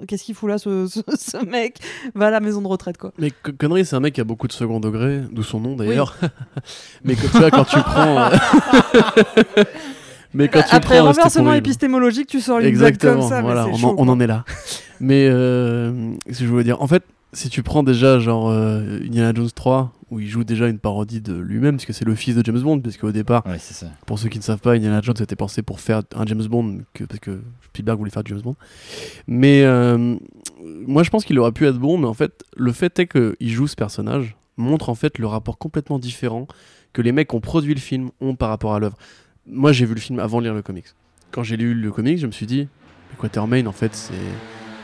Qu'est-ce 0.07 0.25
qu'il 0.25 0.35
fout 0.35 0.51
là, 0.51 0.59
ce, 0.59 0.87
ce, 0.87 1.01
ce 1.17 1.43
mec? 1.47 1.79
Va 2.15 2.27
à 2.27 2.31
la 2.31 2.41
maison 2.41 2.61
de 2.61 2.67
retraite, 2.67 2.99
quoi. 2.99 3.13
Mais 3.19 3.31
Co- 3.31 3.53
Connery, 3.59 3.87
c'est 3.87 3.97
un 3.97 4.01
mec 4.01 4.15
qui 4.15 4.21
a 4.21 4.25
beaucoup 4.25 4.47
de 4.47 4.53
second 4.53 4.79
degré, 4.79 5.23
d'où 5.33 5.43
son 5.43 5.59
nom 5.61 5.75
d'ailleurs. 5.75 6.17
Mais 7.05 7.15
que, 7.15 7.23
tu 7.23 7.39
vois, 7.39 7.51
quand 7.51 7.65
tu 7.65 7.79
prends. 7.79 8.29
Mais 10.35 10.49
quand 10.49 10.63
tu 10.63 10.75
Après 10.75 10.97
prends, 10.99 11.07
renversement 11.07 11.53
épistémologique, 11.55 12.27
tu 12.27 12.41
sors 12.41 12.59
une 12.59 12.67
Exactement, 12.67 13.21
comme 13.21 13.29
ça. 13.29 13.41
voilà, 13.43 13.67
on, 13.69 13.77
chaud, 13.77 13.87
en, 13.89 13.91
on 13.93 13.95
quoi. 14.05 14.07
en 14.15 14.21
est 14.21 14.27
là. 14.27 14.45
Mais 15.01 15.29
euh, 15.29 16.13
ce 16.31 16.39
que 16.41 16.45
je 16.45 16.47
voulais 16.47 16.65
dire, 16.65 16.81
en 16.83 16.87
fait, 16.87 17.03
si 17.33 17.49
tu 17.49 17.63
prends 17.63 17.83
déjà 17.83 18.19
genre 18.19 18.49
euh, 18.51 18.99
Indiana 19.05 19.33
Jones 19.35 19.51
3, 19.55 19.93
où 20.11 20.21
il 20.21 20.29
joue 20.29 20.45
déjà 20.45 20.69
une 20.69 20.79
parodie 20.79 21.21
de 21.21 21.35
lui-même, 21.35 21.77
puisque 21.77 21.93
c'est 21.95 22.05
le 22.05 22.15
fils 22.15 22.37
de 22.37 22.45
James 22.45 22.61
Bond, 22.61 22.81
puisque 22.81 23.05
au 23.05 23.11
départ, 23.13 23.45
Ouais, 23.47 23.57
c'est 23.59 23.75
ça. 23.75 23.87
pour 24.07 24.19
ceux 24.19 24.29
qui 24.29 24.39
ne 24.39 24.45
savent 24.45 24.61
pas, 24.61 24.73
Indiana 24.73 25.01
Jones 25.03 25.17
était 25.21 25.35
pensé 25.37 25.63
pour 25.63 25.81
faire 25.81 26.03
un 26.15 26.27
James 26.27 26.45
Bond, 26.47 26.79
que, 26.95 27.05
parce 27.05 27.21
que 27.21 27.41
Spielberg 27.67 27.99
voulait 27.99 28.11
faire 28.13 28.23
du 28.23 28.31
James 28.33 28.43
Bond. 28.43 28.57
Mais 29.27 29.63
euh, 29.65 30.17
moi, 30.87 31.03
je 31.03 31.11
pense 31.11 31.25
qu'il 31.25 31.39
aurait 31.39 31.53
pu 31.53 31.67
être 31.67 31.79
bon, 31.79 31.99
mais 31.99 32.07
en 32.07 32.15
fait, 32.15 32.45
le 32.57 32.73
fait 32.73 32.97
est 33.01 33.07
qu'il 33.07 33.51
joue 33.51 33.67
ce 33.67 33.75
personnage 33.77 34.37
montre 34.57 34.89
en 34.89 34.95
fait 34.95 35.19
le 35.19 35.27
rapport 35.27 35.59
complètement 35.59 35.99
différent 35.99 36.47
que 36.93 37.03
les 37.03 37.11
mecs 37.11 37.29
qui 37.29 37.35
ont 37.35 37.41
produit 37.41 37.75
le 37.75 37.81
film 37.81 38.11
ont 38.21 38.37
par 38.37 38.49
rapport 38.51 38.75
à 38.75 38.79
l'œuvre. 38.79 38.97
Moi, 39.47 39.73
j'ai 39.73 39.85
vu 39.87 39.95
le 39.95 40.01
film 40.01 40.19
avant 40.19 40.39
de 40.39 40.45
lire 40.45 40.55
le 40.55 40.63
comics. 40.63 40.87
Quand 41.31 41.43
j'ai 41.43 41.57
lu 41.57 41.75
le 41.75 41.91
comics, 41.93 42.19
je 42.19 42.27
me 42.27 42.33
suis 42.33 42.47
dit, 42.47 42.69
mais 43.11 43.17
Quatermain, 43.19 43.67
en 43.67 43.73
fait, 43.73 43.95
c'est 43.95 44.15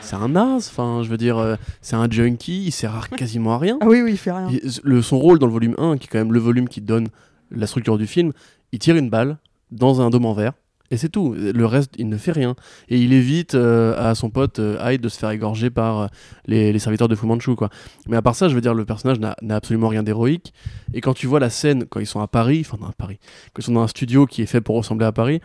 c'est 0.01 0.15
un 0.15 0.29
naze. 0.29 0.67
Enfin, 0.71 1.01
je 1.03 1.09
veux 1.09 1.17
dire, 1.17 1.37
euh, 1.37 1.55
c'est 1.81 1.95
un 1.95 2.09
junkie, 2.09 2.65
il 2.65 2.71
sert 2.71 2.95
à 2.95 3.07
quasiment 3.15 3.53
à 3.53 3.57
rien. 3.59 3.77
Ah 3.81 3.85
oui, 3.87 4.01
oui, 4.01 4.11
il 4.13 4.17
fait 4.17 4.31
rien. 4.31 4.47
Il- 4.51 4.61
le, 4.83 5.01
son 5.01 5.19
rôle 5.19 5.37
dans 5.39 5.45
le 5.45 5.51
volume 5.53 5.75
1, 5.77 5.97
qui 5.97 6.05
est 6.05 6.09
quand 6.09 6.17
même 6.17 6.33
le 6.33 6.39
volume 6.39 6.67
qui 6.67 6.81
donne 6.81 7.07
la 7.51 7.67
structure 7.67 7.97
du 7.97 8.07
film, 8.07 8.31
il 8.71 8.79
tire 8.79 8.95
une 8.95 9.09
balle 9.09 9.37
dans 9.71 10.01
un 10.01 10.09
dôme 10.09 10.25
en 10.25 10.33
verre. 10.33 10.53
Et 10.91 10.97
c'est 10.97 11.07
tout. 11.09 11.33
Le 11.37 11.65
reste, 11.65 11.93
il 11.97 12.09
ne 12.09 12.17
fait 12.17 12.33
rien. 12.33 12.55
Et 12.89 12.99
il 12.99 13.13
évite 13.13 13.55
euh, 13.55 13.95
à 13.97 14.13
son 14.13 14.29
pote 14.29 14.59
euh, 14.59 14.77
Hyde 14.83 14.99
de 15.01 15.07
se 15.09 15.17
faire 15.17 15.31
égorger 15.31 15.69
par 15.69 15.99
euh, 16.01 16.07
les, 16.45 16.73
les 16.73 16.79
serviteurs 16.79 17.07
de 17.07 17.15
Fu 17.15 17.25
Manchu. 17.25 17.55
Quoi. 17.55 17.69
Mais 18.07 18.17
à 18.17 18.21
part 18.21 18.35
ça, 18.35 18.49
je 18.49 18.55
veux 18.55 18.61
dire, 18.61 18.73
le 18.73 18.83
personnage 18.83 19.17
n'a 19.19 19.35
absolument 19.55 19.87
rien 19.87 20.03
d'héroïque. 20.03 20.53
Et 20.93 20.99
quand 20.99 21.13
tu 21.13 21.27
vois 21.27 21.39
la 21.39 21.49
scène, 21.49 21.85
quand 21.85 22.01
ils 22.01 22.05
sont 22.05 22.19
à 22.19 22.27
Paris, 22.27 22.63
enfin, 22.65 22.77
non, 22.79 22.87
à 22.89 22.91
Paris, 22.91 23.19
quand 23.53 23.61
ils 23.61 23.65
sont 23.65 23.71
dans 23.71 23.83
un 23.83 23.87
studio 23.87 24.25
qui 24.25 24.41
est 24.41 24.45
fait 24.45 24.59
pour 24.61 24.75
ressembler 24.75 25.05
à 25.05 25.13
Paris, 25.13 25.39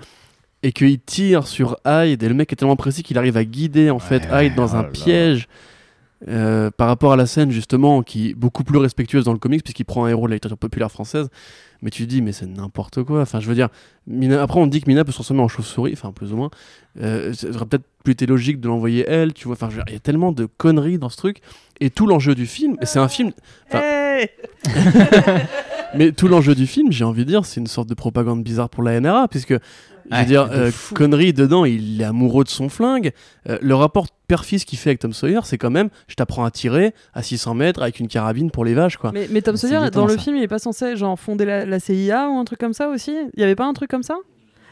et 0.64 0.72
qu'il 0.72 0.98
tire 1.00 1.46
sur 1.46 1.76
Hyde, 1.86 2.22
et 2.24 2.28
le 2.28 2.34
mec 2.34 2.52
est 2.52 2.56
tellement 2.56 2.74
précis 2.76 3.04
qu'il 3.04 3.16
arrive 3.16 3.36
à 3.36 3.44
guider 3.44 3.90
en 3.90 4.00
fait 4.00 4.28
Ouais, 4.32 4.46
Hyde 4.46 4.56
dans 4.56 4.74
oh 4.74 4.74
un 4.74 4.82
là 4.82 4.82
là. 4.82 4.88
piège. 4.88 5.48
par 6.76 6.88
rapport 6.88 7.12
à 7.12 7.16
la 7.16 7.26
scène 7.26 7.52
justement 7.52 8.02
qui 8.02 8.30
est 8.30 8.34
beaucoup 8.34 8.64
plus 8.64 8.78
respectueuse 8.78 9.24
dans 9.26 9.32
le 9.32 9.38
comics 9.38 9.62
puisqu'il 9.62 9.84
prend 9.84 10.06
un 10.06 10.08
héros 10.08 10.26
de 10.26 10.30
la 10.30 10.36
littérature 10.36 10.58
populaire 10.58 10.90
française 10.90 11.28
mais 11.82 11.90
tu 11.90 12.04
te 12.04 12.08
dis 12.08 12.22
mais 12.22 12.32
c'est 12.32 12.46
n'importe 12.46 13.02
quoi. 13.04 13.20
Enfin 13.22 13.40
je 13.40 13.48
veux 13.48 13.54
dire 13.54 13.68
Mina- 14.06 14.42
après 14.42 14.58
on 14.60 14.66
dit 14.66 14.80
que 14.80 14.88
Mina 14.88 15.04
peut 15.04 15.10
se 15.12 15.16
transformer 15.16 15.42
en 15.42 15.48
chauve-souris 15.48 15.92
enfin 15.92 16.12
plus 16.12 16.32
ou 16.32 16.36
moins. 16.36 16.50
Euh, 17.00 17.32
ça 17.34 17.52
serait 17.52 17.66
peut-être 17.66 17.84
plus 18.04 18.12
été 18.12 18.26
logique 18.26 18.60
de 18.60 18.68
l'envoyer 18.68 19.04
elle 19.08 19.32
tu 19.34 19.46
vois. 19.48 19.54
Enfin 19.60 19.68
il 19.86 19.92
y 19.92 19.96
a 19.96 20.00
tellement 20.00 20.32
de 20.32 20.46
conneries 20.46 20.98
dans 20.98 21.08
ce 21.08 21.16
truc. 21.16 21.38
Et 21.80 21.90
tout 21.90 22.06
l'enjeu 22.06 22.34
du 22.34 22.46
film 22.46 22.76
c'est 22.82 22.98
un 22.98 23.08
film 23.08 23.32
Enfin- 23.68 23.82
Hey 23.82 24.28
mais 25.94 26.12
tout 26.12 26.28
l'enjeu 26.28 26.54
du 26.54 26.66
film 26.66 26.90
j'ai 26.92 27.04
envie 27.04 27.24
de 27.24 27.30
dire 27.30 27.44
c'est 27.44 27.60
une 27.60 27.66
sorte 27.66 27.88
de 27.88 27.94
propagande 27.94 28.42
bizarre 28.42 28.68
pour 28.68 28.82
la 28.82 28.98
NRA 29.00 29.28
puisque 29.28 29.54
je 30.10 30.14
veux 30.14 30.20
Ouais, 30.20 30.26
dire 30.26 30.48
euh, 30.52 30.70
fou. 30.70 30.94
conneries 30.94 31.32
dedans 31.32 31.64
il 31.64 32.00
est 32.00 32.04
amoureux 32.04 32.44
de 32.44 32.48
son 32.48 32.68
flingue 32.68 33.12
Euh, 33.48 33.58
le 33.60 33.74
rapport 33.74 34.06
père-fils 34.28 34.64
qu'il 34.64 34.78
fait 34.78 34.90
avec 34.90 34.98
Tom 35.00 35.12
Sawyer 35.12 35.40
c'est 35.44 35.58
quand 35.58 35.70
même 35.70 35.88
je 36.08 36.14
t'apprends 36.14 36.44
à 36.44 36.50
tirer 36.50 36.94
à 37.14 37.22
600 37.22 37.54
mètres 37.54 37.82
avec 37.82 38.00
une 38.00 38.08
carabine 38.08 38.50
pour 38.50 38.64
les 38.64 38.74
vaches 38.74 38.96
quoi 38.96 39.10
Mais, 39.12 39.28
mais 39.30 39.42
Tom 39.42 39.56
C'est 39.56 39.68
Sawyer, 39.68 39.90
dans 39.90 40.06
le 40.06 40.14
ça. 40.16 40.18
film, 40.22 40.36
il 40.36 40.42
est 40.42 40.48
pas 40.48 40.58
censé 40.58 40.96
genre 40.96 41.18
fonder 41.18 41.44
la, 41.44 41.64
la 41.66 41.78
CIA 41.80 42.28
ou 42.28 42.38
un 42.38 42.44
truc 42.44 42.58
comme 42.58 42.72
ça 42.72 42.88
aussi? 42.88 43.14
Il 43.34 43.40
y 43.40 43.44
avait 43.44 43.54
pas 43.56 43.66
un 43.66 43.72
truc 43.72 43.90
comme 43.90 44.02
ça? 44.02 44.16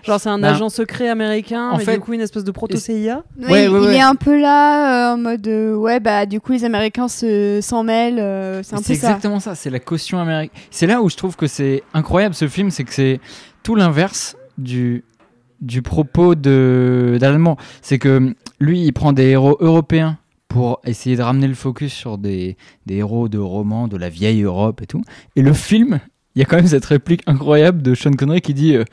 Genre 0.03 0.21
c'est 0.21 0.29
un 0.29 0.39
Ben, 0.39 0.49
agent 0.49 0.69
secret 0.69 1.09
américain, 1.09 1.71
en 1.71 1.79
mais 1.79 1.85
fait- 1.85 1.95
du 1.95 2.01
coup 2.01 2.13
une 2.13 2.21
espèce 2.21 2.45
de 2.45 2.51
proto-CIA 2.51 3.23
Ouais, 3.39 3.49
Ouais, 3.51 3.65
il, 3.65 3.71
ouais, 3.71 3.79
il 3.81 3.87
ouais. 3.87 3.97
est 3.97 4.01
un 4.03 4.15
peu 4.17 4.39
là 4.39 5.13
euh, 5.13 5.15
en 5.15 5.17
mode 5.17 5.47
euh, 5.49 5.75
ouais 5.77 5.99
bah 5.99 6.27
du 6.27 6.41
coup 6.43 6.53
les 6.53 6.65
Américains 6.65 7.09
se 7.09 7.61
s'en 7.63 7.85
mêlent 7.85 8.19
euh, 8.19 8.63
c'est 8.63 8.75
un 8.75 8.79
C'est 8.83 8.93
peu 8.95 9.01
ça. 9.01 9.07
exactement 9.09 9.41
ça, 9.41 9.55
c'est 9.55 9.71
la 9.71 9.81
caution 9.81 10.19
américaine. 10.19 10.55
C'est 10.71 10.87
là 10.87 11.01
où 11.01 11.09
je 11.09 11.17
trouve 11.17 11.37
que 11.37 11.47
c'est 11.47 11.83
incroyable 11.95 12.35
ce 12.35 12.49
film, 12.49 12.71
c'est 12.71 12.85
que 12.85 12.93
c'est 12.93 13.19
tout 13.63 13.77
l'inverse 13.77 14.37
du, 14.59 15.05
du 15.61 15.83
propos 15.83 16.35
de 16.35 17.19
Moore. 17.39 17.57
C'est 17.83 17.99
que 17.99 18.35
lui, 18.61 18.83
il 18.85 18.93
prend 18.93 19.13
des 19.13 19.25
héros 19.25 19.57
européens 19.61 20.19
pour 20.49 20.81
essayer 20.85 21.17
de 21.17 21.23
ramener 21.23 21.49
le 21.49 21.55
focus 21.55 21.93
sur 21.93 22.19
des, 22.19 22.57
héros 22.89 23.29
de 23.29 23.39
romans 23.39 23.89
de 23.89 23.97
la 23.97 24.09
vieille 24.09 24.43
Europe 24.43 24.83
et 24.83 24.87
tout. 24.87 25.03
Et 25.37 25.43
le 25.43 25.53
film, 25.53 26.01
il 26.35 26.41
y 26.41 26.43
a 26.43 26.45
quand 26.45 26.57
même 26.57 26.67
cette 26.67 26.85
réplique 26.85 27.23
incroyable 27.27 27.83
de 27.83 27.95
Sean 27.95 28.13
Connery 28.13 28.41
qui 28.41 28.55
dit 28.55 28.77
euh, 28.77 28.85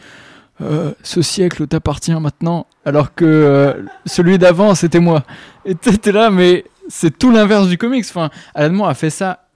Euh, 0.62 0.94
Ce 1.04 1.22
siècle 1.22 1.68
t'appartient 1.68 2.14
maintenant, 2.20 2.68
alors 2.86 3.14
que 3.14 3.26
euh, 3.26 3.84
celui 4.06 4.38
d'avant, 4.38 4.76
c'était 4.76 5.00
moi. 5.00 5.24
Et 5.66 5.76
t'es 5.76 6.12
là, 6.12 6.30
mais 6.30 6.66
c'est 6.88 7.18
tout 7.18 7.32
l'inverse 7.32 7.68
du 7.68 7.78
comics. 7.78 8.06
Enfin, 8.10 8.30
a 8.56 8.94
fait 8.94 9.10
ça 9.10 9.48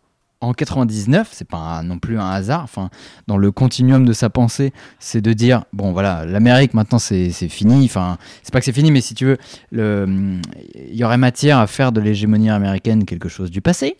en 0.41 0.53
99, 0.53 1.29
c'est 1.31 1.47
pas 1.47 1.81
non 1.83 1.99
plus 1.99 2.19
un 2.19 2.29
hasard. 2.29 2.63
Enfin, 2.63 2.89
dans 3.27 3.37
le 3.37 3.51
continuum 3.51 4.05
de 4.05 4.13
sa 4.13 4.29
pensée, 4.29 4.73
c'est 4.99 5.21
de 5.21 5.33
dire 5.33 5.65
bon 5.73 5.91
voilà, 5.91 6.25
l'Amérique 6.25 6.73
maintenant 6.73 6.99
c'est 6.99 7.31
fini. 7.31 7.85
Enfin, 7.85 8.17
c'est 8.43 8.51
pas 8.53 8.59
que 8.59 8.65
c'est 8.65 8.73
fini, 8.73 8.91
mais 8.91 9.01
si 9.01 9.13
tu 9.13 9.25
veux, 9.25 9.37
il 9.71 10.95
y 10.95 11.03
aurait 11.03 11.17
matière 11.17 11.59
à 11.59 11.67
faire 11.67 11.91
de 11.91 12.01
l'hégémonie 12.01 12.49
américaine 12.49 13.05
quelque 13.05 13.29
chose 13.29 13.51
du 13.51 13.61
passé. 13.61 13.97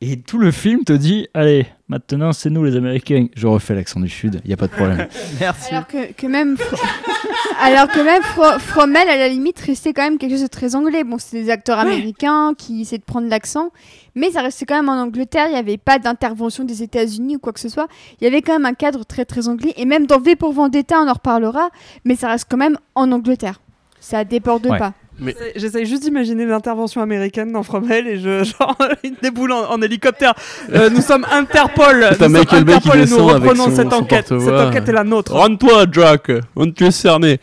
Et 0.00 0.20
tout 0.20 0.38
le 0.38 0.50
film 0.50 0.82
te 0.84 0.92
dit 0.92 1.28
allez, 1.32 1.66
maintenant 1.92 2.32
c'est 2.32 2.50
nous 2.50 2.64
les 2.64 2.76
Américains. 2.76 3.26
Je 3.36 3.46
refais 3.46 3.74
l'accent 3.74 4.00
du 4.00 4.08
Sud, 4.08 4.40
il 4.44 4.50
y 4.50 4.54
a 4.54 4.56
pas 4.56 4.66
de 4.66 4.72
problème. 4.72 5.06
Merci. 5.40 5.72
Alors 5.74 5.86
que, 5.86 6.12
que 6.12 6.26
même 6.26 6.54
Fro- 6.56 6.80
alors 7.62 7.88
que 7.88 8.00
même 8.00 8.22
Fro- 8.22 8.58
Fromel 8.58 9.08
à 9.08 9.16
la 9.16 9.28
limite 9.28 9.58
restait 9.60 9.92
quand 9.92 10.02
même 10.02 10.18
quelque 10.18 10.32
chose 10.32 10.42
de 10.42 10.46
très 10.48 10.74
anglais. 10.74 11.04
Bon 11.04 11.16
c'est 11.18 11.42
des 11.42 11.50
acteurs 11.50 11.78
américains 11.78 12.54
qui 12.56 12.80
essaient 12.82 12.98
de 12.98 13.04
prendre 13.04 13.28
l'accent, 13.28 13.70
mais 14.14 14.30
ça 14.32 14.40
restait 14.42 14.64
quand 14.66 14.76
même 14.76 14.88
en 14.88 15.00
Angleterre. 15.00 15.46
Il 15.48 15.52
n'y 15.52 15.58
avait 15.58 15.78
pas 15.78 15.98
d'intervention 15.98 16.64
des 16.64 16.82
États-Unis 16.82 17.36
ou 17.36 17.38
quoi 17.38 17.52
que 17.52 17.60
ce 17.60 17.68
soit. 17.68 17.88
Il 18.20 18.24
y 18.24 18.26
avait 18.26 18.42
quand 18.42 18.52
même 18.54 18.66
un 18.66 18.74
cadre 18.74 19.04
très 19.04 19.24
très 19.24 19.48
anglais 19.48 19.74
et 19.76 19.84
même 19.84 20.06
dans 20.06 20.18
V 20.20 20.34
pour 20.36 20.52
Vendetta 20.52 20.96
on 21.00 21.08
en 21.08 21.12
reparlera, 21.12 21.68
mais 22.04 22.16
ça 22.16 22.28
reste 22.28 22.46
quand 22.50 22.56
même 22.56 22.78
en 22.94 23.12
Angleterre. 23.12 23.60
Ça 24.00 24.24
déborde 24.24 24.66
Ouais. 24.66 24.78
pas. 24.78 24.94
J'essaie- 25.26 25.52
J'essaye 25.56 25.86
juste 25.86 26.02
d'imaginer 26.02 26.44
l'intervention 26.46 27.00
américaine 27.02 27.52
dans 27.52 27.62
Fromel 27.62 28.06
et 28.06 28.18
je 28.18 28.44
genre 28.58 28.76
il 29.04 29.14
déboule 29.22 29.52
en, 29.52 29.70
en 29.70 29.80
hélicoptère. 29.82 30.34
Euh, 30.72 30.90
nous 30.90 31.00
sommes 31.00 31.26
Interpol. 31.30 32.06
Nous 32.12 32.16
sommes 32.18 32.32
Michael 32.32 32.64
Bay 32.64 32.78
qui 32.80 32.88
Interpol 32.90 33.00
et 33.00 33.10
nous 33.10 33.24
reprenons 33.26 33.64
son- 33.66 33.76
cette 33.76 33.90
son 33.90 33.96
enquête. 33.96 34.26
Cette 34.28 34.48
enquête 34.48 34.88
est 34.88 34.92
la 34.92 35.04
nôtre. 35.04 35.32
Rends-toi, 35.32 35.86
Jack 35.92 36.30
On 36.56 36.70
te 36.70 36.84
est 36.84 36.90
cerné 36.90 37.38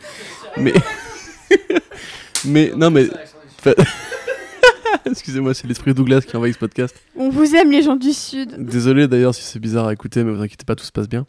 Mais. 0.56 0.72
mais. 2.44 2.72
Non, 2.76 2.90
mais. 2.90 3.06
Excusez-moi, 5.06 5.54
c'est 5.54 5.66
l'esprit 5.66 5.94
Douglas 5.94 6.20
qui 6.20 6.36
envahit 6.36 6.54
ce 6.54 6.58
podcast. 6.58 6.94
On 7.16 7.30
vous 7.30 7.54
aime 7.54 7.70
les 7.70 7.82
gens 7.82 7.96
du 7.96 8.12
Sud. 8.12 8.54
Désolé 8.58 9.08
d'ailleurs 9.08 9.34
si 9.34 9.42
c'est 9.42 9.58
bizarre 9.58 9.86
à 9.86 9.92
écouter, 9.92 10.22
mais 10.24 10.32
vous 10.32 10.42
inquiétez 10.42 10.64
pas, 10.64 10.74
tout 10.74 10.84
se 10.84 10.92
passe 10.92 11.08
bien. 11.08 11.26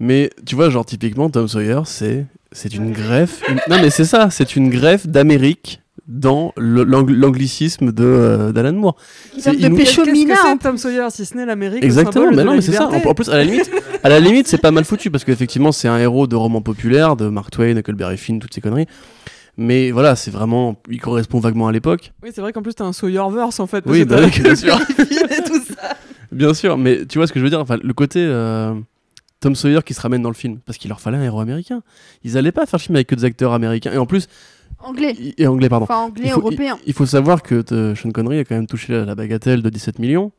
Mais 0.00 0.30
tu 0.44 0.54
vois, 0.56 0.70
genre 0.70 0.84
typiquement, 0.84 1.30
Tom 1.30 1.46
Sawyer, 1.48 1.80
c'est 1.84 2.26
c'est 2.52 2.74
une 2.74 2.92
greffe. 2.92 3.42
une- 3.48 3.60
Non, 3.68 3.80
mais 3.80 3.90
c'est 3.90 4.04
ça, 4.04 4.30
c'est 4.30 4.56
une 4.56 4.68
greffe 4.70 5.06
d'Amérique 5.06 5.80
dans 6.06 6.52
l'anglicisme 6.56 7.92
de 7.92 8.04
euh, 8.04 8.52
d'Alan 8.52 8.74
Moore. 8.74 8.96
C'est 9.38 9.56
de 9.56 9.68
pécho 9.68 10.04
Mina. 10.04 10.34
c'est 10.36 10.48
hein. 10.48 10.56
Tom 10.58 10.76
Sawyer 10.76 11.06
si 11.10 11.24
ce 11.24 11.36
n'est 11.36 11.46
l'Amérique 11.46 11.82
Exactement, 11.82 12.30
mais 12.30 12.44
non, 12.44 12.54
mais 12.54 12.60
c'est 12.60 12.72
ça. 12.72 12.88
En, 12.88 12.94
en 12.94 13.14
plus, 13.14 13.28
à 13.28 13.36
la 13.36 13.44
limite, 13.44 13.70
à 14.02 14.08
la 14.08 14.20
limite, 14.20 14.46
c'est 14.46 14.58
pas 14.58 14.70
mal 14.70 14.84
foutu 14.84 15.10
parce 15.10 15.24
qu'effectivement, 15.24 15.72
c'est 15.72 15.88
un 15.88 15.98
héros 15.98 16.26
de 16.26 16.36
roman 16.36 16.60
populaire 16.60 17.16
de 17.16 17.28
Mark 17.28 17.50
Twain, 17.50 17.76
Huckleberry 17.76 18.18
Finn, 18.18 18.38
toutes 18.38 18.54
ces 18.54 18.60
conneries. 18.60 18.86
Mais 19.56 19.92
voilà, 19.92 20.16
c'est 20.16 20.30
vraiment, 20.30 20.76
il 20.90 21.00
correspond 21.00 21.38
vaguement 21.38 21.68
à 21.68 21.72
l'époque. 21.72 22.12
Oui, 22.22 22.30
c'est 22.34 22.40
vrai 22.40 22.52
qu'en 22.52 22.62
plus 22.62 22.74
t'as 22.74 22.84
un 22.84 22.92
Sawyerverse 22.92 23.60
en 23.60 23.66
fait. 23.66 23.84
Oui, 23.86 24.04
bah 24.04 24.16
oui, 24.20 24.42
bien 24.42 24.56
sûr. 24.56 24.78
Et 24.98 25.42
tout 25.44 25.60
ça. 25.64 25.96
Bien 26.32 26.52
sûr, 26.54 26.76
mais 26.76 27.06
tu 27.06 27.18
vois 27.18 27.28
ce 27.28 27.32
que 27.32 27.38
je 27.38 27.44
veux 27.44 27.50
dire 27.50 27.60
Enfin, 27.60 27.78
le 27.80 27.92
côté 27.94 28.18
euh, 28.18 28.74
Tom 29.38 29.54
Sawyer 29.54 29.80
qui 29.84 29.94
se 29.94 30.00
ramène 30.00 30.22
dans 30.22 30.30
le 30.30 30.34
film, 30.34 30.58
parce 30.66 30.78
qu'il 30.78 30.88
leur 30.88 31.00
fallait 31.00 31.18
un 31.18 31.22
héros 31.22 31.40
américain. 31.40 31.82
Ils 32.24 32.36
allaient 32.36 32.50
pas 32.50 32.66
faire 32.66 32.78
le 32.78 32.82
film 32.82 32.96
avec 32.96 33.06
que 33.06 33.14
des 33.14 33.24
acteurs 33.24 33.52
américains. 33.52 33.92
Et 33.92 33.98
en 33.98 34.06
plus, 34.06 34.26
Anglais. 34.84 35.16
et 35.38 35.46
anglais, 35.46 35.68
pardon. 35.68 35.84
Enfin 35.84 35.96
anglais, 35.98 36.24
Il 36.26 36.30
faut, 36.32 36.40
européen. 36.40 36.76
il- 36.84 36.88
il 36.90 36.92
faut 36.94 37.06
savoir 37.06 37.42
que 37.42 37.64
euh, 37.72 37.94
Sean 37.94 38.10
Connery 38.10 38.38
a 38.38 38.44
quand 38.44 38.54
même 38.54 38.66
touché 38.66 38.92
la, 38.92 39.04
la 39.04 39.14
bagatelle 39.14 39.62
de 39.62 39.70
17 39.70 39.98
millions 39.98 40.32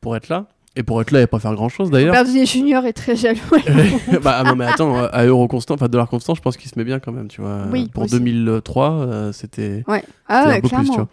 pour 0.00 0.16
être 0.16 0.28
là. 0.28 0.46
Et 0.76 0.82
pour 0.82 1.00
être 1.00 1.12
là 1.12 1.22
et 1.22 1.28
pas 1.28 1.38
faire 1.38 1.54
grand 1.54 1.68
chose 1.68 1.88
d'ailleurs. 1.92 2.12
Downey 2.24 2.44
Jr. 2.46 2.84
est 2.84 2.92
très 2.92 3.14
jaloux. 3.14 3.38
bah 4.24 4.38
ah 4.40 4.42
non 4.42 4.56
mais 4.56 4.64
attends, 4.64 4.98
euh, 4.98 5.06
à 5.12 5.24
euro 5.24 5.46
constant, 5.46 5.74
enfin 5.74 5.86
dollar 5.86 6.08
constant, 6.08 6.34
je 6.34 6.40
pense 6.42 6.56
qu'il 6.56 6.68
se 6.68 6.76
met 6.76 6.84
bien 6.84 6.98
quand 6.98 7.12
même, 7.12 7.28
tu 7.28 7.40
vois. 7.40 7.66
Oui, 7.70 7.88
pour 7.94 8.02
aussi. 8.02 8.14
2003, 8.18 8.90
euh, 8.90 9.32
c'était 9.32 9.84
Ah 9.86 9.92
ouais, 9.92 10.02
un 10.28 10.54
peu 10.56 10.60
plus, 10.62 10.62
tu 10.62 10.68
clairement. 10.74 10.94
vois. 10.96 11.08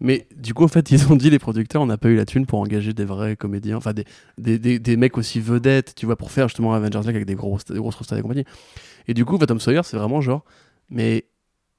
Mais 0.00 0.26
du 0.36 0.52
coup, 0.52 0.64
en 0.64 0.68
fait, 0.68 0.90
ils 0.90 1.12
ont 1.12 1.14
dit, 1.14 1.30
les 1.30 1.38
producteurs, 1.38 1.80
on 1.80 1.86
n'a 1.86 1.96
pas 1.96 2.08
eu 2.08 2.16
la 2.16 2.24
thune 2.24 2.44
pour 2.44 2.58
engager 2.58 2.92
des 2.92 3.04
vrais 3.04 3.36
comédiens, 3.36 3.76
enfin 3.76 3.92
des, 3.92 4.04
des, 4.36 4.58
des, 4.58 4.80
des 4.80 4.96
mecs 4.96 5.16
aussi 5.16 5.38
vedettes, 5.38 5.94
tu 5.94 6.06
vois, 6.06 6.16
pour 6.16 6.32
faire 6.32 6.48
justement 6.48 6.74
Avengers 6.74 6.98
League 7.06 7.14
avec 7.14 7.26
des, 7.26 7.36
gros, 7.36 7.56
des 7.70 7.78
grosses 7.78 7.96
et 8.16 8.20
compagnie. 8.20 8.44
Et 9.06 9.14
du 9.14 9.24
coup, 9.24 9.38
Tom 9.38 9.60
Sawyer, 9.60 9.82
c'est 9.84 9.96
vraiment 9.96 10.20
genre, 10.22 10.42
mais 10.90 11.24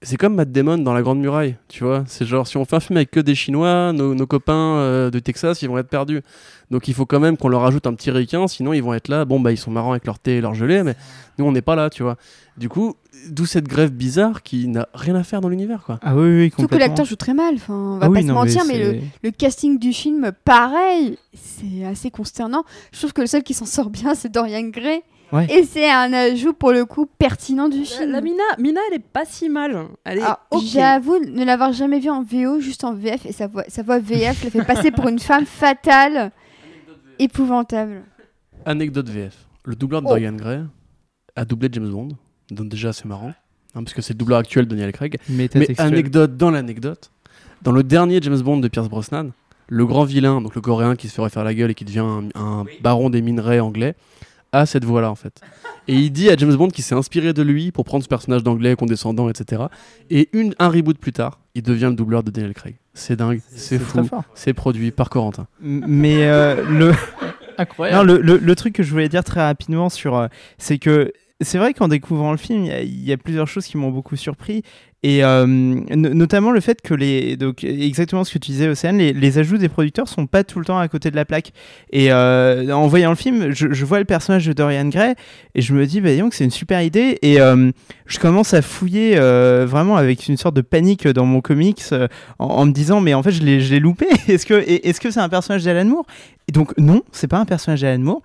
c'est 0.01 0.17
comme 0.17 0.35
Matt 0.35 0.51
Damon 0.51 0.77
dans 0.77 0.93
La 0.93 1.01
Grande 1.01 1.19
Muraille, 1.19 1.55
tu 1.67 1.83
vois. 1.83 2.03
C'est 2.07 2.25
genre, 2.25 2.45
si 2.47 2.57
on 2.57 2.65
fait 2.65 2.75
un 2.75 2.79
film 2.79 2.97
avec 2.97 3.11
que 3.11 3.19
des 3.19 3.33
Chinois, 3.33 3.91
nos, 3.93 4.13
nos 4.13 4.27
copains 4.27 4.53
euh, 4.77 5.09
de 5.09 5.19
Texas, 5.19 5.61
ils 5.61 5.69
vont 5.69 5.77
être 5.77 5.87
perdus. 5.89 6.21
Donc 6.69 6.87
il 6.87 6.93
faut 6.93 7.05
quand 7.05 7.19
même 7.19 7.37
qu'on 7.37 7.47
leur 7.47 7.63
ajoute 7.63 7.87
un 7.87 7.93
petit 7.93 8.11
ricain, 8.11 8.47
sinon 8.47 8.73
ils 8.73 8.83
vont 8.83 8.93
être 8.93 9.07
là. 9.07 9.25
Bon, 9.25 9.39
bah 9.39 9.51
ils 9.51 9.57
sont 9.57 9.71
marrants 9.71 9.91
avec 9.91 10.05
leur 10.05 10.19
thé 10.19 10.37
et 10.37 10.41
leur 10.41 10.53
gelée, 10.53 10.83
mais 10.83 10.95
nous 11.37 11.45
on 11.45 11.51
n'est 11.51 11.61
pas 11.61 11.75
là, 11.75 11.89
tu 11.89 12.03
vois. 12.03 12.17
Du 12.57 12.69
coup, 12.69 12.95
d'où 13.29 13.45
cette 13.45 13.67
grève 13.67 13.91
bizarre 13.91 14.43
qui 14.43 14.67
n'a 14.67 14.87
rien 14.93 15.15
à 15.15 15.23
faire 15.23 15.41
dans 15.41 15.49
l'univers, 15.49 15.83
quoi. 15.83 15.99
Ah 16.01 16.15
oui, 16.15 16.21
oui, 16.21 16.43
Surtout 16.49 16.55
que 16.55 16.61
complètement. 16.63 16.87
l'acteur 16.87 17.05
joue 17.05 17.15
très 17.15 17.33
mal. 17.33 17.55
Enfin, 17.55 17.73
on 17.73 17.97
va 17.97 18.05
Ah 18.05 18.09
oui, 18.09 18.15
pas 18.15 18.21
se 18.21 18.27
non, 18.27 18.33
mentir, 18.33 18.63
mais, 18.67 19.01
le 19.23 19.31
casting 19.31 19.79
du 19.79 19.93
film, 19.93 20.31
pareil, 20.43 21.17
c'est 21.33 21.85
assez 21.85 22.11
consternant. 22.11 22.63
Je 22.91 22.99
trouve 22.99 23.13
que 23.13 23.21
le 23.21 23.27
seul 23.27 23.43
qui 23.43 23.53
s'en 23.53 23.65
sort 23.65 23.89
bien, 23.89 24.15
c'est 24.15 24.31
Dorian 24.31 24.69
Gray. 24.69 25.01
Ouais. 25.31 25.47
Et 25.51 25.63
c'est 25.63 25.89
un 25.89 26.13
ajout 26.13 26.53
pour 26.53 26.71
le 26.71 26.85
coup 26.85 27.07
pertinent 27.17 27.67
du 27.67 27.83
film. 27.83 28.11
la 28.11 28.21
Mina, 28.21 28.43
Mina, 28.59 28.79
elle 28.89 28.97
est 28.97 29.03
pas 29.03 29.25
si 29.25 29.49
mal. 29.49 29.87
Elle 30.03 30.19
est 30.19 30.23
Ah. 30.23 30.39
J'avoue 30.63 31.17
ne 31.19 31.43
l'avoir 31.43 31.73
jamais 31.73 31.99
vu 31.99 32.09
en 32.09 32.21
VO, 32.23 32.59
juste 32.59 32.83
en 32.83 32.93
VF, 32.93 33.25
et 33.25 33.31
sa 33.31 33.47
voix, 33.47 33.63
sa 33.67 33.81
voix 33.83 33.99
VF 33.99 34.43
la 34.43 34.49
fait 34.51 34.63
passer 34.63 34.91
pour 34.91 35.07
une 35.07 35.19
femme 35.19 35.45
fatale, 35.45 36.31
épouvantable. 37.19 38.03
Anecdote 38.65 39.09
VF. 39.09 39.35
Le 39.63 39.75
doubleur 39.75 40.01
de 40.01 40.07
Oh. 40.07 40.09
Dorian 40.11 40.33
Gray 40.33 40.61
a 41.35 41.45
doublé 41.45 41.69
James 41.71 41.89
Bond, 41.89 42.09
donc 42.51 42.69
déjà 42.69 42.93
c'est 42.93 43.05
marrant, 43.05 43.29
hein, 43.73 43.83
parce 43.83 43.93
que 43.93 44.01
c'est 44.01 44.13
le 44.13 44.17
doubleur 44.19 44.37
actuel 44.39 44.65
de 44.65 44.69
Daniel 44.75 44.91
Craig. 44.91 45.17
Mais 45.29 45.49
anecdote 45.79 46.37
dans 46.37 46.51
l'anecdote, 46.51 47.11
dans 47.63 47.71
le 47.71 47.83
dernier 47.83 48.19
James 48.21 48.39
Bond 48.41 48.57
de 48.59 48.67
Pierce 48.67 48.87
Brosnan, 48.89 49.31
le 49.67 49.85
grand 49.87 50.03
vilain, 50.03 50.41
donc 50.41 50.53
le 50.55 50.61
coréen 50.61 50.95
qui 50.95 51.09
se 51.09 51.15
fait 51.15 51.21
refaire 51.23 51.43
la 51.43 51.53
gueule 51.55 51.71
et 51.71 51.73
qui 51.73 51.83
devient 51.85 51.99
un, 51.99 52.29
un 52.35 52.65
baron 52.81 53.09
des 53.09 53.21
minerais 53.23 53.59
anglais, 53.59 53.95
a 54.59 54.65
cette 54.65 54.85
voix-là 54.85 55.09
en 55.11 55.15
fait. 55.15 55.41
Et 55.87 55.93
il 55.95 56.11
dit 56.11 56.29
à 56.29 56.35
James 56.35 56.55
Bond 56.55 56.69
qu'il 56.69 56.83
s'est 56.83 56.95
inspiré 56.95 57.33
de 57.33 57.41
lui 57.43 57.71
pour 57.71 57.85
prendre 57.85 58.03
ce 58.03 58.07
personnage 58.09 58.41
d'anglais 58.43 58.75
condescendant, 58.75 59.29
etc. 59.29 59.63
Et 60.09 60.29
une, 60.33 60.55
un 60.59 60.69
reboot 60.69 60.97
plus 60.97 61.11
tard, 61.13 61.39
il 61.53 61.61
devient 61.63 61.87
le 61.89 61.95
doubleur 61.95 62.23
de 62.23 62.31
Daniel 62.31 62.53
Craig. 62.53 62.75
C'est 62.93 63.15
dingue, 63.15 63.41
c'est 63.49 63.77
fou. 63.79 64.09
C'est 64.33 64.53
produit 64.53 64.91
par 64.91 65.09
Corentin. 65.09 65.47
Mais 65.61 66.25
euh, 66.27 66.63
le, 66.69 66.91
Incroyable. 67.57 67.97
non, 68.07 68.13
le, 68.15 68.21
le- 68.21 68.37
le 68.37 68.55
truc 68.55 68.73
que 68.73 68.83
je 68.83 68.91
voulais 68.91 69.09
dire 69.09 69.23
très 69.23 69.41
rapidement 69.45 69.89
sur, 69.89 70.15
euh, 70.15 70.27
c'est 70.57 70.77
que 70.79 71.11
c'est 71.41 71.57
vrai 71.57 71.73
qu'en 71.73 71.87
découvrant 71.89 72.31
le 72.31 72.37
film, 72.37 72.63
il 72.63 72.67
y 72.67 72.71
a- 72.71 72.81
il 72.81 73.03
y, 73.05 73.11
a 73.11 73.17
plusieurs 73.17 73.47
choses 73.47 73.65
qui 73.65 73.77
m'ont 73.77 73.91
beaucoup 73.91 74.15
surpris. 74.15 74.63
Et 75.07 75.23
euh, 75.23 75.45
no- 75.45 76.15
notamment 76.15 76.49
le 76.49 76.59
fait 76.59 76.81
que 76.81 76.95
les. 76.95 77.37
Donc, 77.37 77.63
exactement 77.63 78.23
ce 78.23 78.33
que 78.33 78.39
tu 78.39 78.49
disais, 78.49 78.67
Océane, 78.67 78.97
les, 78.97 79.13
les 79.13 79.37
ajouts 79.37 79.59
des 79.59 79.69
producteurs 79.69 80.07
sont 80.07 80.25
pas 80.25 80.43
tout 80.43 80.57
le 80.57 80.65
temps 80.65 80.79
à 80.79 80.87
côté 80.87 81.11
de 81.11 81.15
la 81.15 81.25
plaque. 81.25 81.53
Et 81.91 82.11
euh, 82.11 82.71
en 82.71 82.87
voyant 82.87 83.11
le 83.11 83.15
film, 83.15 83.51
je, 83.51 83.85
vois 83.85 83.99
le 83.99 84.05
personnage 84.05 84.47
de 84.47 84.53
Dorian 84.53 84.87
Gray 84.87 85.13
et 85.53 85.61
je 85.61 85.75
me 85.75 85.85
dis, 85.85 86.01
bah, 86.01 86.09
que 86.09 86.35
c'est 86.35 86.43
une 86.43 86.49
super 86.49 86.81
idée. 86.81 87.19
Et 87.21 87.39
euh, 87.39 87.69
je 88.07 88.17
commence 88.17 88.55
à 88.55 88.63
fouiller 88.63 89.15
vraiment 89.15 89.95
avec 89.95 90.27
une 90.27 90.37
sorte 90.37 90.55
de 90.55 90.61
panique 90.61 91.07
dans 91.07 91.25
mon 91.27 91.39
comics 91.39 91.83
en, 92.39 92.65
me 92.65 92.71
disant, 92.71 92.99
mais 92.99 93.13
en 93.13 93.21
fait, 93.21 93.31
je 93.31 93.43
l'ai 93.43 93.79
loupé. 93.79 94.07
Est-ce 94.27 94.47
que 94.47 94.55
est-ce 94.65 94.99
que 94.99 95.11
c'est 95.11 95.19
un 95.19 95.29
personnage 95.29 95.63
d'Alan 95.63 95.85
Moore? 95.85 96.07
Et 96.47 96.51
donc, 96.51 96.75
non, 96.79 97.03
c'est 97.11 97.27
pas 97.27 97.37
un 97.37 97.45
personnage 97.45 97.81
d'Alan 97.81 98.01
Moore. 98.01 98.23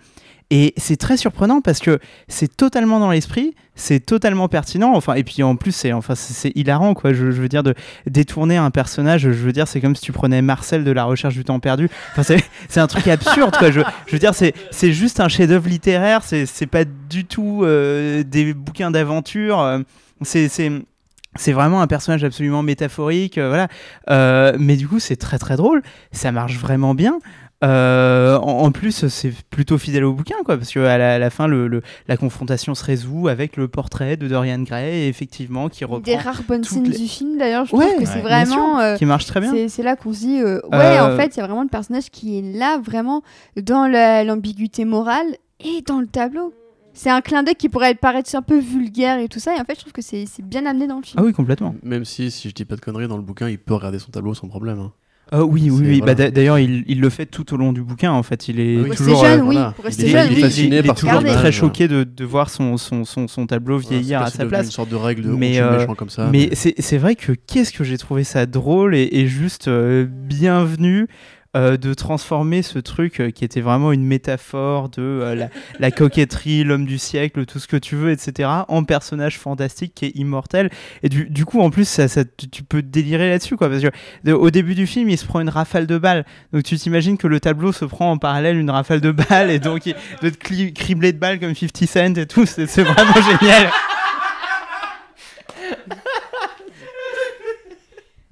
Et 0.52 0.74
c'est 0.76 0.96
très 0.96 1.16
surprenant 1.16 1.60
parce 1.60 1.78
que 1.78 2.00
c'est 2.26 2.54
totalement 2.56 2.98
dans 2.98 3.10
l'esprit, 3.10 3.54
c'est 3.76 4.00
totalement 4.00 4.48
pertinent. 4.48 4.94
Enfin, 4.94 5.14
et 5.14 5.22
puis 5.22 5.44
en 5.44 5.54
plus, 5.54 5.70
c'est 5.70 5.92
enfin, 5.92 6.14
hilarant, 6.56 6.94
quoi. 6.94 7.12
Je, 7.12 7.26
veux 7.26 7.48
dire, 7.48 7.62
de 7.62 7.74
détourner 8.06 8.56
un 8.56 8.70
personnage, 8.70 9.22
je 9.22 9.28
veux 9.30 9.52
dire, 9.52 9.68
c'est 9.68 9.80
comme 9.80 9.94
si 9.94 10.02
tu 10.02 10.10
prenais 10.10 10.42
Marcel 10.42 10.82
de 10.82 10.90
la 10.90 11.04
recherche 11.04 11.34
du 11.34 11.44
temps 11.44 11.60
perdu. 11.60 11.88
Enfin, 12.12 12.24
c'est- 12.24 12.78
un 12.80 12.86
truc 12.88 13.06
absurde, 13.06 13.56
quoi. 13.56 13.70
Je, 13.70 13.80
veux 14.10 14.18
dire, 14.18 14.34
c'est 14.34 14.92
juste 14.92 15.20
un 15.20 15.28
chef-d'œuvre 15.28 15.68
littéraire, 15.68 16.22
c'est 16.24 16.66
pas 16.66 16.84
du 16.84 17.24
tout 17.24 17.62
euh, 17.62 18.24
des 18.24 18.52
bouquins 18.52 18.90
d'aventure. 18.90 19.60
euh, 19.60 19.78
c'est. 20.22 20.48
c'est 20.48 21.52
vraiment 21.52 21.80
un 21.80 21.86
personnage 21.86 22.24
absolument 22.24 22.62
métaphorique, 22.64 23.38
euh, 23.38 23.48
voilà. 23.48 24.56
Mais 24.58 24.76
du 24.76 24.88
coup, 24.88 24.98
c'est 24.98 25.16
très 25.16 25.38
très 25.38 25.56
drôle. 25.56 25.82
Ça 26.10 26.32
marche 26.32 26.56
vraiment 26.56 26.94
bien. 26.94 27.20
Euh, 27.62 28.36
en, 28.38 28.64
en 28.64 28.72
plus, 28.72 29.06
c'est 29.08 29.32
plutôt 29.50 29.76
fidèle 29.76 30.04
au 30.04 30.14
bouquin, 30.14 30.36
quoi, 30.44 30.56
parce 30.56 30.72
qu'à 30.72 30.96
la, 30.96 31.14
à 31.14 31.18
la 31.18 31.28
fin, 31.30 31.46
le, 31.46 31.68
le- 31.68 31.82
la 32.08 32.16
confrontation 32.16 32.74
se 32.74 32.82
résout 32.84 33.28
avec 33.28 33.56
le 33.58 33.68
portrait 33.68 34.16
de 34.16 34.28
Dorian 34.28 34.60
Gray, 34.62 35.06
effectivement, 35.08 35.68
qui 35.68 35.84
Une 35.84 35.90
reprend, 35.90 36.00
des 36.12 36.16
rares 36.16 36.42
bonnes 36.48 36.64
scènes 36.64 36.84
les- 36.84 36.96
du 36.98 37.06
film, 37.06 37.36
d'ailleurs, 37.38 37.66
je 37.66 37.76
Ouais, 37.76 37.86
trouve 37.86 38.00
que 38.00 38.06
c'est 38.06 38.14
ouais, 38.16 38.22
vraiment. 38.22 38.80
euh, 38.80 38.96
qui 38.96 39.04
marche 39.04 39.26
très 39.26 39.40
bien. 39.40 39.54
c'est 39.68 39.82
là 39.82 39.94
qu'on 39.96 40.12
se 40.14 40.20
dit, 40.20 40.40
euh, 40.40 40.60
ouais, 40.72 40.98
Euh, 40.98 41.14
en 41.14 41.16
fait, 41.18 41.36
il 41.36 41.40
y 41.40 41.42
a 41.42 41.46
vraiment 41.46 41.62
le 41.62 41.68
personnage 41.68 42.10
qui 42.10 42.38
est 42.38 42.42
là, 42.58 42.78
vraiment, 42.78 43.22
dans 43.60 43.86
la- 43.86 44.24
l'ambiguïté 44.24 44.86
morale 44.86 45.26
et 45.62 45.82
dans 45.86 46.00
le 46.00 46.06
tableau. 46.06 46.54
C'est 46.94 47.10
un 47.10 47.20
clin 47.20 47.42
d'œil 47.42 47.54
qui 47.54 47.68
pourrait 47.68 47.94
paraître 47.94 48.34
un 48.34 48.42
peu 48.42 48.58
vulgaire 48.58 49.18
et 49.20 49.28
tout 49.28 49.38
ça, 49.38 49.54
et 49.54 49.60
en 49.60 49.64
fait, 49.64 49.74
je 49.74 49.80
trouve 49.80 49.92
que 49.92 50.02
c'est 50.02 50.24
c'est 50.26 50.44
bien 50.44 50.66
amené 50.66 50.86
dans 50.86 50.96
le 50.96 51.02
film. 51.04 51.20
Ah 51.22 51.24
oui, 51.24 51.32
complètement. 51.32 51.74
Même 51.82 52.04
si, 52.04 52.30
si 52.30 52.48
je 52.48 52.54
dis 52.54 52.64
pas 52.64 52.74
de 52.76 52.80
conneries, 52.80 53.06
dans 53.06 53.16
le 53.16 53.22
bouquin, 53.22 53.48
il 53.48 53.58
peut 53.58 53.74
regarder 53.74 53.98
son 53.98 54.10
tableau 54.10 54.32
sans 54.34 54.48
problème. 54.48 54.78
hein. 54.80 54.92
Euh, 55.32 55.42
oui, 55.44 55.70
oui, 55.70 55.78
oui. 55.80 55.98
voilà. 55.98 56.06
Bah, 56.06 56.14
d'a- 56.14 56.30
D'ailleurs, 56.30 56.58
il, 56.58 56.82
il 56.88 57.00
le 57.00 57.08
fait 57.08 57.26
tout 57.26 57.54
au 57.54 57.56
long 57.56 57.72
du 57.72 57.82
bouquin, 57.82 58.10
en 58.10 58.22
fait. 58.24 58.48
Il 58.48 58.58
est 58.58 58.76
Ah 58.76 58.80
oui. 58.80 58.82
Pour 58.82 58.90
rester 58.90 59.04
toujours, 59.04 59.24
jeune, 59.24 59.40
euh, 59.40 59.42
oui, 59.44 59.54
voilà. 59.54 59.72
pour 59.76 59.84
Il 59.84 59.86
rester 59.88 60.06
est- 60.06 60.08
jeune, 60.10 60.28
il 60.32 60.38
est 60.38 60.40
fasciné 60.42 60.66
il 60.68 60.74
est 60.74 60.82
par 60.82 60.94
toujours 60.96 61.18
Regardez. 61.18 61.38
très 61.40 61.52
choqué 61.52 61.86
de, 61.88 62.02
de 62.04 62.24
voir 62.24 62.50
son, 62.50 62.76
son, 62.76 63.04
son, 63.04 63.28
son 63.28 63.46
tableau 63.46 63.78
vieillir 63.78 64.18
Voilà, 64.18 64.26
à 64.26 64.30
sa 64.30 64.44
place. 64.46 64.66
une 64.66 64.72
sorte 64.72 64.88
de 64.88 64.96
règle 64.96 65.22
de 65.22 65.28
Mais, 65.30 65.60
euh, 65.60 65.78
méchant 65.78 65.94
comme 65.94 66.10
ça. 66.10 66.28
Mais 66.32 66.50
c'est 66.54 66.74
c'est 66.78 66.98
vrai 66.98 67.14
que 67.14 67.32
qu'est-ce 67.32 67.72
que 67.72 67.84
j'ai 67.84 67.96
trouvé 67.98 68.24
ça 68.24 68.46
drôle 68.46 68.94
et, 68.96 69.08
et 69.12 69.26
juste 69.28 69.68
euh, 69.68 70.06
bienvenu 70.10 71.06
euh, 71.56 71.76
de 71.76 71.94
transformer 71.94 72.62
ce 72.62 72.78
truc 72.78 73.18
euh, 73.18 73.32
qui 73.32 73.44
était 73.44 73.60
vraiment 73.60 73.90
une 73.90 74.04
métaphore 74.04 74.88
de 74.88 75.02
euh, 75.02 75.48
la, 75.80 75.90
coquetterie, 75.90 76.62
l'homme 76.64 76.86
du 76.86 76.96
siècle, 76.96 77.44
tout 77.44 77.58
ce 77.58 77.66
que 77.66 77.76
tu 77.76 77.96
veux, 77.96 78.12
etc., 78.12 78.48
en 78.68 78.84
personnage 78.84 79.36
fantastique 79.36 79.92
qui 79.96 80.04
est 80.06 80.16
immortel. 80.16 80.70
Et 81.02 81.08
du, 81.08 81.28
du 81.28 81.44
coup, 81.44 81.60
en 81.60 81.70
plus, 81.70 82.00
tu, 82.38 82.48
tu 82.48 82.62
peux 82.62 82.82
délirer 82.82 83.30
là-dessus, 83.30 83.56
quoi. 83.56 83.68
Parce 83.68 83.82
que 83.82 84.30
au 84.30 84.50
début 84.50 84.76
du 84.76 84.86
film, 84.86 85.08
il 85.08 85.18
se 85.18 85.26
prend 85.26 85.40
une 85.40 85.48
rafale 85.48 85.88
de 85.88 85.98
balles. 85.98 86.24
Donc 86.52 86.62
tu 86.62 86.76
t'imagines 86.76 87.18
que 87.18 87.26
le 87.26 87.40
tableau 87.40 87.72
se 87.72 87.84
prend 87.84 88.12
en 88.12 88.18
parallèle 88.18 88.56
une 88.56 88.70
rafale 88.70 89.00
de 89.00 89.10
balles 89.10 89.50
et 89.50 89.58
donc 89.58 89.86
il 89.86 89.96
doit 90.20 90.30
être 90.30 90.38
criblé 90.38 91.12
de 91.12 91.18
balles 91.18 91.40
comme 91.40 91.54
50 91.54 91.88
Cent 91.88 92.16
et 92.16 92.26
tout. 92.26 92.46
C'est 92.46 92.82
vraiment 92.82 93.14
génial. 93.40 93.70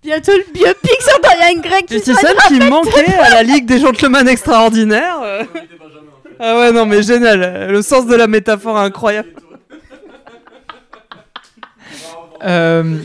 Bientôt 0.08 0.32
le 0.32 0.52
biopic 0.54 1.02
sur 1.02 1.20
Dorian 1.20 1.60
Gray 1.60 1.82
qui 1.82 2.00
c'est 2.00 2.14
celle 2.14 2.36
qui 2.48 2.58
manquait 2.60 3.14
à 3.18 3.28
la 3.30 3.42
Ligue 3.42 3.66
des 3.66 3.78
Gentlemen 3.78 4.26
Extraordinaires. 4.26 5.18
euh. 5.22 5.42
Ah 6.40 6.56
ouais, 6.58 6.72
non, 6.72 6.86
mais 6.86 7.02
génial. 7.02 7.68
Le 7.70 7.82
sens 7.82 8.06
de 8.06 8.14
la 8.14 8.26
métaphore 8.26 8.78
est 8.78 8.84
incroyable. 8.84 9.28
Euh, 12.44 13.02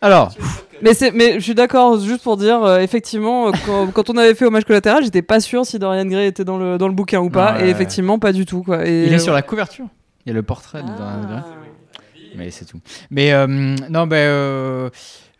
alors, 0.00 0.32
Mais, 0.80 0.94
c'est, 0.94 1.10
mais 1.10 1.34
je 1.34 1.40
suis 1.40 1.54
d'accord, 1.56 1.98
juste 1.98 2.22
pour 2.22 2.36
dire, 2.36 2.62
euh, 2.62 2.78
effectivement, 2.78 3.50
quand, 3.66 3.88
quand 3.88 4.10
on 4.10 4.16
avait 4.16 4.34
fait 4.36 4.44
Hommage 4.44 4.64
collatéral, 4.64 5.02
j'étais 5.02 5.22
pas 5.22 5.40
sûr 5.40 5.66
si 5.66 5.78
Dorian 5.80 6.04
Gray 6.04 6.26
était 6.28 6.44
dans 6.44 6.56
le, 6.58 6.78
dans 6.78 6.86
le 6.86 6.94
bouquin 6.94 7.18
ou 7.20 7.30
pas. 7.30 7.54
Ouais, 7.54 7.60
et 7.60 7.64
ouais. 7.64 7.70
effectivement, 7.70 8.18
pas 8.20 8.32
du 8.32 8.46
tout. 8.46 8.62
Quoi. 8.62 8.86
Et, 8.86 9.06
il 9.06 9.12
est 9.12 9.16
euh, 9.16 9.18
sur 9.18 9.32
la 9.32 9.42
couverture. 9.42 9.86
Il 10.24 10.28
y 10.28 10.32
a 10.32 10.34
le 10.34 10.42
portrait 10.44 10.82
de 10.82 10.88
Ah. 10.88 10.96
Dorian 10.98 11.26
Gray. 11.28 11.42
Mais 12.36 12.50
c'est 12.52 12.66
tout. 12.66 12.78
Mais 13.10 13.32
euh, 13.32 13.46
non, 13.48 14.06
ben 14.06 14.16
euh, 14.16 14.90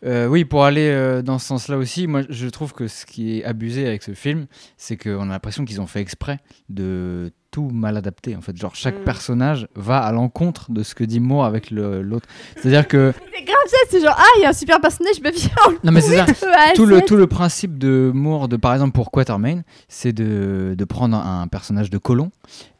euh, 0.05 0.27
oui, 0.27 0.45
pour 0.45 0.63
aller 0.63 0.89
euh, 0.89 1.21
dans 1.21 1.39
ce 1.39 1.47
sens-là 1.47 1.77
aussi, 1.77 2.07
moi 2.07 2.21
je 2.29 2.47
trouve 2.47 2.73
que 2.73 2.87
ce 2.87 3.05
qui 3.05 3.39
est 3.39 3.43
abusé 3.43 3.85
avec 3.85 4.01
ce 4.03 4.13
film, 4.13 4.45
c'est 4.77 4.95
qu'on 4.97 5.23
a 5.23 5.33
l'impression 5.33 5.65
qu'ils 5.65 5.81
ont 5.81 5.87
fait 5.87 5.99
exprès 6.01 6.39
de 6.69 7.31
tout 7.51 7.69
mal 7.69 7.97
adapter. 7.97 8.35
En 8.35 8.41
fait, 8.41 8.55
genre 8.55 8.75
chaque 8.75 8.99
Mm. 9.01 9.03
personnage 9.03 9.67
va 9.75 9.99
à 9.99 10.11
l'encontre 10.11 10.71
de 10.71 10.83
ce 10.83 10.95
que 10.95 11.03
dit 11.03 11.19
Moore 11.19 11.45
avec 11.45 11.71
l'autre. 11.71 12.27
C'est-à-dire 12.55 12.87
que 12.87 13.13
C'est 13.35 13.43
grave 13.43 13.55
ça, 13.67 13.77
c'est 13.89 14.01
genre, 14.01 14.15
ah, 14.17 14.23
il 14.37 14.43
y 14.43 14.45
a 14.45 14.49
un 14.49 14.53
super 14.53 14.79
personnage, 14.79 15.21
bah 15.21 15.31
viens, 15.33 15.49
on 15.67 15.71
non 15.83 15.91
mais 15.91 16.01
c'est 16.01 16.15
ça. 16.15 16.25
tout 16.75 16.85
le, 16.85 17.01
tout 17.01 17.15
le 17.15 17.27
principe 17.27 17.77
de 17.77 18.11
Moore, 18.13 18.47
de, 18.47 18.57
par 18.57 18.73
exemple 18.73 18.93
pour 18.93 19.11
Quatermain, 19.11 19.61
c'est 19.87 20.13
de, 20.13 20.75
de 20.77 20.85
prendre 20.85 21.17
un 21.17 21.47
personnage 21.47 21.89
de 21.89 21.97
colon 21.97 22.31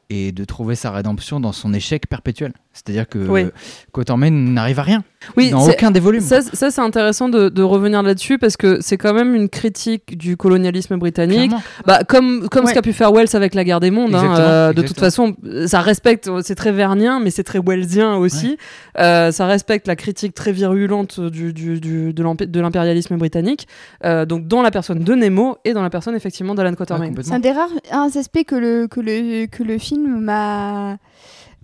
et 0.09 0.31
de 0.31 0.43
trouver 0.45 0.75
sa 0.75 0.89
rédemption 0.91 1.39
dans 1.39 1.51
son 1.51 1.73
échec 1.73 2.07
perpétuel. 2.07 2.53
C'est-à-dire 2.85 3.07
que 3.07 3.19
Oui. 3.19 3.45
Quatermain 3.91 4.29
n'arrive 4.31 4.79
à 4.79 4.83
rien 4.83 5.03
Oui, 5.35 5.49
dans 5.51 5.59
c'est- 5.61 5.73
aucun 5.73 5.91
des 5.91 5.99
volumes. 5.99 6.21
Ça, 6.21 6.41
ça, 6.41 6.71
c'est 6.71 6.81
intéressant 6.81 7.27
de, 7.27 7.49
de 7.49 7.61
revenir 7.63 8.01
là-dessus 8.03 8.37
parce 8.39 8.55
que 8.55 8.79
c'est 8.81 8.97
quand 8.97 9.13
même 9.13 9.35
une 9.35 9.49
critique 9.49 10.17
du 10.17 10.37
colonialisme 10.37 10.95
britannique. 10.97 11.49
Clairement. 11.49 11.61
Bah, 11.85 12.03
comme 12.07 12.47
comme 12.49 12.63
Ouais. 12.65 12.69
ce 12.71 12.75
qu'a 12.75 12.81
pu 12.81 12.93
faire 12.93 13.11
Wells 13.11 13.27
avec 13.33 13.53
la 13.53 13.63
guerre 13.63 13.79
des 13.81 13.91
mondes. 13.91 14.15
hein, 14.15 14.35
euh, 14.39 14.73
de 14.73 14.81
toute 14.81 14.99
façon, 14.99 15.35
ça 15.65 15.81
respecte, 15.81 16.29
c'est 16.43 16.55
très 16.55 16.71
vernien, 16.71 17.19
mais 17.19 17.31
c'est 17.31 17.43
très 17.43 17.59
wellsien 17.59 18.15
aussi. 18.15 18.57
Euh, 18.97 19.31
ça 19.31 19.45
respecte 19.45 19.87
la 19.87 19.95
critique 19.95 20.33
très 20.33 20.51
virulente 20.53 21.19
du, 21.19 21.51
du- 21.53 21.79
du- 21.81 22.13
de 22.13 22.59
l'impérialisme 22.61 23.17
britannique. 23.17 23.67
Euh, 24.05 24.25
donc 24.25 24.47
dans 24.47 24.61
la 24.61 24.71
personne 24.71 24.99
de 24.99 25.13
Nemo 25.15 25.57
et 25.65 25.73
dans 25.73 25.83
la 25.83 25.89
personne 25.89 26.15
effectivement 26.15 26.55
d'Alan 26.55 26.71
Ah, 26.73 26.75
Quatermain. 26.77 27.11
C'est 27.21 27.33
un 27.33 27.39
des 27.39 27.51
rares 27.51 27.69
un 27.91 28.07
aspects 28.15 28.43
que 28.47 28.55
le, 28.55 28.87
que 28.87 28.99
le, 29.01 29.45
que 29.47 29.63
le 29.63 29.77
film 29.77 30.21
m'a 30.21 30.97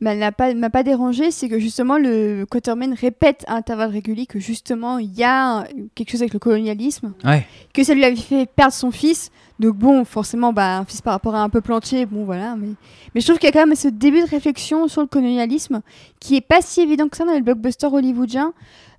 m'a 0.01 0.15
n'a 0.15 0.31
pas, 0.31 0.53
m'a 0.53 0.69
pas 0.69 0.84
dérangé, 0.84 1.31
c'est 1.31 1.47
que 1.49 1.57
justement 1.59 1.97
le 1.97 2.45
Quatermain 2.49 2.93
répète 2.95 3.43
à 3.47 3.55
intervalles 3.55 3.91
réguliers 3.91 4.26
que 4.26 4.39
justement 4.39 4.97
il 4.97 5.13
y 5.13 5.23
a 5.23 5.65
quelque 5.95 6.11
chose 6.11 6.22
avec 6.22 6.34
le 6.34 6.39
colonialisme, 6.39 7.13
Ouais. 7.23 7.47
que 7.73 7.84
ça 7.84 7.93
lui 7.93 8.03
avait 8.03 8.15
fait 8.15 8.45
perdre 8.45 8.73
son 8.73 8.91
fils. 8.91 9.31
Donc 9.57 9.76
bon, 9.77 10.03
forcément, 10.03 10.51
bah, 10.51 10.80
un 10.80 10.85
fils 10.85 11.01
par 11.01 11.13
rapport 11.13 11.34
à 11.34 11.41
un 11.41 11.47
peuple 11.47 11.72
entier, 11.72 12.05
bon 12.05 12.26
voilà. 12.26 12.57
Mais, 12.57 12.67
mais 13.13 13.22
je 13.22 13.26
trouve 13.26 13.39
qu'il 13.39 13.47
y 13.47 13.49
a 13.49 13.53
quand 13.53 13.65
même 13.65 13.76
ce 13.76 13.88
début 13.88 14.19
de 14.22 14.27
réflexion 14.27 14.89
sur 14.89 14.99
le 15.01 15.07
colonialisme 15.07 15.81
qui 16.19 16.35
est 16.35 16.41
pas 16.41 16.61
si 16.61 16.81
évident 16.81 17.07
que 17.07 17.15
ça 17.15 17.23
dans 17.23 17.31
les 17.31 17.41
blockbusters 17.41 17.93
hollywoodiens 17.93 18.51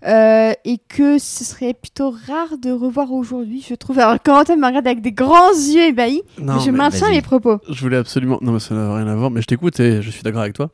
euh, 0.06 0.52
et 0.64 0.78
que 0.88 1.18
ce 1.18 1.44
serait 1.44 1.74
plutôt 1.74 2.10
rare 2.10 2.58
de 2.62 2.70
revoir 2.70 3.12
aujourd'hui, 3.12 3.64
je 3.68 3.74
trouve. 3.74 3.98
Alors 3.98 4.22
Corentin 4.22 4.56
me 4.56 4.66
regarde 4.66 4.86
avec 4.86 5.00
des 5.02 5.12
grands 5.12 5.52
yeux 5.52 5.86
ébahis, 5.88 6.22
Non, 6.40 6.54
mais 6.56 6.60
je 6.60 6.70
mais 6.70 6.78
maintiens 6.78 7.10
mes 7.10 7.22
propos. 7.22 7.58
Je 7.68 7.80
voulais 7.80 7.96
absolument. 7.96 8.38
Non, 8.40 8.52
mais 8.52 8.60
ça 8.60 8.74
n'a 8.74 8.94
rien 8.96 9.06
à 9.08 9.14
voir. 9.16 9.30
Mais 9.30 9.40
je 9.42 9.46
t'écoute 9.46 9.78
et 9.80 10.02
je 10.02 10.10
suis 10.10 10.22
d'accord 10.22 10.42
avec 10.42 10.54
toi. 10.54 10.70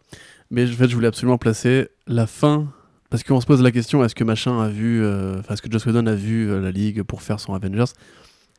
Mais 0.51 0.65
en 0.69 0.73
fait, 0.73 0.89
je 0.89 0.95
voulais 0.95 1.09
absolument 1.09 1.39
placer 1.39 1.89
la 2.07 2.27
fin. 2.27 2.67
Parce 3.11 3.23
qu'on 3.25 3.41
se 3.41 3.47
pose 3.47 3.63
la 3.63 3.71
question 3.71 4.03
est-ce 4.05 4.15
que 4.15 4.25
machin 4.25 4.61
a 4.63 4.69
vu. 4.69 5.03
euh, 5.03 5.39
Enfin, 5.41 5.55
est-ce 5.55 5.63
que 5.63 5.71
Joss 5.71 5.85
Whedon 5.87 6.07
a 6.07 6.15
vu 6.15 6.51
euh, 6.51 6.61
la 6.61 6.71
Ligue 6.71 7.03
pour 7.03 7.23
faire 7.23 7.41
son 7.41 7.55
Avengers? 7.55 7.93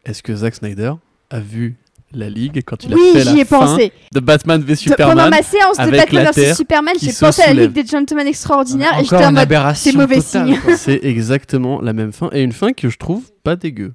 Est-ce 0.06 0.22
que 0.24 0.36
Zack 0.36 0.56
Snyder 0.56 0.94
a 1.30 1.40
vu 1.40 1.78
la 2.20 2.30
Ligue 2.30 2.62
quand 2.66 2.84
il 2.84 2.94
Oui, 2.94 3.02
a 3.16 3.20
fait 3.20 3.22
j'y 3.24 3.36
ai 3.36 3.38
la 3.40 3.46
fin 3.46 3.60
pensé. 3.60 3.92
de 4.14 4.20
Batman 4.20 4.62
v 4.62 4.76
Superman 4.76 5.18
pendant 5.18 5.30
ma 5.30 5.42
séance 5.42 5.78
de 5.78 5.82
avec 5.82 5.96
Batman 6.00 6.24
la 6.26 6.32
vs 6.32 6.36
Terre 6.36 6.56
Superman, 6.56 6.96
qui 6.98 7.06
j'ai 7.08 7.14
pensé 7.14 7.42
à 7.42 7.54
la. 7.54 7.62
Ligue 7.64 7.72
des 7.74 7.86
Gentlemen 7.86 8.28
Extraordinaires 8.28 8.94
et 8.94 9.02
Encore 9.02 9.04
j'étais 9.04 9.16
en 9.26 9.30
une 9.30 9.34
mode 9.36 9.42
aberration 9.44 9.92
c'est 9.92 9.98
mauvais 9.98 10.22
totale, 10.22 10.48
signe. 10.48 10.60
C'est 10.78 11.00
exactement 11.04 11.82
la 11.82 11.94
même 11.94 12.14
fin. 12.14 12.30
Et 12.34 12.42
une 12.44 12.52
fin 12.54 12.74
que 12.74 12.90
je 12.90 12.98
trouve 12.98 13.24
pas 13.44 13.56
dégueu. 13.56 13.94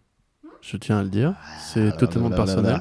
Je 0.63 0.77
tiens 0.77 0.99
à 0.99 1.03
le 1.03 1.09
dire. 1.09 1.35
C'est 1.73 1.89
Ah, 1.89 1.97
totalement 1.97 2.29
là, 2.29 2.37
là, 2.37 2.43
là, 2.43 2.47
personnel. 2.47 2.73
là. 2.73 2.81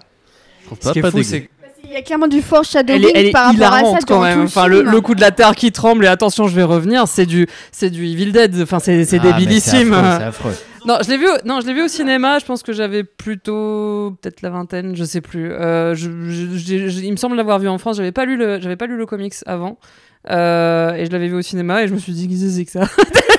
Je 0.61 0.65
trouve 0.65 0.77
Ce 0.81 0.99
pas, 0.99 1.07
est 1.07 1.11
fou, 1.11 1.17
dégueu. 1.17 1.23
c'est 1.29 1.49
Il 1.85 1.91
y 1.91 1.95
a 1.95 2.01
clairement 2.01 2.27
du 2.27 2.41
foreshadowing 2.41 3.01
Elle 3.01 3.05
est, 3.05 3.11
elle 3.15 3.25
est 3.27 3.31
par 3.31 3.45
rapport 3.53 3.73
à 3.73 3.79
ça 3.79 3.97
quand 4.05 4.21
même. 4.21 4.39
le 4.39 4.45
Enfin, 4.45 4.67
le, 4.67 4.99
coup 5.01 5.15
de 5.15 5.21
la 5.21 5.31
terre 5.31 5.55
qui 5.55 5.71
tremble 5.71 6.03
et 6.03 6.07
attention, 6.07 6.47
je 6.47 6.55
vais 6.55 6.63
revenir. 6.63 7.07
C'est 7.07 7.25
du, 7.25 7.47
c'est 7.71 7.89
du 7.89 8.05
Evil 8.07 8.31
Dead. 8.33 8.59
Enfin, 8.61 8.79
c'est, 8.79 9.05
c'est 9.05 9.19
Ah, 9.23 9.31
débilissime. 9.33 9.93
C'est 9.95 10.23
affreux. 10.25 10.53
Non, 10.87 10.99
je 11.03 11.09
l'ai 11.09 11.17
vu. 11.17 11.25
Non, 11.43 11.59
je 11.59 11.67
l'ai 11.67 11.73
vu 11.73 11.83
au 11.83 11.89
cinéma. 11.89 12.39
Je 12.39 12.45
pense 12.45 12.63
que 12.63 12.71
j'avais 12.71 13.03
plutôt 13.03 14.17
peut-être 14.21 14.41
la 14.41 14.49
vingtaine, 14.49 14.95
je 14.95 15.03
sais 15.03 15.19
plus. 15.19 15.51
Euh, 15.51 15.93
il 15.97 17.11
me 17.11 17.17
semble 17.17 17.35
l'avoir 17.35 17.59
vu 17.59 17.67
en 17.67 17.77
France. 17.77 17.97
J'avais 17.97 18.13
pas 18.13 18.23
lu 18.23 18.37
le, 18.37 18.61
j'avais 18.61 18.77
pas 18.77 18.87
lu 18.87 18.95
le 18.95 19.05
comics 19.05 19.33
avant. 19.45 19.77
Euh, 20.29 20.93
et 20.93 21.05
je 21.05 21.11
l'avais 21.11 21.27
vu 21.27 21.35
au 21.35 21.41
cinéma 21.41 21.83
et 21.83 21.87
je 21.89 21.93
me 21.93 21.99
suis 21.99 22.13
dit 22.13 22.29
qu'est-ce 22.29 22.45
que 22.45 22.49
c'est 22.49 22.65
que 22.65 22.71
ça? 22.71 22.87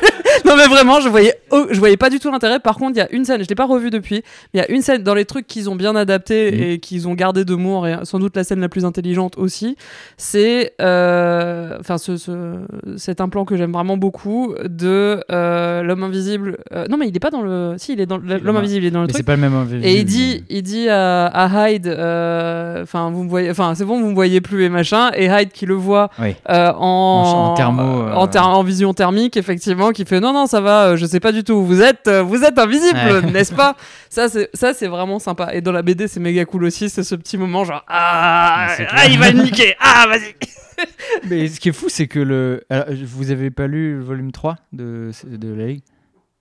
Non 0.48 0.56
mais 0.56 0.66
vraiment, 0.66 1.00
je 1.00 1.08
voyais, 1.08 1.34
oh, 1.50 1.66
je 1.70 1.78
voyais 1.78 1.96
pas 1.96 2.10
du 2.10 2.18
tout 2.20 2.30
l'intérêt. 2.30 2.58
Par 2.60 2.76
contre, 2.76 2.92
il 2.96 2.98
y 2.98 3.02
a 3.02 3.10
une 3.12 3.24
scène, 3.24 3.42
je 3.42 3.48
l'ai 3.48 3.54
pas 3.54 3.66
revu 3.66 3.90
depuis, 3.90 4.22
mais 4.54 4.54
il 4.54 4.58
y 4.58 4.60
a 4.62 4.70
une 4.70 4.82
scène 4.82 5.02
dans 5.02 5.14
les 5.14 5.24
trucs 5.24 5.46
qu'ils 5.46 5.68
ont 5.68 5.76
bien 5.76 5.94
adapté 5.94 6.50
Mhm. 6.52 6.62
et 6.62 6.78
qu'ils 6.78 7.06
ont 7.08 7.14
gardé 7.14 7.44
de 7.44 7.54
Moore 7.54 7.86
et 7.86 7.96
sans 8.04 8.18
doute 8.18 8.34
la 8.36 8.44
scène 8.44 8.60
la 8.60 8.68
plus 8.68 8.84
intelligente 8.84 9.34
aussi. 9.36 9.76
C'est, 10.16 10.72
euh, 10.80 11.76
enfin, 11.80 11.98
ce, 11.98 12.16
ce- 12.16 12.60
cet 12.96 13.20
implant 13.20 13.44
que 13.44 13.56
j'aime 13.56 13.72
vraiment 13.72 13.96
beaucoup 13.96 14.54
de 14.64 15.22
euh, 15.30 15.82
l'homme 15.82 16.02
invisible. 16.02 16.58
euh, 16.72 16.86
non 16.88 16.96
mais 16.96 17.08
il 17.08 17.16
est 17.16 17.20
pas 17.20 17.30
dans 17.30 17.42
le, 17.42 17.74
si 17.78 17.92
il 17.92 18.00
est 18.00 18.06
dans 18.06 18.18
l'homme 18.18 18.56
invisible, 18.56 18.84
il 18.84 18.88
est 18.88 18.90
dans 18.90 19.00
le 19.00 19.06
Mais 19.06 19.12
truc. 19.12 19.18
c'est 19.18 19.26
pas 19.26 19.36
le 19.36 19.40
même 19.42 19.54
invisible. 19.54 19.84
Et 19.86 19.98
il 19.98 20.04
dit, 20.04 20.44
il 20.48 20.62
dit 20.62 20.88
à, 20.88 21.26
à 21.26 21.70
Hyde, 21.70 21.86
euh, 21.86 22.82
enfin 22.82 23.10
vous 23.10 23.24
me 23.24 23.28
voyez, 23.28 23.50
enfin 23.50 23.74
c'est 23.74 23.84
bon 23.84 24.00
vous 24.00 24.08
me 24.08 24.14
voyez 24.14 24.40
plus 24.40 24.64
et 24.64 24.68
machin, 24.68 25.10
et 25.14 25.26
Hyde 25.26 25.50
qui 25.52 25.66
le 25.66 25.74
voit 25.74 26.10
Oui. 26.20 26.34
euh, 26.48 26.72
en, 26.72 26.78
En- 26.78 27.44
en 27.50 27.54
thermo, 27.54 27.82
euh, 27.82 28.14
en, 28.14 28.26
ther- 28.26 28.46
en 28.48 28.62
vision 28.62 28.92
thermique 28.94 29.36
effectivement, 29.36 29.90
qui 29.90 30.04
fait 30.04 30.20
non 30.20 30.32
non 30.32 30.38
ça 30.47 30.60
va, 30.60 30.85
euh, 30.89 30.97
je 30.97 31.05
sais 31.06 31.20
pas 31.20 31.32
du 31.32 31.43
tout 31.44 31.55
où 31.55 31.65
vous 31.65 31.82
êtes, 31.82 32.06
euh, 32.09 32.23
vous 32.23 32.44
êtes 32.44 32.59
invisible, 32.59 32.98
Ouais. 32.98 33.23
n'est-ce 33.32 33.55
pas? 33.55 33.77
Ça 34.10 34.28
c'est 34.28 34.48
ça 34.55 34.74
c'est 34.74 34.86
vraiment 34.89 35.19
sympa. 35.19 35.51
Et 35.55 35.60
dans 35.60 35.73
la 35.73 35.82
BD 35.82 36.06
c'est 36.09 36.20
méga 36.20 36.44
cool 36.44 36.65
aussi, 36.65 36.89
c'est 36.90 37.02
ce 37.02 37.15
petit 37.15 37.36
moment 37.39 37.65
genre 37.65 37.85
ah, 37.89 38.69
ah 38.90 39.06
il 39.09 39.19
va 39.19 39.31
le 39.31 39.43
niquer, 39.43 39.74
ah 39.81 40.06
vas-y. 40.09 40.35
Mais 41.28 41.48
ce 41.48 41.59
qui 41.59 41.70
est 41.70 41.73
fou, 41.73 41.86
c'est 41.89 42.06
que 42.06 42.20
le. 42.20 42.62
Alors, 42.70 42.86
vous 43.05 43.32
avez 43.32 43.51
pas 43.51 43.66
lu 43.66 43.97
le 43.98 44.05
volume 44.05 44.31
3 44.31 44.55
de, 44.73 45.10
de 45.24 45.52
la 45.52 45.66
Ligue? 45.66 45.82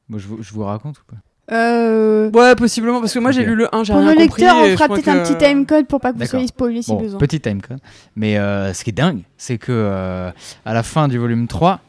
Moi, 0.10 0.20
je 0.20 0.28
vous, 0.28 0.44
je 0.44 0.54
vous 0.54 0.64
raconte 0.64 1.00
ou 1.00 1.04
pas? 1.12 1.18
Euh, 1.50 2.30
Ouais 2.32 2.56
possiblement 2.56 3.00
parce 3.00 3.14
que 3.14 3.20
moi 3.20 3.32
j'ai 3.32 3.46
lu 3.46 3.56
le 3.56 3.74
1, 3.74 3.86
j'ai 3.86 3.94
pour 3.94 4.02
rien 4.02 4.14
nos 4.14 4.20
compris. 4.20 4.42
lecteurs, 4.42 4.58
on 4.58 4.66
et 4.66 4.72
je 4.72 4.76
fera 4.76 4.90
peut-être 4.90 5.08
un 5.08 5.24
petit 5.24 5.38
timecode 5.38 5.88
pour 5.88 6.02
pas 6.02 6.12
que 6.12 6.18
vous 6.18 6.26
soyez 6.26 6.48
spoilés 6.48 6.82
si 6.82 6.92
Bon, 6.92 6.98
besoin. 7.02 7.18
petit 7.20 7.40
timecode. 7.40 7.80
Mais 8.18 8.38
euh, 8.38 8.74
ce 8.74 8.84
qui 8.84 8.90
est 8.90 8.94
dingue, 8.94 9.22
c'est 9.38 9.58
que 9.58 9.72
euh, 9.72 10.30
à 10.66 10.74
la 10.74 10.84
fin 10.84 11.08
du 11.08 11.18
volume 11.18 11.48
3, 11.48 11.80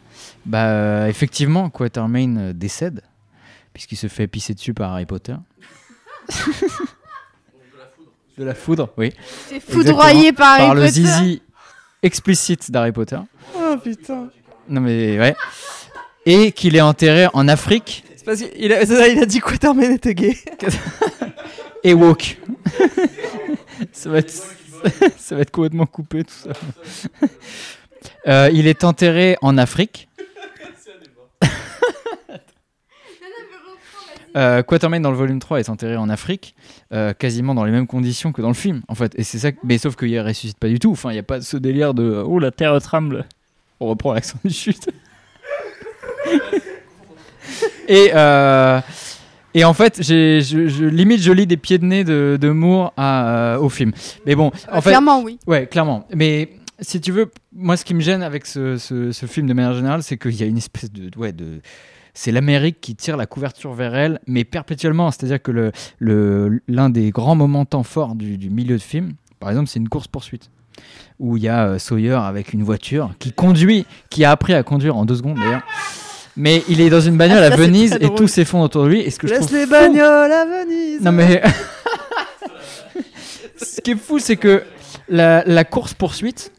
bah, 0.48 0.68
euh, 0.68 1.06
effectivement, 1.08 1.68
Quatermain 1.68 2.36
euh, 2.38 2.52
décède, 2.54 3.02
puisqu'il 3.74 3.96
se 3.96 4.06
fait 4.06 4.26
pisser 4.26 4.54
dessus 4.54 4.72
par 4.72 4.92
Harry 4.92 5.04
Potter. 5.04 5.34
de 8.38 8.44
la 8.44 8.54
foudre, 8.54 8.88
oui. 8.96 9.12
C'est 9.48 9.60
foudroyé 9.60 10.32
par 10.32 10.54
Harry 10.54 10.66
par 10.66 10.74
le 10.74 10.86
zizi 10.88 11.42
explicite 12.02 12.70
d'Harry 12.70 12.92
Potter. 12.92 13.18
Oh 13.56 13.76
putain. 13.82 14.30
Non 14.68 14.80
mais 14.80 15.18
ouais. 15.18 15.36
Et 16.24 16.52
qu'il 16.52 16.76
est 16.76 16.80
enterré 16.80 17.26
en 17.34 17.46
Afrique 17.48 18.04
C'est 18.16 18.24
parce 18.24 18.40
qu'il 18.40 18.72
a, 18.72 18.82
il 18.84 19.18
a 19.18 19.26
dit 19.26 19.40
Quatermain 19.40 19.92
était 19.92 20.14
gay. 20.14 20.36
et 21.84 21.92
woke. 21.92 22.38
ça, 23.92 24.08
va 24.08 24.18
être, 24.18 24.32
ça 25.18 25.34
va 25.34 25.42
être 25.42 25.50
complètement 25.50 25.86
coupé 25.86 26.24
tout 26.24 26.32
ça. 26.32 26.50
Euh, 28.26 28.50
il 28.52 28.66
est 28.66 28.84
enterré 28.84 29.36
en 29.42 29.58
Afrique. 29.58 30.08
Euh, 34.38 34.62
Quatermain 34.62 35.00
dans 35.00 35.10
le 35.10 35.16
volume 35.16 35.40
3 35.40 35.58
est 35.60 35.68
enterré 35.68 35.96
en 35.96 36.08
Afrique, 36.08 36.54
euh, 36.94 37.12
quasiment 37.12 37.54
dans 37.54 37.64
les 37.64 37.72
mêmes 37.72 37.86
conditions 37.88 38.30
que 38.32 38.40
dans 38.40 38.48
le 38.48 38.54
film, 38.54 38.82
en 38.88 38.94
fait. 38.94 39.12
Et 39.18 39.24
c'est 39.24 39.38
ça, 39.38 39.52
que- 39.52 39.58
mais 39.64 39.76
sauf 39.78 39.96
qu'il 39.96 40.18
ressuscite 40.20 40.58
pas 40.58 40.68
du 40.68 40.78
tout. 40.78 40.92
Enfin, 40.92 41.10
il 41.10 41.16
y 41.16 41.18
a 41.18 41.22
pas 41.24 41.40
ce 41.40 41.56
délire 41.56 41.92
de 41.92 42.22
oh 42.24 42.38
la 42.38 42.50
terre 42.52 42.80
tremble. 42.80 43.26
On 43.80 43.88
reprend 43.88 44.12
l'accent 44.14 44.38
du 44.44 44.52
chute. 44.54 44.88
et 47.88 48.10
euh, 48.14 48.80
et 49.54 49.64
en 49.64 49.74
fait, 49.74 50.02
je, 50.02 50.40
je- 50.40 50.84
limite, 50.84 51.20
je 51.20 51.32
lis 51.32 51.46
des 51.46 51.56
pieds 51.56 51.78
de 51.78 51.84
nez 51.84 52.04
de, 52.04 52.38
de 52.40 52.50
Moore 52.50 52.92
à, 52.96 53.54
euh, 53.54 53.58
au 53.58 53.68
film. 53.68 53.92
Mais 54.26 54.34
bon, 54.34 54.52
en 54.70 54.80
fait, 54.80 54.90
Clairement, 54.90 55.22
oui. 55.22 55.38
Ouais, 55.46 55.66
clairement. 55.66 56.06
Mais 56.14 56.50
si 56.80 57.00
tu 57.00 57.10
veux, 57.12 57.30
moi, 57.52 57.76
ce 57.76 57.84
qui 57.84 57.94
me 57.94 58.00
gêne 58.00 58.22
avec 58.22 58.46
ce, 58.46 58.76
ce- 58.76 59.10
ce 59.10 59.26
film 59.26 59.46
de 59.46 59.54
manière 59.54 59.74
générale, 59.74 60.02
c'est 60.02 60.16
qu'il 60.18 60.34
y 60.36 60.42
a 60.42 60.46
une 60.46 60.58
espèce 60.58 60.92
de. 60.92 61.10
Ouais, 61.18 61.32
de 61.32 61.60
c'est 62.20 62.32
l'Amérique 62.32 62.80
qui 62.80 62.96
tire 62.96 63.16
la 63.16 63.26
couverture 63.26 63.72
vers 63.74 63.94
elle, 63.94 64.18
mais 64.26 64.42
perpétuellement. 64.42 65.12
C'est-à-dire 65.12 65.40
que 65.40 65.52
le, 66.00 66.60
l'un 66.66 66.90
des 66.90 67.10
grands 67.10 67.36
moments 67.36 67.64
temps 67.64 67.84
forts 67.84 68.16
du, 68.16 68.36
du 68.38 68.50
milieu 68.50 68.76
de 68.76 68.82
film, 68.82 69.12
par 69.38 69.50
exemple, 69.50 69.68
c'est 69.68 69.78
une 69.78 69.88
course-poursuite. 69.88 70.50
Où 71.20 71.36
il 71.36 71.44
y 71.44 71.48
a 71.48 71.66
euh, 71.68 71.78
Sawyer 71.78 72.18
avec 72.20 72.52
une 72.52 72.64
voiture 72.64 73.10
qui 73.20 73.30
conduit, 73.32 73.86
qui 74.10 74.24
a 74.24 74.32
appris 74.32 74.52
à 74.54 74.64
conduire 74.64 74.96
en 74.96 75.04
deux 75.04 75.14
secondes 75.14 75.38
d'ailleurs. 75.38 75.62
Mais 76.36 76.64
il 76.68 76.80
est 76.80 76.90
dans 76.90 77.00
une 77.00 77.16
bagnole 77.16 77.38
Ah, 77.42 77.46
à 77.46 77.50
c'est 77.50 77.56
Venise 77.56 77.96
et 78.00 78.12
tout 78.12 78.26
s'effondre 78.26 78.64
autour 78.64 78.84
de 78.84 78.88
lui. 78.88 79.00
Et 79.00 79.10
ce 79.10 79.18
que 79.20 79.28
je 79.28 79.34
Laisse 79.34 79.46
trouve 79.46 79.56
les 79.56 79.64
fou- 79.64 79.70
bagnoles 79.70 80.32
à 80.32 80.44
Venise. 80.44 81.00
non 81.02 81.12
mais 81.12 81.40
ce 83.56 83.80
qui 83.80 83.92
est 83.92 83.96
fou, 83.96 84.18
c'est 84.18 84.36
que 84.36 84.64
la, 85.08 85.44
la 85.46 85.64
course 85.64 85.94
poursuite, 85.94 86.50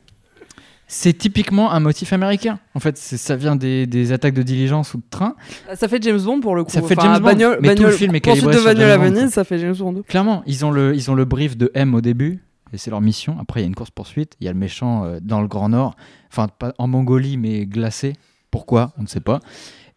c'est 0.91 1.13
typiquement 1.13 1.71
un 1.71 1.79
motif 1.79 2.11
américain. 2.11 2.59
En 2.73 2.79
fait, 2.81 2.97
ça 2.97 3.35
vient 3.37 3.55
des, 3.55 3.85
des 3.87 4.11
attaques 4.11 4.33
de 4.33 4.41
diligence 4.43 4.93
ou 4.95 4.97
de 4.97 5.03
train. 5.09 5.35
Ça 5.75 5.87
fait 5.87 6.03
James 6.03 6.19
Bond 6.19 6.41
pour 6.41 6.55
le 6.55 6.63
coup. 6.65 6.71
Ça 6.71 6.81
fait 6.81 6.97
Enfin, 6.97 7.13
James 7.13 7.21
Bond, 7.23 7.29
bagnole- 7.29 7.59
mais 7.61 7.75
tout 7.75 7.83
le 7.83 7.91
film 7.91 8.15
est 8.15 8.19
calibré 8.21 8.55
de 8.55 8.59
bagnole 8.61 8.89
à 8.91 8.97
Venise, 8.97 9.29
ça 9.29 9.43
fait 9.45 9.59
James 9.59 9.75
Bond. 9.75 10.01
Clairement, 10.07 10.43
ils 10.47 10.65
ont 10.65 10.71
le, 10.71 10.93
ils 10.95 11.09
ont 11.09 11.15
le 11.15 11.23
brief 11.25 11.55
de 11.55 11.71
M 11.75 11.93
au 11.95 12.01
début. 12.01 12.43
Et 12.73 12.77
c'est 12.77 12.91
leur 12.91 13.01
mission. 13.01 13.37
Après, 13.39 13.61
il 13.61 13.63
y 13.63 13.65
a 13.65 13.67
une 13.67 13.73
course 13.75 13.89
poursuite. 13.89 14.33
Il 14.41 14.45
y 14.45 14.47
a 14.47 14.53
le 14.53 14.59
méchant 14.59 15.03
euh, 15.05 15.19
dans 15.21 15.41
le 15.41 15.47
Grand 15.47 15.69
Nord. 15.69 15.95
Enfin, 16.31 16.47
pas 16.47 16.73
en 16.77 16.87
Mongolie, 16.87 17.37
mais 17.37 17.65
glacé. 17.65 18.13
Pourquoi? 18.51 18.91
On 18.99 19.01
ne 19.03 19.07
sait 19.07 19.21
pas. 19.21 19.39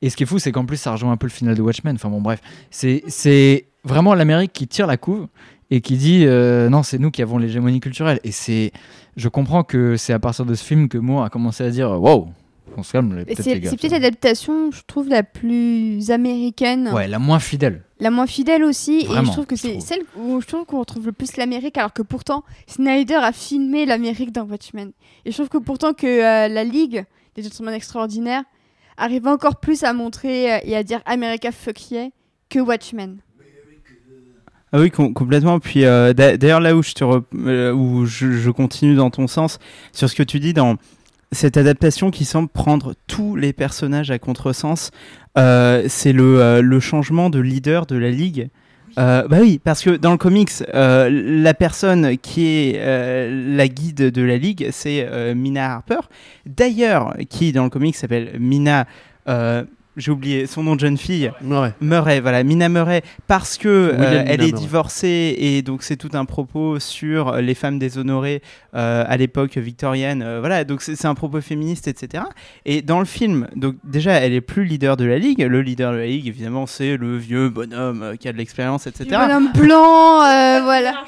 Et 0.01 0.09
ce 0.11 0.17
qui 0.17 0.23
est 0.23 0.27
fou, 0.27 0.39
c'est 0.39 0.53
qu'en 0.53 0.65
plus, 0.65 0.79
ça 0.79 0.93
rejoint 0.93 1.13
un 1.13 1.17
peu 1.19 1.27
le 1.27 1.33
final 1.33 1.55
de 1.55 1.61
Watchmen. 1.63 1.95
Enfin 1.97 2.09
bon, 2.09 2.21
bref. 2.23 2.41
C'est 2.71 3.03
c'est 3.09 3.67
vraiment 3.85 4.15
l'Amérique 4.15 4.53
qui 4.55 4.67
tire 4.69 4.87
la 4.87 4.97
couve 4.97 5.27
et 5.71 5.81
qui 5.83 5.97
dit 5.99 6.25
euh, 6.27 6.71
non, 6.71 6.83
c'est 6.83 6.99
nous 6.99 7.11
qui 7.11 7.21
avons 7.23 7.37
l'hégémonie 7.39 7.81
culturelle. 7.81 8.21
Et 8.25 8.33
c'est. 8.33 8.73
Je 9.17 9.29
comprends 9.29 9.63
que 9.63 9.97
c'est 9.97 10.13
à 10.13 10.19
partir 10.19 10.47
de 10.47 10.55
ce 10.55 10.65
film 10.65 10.89
que 10.89 10.99
Moore 10.99 11.25
a 11.25 11.31
commencé 11.31 11.63
à 11.65 11.71
dire 11.71 11.91
wow, 11.91 12.29
on 12.77 12.83
se 12.83 12.93
calme, 12.93 13.25
C'est 13.37 13.61
peut-être 13.61 13.91
l'adaptation, 13.93 14.71
je 14.71 14.81
trouve, 14.87 15.09
la 15.09 15.23
plus 15.23 16.11
américaine, 16.11 16.91
Ouais, 16.95 17.09
la 17.09 17.19
moins 17.19 17.39
fidèle. 17.39 17.83
la 18.01 18.11
moins 18.11 18.27
fidèle 18.27 18.65
aussi. 18.65 19.01
et 19.01 19.07
je 19.25 19.31
trouve 19.31 19.47
que 19.47 19.57
c'est 19.57 19.81
celle 19.81 20.03
où 20.17 20.41
je 20.41 20.47
trouve 20.47 20.65
qu'on 20.65 20.79
retrouve 20.81 21.07
le 21.07 21.13
plus 21.13 21.37
l'Amérique, 21.37 21.77
alors 21.77 21.93
que 21.93 22.03
pourtant, 22.03 22.45
Snyder 22.67 23.15
a 23.17 23.33
filmé 23.33 23.85
l'Amérique 23.87 24.33
dans 24.33 24.45
Watchmen. 24.45 24.93
Et 25.25 25.31
je 25.31 25.37
trouve 25.37 25.49
que 25.49 25.59
pourtant 25.59 25.93
que 25.93 26.07
euh, 26.07 26.49
la 26.49 26.65
Ligue 26.65 27.05
des 27.35 27.43
Gentlemen 27.43 27.75
Extraordinaires 27.75 28.45
arrive 28.97 29.27
encore 29.27 29.57
plus 29.57 29.85
à 29.85 29.93
montrer 29.93 30.55
euh, 30.55 30.59
et 30.65 30.77
à 30.77 30.83
dire 30.83 31.01
America 31.07 31.53
fuck 31.53 31.91
yeah 31.91 32.09
que 32.49 32.59
Watchmen. 32.59 33.19
Ah 34.73 34.81
oui, 34.81 34.91
com- 34.91 35.13
complètement. 35.13 35.59
Puis 35.61 35.85
euh, 35.85 36.13
d'a- 36.13 36.37
d'ailleurs, 36.37 36.61
là 36.61 36.75
où, 36.75 36.83
je, 36.83 36.93
te 36.93 37.05
re- 37.05 37.23
euh, 37.47 37.73
où 37.73 38.07
je, 38.07 38.33
je 38.33 38.51
continue 38.51 38.95
dans 38.95 39.11
ton 39.11 39.27
sens, 39.27 39.59
sur 39.93 40.09
ce 40.09 40.15
que 40.15 40.23
tu 40.23 40.41
dis 40.41 40.55
dans 40.55 40.77
cette 41.31 41.57
adaptation 41.57 42.11
qui 42.11 42.25
semble 42.25 42.49
prendre 42.49 42.95
tous 43.07 43.37
les 43.37 43.53
personnages 43.53 44.11
à 44.11 44.19
contresens, 44.19 44.91
euh, 45.39 45.85
c'est 45.89 46.13
le, 46.13 46.61
le 46.61 46.81
changement 46.81 47.31
de 47.31 47.39
leader 47.39 47.87
de 47.87 47.97
la 47.97 48.11
ligue. 48.11 48.49
Euh, 48.99 49.27
bah 49.27 49.39
oui, 49.41 49.59
parce 49.63 49.83
que 49.83 49.91
dans 49.97 50.13
le 50.13 50.19
comics, 50.19 50.51
euh, 50.75 51.09
la 51.11 51.55
personne 51.55 52.19
qui 52.19 52.47
est 52.47 52.75
euh, 52.77 53.57
la 53.57 53.67
guide 53.67 54.11
de 54.11 54.23
la 54.23 54.37
ligue, 54.37 54.69
c'est 54.71 55.09
Mina 55.35 55.75
Harper. 55.77 56.01
D'ailleurs, 56.45 57.15
qui 57.31 57.53
dans 57.53 57.65
le 57.65 57.71
comics 57.71 57.97
s'appelle 57.97 58.37
Mina 58.39 58.87
j'ai 59.97 60.11
oublié 60.11 60.47
son 60.47 60.63
nom 60.63 60.75
de 60.75 60.81
jeune 60.81 60.99
fille. 60.99 61.31
Ouais. 61.43 61.73
Murray, 61.81 62.21
voilà, 62.21 62.43
Mina 62.45 62.69
Murray, 62.69 63.03
parce 63.27 63.59
que 63.59 63.69
euh, 63.69 63.93
Mina 63.99 64.25
elle 64.27 64.41
est 64.43 64.47
Murray. 64.47 64.53
divorcée 64.53 65.37
et 65.39 65.63
donc 65.63 65.83
c'est 65.83 65.97
tout 65.97 66.11
un 66.15 66.25
propos 66.25 66.79
sur 66.79 67.37
les 67.37 67.55
femmes 67.55 67.79
déshonorées 67.79 68.43
euh, 68.75 69.05
à 69.07 69.17
l'époque 69.17 69.57
victorienne. 69.59 70.23
euh, 70.23 70.41
voilà, 70.41 70.65
donc 70.65 70.83
c'est 70.83 71.05
un 71.05 71.15
propos 71.15 71.41
féministe, 71.41 71.89
etc. 71.89 72.25
Et 72.65 72.83
dans 72.83 72.99
le 72.99 73.05
film, 73.05 73.49
donc 73.57 73.77
déjà, 73.85 74.13
elle 74.13 74.33
est 74.33 74.41
plus 74.41 74.65
leader 74.65 74.97
de 74.97 75.05
la 75.05 75.19
ligue. 75.19 75.41
Le 75.41 75.61
leader 75.63 75.93
de 75.93 75.99
la 75.99 76.07
ligue, 76.07 76.27
évidemment, 76.27 76.67
c'est 76.67 76.97
le 76.97 77.17
vieux 77.17 77.49
bonhomme 77.49 78.03
euh, 78.03 78.17
qui 78.17 78.29
a 78.29 78.33
de 78.33 78.39
l'expérience, 78.39 78.87
etc. 78.87 79.05
Le 79.11 79.17
bonhomme 79.27 79.53
blanc, 79.55 80.23
euh, 80.23 80.61
voilà. 80.65 81.05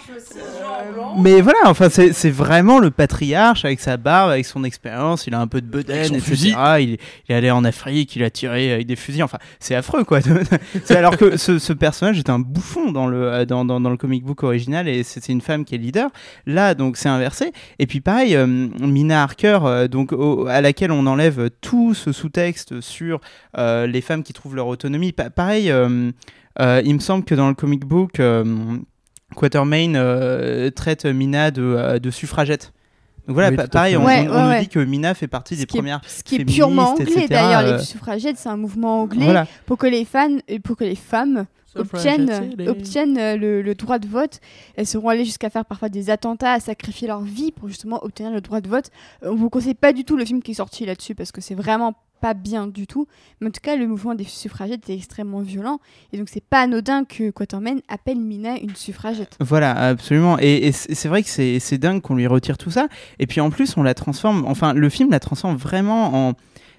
Mais 1.19 1.40
voilà, 1.40 1.59
enfin, 1.66 1.89
c'est 1.90 2.31
vraiment 2.31 2.78
le 2.78 2.90
patriarche 2.90 3.65
avec 3.65 3.81
sa 3.81 3.97
barbe, 3.97 4.31
avec 4.31 4.47
son 4.47 4.65
expérience. 4.65 5.27
Il 5.27 5.35
a 5.35 5.40
un 5.40 5.47
peu 5.47 5.61
de 5.61 5.66
bedaine, 5.66 6.15
etc. 6.15 6.55
Il, 6.81 6.90
il 6.90 6.98
est 7.28 7.35
allé 7.35 7.51
en 7.51 7.65
Afrique, 7.65 8.15
il 8.16 8.23
a 8.24 8.31
tiré 8.31 8.73
avec 8.74 8.86
des 8.86 8.96
fusils. 8.96 9.22
Enfin, 9.22 9.38
c'est 9.60 9.74
affreux, 9.74 10.05
quoi. 10.05 10.20
Alors 10.90 11.16
que 11.16 11.36
ce, 11.36 11.72
personnage 11.72 12.18
est 12.18 12.30
un 12.30 12.38
bouffon 12.38 12.92
dans 12.92 13.06
le, 13.06 13.32
euh, 13.32 13.44
dans, 13.44 13.64
le 13.64 13.96
comic 13.96 14.24
book 14.24 14.42
original 14.42 14.88
et 14.88 15.02
c'est 15.02 15.28
une 15.28 15.40
femme 15.40 15.64
qui 15.64 15.74
est 15.74 15.78
leader. 15.78 16.10
Là, 16.46 16.74
donc, 16.74 16.96
c'est 16.96 17.09
inversé. 17.09 17.52
Et 17.78 17.86
puis, 17.86 18.01
pareil, 18.01 18.36
euh, 18.36 18.46
Mina 18.46 19.22
Harker, 19.22 19.60
euh, 19.62 19.88
donc, 19.88 20.12
à 20.48 20.60
laquelle 20.60 20.92
on 20.92 21.06
enlève 21.06 21.51
tout 21.60 21.94
ce 21.94 22.12
sous-texte 22.12 22.80
sur 22.80 23.20
euh, 23.56 23.86
les 23.86 24.01
femmes 24.01 24.22
qui 24.22 24.32
trouvent 24.32 24.56
leur 24.56 24.66
autonomie. 24.66 25.12
Pa- 25.12 25.30
pareil, 25.30 25.72
il 26.59 26.94
me 26.94 27.01
semble 27.01 27.24
que 27.24 27.34
dans 27.34 27.48
le 27.48 27.55
comic 27.55 27.84
book. 27.84 28.20
Quatermain 29.34 30.70
traite 30.74 31.06
Mina 31.06 31.51
de 31.51 32.10
suffragette. 32.10 32.72
Donc 33.26 33.34
voilà, 33.34 33.51
Oui, 33.51 33.68
pareil, 33.70 33.96
on, 33.96 34.05
Ouais, 34.05 34.26
on- 34.28 34.32
ouais, 34.32 34.38
on 34.38 34.52
nous 34.55 34.60
dit 34.60 34.68
que 34.68 34.78
Mina 34.80 35.14
fait 35.14 35.28
partie 35.28 35.56
des 35.56 35.64
qui 35.66 35.76
est- 35.76 35.80
premières. 35.80 36.01
Ce 36.06 36.22
qui 36.22 36.36
est 36.36 36.44
purement 36.44 36.90
anglais 36.90 37.26
d'ailleurs, 37.28 37.60
euh, 37.60 37.76
les 37.78 37.82
suffragettes, 37.82 38.36
c'est 38.38 38.48
un 38.51 38.56
mouvement 38.59 39.02
anglais 39.02 39.24
Voilà. 39.24 39.46
pour 39.66 39.78
que 39.78 39.86
les 39.86 40.05
fans, 40.05 40.36
et 40.48 40.59
pour 40.59 40.76
que 40.76 40.84
les 40.84 40.94
femmes 40.94 41.46
obtiennent 41.76 42.30
euh, 43.18 43.36
le, 43.36 43.62
le 43.62 43.74
droit 43.74 43.98
de 43.98 44.06
vote. 44.06 44.40
Elles 44.76 44.86
seront 44.86 45.09
allées 45.09 45.24
jusqu'à 45.24 45.51
faire 45.51 45.64
parfois 45.64 45.88
des 45.88 46.10
attentats, 46.10 46.52
à 46.52 46.60
sacrifier 46.60 47.09
leur 47.09 47.22
vie 47.22 47.51
pour 47.52 47.68
justement 47.68 48.05
obtenir 48.05 48.30
le 48.30 48.40
droit 48.40 48.60
de 48.60 48.68
vote. 48.68 48.90
Euh, 49.24 49.30
On 49.32 49.34
vous 49.34 49.51
conseille 49.51 49.74
pas 49.74 49.92
du 49.92 50.05
tout 50.05 50.16
le 50.16 50.24
film 50.24 50.42
qui 50.42 50.52
est 50.52 50.55
sorti 50.55 50.86
là-dessus 50.86 51.14
parce 51.14 51.32
que 51.32 51.40
c'est 51.40 51.55
vraiment 51.55 51.94
pas 52.24 52.32
bien 52.32 52.66
du 52.66 52.86
tout. 52.86 53.06
Mais 53.38 53.48
en 53.48 53.51
tout 53.51 53.60
cas, 53.62 53.76
le 53.76 53.86
mouvement 53.86 54.14
des 54.14 54.24
suffragettes 54.24 54.88
est 54.88 54.94
extrêmement 54.94 55.42
violent 55.42 55.78
et 56.10 56.16
donc 56.16 56.30
c'est 56.30 56.42
pas 56.42 56.62
anodin 56.62 57.05
que 57.05 57.30
Quatermain 57.30 57.80
appelle 57.86 58.16
Mina 58.16 58.56
une 58.59 58.74
suffragette. 58.74 59.36
Voilà, 59.40 59.72
absolument. 59.72 60.38
Et, 60.38 60.72
c'est 60.72 61.09
vrai 61.09 61.22
que 61.22 61.28
c'est 61.28 61.76
dingue 61.76 62.01
qu'on 62.01 62.14
lui 62.14 62.26
retire 62.26 62.56
tout 62.56 62.70
ça. 62.70 62.88
Et 63.18 63.26
puis 63.26 63.42
en 63.42 63.51
plus, 63.51 63.76
on 63.76 63.82
la 63.82 63.92
transforme. 63.92 64.46
Enfin, 64.46 64.72
le 64.72 64.88
film 64.88 65.10
la 65.10 65.20
transforme 65.20 65.56
vraiment 65.56 66.28
en 66.28 66.32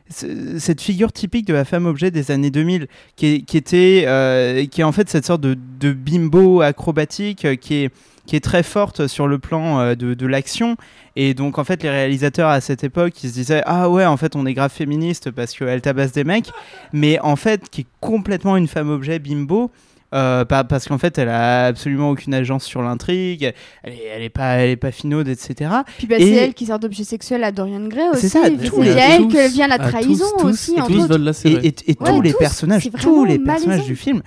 cette 0.09 0.81
figure 0.81 1.11
typique 1.11 1.45
de 1.45 1.53
la 1.53 1.63
femme 1.63 1.85
objet 1.85 2.09
des 2.09 2.31
années 2.31 2.51
2000 2.51 2.87
qui, 3.15 3.45
qui 3.45 3.57
était 3.57 4.05
euh, 4.07 4.65
qui 4.65 4.81
est 4.81 4.83
en 4.83 4.91
fait 4.91 5.09
cette 5.09 5.25
sorte 5.25 5.41
de, 5.41 5.55
de 5.79 5.93
bimbo 5.93 6.61
acrobatique 6.61 7.45
euh, 7.45 7.55
qui 7.55 7.75
est 7.75 7.89
qui 8.25 8.35
est 8.35 8.43
très 8.43 8.63
forte 8.63 9.07
sur 9.07 9.27
le 9.27 9.39
plan 9.39 9.79
euh, 9.79 9.95
de, 9.95 10.13
de 10.13 10.25
l'action 10.27 10.75
et 11.15 11.33
donc 11.33 11.57
en 11.59 11.63
fait 11.63 11.83
les 11.83 11.89
réalisateurs 11.89 12.49
à 12.49 12.59
cette 12.61 12.83
époque 12.83 13.23
ils 13.23 13.29
se 13.29 13.33
disaient 13.33 13.61
ah 13.65 13.89
ouais 13.89 14.05
en 14.05 14.17
fait 14.17 14.35
on 14.35 14.45
est 14.45 14.53
grave 14.53 14.71
féministe 14.71 15.31
parce 15.31 15.53
qu'elle 15.53 15.81
tabasse 15.81 16.11
des 16.11 16.23
mecs 16.23 16.49
mais 16.93 17.19
en 17.21 17.35
fait 17.35 17.69
qui 17.69 17.81
est 17.81 17.87
complètement 17.99 18.57
une 18.57 18.67
femme 18.67 18.89
objet 18.89 19.19
bimbo 19.19 19.71
euh, 20.13 20.45
parce 20.45 20.87
qu'en 20.87 20.97
fait, 20.97 21.17
elle 21.17 21.27
a 21.27 21.65
absolument 21.65 22.11
aucune 22.11 22.33
agence 22.33 22.63
sur 22.63 22.81
l'intrigue, 22.81 23.51
elle 23.83 23.91
est, 23.93 24.03
elle 24.15 24.21
est 24.23 24.29
pas, 24.29 24.53
elle 24.59 24.69
est 24.69 24.75
pas 24.77 24.91
finaude, 24.91 25.27
etc. 25.27 25.69
Puis 25.97 26.07
bah, 26.07 26.15
Et- 26.19 26.21
c'est 26.25 26.31
elle 26.35 26.53
qui 26.53 26.67
sert 26.67 26.79
d'objet 26.79 27.03
sexuel 27.03 27.43
à 27.43 27.51
Dorian 27.51 27.85
Gray 27.87 28.07
aussi. 28.13 28.29
C'est 28.29 28.39
ça, 28.39 28.49
tous 28.49 28.81
les- 28.81 28.91
elle 28.91 29.27
que 29.27 29.51
vient 29.51 29.67
la 29.67 29.77
tous, 29.77 29.89
trahison 29.89 30.25
tous, 30.39 30.45
aussi, 30.47 30.75
et 30.77 30.79
entre 30.81 30.91
tous 30.91 30.99
autres. 30.99 31.07
veulent 31.09 31.23
la 31.23 31.31
Et, 31.31 31.33
serrer. 31.33 31.67
et- 31.67 31.91
et 31.91 31.95
Ouais, 31.99 32.09
tous 32.11 32.21
les 32.21 32.33
personnages, 32.33 32.87
tous 33.01 33.25
les 33.25 33.39
personnages 33.39 33.83
du 33.83 33.97
film, 33.97 34.21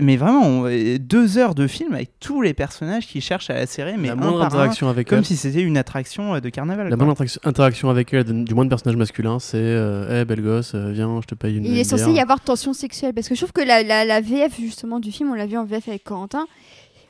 mais 0.00 0.16
vraiment 0.16 0.64
euh, 0.66 0.98
deux 0.98 1.38
heures 1.38 1.54
de 1.54 1.66
film 1.66 1.92
avec 1.94 2.10
tous 2.20 2.40
les 2.40 2.54
personnages 2.54 3.06
qui 3.06 3.20
cherchent 3.20 3.50
à 3.50 3.54
la 3.54 3.66
serrer, 3.66 3.96
mais 3.98 4.08
la 4.08 4.14
un 4.14 4.16
moindre 4.16 4.38
par 4.38 4.44
un, 4.44 4.46
interaction 4.46 4.88
avec 4.88 5.08
comme 5.08 5.18
elle. 5.18 5.24
si 5.24 5.36
c'était 5.36 5.62
une 5.62 5.76
attraction 5.76 6.34
euh, 6.34 6.40
de 6.40 6.48
carnaval. 6.48 6.88
La 6.88 6.96
moindre 6.96 7.12
interaction- 7.12 7.40
interaction 7.44 7.90
avec 7.90 8.14
elle, 8.14 8.44
du 8.44 8.54
moins 8.54 8.64
de 8.64 8.68
personnage 8.70 8.96
masculin, 8.96 9.38
c'est 9.40 9.58
euh, 9.58 10.20
hey, 10.20 10.24
belle 10.24 10.42
gosse, 10.42 10.72
euh, 10.74 10.92
viens, 10.92 11.20
je 11.20 11.26
te 11.26 11.34
paye 11.34 11.56
une. 11.56 11.64
Il 11.64 11.78
est 11.78 11.84
censé 11.84 12.10
y 12.12 12.20
avoir 12.20 12.40
tension 12.40 12.72
sexuelle 12.72 13.12
parce 13.12 13.28
que 13.28 13.34
je 13.34 13.40
trouve 13.40 13.52
que 13.52 13.66
la, 13.66 13.82
la, 13.82 14.04
la 14.04 14.20
VF 14.20 14.56
justement 14.60 15.00
du 15.00 15.10
film, 15.10 15.30
on 15.30 15.34
l'a 15.34 15.46
vu 15.46 15.56
en 15.56 15.64
VF 15.64 15.88
avec 15.88 16.04
Corentin, 16.04 16.46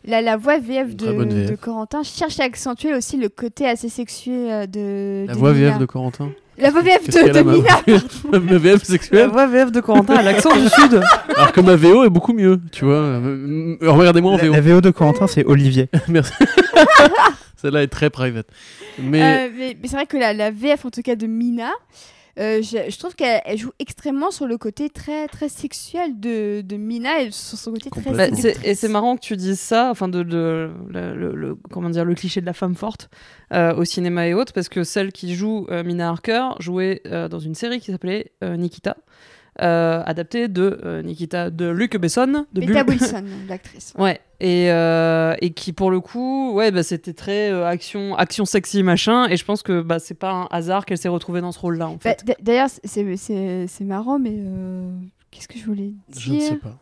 la, 0.06 0.22
la 0.22 0.36
voix 0.38 0.58
VF 0.58 0.96
de, 0.96 1.06
VF. 1.06 1.60
Corentin 1.60 2.02
cherche 2.02 2.40
à 2.40 2.44
accentuer 2.44 2.94
aussi 2.94 3.18
le 3.18 3.28
côté 3.28 3.68
assez 3.68 3.90
sexué 3.90 4.66
de. 4.66 5.26
La 5.26 5.34
de 5.34 5.38
voix. 5.38 5.52
VF 5.52 5.78
de 5.78 5.84
Corentin. 5.84 6.30
La 6.58 6.70
voix 6.70 6.82
VF 6.82 7.08
de, 7.08 7.42
Mina. 7.42 7.80
ma 8.30 8.58
VF 8.58 8.72
La 8.80 8.84
sexuelle 8.84 9.28
voix 9.30 9.46
VF 9.46 9.72
de 9.72 9.80
Corentin 9.80 10.14
à 10.16 10.22
l'accent 10.22 10.54
du 10.54 10.68
Sud. 10.68 11.00
Alors 11.36 11.52
que 11.52 11.60
ma 11.60 11.76
VO 11.76 12.04
est 12.04 12.10
beaucoup 12.10 12.32
mieux, 12.34 12.60
tu 12.70 12.84
vois. 12.84 12.96
Euh, 12.96 13.76
Regardez-moi 13.80 14.32
en 14.32 14.36
La, 14.36 14.44
VO. 14.44 14.52
la 14.52 14.60
VO 14.60 14.80
de 14.80 14.90
Corentin, 14.90 15.26
c'est 15.26 15.44
Olivier. 15.46 15.88
Merci. 16.08 16.32
Celle-là 17.56 17.82
est 17.82 17.88
très 17.88 18.10
private. 18.10 18.46
Mais 18.98 19.22
Euh, 19.22 19.48
mais 19.56 19.76
mais 19.80 19.88
c'est 19.88 19.96
vrai 19.96 20.06
que 20.06 20.16
la, 20.16 20.32
la 20.34 20.50
VF 20.50 20.84
en 20.84 20.90
tout 20.90 21.02
cas 21.02 21.16
de 21.16 21.26
Mina, 21.26 21.70
euh, 22.38 22.62
je, 22.62 22.90
je 22.90 22.98
trouve 22.98 23.14
qu'elle 23.14 23.40
elle 23.44 23.58
joue 23.58 23.72
extrêmement 23.78 24.30
sur 24.30 24.46
le 24.46 24.56
côté 24.58 24.88
très 24.90 25.28
très 25.28 25.48
sexuel 25.48 26.18
de, 26.18 26.62
de 26.62 26.76
Mina 26.76 27.20
et 27.22 27.30
sur 27.30 27.58
son 27.58 27.72
côté 27.72 27.90
très. 27.90 28.10
Bah, 28.12 28.26
et 28.64 28.74
c'est 28.74 28.88
marrant 28.88 29.16
que 29.16 29.20
tu 29.22 29.36
dises 29.36 29.60
ça, 29.60 29.90
enfin 29.90 30.08
de, 30.08 30.22
de- 30.22 30.70
le, 30.88 31.14
le- 31.14 31.34
le- 31.34 31.54
comment 31.70 31.90
dire 31.90 32.04
le 32.04 32.14
cliché 32.14 32.40
de 32.40 32.46
la 32.46 32.52
femme 32.54 32.74
forte 32.74 33.10
euh, 33.52 33.74
au 33.74 33.84
cinéma 33.84 34.26
et 34.28 34.34
autres, 34.34 34.52
parce 34.52 34.68
que 34.68 34.82
celle 34.84 35.12
qui 35.12 35.34
joue 35.34 35.66
euh, 35.70 35.84
Mina 35.84 36.08
Harker 36.08 36.48
jouait 36.58 37.02
euh, 37.06 37.28
dans 37.28 37.38
une 37.40 37.54
série 37.54 37.80
qui 37.80 37.90
s'appelait 37.92 38.32
euh, 38.42 38.56
Nikita, 38.56 38.96
euh, 39.60 40.02
adaptée 40.06 40.48
de 40.48 40.80
euh, 40.84 41.02
Nikita 41.02 41.50
de 41.50 41.66
Luc 41.68 41.96
Besson, 41.98 42.46
de 42.52 42.60
Beta 42.60 42.84
Bull. 42.84 42.94
Wilson, 42.94 43.24
l'actrice. 43.48 43.92
Ouais, 43.98 44.20
et, 44.44 44.72
euh, 44.72 45.34
et 45.40 45.50
qui 45.50 45.72
pour 45.72 45.90
le 45.92 46.00
coup, 46.00 46.52
ouais, 46.52 46.72
bah, 46.72 46.82
c'était 46.82 47.12
très 47.12 47.52
euh, 47.52 47.64
action, 47.64 48.16
action 48.16 48.44
sexy 48.44 48.82
machin, 48.82 49.28
et 49.28 49.36
je 49.36 49.44
pense 49.44 49.62
que 49.62 49.80
bah, 49.82 50.00
c'est 50.00 50.14
pas 50.18 50.32
un 50.32 50.48
hasard 50.50 50.84
qu'elle 50.84 50.98
s'est 50.98 51.08
retrouvée 51.08 51.40
dans 51.40 51.52
ce 51.52 51.60
rôle-là 51.60 51.88
en 51.88 51.92
Bah, 51.92 51.98
fait. 52.00 52.24
D'ailleurs, 52.42 52.68
c'est- 52.68 53.84
marrant, 53.84 54.18
mais 54.18 54.34
euh, 54.34 54.90
qu'est-ce 55.30 55.46
que 55.46 55.56
je 55.58 55.64
voulais 55.64 55.92
dire 56.08 56.20
je 56.20 56.32
ne 56.32 56.40
sais 56.40 56.56
pas. 56.56 56.76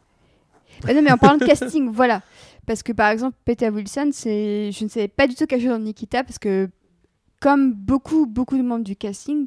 Non, 0.95 1.03
mais 1.03 1.13
en 1.13 1.19
parlant 1.19 1.37
de 1.37 1.45
casting, 1.45 1.91
voilà. 1.93 2.23
Parce 2.67 2.83
que 2.83 2.93
par 2.93 3.11
exemple, 3.11 3.37
Peter 3.45 3.69
Wilson, 3.69 4.09
c'est, 4.13 4.73
je 4.73 4.85
ne 4.85 4.89
savais 4.89 5.09
pas 5.09 5.27
du 5.27 5.35
tout 5.35 5.45
qu'elle 5.45 5.61
jouait 5.61 5.69
dans 5.69 5.79
Nikita 5.79 6.25
parce 6.25 6.39
que, 6.39 6.71
comme 7.41 7.73
beaucoup, 7.75 8.27
beaucoup 8.27 8.57
de 8.57 8.63
membres 8.63 8.85
du 8.85 8.97
casting, 8.97 9.47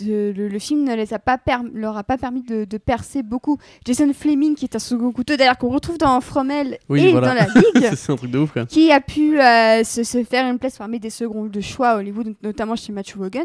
le, 0.00 0.32
le 0.32 0.58
film 0.58 0.84
ne 0.84 0.94
les 0.94 1.14
a 1.14 1.18
pas 1.18 1.38
perm- 1.38 1.70
leur 1.72 1.96
a 1.96 2.02
pas 2.04 2.18
permis 2.18 2.42
de, 2.42 2.64
de 2.64 2.78
percer 2.78 3.22
beaucoup. 3.22 3.58
Jason 3.84 4.12
Fleming, 4.12 4.54
qui 4.54 4.64
est 4.64 4.74
un 4.76 4.80
second 4.80 5.12
couteau, 5.12 5.36
d'ailleurs 5.36 5.58
qu'on 5.58 5.68
retrouve 5.70 5.96
dans 5.98 6.20
Fromel 6.20 6.78
Oui, 6.88 7.04
et 7.06 7.12
voilà. 7.12 7.28
dans 7.28 7.34
la 7.34 7.46
Ligue, 7.80 7.94
C'est 7.94 8.12
un 8.12 8.16
truc 8.16 8.30
de 8.30 8.38
ouf, 8.38 8.50
quand 8.52 8.60
même. 8.60 8.66
qui 8.66 8.90
a 8.90 9.00
pu 9.00 9.40
euh, 9.40 9.84
se, 9.84 10.02
se 10.02 10.24
faire 10.24 10.50
une 10.50 10.58
place 10.58 10.76
parmi 10.78 10.98
des 10.98 11.10
seconds 11.10 11.46
de 11.46 11.60
choix 11.60 11.90
à 11.90 11.96
Hollywood, 11.98 12.34
notamment 12.42 12.74
chez 12.76 12.92
Matthew 12.92 13.16
Vaughan. 13.16 13.44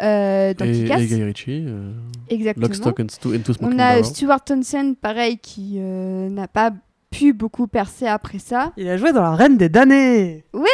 Euh, 0.00 0.54
dans 0.54 0.64
Et, 0.64 0.80
et 0.82 0.84
Guy 0.84 1.24
Ritchie, 1.24 1.64
euh, 1.66 1.90
Exactement. 2.28 2.66
Lock, 2.68 2.74
Stock 2.76 3.00
and, 3.00 3.08
Sto- 3.08 3.34
and 3.34 3.40
Two 3.40 3.52
Smoking 3.54 3.76
On 3.76 3.80
a. 3.80 4.02
Stuart 4.04 4.44
Townsend, 4.44 4.94
pareil, 5.00 5.38
qui 5.38 5.74
euh, 5.78 6.28
n'a 6.28 6.46
pas 6.46 6.70
pu 7.10 7.32
beaucoup 7.32 7.66
percer 7.66 8.06
après 8.06 8.38
ça. 8.38 8.72
Il 8.76 8.88
a 8.88 8.96
joué 8.96 9.12
dans 9.12 9.22
La 9.22 9.32
Reine 9.32 9.56
des 9.56 9.68
damnés. 9.68 10.44
Ouais, 10.52 10.66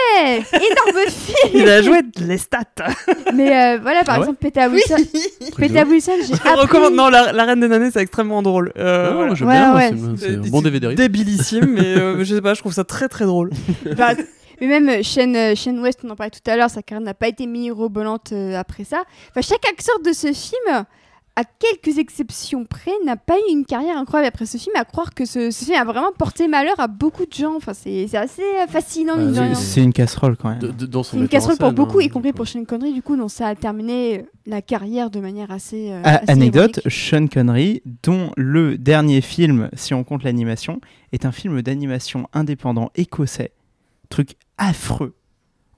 énorme 0.52 1.06
film. 1.09 1.51
Il 1.55 1.69
a 1.69 1.81
joué 1.81 2.02
de 2.02 2.24
l'estat. 2.27 2.61
Mais 3.35 3.77
euh, 3.77 3.78
voilà, 3.81 4.02
par 4.05 4.16
Ah 4.16 4.19
ouais 4.19 4.24
exemple, 4.24 4.39
Peter 4.40 4.66
Wilson. 4.66 4.97
Ouf. 5.40 5.89
Wilson, 5.89 6.12
j'ai 6.23 6.27
Je 6.27 6.32
appris... 6.35 6.51
recommande. 6.61 6.94
Non, 6.94 7.09
la, 7.09 7.32
La 7.32 7.44
Reine 7.44 7.61
des 7.61 7.69
damnés, 7.69 7.90
c'est 7.93 8.01
extrêmement 8.01 8.43
drôle. 8.43 8.73
Euh, 8.77 9.09
ouais, 9.11 9.15
voilà. 9.15 9.35
j'aime 9.35 9.48
Ouais, 9.48 9.55
bien, 9.55 9.74
ouais, 9.77 9.93
c'est- 10.16 10.35
un 10.35 10.51
bon 10.51 10.61
DVD. 10.62 10.94
Débillissime, 10.94 11.66
mais 11.66 11.97
euh, 11.97 12.24
je 12.24 12.35
sais 12.35 12.43
pas, 12.43 12.55
je 12.55 12.61
trouve 12.61 12.73
ça 12.73 12.85
très 12.85 13.09
très 13.09 13.27
drôle. 13.27 13.51
Bah, 13.97 14.11
mais 14.61 14.66
même 14.66 14.89
euh, 14.89 15.02
Shane, 15.02 15.55
Shane 15.56 15.81
West, 15.81 16.01
on 16.05 16.11
en 16.11 16.16
parlait 16.16 16.31
tout 16.31 16.51
à 16.51 16.56
l'heure, 16.56 16.70
sa 16.70 16.82
carrière 16.82 17.05
n'a 17.05 17.15
pas 17.15 17.28
été 17.28 17.47
mirobolante 17.47 18.32
après 18.56 18.85
ça. 18.85 19.02
Enfin, 19.31 19.40
chaque 19.40 19.65
acteur 19.70 19.97
de 20.05 20.12
ce 20.12 20.32
film, 20.32 20.85
à 21.36 21.43
quelques 21.44 21.98
exceptions 21.98 22.65
près, 22.65 22.93
n'a 23.05 23.16
pas 23.16 23.35
eu 23.36 23.51
une 23.52 23.65
carrière 23.65 23.98
incroyable 23.98 24.28
après 24.28 24.47
ce 24.47 24.56
film. 24.56 24.74
À 24.77 24.85
croire 24.85 25.15
que 25.15 25.24
ce, 25.24 25.51
ce 25.51 25.65
film 25.65 25.77
a 25.77 25.85
vraiment 25.85 26.12
porté 26.16 26.47
malheur 26.47 26.78
à 26.78 26.86
beaucoup 26.86 27.27
de 27.27 27.32
gens. 27.32 27.56
Enfin, 27.56 27.74
c'est 27.74 28.15
assez 28.15 28.43
euh, 28.43 28.66
fascinant, 28.69 29.16
Bah, 29.16 29.55
c'est- 29.56 29.82
une 29.82 29.93
casserole 29.93 30.36
quand 30.36 30.51
même. 30.51 30.61
De- 30.61 30.69
de- 30.70 30.86
dans 30.86 31.02
son 31.02 31.16
C'est 31.16 31.23
une 31.23 31.28
casserole 31.28 31.56
pour 31.56 31.66
scène, 31.69 31.74
beaucoup, 31.74 31.98
hein, 31.98 32.02
y 32.05 32.09
compris 32.09 32.32
pour 32.32 32.47
Shane 32.47 32.65
Connery, 32.66 32.93
du 32.93 33.02
coup, 33.02 33.16
donc 33.16 33.32
ça 33.32 33.48
a 33.48 33.55
terminé 33.56 34.20
euh, 34.20 34.23
la 34.47 34.62
carrière 34.62 35.11
de 35.11 35.19
manière 35.19 35.51
assez. 35.51 35.90
euh, 35.90 36.01
Ah, 36.05 36.19
assez 36.23 36.31
anecdote, 36.31 36.77
ironique. 36.77 36.93
Sean 36.93 37.27
Connery, 37.27 37.82
dont 38.05 38.31
le 38.36 38.78
dernier 38.78 39.20
film, 39.20 39.70
si 39.74 39.93
on 39.93 40.05
compte 40.05 40.23
l'animation, 40.23 40.81
est 41.12 41.24
un 41.27 41.32
film 41.32 41.62
d'animation 41.62 42.28
indépendant 42.32 42.90
écossais. 42.94 43.52
Truc 44.09 44.36
affreux, 44.56 45.16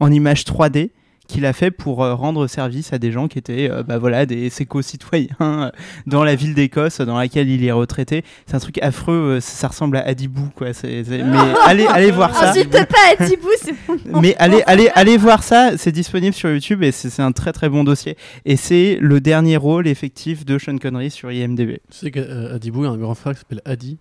en 0.00 0.12
image 0.12 0.44
3D, 0.44 0.90
qu'il 1.26 1.44
a 1.46 1.52
fait 1.52 1.70
pour 1.70 2.02
euh, 2.04 2.14
rendre 2.14 2.46
service 2.46 2.92
à 2.92 2.98
des 2.98 3.10
gens 3.12 3.28
qui 3.28 3.38
étaient 3.38 3.70
euh, 3.70 3.82
bah, 3.82 3.98
voilà, 3.98 4.26
des 4.26 4.50
éco-citoyens 4.60 5.28
euh, 5.40 5.70
dans 6.06 6.24
la 6.24 6.34
ville 6.34 6.54
d'Écosse 6.54 7.00
dans 7.00 7.18
laquelle 7.18 7.48
il 7.48 7.64
est 7.64 7.72
retraité. 7.72 8.24
C'est 8.46 8.54
un 8.54 8.60
truc 8.60 8.78
affreux, 8.82 9.38
ça, 9.40 9.68
ressemble 9.68 9.96
à 9.96 10.06
Adibou. 10.06 10.48
Quoi. 10.54 10.72
c'est- 10.72 11.04
c'est- 11.04 11.22
Mais 11.24 11.38
allez, 11.66 11.86
allez 11.86 12.10
voir 12.10 12.34
ça. 12.34 12.50
Insulte 12.50 12.70
pas 12.70 13.26
c'est 13.26 13.36
bon. 13.40 13.96
Mais 14.20 14.36
allez, 14.38 14.62
allez, 14.66 14.88
allez 14.94 15.16
voir 15.16 15.42
ça, 15.42 15.76
c'est 15.76 15.92
disponible 15.92 16.34
sur 16.34 16.50
YouTube 16.50 16.82
et 16.82 16.92
c'est 16.92 17.10
c'est 17.10 17.22
un 17.22 17.32
très 17.32 17.52
très 17.52 17.68
bon 17.68 17.84
dossier. 17.84 18.16
Et 18.44 18.56
c'est 18.56 18.98
le 19.00 19.20
dernier 19.20 19.56
rôle 19.56 19.88
effectif 19.88 20.44
de 20.44 20.58
Sean 20.58 20.78
Connery 20.78 21.10
sur 21.10 21.30
IMDb. 21.32 21.78
Tu 21.90 21.98
sais 21.98 22.10
qu'Adibou, 22.10 22.82
il 22.82 22.86
y 22.86 22.88
a 22.88 22.92
un 22.92 22.96
grand 22.96 23.14
frère 23.14 23.32
qui 23.34 23.40
s'appelle 23.40 23.62
Adi. 23.64 23.98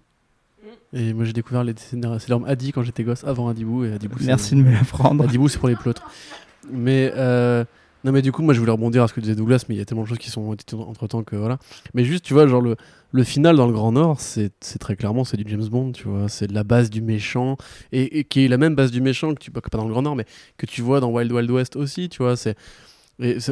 Et 0.93 1.14
moi 1.14 1.26
j'ai 1.26 1.34
découvert 1.34 1.64
les 1.64 1.73
l'énorme 1.93 2.45
Adi 2.47 2.72
quand 2.72 2.84
j'étais 2.84 3.03
gosse, 3.03 3.23
avant 3.26 3.49
Adibou. 3.49 3.84
Et 3.85 3.93
Adibou, 3.93 4.18
c'est- 4.19 4.26
Merci 4.26 4.56
de 4.56 4.61
me 4.61 4.72
l'apprendre. 4.72 5.23
Adibou, 5.23 5.47
c'est 5.49 5.57
pour 5.60 5.68
les 5.69 5.76
pleutres. 5.76 6.03
Mais 6.72 7.12
euh, 7.16 7.64
non, 8.04 8.12
mais 8.12 8.22
du 8.22 8.32
coup, 8.32 8.42
moi 8.44 8.54
je 8.54 8.60
voulais 8.60 8.72
rebondir 8.72 9.04
à 9.04 9.08
ce 9.08 9.14
que 9.14 9.20
disait 9.20 9.36
Douglas, 9.36 9.66
mais 9.68 9.76
il 9.76 9.78
y 9.80 9.82
a 9.82 9.86
tellement 9.86 10.04
de 10.04 10.08
choses 10.08 10.20
qui 10.20 10.30
sont 10.30 10.56
entre 10.72 11.08
temps 11.08 11.24
que 11.24 11.36
voilà. 11.36 11.58
Mais 11.94 12.04
juste, 12.04 12.24
tu 12.24 12.34
vois, 12.34 12.48
genre 12.48 12.62
le, 12.62 12.76
le 13.12 13.24
final 13.24 13.56
dans 13.56 13.66
le 13.66 13.74
Grand 13.74 13.92
Nord, 13.92 14.20
c'est 14.20 14.52
très 14.80 14.96
clairement 14.96 15.24
c'est 15.24 15.38
du 15.38 15.46
James 15.48 15.68
Bond, 15.68 15.92
tu 15.94 16.08
vois. 16.08 16.30
C'est 16.30 16.48
de 16.48 16.54
la 16.54 16.64
base 16.64 16.90
du 16.90 17.02
méchant 17.02 17.58
et, 17.92 18.24
qui 18.26 18.46
est 18.46 18.48
la 18.48 18.58
même 18.58 18.76
base 18.76 18.92
du 18.92 19.02
méchant 19.02 19.34
que 19.34 19.40
tu 19.40 19.52
pas 19.52 19.62
pas 19.62 19.78
dans 19.78 19.86
le 19.86 19.92
Grand 19.92 20.04
Nord, 20.04 20.16
mais 20.16 20.26
que 20.58 20.66
tu 20.66 20.82
vois 20.82 21.00
dans 21.00 21.10
Wild 21.10 21.32
Wild 21.32 21.50
West 21.50 21.76
aussi, 21.76 22.10
tu 22.10 22.22
vois. 22.22 22.36
C'est 22.36 22.56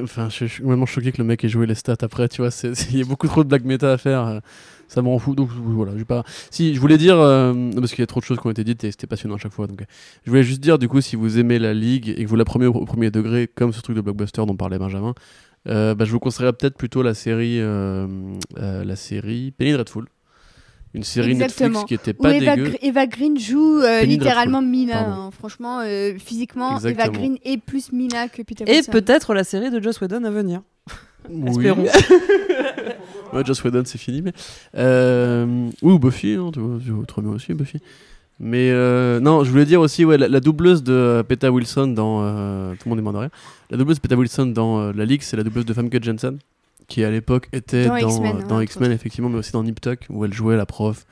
enfin, 0.02 0.30
je, 0.30 0.46
suis 0.46 0.64
vraiment 0.64 0.86
choqué 0.86 1.12
que 1.12 1.18
le 1.20 1.24
mec 1.24 1.44
ait 1.44 1.50
joué 1.50 1.66
les 1.66 1.76
stats 1.76 1.98
après, 2.02 2.28
tu 2.28 2.42
vois. 2.42 2.52
Il 2.92 2.98
y 2.98 3.02
a 3.02 3.06
beaucoup 3.06 3.28
trop 3.28 3.44
de 3.44 3.50
black 3.50 3.64
méta 3.64 3.94
à 3.94 3.98
faire. 3.98 4.42
Ça 4.94 5.02
me 5.02 5.08
rend 5.08 5.18
fou. 5.20 5.34
Donc 5.36 5.50
voilà, 5.52 5.98
j'ai 5.98 6.06
pas. 6.06 6.24
Si, 6.52 6.76
je 6.76 6.80
voulais 6.80 6.98
dire, 6.98 7.18
euh, 7.20 7.72
parce 7.76 7.92
qu'il 7.92 8.00
y 8.00 8.04
a 8.04 8.08
trop 8.08 8.20
de 8.20 8.26
choses 8.26 8.40
qui 8.40 8.46
ont 8.48 8.52
été 8.52 8.64
dites 8.64 8.84
et 8.84 8.92
c'était 8.92 9.08
passionnant 9.08 9.36
à 9.36 9.40
chaque 9.40 9.52
fois. 9.54 9.66
Donc, 9.68 9.84
je 10.24 10.30
voulais 10.30 10.44
juste 10.44 10.62
dire, 10.62 10.78
du 10.78 10.88
coup, 10.88 11.02
si 11.02 11.16
vous 11.16 11.40
aimez 11.40 11.58
la 11.58 11.74
ligue 11.74 12.10
et 12.16 12.24
que 12.24 12.30
vous 12.30 12.36
la 12.36 12.46
prenez 12.46 12.68
au, 12.68 12.74
au 12.74 12.86
premier 12.86 13.10
degré, 13.10 13.48
comme 13.54 13.74
ce 13.74 13.82
truc 13.82 13.96
de 13.96 14.02
blockbuster 14.02 14.46
dont 14.46 14.56
parlait 14.56 14.78
Benjamin, 14.78 15.14
euh, 15.68 15.96
bah, 15.96 16.06
je 16.06 16.12
vous 16.12 16.20
conseillerais 16.20 16.54
peut-être 16.54 16.78
plutôt 16.78 17.02
la 17.02 17.14
série, 17.14 17.60
euh, 17.60 18.06
euh, 18.60 18.84
la 18.84 18.96
série 18.96 19.52
Penny 19.58 19.72
Dreadful. 19.72 20.06
Une 20.96 21.02
série 21.04 21.32
Exactement. 21.32 21.70
Netflix 21.70 21.88
qui 21.88 21.94
était 21.96 22.16
Où 22.20 22.22
pas 22.22 22.36
Eva, 22.36 22.56
dégueu. 22.56 22.70
Gr- 22.70 22.78
Eva 22.84 23.08
Green 23.08 23.40
joue 23.40 23.80
euh, 23.82 24.04
littéralement 24.04 24.62
Mina. 24.62 24.94
Pardon. 25.06 25.12
hein. 25.24 25.30
Franchement, 25.32 25.80
euh, 25.84 26.14
physiquement, 26.20 26.78
Eva 26.78 26.90
Exactement. 26.92 27.18
Green 27.20 27.38
est 27.44 27.58
plus 27.58 27.92
Mina 27.92 28.28
que 28.28 28.44
Peter 28.44 28.64
Et 28.68 28.84
peut-être 28.84 29.34
la 29.34 29.44
série 29.44 29.72
de 29.72 29.82
Joss 29.82 30.00
Whedon 30.02 30.24
à 30.24 30.30
venir. 30.30 30.62
Oui. 31.30 31.50
Espérons. 31.50 31.86
Ouais, 33.34 33.44
Joss 33.44 33.64
Whedon, 33.64 33.82
c'est 33.86 33.98
fini. 33.98 34.22
Mais... 34.22 34.32
Euh... 34.78 35.68
Ou 35.82 35.98
Buffy, 35.98 36.36
hein, 36.36 36.52
tu 36.54 36.60
vois, 36.60 36.78
tu 36.86 36.92
vois, 36.92 37.04
très 37.06 37.20
bien 37.24 37.32
aussi, 37.32 37.52
Buffy. 37.56 37.80
Mais 38.40 38.70
euh, 38.70 39.20
non, 39.20 39.44
je 39.44 39.50
voulais 39.50 39.66
dire 39.66 39.82
aussi, 39.82 40.06
ouais, 40.06 40.20
la, 40.20 40.28
la 40.28 40.40
doubleuse 40.40 40.84
de 40.84 40.94
euh, 40.94 41.24
Peta 41.24 41.52
Wilson 41.52 41.88
dans. 41.88 42.22
euh, 42.24 42.74
tout 42.74 42.82
le 42.86 42.90
monde 42.90 43.00
est 43.00 43.02
mort 43.02 43.14
de 43.14 43.18
rire. 43.18 43.30
La 43.72 43.78
doubleuse 43.78 43.98
de 43.98 44.02
Peta 44.02 44.16
Wilson 44.16 44.48
dans 44.48 44.80
euh, 44.80 44.92
La 44.96 45.06
Ligue, 45.06 45.24
c'est 45.24 45.36
la 45.36 45.44
doubleuse 45.44 45.66
de 45.66 45.74
Famke 45.74 46.04
Jensen, 46.04 46.38
qui 46.88 47.04
à 47.04 47.10
l'époque 47.10 47.48
était 47.54 47.88
Dans 47.88 47.98
dans, 47.98 48.24
euh, 48.26 48.58
ouais, 48.58 48.64
X-Men, 48.66 48.92
effectivement, 48.92 49.30
mais 49.30 49.40
aussi 49.40 49.52
dans 49.52 49.64
Nip 49.64 49.82
Tuck, 49.82 50.06
où 50.12 50.26
elle 50.26 50.34
jouait 50.34 50.56
la 50.58 50.68
prof 50.68 51.06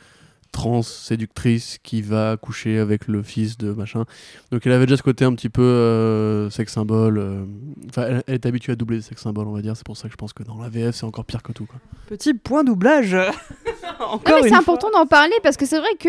trans 0.51 0.81
séductrice 0.81 1.77
qui 1.83 2.01
va 2.01 2.37
coucher 2.37 2.77
avec 2.79 3.07
le 3.07 3.23
fils 3.23 3.57
de 3.57 3.71
machin. 3.71 4.05
Donc 4.51 4.65
elle 4.65 4.73
avait 4.73 4.85
déjà 4.85 4.97
ce 4.97 5.03
côté 5.03 5.25
un 5.25 5.33
petit 5.33 5.49
peu 5.49 5.61
euh, 5.61 6.49
sex 6.49 6.71
symbole. 6.73 7.17
euh, 7.17 7.45
Enfin, 7.89 8.03
elle, 8.07 8.23
elle 8.27 8.35
est 8.35 8.45
habituée 8.45 8.73
à 8.73 8.75
doubler 8.75 8.97
des 8.97 9.03
sex 9.03 9.21
symboles, 9.21 9.47
on 9.47 9.53
va 9.53 9.61
dire. 9.61 9.75
C'est 9.75 9.85
pour 9.85 9.97
ça 9.97 10.07
que 10.07 10.11
je 10.11 10.17
pense 10.17 10.33
que 10.33 10.43
dans 10.43 10.57
la 10.57 10.69
VF, 10.69 10.95
c'est 10.95 11.05
encore 11.05 11.25
pire 11.25 11.41
que 11.43 11.51
tout. 11.51 11.65
Quoi. 11.65 11.79
Petit 12.07 12.33
point 12.33 12.63
doublage. 12.63 13.15
Non, 13.99 14.07
Encore 14.07 14.39
c'est 14.43 14.53
important 14.53 14.89
d'en 14.91 15.05
parler 15.05 15.33
parce 15.43 15.57
que 15.57 15.65
c'est 15.65 15.77
vrai 15.77 15.95
que 15.99 16.07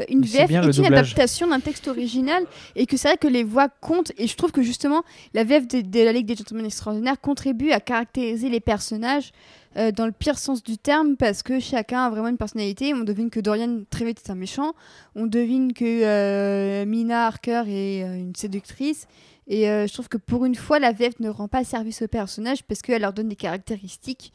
euh, 0.00 0.04
une 0.08 0.20
Mais 0.20 0.46
VF 0.46 0.50
est 0.50 0.78
une 0.78 0.86
adaptation 0.86 1.48
d'un 1.48 1.58
texte 1.60 1.88
original 1.88 2.44
et 2.76 2.86
que 2.86 2.96
c'est 2.96 3.08
vrai 3.08 3.16
que 3.16 3.26
les 3.26 3.42
voix 3.42 3.68
comptent 3.68 4.12
et 4.18 4.26
je 4.28 4.36
trouve 4.36 4.52
que 4.52 4.62
justement 4.62 5.02
la 5.32 5.42
VF 5.42 5.66
de, 5.66 5.80
de 5.80 6.00
la 6.04 6.12
Ligue 6.12 6.26
des 6.26 6.36
Gentlemen 6.36 6.66
Extraordinaires 6.66 7.20
contribue 7.20 7.70
à 7.72 7.80
caractériser 7.80 8.48
les 8.50 8.60
personnages 8.60 9.32
euh, 9.76 9.90
dans 9.90 10.06
le 10.06 10.12
pire 10.12 10.38
sens 10.38 10.62
du 10.62 10.78
terme 10.78 11.16
parce 11.16 11.42
que 11.42 11.58
chacun 11.58 12.06
a 12.06 12.10
vraiment 12.10 12.28
une 12.28 12.36
personnalité. 12.36 12.94
On 12.94 13.04
devine 13.04 13.30
que 13.30 13.40
Dorian 13.40 13.82
très 13.90 14.04
vite 14.04 14.22
est 14.24 14.30
un 14.30 14.34
méchant, 14.34 14.74
on 15.14 15.26
devine 15.26 15.72
que 15.72 15.84
euh, 15.84 16.84
Mina 16.86 17.26
Harker 17.26 17.64
est 17.66 18.04
euh, 18.04 18.16
une 18.16 18.34
séductrice. 18.34 19.06
Et 19.46 19.64
je 19.66 19.92
trouve 19.92 20.08
que 20.08 20.16
pour 20.16 20.46
une 20.46 20.54
fois, 20.54 20.78
la 20.78 20.92
VF 20.92 21.20
ne 21.20 21.28
rend 21.28 21.48
pas 21.48 21.64
service 21.64 22.00
aux 22.00 22.08
personnages 22.08 22.62
parce 22.62 22.80
qu'elle 22.80 23.02
leur 23.02 23.12
donne 23.12 23.28
des 23.28 23.36
caractéristiques 23.36 24.32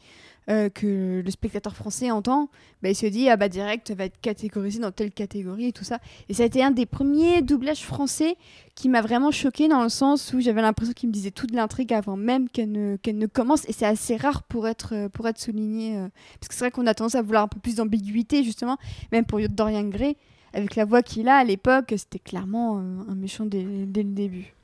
euh, 0.48 0.68
que 0.68 1.22
le 1.24 1.30
spectateur 1.30 1.76
français 1.76 2.10
entend 2.10 2.48
bah, 2.82 2.88
il 2.88 2.94
se 2.94 3.06
dit 3.06 3.28
ah 3.28 3.36
bah 3.36 3.48
direct 3.48 3.90
va 3.92 4.06
être 4.06 4.20
catégorisé 4.20 4.80
dans 4.80 4.90
telle 4.90 5.12
catégorie 5.12 5.66
et 5.66 5.72
tout 5.72 5.84
ça. 5.84 5.98
Et 6.28 6.34
ça 6.34 6.44
a 6.44 6.46
été 6.46 6.62
un 6.62 6.70
des 6.70 6.86
premiers 6.86 7.42
doublages 7.42 7.84
français 7.84 8.36
qui 8.74 8.88
m'a 8.88 9.02
vraiment 9.02 9.30
choqué 9.30 9.68
dans 9.68 9.82
le 9.82 9.90
sens 9.90 10.32
où 10.32 10.40
j'avais 10.40 10.62
l'impression 10.62 10.94
qu'il 10.94 11.08
me 11.10 11.12
disait 11.12 11.30
toute 11.30 11.52
l'intrigue 11.52 11.92
avant 11.92 12.16
même 12.16 12.48
qu'elle 12.48 12.72
ne, 12.72 12.96
qu'elle 12.96 13.18
ne 13.18 13.26
commence. 13.26 13.68
Et 13.68 13.72
c'est 13.72 13.86
assez 13.86 14.16
rare 14.16 14.42
pour 14.44 14.66
être 14.66 14.94
euh, 14.94 15.08
pour 15.08 15.28
être 15.28 15.38
souligné 15.38 15.98
euh, 15.98 16.08
parce 16.40 16.48
que 16.48 16.54
c'est 16.54 16.64
vrai 16.64 16.70
qu'on 16.70 16.86
a 16.86 16.94
tendance 16.94 17.14
à 17.14 17.22
vouloir 17.22 17.42
un 17.42 17.48
peu 17.48 17.60
plus 17.60 17.76
d'ambiguïté 17.76 18.42
justement 18.42 18.78
même 19.12 19.26
pour 19.26 19.40
Dorian 19.50 19.84
Gray 19.84 20.16
avec 20.52 20.74
la 20.74 20.84
voix 20.84 21.02
qu'il 21.02 21.28
a 21.28 21.36
à 21.36 21.44
l'époque 21.44 21.94
c'était 21.96 22.18
clairement 22.18 22.78
un 22.78 23.14
méchant 23.14 23.46
dès, 23.46 23.64
dès 23.86 24.02
le 24.02 24.10
début. 24.10 24.54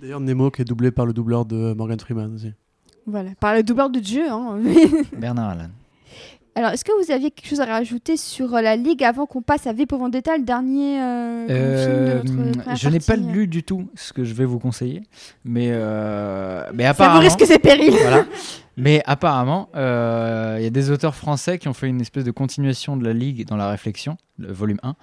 D'ailleurs, 0.00 0.20
Nemo 0.20 0.50
qui 0.50 0.62
est 0.62 0.64
doublé 0.64 0.90
par 0.90 1.06
le 1.06 1.12
doubleur 1.12 1.44
de 1.44 1.72
Morgan 1.74 1.98
Freeman 1.98 2.34
aussi. 2.34 2.52
Voilà 3.06 3.30
par 3.40 3.54
le 3.54 3.62
doubleur 3.62 3.90
de 3.90 3.98
Dieu 4.00 4.24
hein. 4.30 4.58
Bernard 5.18 5.50
Allen. 5.50 5.70
alors 6.54 6.70
est-ce 6.70 6.84
que 6.84 6.92
vous 7.04 7.10
aviez 7.12 7.30
quelque 7.30 7.48
chose 7.48 7.60
à 7.60 7.66
rajouter 7.66 8.16
sur 8.16 8.54
euh, 8.54 8.60
la 8.60 8.76
ligue 8.76 9.02
avant 9.04 9.26
qu'on 9.26 9.42
passe 9.42 9.66
à 9.66 9.72
V 9.72 9.86
pour 9.86 9.98
Vendetta 9.98 10.36
le 10.36 10.44
dernier 10.44 11.00
euh, 11.00 11.46
Euh, 11.50 11.84
film 12.22 12.36
de 12.36 12.42
notre 12.44 12.60
première 12.62 12.76
je 12.76 12.88
n'ai 12.88 13.00
pas 13.00 13.16
lu 13.16 13.46
du 13.46 13.62
tout 13.62 13.86
ce 13.94 14.12
que 14.12 14.24
je 14.24 14.32
vais 14.34 14.44
vous 14.46 14.58
conseiller, 14.58 15.02
mais 15.44 15.68
euh, 15.72 16.64
mais 16.72 16.84
Ça 16.84 16.92
vous 16.92 17.02
apparemment. 17.02 17.20
risque 17.20 17.44
ses 17.44 17.58
périls. 17.58 17.90
voilà. 18.00 18.24
Mais 18.76 19.02
apparemment, 19.06 19.68
il 19.74 20.62
y 20.62 20.66
a 20.66 20.70
des 20.70 20.90
auteurs 20.90 21.14
français 21.14 21.58
qui 21.58 21.68
ont 21.68 21.74
fait 21.74 21.86
une 21.88 22.00
espèce 22.00 22.24
de 22.24 22.30
continuation 22.32 22.96
de 22.96 23.04
la 23.04 23.12
Ligue 23.12 23.46
dans 23.46 23.56
la 23.56 23.68
réflexion, 23.70 24.16
le 24.38 24.52
volume 24.52 24.78
1, 24.82 24.96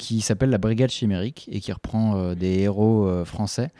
qui 0.00 0.22
s'appelle 0.22 0.48
La 0.48 0.56
Brigade 0.56 0.88
Chimérique 0.88 1.46
et 1.52 1.60
qui 1.60 1.70
reprend 1.72 2.16
euh, 2.16 2.34
des 2.34 2.60
héros 2.60 3.06
euh, 3.06 3.26
français 3.26 3.70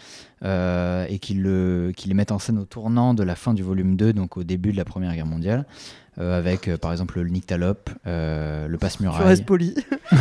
euh, 0.44 1.06
et 1.08 1.18
qui, 1.18 1.32
le, 1.32 1.92
qui 1.96 2.08
les 2.08 2.14
mettent 2.14 2.30
en 2.30 2.38
scène 2.38 2.58
au 2.58 2.66
tournant 2.66 3.14
de 3.14 3.22
la 3.22 3.34
fin 3.34 3.54
du 3.54 3.62
volume 3.62 3.96
2, 3.96 4.12
donc 4.12 4.36
au 4.36 4.44
début 4.44 4.70
de 4.70 4.76
la 4.76 4.84
Première 4.84 5.14
Guerre 5.14 5.24
mondiale, 5.26 5.64
avec 6.18 6.68
par 6.76 6.92
exemple 6.92 7.18
le 7.18 7.30
Nyctalope, 7.30 7.88
le 8.04 8.68
Je 8.70 8.76
Passe-Muraille. 8.76 9.26
reste 9.26 9.46
poli. 9.46 9.74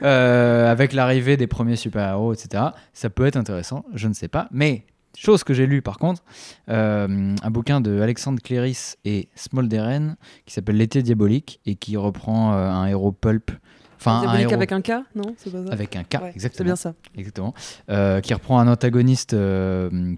Avec 0.00 0.94
l'arrivée 0.94 1.36
des 1.36 1.46
premiers 1.46 1.76
super-héros, 1.76 2.32
etc. 2.32 2.62
Ça 2.94 3.10
peut 3.10 3.26
être 3.26 3.36
intéressant, 3.36 3.84
je 3.92 4.08
ne 4.08 4.14
sais 4.14 4.28
pas. 4.28 4.48
Mais, 4.50 4.86
chose 5.16 5.44
que 5.44 5.54
j'ai 5.54 5.66
lue 5.66 5.82
par 5.82 5.98
contre, 5.98 6.22
euh, 6.68 7.34
un 7.42 7.50
bouquin 7.50 7.80
de 7.80 8.00
Alexandre 8.00 8.40
Cléris 8.42 8.94
et 9.04 9.28
Smolderen 9.34 10.16
qui 10.44 10.54
s'appelle 10.54 10.76
L'été 10.76 11.02
diabolique 11.02 11.60
et 11.66 11.74
qui 11.74 11.96
reprend 11.96 12.52
euh, 12.52 12.70
un 12.70 12.86
héros 12.86 13.12
pulp. 13.12 13.50
Enfin, 13.98 14.28
un 14.28 14.38
héros 14.38 14.52
avec 14.52 14.72
un 14.72 14.82
K 14.82 14.92
Non, 15.14 15.34
c'est 15.38 15.50
pas 15.50 15.64
ça. 15.64 15.72
avec 15.72 15.96
un 15.96 16.04
K, 16.04 16.14
Ouais, 16.22 16.32
exactement. 16.34 16.58
C'est 16.58 16.64
bien 16.64 16.76
ça. 16.76 16.94
Exactement. 17.16 17.54
Euh, 17.88 18.20
qui 18.20 18.34
reprend 18.34 18.58
un 18.58 18.68
antagoniste 18.68 19.34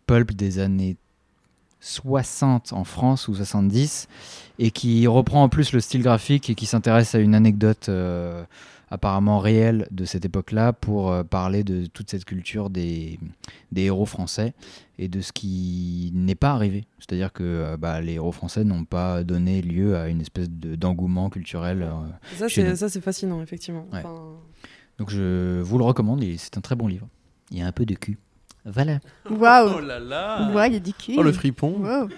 pulp 0.06 0.32
des 0.32 0.58
années 0.58 0.96
60 1.80 2.72
en 2.72 2.82
France 2.82 3.28
ou 3.28 3.34
70 3.36 4.08
et 4.58 4.72
qui 4.72 5.06
reprend 5.06 5.44
en 5.44 5.48
plus 5.48 5.72
le 5.72 5.80
style 5.80 6.02
graphique 6.02 6.50
et 6.50 6.56
qui 6.56 6.66
s'intéresse 6.66 7.14
à 7.14 7.20
une 7.20 7.36
anecdote 7.36 7.88
apparemment 8.90 9.38
réelle 9.38 9.86
de 9.90 10.04
cette 10.04 10.24
époque-là 10.24 10.72
pour 10.72 11.10
euh, 11.12 11.22
parler 11.24 11.64
de 11.64 11.86
toute 11.86 12.10
cette 12.10 12.24
culture 12.24 12.70
des, 12.70 13.18
des 13.72 13.82
héros 13.82 14.06
français 14.06 14.54
et 14.98 15.08
de 15.08 15.20
ce 15.20 15.32
qui 15.32 16.10
n'est 16.14 16.34
pas 16.34 16.50
arrivé. 16.52 16.86
C'est-à-dire 16.98 17.32
que 17.32 17.42
euh, 17.44 17.76
bah, 17.76 18.00
les 18.00 18.14
héros 18.14 18.32
français 18.32 18.64
n'ont 18.64 18.84
pas 18.84 19.22
donné 19.24 19.60
lieu 19.62 19.96
à 19.96 20.08
une 20.08 20.20
espèce 20.20 20.48
de- 20.50 20.74
d'engouement 20.76 21.28
culturel. 21.30 21.82
euh. 21.82 21.90
Ça, 22.36 22.48
c'est 22.48 22.68
nous. 22.68 22.76
ça, 22.76 22.88
c'est 22.88 23.00
fascinant, 23.00 23.42
effectivement. 23.42 23.86
Ouais. 23.92 23.98
Enfin, 24.00 24.14
Donc 24.98 25.10
je 25.10 25.60
vous 25.60 25.78
le 25.78 25.84
recommande 25.84 26.22
et 26.22 26.36
c'est 26.38 26.56
un 26.58 26.60
très 26.60 26.74
bon 26.74 26.86
livre. 26.86 27.06
Il 27.50 27.58
y 27.58 27.62
a 27.62 27.66
un 27.66 27.72
peu 27.72 27.84
de 27.86 27.94
cul. 27.94 28.18
Voilà. 28.64 28.98
Waouh. 29.30 29.80
là 29.80 29.98
là 30.00 30.50
Ouais, 30.52 30.68
il 30.68 30.74
y 30.74 30.76
a 30.76 30.80
du 30.80 30.92
cul. 30.92 31.14
Oh 31.16 31.22
le 31.22 31.32
fripon 31.32 31.76
Wow. 31.80 32.08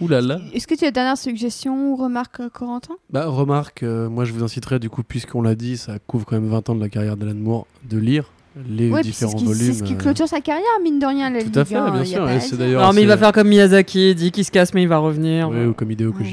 Ouh 0.00 0.08
là 0.08 0.20
là 0.20 0.38
Est-ce 0.52 0.66
que 0.66 0.74
tu 0.74 0.84
as 0.84 0.88
une 0.88 0.94
dernière 0.94 1.18
suggestion 1.18 1.92
ou 1.92 1.96
remarque, 1.96 2.40
euh, 2.40 2.48
Corentin? 2.48 2.94
Bah 3.10 3.26
remarque, 3.26 3.82
euh, 3.82 4.08
moi 4.08 4.24
je 4.24 4.32
vous 4.32 4.42
inciterai 4.44 4.78
du 4.78 4.88
coup, 4.90 5.02
puisqu'on 5.02 5.42
l'a 5.42 5.54
dit, 5.54 5.76
ça 5.76 5.98
couvre 6.06 6.24
quand 6.26 6.36
même 6.36 6.48
20 6.48 6.70
ans 6.70 6.74
de 6.74 6.80
la 6.80 6.88
carrière 6.88 7.16
d'Alan 7.16 7.34
Moore, 7.34 7.66
de 7.88 7.98
lire 7.98 8.30
les 8.68 8.90
Ouais, 8.90 9.02
puis 9.02 9.12
c'est 9.12 9.26
différents 9.26 9.38
ce 9.38 9.44
volumes. 9.44 9.60
c'est 9.72 9.78
ce 9.78 9.82
qui 9.84 9.94
euh, 9.94 9.96
clôture 9.96 10.26
sa 10.28 10.40
carrière, 10.40 10.64
mine 10.82 10.98
de 10.98 11.06
rien, 11.06 11.30
la 11.30 11.38
Tout 11.40 11.46
Ligue. 11.46 11.58
à 11.58 11.64
fait, 11.64 11.76
hein, 11.76 11.90
bien 11.92 12.04
sûr, 12.04 12.28
et 12.28 12.40
c'est 12.40 12.56
d'ailleurs- 12.56 12.82
Non, 12.86 12.92
mais 12.92 13.02
il 13.02 13.08
va 13.08 13.16
faire 13.16 13.32
comme 13.32 13.48
Miyazaki, 13.48 14.10
il 14.10 14.14
dit 14.14 14.30
qu'il 14.32 14.44
se 14.44 14.50
casse, 14.50 14.74
mais 14.74 14.82
il 14.82 14.88
va 14.88 14.98
revenir. 14.98 15.48
Ouais, 15.48 15.66
ou 15.66 15.74
comme 15.74 15.90
Hideo 15.90 16.10
Ouais. 16.10 16.24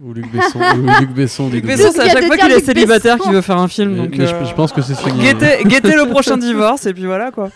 Ou 0.00 0.12
Luc 0.12 0.30
Besson. 0.32 0.58
ou 0.60 1.00
Luc 1.00 1.10
Besson, 1.14 1.48
des 1.48 1.56
Luc. 1.56 1.66
Besson, 1.66 1.90
c'est 1.92 2.00
à 2.02 2.08
chaque 2.08 2.24
fois 2.26 2.36
qu'il 2.36 2.52
est 2.52 2.60
célibataire 2.64 3.18
qu'il 3.18 3.32
veut 3.32 3.40
faire 3.40 3.58
un 3.58 3.66
film. 3.68 3.92
Mais- 3.92 3.96
Donc, 3.98 4.16
mais 4.16 4.26
je, 4.26 4.34
euh, 4.34 4.44
je 4.44 4.54
pense 4.54 4.72
que 4.72 4.80
c'est 4.80 4.96
fini. 4.96 5.20
Guettez, 5.20 5.64
guettez 5.64 5.94
le 5.96 6.08
prochain 6.08 6.36
divorce, 6.38 6.86
et 6.86 6.94
puis 6.94 7.06
voilà 7.06 7.30
quoi. 7.32 7.50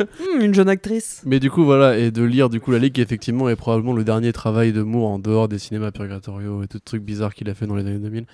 Hmm, 0.00 0.40
une 0.40 0.54
jeune 0.54 0.68
actrice. 0.68 1.22
Mais 1.24 1.38
du 1.40 1.50
coup, 1.50 1.64
voilà, 1.64 1.96
et 1.96 2.10
de 2.10 2.22
lire 2.24 2.48
du 2.50 2.60
coup 2.60 2.72
la 2.72 2.78
Ligue, 2.78 2.94
qui 2.94 3.00
effectivement 3.00 3.48
est 3.48 3.56
probablement 3.56 3.92
le 3.92 4.02
dernier 4.04 4.32
travail 4.32 4.72
de 4.72 4.82
Moore 4.82 5.08
en 5.10 5.18
dehors 5.18 5.46
des 5.48 5.58
cinémas 5.58 5.92
purgatoriaux 5.92 6.62
et 6.64 6.66
tout 6.66 6.78
trucs 6.80 7.02
bizarres 7.02 7.34
qu'il 7.34 7.48
a 7.48 7.54
fait 7.54 7.66
dans 7.66 7.76
les 7.76 7.86
années 7.86 7.98
2000, 7.98 8.26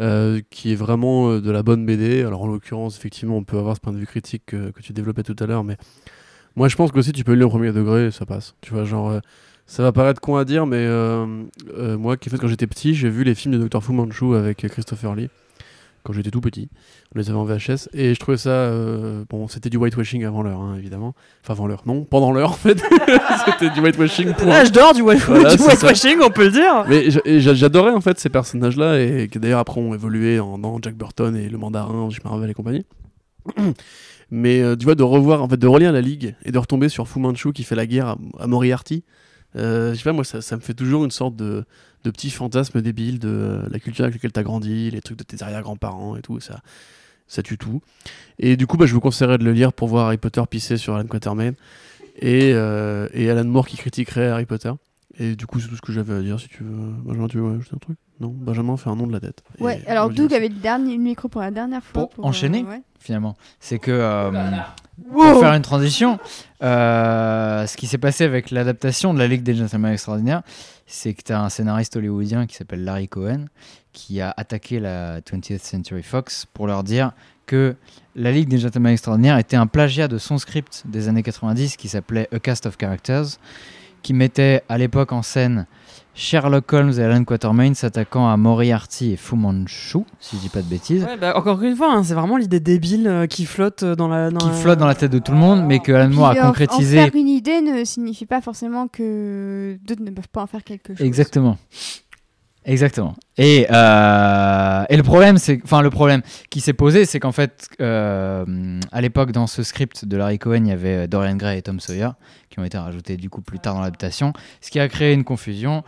euh, 0.00 0.40
qui 0.50 0.72
est 0.72 0.76
vraiment 0.76 1.30
euh, 1.30 1.40
de 1.40 1.50
la 1.50 1.62
bonne 1.62 1.84
BD. 1.84 2.22
Alors 2.22 2.42
en 2.42 2.46
l'occurrence, 2.46 2.96
effectivement, 2.96 3.36
on 3.36 3.44
peut 3.44 3.58
avoir 3.58 3.76
ce 3.76 3.80
point 3.80 3.92
de 3.92 3.98
vue 3.98 4.06
critique 4.06 4.44
que, 4.46 4.70
que 4.70 4.80
tu 4.80 4.92
développais 4.94 5.22
tout 5.22 5.36
à 5.40 5.46
l'heure, 5.46 5.62
mais 5.64 5.76
Moi, 6.56 6.68
je 6.68 6.76
pense 6.76 6.90
que 6.92 6.98
aussi 7.00 7.12
tu 7.12 7.22
peux 7.24 7.32
le 7.32 7.38
lire 7.38 7.48
au 7.48 7.50
premier 7.50 7.72
degré, 7.72 8.10
ça 8.12 8.24
passe. 8.24 8.54
Tu 8.62 8.72
vois, 8.72 8.84
genre, 8.84 9.10
euh, 9.10 9.20
ça 9.66 9.82
va 9.82 9.92
paraître 9.92 10.20
con 10.20 10.36
à 10.36 10.44
dire, 10.44 10.66
mais 10.66 10.76
euh, 10.78 11.26
euh, 11.76 11.96
moi, 11.98 12.16
qui 12.16 12.28
fait 12.30 12.38
quand 12.38 12.48
j'étais 12.48 12.66
petit, 12.66 12.94
j'ai 12.94 13.08
vu 13.08 13.24
les 13.24 13.34
films 13.34 13.58
de 13.58 13.66
Dr. 13.68 13.82
Fu 13.82 13.92
Manchu 13.92 14.34
avec 14.34 14.58
Christopher 14.68 15.14
Lee 15.14 15.28
quand 16.02 16.12
j'étais 16.12 16.30
tout 16.30 16.42
petit. 16.42 16.68
On 17.14 17.18
les 17.18 17.30
avait 17.30 17.38
en 17.38 17.44
VHS 17.46 17.88
et 17.94 18.12
je 18.14 18.20
trouvais 18.20 18.36
ça. 18.36 18.50
euh, 18.50 19.24
bon, 19.30 19.48
c'était 19.48 19.70
du 19.70 19.78
whitewashing 19.78 20.22
avant 20.26 20.42
l'heure, 20.42 20.60
hein, 20.60 20.74
évidemment. 20.78 21.14
Enfin, 21.42 21.54
avant 21.54 21.66
l'heure, 21.66 21.82
non, 21.86 22.04
pendant 22.04 22.30
l'heure 22.30 22.50
en 22.50 22.56
fait. 22.56 22.78
c'était 23.46 23.70
du 23.70 23.80
whitewashing 23.80 24.34
pour. 24.34 24.46
L'âge 24.48 24.70
d'or 24.70 24.92
du, 24.92 25.00
white- 25.00 25.22
Voilà, 25.26 25.56
du 25.56 25.62
whitewashing, 25.62 26.18
on 26.22 26.28
peut 26.28 26.44
le 26.44 26.50
dire. 26.50 26.84
Mais 26.88 27.08
j'adorais 27.40 27.92
en 27.92 28.02
fait 28.02 28.18
ces 28.20 28.28
personnages-là 28.28 29.00
et 29.00 29.28
qui 29.32 29.38
d'ailleurs 29.38 29.60
après 29.60 29.80
ont 29.80 29.94
évolué 29.94 30.40
en, 30.40 30.58
dans 30.58 30.78
Jack 30.82 30.94
Burton 30.94 31.34
et 31.36 31.48
le 31.48 31.56
Mandarin, 31.56 32.10
chez 32.10 32.20
Marvel 32.22 32.50
et 32.50 32.54
compagnie. 32.54 32.84
Mais 34.30 34.60
euh, 34.62 34.74
tu 34.76 34.84
vois, 34.84 34.94
de 34.94 35.02
revoir, 35.02 35.42
en 35.42 35.48
fait, 35.48 35.56
de 35.58 35.66
relire 35.66 35.92
la 35.92 36.00
Ligue 36.00 36.34
et 36.44 36.50
de 36.52 36.58
retomber 36.58 36.88
sur 36.88 37.06
Fu 37.08 37.18
Manchu 37.18 37.52
qui 37.52 37.62
fait 37.62 37.74
la 37.76 37.86
guerre 37.86 38.08
à, 38.08 38.16
à 38.40 38.46
Moriarty, 38.46 39.04
euh, 39.56 39.92
je 39.92 39.98
sais 39.98 40.04
pas, 40.04 40.12
moi 40.12 40.24
ça, 40.24 40.56
me 40.56 40.60
fait 40.60 40.74
toujours 40.74 41.04
une 41.04 41.10
sorte 41.10 41.36
de, 41.36 41.64
de 42.04 42.10
petit 42.10 42.30
fantasme 42.30 42.80
débile 42.80 43.18
de 43.18 43.28
euh, 43.28 43.68
la 43.70 43.78
culture 43.78 44.04
avec 44.04 44.16
laquelle 44.16 44.32
t'as 44.32 44.42
grandi, 44.42 44.90
les 44.90 45.00
trucs 45.00 45.18
de 45.18 45.24
tes 45.24 45.42
arrière-grands-parents 45.42 46.16
et 46.16 46.22
tout, 46.22 46.40
ça, 46.40 46.60
ça 47.26 47.42
tue 47.42 47.58
tout. 47.58 47.80
Et 48.38 48.56
du 48.56 48.66
coup, 48.66 48.76
bah, 48.76 48.86
je 48.86 48.94
vous 48.94 49.00
conseillerais 49.00 49.38
de 49.38 49.44
le 49.44 49.52
lire 49.52 49.72
pour 49.72 49.88
voir 49.88 50.06
Harry 50.06 50.18
Potter 50.18 50.42
pisser 50.48 50.76
sur 50.76 50.94
Alan 50.94 51.06
Quatermain 51.06 51.52
et, 52.16 52.52
euh, 52.52 53.08
et 53.12 53.30
Alan 53.30 53.44
Moore 53.44 53.66
qui 53.66 53.76
critiquerait 53.76 54.28
Harry 54.28 54.46
Potter. 54.46 54.72
Et 55.18 55.36
du 55.36 55.46
coup, 55.46 55.60
c'est 55.60 55.68
tout 55.68 55.76
ce 55.76 55.82
que 55.82 55.92
j'avais 55.92 56.14
à 56.14 56.20
dire. 56.20 56.40
Si 56.40 56.48
tu 56.48 56.64
veux, 56.64 56.92
Benjamin, 57.04 57.28
tu 57.28 57.38
veux 57.38 57.54
ajouter 57.54 57.74
un 57.74 57.78
truc? 57.78 57.98
Non, 58.20 58.28
Benjamin 58.28 58.76
fait 58.76 58.90
un 58.90 58.96
nom 58.96 59.06
de 59.06 59.12
la 59.12 59.20
tête. 59.20 59.42
Et 59.58 59.62
Ouais, 59.62 59.82
alors 59.86 60.08
Doug 60.08 60.32
avait 60.32 60.48
le 60.48 60.54
dernier 60.54 60.98
micro 60.98 61.28
pour 61.28 61.40
la 61.40 61.50
dernière 61.50 61.82
fois. 61.82 62.08
Pour 62.08 62.24
enchaîner 62.24 62.64
euh, 62.64 62.70
ouais. 62.70 62.82
finalement. 62.98 63.36
C'est 63.60 63.78
que 63.78 63.90
euh, 63.90 64.30
Wow. 65.10 65.32
pour 65.32 65.40
faire 65.40 65.54
une 65.54 65.62
transition, 65.62 66.20
euh, 66.62 67.66
ce 67.66 67.76
qui 67.76 67.88
s'est 67.88 67.98
passé 67.98 68.22
avec 68.22 68.52
l'adaptation 68.52 69.12
de 69.12 69.18
la 69.18 69.26
Ligue 69.26 69.42
des 69.42 69.54
Gentlemen 69.54 69.92
Extraordinaires, 69.92 70.42
c'est 70.86 71.14
que 71.14 71.22
tu 71.22 71.32
as 71.32 71.42
un 71.42 71.48
scénariste 71.48 71.96
hollywoodien 71.96 72.46
qui 72.46 72.54
s'appelle 72.54 72.84
Larry 72.84 73.08
Cohen 73.08 73.46
qui 73.92 74.20
a 74.20 74.32
attaqué 74.36 74.80
la 74.80 75.20
20th 75.20 75.58
Century 75.58 76.02
Fox 76.02 76.46
pour 76.52 76.66
leur 76.66 76.84
dire 76.84 77.12
que 77.46 77.74
la 78.14 78.30
Ligue 78.30 78.48
des 78.48 78.58
Gentlemen 78.58 78.92
Extraordinaires 78.92 79.38
était 79.38 79.56
un 79.56 79.66
plagiat 79.66 80.08
de 80.08 80.18
son 80.18 80.38
script 80.38 80.82
des 80.86 81.08
années 81.08 81.22
90 81.22 81.76
qui 81.76 81.88
s'appelait 81.88 82.28
A 82.32 82.38
Cast 82.38 82.66
of 82.66 82.76
Characters, 82.78 83.38
qui 84.02 84.12
mettait 84.12 84.62
à 84.68 84.78
l'époque 84.78 85.12
en 85.12 85.22
scène 85.22 85.66
Sherlock 86.14 86.72
Holmes 86.72 86.92
et 86.96 87.02
Alan 87.02 87.24
Quatermain 87.24 87.74
s'attaquant 87.74 88.28
à 88.30 88.36
Moriarty 88.36 89.12
et 89.12 89.16
Fu 89.16 89.34
Manchu, 89.34 89.98
si 90.20 90.36
je 90.36 90.42
dis 90.42 90.48
pas 90.48 90.62
de 90.62 90.68
bêtises. 90.68 91.02
Ouais, 91.04 91.16
bah, 91.16 91.36
encore 91.36 91.60
une 91.62 91.74
fois, 91.74 91.92
hein, 91.92 92.02
c'est 92.04 92.14
vraiment 92.14 92.36
l'idée 92.36 92.60
débile 92.60 93.08
euh, 93.08 93.26
qui 93.26 93.44
flotte 93.46 93.82
euh, 93.82 93.96
dans 93.96 94.06
la. 94.08 94.30
Dans 94.30 94.38
qui 94.38 94.46
la- 94.46 94.52
flotte 94.54 94.78
dans 94.78 94.86
la 94.86 94.94
tête 94.94 95.10
de 95.10 95.18
tout 95.18 95.32
le 95.32 95.38
monde, 95.38 95.64
mais 95.66 95.80
que 95.80 95.90
Alan 95.92 96.08
Moore 96.14 96.26
a 96.28 96.34
en- 96.34 96.38
En 96.44 96.46
concrétisé. 96.48 96.96
faire 96.98 97.14
une 97.16 97.28
idée 97.28 97.60
ne 97.60 97.84
signifie 97.84 98.26
pas 98.26 98.40
forcément 98.40 98.86
que 98.86 99.76
d'autres 99.84 100.02
ne 100.02 100.10
peuvent 100.10 100.28
pas 100.28 100.42
en 100.42 100.46
faire 100.46 100.62
quelque 100.62 100.94
chose. 100.94 101.04
Exactement. 101.04 101.58
Exactement. 102.66 103.14
Et, 103.36 103.66
euh, 103.70 104.84
et 104.88 104.96
le 104.96 105.02
problème, 105.02 105.36
c'est, 105.36 105.60
enfin 105.64 105.82
le 105.82 105.90
problème 105.90 106.22
qui 106.48 106.60
s'est 106.60 106.72
posé, 106.72 107.04
c'est 107.04 107.20
qu'en 107.20 107.32
fait, 107.32 107.68
euh, 107.80 108.80
à 108.90 109.00
l'époque, 109.02 109.32
dans 109.32 109.46
ce 109.46 109.62
script 109.62 110.06
de 110.06 110.16
Larry 110.16 110.38
Cohen, 110.38 110.64
il 110.64 110.68
y 110.68 110.72
avait 110.72 111.06
Dorian 111.06 111.36
Gray 111.36 111.58
et 111.58 111.62
Tom 111.62 111.78
Sawyer 111.78 112.08
qui 112.48 112.60
ont 112.60 112.64
été 112.64 112.78
rajoutés 112.78 113.16
du 113.16 113.28
coup 113.28 113.42
plus 113.42 113.58
tard 113.58 113.74
dans 113.74 113.80
l'adaptation, 113.80 114.32
ce 114.60 114.70
qui 114.70 114.80
a 114.80 114.88
créé 114.88 115.12
une 115.12 115.24
confusion. 115.24 115.82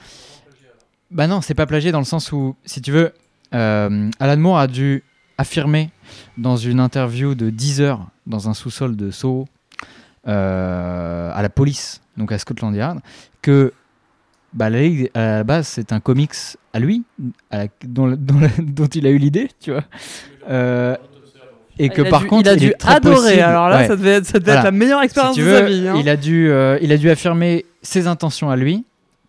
Bah 1.11 1.29
non, 1.29 1.41
c'est 1.41 1.55
pas 1.55 1.67
plagié 1.67 1.93
dans 1.93 2.01
le 2.01 2.05
sens 2.05 2.33
où, 2.33 2.57
si 2.65 2.83
tu 2.83 2.91
veux, 2.91 3.13
euh, 3.55 4.11
Alan 4.19 4.37
Moore 4.37 4.59
a 4.59 4.67
dû 4.67 5.05
affirmer 5.39 5.91
dans 6.37 6.57
une 6.57 6.81
interview 6.81 7.35
de 7.35 7.51
10 7.51 7.81
heures 7.81 8.07
dans 8.27 8.49
un 8.49 8.55
sous-sol 8.55 8.97
de 8.97 9.11
Soho 9.11 9.47
euh, 10.27 11.31
à 11.33 11.41
la 11.43 11.49
police, 11.49 12.01
donc 12.17 12.33
à 12.33 12.39
Scotland 12.39 12.75
Yard, 12.75 12.99
que 13.43 13.73
bah, 14.57 14.71
la 14.71 14.81
Ligue, 14.83 15.11
à 15.15 15.21
la 15.21 15.45
base, 15.45 15.69
c'est 15.69 15.93
un 15.93 16.01
comics 16.01 16.33
à 16.73 16.79
lui, 16.81 17.03
à 17.51 17.59
la- 17.59 17.67
dont, 17.87 18.09
dont 18.19 18.41
la- 18.41 18.49
dont 18.63 18.87
il 18.87 19.07
a 19.07 19.11
eu 19.11 19.19
l'idée, 19.19 19.49
tu 19.61 19.71
vois. 19.73 19.85
Euh, 20.51 20.97
et 21.79 21.91
que 21.91 22.01
Il 22.03 22.07
a 22.07 22.11
par 22.11 22.23
dû- 22.23 22.27
contre, 22.29 22.43
il 22.43 22.49
a 22.49 22.53
il 22.55 22.59
dû 22.61 22.67
est 22.69 22.73
très 22.73 22.95
adorer. 22.97 23.15
possible- 23.17 23.41
Alors 23.43 23.69
là, 23.69 23.77
ouais. 23.79 23.87
ça 23.87 23.97
devait 23.97 24.11
être, 24.13 24.25
ça 24.27 24.39
devait 24.39 24.45
Voilà. 24.53 24.61
être 24.61 24.65
la 24.65 24.71
meilleure 24.73 25.03
expérience 25.03 25.37
de 25.37 25.43
veux, 25.43 25.59
sa 25.59 25.63
vie. 25.67 25.89
hein. 25.89 25.95
il, 25.99 26.09
a 26.09 26.17
dû, 26.17 26.49
euh, 26.51 26.79
il 26.81 26.91
a 26.93 26.97
dû 26.97 27.11
affirmer 27.11 27.67
ses 27.83 28.07
intentions 28.07 28.49
à 28.51 28.57
lui, 28.57 28.85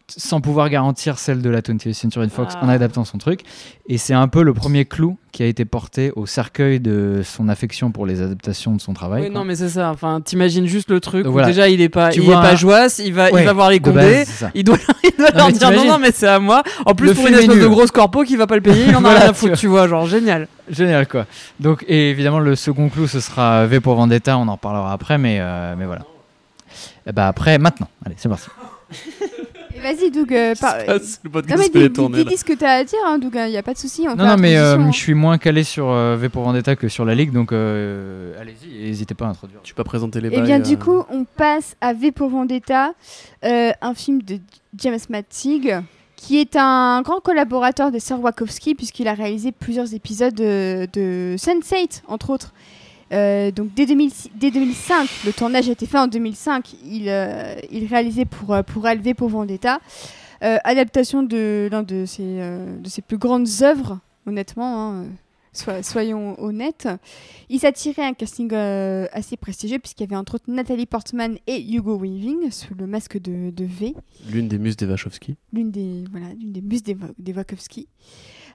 sans 0.10 0.40
pouvoir 0.40 0.70
garantir 0.70 1.20
celle 1.20 1.42
de 1.42 1.50
la 1.50 1.62
20th 1.62 1.92
Century 1.94 2.30
Fox 2.30 2.54
Ah. 2.58 2.64
en 2.66 2.70
adaptant 2.70 3.04
son 3.04 3.18
truc. 3.18 3.42
Et 3.90 3.98
c'est 3.98 4.14
un 4.14 4.28
peu 4.30 4.42
le 4.42 4.54
premier 4.54 4.86
clou 4.86 5.18
qui 5.34 5.44
a 5.44 5.46
été 5.48 5.66
porté 5.66 6.12
au 6.16 6.26
cercueil 6.26 6.80
de 6.80 7.22
son 7.26 7.50
affection 7.50 7.92
pour 7.92 8.06
les 8.06 8.22
adaptations 8.22 8.74
de 8.74 8.80
son 8.82 8.94
travail. 8.94 9.24
Oui, 9.24 9.30
non, 9.30 9.44
mais 9.44 9.56
c'est 9.56 9.68
ça. 9.70 9.90
Enfin, 9.92 10.22
t'imagines 10.22 10.66
juste 10.66 10.90
le 10.90 11.02
truc 11.02 11.24
Donc 11.24 11.32
où 11.32 11.34
voilà. 11.34 11.48
déjà 11.48 11.68
il 11.68 11.82
est 11.82 11.90
pas, 11.90 12.10
Tu 12.10 12.22
il 12.22 12.30
est 12.30 12.34
pas 12.34 12.56
joyeuse, 12.56 13.00
il 13.00 13.14
va, 13.14 13.32
Ouais, 13.32 13.42
il 13.42 13.46
va 13.46 13.52
voir 13.54 13.70
les 13.70 13.80
condés. 13.80 13.96
base. 14.00 14.50
Il 14.56 14.64
doit, 14.64 14.78
il 15.04 15.12
doit 15.18 15.32
Non, 15.32 15.38
leur 15.40 15.52
dire 15.52 15.72
non, 15.72 15.86
non, 15.86 15.98
mais 16.00 16.12
c'est 16.14 16.28
à 16.28 16.40
moi. 16.40 16.64
En 16.86 16.96
plus, 16.96 17.10
Le 17.10 17.14
pour 17.14 17.28
une 17.28 17.34
espèce 17.36 17.60
de 17.60 17.68
grosse 17.68 17.92
corpo 17.92 18.24
qui 18.24 18.38
va 18.38 18.48
pas 18.48 18.56
le 18.56 18.62
payer, 18.62 18.86
il 18.88 18.96
en 18.96 19.04
a 19.06 19.10
rien 19.14 19.30
à 19.30 19.34
foutre, 19.34 19.58
tu 19.58 19.68
vois, 19.68 19.88
genre 19.90 20.08
génial. 20.08 20.48
Génial 20.70 21.08
quoi. 21.08 21.26
Donc 21.60 21.84
et 21.88 22.12
évidemment 22.12 22.40
le 22.40 22.56
second 22.56 22.88
clou 22.90 23.08
ce 23.08 23.20
sera 23.20 23.66
V 23.68 23.80
pour 23.82 23.96
Vendetta, 23.96 24.38
on 24.38 24.48
en 24.48 24.54
reparlera 24.54 24.92
après 24.94 25.18
mais 25.18 25.38
euh, 25.40 25.76
mais 25.78 25.86
voilà. 25.86 26.02
Et 27.06 27.12
bah 27.14 27.28
après 27.28 27.58
maintenant, 27.58 27.88
allez 28.06 28.16
c'est 28.18 28.28
parti. 28.30 28.48
Et 29.78 29.80
Vas-y, 29.80 30.12
Doug. 30.12 30.34
euh, 30.34 30.56
par- 30.60 30.78
le 30.78 30.94
Non, 30.94 31.32
podcast 31.32 31.58
mais 31.60 31.70
fait 31.70 31.80
les 31.80 31.90
dis, 31.90 32.08
dis- 32.10 32.26
dis 32.26 32.38
ce 32.38 32.44
que 32.44 32.54
t'as 32.54 32.78
à 32.80 32.84
dire, 32.84 32.98
hein, 33.06 33.20
Doug. 33.20 33.34
Il 33.36 33.50
n'y 33.52 33.58
a 33.58 33.64
pas 33.64 33.74
de 33.74 33.78
souci. 33.78 34.06
Non 34.06 34.16
non 34.16 34.36
mais 34.38 34.58
euh, 34.58 34.92
je 34.92 34.98
suis 34.98 35.14
moins 35.14 35.38
calé 35.38 35.64
sur 35.64 35.90
euh, 35.90 36.16
V 36.16 36.30
pour 36.30 36.44
Vendetta 36.44 36.76
que 36.76 36.88
sur 36.88 37.06
la 37.06 37.14
ligue 37.16 37.32
donc 37.32 37.52
euh, 37.52 38.34
allez-y, 38.42 38.86
n'hésitez 38.88 39.14
pas 39.14 39.26
à 39.26 39.30
introduire. 39.30 39.60
Tu 39.64 39.74
peux 39.74 39.84
pas 39.84 39.88
présenter 39.90 40.20
les 40.22 40.30
Eh 40.32 40.42
bien, 40.42 40.60
euh, 40.60 40.64
du 40.64 40.78
coup, 40.78 41.04
on 41.12 41.26
passe 41.26 41.76
à 41.82 41.94
V 41.94 42.12
pour 42.12 42.30
Vendetta, 42.30 42.94
euh, 43.46 43.72
un 43.82 43.94
film 43.94 44.22
de 44.24 44.40
James 44.78 44.98
Mattig, 45.10 45.76
qui 46.16 46.40
est 46.40 46.56
un 46.56 47.02
grand 47.04 47.20
collaborateur 47.20 47.92
des 47.92 48.00
sœurs 48.00 48.20
Wachowski, 48.20 48.74
puisqu'il 48.74 49.08
a 49.08 49.14
réalisé 49.14 49.52
plusieurs 49.52 49.94
épisodes 49.94 50.34
de, 50.34 50.88
de 50.94 51.36
Sense8, 51.38 52.02
entre 52.08 52.32
autres. 52.32 52.54
Euh, 53.14 53.52
donc 53.52 53.74
dès, 53.74 53.86
2006 53.86 54.30
dès 54.36 54.52
2005, 54.52 55.10
le 55.26 55.32
tournage 55.34 55.70
a 55.70 55.72
été 55.72 55.86
fait 55.86 55.98
en 55.98 56.08
2005, 56.08 56.74
il, 56.86 57.08
euh, 57.08 57.56
il 57.72 57.86
réalisait 57.86 58.26
pour, 58.26 58.54
euh, 58.54 58.64
pour 58.64 58.84
V 58.84 59.14
pour 59.14 59.30
Vendetta, 59.30 59.80
Euh, 60.44 60.58
adaptation 60.64 61.24
de 61.24 61.68
l'un 61.72 61.82
de 61.82 62.06
ses, 62.06 62.22
de 62.24 62.88
ses 62.88 63.02
plus 63.02 63.18
grandes 63.18 63.48
œuvres, 63.64 63.98
honnêtement, 64.28 64.92
hein, 65.00 65.06
so- 65.52 65.82
soyons 65.82 66.40
honnêtes. 66.40 66.88
Il 67.50 67.60
s'attirait 67.60 68.04
un 68.06 68.14
casting 68.14 68.54
assez 68.54 69.36
prestigieux 69.36 69.80
puisqu'il 69.80 70.04
y 70.04 70.06
avait 70.06 70.16
entre 70.16 70.36
autres 70.36 70.46
Nathalie 70.52 70.86
Portman 70.86 71.38
et 71.48 71.60
Hugo 71.74 71.98
Weaving 71.98 72.52
sous 72.52 72.76
le 72.76 72.86
masque 72.86 73.20
de, 73.20 73.50
de 73.50 73.66
V, 73.66 73.96
L'une 74.30 74.48
des 74.48 74.60
muses 74.60 74.78
des 74.78 74.86
Wachowski. 74.86 75.36
l'une 75.54 75.72
des, 75.72 76.04
voilà, 76.12 76.28
des 76.36 76.62
muses 76.62 76.84
des, 76.84 76.96
des 77.18 77.34
Wachowski. 77.34 77.88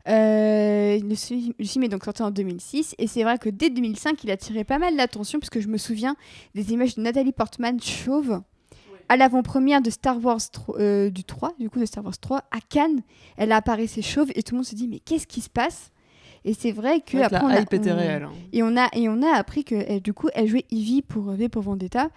Euh, 0.09 0.99
le, 1.01 1.15
fi- 1.15 1.55
le 1.59 1.65
film 1.65 1.85
est 1.85 1.89
donc 1.89 2.05
sorti 2.05 2.23
en 2.23 2.33
2006 2.33 2.97
et 2.99 3.07
c'est 3.07 3.23
vrai 3.23 3.39
que 3.39 3.49
dès 3.49 3.71
2005 3.71 4.25
il 4.25 4.33
attirait 4.33 4.65
pas 4.65 4.79
mal 4.79 4.97
l'attention 4.97 5.39
puisque 5.39 5.61
je 5.61 5.69
me 5.69 5.79
souviens 5.79 6.17
des 6.57 6.73
images 6.73 6.97
de 6.97 7.03
Nathalie 7.03 7.31
Portman 7.31 7.81
chauve 7.81 8.43
à 9.09 9.17
l'avant-première 9.17 9.81
de 9.81 9.91
Star 9.91 10.19
Wars 10.25 10.41
euh, 10.71 11.09
du 11.11 11.23
3, 11.23 11.53
du 11.61 11.71
coup 11.71 11.79
de 11.79 11.85
Star 11.87 12.05
Wars 12.05 12.19
3 12.19 12.39
à 12.51 12.59
Cannes, 12.69 13.03
elle 13.37 13.53
apparaissait 13.53 14.03
chauve 14.03 14.31
et 14.35 14.43
tout 14.43 14.55
le 14.55 14.59
monde 14.59 14.67
se 14.67 14.75
dit 14.75 14.89
mais 14.89 14.99
qu'est-ce 14.99 15.27
qui 15.29 15.41
se 15.41 15.51
passe? 15.51 15.93
Et 16.45 16.55
c'est 16.55 16.73
vrai 16.73 17.01
que 17.01 17.17
Ouais, 17.17 17.23
après 17.23 17.41
on 17.45 17.49
la 17.49 17.57
a- 17.57 17.61
hype 17.61 17.73
était 17.75 17.93
on- 17.93 17.97
réelle. 17.97 18.25
hein. 18.25 18.33
et 18.53 18.63
on 18.63 18.77
a, 18.77 18.89
et 18.95 19.09
on 19.09 19.23
a 19.23 19.31
appris 19.37 19.63
que 19.65 19.75
elle, 19.77 20.01
du 20.01 20.13
coup, 20.13 20.29
elle 20.35 20.49
jouait 20.49 20.65
Evie 20.73 21.03
pour 21.03 21.31
V 21.31 21.49
pour 21.49 21.63
Vendetta. 21.63 22.11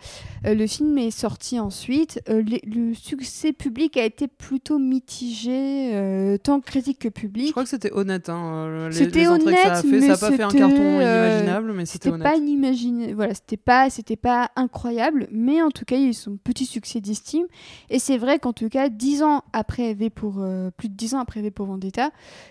Euh, 0.46 0.56
le 0.56 0.66
film 0.68 0.98
est 0.98 1.12
sorti 1.12 1.60
ensuite. 1.60 2.20
Euh, 2.30 2.42
les- 2.42 2.62
le 2.66 2.94
succès 2.96 3.54
public 3.54 3.98
a 3.98 4.04
été 4.06 4.28
plutôt 4.28 4.80
mitigé, 4.80 5.92
euh, 5.94 6.38
tant 6.38 6.60
critique 6.60 7.00
que 7.00 7.10
Je 7.10 7.14
public. 7.14 7.52
crois 7.52 7.64
que 7.64 7.70
c'était 7.70 7.92
honnête. 7.94 8.30
Hein, 8.30 8.66
euh, 8.68 8.92
C'était 8.92 9.26
ça 9.26 9.32
a 9.32 9.34
honnête, 9.36 9.58
ça 9.64 9.82
mais 9.86 10.10
a 10.10 10.18
pas 10.18 10.32
fait 10.32 10.44
un 10.44 10.50
carton 10.50 10.82
euh, 10.82 11.28
inimaginable, 11.30 11.74
mais 11.74 11.86
c'était 11.86 12.10
honnête. 12.10 12.24
pas 12.24 13.14
voilà, 13.16 13.34
c'était 13.34 13.58
pas, 13.58 13.90
c'était 13.90 14.16
pas 14.16 14.50
incroyable, 14.56 15.28
mais 15.32 15.62
en 15.62 15.70
tout 15.70 15.86
cas, 15.86 15.96
il 15.98 16.02
y 16.04 16.06
a 16.06 16.10
eu 16.10 16.14
son 16.14 16.38
petit 16.38 16.66
succès 16.66 17.00
d'estime. 17.02 17.46
Et 17.90 18.00
c'est 18.00 18.18
vrai 18.18 18.40
qu'en 18.40 18.54
tout 18.54 18.70
cas, 18.70 18.90
dix 18.90 19.24
ans 19.24 19.44
après 19.54 19.94
V 19.94 20.10
pour, 20.10 20.36
euh, 20.40 20.72
plus 20.76 20.90
de 20.90 20.96
dix 20.96 21.14
ans 21.14 21.20
après 21.20 21.42
V 21.42 21.52
pour 21.52 21.68
Vendetta, 21.68 22.10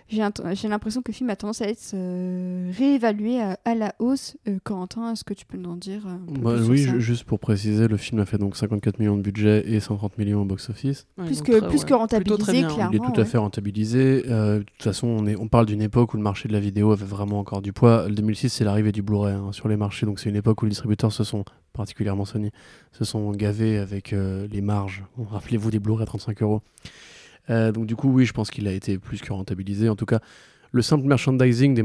j'ai 0.08 0.22
j'ai 0.52 0.68
l'impression 0.68 1.02
que 1.02 1.10
le 1.10 1.14
film 1.16 1.30
a 1.30 1.36
tendance 1.36 1.60
à 1.60 1.64
être 1.68 1.93
euh, 1.94 2.70
réévalué 2.76 3.41
à, 3.41 3.59
à 3.65 3.75
la 3.75 3.94
hausse. 3.99 4.36
Euh, 4.49 4.59
Quentin, 4.65 5.12
est-ce 5.12 5.25
que 5.25 5.34
tu 5.34 5.44
peux 5.47 5.57
nous 5.57 5.70
en 5.70 5.76
dire 5.76 6.07
un 6.07 6.18
peu 6.18 6.41
Bah 6.41 6.55
plus 6.55 6.62
sur 6.65 6.70
oui, 6.73 6.84
ça? 6.84 6.91
ju- 6.93 7.01
juste 7.01 7.25
pour 7.25 7.39
préciser, 7.39 7.89
le 7.89 7.97
film 7.97 8.20
a 8.20 8.25
fait 8.26 8.39
donc 8.39 8.57
54 8.57 8.99
millions 8.99 9.17
de 9.17 9.23
budget 9.23 9.68
et 9.68 9.81
130 9.81 10.18
millions 10.18 10.43
au 10.43 10.44
box-office. 10.44 11.07
Ouais, 11.18 11.26
plus 11.26 11.43
que, 11.43 11.52
très- 11.52 11.60
plus 11.60 11.67
ouais. 11.67 11.70
que 11.70 11.76
Plutôt 11.78 11.86
très 11.89 11.97
rentabilisé, 11.97 12.52
bien. 12.52 12.68
clairement. 12.68 12.93
Il 12.93 12.97
est 12.97 13.12
tout 13.15 13.20
à 13.20 13.25
fait 13.25 13.39
rentabilisé. 13.39 14.25
Euh, 14.28 14.59
de 14.59 14.65
toute 14.65 14.83
façon, 14.83 15.07
on, 15.09 15.26
est, 15.26 15.36
on 15.36 15.49
parle 15.49 15.67
d'une 15.67 15.83
époque 15.83 16.15
où 16.15 16.17
le 16.17 16.23
marché 16.23 16.49
de 16.49 16.52
la 16.52 16.60
vidéo 16.60 16.93
avait 16.93 17.05
vraiment 17.05 17.39
encore 17.39 17.62
du 17.62 17.73
poids. 17.73 18.09
Le 18.09 18.15
2006, 18.15 18.49
c'est 18.51 18.65
l'arrivée 18.65 18.93
du 18.93 19.02
Blu-ray 19.02 19.34
hein, 19.34 19.52
sur 19.52 19.68
les 19.68 19.76
marchés. 19.76 20.07
Donc 20.07 20.20
c'est 20.20 20.28
une 20.31 20.36
époque 20.36 20.62
où 20.62 20.65
les 20.67 20.70
distributeurs 20.70 21.12
se 21.12 21.25
sont, 21.25 21.44
particulièrement 21.73 22.25
Sony, 22.25 22.51
se 22.93 23.05
sont 23.05 23.31
gavés 23.33 23.78
avec 23.78 24.12
euh, 24.12 24.47
les 24.51 24.60
marges. 24.60 25.05
Bon, 25.17 25.25
Rappelez-vous 25.25 25.70
des 25.70 25.78
Blu-ray 25.78 26.02
à 26.02 26.07
35 26.07 26.43
euros. 26.43 26.62
Euh, 27.51 27.73
donc 27.73 27.86
du 27.86 27.94
coup, 27.97 28.10
oui, 28.10 28.25
je 28.25 28.33
pense 28.33 28.51
qu'il 28.51 28.67
a 28.68 28.73
été 28.73 28.99
plus 28.99 29.20
que 29.20 29.33
rentabilisé. 29.33 29.89
En 29.89 29.97
tout 29.97 30.07
cas, 30.07 30.20
le 30.74 30.82
simple 30.82 31.06
merchandising 31.06 31.72
des, 31.72 31.82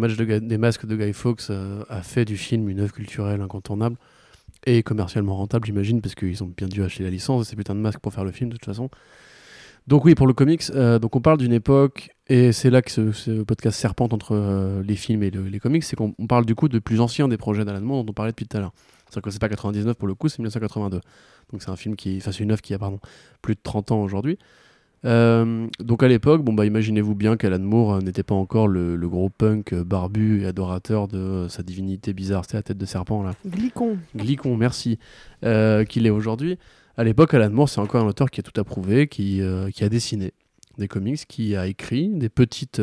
masques 0.58 0.88
de 0.88 0.96
Guy 0.96 1.14
Fawkes 1.14 1.52
euh, 1.52 1.84
a 1.90 2.02
fait 2.02 2.26
du 2.26 2.38
film 2.38 2.70
une 2.70 2.80
œuvre 2.80 2.92
culturelle 2.92 3.40
incontournable. 3.40 3.98
et 4.66 4.82
commercialement 4.82 5.36
rentable, 5.36 5.68
j'imagine, 5.68 6.02
parce 6.02 6.16
qu'ils 6.16 6.44
ont 6.44 6.52
bien 6.58 6.68
dû 6.68 6.84
acheter 6.84 7.04
la 7.04 7.12
licence 7.12 7.46
et 7.46 7.50
ces 7.52 7.56
putains 7.56 7.76
de 7.76 7.82
masques 7.82 8.00
pour 8.00 8.12
faire 8.12 8.24
le 8.24 8.32
film, 8.32 8.50
de 8.50 8.56
toute 8.56 8.66
façon. 8.66 8.90
Donc 9.86 10.06
oui, 10.06 10.16
pour 10.16 10.26
le 10.26 10.34
comics, 10.34 10.64
euh, 10.72 10.98
donc 10.98 11.16
on 11.16 11.22
parle 11.22 11.38
d'une 11.38 11.54
époque, 11.54 12.10
et 12.28 12.52
c'est 12.52 12.72
là 12.72 12.82
que 12.82 13.12
ce, 13.12 13.44
podcast 13.44 13.80
serpente 13.80 14.12
entre 14.12 14.32
euh, 14.34 14.82
les 14.82 14.96
films 14.96 15.22
et 15.22 15.30
le- 15.30 15.44
les 15.48 15.60
comics, 15.60 15.84
c'est 15.84 15.96
qu'on 15.96 16.16
on 16.18 16.26
parle 16.26 16.48
du 16.48 16.56
coup 16.56 16.68
de 16.68 16.80
plus 16.80 17.00
anciens 17.00 17.28
des 17.28 17.38
projets 17.38 17.66
d'Alan 17.66 17.82
Moore 17.82 18.04
dont 18.04 18.10
on 18.10 18.14
parlait 18.14 18.32
depuis 18.32 18.48
tout 18.48 18.58
à 18.58 18.60
l'heure. 18.60 18.74
C'est-à-dire 19.06 19.22
que 19.22 19.30
c'est 19.30 19.40
pas 19.40 19.50
99 19.50 19.96
pour 19.98 20.08
le 20.08 20.16
coup, 20.16 20.30
c'est 20.30 20.40
1982. 20.40 21.00
Donc 21.52 21.62
c'est 21.62 21.70
un 21.70 21.76
film 21.76 21.96
qui, 21.96 22.18
enfin 22.18 22.32
c'est 22.32 22.44
une 22.44 22.52
œuvre 22.52 22.62
qui 22.62 22.74
a 22.74 22.80
pardon, 22.80 23.00
plus 23.44 23.54
de 23.54 23.60
30 23.62 23.92
ans 23.92 24.02
aujourd'hui. 24.02 24.40
Euh, 25.06 25.68
donc 25.80 26.04
à 26.04 26.08
l'époque, 26.08 26.44
bon 26.44 26.54
bah 26.54 26.66
imaginez-vous 26.66 27.16
bien 27.16 27.38
qu'Alan 27.38 27.60
Moore 27.60 27.96
euh, 27.96 28.00
n'était 28.02 28.24
pas 28.24 28.36
encore 28.36 28.68
le, 28.68 28.96
le 28.96 29.10
gros 29.10 29.30
punk 29.30 29.72
euh, 29.72 29.84
barbu 29.84 30.42
et 30.42 30.46
adorateur 30.46 31.08
de 31.08 31.18
euh, 31.18 31.50
sa 31.50 31.64
divinité 31.64 32.14
bizarre, 32.14 32.44
c'est 32.46 32.58
la 32.58 32.64
tête 32.64 32.78
de 32.78 32.86
serpent 32.86 33.24
là. 33.24 33.34
Glicon. 33.46 33.98
Glicon, 34.16 34.58
merci, 34.58 35.00
euh, 35.46 35.86
qu'il 35.86 36.06
est 36.06 36.10
aujourd'hui. 36.10 36.58
À 36.98 37.06
l'époque, 37.06 37.34
Alan 37.34 37.50
Moore, 37.50 37.70
c'est 37.70 37.80
encore 37.80 38.04
un 38.04 38.08
auteur 38.08 38.30
qui 38.30 38.42
a 38.42 38.44
tout 38.44 38.60
approuvé, 38.60 39.08
qui, 39.08 39.42
qui 39.74 39.84
a 39.86 39.90
dessiné 39.90 40.34
des 40.78 40.90
comics, 40.90 41.26
qui 41.30 41.56
a 41.56 41.66
écrit 41.66 42.10
des 42.10 42.28
petites 42.28 42.82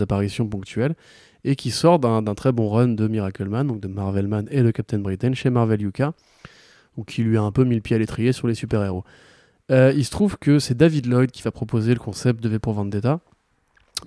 apparitions 0.00 0.48
ponctuelles, 0.48 0.96
et 1.44 1.54
qui 1.54 1.70
sort 1.70 2.00
d'un 2.00 2.22
d'un 2.22 2.34
très 2.34 2.50
bon 2.50 2.68
run 2.68 2.88
de 2.88 3.06
Miracle 3.06 3.48
Man, 3.48 3.68
donc 3.68 3.78
de 3.78 3.86
Marvel 3.86 4.26
Man 4.26 4.48
et 4.50 4.64
de 4.64 4.70
Captain 4.72 4.98
Britain 4.98 5.32
chez 5.34 5.50
Marvel 5.50 5.80
UK, 5.80 6.02
ou 6.96 7.04
qui 7.04 7.22
lui 7.22 7.36
a 7.36 7.42
un 7.42 7.52
peu 7.52 7.62
mis 7.62 7.76
le 7.76 7.80
pied 7.82 7.94
à 7.94 8.00
l'étrier 8.00 8.32
sur 8.32 8.48
les 8.48 8.54
super-héros. 8.56 9.04
Euh, 9.70 9.92
il 9.96 10.04
se 10.04 10.10
trouve 10.10 10.36
que 10.38 10.58
c'est 10.58 10.76
David 10.76 11.06
Lloyd 11.06 11.30
qui 11.30 11.42
va 11.42 11.50
proposer 11.50 11.92
le 11.92 11.98
concept 12.00 12.42
de 12.42 12.48
V 12.48 12.58
pour 12.58 12.72
Vendetta. 12.74 13.20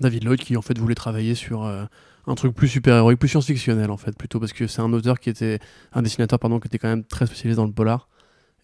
David 0.00 0.24
Lloyd 0.24 0.40
qui 0.40 0.56
en 0.56 0.62
fait 0.62 0.78
voulait 0.78 0.94
travailler 0.94 1.34
sur 1.34 1.64
euh, 1.64 1.84
un 2.26 2.34
truc 2.34 2.54
plus 2.54 2.68
super-héroïque, 2.68 3.18
plus 3.18 3.28
science-fictionnel 3.28 3.90
en 3.90 3.96
fait, 3.96 4.16
plutôt 4.16 4.40
parce 4.40 4.52
que 4.52 4.66
c'est 4.66 4.80
un 4.80 4.92
auteur 4.92 5.18
qui 5.20 5.28
était 5.28 5.58
un 5.92 6.02
dessinateur 6.02 6.38
pardon 6.38 6.60
qui 6.60 6.68
était 6.68 6.78
quand 6.78 6.88
même 6.88 7.04
très 7.04 7.26
spécialisé 7.26 7.56
dans 7.56 7.66
le 7.66 7.72
polar 7.72 8.08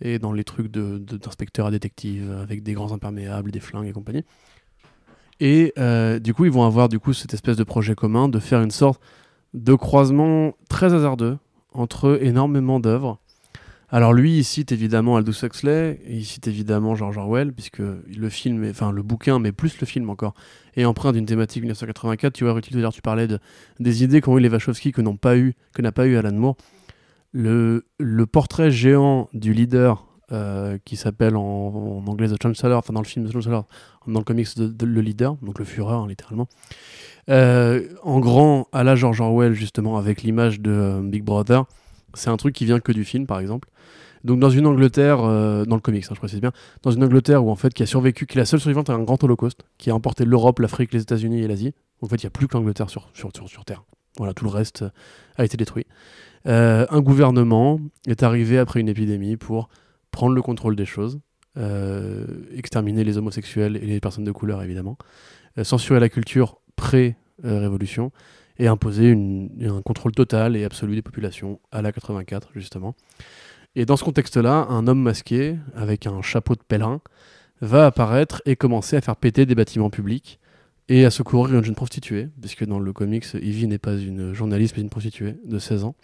et 0.00 0.18
dans 0.18 0.32
les 0.32 0.44
trucs 0.44 0.70
de- 0.70 0.98
de- 0.98 1.16
d'inspecteur 1.16 1.66
à 1.66 1.70
détective 1.70 2.30
avec 2.42 2.62
des 2.62 2.72
grands 2.74 2.92
imperméables, 2.92 3.50
des 3.50 3.60
flingues 3.60 3.88
et 3.88 3.92
compagnie. 3.92 4.24
Et 5.40 5.74
euh, 5.78 6.18
du 6.18 6.32
coup, 6.32 6.46
ils 6.46 6.50
vont 6.50 6.64
avoir 6.64 6.88
du 6.88 6.98
coup 6.98 7.12
cette 7.12 7.34
espèce 7.34 7.56
de 7.56 7.64
projet 7.64 7.94
commun 7.94 8.28
de 8.28 8.38
faire 8.38 8.62
une 8.62 8.70
sorte 8.70 9.00
de 9.52 9.74
croisement 9.74 10.54
très 10.70 10.94
hasardeux 10.94 11.36
entre 11.72 12.18
énormément 12.22 12.80
d'œuvres. 12.80 13.18
Alors 13.88 14.12
lui, 14.12 14.38
il 14.38 14.44
cite 14.44 14.72
évidemment 14.72 15.16
Aldous 15.16 15.44
Huxley, 15.44 16.00
et 16.04 16.16
il 16.16 16.24
cite 16.24 16.48
évidemment 16.48 16.96
George 16.96 17.18
Orwell, 17.18 17.52
puisque 17.52 17.78
le 17.78 18.28
film, 18.28 18.66
enfin 18.68 18.90
le 18.90 19.02
bouquin, 19.02 19.38
mais 19.38 19.52
plus 19.52 19.80
le 19.80 19.86
film 19.86 20.10
encore, 20.10 20.34
est 20.76 20.84
empreint 20.84 21.12
d'une 21.12 21.26
thématique 21.26 21.62
1984. 21.62 22.32
Tu 22.32 22.44
vois, 22.44 22.52
Rutil, 22.52 22.72
tout 22.72 22.90
tu 22.90 23.02
parlais 23.02 23.28
de, 23.28 23.38
des 23.78 24.02
idées 24.02 24.20
qu'ont 24.20 24.36
eu 24.38 24.40
les 24.40 24.48
Wachowski 24.48 24.90
que 24.90 25.00
n'ont 25.00 25.16
pas 25.16 25.36
eu, 25.36 25.54
que 25.72 25.82
n'a 25.82 25.92
pas 25.92 26.06
eu 26.06 26.16
Alan 26.16 26.32
Moore. 26.32 26.56
Le, 27.32 27.84
portrait 28.30 28.70
géant 28.70 29.28
du 29.34 29.52
leader 29.52 30.06
euh, 30.32 30.78
qui 30.84 30.96
s'appelle 30.96 31.36
en, 31.36 32.02
anglais 32.06 32.28
The 32.28 32.42
Chancellor, 32.42 32.78
enfin 32.78 32.92
dans 32.92 33.02
le 33.02 33.06
film 33.06 33.28
The 33.28 33.32
Chancellor, 33.32 33.66
dans 34.08 34.18
le 34.18 34.24
comics 34.24 34.48
le 34.56 35.00
leader, 35.00 35.36
donc 35.42 35.58
le 35.58 35.64
Führer 35.64 35.94
hein, 35.94 36.06
littéralement. 36.08 36.48
Euh, 37.28 37.86
en 38.02 38.18
grand, 38.20 38.66
à 38.72 38.82
la 38.82 38.96
George 38.96 39.20
Orwell 39.20 39.52
justement 39.52 39.98
avec 39.98 40.22
l'image 40.22 40.60
de 40.60 40.70
euh, 40.70 41.00
Big 41.02 41.22
Brother, 41.22 41.64
c'est 42.14 42.30
un 42.30 42.36
truc 42.36 42.54
qui 42.54 42.64
vient 42.64 42.80
que 42.80 42.92
du 42.92 43.04
film 43.04 43.26
par 43.26 43.38
exemple. 43.38 43.68
Donc 44.26 44.40
dans 44.40 44.50
une 44.50 44.66
Angleterre, 44.66 45.20
euh, 45.22 45.64
dans 45.64 45.76
le 45.76 45.80
comics, 45.80 46.04
hein, 46.04 46.14
je 46.14 46.18
précise 46.18 46.40
bien, 46.40 46.50
dans 46.82 46.90
une 46.90 47.04
Angleterre 47.04 47.44
où 47.44 47.50
en 47.50 47.54
fait 47.54 47.72
qui 47.72 47.84
a 47.84 47.86
survécu, 47.86 48.26
qui 48.26 48.36
est 48.36 48.40
la 48.40 48.44
seule 48.44 48.58
survivante 48.58 48.90
à 48.90 48.94
un 48.94 49.02
grand 49.04 49.22
holocauste, 49.22 49.62
qui 49.78 49.88
a 49.88 49.94
emporté 49.94 50.24
l'Europe, 50.24 50.58
l'Afrique, 50.58 50.92
les 50.92 51.02
États-Unis 51.02 51.42
et 51.42 51.46
l'Asie. 51.46 51.74
En 52.02 52.08
fait, 52.08 52.16
il 52.16 52.24
n'y 52.24 52.26
a 52.26 52.30
plus 52.30 52.48
que 52.48 52.54
l'Angleterre 52.54 52.90
sur, 52.90 53.08
sur, 53.14 53.30
sur, 53.32 53.48
sur 53.48 53.64
Terre. 53.64 53.84
Voilà, 54.18 54.34
tout 54.34 54.44
le 54.44 54.50
reste 54.50 54.82
euh, 54.82 54.90
a 55.36 55.44
été 55.44 55.56
détruit. 55.56 55.86
Euh, 56.48 56.86
un 56.90 57.00
gouvernement 57.00 57.78
est 58.08 58.24
arrivé 58.24 58.58
après 58.58 58.80
une 58.80 58.88
épidémie 58.88 59.36
pour 59.36 59.68
prendre 60.10 60.34
le 60.34 60.42
contrôle 60.42 60.74
des 60.74 60.86
choses, 60.86 61.20
exterminer 62.54 63.02
les 63.02 63.16
homosexuels 63.16 63.76
et 63.76 63.86
les 63.86 64.00
personnes 64.00 64.24
de 64.24 64.32
couleur 64.32 64.62
évidemment, 64.62 64.98
censurer 65.62 66.00
la 66.00 66.08
culture 66.08 66.58
pré-révolution 66.76 68.12
et 68.58 68.66
imposer 68.66 69.12
un 69.12 69.82
contrôle 69.82 70.12
total 70.12 70.56
et 70.56 70.64
absolu 70.64 70.94
des 70.94 71.02
populations 71.02 71.60
à 71.72 71.82
la 71.82 71.92
84 71.92 72.50
justement. 72.54 72.94
Et 73.76 73.84
dans 73.84 73.96
ce 73.96 74.04
contexte-là, 74.04 74.66
un 74.70 74.86
homme 74.88 75.02
masqué 75.02 75.56
avec 75.76 76.06
un 76.06 76.22
chapeau 76.22 76.54
de 76.54 76.62
pèlerin 76.66 77.00
va 77.60 77.86
apparaître 77.86 78.42
et 78.46 78.56
commencer 78.56 78.96
à 78.96 79.00
faire 79.02 79.16
péter 79.16 79.46
des 79.46 79.54
bâtiments 79.54 79.90
publics 79.90 80.40
et 80.88 81.04
à 81.04 81.10
secourir 81.10 81.54
une 81.54 81.64
jeune 81.64 81.74
prostituée, 81.74 82.28
puisque 82.40 82.64
dans 82.64 82.78
le 82.78 82.92
comics, 82.92 83.26
Evie 83.34 83.66
n'est 83.66 83.78
pas 83.78 83.94
une 83.94 84.32
journaliste 84.32 84.76
mais 84.76 84.82
une 84.82 84.88
prostituée 84.88 85.36
de 85.44 85.58
16 85.58 85.84
ans. 85.84 85.94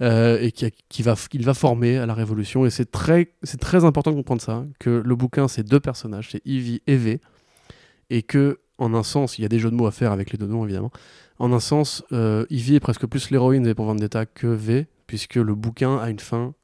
euh, 0.00 0.38
et 0.40 0.52
qui, 0.52 1.02
va, 1.02 1.14
qu'il 1.16 1.44
va 1.44 1.54
former 1.54 1.98
à 1.98 2.06
la 2.06 2.14
Révolution. 2.14 2.64
Et 2.66 2.70
c'est 2.70 2.90
très, 2.90 3.32
c'est 3.42 3.60
très 3.60 3.84
important 3.84 4.10
de 4.10 4.16
comprendre 4.16 4.42
ça, 4.42 4.64
que 4.78 4.90
le 4.90 5.16
bouquin, 5.16 5.48
c'est 5.48 5.64
deux 5.64 5.80
personnages, 5.80 6.30
c'est 6.32 6.42
Evie 6.46 6.82
et 6.86 6.96
V, 6.96 7.20
et 8.10 8.22
que, 8.22 8.60
en 8.78 8.94
un 8.94 9.02
sens, 9.02 9.38
il 9.38 9.42
y 9.42 9.44
a 9.44 9.48
des 9.48 9.58
jeux 9.58 9.70
de 9.70 9.74
mots 9.76 9.86
à 9.86 9.90
faire 9.90 10.12
avec 10.12 10.30
les 10.30 10.38
deux 10.38 10.46
noms, 10.46 10.64
évidemment. 10.64 10.92
En 11.38 11.52
un 11.52 11.60
sens, 11.60 12.04
euh, 12.12 12.46
Evie 12.50 12.76
est 12.76 12.80
presque 12.80 13.06
plus 13.06 13.30
l'héroïne 13.30 13.62
de 13.62 13.68
V 13.68 13.74
pour 13.74 13.86
Vendetta 13.86 14.26
que 14.26 14.46
V, 14.46 14.86
puisque 15.06 15.36
le 15.36 15.54
bouquin 15.54 15.98
a 15.98 16.10
une 16.10 16.20
fin 16.20 16.54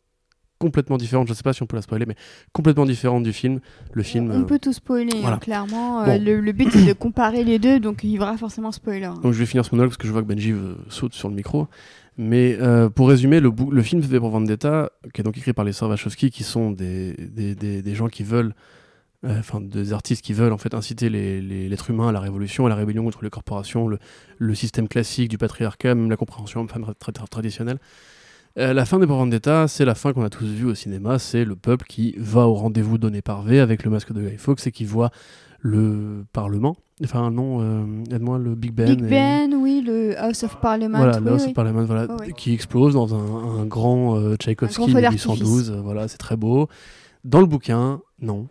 complètement 0.65 0.97
différente. 0.97 1.27
Je 1.29 1.33
ne 1.33 1.37
sais 1.37 1.43
pas 1.43 1.53
si 1.53 1.63
on 1.63 1.67
peut 1.67 1.77
la 1.77 1.83
spoiler, 1.83 2.07
mais 2.07 2.17
complètement 2.53 2.87
différente 2.87 3.23
du 3.23 3.33
film. 3.33 3.61
Le 3.93 4.03
film. 4.03 4.31
On 4.31 4.41
euh, 4.41 4.45
peut 4.45 4.59
tout 4.59 4.73
spoiler, 4.73 5.21
voilà. 5.21 5.37
hein, 5.37 5.39
clairement. 5.39 6.01
Euh, 6.03 6.07
Bon. 6.07 6.25
le, 6.25 6.41
le 6.41 6.53
but, 6.53 6.71
c'est 6.73 6.87
de 6.87 6.93
comparer 6.95 7.45
les 7.45 7.59
deux, 7.59 7.81
donc 7.81 8.03
il 8.05 8.11
y 8.11 8.19
aura 8.19 8.37
forcément 8.39 8.73
spoiler. 8.73 9.05
hein. 9.05 9.21
Donc 9.23 9.33
je 9.35 9.39
vais 9.39 9.47
finir 9.47 9.65
ce 9.65 9.71
monologue 9.73 9.91
parce 9.91 9.99
que 9.99 10.07
je 10.09 10.13
vois 10.13 10.23
que 10.23 10.27
Benji 10.29 10.53
euh, 10.53 10.75
saute 10.89 11.13
sur 11.15 11.29
le 11.29 11.35
micro. 11.35 11.69
Mais 12.17 12.57
euh, 12.61 12.89
pour 12.89 13.09
résumer, 13.09 13.41
le, 13.41 13.51
le 13.71 13.83
film 13.83 14.01
V 14.01 14.19
pour 14.21 14.31
Vendetta, 14.31 14.91
qui 15.13 15.21
est 15.21 15.25
donc 15.25 15.37
écrit 15.37 15.53
par 15.53 15.65
les 15.65 15.73
sœurs 15.73 15.89
Wachowski, 15.91 16.31
qui 16.31 16.45
sont 16.45 16.71
des, 16.71 17.13
des, 17.19 17.55
des- 17.55 17.83
des 17.83 17.95
gens 17.95 18.07
qui 18.09 18.23
veulent, 18.23 18.55
euh, 19.25 19.39
enfin 19.41 19.61
des 19.61 19.93
artistes 19.93 20.23
qui 20.25 20.33
veulent 20.33 20.53
en 20.53 20.59
fait 20.59 20.75
inciter 20.75 21.09
l'être 21.11 21.91
humain 21.91 22.09
à 22.09 22.13
la 22.13 22.21
révolution, 22.21 22.67
à 22.67 22.69
la 22.69 22.77
rébellion 22.77 23.03
contre 23.05 23.25
les 23.25 23.31
corporations, 23.31 23.89
le, 23.89 23.99
le 24.39 24.55
système 24.55 24.87
classique 24.87 25.29
du 25.29 25.39
patriarcat, 25.39 25.95
même 25.97 26.09
la 26.11 26.17
compréhension 26.17 26.67
femme 26.69 26.85
tra- 26.85 27.13
tra- 27.13 27.29
traditionnelle. 27.29 27.79
Euh, 28.57 28.73
la 28.73 28.85
fin 28.85 28.99
des 29.01 29.07
pour 29.07 29.17
Vendetta, 29.17 29.67
c'est 29.67 29.85
la 29.85 29.97
fin 29.97 30.13
qu'on 30.13 30.23
a 30.23 30.31
tous 30.31 30.45
vue 30.45 30.67
au 30.67 30.75
cinéma, 30.77 31.19
c'est 31.19 31.45
le 31.45 31.57
peuple 31.57 31.87
qui 31.89 32.15
va 32.19 32.47
au 32.47 32.55
rendez-vous 32.55 32.99
donné 32.99 33.21
par 33.21 33.43
V 33.43 33.59
avec 33.59 33.83
le 33.85 33.91
masque 33.91 34.13
de 34.13 34.21
Guy 34.29 34.37
Fawkes 34.37 34.67
et 34.69 34.71
qui 34.73 34.85
voit 34.85 35.11
le 35.61 36.25
Parlement, 36.33 36.77
enfin 37.03 37.31
non, 37.33 37.63
euh, 37.63 37.85
aide-moi, 38.15 38.39
le 38.39 38.55
Big 38.55 38.73
Ben. 38.73 38.95
Big 38.95 39.05
et- 39.07 39.09
Ben, 39.09 39.55
oui, 39.55 39.83
le 39.85 40.17
House 40.21 40.45
of 40.45 40.61
Parliament. 40.61 40.99
voilà, 40.99 41.19
oui, 41.19 41.25
le 41.25 41.31
House 41.33 41.43
oui. 41.43 41.49
of 41.49 41.55
Parliament, 41.55 41.85
voilà, 41.85 42.07
qui 42.37 42.53
explose 42.53 42.95
dans 42.95 43.13
un, 43.15 43.61
un 43.61 43.67
grand 43.67 44.17
euh, 44.17 44.37
Tchaïkovski 44.37 44.81
Un 44.83 44.85
grand 44.87 44.95
feu 44.95 45.01
d'artifice. 45.01 45.27
1812. 45.27 45.71
euh, 45.71 45.81
voilà, 45.81 46.07
c'est 46.07 46.19
très 46.19 46.37
beau. 46.37 46.69
Dans 47.25 47.41
le 47.41 47.47
bouquin, 47.47 48.01
non. 48.21 48.47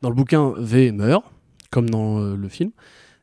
Dans 0.00 0.08
le 0.08 0.14
bouquin, 0.14 0.54
V 0.56 0.92
meurt, 0.92 1.24
comme 1.70 1.90
dans 1.90 2.20
euh, 2.20 2.36
le 2.36 2.48
film. 2.48 2.70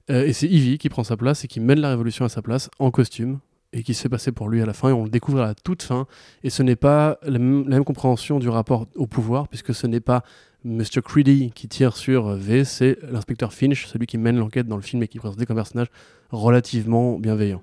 Et 0.10 0.34
c'est 0.34 0.48
Ivy 0.48 0.80
qui 0.80 0.90
prend 0.90 1.04
sa 1.04 1.16
place 1.18 1.46
et 1.46 1.48
qui 1.48 1.60
mène 1.60 1.80
la 1.80 1.90
révolution 1.90 2.26
à 2.26 2.30
sa 2.30 2.42
place 2.42 2.70
en 2.80 2.90
costume 2.90 3.38
et 3.74 3.84
qui 3.84 3.94
se 3.94 4.02
fait 4.02 4.10
passer 4.10 4.32
pour 4.32 4.50
lui 4.50 4.62
à 4.62 4.66
la 4.66 4.74
fin. 4.74 4.90
Et 4.90 4.94
on 4.94 5.04
le 5.04 5.10
découvre 5.10 5.42
à 5.42 5.48
la 5.48 5.56
toute 5.56 5.84
fin. 5.84 6.08
Et 6.44 6.50
ce 6.50 6.64
n'est 6.64 6.76
pas 6.76 7.18
la 7.24 7.40
même, 7.40 7.84
compréhension 7.84 8.40
du 8.40 8.50
rapport 8.50 8.88
au 8.96 9.08
pouvoir, 9.08 9.48
puisque 9.48 9.74
ce 9.74 9.88
n'est 9.88 10.00
pas 10.00 10.24
Mr. 10.66 11.02
Creedy 11.04 11.52
qui 11.52 11.68
tire 11.68 11.96
sur 11.96 12.28
euh, 12.28 12.36
V, 12.36 12.66
c'est 12.66 12.98
l'inspecteur 13.10 13.54
Finch, 13.54 13.86
celui 13.86 14.08
qui 14.08 14.18
mène 14.18 14.38
l'enquête 14.38 14.68
dans 14.68 14.76
le 14.76 14.82
film 14.82 15.02
et 15.04 15.08
qui 15.08 15.18
est 15.18 15.22
comme 15.22 15.34
un 15.38 15.56
personnage 15.56 15.88
relativement 16.32 17.18
bienveillant. 17.18 17.62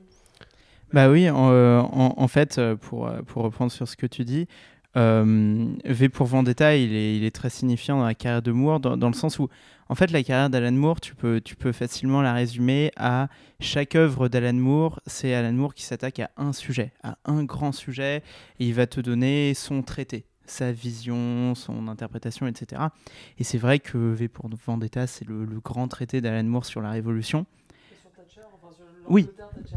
Bah 0.93 1.11
oui, 1.11 1.29
en, 1.29 1.51
euh, 1.51 2.27
fait, 2.29 2.59
euh, 2.59 2.77
pour, 2.77 3.11
pour 3.27 3.43
reprendre 3.43 3.73
sur 3.73 3.87
ce 3.89 3.97
que 3.97 4.07
tu 4.07 4.25
dis, 4.25 4.47
V 4.95 6.09
pour 6.09 6.27
Vendetta, 6.27 6.75
il 6.75 6.95
est, 6.95 7.19
il 7.19 7.25
est 7.25 7.35
très 7.35 7.51
signifiant 7.51 7.99
dans 7.99 8.07
la 8.07 8.15
carrière 8.15 8.41
de 8.41 8.51
Moore, 8.51 8.81
dans 8.81 9.09
le 9.09 9.15
sens 9.15 9.39
où, 9.39 9.51
en 9.89 9.95
fait, 9.95 10.11
la 10.11 10.23
carrière 10.23 10.51
d'Alan 10.51 10.73
Moore, 10.73 11.01
tu 11.01 11.15
peux, 11.15 11.41
facilement 11.73 12.23
la 12.23 12.33
résumer 12.33 12.91
à 12.97 13.29
chaque 13.61 13.95
œuvre 13.95 14.29
d'Alan 14.29 14.55
Moore, 14.55 15.01
c'est 15.07 15.35
Alan 15.35 15.53
Moore 15.53 15.75
qui 15.75 15.85
s'attaque 15.85 16.21
à 16.21 16.31
un 16.37 16.53
sujet, 16.53 16.93
à 17.03 17.19
un 17.25 17.45
grand 17.45 17.73
sujet, 17.73 18.23
et 18.59 18.67
il 18.67 18.75
va 18.75 18.87
te 18.87 19.01
donner 19.01 19.55
son 19.55 19.83
traité 19.83 20.27
sa 20.49 20.71
vision, 20.71 21.57
son 21.57 21.89
interprétation, 21.89 22.47
etc. 22.47 22.81
Et 23.37 23.43
c'est 23.43 23.59
vrai 23.59 23.81
que 23.81 23.99
V 23.99 24.29
pour 24.29 24.49
Vendetta, 24.65 25.09
c'est 25.09 25.27
le 25.27 25.45
grand 25.59 25.89
traité 25.89 26.21
d'Alan 26.21 26.45
Moore 26.45 26.65
sur 26.65 26.81
la 26.81 26.91
Révolution. 26.91 27.47
Oui, 29.09 29.29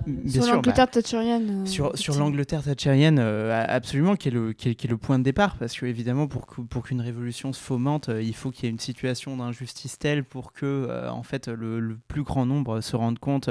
bien 0.06 0.32
Sur 0.32 0.43
sûr. 0.43 0.51
bah, 0.51 0.56
l'Angleterre 0.56 0.90
thatcherienne. 0.90 1.64
euh, 1.64 1.66
sur, 1.66 2.16
l'Angleterre 2.17 2.64
thatcherienne, 2.64 3.19
euh, 3.19 3.66
absolument, 3.67 4.16
qui 4.16 4.30
est, 4.30 4.32
le, 4.32 4.53
qui, 4.53 4.69
est, 4.69 4.75
qui 4.75 4.88
est 4.88 4.90
le 4.90 4.98
point 4.98 5.19
de 5.19 5.24
départ, 5.24 5.56
parce 5.58 5.77
que 5.77 5.85
évidemment, 5.85 6.27
pour, 6.27 6.48
que- 6.48 6.61
pour 6.61 6.83
qu'une 6.83 7.01
révolution 7.01 7.53
se 7.53 7.61
fomente, 7.61 8.09
euh, 8.09 8.22
il 8.22 8.33
faut 8.35 8.49
qu'il 8.51 8.66
y 8.66 8.67
ait 8.67 8.72
une 8.72 8.80
situation 8.80 9.38
d'injustice 9.38 9.99
telle 9.99 10.24
pour 10.24 10.51
que, 10.53 10.66
euh, 10.66 11.09
en 11.11 11.24
fait, 11.24 11.48
le, 11.48 11.80
le 11.80 11.98
plus 12.08 12.24
grand 12.24 12.45
nombre 12.45 12.82
se 12.82 12.95
rende 12.95 13.19
compte 13.19 13.49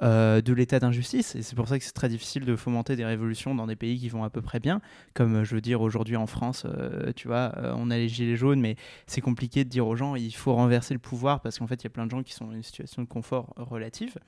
euh, 0.00 0.40
de 0.40 0.52
l'état 0.52 0.78
d'injustice. 0.78 1.34
Et 1.34 1.42
c'est 1.42 1.56
pour 1.56 1.66
ça 1.66 1.76
que 1.76 1.84
c'est 1.84 1.90
très 1.90 2.08
difficile 2.08 2.44
de 2.44 2.54
fomenter 2.54 2.94
des 2.94 3.04
révolutions 3.04 3.56
dans 3.56 3.66
des 3.66 3.74
pays 3.74 3.98
qui 3.98 4.08
vont 4.08 4.22
à 4.22 4.30
peu 4.30 4.40
près 4.40 4.60
bien. 4.60 4.80
Comme 5.12 5.38
euh, 5.38 5.44
je 5.44 5.56
veux 5.56 5.60
dire, 5.60 5.80
aujourd'hui 5.80 6.14
en 6.14 6.28
France, 6.28 6.66
euh, 6.66 7.12
tu 7.16 7.26
vois, 7.26 7.52
on 7.74 7.90
a 7.90 7.96
les 7.96 8.08
gilets 8.08 8.36
jaunes, 8.36 8.60
mais 8.60 8.76
c'est 9.08 9.20
compliqué 9.20 9.64
de 9.64 9.68
dire 9.68 9.88
aux 9.88 9.96
gens 9.96 10.14
il 10.14 10.30
faut 10.30 10.54
renverser 10.54 10.94
le 10.94 11.00
pouvoir 11.00 11.40
parce 11.40 11.58
qu'en 11.58 11.66
fait, 11.66 11.82
il 11.82 11.84
y 11.84 11.86
a 11.88 11.90
plein 11.90 12.06
de 12.06 12.12
gens 12.12 12.22
qui 12.22 12.32
sont 12.32 12.46
dans 12.46 12.52
une 12.52 12.62
situation 12.62 13.02
de 13.02 13.08
confort 13.08 13.52
relative. 13.56 14.18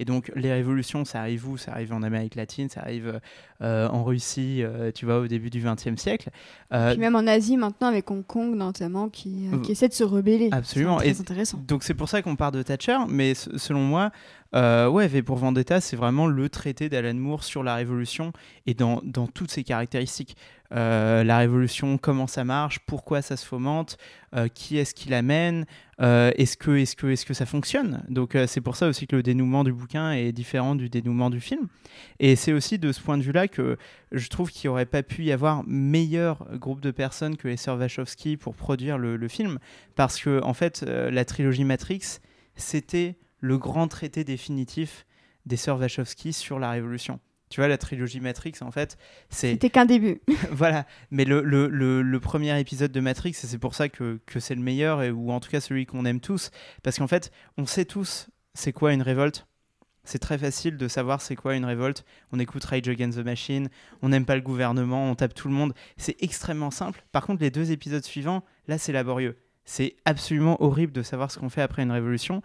Et 0.00 0.04
donc, 0.04 0.32
les 0.34 0.52
révolutions, 0.52 1.04
ça 1.04 1.20
arrive 1.20 1.48
où? 1.48 1.56
Ça 1.56 1.72
arrive 1.72 1.92
en 1.92 2.02
Amérique 2.02 2.34
latine, 2.34 2.68
ça 2.68 2.80
arrive 2.80 3.20
en 3.60 4.02
Russie, 4.02 4.64
tu 4.96 5.04
vois, 5.04 5.20
au 5.20 5.28
début 5.28 5.50
du 5.50 5.62
XXe 5.62 5.94
siècle. 6.00 6.30
Puis 6.70 6.98
même 6.98 7.14
en 7.14 7.26
Asie 7.28 7.56
maintenant, 7.56 7.86
avec 7.86 8.10
Hong 8.10 8.26
Kong 8.26 8.56
notamment, 8.56 9.08
qui, 9.08 9.46
qui 9.62 9.72
essaie 9.72 9.88
de 9.88 9.94
se 9.94 10.02
rebeller. 10.04 10.48
Absolument. 10.50 10.98
C'est 10.98 11.20
intéressant. 11.20 11.62
Donc, 11.68 11.84
c'est 11.84 11.94
pour 11.94 12.08
ça 12.08 12.20
qu'on 12.20 12.34
part 12.34 12.50
de 12.50 12.62
Thatcher, 12.62 12.98
mais 13.08 13.34
selon 13.34 13.80
moi, 13.80 14.10
euh, 14.54 14.88
ouais, 14.88 15.08
V 15.08 15.22
pour 15.22 15.36
Vendetta, 15.36 15.80
c'est 15.80 15.96
vraiment 15.96 16.26
le 16.26 16.48
traité 16.48 16.88
d'Alan 16.88 17.14
Moore 17.14 17.44
sur 17.44 17.62
la 17.62 17.74
Révolution 17.74 18.32
et 18.66 18.74
dans, 18.74 19.00
dans 19.04 19.26
toutes 19.26 19.50
ses 19.50 19.64
caractéristiques. 19.64 20.36
Euh, 20.72 21.24
la 21.24 21.38
Révolution, 21.38 21.98
comment 21.98 22.26
ça 22.26 22.44
marche, 22.44 22.78
pourquoi 22.86 23.22
ça 23.22 23.36
se 23.36 23.44
fomente, 23.44 23.98
euh, 24.34 24.48
qui 24.48 24.76
est-ce 24.78 24.94
qui 24.94 25.08
l'amène, 25.08 25.66
est-ce 25.98 26.56
que, 26.56 26.70
est 26.76 26.84
-ce 26.84 26.96
que, 26.96 27.08
est 27.08 27.24
que 27.24 27.34
ça 27.34 27.44
fonctionne? 27.44 28.02
Donc 28.08 28.36
c'est 28.46 28.62
pour 28.62 28.74
ça 28.76 28.88
aussi 28.88 29.06
que 29.06 29.16
le 29.16 29.22
dénouement 29.22 29.64
du 29.64 29.72
bouquin 29.72 30.12
est 30.12 30.32
différent 30.32 30.74
du 30.74 30.88
dénouement 30.88 31.28
du 31.28 31.40
film. 31.40 31.68
Et 32.18 32.36
c'est 32.36 32.54
aussi 32.54 32.78
de 32.78 32.90
ce 32.92 33.00
point 33.02 33.18
de 33.18 33.22
vue-là 33.22 33.48
que 33.48 33.76
je 34.10 34.28
trouve 34.28 34.50
qu'il 34.50 34.68
n'y 34.68 34.72
aurait 34.72 34.86
pas 34.86 35.02
pu 35.02 35.24
y 35.24 35.32
avoir 35.32 35.62
meilleur 35.66 36.46
groupe 36.56 36.80
de 36.80 36.90
personnes 36.90 37.36
que 37.36 37.48
les 37.48 37.58
sœurs 37.58 37.78
Wachowski 37.78 38.38
pour 38.38 38.54
produire 38.54 38.96
le, 38.96 39.16
le 39.16 39.28
film. 39.28 39.58
Parce 39.94 40.18
que, 40.18 40.40
en 40.42 40.54
fait, 40.54 40.82
la 40.86 41.24
trilogie 41.26 41.64
Matrix, 41.64 42.20
c'était 42.56 43.16
le 43.40 43.58
grand 43.58 43.88
traité 43.88 44.24
définitif 44.24 45.06
des 45.46 45.56
sœurs 45.56 45.78
Wachowski 45.78 46.32
sur 46.32 46.58
la 46.58 46.70
Révolution. 46.70 47.20
Tu 47.48 47.60
vois, 47.60 47.66
la 47.66 47.78
trilogie 47.78 48.20
Matrix, 48.20 48.54
en 48.60 48.70
fait, 48.70 48.96
c'est... 49.28 49.52
C'était 49.52 49.70
qu'un 49.70 49.84
début. 49.84 50.20
voilà, 50.52 50.86
mais 51.10 51.24
le, 51.24 51.42
le, 51.42 51.66
le, 51.68 52.20
premier 52.20 52.58
épisode 52.60 52.92
de 52.92 53.00
Matrix, 53.00 53.32
c'est 53.32 53.58
pour 53.58 53.74
ça 53.74 53.88
que, 53.88 54.20
que 54.24 54.38
c'est 54.38 54.54
le 54.54 54.60
meilleur, 54.60 55.02
et, 55.02 55.10
ou 55.10 55.32
en 55.32 55.40
tout 55.40 55.50
cas 55.50 55.60
celui 55.60 55.84
qu'on 55.84 56.04
aime 56.04 56.20
tous, 56.20 56.52
parce 56.84 56.98
qu'en 56.98 57.08
fait, 57.08 57.32
on 57.58 57.66
sait 57.66 57.84
tous 57.84 58.28
c'est 58.54 58.72
quoi 58.72 58.92
une 58.92 59.02
révolte. 59.02 59.46
C'est 60.04 60.18
très 60.18 60.38
facile 60.38 60.76
de 60.76 60.88
savoir 60.88 61.20
c'est 61.20 61.36
quoi 61.36 61.56
une 61.56 61.64
révolte. 61.64 62.04
On 62.32 62.38
écoute 62.38 62.64
Rage 62.64 62.88
Against 62.88 63.18
the 63.18 63.24
Machine, 63.24 63.68
on 64.02 64.08
n'aime 64.08 64.24
pas 64.24 64.36
le 64.36 64.42
gouvernement, 64.42 65.10
on 65.10 65.14
tape 65.14 65.34
tout 65.34 65.48
le 65.48 65.54
monde. 65.54 65.74
C'est 65.96 66.16
extrêmement 66.22 66.70
simple. 66.70 67.04
Par 67.12 67.26
contre, 67.26 67.42
les 67.42 67.50
deux 67.50 67.70
épisodes 67.72 68.04
suivants, 68.04 68.44
là, 68.66 68.78
c'est 68.78 68.92
laborieux. 68.92 69.36
C'est 69.64 69.96
absolument 70.04 70.60
horrible 70.62 70.92
de 70.92 71.02
savoir 71.02 71.30
ce 71.30 71.38
qu'on 71.38 71.50
fait 71.50 71.62
après 71.62 71.82
une 71.82 71.92
révolution. 71.92 72.42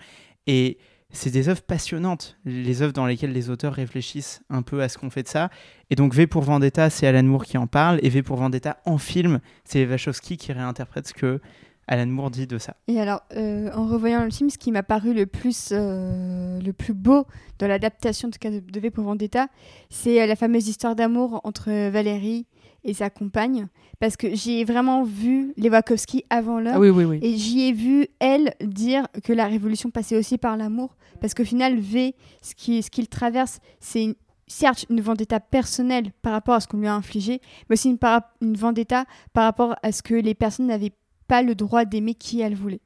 Et 0.47 0.77
c'est 1.11 1.31
des 1.31 1.49
œuvres 1.49 1.61
passionnantes, 1.61 2.37
les 2.45 2.81
œuvres 2.81 2.93
dans 2.93 3.05
lesquelles 3.05 3.31
les 3.31 3.49
auteurs 3.49 3.73
réfléchissent 3.73 4.41
un 4.49 4.61
peu 4.61 4.81
à 4.81 4.89
ce 4.89 4.97
qu'on 4.97 5.09
fait 5.09 5.23
de 5.23 5.27
ça. 5.27 5.49
Et 5.89 5.95
donc 5.95 6.13
V 6.13 6.27
pour 6.27 6.43
Vendetta, 6.43 6.89
c'est 6.89 7.07
Alan 7.07 7.23
Moore 7.23 7.45
qui 7.45 7.57
en 7.57 7.67
parle, 7.67 7.99
et 8.03 8.09
V 8.09 8.21
pour 8.21 8.37
Vendetta 8.37 8.77
en 8.85 8.97
film, 8.97 9.39
c'est 9.63 9.85
Wachowski 9.85 10.37
qui 10.37 10.51
réinterprète 10.51 11.07
ce 11.07 11.13
que 11.13 11.39
Alan 11.87 12.07
Moore 12.07 12.31
dit 12.31 12.47
de 12.47 12.57
ça. 12.57 12.75
Et 12.87 12.99
alors, 12.99 13.21
euh, 13.35 13.69
en 13.73 13.87
revoyant 13.87 14.23
le 14.23 14.31
film, 14.31 14.49
ce 14.49 14.57
qui 14.57 14.71
m'a 14.71 14.83
paru 14.83 15.13
le 15.13 15.25
plus, 15.25 15.69
euh, 15.71 16.59
le 16.59 16.73
plus 16.73 16.93
beau 16.93 17.25
dans 17.59 17.67
l'adaptation 17.67 18.29
de, 18.29 18.59
de 18.59 18.79
V 18.79 18.89
pour 18.89 19.03
Vendetta, 19.03 19.47
c'est 19.89 20.21
euh, 20.21 20.25
la 20.25 20.35
fameuse 20.35 20.67
histoire 20.67 20.95
d'amour 20.95 21.41
entre 21.43 21.89
Valérie 21.89 22.47
et 22.85 22.93
sa 22.93 23.09
compagne 23.09 23.67
parce 23.99 24.15
que 24.15 24.33
j'ai 24.33 24.63
vraiment 24.63 25.03
vu 25.03 25.53
les 25.57 25.69
Wachowski 25.69 26.23
avant 26.29 26.59
l'heure. 26.59 26.75
Ah 26.75 26.79
oui, 26.79 26.89
oui, 26.89 27.03
oui. 27.03 27.19
et 27.21 27.35
j'y 27.35 27.67
ai 27.67 27.73
vu 27.73 28.07
elle 28.19 28.53
dire 28.61 29.07
que 29.23 29.33
la 29.33 29.47
révolution 29.47 29.89
passait 29.89 30.17
aussi 30.17 30.37
par 30.37 30.55
l'amour. 30.55 30.95
Parce 31.19 31.33
qu'au 31.33 31.43
final 31.43 31.77
V 31.79 32.15
ce 32.41 32.55
qu'il 32.55 32.83
ce 32.83 32.89
qu'il 32.89 33.07
traverse 33.07 33.59
c'est 33.79 34.15
certes 34.47 34.85
une 34.89 35.01
vendetta 35.01 35.39
personnelle 35.39 36.11
par 36.21 36.33
rapport 36.33 36.55
à 36.55 36.59
ce 36.59 36.67
qu'on 36.67 36.77
lui 36.77 36.87
a 36.87 36.93
infligé 36.93 37.41
mais 37.69 37.73
aussi 37.73 37.89
une, 37.89 37.97
une 38.41 38.55
vendetta 38.55 39.05
par 39.33 39.45
rapport 39.45 39.75
à 39.81 39.91
ce 39.91 40.03
que 40.03 40.13
les 40.13 40.35
personnes 40.35 40.67
n'avaient 40.67 40.93
pas 41.27 41.41
le 41.41 41.55
droit 41.55 41.85
d'aimer 41.85 42.13
qui 42.13 42.41
elles 42.41 42.55
voulaient 42.55 42.81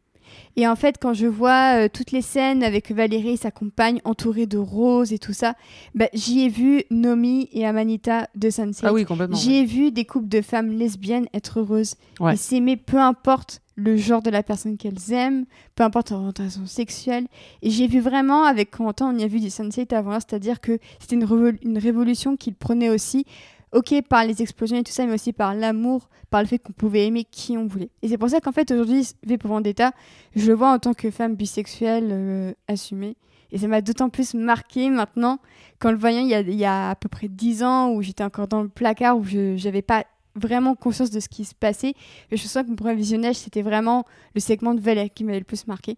et 0.55 0.67
en 0.67 0.75
fait, 0.75 0.97
quand 0.99 1.13
je 1.13 1.27
vois 1.27 1.85
euh, 1.85 1.89
toutes 1.91 2.11
les 2.11 2.21
scènes 2.21 2.63
avec 2.63 2.91
Valérie 2.91 3.31
et 3.31 3.37
sa 3.37 3.51
compagne 3.51 4.01
entourée 4.03 4.45
de 4.45 4.57
roses 4.57 5.13
et 5.13 5.19
tout 5.19 5.33
ça, 5.33 5.55
bah, 5.95 6.09
j'y 6.13 6.41
ai 6.41 6.49
vu 6.49 6.83
Nomi 6.91 7.49
et 7.53 7.65
Amanita 7.65 8.27
de 8.35 8.49
Sunset. 8.49 8.85
Ah 8.85 8.93
oui, 8.93 9.05
complètement. 9.05 9.37
J'y 9.37 9.55
ai 9.55 9.65
vu 9.65 9.91
des 9.91 10.05
couples 10.05 10.27
de 10.27 10.41
femmes 10.41 10.71
lesbiennes 10.71 11.27
être 11.33 11.59
heureuses 11.59 11.95
et 12.31 12.35
s'aimer 12.35 12.77
peu 12.77 12.97
importe 12.97 13.61
le 13.75 13.95
genre 13.95 14.21
de 14.21 14.29
la 14.29 14.43
personne 14.43 14.77
qu'elles 14.77 15.13
aiment, 15.13 15.45
peu 15.75 15.83
importe 15.83 16.11
leur 16.11 16.19
orientation 16.19 16.65
sexuelle. 16.65 17.27
Et 17.61 17.69
j'ai 17.69 17.87
vu 17.87 18.01
vraiment, 18.01 18.43
avec 18.43 18.71
Quentin, 18.71 19.13
on 19.13 19.17
y 19.17 19.23
a 19.23 19.27
vu 19.27 19.39
du 19.39 19.49
Sunset 19.49 19.93
avant 19.93 20.15
c'est-à-dire 20.15 20.59
que 20.59 20.79
c'était 20.99 21.15
une, 21.15 21.57
une 21.63 21.77
révolution 21.77 22.35
qu'il 22.35 22.55
prenait 22.55 22.89
aussi 22.89 23.25
ok 23.73 24.01
par 24.07 24.25
les 24.25 24.41
explosions 24.41 24.77
et 24.77 24.83
tout 24.83 24.91
ça, 24.91 25.05
mais 25.05 25.13
aussi 25.13 25.33
par 25.33 25.53
l'amour, 25.53 26.09
par 26.29 26.41
le 26.41 26.47
fait 26.47 26.59
qu'on 26.59 26.73
pouvait 26.73 27.05
aimer 27.05 27.23
qui 27.23 27.57
on 27.57 27.67
voulait. 27.67 27.89
Et 28.01 28.07
c'est 28.07 28.17
pour 28.17 28.29
ça 28.29 28.39
qu'en 28.39 28.51
fait 28.51 28.71
aujourd'hui, 28.71 29.07
V 29.25 29.37
pour 29.37 29.51
Vendetta, 29.51 29.91
je 30.35 30.47
le 30.47 30.53
vois 30.53 30.71
en 30.71 30.79
tant 30.79 30.93
que 30.93 31.11
femme 31.11 31.35
bisexuelle 31.35 32.09
euh, 32.11 32.53
assumée. 32.67 33.15
Et 33.51 33.57
ça 33.57 33.67
m'a 33.67 33.81
d'autant 33.81 34.09
plus 34.09 34.35
marqué 34.35 34.89
maintenant 34.89 35.39
qu'en 35.79 35.91
le 35.91 35.97
voyant 35.97 36.21
il 36.21 36.55
y, 36.55 36.65
a, 36.65 36.89
à 36.91 36.95
peu 36.95 37.09
près 37.09 37.27
dix 37.27 37.63
ans 37.63 37.91
où 37.91 38.01
j'étais 38.01 38.23
encore 38.23 38.47
dans 38.47 38.61
le 38.61 38.69
placard, 38.69 39.17
où 39.17 39.23
je 39.23 39.63
n'avais 39.63 39.81
pas 39.81 40.05
vraiment 40.35 40.75
conscience 40.75 41.09
de 41.09 41.19
ce 41.19 41.27
qui 41.29 41.45
se 41.45 41.55
passait. 41.55 41.93
Je 42.31 42.37
sens 42.37 42.63
que 42.63 42.69
mon 42.69 42.75
premier 42.75 42.95
visionnage, 42.95 43.35
c'était 43.35 43.63
vraiment 43.63 44.05
le 44.35 44.41
segment 44.41 44.75
de 44.75 44.79
Valérie 44.79 45.09
qui 45.09 45.23
m'avait 45.23 45.39
le 45.39 45.45
plus 45.45 45.65
marqué. 45.65 45.97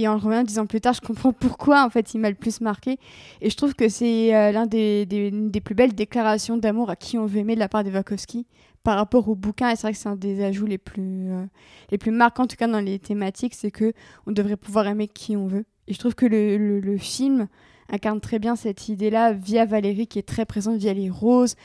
Et 0.00 0.08
en 0.08 0.16
le 0.16 0.44
dix 0.44 0.58
ans 0.58 0.64
plus 0.64 0.80
tard, 0.80 0.94
je 0.94 1.02
comprends 1.02 1.34
pourquoi 1.34 1.84
en 1.84 1.90
fait 1.90 2.14
il 2.14 2.20
m'a 2.20 2.30
le 2.30 2.34
plus 2.34 2.62
marqué. 2.62 2.98
Et 3.42 3.50
je 3.50 3.56
trouve 3.56 3.74
que 3.74 3.90
c'est 3.90 4.34
euh, 4.34 4.50
l'un 4.50 4.64
des, 4.64 5.04
des, 5.04 5.60
plus 5.60 5.74
belles 5.74 5.92
déclarations 5.92 6.56
d'amour 6.56 6.88
à 6.88 6.96
qui 6.96 7.18
on 7.18 7.26
veut 7.26 7.40
aimer 7.40 7.54
de 7.54 7.60
la 7.60 7.68
part 7.68 7.84
des 7.84 7.90
Wachowski 7.90 8.46
par 8.82 8.96
rapport 8.96 9.28
au 9.28 9.34
bouquin. 9.34 9.68
Et 9.68 9.76
c'est 9.76 9.82
vrai 9.82 9.92
que 9.92 9.98
c'est 9.98 10.08
un 10.08 10.16
des 10.16 10.42
ajouts 10.42 10.64
les 10.64 10.78
plus, 10.78 11.30
euh, 11.32 11.44
les 11.90 11.98
plus 11.98 12.12
marquants, 12.12 12.44
en 12.44 12.46
tout 12.46 12.56
cas 12.56 12.66
dans 12.66 12.80
les 12.80 12.98
thématiques, 12.98 13.54
c'est 13.54 13.70
que 13.70 13.92
on 14.26 14.32
devrait 14.32 14.56
pouvoir 14.56 14.86
aimer 14.86 15.06
qui 15.06 15.36
on 15.36 15.46
veut. 15.46 15.66
Et 15.86 15.92
je 15.92 15.98
trouve 15.98 16.14
que 16.14 16.24
le, 16.24 16.80
le 16.80 16.96
film 16.96 17.46
incarne 17.90 18.20
très 18.20 18.38
bien 18.38 18.56
cette 18.56 18.88
idée-là 18.88 19.32
via 19.32 19.64
Valérie 19.64 20.06
qui 20.06 20.18
est 20.18 20.26
très 20.26 20.46
présente 20.46 20.76
via 20.78 20.94
les 20.94 21.10
roses, 21.10 21.56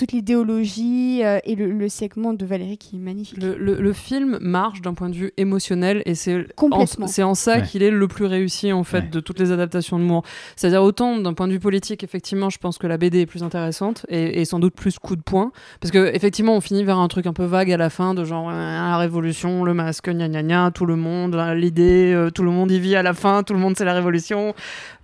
toute 0.00 0.12
l'idéologie 0.12 1.20
euh, 1.22 1.40
et 1.44 1.54
le, 1.54 1.88
segment 1.90 2.32
de 2.32 2.46
Valérie 2.46 2.78
qui 2.78 2.96
est 2.96 2.98
magnifique. 2.98 3.36
Le, 3.38 3.92
film 3.92 4.38
marche 4.40 4.80
d'un 4.80 4.94
point 4.94 5.10
de 5.10 5.14
vue 5.14 5.32
émotionnel 5.36 6.02
et 6.06 6.14
c'est 6.14 6.46
en, 6.56 6.86
c'est 6.86 7.22
en 7.22 7.34
ça 7.34 7.60
qu'il 7.60 7.82
est 7.82 7.90
le 7.90 8.08
plus 8.08 8.24
réussi 8.24 8.72
en 8.72 8.82
fait 8.82 9.10
de 9.10 9.20
toutes 9.20 9.38
les 9.38 9.52
adaptations 9.52 9.98
de 9.98 10.04
Moore. 10.04 10.24
C'est-à-dire 10.56 10.82
autant 10.82 11.18
d'un 11.18 11.34
point 11.34 11.48
de 11.48 11.52
vue 11.52 11.60
politique, 11.60 12.02
effectivement, 12.02 12.48
je 12.48 12.56
pense 12.56 12.78
que 12.78 12.86
la 12.86 12.96
BD 12.96 13.20
est 13.20 13.26
plus 13.26 13.42
intéressante 13.42 14.06
et, 14.08 14.42
sans 14.46 14.58
doute 14.58 14.74
plus 14.74 14.98
coup 14.98 15.16
de 15.16 15.22
poing 15.22 15.52
parce 15.80 15.90
que 15.90 16.14
effectivement, 16.14 16.56
on 16.56 16.62
finit 16.62 16.82
vers 16.82 16.98
un 16.98 17.08
truc 17.08 17.26
un 17.26 17.34
peu 17.34 17.44
vague 17.44 17.70
à 17.70 17.76
la 17.76 17.90
fin 17.90 18.14
de 18.14 18.24
genre 18.24 18.50
la 18.50 18.96
révolution, 18.96 19.64
le 19.64 19.74
masque, 19.74 20.08
gna 20.08 20.28
gna 20.28 20.42
gna, 20.42 20.70
tout 20.70 20.86
le 20.86 20.96
monde, 20.96 21.36
l'idée, 21.54 22.14
euh, 22.14 22.30
tout 22.30 22.42
le 22.42 22.50
monde 22.50 22.70
y 22.70 22.80
vit 22.80 22.96
à 22.96 23.02
la 23.02 23.12
fin, 23.12 23.42
tout 23.42 23.52
le 23.52 23.60
monde 23.60 23.74
c'est 23.76 23.84
la 23.84 23.94
révolution, 23.94 24.54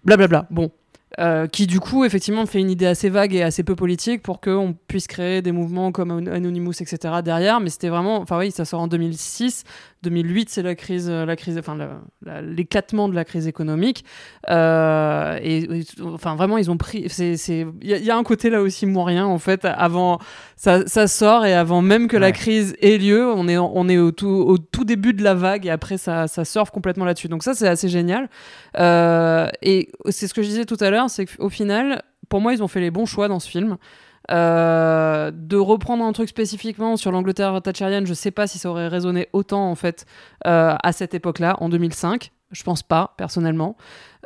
blablabla. 0.05 0.47
Bon, 0.51 0.71
euh, 1.21 1.47
qui 1.47 1.67
du 1.67 1.79
coup 1.79 2.05
effectivement 2.05 2.47
fait 2.47 2.59
une 2.59 2.69
idée 2.69 2.85
assez 2.85 3.09
vague 3.09 3.33
et 3.33 3.43
assez 3.43 3.63
peu 3.63 3.77
politique 3.77 4.23
pour 4.23 4.41
qu'on 4.41 4.75
puisse 4.89 5.07
créer 5.07 5.41
des 5.41 5.53
mouvements 5.53 5.93
comme 5.93 6.11
Anonymous 6.11 6.73
etc 6.81 7.15
derrière. 7.25 7.61
Mais 7.61 7.71
c'était 7.71 7.89
vraiment 7.89 8.19
enfin 8.19 8.39
oui 8.39 8.51
ça 8.51 8.65
sort 8.65 8.81
en 8.81 8.89
2006 8.89 9.63
2008, 10.03 10.51
c'est 10.51 10.63
la 10.63 10.75
crise, 10.75 11.11
la 11.11 11.37
crise, 11.37 11.59
enfin 11.59 11.77
l'éclatement 12.43 13.09
de 13.09 13.15
la 13.15 13.25
crise 13.25 13.47
économique. 13.47 14.05
Euh, 14.49 15.39
et, 15.43 15.85
enfin 16.03 16.37
vraiment, 16.37 16.59
ils 16.59 16.71
ont 16.71 16.77
pris. 16.77 17.07
il 17.19 17.71
y, 17.83 18.11
a 18.11 18.17
un 18.17 18.23
côté 18.23 18.51
là 18.51 18.61
aussi 18.61 18.87
moyen 18.87 19.27
en 19.27 19.39
fait. 19.39 19.65
Avant, 19.65 20.19
ça, 20.57 20.87
ça 20.87 21.09
sort 21.09 21.45
et 21.45 21.55
avant 21.55 21.83
même 21.83 22.09
que 22.09 22.17
la 22.17 22.33
crise 22.33 22.77
ait 22.81 22.99
lieu, 22.99 23.27
on 23.27 23.49
est, 23.49 23.59
on 23.59 23.89
est 23.89 23.99
au 23.99 24.13
tout, 24.13 24.29
au 24.29 24.59
tout 24.59 24.85
début 24.85 25.15
de 25.15 25.23
la 25.23 25.35
vague 25.35 25.67
et 25.67 25.71
après 25.71 25.99
ça, 25.99 26.29
ça 26.29 26.45
surfe 26.45 26.71
complètement 26.71 27.05
là-dessus. 27.05 27.29
Donc 27.29 27.43
ça, 27.43 27.55
c'est 27.55 27.69
assez 27.69 27.89
génial. 27.89 28.29
Euh, 28.79 29.49
et 29.63 29.91
c'est 30.11 30.29
ce 30.29 30.35
que 30.35 30.43
je 30.43 30.49
disais 30.49 30.65
tout 30.65 30.79
à 30.81 30.91
l'heure, 30.91 31.11
c'est 31.11 31.27
qu'au 31.27 31.49
final, 31.49 32.03
pour 32.29 32.41
moi, 32.41 32.53
ils 32.53 32.63
ont 32.63 32.69
fait 32.69 32.81
les 32.81 32.91
bons 32.91 33.07
choix 33.07 33.29
dans 33.29 33.41
ce 33.41 33.49
film. 33.49 33.77
Euh, 34.31 35.31
de 35.33 35.57
reprendre 35.57 36.05
un 36.05 36.13
truc 36.13 36.29
spécifiquement 36.29 36.97
sur 36.97 37.13
l'Angleterre 37.13 37.61
thatcherienne, 37.63 38.07
je 38.07 38.15
sais 38.15 38.33
pas 38.33 38.47
si 38.47 38.59
ça 38.59 38.69
aurait 38.69 38.89
résonné 38.89 39.29
autant 39.33 39.71
en 39.71 39.77
fait 39.77 40.05
euh, 40.47 40.75
à 40.83 40.93
cette 40.93 41.15
époque-là, 41.15 41.57
en 41.61 41.69
2005. 41.69 42.33
Je 42.53 42.63
pense 42.63 42.83
pas, 42.83 43.15
personnellement. 43.17 43.77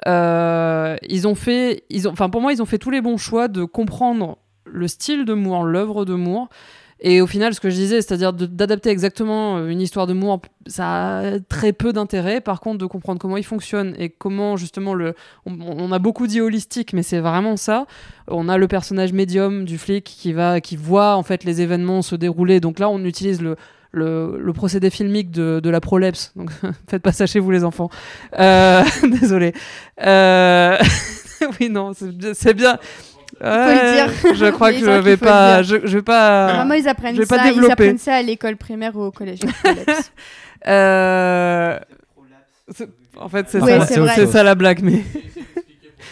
Euh, 0.06 0.96
ils 1.08 1.26
ont 1.26 1.34
fait, 1.34 1.84
ils 1.90 2.08
ont, 2.08 2.12
enfin 2.12 2.30
pour 2.30 2.40
moi, 2.40 2.52
ils 2.52 2.62
ont 2.62 2.66
fait 2.66 2.78
tous 2.78 2.90
les 2.90 3.00
bons 3.00 3.16
choix 3.16 3.48
de 3.48 3.64
comprendre 3.64 4.38
le 4.64 4.88
style 4.88 5.24
de 5.24 5.34
Moore, 5.34 5.64
l'œuvre 5.64 6.04
de 6.04 6.14
Moore, 6.14 6.48
et 7.02 7.22
au 7.22 7.26
final, 7.26 7.54
ce 7.54 7.60
que 7.60 7.70
je 7.70 7.76
disais, 7.76 8.02
c'est-à-dire 8.02 8.34
d'adapter 8.34 8.90
exactement 8.90 9.56
euh, 9.56 9.68
une 9.68 9.80
histoire 9.80 10.06
de 10.06 10.12
Moore, 10.12 10.42
ça 10.66 11.18
a 11.18 11.40
très 11.40 11.72
peu 11.72 11.94
d'intérêt. 11.94 12.42
Par 12.42 12.60
contre, 12.60 12.76
de 12.78 12.86
comprendre 12.86 13.18
comment 13.18 13.38
il 13.38 13.44
fonctionne 13.44 13.94
et 13.98 14.10
comment 14.10 14.58
justement 14.58 14.92
le. 14.92 15.14
On, 15.46 15.92
a 15.92 15.98
beaucoup 15.98 16.26
dit 16.26 16.42
holistique, 16.42 16.92
mais 16.92 17.02
c'est 17.02 17.20
vraiment 17.20 17.56
ça. 17.56 17.86
On 18.28 18.50
a 18.50 18.58
le 18.58 18.68
personnage 18.68 19.14
médium 19.14 19.64
du 19.64 19.78
flic 19.78 20.04
qui 20.04 20.34
va, 20.34 20.60
qui 20.60 20.76
voit 20.76 21.16
en 21.16 21.22
fait 21.22 21.44
les 21.44 21.62
événements 21.62 22.02
se 22.02 22.16
dérouler. 22.16 22.60
Donc 22.60 22.78
là, 22.78 22.90
on 22.90 23.04
utilise 23.04 23.40
le. 23.40 23.56
Le, 23.92 24.52
procédé 24.54 24.88
filmique 24.88 25.32
de, 25.32 25.58
de 25.60 25.68
la 25.68 25.80
prolepse. 25.80 26.32
Donc, 26.36 26.52
faites 26.88 27.02
pas 27.02 27.10
ça 27.10 27.26
chez 27.26 27.40
vous, 27.40 27.50
les 27.50 27.64
enfants. 27.64 27.90
Euh, 28.38 28.84
désolé. 29.20 29.52
Euh... 30.00 30.78
oui, 31.60 31.68
non, 31.70 31.90
c'est 31.92 32.54
le 33.40 33.94
dire. 33.94 34.34
Je 34.34 34.46
crois 34.50 34.72
que 34.72 34.78
je 34.78 34.90
vais 35.00 35.16
pas. 35.16 35.62
Je, 35.62 35.76
je 35.84 35.96
vais 35.98 36.02
pas. 36.02 36.54
Vraiment, 36.54 36.74
ils 36.74 36.88
apprennent 36.88 37.14
je 37.14 37.20
vais 37.20 37.26
pas 37.26 37.38
ça. 37.38 37.50
Ils 37.50 37.70
apprennent 37.70 37.98
ça 37.98 38.14
à 38.16 38.22
l'école 38.22 38.56
primaire 38.56 38.94
ou 38.96 39.02
au 39.04 39.10
collège. 39.10 39.40
Euh, 40.68 41.78
En 43.16 43.28
fait, 43.30 43.46
c'est 43.48 43.62
Ouais, 43.62 44.26
ça, 44.26 44.42
la 44.42 44.54
blague, 44.54 44.80
mais 44.82 45.00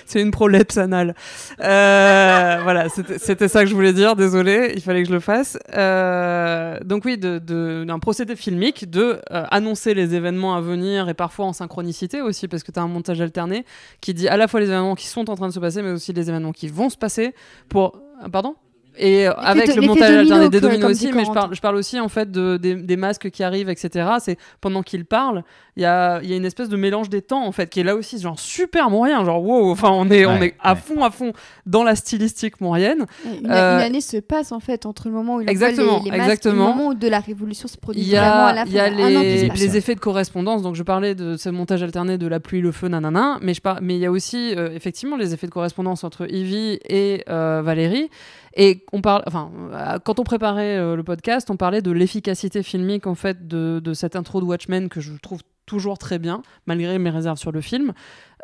c'est 0.07 0.20
une 0.20 0.31
prolepse 0.31 0.76
anale. 0.78 1.15
Euh, 1.60 2.58
voilà, 2.62 2.89
c'était 2.89 3.49
ça 3.49 3.62
que 3.62 3.70
je 3.70 3.75
voulais 3.75 3.92
dire. 3.92 4.17
Désolé, 4.17 4.73
il 4.75 4.83
fallait 4.83 5.02
que 5.02 5.08
je 5.08 5.15
le 5.15 5.20
fasse. 5.20 5.58
Euh, 5.75 6.78
donc 6.84 7.05
oui, 7.05 7.18
d'un 7.18 7.99
procédé 7.99 8.36
filmique 8.36 8.91
de 8.91 9.20
euh, 9.31 9.44
annoncer 9.50 9.94
les 9.94 10.15
événements 10.15 10.55
à 10.55 10.60
venir 10.60 11.08
et 11.08 11.15
parfois 11.15 11.47
en 11.47 11.52
synchronicité 11.52 12.20
aussi, 12.20 12.49
parce 12.49 12.62
que 12.62 12.73
tu 12.73 12.78
as 12.78 12.83
un 12.83 12.89
montage 12.89 13.20
alterné 13.20 13.65
qui 14.00 14.15
dit 14.15 14.28
à 14.28 14.36
la 14.36 14.49
fois 14.49 14.60
les 14.60 14.67
événements 14.67 14.94
qui 14.94 15.07
sont 15.07 15.31
en 15.31 15.34
train 15.34 15.49
de 15.49 15.52
se 15.52 15.60
passer, 15.60 15.83
mais 15.83 15.91
aussi 15.91 16.12
les 16.12 16.28
événements 16.28 16.52
qui 16.52 16.68
vont 16.68 16.91
se 16.91 16.97
passer. 16.97 17.34
Pour 17.68 18.00
pardon? 18.33 18.57
Et 18.98 19.28
euh, 19.28 19.32
avec 19.34 19.74
le 19.74 19.82
montage 19.82 20.14
alterné 20.16 20.48
des 20.48 20.60
dominos 20.60 20.90
aussi, 20.90 21.12
mais 21.12 21.24
je 21.24 21.30
parle, 21.32 21.54
je 21.54 21.60
parle 21.60 21.76
aussi 21.76 22.00
en 22.00 22.08
fait 22.08 22.30
de, 22.30 22.56
des, 22.56 22.74
des 22.74 22.96
masques 22.96 23.30
qui 23.30 23.42
arrivent, 23.44 23.68
etc. 23.68 24.08
C'est 24.20 24.36
pendant 24.60 24.82
qu'ils 24.82 25.04
parlent, 25.04 25.44
il 25.76 25.82
y 25.82 25.86
a, 25.86 26.20
il 26.22 26.28
y 26.28 26.32
a 26.32 26.36
une 26.36 26.44
espèce 26.44 26.68
de 26.68 26.76
mélange 26.76 27.08
des 27.08 27.22
temps 27.22 27.44
en 27.46 27.52
fait 27.52 27.70
qui 27.70 27.80
est 27.80 27.84
là 27.84 27.94
aussi 27.94 28.18
genre 28.20 28.38
super 28.38 28.90
moyen, 28.90 29.24
genre 29.24 29.42
wow, 29.44 29.70
enfin 29.70 29.90
on 29.92 30.10
est, 30.10 30.26
on 30.26 30.38
Ouais, 30.38 30.48
est 30.48 30.54
à 30.60 30.72
ouais. 30.74 30.78
fond 30.80 31.04
à 31.04 31.10
fond 31.10 31.32
dans 31.66 31.84
la 31.84 31.94
stylistique 31.94 32.60
moyenne. 32.60 33.06
Une, 33.24 33.44
une 33.46 33.50
Euh, 33.50 33.78
année 33.78 34.00
se 34.00 34.16
passe 34.16 34.50
en 34.52 34.60
fait 34.60 34.84
entre 34.86 35.08
le 35.08 35.14
moment 35.14 35.36
où 35.36 35.40
ils 35.42 35.48
Exactement, 35.50 35.98
les, 36.04 36.10
les 36.10 36.16
masques 36.16 36.30
exactement. 36.32 36.54
et 36.64 36.68
le 36.68 36.74
moment 36.74 36.86
où 36.88 36.94
de 36.94 37.08
la 37.08 37.20
révolution 37.20 37.68
se 37.68 37.76
produit 37.76 38.00
Il 38.02 38.08
y 38.08 38.12
vraiment 38.12 38.46
à 38.46 38.50
a, 38.62 38.64
il 38.66 38.72
y 38.72 38.80
a 38.80 38.88
les, 38.90 39.76
effets 39.76 39.94
de 39.94 40.00
correspondance, 40.00 40.62
donc 40.62 40.74
je 40.74 40.82
parlais 40.82 41.14
de 41.14 41.36
ce 41.36 41.48
montage 41.50 41.82
alterné 41.82 42.18
de 42.18 42.26
la 42.26 42.40
pluie, 42.40 42.60
le 42.60 42.72
feu, 42.72 42.88
nanana, 42.88 43.38
mais, 43.42 43.54
je 43.54 43.60
par- 43.60 43.78
mais 43.80 43.94
il 43.94 44.00
y 44.00 44.06
a 44.06 44.10
aussi 44.10 44.54
euh, 44.56 44.70
effectivement 44.74 45.16
les 45.16 45.34
effets 45.34 45.46
de 45.46 45.52
correspondance 45.52 46.02
entre 46.04 46.26
Ivy 46.32 46.80
et 46.88 47.22
euh, 47.28 47.62
Valérie. 47.64 48.10
Et 48.58 48.84
euh, 48.92 49.98
quand 50.04 50.18
on 50.18 50.24
préparait 50.24 50.76
euh, 50.76 50.96
le 50.96 51.04
podcast, 51.04 51.48
on 51.48 51.56
parlait 51.56 51.80
de 51.80 51.92
l'efficacité 51.92 52.64
filmique 52.64 53.06
en 53.06 53.14
fait 53.14 53.46
de, 53.46 53.80
de 53.82 53.94
cette 53.94 54.16
intro 54.16 54.40
de 54.40 54.46
Watchmen 54.46 54.88
que 54.88 55.00
je 55.00 55.12
trouve 55.16 55.42
toujours 55.64 55.96
très 55.96 56.18
bien, 56.18 56.42
malgré 56.66 56.98
mes 56.98 57.10
réserves 57.10 57.38
sur 57.38 57.52
le 57.52 57.60
film. 57.60 57.92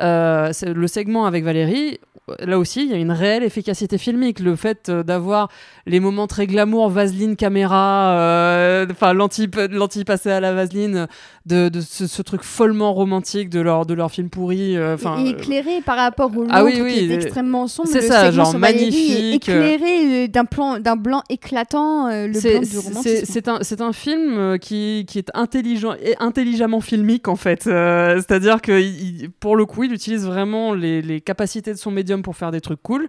Euh, 0.03 0.51
le 0.67 0.87
segment 0.89 1.25
avec 1.27 1.45
Valérie, 1.45 1.99
là 2.41 2.59
aussi, 2.59 2.83
il 2.85 2.91
y 2.91 2.95
a 2.95 2.97
une 2.97 3.13
réelle 3.13 3.45
efficacité 3.45 3.97
filmique. 3.99 4.41
Le 4.41 4.57
fait 4.57 4.89
euh, 4.89 5.03
d'avoir 5.03 5.51
les 5.87 6.01
moments 6.01 6.27
très 6.27 6.47
glamour, 6.47 6.89
vaseline, 6.89 7.37
caméra, 7.37 8.17
euh, 8.19 8.87
enfin 8.91 9.13
l'anti 9.13 9.49
l'anti 9.71 10.05
passé 10.05 10.31
à 10.31 10.41
la 10.41 10.53
vaseline, 10.55 11.07
de, 11.47 11.69
de 11.69 11.81
ce, 11.83 12.07
ce 12.07 12.23
truc 12.23 12.43
follement 12.43 12.95
romantique 12.95 13.51
de 13.51 13.61
leur 13.61 13.85
de 13.87 13.93
leur 13.95 14.11
film 14.11 14.31
pourri. 14.31 14.77
euh, 14.77 14.95
Enfin, 14.95 15.23
euh, 15.23 15.27
éclairé 15.31 15.81
par 15.85 15.97
rapport 15.97 16.35
au 16.37 16.47
Ah 16.51 16.65
oui, 16.65 16.81
oui, 16.83 16.93
qui 16.95 17.13
est 17.13 17.15
extrêmement 17.15 17.67
sombre. 17.69 17.89
c'est 17.93 18.01
ça, 18.01 18.31
genre 18.31 18.57
magnifique, 18.59 19.49
Éclairé 19.49 20.27
d'un 20.29 20.47
plan, 20.47 20.79
d'un 20.81 20.97
blanc 20.97 21.23
éclatant, 21.29 22.09
le 22.09 22.33
c'est 22.33 22.51
blanc 22.53 22.61
du 22.61 22.67
c'est- 22.67 22.79
romantisme. 22.89 23.59
c'est 23.63 23.81
un 23.83 23.93
film 23.93 24.59
qui, 24.59 25.05
qui 25.07 25.19
est 25.19 25.31
intelligent 25.35 25.93
et 26.03 26.17
intelligemment 26.19 26.81
filmique 26.81 27.29
en 27.29 27.37
fait. 27.37 27.65
C'est-à-dire 27.65 28.63
que 28.63 28.81
il- 28.81 29.29
pour 29.41 29.57
le 29.57 29.67
coup, 29.67 29.84
il 29.85 29.93
utilise 29.93 30.27
vraiment 30.27 30.73
les, 30.75 31.03
les 31.03 31.21
capacités 31.21 31.73
de 31.73 31.79
son 31.79 31.91
médium 31.91 32.23
pour 32.23 32.37
faire 32.37 32.51
des 32.51 32.61
trucs 32.61 32.83
cool. 32.83 33.09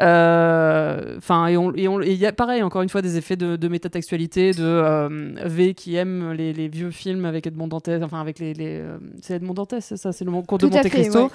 Euh, 0.00 1.14
Enfin, 1.18 1.46
et 1.48 1.56
on- 1.56 1.72
et 1.74 1.88
on- 1.88 2.00
et 2.00 2.10
il 2.12 2.18
y 2.18 2.26
a 2.26 2.32
pareil, 2.32 2.62
encore 2.62 2.82
une 2.82 2.88
fois, 2.88 3.02
des 3.02 3.16
effets 3.16 3.36
de, 3.36 3.56
de 3.56 3.68
métatextualité, 3.68 4.52
de 4.52 4.62
euh, 4.64 5.08
V 5.44 5.74
qui 5.74 5.96
aime 5.96 6.32
les, 6.32 6.52
les 6.52 6.68
vieux 6.68 6.90
films 6.90 7.24
avec 7.24 7.46
Edmond 7.46 7.68
Dantès, 7.68 8.02
enfin 8.02 8.20
avec 8.20 8.38
les. 8.38 8.54
les, 8.54 8.78
euh, 8.80 8.98
c'est 9.22 9.34
Edmond 9.34 9.54
Dantès, 9.54 9.84
c'est 9.84 9.96
ça, 9.96 10.12
c'est 10.12 10.24
le 10.24 10.30
cours 10.42 10.58
de 10.58 10.66
Monte 10.66 10.88
Cristo. 10.88 11.24
ouais. 11.24 11.28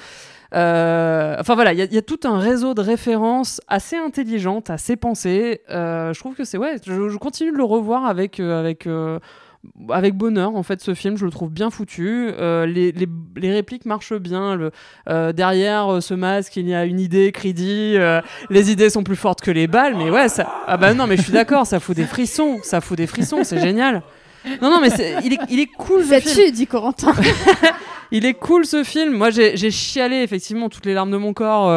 Euh, 0.53 1.35
Enfin 1.39 1.55
voilà, 1.55 1.73
il 1.73 1.79
y, 1.79 1.81
a- 1.81 1.85
il 1.85 1.93
y 1.93 1.97
a 1.97 2.01
tout 2.01 2.19
un 2.25 2.37
réseau 2.39 2.73
de 2.73 2.81
références 2.81 3.61
assez 3.67 3.95
intelligentes, 3.95 4.69
assez 4.69 4.95
pensées. 4.95 5.61
Euh, 5.69 6.13
je 6.13 6.19
trouve 6.19 6.35
que 6.35 6.43
c'est 6.43 6.57
ouais, 6.57 6.75
je, 6.85 7.09
je 7.09 7.17
continue 7.17 7.51
de 7.51 7.57
le 7.57 7.63
revoir 7.63 8.05
avec 8.05 8.39
euh, 8.39 8.59
avec 8.59 8.85
avec 9.89 10.15
bonheur 10.15 10.55
en 10.55 10.63
fait 10.63 10.81
ce 10.81 10.93
film 10.93 11.17
je 11.17 11.25
le 11.25 11.31
trouve 11.31 11.51
bien 11.51 11.69
foutu 11.69 12.31
Euh, 12.39 12.65
les, 12.65 12.91
les, 12.91 13.07
les 13.35 13.51
répliques 13.51 13.85
marchent 13.85 14.13
bien 14.13 14.55
le, 14.55 14.71
euh, 15.07 15.33
derrière 15.33 15.93
euh, 15.93 16.01
ce 16.01 16.13
masque 16.13 16.55
il 16.57 16.67
y 16.67 16.73
a 16.73 16.85
une 16.85 16.99
idée 16.99 17.31
crédit 17.31 17.93
euh, 17.95 18.21
les 18.49 18.71
idées 18.71 18.89
sont 18.89 19.03
plus 19.03 19.15
fortes 19.15 19.41
que 19.41 19.51
les 19.51 19.67
balles 19.67 19.95
mais 19.95 20.09
ouais 20.09 20.29
ça 20.29 20.51
ah 20.67 20.77
bah 20.77 20.93
non 20.93 21.05
mais 21.07 21.15
je 21.17 21.21
suis 21.23 21.31
d'accord 21.31 21.67
ça 21.67 21.79
fout 21.79 21.95
des 21.95 22.05
frissons 22.05 22.57
ça 22.63 22.81
fout 22.81 22.97
des 22.97 23.07
frissons 23.07 23.43
c'est 23.43 23.59
génial 23.59 24.01
non 24.61 24.71
non 24.71 24.79
mais 24.81 24.89
il 25.23 25.33
est, 25.33 25.39
il 25.49 25.59
est 25.59 25.67
cool 25.67 26.01
ce 26.03 26.19
film 26.19 26.35
Là-dessus, 26.35 26.51
dit 26.51 26.65
Corentin. 26.65 27.13
il 28.11 28.25
est 28.25 28.33
cool 28.33 28.65
ce 28.65 28.83
film. 28.83 29.13
Moi, 29.13 29.29
j'ai 29.29 29.69
chialé 29.69 30.23
effectivement 30.23 30.67
toutes 30.67 30.87
les 30.87 30.95
larmes 30.95 31.11
de 31.11 31.17
mon 31.17 31.31
corps 31.33 31.67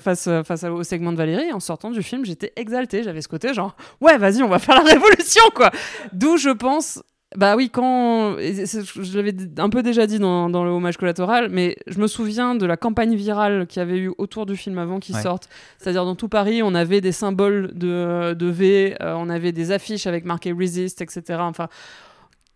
face, 0.00 0.26
face 0.46 0.64
au 0.64 0.82
segment 0.82 1.12
de 1.12 1.18
Valérie. 1.18 1.52
En 1.52 1.60
sortant 1.60 1.90
du 1.90 2.02
film, 2.02 2.24
j'étais 2.24 2.54
exaltée. 2.56 3.02
J'avais 3.02 3.20
ce 3.20 3.28
côté 3.28 3.52
genre, 3.52 3.76
ouais, 4.00 4.16
vas-y, 4.16 4.42
on 4.42 4.48
va 4.48 4.58
faire 4.58 4.76
la 4.76 4.90
révolution, 4.90 5.42
quoi. 5.54 5.70
D'où 6.14 6.38
je 6.38 6.48
pense. 6.48 7.02
Bah 7.36 7.54
oui, 7.56 7.68
quand. 7.70 8.36
Je 8.38 9.16
l'avais 9.16 9.34
un 9.58 9.68
peu 9.68 9.82
déjà 9.82 10.06
dit 10.06 10.18
dans, 10.18 10.48
dans 10.48 10.64
le 10.64 10.70
hommage 10.70 10.96
collatéral, 10.96 11.48
mais 11.50 11.76
je 11.86 11.98
me 12.00 12.06
souviens 12.06 12.54
de 12.54 12.64
la 12.66 12.76
campagne 12.76 13.14
virale 13.14 13.66
qu'il 13.66 13.80
y 13.80 13.82
avait 13.82 13.98
eu 13.98 14.10
autour 14.18 14.46
du 14.46 14.56
film 14.56 14.78
avant 14.78 14.98
qu'il 15.00 15.14
Ouais. 15.14 15.22
sorte. 15.22 15.48
C'est-à-dire, 15.78 16.04
dans 16.04 16.14
tout 16.14 16.28
Paris, 16.28 16.62
on 16.62 16.74
avait 16.74 17.00
des 17.00 17.12
symboles 17.12 17.70
de, 17.74 18.34
de 18.34 18.46
V, 18.46 18.96
euh, 19.02 19.14
on 19.16 19.28
avait 19.28 19.52
des 19.52 19.70
affiches 19.70 20.06
avec 20.06 20.24
marqué 20.24 20.52
Resist, 20.52 21.00
etc. 21.02 21.22
Enfin 21.40 21.68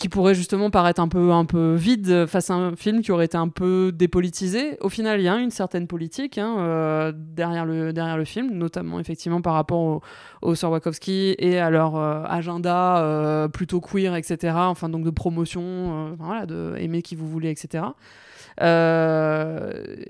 qui 0.01 0.09
pourrait 0.09 0.35
justement 0.35 0.70
paraître 0.70 0.99
un 0.99 1.09
peu, 1.09 1.31
un 1.31 1.45
peu 1.45 1.75
vide 1.75 2.25
face 2.25 2.49
à 2.49 2.55
un 2.55 2.75
film 2.75 3.03
qui 3.03 3.12
aurait 3.12 3.27
été 3.27 3.37
un 3.37 3.49
peu 3.49 3.93
dépolitisé. 3.95 4.79
Au 4.81 4.89
final, 4.89 5.20
il 5.20 5.25
y 5.25 5.29
a 5.29 5.37
une 5.37 5.51
certaine 5.51 5.87
politique 5.87 6.39
hein, 6.39 6.57
euh, 6.59 7.12
derrière, 7.15 7.67
le, 7.67 7.93
derrière 7.93 8.17
le 8.17 8.25
film, 8.25 8.51
notamment 8.57 8.99
effectivement 8.99 9.43
par 9.43 9.53
rapport 9.53 9.79
au- 9.81 10.01
aux 10.41 10.55
sœurs 10.55 10.70
Wachowski 10.70 11.35
et 11.39 11.59
à 11.59 11.69
leur 11.69 11.97
euh, 11.97 12.23
agenda 12.27 13.03
euh, 13.05 13.49
plutôt 13.49 13.83
queer, 13.83 14.17
etc. 14.17 14.55
Enfin, 14.57 14.89
donc 14.89 15.05
de 15.05 15.11
promotion, 15.11 16.17
voilà, 16.19 16.47
de 16.47 16.75
aimer 16.79 17.03
qui 17.03 17.15
vous 17.15 17.27
voulez, 17.29 17.51
etc. 17.51 17.85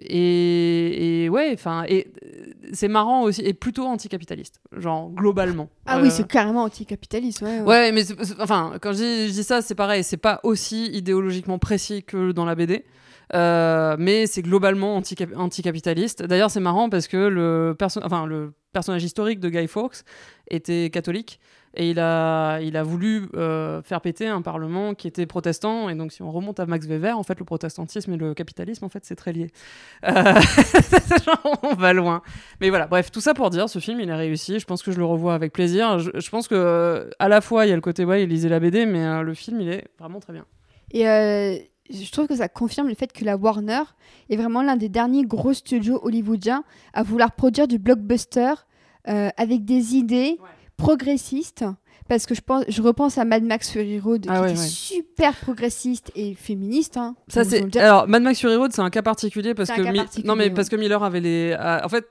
Et, 0.09 1.29
ouais, 1.31 1.51
enfin, 1.55 1.85
c'est 2.73 2.89
marrant 2.89 3.23
aussi, 3.23 3.41
et 3.43 3.55
plutôt 3.55 3.85
anticapitaliste, 3.87 4.61
genre 4.77 5.11
globalement. 5.11 5.69
Ah 5.87 5.99
Euh, 5.99 6.03
oui, 6.03 6.11
c'est 6.11 6.27
carrément 6.27 6.63
anticapitaliste. 6.65 7.43
Ouais, 7.43 7.61
ouais. 7.61 7.67
Ouais, 7.67 7.93
mais 7.93 8.03
enfin, 8.41 8.75
quand 8.81 8.93
je 8.93 8.99
dis, 8.99 9.29
je 9.29 9.33
dis 9.33 9.45
ça, 9.45 9.63
c'est 9.63 9.75
pareil, 9.75 10.03
c'est 10.05 10.17
pas 10.17 10.41
aussi 10.43 10.87
idéologiquement 10.93 11.59
précis 11.59 12.03
que 12.03 12.33
dans 12.33 12.45
la 12.45 12.55
BD. 12.55 12.85
euh, 13.33 13.95
mais 13.99 14.27
c'est 14.27 14.43
globalement 14.43 14.99
anticap- 15.01 15.37
anticapitaliste. 15.37 16.23
D'ailleurs, 16.25 16.51
c'est 16.51 16.59
marrant 16.61 16.89
parce 16.91 17.07
que 17.07 17.17
le, 17.17 17.77
perso- 17.79 18.01
enfin, 18.03 18.27
le 18.27 18.53
personnage 18.73 19.05
historique 19.05 19.39
de 19.39 19.49
Guy 19.49 19.69
Fawkes 19.69 19.99
était 20.51 20.91
catholique 20.91 21.39
et 21.75 21.91
il 21.91 22.01
a, 22.01 22.61
il 22.61 22.77
a 22.77 22.83
voulu 22.83 23.29
euh, 23.35 23.81
faire 23.83 24.01
péter 24.01 24.27
un 24.27 24.43
parlement 24.43 24.95
qui 24.95 25.07
était 25.07 25.27
protestant. 25.27 25.89
Et 25.89 25.95
donc, 25.95 26.13
si 26.13 26.23
on 26.23 26.33
remonte 26.33 26.59
à 26.59 26.67
Max 26.67 26.87
Weber, 26.87 27.17
en 27.17 27.23
fait, 27.23 27.39
le 27.39 27.45
protestantisme 27.45 28.13
et 28.13 28.17
le 28.17 28.35
capitalisme, 28.35 28.85
en 28.85 28.89
fait, 28.89 29.05
c'est 29.05 29.15
très 29.15 29.33
lié. 29.33 29.51
Euh, 30.05 30.35
on 31.63 31.75
va 31.75 31.93
loin. 31.93 32.23
Mais 32.61 32.71
voilà, 32.71 32.89
bref, 32.89 33.13
tout 33.13 33.21
ça 33.21 33.35
pour 33.35 33.51
dire, 33.51 33.69
ce 33.69 33.79
film, 33.79 34.01
il 34.01 34.11
est 34.11 34.15
réussi. 34.15 34.59
Je 34.59 34.67
pense 34.67 34.83
que 34.83 34.91
je 34.91 34.99
le 34.99 35.05
revois 35.05 35.35
avec 35.35 35.53
plaisir. 35.53 36.01
Je, 36.01 36.11
je 36.15 36.31
pense 36.31 36.49
que 36.49 36.57
euh, 36.57 37.09
à 37.21 37.29
la 37.29 37.41
fois, 37.41 37.67
il 37.67 37.69
y 37.69 37.73
a 37.73 37.77
le 37.77 37.83
côté, 37.83 38.05
ouais, 38.05 38.25
il 38.25 38.29
lisait 38.29 38.49
la 38.49 38.59
BD, 38.59 38.87
mais 38.87 39.05
euh, 39.05 39.23
le 39.23 39.35
film, 39.35 39.61
il 39.61 39.69
est 39.69 39.85
vraiment 39.99 40.19
très 40.19 40.33
bien. 40.33 40.45
Et 40.93 41.71
je 41.91 42.11
trouve 42.11 42.27
que 42.27 42.37
ça 42.37 42.49
confirme 42.49 42.89
le 42.89 42.95
fait 42.95 43.13
que 43.13 43.25
la 43.25 43.37
Warner 43.37 43.83
est 44.29 44.37
vraiment 44.37 44.63
l'un 44.63 44.77
des 44.77 44.89
derniers 44.89 45.25
gros 45.25 45.53
studios 45.53 46.01
hollywoodiens 46.03 46.65
à 46.95 47.03
vouloir 47.03 47.33
produire 47.33 47.69
du 47.69 47.79
blockbuster 47.79 48.55
euh, 49.09 49.31
avec 49.37 49.65
des 49.65 49.97
idées 49.97 50.39
progressistes. 50.81 51.75
Parce 52.11 52.27
que 52.27 52.35
je, 52.35 52.41
pense, 52.41 52.65
je 52.69 52.83
repense 52.83 53.17
à 53.19 53.25
Mad 53.25 53.45
Max 53.45 53.71
Fury 53.71 54.01
Road, 54.01 54.27
Ah 54.29 54.35
qui 54.35 54.41
ouais, 54.43 54.51
était 54.51 54.61
ouais. 54.61 54.67
super 54.67 55.33
progressiste 55.37 56.11
et 56.17 56.35
féministe. 56.35 56.97
hein, 56.97 57.15
Ça 57.29 57.45
c'est 57.45 57.77
alors 57.77 58.09
Mad 58.09 58.23
Max 58.23 58.41
Fury 58.41 58.57
Road 58.57 58.73
c'est 58.75 58.83
un 58.83 58.91
cas 58.91 59.01
particulier 59.03 59.55
parce 59.55 59.71
que 59.71 59.81
cas 59.81 59.93
Mi- 59.93 59.99
particulier, 59.99 60.27
non 60.29 60.35
mais 60.35 60.45
ouais. 60.45 60.51
parce 60.51 60.69
que 60.69 60.75
Miller 60.75 61.03
avait 61.05 61.21
les 61.21 61.57
ah, 61.57 61.83
en 61.85 61.89
fait 61.89 62.07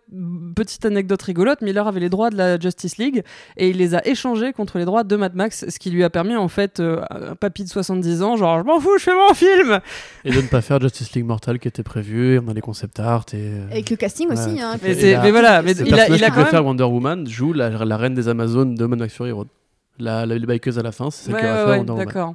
petite 0.56 0.86
anecdote 0.86 1.22
rigolote 1.22 1.62
Miller 1.62 1.86
avait 1.86 2.00
les 2.00 2.08
droits 2.10 2.30
de 2.30 2.38
la 2.38 2.58
Justice 2.58 2.98
League 2.98 3.24
et 3.58 3.70
il 3.70 3.78
les 3.78 3.94
a 3.94 4.08
échangés 4.08 4.54
contre 4.54 4.78
les 4.78 4.86
droits 4.86 5.04
de 5.04 5.16
Mad 5.18 5.36
Max 5.36 5.66
ce 5.68 5.78
qui 5.80 5.90
lui 5.90 6.04
a 6.06 6.10
permis 6.10 6.38
en 6.38 6.48
fait 6.48 6.80
euh, 6.80 7.02
un 7.12 7.36
papy 7.36 7.66
de 7.66 7.70
70 7.70 8.24
ans 8.24 8.38
genre 8.38 8.60
je 8.60 8.64
m'en 8.64 8.80
fous 8.80 8.98
je 9.00 9.04
fais 9.04 9.14
mon 9.14 9.34
film 9.34 9.80
Et 10.24 10.32
de 10.32 10.38
ne 10.42 10.48
pas 10.48 10.62
faire 10.62 10.80
Justice 10.80 11.12
League 11.14 11.26
Mortal 11.26 11.60
qui 11.60 11.68
était 11.68 11.84
prévu, 11.84 12.36
et 12.36 12.40
on 12.40 12.48
a 12.48 12.54
les 12.54 12.62
concept 12.62 13.02
art 13.02 13.26
et. 13.34 13.38
euh, 13.38 13.66
Avec 13.72 13.90
le 13.90 13.98
casting 13.98 14.30
Ouais, 14.30 14.34
aussi. 14.40 14.62
hein, 14.62 14.78
mais, 14.82 14.96
mais 14.96 15.32
voilà 15.32 15.62
mais 15.62 15.74
Le 15.74 15.86
il 15.88 15.94
a, 16.00 16.08
il 16.08 16.24
a 16.24 16.30
quand 16.30 16.38
même 16.38 16.46
faire 16.48 16.66
Wonder 16.66 16.84
Woman 16.86 17.28
joue 17.28 17.52
la, 17.52 17.70
la 17.70 17.98
reine 17.98 18.14
des 18.14 18.30
Amazones 18.30 18.76
de 18.76 18.86
Mad 18.86 19.00
Max 19.00 19.14
Fury 19.14 19.32
Road. 19.32 19.48
La, 20.00 20.26
la, 20.26 20.38
les 20.38 20.46
bikeuse 20.46 20.80
à 20.80 20.84
la 20.84 20.92
fin, 20.92 21.12
c'est 21.12 21.26
celle 21.26 21.34
Ouais, 21.36 21.42
qui 21.42 21.46
va 21.48 21.66
ouais, 21.68 21.84
faire 21.86 21.96
d'accord 21.96 22.34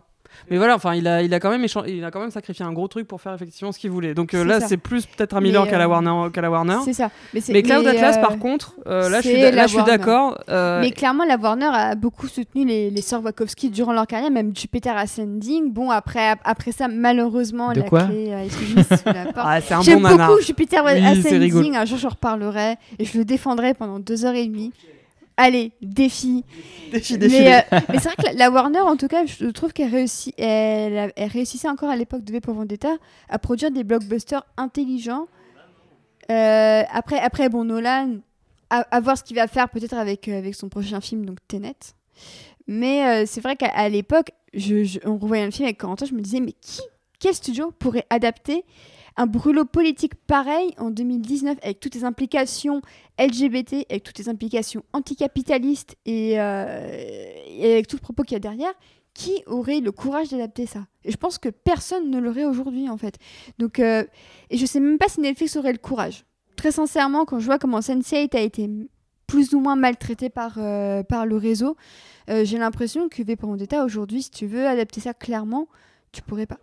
Mais 0.51 0.57
voilà, 0.59 0.75
enfin, 0.75 0.95
il 0.95 1.07
a, 1.09 1.23
il 1.23 1.33
a 1.33 1.41
quand 1.41 1.51
même 1.51 1.65
il 1.87 2.05
a 2.05 2.11
quand 2.11 2.21
même 2.21 2.31
sacrifié 2.31 2.65
un 2.65 2.73
gros 2.73 2.89
truc 2.89 3.07
pour 3.09 3.21
faire 3.21 3.33
effectivement 3.35 3.73
ce 3.73 3.79
qu'il 3.79 3.91
voulait. 3.91 4.13
Donc 4.15 4.35
euh, 4.35 4.45
là, 4.45 4.61
c'est 4.61 4.77
plus 4.77 5.07
peut-être 5.07 5.35
à 5.37 5.41
Miller 5.41 5.67
qu'à 5.67 5.79
la 5.79 5.85
euh, 5.85 5.89
Warner. 5.89 6.31
qu'à 6.33 6.43
la 6.43 6.51
Warner. 6.51 6.79
C'est 6.85 6.93
ça. 6.93 7.11
Mais, 7.33 7.41
Mais 7.49 7.63
Cloud 7.63 7.87
Atlas, 7.87 8.17
euh, 8.19 8.21
par 8.21 8.39
contre, 8.39 8.75
euh, 8.87 9.09
là, 9.09 9.21
je 9.23 9.29
suis, 9.29 9.41
là, 9.41 9.63
je 9.63 9.69
suis 9.69 9.77
Warner. 9.79 9.97
d'accord. 9.97 10.39
euh, 10.51 10.81
Mais 10.83 10.91
clairement, 10.91 11.25
la 11.25 11.37
Warner 11.37 11.71
a 11.73 11.95
beaucoup 11.95 12.27
soutenu 12.27 12.67
les, 12.67 12.91
les 12.91 13.01
sœurs 13.01 13.23
Wachowski 13.25 13.71
durant 13.71 13.93
leur 13.93 14.07
carrière, 14.07 14.31
même 14.31 14.55
Jupiter 14.55 14.95
Ascending. 14.97 15.73
Bon, 15.73 15.91
après, 15.91 16.35
après 16.45 16.73
ça, 16.73 16.89
malheureusement, 16.89 17.73
De 17.73 17.81
la 17.81 17.89
quoi 17.89 18.03
clé 18.03 18.33
a 18.35 18.43
été 18.45 18.57
mise 18.77 18.87
sous 18.89 19.07
la 19.07 19.25
porte. 19.33 19.37
ah, 19.37 19.61
c'est 19.63 19.75
un 19.75 19.81
J'aime 19.83 20.03
bon 20.03 20.17
beaucoup 20.17 20.41
Jupiter 20.43 20.83
Oui. 20.85 20.93
Ascending. 21.03 21.77
Un 21.77 21.85
jour, 21.87 21.97
je 21.97 22.09
reparlerai 22.09 22.77
et 22.99 23.05
je 23.05 23.17
le 23.17 23.25
défendrai 23.25 23.73
pendant 23.73 23.99
deux 24.01 24.25
heures 24.27 24.35
et 24.35 24.47
demie. 24.47 24.73
Allez, 25.37 25.73
défi. 25.83 26.45
Défi, 26.93 27.19
défi, 27.19 27.41
Mais, 27.41 27.57
euh, 27.57 27.79
mais 27.89 27.99
c'est 27.99 28.05
vrai 28.05 28.15
que 28.17 28.25
la, 28.27 28.33
la 28.35 28.51
Warner, 28.51 28.81
en 28.81 28.97
tout 28.97 29.09
cas, 29.09 29.27
je 29.27 29.47
trouve 29.47 29.73
qu'elle 29.73 29.91
réussit, 29.91 30.33
elle, 30.39 31.13
réussissait 31.17 31.69
encore 31.69 31.91
à 31.91 31.97
l'époque 31.97 32.23
de 32.23 32.33
V 32.33 32.41
pour 32.41 32.55
Vendetta 32.55 32.91
à 33.29 33.39
produire 33.41 33.71
des 33.73 33.83
blockbusters 33.83 34.45
intelligents. 34.57 35.27
Euh, 36.31 36.83
après, 36.91 37.19
après, 37.19 37.49
bon, 37.49 37.65
Nolan, 37.65 38.19
à, 38.71 38.81
à 38.91 39.01
voir 39.01 39.19
ce 39.19 39.25
qu'il 39.25 39.37
va 39.37 39.49
faire 39.49 39.69
peut-être 39.69 39.95
avec, 39.95 40.29
euh, 40.29 40.39
avec 40.39 40.55
son 40.55 40.69
prochain 40.69 41.01
film, 41.01 41.27
donc 41.27 41.39
Tenet. 41.49 41.75
Mais 42.67 43.27
c'est 43.27 43.41
vrai 43.43 43.57
qu'à 43.57 43.89
l'époque, 43.91 44.31
je, 44.55 44.85
je- 44.85 45.01
on 45.05 45.19
revoyait 45.19 45.45
un 45.45 45.51
film 45.51 45.67
avec 45.67 45.79
Corentin, 45.79 46.07
je 46.07 46.15
me 46.15 46.21
disais, 46.23 46.41
mais 46.41 46.53
qui, 46.53 46.81
quel 47.19 47.35
studio 47.35 47.73
pourrait 47.79 48.07
adapter 48.09 48.65
un 49.17 49.27
brûlot 49.27 49.65
politique 49.65 50.15
pareil 50.15 50.75
en 50.79 50.91
2019 50.91 51.59
avec 51.63 51.81
toutes 51.81 51.95
les 51.95 52.05
implications 52.05 52.83
LGBT, 53.19 53.87
avec 53.91 54.03
toutes 54.03 54.19
les 54.19 54.29
implications 54.29 54.85
anticapitalistes 54.93 55.97
et, 56.05 56.41
euh, 56.41 57.35
avec 57.63 57.87
tout 57.87 57.97
le 57.97 58.01
propos 58.01 58.23
qu'il 58.23 58.33
y 58.33 58.37
a 58.37 58.41
derrière, 58.41 58.73
qui 59.13 59.43
aurait 59.47 59.81
le 59.81 59.93
courage 59.93 60.31
d'adapter 60.31 60.67
ça? 60.67 60.87
Et 61.05 61.13
je 61.13 61.17
pense 61.17 61.39
que 61.39 61.49
personne 61.49 62.11
ne 62.11 62.19
l'aurait 62.19 62.45
aujourd'hui 62.45 62.89
en 62.89 62.97
fait. 62.97 63.19
Donc, 63.59 63.79
euh, 63.79 64.05
et 64.51 64.59
je 64.59 64.67
sais 64.67 64.81
même 64.81 64.99
pas 64.99 65.09
si 65.09 65.21
Netflix 65.21 65.57
aurait 65.57 65.73
le 65.73 65.79
courage. 65.79 66.25
Très 66.57 66.73
sincèrement, 66.73 67.25
quand 67.25 67.39
je 67.39 67.47
vois 67.47 67.59
comment 67.59 67.81
Sense8 67.81 68.37
a 68.37 68.41
été 68.41 68.69
plus 69.27 69.55
ou 69.55 69.61
moins 69.61 69.77
maltraité 69.77 70.29
par, 70.29 70.57
euh, 70.59 71.03
par 71.03 71.27
le 71.27 71.37
réseau, 71.37 71.77
j'ai 72.29 72.57
l'impression 72.57 73.11
que 73.11 73.23
V 73.23 73.37
pour 73.37 73.55
aujourd'hui, 73.85 74.23
si 74.23 74.31
tu 74.31 74.47
veux 74.47 74.67
adapter 74.67 75.01
ça 75.01 75.13
clairement, 75.13 75.69
tu 76.11 76.23
pourrais 76.23 76.47
pas. 76.47 76.59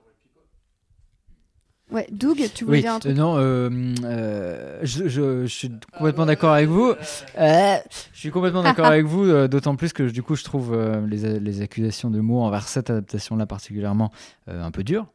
Ouais, 1.92 2.08
Doug, 2.12 2.38
tu 2.56 2.64
voulais 2.66 2.78
Oui, 2.78 2.82
dire 2.84 2.94
un 2.94 2.96
euh, 2.96 3.00
truc 3.00 3.16
non, 3.18 3.36
euh, 3.38 3.70
euh, 4.06 4.80
je, 4.84 5.08
je- 5.10 5.42
je 5.46 5.54
suis 5.54 5.70
complètement 5.98 6.26
d'accord 6.26 6.54
avec 6.54 6.70
vous. 6.70 6.94
Euh, 7.38 7.76
je 8.14 8.18
suis 8.20 8.32
complètement 8.32 8.64
d'accord 8.64 8.86
avec 8.86 9.06
vous, 9.06 9.26
euh, 9.26 9.48
d'autant 9.50 9.76
plus 9.76 9.92
que 9.92 10.04
du 10.04 10.24
coup, 10.24 10.36
je 10.36 10.44
trouve 10.46 10.74
euh, 10.74 11.06
les, 11.06 11.40
les 11.40 11.62
accusations 11.62 12.10
de 12.10 12.20
Moore 12.22 12.44
envers 12.44 12.68
cette 12.68 12.90
adaptation-là 12.90 13.46
particulièrement 13.46 14.12
euh, 14.48 14.64
un 14.64 14.72
peu 14.72 14.84
dures. 14.84 15.08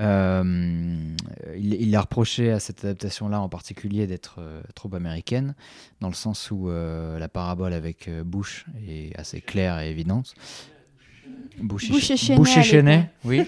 Euh, 0.00 0.42
il, 1.56 1.74
il 1.74 1.96
a 1.96 2.00
reproché 2.00 2.52
à 2.52 2.60
cette 2.60 2.84
adaptation-là 2.84 3.40
en 3.40 3.48
particulier 3.48 4.06
d'être 4.06 4.36
euh, 4.38 4.60
trop 4.74 4.94
américaine, 4.94 5.54
dans 6.00 6.08
le 6.08 6.14
sens 6.14 6.50
où 6.52 6.68
euh, 6.68 7.18
la 7.18 7.28
parabole 7.28 7.72
avec 7.72 8.06
euh, 8.08 8.22
Bush 8.24 8.64
est 8.88 9.16
assez 9.18 9.40
claire 9.40 9.80
et 9.80 9.90
évidente. 9.90 10.34
À 11.60 12.62
Cheney, 12.62 13.10
oui, 13.24 13.42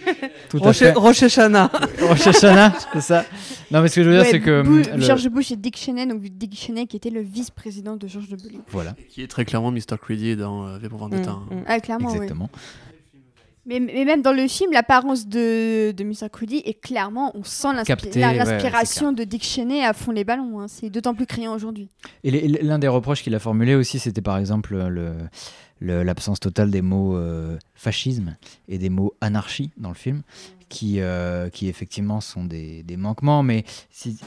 tout 0.49 0.59
à 0.59 0.61
Roche, 0.61 0.79
fait. 0.79 0.93
Roche 0.93 1.23
Hashanah. 1.23 1.71
Rosh 2.03 2.27
Hashanah, 2.27 2.73
c'est 2.93 3.01
ça. 3.01 3.25
Non, 3.71 3.81
mais 3.83 3.89
ce 3.89 3.97
que 3.97 4.03
je 4.03 4.09
veux 4.09 4.15
dire, 4.17 4.25
Ouais, 4.25 4.31
c'est 4.31 4.41
que. 4.41 4.63
Bou- 4.63 4.79
hum, 4.79 4.83
le- 4.97 5.01
George 5.01 5.29
Bush 5.29 5.53
et 5.53 5.57
Dick 5.57 5.77
Cheney, 5.77 6.07
donc 6.07 6.21
Dick 6.23 6.57
Cheney 6.59 6.87
qui 6.87 6.97
était 6.97 7.11
le 7.11 7.21
vice-président 7.21 7.97
de 7.97 8.09
George 8.09 8.29
W. 8.29 8.59
Voilà, 8.69 8.95
Qui 9.11 9.23
est 9.23 9.29
très 9.29 9.45
clairement 9.45 9.71
Mr. 9.71 9.97
Creedy 10.01 10.35
dans 10.37 10.67
euh, 10.67 10.79
V 10.79 10.89
pour 10.89 10.99
Vendetta. 10.99 11.33
Mm, 11.51 11.55
mm. 11.55 11.65
Ah, 11.67 11.81
clairement, 11.81 12.09
oui. 12.09 12.15
exactement. 12.17 12.51
Mais, 13.67 13.79
mais 13.79 14.05
même 14.07 14.23
dans 14.23 14.33
le 14.33 14.49
film, 14.49 14.73
l'apparence 14.73 15.29
de, 15.29 15.93
de 15.93 16.03
Mr. 16.03 16.29
Crudy 16.33 16.63
est 16.65 16.81
clairement, 16.81 17.31
on 17.37 17.45
sent 17.45 17.69
ouais, 17.69 18.33
l'inspiration 18.33 19.13
de 19.13 19.23
Dick 19.23 19.45
Cheney 19.45 19.85
à 19.85 19.93
fond 19.93 20.13
les 20.13 20.25
ballons. 20.25 20.61
hein. 20.61 20.67
C'est 20.67 20.89
d'autant 20.91 21.15
plus 21.15 21.27
criant 21.27 21.55
aujourd'hui. 21.55 21.89
Et 22.25 22.49
l'un 22.63 22.79
des 22.79 22.89
reproches 22.89 23.23
qu'il 23.23 23.35
a 23.35 23.39
formulé 23.39 23.75
aussi, 23.75 23.99
c'était 23.99 24.23
par 24.23 24.39
exemple 24.39 24.75
le- 24.75 24.89
le- 24.89 25.13
l'absence 25.81 26.41
totale 26.41 26.71
des 26.71 26.83
mots 26.83 27.17
euh, 27.17 27.59
fascisme 27.75 28.37
et 28.69 28.79
des 28.79 28.91
mots 28.91 29.15
anarchie 29.21 29.71
dans 29.77 29.89
le 29.89 29.95
film, 29.95 30.23
qui, 30.69 31.01
euh, 31.01 31.49
qui 31.49 31.69
effectivement 31.69 32.21
sont 32.21 32.45
des, 32.45 32.83
des 32.83 32.97
manquements. 32.97 33.43
Mais 33.43 33.65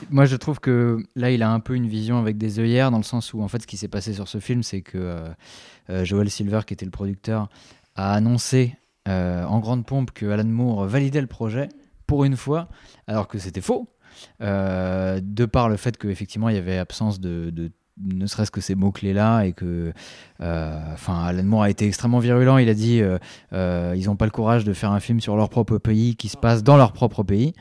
moi, 0.10 0.26
je 0.26 0.36
trouve 0.36 0.60
que 0.60 0.98
là, 1.16 1.32
il 1.32 1.44
a 1.44 1.52
un 1.52 1.60
peu 1.60 1.76
une 1.76 1.88
vision 1.88 2.18
avec 2.18 2.38
des 2.38 2.60
œillères, 2.60 2.92
dans 2.92 2.98
le 2.98 3.04
sens 3.04 3.34
où, 3.34 3.42
en 3.42 3.48
fait, 3.48 3.62
ce 3.62 3.68
qui 3.68 3.78
s'est 3.78 3.88
passé 3.88 4.14
sur 4.14 4.28
ce 4.28 4.40
film, 4.40 4.64
c'est 4.64 4.82
que 4.82 5.26
euh, 5.90 6.06
Joel 6.06 6.30
Silver, 6.30 6.62
qui 6.66 6.74
était 6.74 6.86
le 6.86 6.92
producteur, 6.92 7.50
a 7.96 8.14
annoncé 8.14 8.76
en 9.06 9.60
grande 9.60 9.86
pompe 9.86 10.12
que 10.12 10.26
Alan 10.28 10.46
Moore 10.46 10.86
validait 10.86 11.20
le 11.20 11.28
projet 11.28 11.68
pour 12.08 12.24
une 12.24 12.38
fois, 12.38 12.70
alors 13.08 13.28
que 13.28 13.38
c'était 13.38 13.62
faux. 13.62 13.90
De 14.40 15.46
par 15.46 15.68
le 15.68 15.76
fait 15.76 15.98
qu'effectivement 15.98 16.48
il 16.48 16.56
y 16.56 16.58
avait 16.58 16.78
absence 16.78 17.20
de 17.20 17.72
ne 18.02 18.26
serait-ce 18.26 18.50
que 18.52 18.60
ces 18.62 18.74
mots-clés 18.76 19.14
là 19.14 19.44
et 19.44 19.54
que 19.54 19.94
euh, 20.42 20.80
enfin 20.94 21.26
Alan 21.26 21.44
Moore 21.44 21.64
a 21.64 21.70
été 21.70 21.86
extrêmement 21.86 22.18
virulent 22.20 22.58
il 22.58 22.68
a 22.68 22.74
dit 22.74 23.02
euh, 23.02 23.20
euh, 23.54 23.94
ils 23.96 24.08
n'ont 24.08 24.16
pas 24.16 24.26
le 24.26 24.32
courage 24.32 24.64
de 24.64 24.74
faire 24.74 24.92
un 24.92 25.00
film 25.00 25.22
sur 25.22 25.36
leur 25.36 25.50
propre 25.50 25.78
pays 25.78 26.16
qui 26.16 26.28
se 26.28 26.38
passe 26.38 26.64
dans 26.64 26.76
leur 26.76 26.92
propre 26.92 27.22
pays 27.22 27.54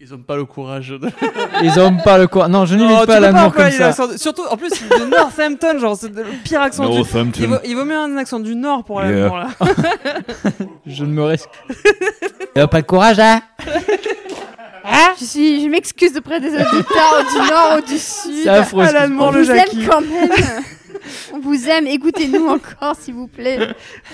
Ils 0.00 0.12
ont 0.12 0.18
pas 0.18 0.34
le 0.36 0.44
courage 0.46 0.88
de. 0.90 1.08
ils 1.62 1.72
n'ont 1.76 1.96
pas 1.98 2.18
le 2.18 2.26
courage 2.26 2.50
non 2.50 2.66
je 2.66 2.74
n'imite 2.74 2.96
pas 2.96 3.06
peux 3.06 3.12
Alan 3.14 3.32
Moore 3.32 3.44
employer 3.46 3.78
comme 3.78 3.92
ça 3.92 4.06
de- 4.08 4.16
Surtout, 4.18 4.42
en 4.50 4.56
plus, 4.56 4.68
de 4.70 5.10
Northampton, 5.10 5.78
genre, 5.78 5.96
c'est 5.96 6.14
le 6.14 6.24
pire 6.44 6.60
accent 6.60 6.88
du. 6.88 6.96
Northampton. 6.96 7.40
Il 7.40 7.46
vaut, 7.48 7.56
il 7.64 7.76
vaut 7.76 7.84
mieux 7.84 7.96
un 7.96 8.16
accent 8.18 8.40
du 8.40 8.54
Nord 8.56 8.84
pour 8.84 9.00
la 9.00 9.10
Yeah. 9.12 9.28
là. 9.28 9.48
je 10.86 11.04
ne 11.04 11.12
me 11.12 11.22
risque 11.24 11.48
il 12.56 12.58
n'a 12.60 12.68
pas 12.68 12.78
le 12.78 12.84
courage 12.84 13.18
hein? 13.20 13.40
Je, 15.18 15.24
suis, 15.24 15.64
je 15.64 15.68
m'excuse 15.68 16.16
auprès 16.16 16.40
des 16.40 16.48
auditeurs 16.48 17.24
du 17.30 17.38
Nord 17.50 17.78
ou 17.78 17.80
du 17.86 17.98
Sud. 17.98 18.42
c'est 18.44 18.48
affreux 18.48 18.84
Alan. 18.84 19.12
Moore, 19.12 19.28
On 19.28 19.32
le 19.32 19.38
vous 19.40 19.44
Jackie. 19.46 19.80
aime 19.82 19.88
quand 19.88 20.00
même. 20.00 20.30
On 21.32 21.38
vous 21.38 21.68
aime. 21.68 21.86
Écoutez-nous 21.86 22.46
encore, 22.48 22.96
s'il 22.96 23.14
vous 23.14 23.28
plaît. 23.28 23.58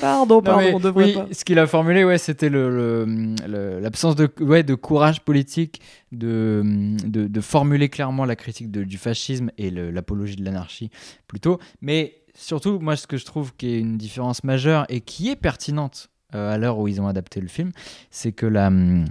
Pardon, 0.00 0.36
Non, 0.36 0.42
pardon, 0.42 0.60
mais 0.60 0.74
on 0.74 0.80
devrait 0.80 1.04
oui, 1.06 1.12
pas. 1.14 1.26
ce 1.32 1.44
qu'il 1.44 1.58
a 1.58 1.66
formulé, 1.66 2.04
ouais, 2.04 2.18
c'était 2.18 2.48
le- 2.50 2.68
le- 2.70 3.34
le- 3.48 3.80
l'absence 3.80 4.14
de, 4.14 4.28
ouais, 4.40 4.62
de 4.62 4.74
courage 4.74 5.20
politique, 5.22 5.80
de, 6.10 6.62
de, 7.06 7.26
de 7.28 7.40
formuler 7.40 7.88
clairement 7.88 8.24
la 8.26 8.36
critique 8.36 8.70
de- 8.70 8.84
du 8.84 8.98
fascisme 8.98 9.50
et 9.58 9.70
l'apologie 9.70 10.36
de 10.36 10.44
l'anarchie 10.44 10.90
plutôt. 11.28 11.58
Mais 11.80 12.16
surtout, 12.34 12.78
moi, 12.78 12.96
ce 12.96 13.06
que 13.06 13.16
je 13.16 13.24
trouve 13.24 13.54
qui 13.56 13.68
est 13.74 13.78
une 13.78 13.96
différence 13.96 14.44
majeure 14.44 14.84
et 14.90 15.00
qui 15.00 15.30
est 15.30 15.36
pertinente 15.36 16.08
euh, 16.34 16.52
à 16.52 16.58
l'heure 16.58 16.78
où 16.78 16.88
ils 16.88 17.00
ont 17.00 17.06
adapté 17.06 17.40
le 17.40 17.48
film, 17.48 17.70
c'est 18.10 18.32
que 18.32 18.46
la... 18.46 18.66
hum, 18.66 19.06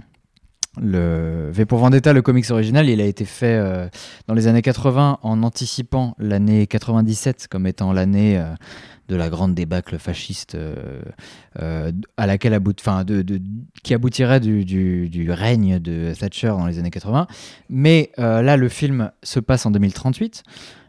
Le 0.80 1.50
V 1.52 1.66
pour 1.66 1.80
Vendetta, 1.80 2.14
le 2.14 2.22
comics 2.22 2.50
original, 2.50 2.88
il 2.88 2.98
a 3.02 3.04
été 3.04 3.26
fait 3.26 3.58
euh, 3.58 3.88
dans 4.26 4.32
les 4.32 4.46
années 4.46 4.62
80 4.62 5.18
en 5.20 5.42
anticipant 5.42 6.14
l'année 6.18 6.66
97 6.66 7.46
comme 7.50 7.66
étant 7.66 7.92
l'année 7.92 8.38
euh, 8.38 8.54
de 9.08 9.16
la 9.16 9.28
grande 9.28 9.54
débâcle 9.54 9.98
fasciste 9.98 10.54
euh, 10.54 11.92
à 12.16 12.26
laquelle 12.26 12.54
about- 12.54 12.72
qui 13.82 13.92
aboutirait 13.92 14.40
du, 14.40 15.30
règne 15.30 15.78
de 15.78 16.14
Thatcher 16.18 16.48
dans 16.48 16.64
les 16.64 16.78
années 16.78 16.90
80. 16.90 17.26
Mais 17.68 18.10
là, 18.16 18.56
le 18.56 18.68
film 18.70 19.10
se 19.22 19.40
passe 19.40 19.66
en 19.66 19.70
2038. 19.72 20.42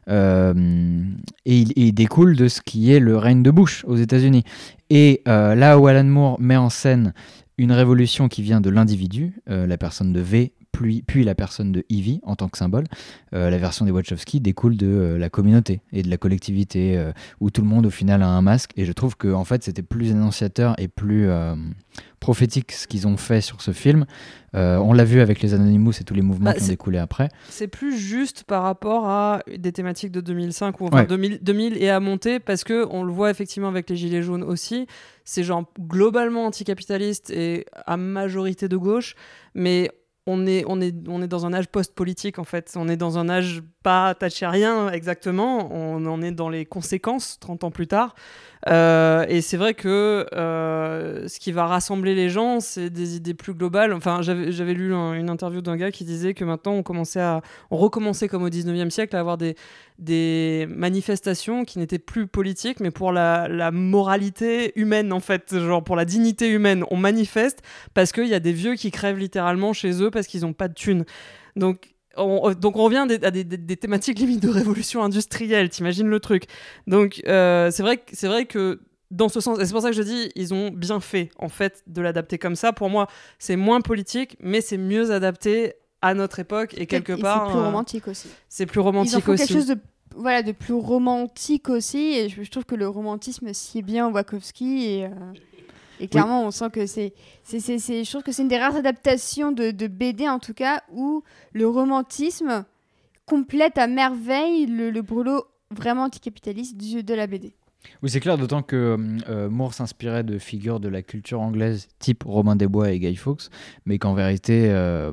euh, 0.09 1.03
et, 1.45 1.59
il, 1.75 1.93
découle 1.93 2.37
de 2.37 2.47
ce 2.47 2.61
qui 2.61 2.93
est 2.93 2.99
le 2.99 3.17
règne 3.17 3.43
de 3.43 3.51
Bush 3.51 3.83
aux 3.85 3.97
États-Unis. 3.97 4.43
Et 4.89 5.21
là 5.25 5.77
où 5.77 5.87
Alan 5.87 6.03
Moore 6.05 6.39
met 6.39 6.55
en 6.55 6.69
scène 6.69 7.13
une 7.57 7.71
révolution 7.71 8.27
qui 8.27 8.41
vient 8.41 8.61
de 8.61 8.69
l'individu, 8.69 9.41
euh, 9.49 9.67
la 9.67 9.77
personne 9.77 10.13
de 10.13 10.19
V, 10.19 10.53
puis, 10.73 11.03
puis 11.05 11.23
la 11.23 11.35
personne 11.35 11.71
de 11.71 11.85
Ivy 11.89 12.19
en 12.23 12.35
tant 12.35 12.49
que 12.49 12.57
symbole, 12.57 12.83
euh, 13.33 13.49
la 13.49 13.57
version 13.57 13.85
des 13.85 13.91
Wachowski 13.91 14.41
découle 14.41 14.75
de 14.75 14.87
euh, 14.87 15.17
la 15.17 15.29
communauté 15.29 15.79
et 15.93 16.01
de 16.03 16.09
la 16.09 16.17
collectivité, 16.17 16.97
euh, 16.97 17.13
où 17.39 17.49
tout 17.51 17.61
le 17.61 17.67
monde 17.67 17.85
au 17.85 17.89
final 17.91 18.21
a 18.23 18.27
un 18.27 18.41
masque. 18.41 18.71
Et 18.75 18.83
je 18.83 18.91
trouve 18.91 19.15
que 19.15 19.31
en 19.31 19.45
fait 19.45 19.63
c'était 19.63 19.83
plus 19.83 20.11
énonciateur 20.11 20.75
et 20.79 20.87
plus 20.89 21.29
prophétique 22.19 22.71
ce 22.71 22.87
qu'ils 22.87 23.07
ont 23.07 23.17
fait 23.17 23.41
sur 23.41 23.61
ce 23.61 23.71
film. 23.71 24.05
On 24.53 24.93
l'a 24.93 25.03
vu 25.03 25.19
avec 25.21 25.41
les 25.41 25.53
Anonymous 25.53 25.93
et 25.99 26.03
tous 26.03 26.13
les 26.13 26.21
mouvements 26.21 26.51
Bah, 26.51 26.53
qui 26.55 26.63
ont 26.63 26.67
découlé 26.67 26.97
après. 26.97 27.29
C'est 27.49 27.67
plus 27.67 27.97
juste 27.97 28.43
par 28.43 28.63
rapport 28.63 29.07
à 29.07 29.41
des 29.57 29.71
thématiques 29.71 30.11
de 30.11 30.21
2005 30.21 30.79
ou 30.81 30.85
enfin 30.87 31.01
Ouais. 31.01 31.05
2000, 31.07 31.39
2000 31.41 31.77
et 31.81 31.89
à 31.89 31.99
monter 31.99 32.39
parce 32.39 32.63
que 32.63 32.85
on 32.89 33.03
le 33.03 33.11
voit 33.11 33.29
effectivement 33.29 33.67
avec 33.69 33.89
les 33.89 33.95
gilets 33.95 34.21
jaunes 34.23 34.43
aussi. 34.43 34.87
C'est 35.25 35.43
genre 35.43 35.65
globalement 35.79 36.45
anticapitaliste 36.45 37.29
et 37.29 37.65
à 37.85 37.97
majorité 37.97 38.67
de 38.67 38.77
gauche, 38.77 39.15
mais 39.55 39.89
on 40.25 40.47
est, 40.47 40.63
on, 40.67 40.79
est, 40.79 40.95
on 41.07 41.21
est 41.21 41.27
dans 41.27 41.45
un 41.45 41.53
âge 41.53 41.67
post-politique 41.67 42.39
en 42.39 42.43
fait. 42.43 42.73
On 42.75 42.87
est 42.87 42.95
dans 42.95 43.17
un 43.17 43.29
âge 43.29 43.61
pas 43.83 44.07
attaché 44.07 44.45
à 44.45 44.49
rien 44.49 44.89
exactement. 44.89 45.69
On 45.73 46.05
en 46.05 46.21
est 46.21 46.31
dans 46.31 46.49
les 46.49 46.65
conséquences 46.65 47.39
30 47.39 47.65
ans 47.65 47.71
plus 47.71 47.87
tard. 47.87 48.15
Euh, 48.69 49.25
et 49.27 49.41
c'est 49.41 49.57
vrai 49.57 49.73
que 49.73 50.25
euh, 50.33 51.27
ce 51.27 51.39
qui 51.39 51.51
va 51.51 51.65
rassembler 51.65 52.15
les 52.15 52.29
gens, 52.29 52.59
c'est 52.59 52.89
des 52.89 53.15
idées 53.15 53.33
plus 53.33 53.53
globales. 53.53 53.93
Enfin, 53.93 54.21
j'avais 54.21 54.73
lu 54.73 54.93
une 54.93 55.29
interview 55.29 55.61
d'un 55.61 55.75
gars 55.75 55.91
qui 55.91 56.05
disait 56.05 56.33
que 56.33 56.45
maintenant 56.45 56.73
on 56.73 56.83
commençait 56.83 57.19
à, 57.19 57.41
on 57.71 57.77
recommençait 57.77 58.27
comme 58.27 58.43
au 58.43 58.49
19e 58.49 58.89
siècle 58.89 59.15
à 59.15 59.19
avoir 59.19 59.37
des, 59.37 59.55
des 59.99 60.65
manifestations 60.69 61.65
qui 61.65 61.79
n'étaient 61.79 61.99
plus 61.99 62.27
politiques, 62.27 62.79
mais 62.79 62.91
pour 62.91 63.11
la, 63.11 63.47
la, 63.49 63.71
moralité 63.71 64.71
humaine 64.79 65.11
en 65.11 65.19
fait, 65.19 65.57
genre 65.59 65.83
pour 65.83 65.95
la 65.95 66.05
dignité 66.05 66.49
humaine. 66.49 66.85
On 66.89 66.97
manifeste 66.97 67.61
parce 67.93 68.11
qu'il 68.11 68.27
y 68.27 68.35
a 68.35 68.39
des 68.39 68.53
vieux 68.53 68.75
qui 68.75 68.91
crèvent 68.91 69.19
littéralement 69.19 69.73
chez 69.73 70.01
eux 70.01 70.11
parce 70.11 70.27
qu'ils 70.27 70.41
n'ont 70.41 70.53
pas 70.53 70.67
de 70.67 70.73
thunes. 70.73 71.05
Donc 71.55 71.92
on, 72.17 72.53
donc 72.53 72.75
on 72.75 72.83
revient 72.83 73.05
à 73.21 73.31
des, 73.31 73.43
des, 73.43 73.77
thématiques 73.77 74.19
limite 74.19 74.41
de 74.41 74.49
révolution 74.49 75.03
industrielle, 75.03 75.69
t'imagines 75.69 76.07
le 76.07 76.19
truc. 76.19 76.45
Donc 76.87 77.21
euh, 77.27 77.71
c'est 77.71 77.83
vrai, 77.83 78.03
c'est 78.11 78.27
vrai 78.27 78.45
que 78.45 78.81
dans 79.11 79.29
ce 79.29 79.39
sens, 79.39 79.59
et 79.59 79.65
c'est 79.65 79.71
pour 79.71 79.81
ça 79.81 79.89
que 79.89 79.95
je 79.95 80.01
dis, 80.01 80.31
ils 80.35 80.53
ont 80.53 80.69
bien 80.69 80.99
fait 80.99 81.29
en 81.37 81.49
fait 81.49 81.83
de 81.87 82.01
l'adapter 82.01 82.37
comme 82.37 82.55
ça. 82.55 82.73
Pour 82.73 82.89
moi, 82.89 83.07
c'est 83.39 83.55
moins 83.55 83.81
politique, 83.81 84.37
mais 84.39 84.61
c'est 84.61 84.77
mieux 84.77 85.11
adapté 85.11 85.73
à 86.01 86.13
notre 86.13 86.39
époque 86.39 86.73
et 86.77 86.85
quelque 86.85 87.13
part. 87.13 87.47
C'est 87.47 87.51
plus 87.51 87.59
euh, 87.59 87.65
romantique 87.65 88.07
aussi. 88.07 88.27
C'est 88.49 88.65
plus 88.65 88.79
romantique 88.79 89.13
ils 89.13 89.17
en 89.17 89.21
font 89.21 89.31
aussi. 89.33 89.47
quelque 89.47 89.57
chose 89.57 89.67
de 89.67 89.77
voilà 90.15 90.43
de 90.43 90.51
plus 90.51 90.73
romantique 90.73 91.69
aussi, 91.69 92.13
et 92.13 92.29
je, 92.29 92.49
trouve 92.49 92.65
que 92.65 92.75
le 92.75 92.87
romantisme 92.87 93.51
s'y 93.53 93.79
est 93.79 93.83
bien 93.83 94.11
Wachowski 94.11 94.85
et. 94.85 95.05
Euh, 95.05 95.09
et 95.99 96.07
clairement, 96.07 96.45
on 96.45 96.51
sent 96.51 96.69
que 96.71 96.85
c'est, 96.85 97.13
c'est, 97.43 97.59
c'est, 97.59 98.03
je 98.03 98.09
trouve 98.09 98.23
que 98.23 98.31
c'est 98.31 98.41
une 98.41 98.47
des 98.47 98.57
rares 98.57 98.75
adaptations 98.75 99.51
de, 99.51 99.71
de, 99.71 99.87
BD, 99.87 100.27
en 100.27 100.39
tout 100.39 100.53
cas, 100.53 100.83
où 100.91 101.23
le 101.53 101.67
romantisme 101.67 102.65
complète 103.25 103.77
à 103.77 103.87
merveille 103.87 104.65
le, 104.65 104.89
le 104.89 105.01
brûlot 105.01 105.45
vraiment 105.71 106.03
anticapitaliste 106.03 106.77
du, 106.77 107.03
de 107.03 107.13
la 107.13 107.27
BD. 107.27 107.53
Oui, 108.01 108.09
c'est 108.09 108.19
clair, 108.19 108.37
d'autant 108.37 108.61
que 108.61 108.97
euh, 109.27 109.49
Moore 109.49 109.73
s'inspirait 109.73 110.23
de 110.23 110.37
figures 110.37 110.79
de 110.79 110.87
la 110.87 111.01
culture 111.01 111.41
anglaise 111.41 111.87
type 111.99 112.23
Robin 112.23 112.55
des 112.55 112.67
Bois 112.67 112.91
et 112.91 112.99
Guy 112.99 113.15
Fawkes, 113.15 113.49
mais 113.85 113.97
qu'en 113.97 114.13
vérité, 114.13 114.69
euh, 114.69 115.11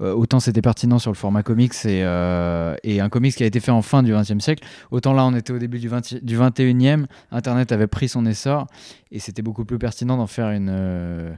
autant 0.00 0.40
c'était 0.40 0.62
pertinent 0.62 0.98
sur 0.98 1.10
le 1.10 1.16
format 1.16 1.42
comics 1.42 1.72
et, 1.84 2.00
et, 2.82 3.00
un 3.00 3.08
comics 3.08 3.34
qui 3.34 3.42
a 3.42 3.46
été 3.46 3.60
fait 3.60 3.70
en 3.70 3.82
fin 3.82 4.02
du 4.02 4.12
XXe 4.12 4.38
siècle, 4.38 4.64
autant 4.90 5.12
là 5.12 5.24
on 5.24 5.34
était 5.34 5.52
au 5.52 5.58
début 5.58 5.78
du, 5.78 5.88
20, 5.88 6.22
du 6.22 6.38
21e, 6.38 7.06
Internet 7.30 7.72
avait 7.72 7.86
pris 7.86 8.08
son 8.08 8.26
essor 8.26 8.66
et 9.12 9.18
c'était 9.18 9.42
beaucoup 9.42 9.64
plus 9.64 9.78
pertinent 9.78 10.16
d'en 10.16 10.26
faire 10.26 10.50
une. 10.50 11.36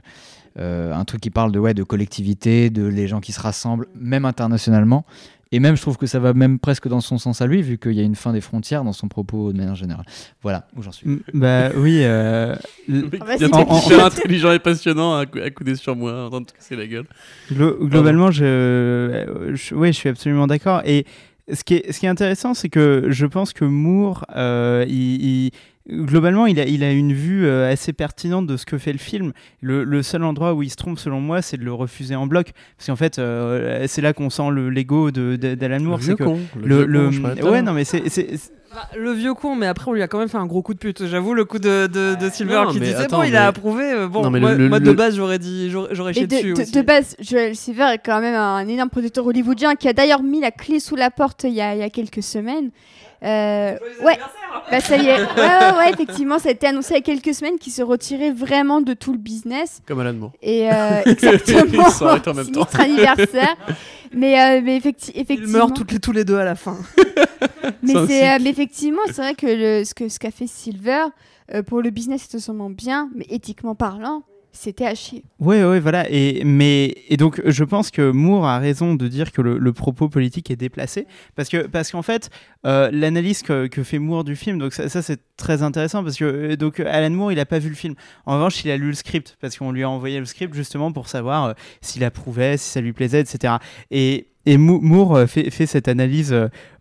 un 0.57 1.05
truc 1.05 1.21
qui 1.21 1.29
parle 1.29 1.51
de, 1.51 1.59
ouais, 1.59 1.73
de 1.73 1.83
collectivité, 1.83 2.69
de 2.69 2.85
les 2.85 3.07
gens 3.07 3.19
qui 3.19 3.31
se 3.31 3.39
rassemblent, 3.39 3.87
même 3.95 4.25
internationalement, 4.25 5.05
et 5.51 5.59
même, 5.59 5.77
je 5.77 5.81
trouve 5.81 5.97
que 5.97 6.07
ça 6.07 6.19
va 6.19 6.33
même 6.33 6.59
presque 6.59 6.87
dans 6.87 7.01
son 7.01 7.17
sens 7.17 7.41
à 7.41 7.47
lui, 7.47 7.61
vu 7.61 7.77
qu'il 7.77 7.93
y 7.93 7.99
a 7.99 8.03
une 8.03 8.15
fin 8.15 8.33
des 8.33 8.41
frontières 8.41 8.83
dans 8.83 8.93
son 8.93 9.07
propos 9.07 9.53
de 9.53 9.57
manière 9.57 9.75
générale. 9.75 10.05
Voilà 10.41 10.67
où 10.75 10.81
j'en 10.81 10.91
suis. 10.91 11.07
Mm, 11.07 11.19
bah 11.33 11.69
oui. 11.75 11.99
Euh, 12.03 12.55
intelligent 12.89 14.51
et 14.51 14.59
passionnant 14.59 15.15
à, 15.15 15.25
couder 15.25 15.75
sur 15.75 15.95
moi, 15.95 16.25
en 16.25 16.29
train 16.29 16.41
de 16.41 16.51
casser 16.51 16.75
la 16.75 16.87
gueule. 16.87 17.05
globalement, 17.51 18.31
je, 18.31 19.53
je, 19.53 19.85
je 19.85 19.91
suis 19.91 20.09
absolument 20.09 20.47
d'accord. 20.47 20.81
Et 20.85 21.05
ce 21.53 21.63
qui 21.63 21.75
est, 21.75 21.91
ce 21.91 21.99
qui 21.99 22.05
est 22.05 22.09
intéressant, 22.09 22.53
c'est 22.53 22.69
que 22.69 23.05
je 23.09 23.25
pense 23.25 23.53
que 23.53 23.63
Moore, 23.63 24.25
euh, 24.35 24.85
il, 24.87 25.51
globalement, 25.89 26.45
il 26.45 26.59
a, 26.59 26.65
il 26.65 26.83
a 26.83 26.91
une 26.91 27.13
vue 27.13 27.45
euh, 27.45 27.71
assez 27.71 27.93
pertinente 27.93 28.47
de 28.47 28.57
ce 28.57 28.65
que 28.65 28.77
fait 28.77 28.91
le 28.91 28.97
film. 28.97 29.33
Le, 29.61 29.83
le, 29.83 30.03
seul 30.03 30.23
endroit 30.23 30.53
où 30.53 30.63
il 30.63 30.69
se 30.69 30.75
trompe, 30.75 30.99
selon 30.99 31.21
moi, 31.21 31.41
c'est 31.41 31.57
de 31.57 31.63
le 31.63 31.73
refuser 31.73 32.15
en 32.15 32.27
bloc. 32.27 32.51
Parce 32.77 32.87
qu'en 32.87 32.95
fait, 32.95 33.19
euh, 33.19 33.85
c'est 33.87 34.01
là 34.01 34.13
qu'on 34.13 34.29
sent 34.29 34.49
l'ego 34.51 35.11
d'Alan 35.11 35.79
Moore. 35.79 35.99
Le, 36.07 36.15
con, 36.15 36.39
le, 36.61 36.85
le, 36.85 37.09
ouais, 37.43 37.61
non, 37.61 37.73
mais 37.73 37.83
c'est 37.83 38.03
bah, 38.75 38.89
le 38.97 39.11
vieux 39.13 39.33
con, 39.33 39.55
mais 39.55 39.65
après 39.65 39.89
on 39.89 39.93
lui 39.93 40.01
a 40.01 40.09
quand 40.09 40.19
même 40.19 40.27
fait 40.27 40.37
un 40.37 40.45
gros 40.45 40.61
coup 40.61 40.73
de 40.73 40.79
pute. 40.79 41.05
J'avoue, 41.05 41.33
le 41.33 41.45
coup 41.45 41.57
de, 41.57 41.87
de, 41.87 42.29
Silver 42.29 42.65
qui 42.71 42.79
disait 42.79 43.07
bon, 43.07 43.23
il 43.23 43.35
a 43.35 43.47
approuvé. 43.47 43.85
Euh, 43.85 44.07
bon, 44.07 44.29
moi, 44.29 44.79
de 44.79 44.91
base, 44.91 45.15
j'aurais 45.15 45.39
dit, 45.39 45.69
j'aurais 45.69 46.13
chié 46.13 46.27
dessus. 46.27 46.53
De, 46.53 46.61
aussi. 46.61 46.71
de 46.71 46.81
base, 46.81 47.15
Joel 47.19 47.55
Silver 47.55 47.93
est 47.93 48.01
quand 48.05 48.19
même 48.19 48.35
un 48.35 48.67
énorme 48.67 48.89
producteur 48.89 49.25
hollywoodien 49.25 49.75
qui 49.75 49.87
a 49.87 49.93
d'ailleurs 49.93 50.21
mis 50.21 50.41
la 50.41 50.51
clé 50.51 50.79
sous 50.79 50.95
la 50.95 51.11
porte 51.11 51.45
il 51.45 51.53
y 51.53 51.61
a, 51.61 51.75
il 51.75 51.79
y 51.79 51.83
a 51.83 51.89
quelques 51.89 52.23
semaines. 52.23 52.71
Euh, 53.23 53.77
ouais, 54.03 54.17
bah 54.69 54.79
ça 54.79 54.97
y 54.97 55.07
est. 55.07 55.19
Ouais, 55.19 55.77
ouais, 55.77 55.91
effectivement, 55.91 56.37
ça 56.39 56.49
a 56.49 56.51
été 56.51 56.67
annoncé 56.67 56.93
il 56.93 56.97
y 56.97 56.99
a 56.99 57.01
quelques 57.01 57.33
semaines 57.33 57.57
qu'il 57.57 57.73
se 57.73 57.81
retirait 57.81 58.31
vraiment 58.31 58.81
de 58.81 58.93
tout 58.93 59.11
le 59.11 59.17
business. 59.17 59.81
Comme 59.87 59.99
Alan 59.99 60.13
Moore. 60.13 60.33
Et 60.41 60.71
euh, 60.71 61.01
exactement. 61.05 61.89
Sinistre 61.89 62.79
anniversaire. 62.79 63.55
Mais, 64.13 64.39
euh, 64.39 64.61
mais 64.63 64.77
effecti 64.77 65.11
effectivement. 65.15 65.47
Ils 65.47 65.57
meurent 65.57 65.73
toutes 65.73 65.91
les, 65.91 65.99
tous 65.99 66.11
les 66.11 66.25
deux 66.25 66.37
à 66.37 66.45
la 66.45 66.55
fin. 66.55 66.77
mais, 67.83 67.95
euh, 67.95 68.37
mais 68.41 68.49
effectivement, 68.49 69.01
c'est 69.07 69.21
vrai 69.21 69.35
que 69.35 69.47
le, 69.47 69.83
ce 69.83 69.93
qu'a 69.93 70.09
ce 70.09 70.19
qu'a 70.19 70.31
fait 70.31 70.47
Silver, 70.47 71.05
euh, 71.53 71.63
pour 71.63 71.81
le 71.81 71.89
business, 71.89 72.27
c'est 72.29 72.39
sûrement 72.39 72.69
bien, 72.69 73.09
mais 73.15 73.25
éthiquement 73.29 73.75
parlant, 73.75 74.23
c'était 74.57 74.85
à 74.85 74.95
chier. 74.95 75.23
Oui, 75.39 75.61
oui, 75.61 75.79
voilà. 75.79 76.09
Et, 76.09 76.43
mais, 76.43 76.95
et 77.09 77.17
donc, 77.17 77.41
je 77.45 77.63
pense 77.63 77.91
que 77.91 78.11
Moore 78.11 78.45
a 78.45 78.57
raison 78.57 78.95
de 78.95 79.07
dire 79.07 79.31
que 79.31 79.41
le, 79.41 79.73
propos 79.73 80.09
politique 80.09 80.49
est 80.49 80.55
déplacé. 80.55 81.07
Parce 81.35 81.49
qu'en 81.49 81.63
parce 81.71 81.91
qu'en 81.91 82.01
fait, 82.01 82.29
euh, 82.65 82.89
l'analyse 82.91 83.43
que, 83.43 83.67
que, 83.67 83.83
fait 83.83 83.99
Moore 83.99 84.23
du 84.23 84.35
film, 84.35 84.57
donc 84.57 84.73
ça, 84.73 84.89
c'est 84.89 85.19
très 85.37 85.61
intéressant. 85.61 86.03
Parce 86.03 86.17
que 86.17 86.25
euh, 86.25 86.55
donc, 86.55 86.79
Alan 86.79 87.09
Moore, 87.11 87.31
il 87.31 87.35
n'a 87.35 87.45
pas 87.45 87.59
vu 87.59 87.69
le 87.69 87.75
film. 87.75 87.93
En 88.25 88.35
revanche, 88.35 88.65
il 88.65 88.71
a 88.71 88.77
lu 88.77 88.87
le 88.87 88.93
script. 88.93 89.37
Parce 89.39 89.57
qu'on 89.57 89.71
lui 89.71 89.83
a 89.83 89.89
envoyé 89.89 90.19
le 90.19 90.25
script 90.25 90.53
justement 90.53 90.91
pour 90.91 91.07
savoir 91.07 91.45
euh, 91.45 91.53
s'il 91.81 92.03
approuvait, 92.03 92.57
si 92.57 92.69
ça 92.69 92.81
lui 92.81 92.93
plaisait, 92.93 93.21
etc. 93.21 93.55
Et. 93.91 94.27
Et 94.49 94.55
Moore 94.55 95.27
fait 95.27 95.65
cette 95.65 95.89
analyse 95.89 96.33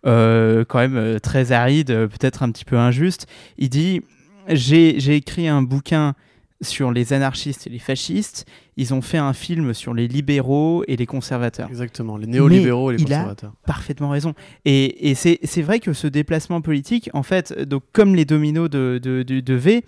quand 0.05 0.75
même 0.75 1.19
très 1.19 1.51
aride, 1.51 1.89
peut-être 1.89 2.45
un 2.45 2.53
petit 2.53 2.65
peu 2.65 2.77
injuste. 2.77 3.27
Il 3.59 3.71
dit 3.71 4.03
J'ai 4.47 5.17
écrit 5.17 5.49
un 5.49 5.63
bouquin 5.63 6.15
sur 6.63 6.91
les 6.91 7.13
anarchistes 7.13 7.67
et 7.67 7.71
les 7.71 7.79
fascistes, 7.79 8.47
ils 8.77 8.95
ont 8.95 9.03
fait 9.03 9.19
un 9.19 9.33
film 9.33 9.75
sur 9.75 9.93
les 9.93 10.09
libéraux 10.09 10.85
et 10.89 10.97
les 10.97 11.07
conservateurs. 11.07 11.69
Exactement, 11.69 12.17
les 12.17 12.27
néolibéraux 12.27 12.91
et 12.91 12.97
les 12.97 13.05
conservateurs. 13.05 13.53
Il 13.53 13.65
a 13.65 13.67
parfaitement 13.67 14.09
raison. 14.09 14.35
Et, 14.65 15.11
et 15.11 15.15
c'est 15.15 15.63
vrai 15.63 15.81
que 15.81 15.93
ce 15.93 16.07
déplacement 16.07 16.61
politique, 16.61 17.11
en 17.13 17.23
fait, 17.23 17.53
donc, 17.59 17.83
comme 17.93 18.15
les 18.15 18.25
dominos 18.25 18.71
de, 18.71 18.99
de, 19.03 19.23
de, 19.23 19.55
V, 19.55 19.85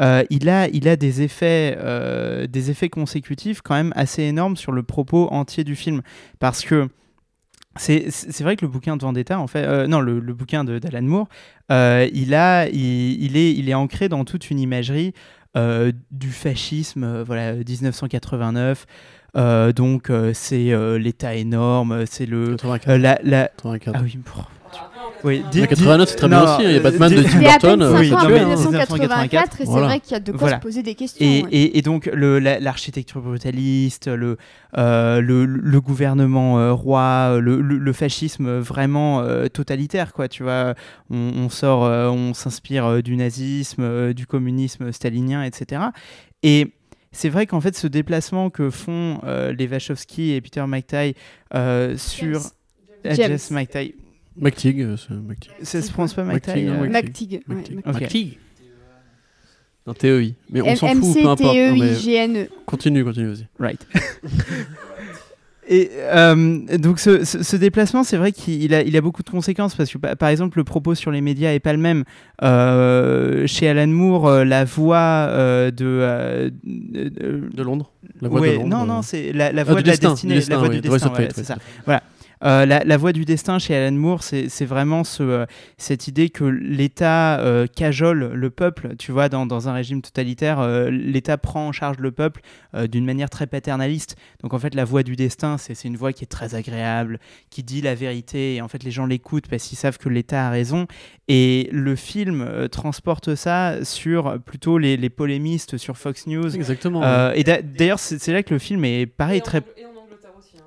euh, 0.00 0.24
il, 0.30 0.48
a, 0.48 0.68
il 0.68 0.88
a 0.88 0.96
des 0.96 1.22
effets, 1.22 1.76
euh, 1.78 2.46
des 2.46 2.70
effets 2.70 2.88
consécutifs 2.88 3.60
quand 3.62 3.74
même 3.74 3.92
assez 3.96 4.22
énormes 4.22 4.56
sur 4.56 4.72
le 4.72 4.82
propos 4.82 5.28
entier 5.30 5.64
du 5.64 5.76
film. 5.76 6.02
Parce 6.38 6.64
que 6.64 6.88
c'est 7.78 8.40
vrai 8.40 8.56
que 8.56 8.64
le 8.64 8.70
bouquin 8.70 8.96
de 8.96 9.02
Vendetta, 9.02 9.38
en 9.38 9.46
fait, 9.46 9.64
euh, 9.64 9.86
non, 9.86 10.00
le, 10.00 10.18
le 10.18 10.32
bouquin 10.32 10.64
d'Alan 10.64 11.02
Moore, 11.02 11.28
il, 11.68 12.34
a, 12.34 12.68
il, 12.68 13.22
il, 13.22 13.36
est, 13.36 13.52
il 13.52 13.68
est 13.68 13.74
ancré 13.74 14.08
dans 14.08 14.24
toute 14.24 14.50
une 14.50 14.58
imagerie 14.58 15.12
euh, 15.56 15.92
du 16.10 16.30
fascisme, 16.30 17.04
euh, 17.04 17.24
voilà, 17.24 17.54
1989. 17.54 18.86
Euh, 19.36 19.72
donc 19.72 20.10
c'est 20.32 20.72
l'État 20.98 21.34
énorme, 21.34 22.04
c'est 22.06 22.26
le 22.26 22.56
84. 22.56 22.96
la, 22.96 23.18
la... 23.22 23.48
84. 23.62 23.92
Ah 23.94 24.00
oui, 24.02 24.18
oui, 25.24 25.44
89 25.52 26.08
c'est 26.08 26.16
très 26.16 26.28
bien 26.28 26.42
aussi, 26.42 26.64
hein. 26.64 26.68
il 26.68 26.72
y 26.72 26.76
a 26.76 26.80
Batman 26.80 27.14
de 27.14 27.22
Tim 27.22 27.40
Burton. 27.40 27.82
Oui, 27.98 28.12
en 28.12 28.28
1984 28.28 29.60
et 29.60 29.66
c'est 29.66 29.70
vrai 29.70 30.00
qu'il 30.00 30.12
y 30.12 30.14
a 30.14 30.20
de 30.20 30.32
quoi 30.32 30.50
se 30.50 30.56
poser 30.56 30.82
des 30.82 30.94
questions. 30.94 31.24
Et, 31.24 31.44
et, 31.50 31.78
et 31.78 31.82
donc 31.82 32.10
l'architecture 32.12 33.20
brutaliste, 33.20 34.08
le, 34.08 34.36
euh, 34.76 35.20
le, 35.20 35.46
le, 35.46 35.80
gouvernement 35.80 36.58
euh, 36.58 36.72
roi, 36.72 37.38
le, 37.40 37.60
le, 37.60 37.92
fascisme 37.92 38.58
vraiment 38.58 39.20
euh, 39.20 39.48
totalitaire, 39.48 40.12
quoi, 40.12 40.28
tu 40.28 40.42
vois, 40.42 40.74
on, 41.10 41.16
on 41.16 41.48
sort, 41.48 41.80
on 41.82 42.34
s'inspire 42.34 43.02
du 43.02 43.16
nazisme, 43.16 44.12
du 44.12 44.26
communisme 44.26 44.92
stalinien, 44.92 45.42
etc. 45.42 45.82
Et 46.42 46.74
c'est 47.12 47.28
vrai 47.30 47.46
qu'en 47.46 47.60
fait, 47.60 47.76
ce 47.76 47.86
déplacement 47.86 48.50
que 48.50 48.70
font 48.70 49.20
les 49.24 49.66
Wachowski 49.66 50.32
et 50.32 50.40
Peter 50.40 50.64
McTighe 50.66 51.14
sur 51.96 52.40
James. 53.04 53.28
Jess 53.28 53.50
McTighe, 53.50 53.94
McTig, 54.38 54.82
euh, 54.82 54.96
ça 55.62 55.82
se 55.82 55.90
prononce 55.92 56.14
pas 56.14 56.24
McTig 56.24 56.68
McTig. 56.68 57.42
McTig. 57.46 58.38
Non, 59.86 59.94
TEI. 59.94 60.34
Mais 60.50 60.62
on 60.62 60.74
s'en 60.74 60.88
fout, 60.94 61.14
peu 61.14 61.28
importe. 61.28 61.56
M-C-T-E-I-G-N-E. 61.56 62.48
Continue, 62.66 63.04
continue, 63.04 63.28
vas-y. 63.28 63.46
Right. 63.58 63.86
Et 65.68 65.90
euh, 65.94 66.60
donc 66.78 67.00
ce, 67.00 67.24
ce, 67.24 67.56
déplacement, 67.56 68.04
c'est 68.04 68.16
vrai 68.16 68.30
qu'il 68.30 68.72
a, 68.72 68.82
il 68.82 68.96
a 68.96 69.00
beaucoup 69.00 69.24
de 69.24 69.30
conséquences 69.30 69.74
parce 69.74 69.90
que 69.90 69.98
par 69.98 70.28
exemple 70.28 70.58
le 70.58 70.64
propos 70.64 70.94
sur 70.94 71.10
les 71.10 71.20
médias 71.20 71.52
est 71.52 71.58
pas 71.60 71.72
le 71.72 71.80
même. 71.80 72.04
Euh, 72.42 73.48
chez 73.48 73.68
Alan 73.68 73.88
Moore, 73.88 74.28
euh, 74.28 74.44
la 74.44 74.64
voix 74.64 75.26
de, 75.26 76.52
de, 76.62 77.48
de 77.52 77.62
Londres? 77.64 77.90
La 78.20 78.28
voix 78.28 78.40
de 78.46 78.52
Londres. 78.54 78.68
Non, 78.68 78.86
non, 78.86 79.02
c'est 79.02 79.32
la, 79.32 79.50
la 79.50 79.64
voix 79.64 79.82
de 79.82 79.88
la 79.88 79.96
destinée, 79.96 80.40
la 80.48 80.56
voix 80.58 80.68
du 80.68 80.80
destin. 80.80 81.08
Voilà, 81.08 81.30
c'est 81.34 81.44
ça. 81.44 81.56
Voilà. 81.84 82.02
Euh, 82.44 82.66
la, 82.66 82.84
la 82.84 82.96
voix 82.98 83.12
du 83.12 83.24
destin 83.24 83.58
chez 83.58 83.74
Alan 83.74 83.96
Moore, 83.96 84.22
c'est 84.22 84.64
vraiment 84.64 85.04
ce, 85.04 85.22
euh, 85.22 85.46
cette 85.78 86.06
idée 86.06 86.28
que 86.28 86.44
l'État 86.44 87.40
euh, 87.40 87.66
cajole 87.66 88.32
le 88.34 88.50
peuple. 88.50 88.94
Tu 88.98 89.10
vois, 89.10 89.28
dans, 89.28 89.46
dans 89.46 89.68
un 89.68 89.72
régime 89.72 90.02
totalitaire, 90.02 90.60
euh, 90.60 90.90
l'État 90.90 91.38
prend 91.38 91.68
en 91.68 91.72
charge 91.72 91.96
le 91.98 92.12
peuple 92.12 92.42
euh, 92.74 92.86
d'une 92.86 93.06
manière 93.06 93.30
très 93.30 93.46
paternaliste. 93.46 94.16
Donc 94.42 94.52
en 94.52 94.58
fait, 94.58 94.74
la 94.74 94.84
voix 94.84 95.02
du 95.02 95.16
destin, 95.16 95.56
c'est 95.58 95.84
une 95.84 95.96
voix 95.96 96.12
qui 96.12 96.24
est 96.24 96.28
très 96.28 96.54
agréable, 96.54 97.20
qui 97.48 97.62
dit 97.62 97.80
la 97.80 97.94
vérité. 97.94 98.56
Et 98.56 98.60
en 98.60 98.68
fait, 98.68 98.82
les 98.82 98.90
gens 98.90 99.06
l'écoutent 99.06 99.48
parce 99.48 99.64
qu'ils 99.64 99.78
savent 99.78 99.98
que 99.98 100.08
l'État 100.08 100.46
a 100.46 100.50
raison. 100.50 100.86
Et 101.28 101.68
le 101.72 101.96
film 101.96 102.42
euh, 102.46 102.68
transporte 102.68 103.34
ça 103.34 103.82
sur 103.84 104.38
plutôt 104.44 104.78
les, 104.78 104.96
les 104.96 105.10
polémistes 105.10 105.78
sur 105.78 105.96
Fox 105.96 106.26
News. 106.26 106.54
Exactement. 106.54 107.02
Euh, 107.02 107.32
et 107.34 107.44
d'a- 107.44 107.62
d'ailleurs, 107.62 107.98
c'est 107.98 108.18
c'est 108.18 108.32
là 108.32 108.42
que 108.42 108.52
le 108.52 108.58
film 108.58 108.84
est 108.84 109.06
pareil, 109.06 109.40
très. 109.40 109.62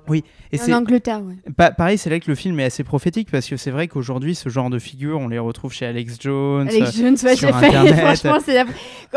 Oui, 0.08 0.24
et 0.52 0.56
c'est 0.58 0.72
En 0.74 0.78
Angleterre, 0.78 1.20
ouais. 1.22 1.34
pa- 1.56 1.70
pareil, 1.70 1.98
c'est 1.98 2.10
là 2.10 2.18
que 2.20 2.28
le 2.28 2.34
film 2.34 2.58
est 2.60 2.64
assez 2.64 2.82
prophétique 2.84 3.28
parce 3.30 3.46
que 3.48 3.56
c'est 3.56 3.70
vrai 3.70 3.86
qu'aujourd'hui, 3.88 4.34
ce 4.34 4.48
genre 4.48 4.70
de 4.70 4.78
figures, 4.78 5.18
on 5.20 5.28
les 5.28 5.38
retrouve 5.38 5.72
chez 5.72 5.86
Alex 5.86 6.16
Jones. 6.20 6.68
Alex 6.68 6.96
Jones, 6.96 7.16
ouais, 7.22 7.36
sur. 7.36 7.48
Franchement, 7.50 8.38
c'est 8.44 8.54
la... 8.54 8.64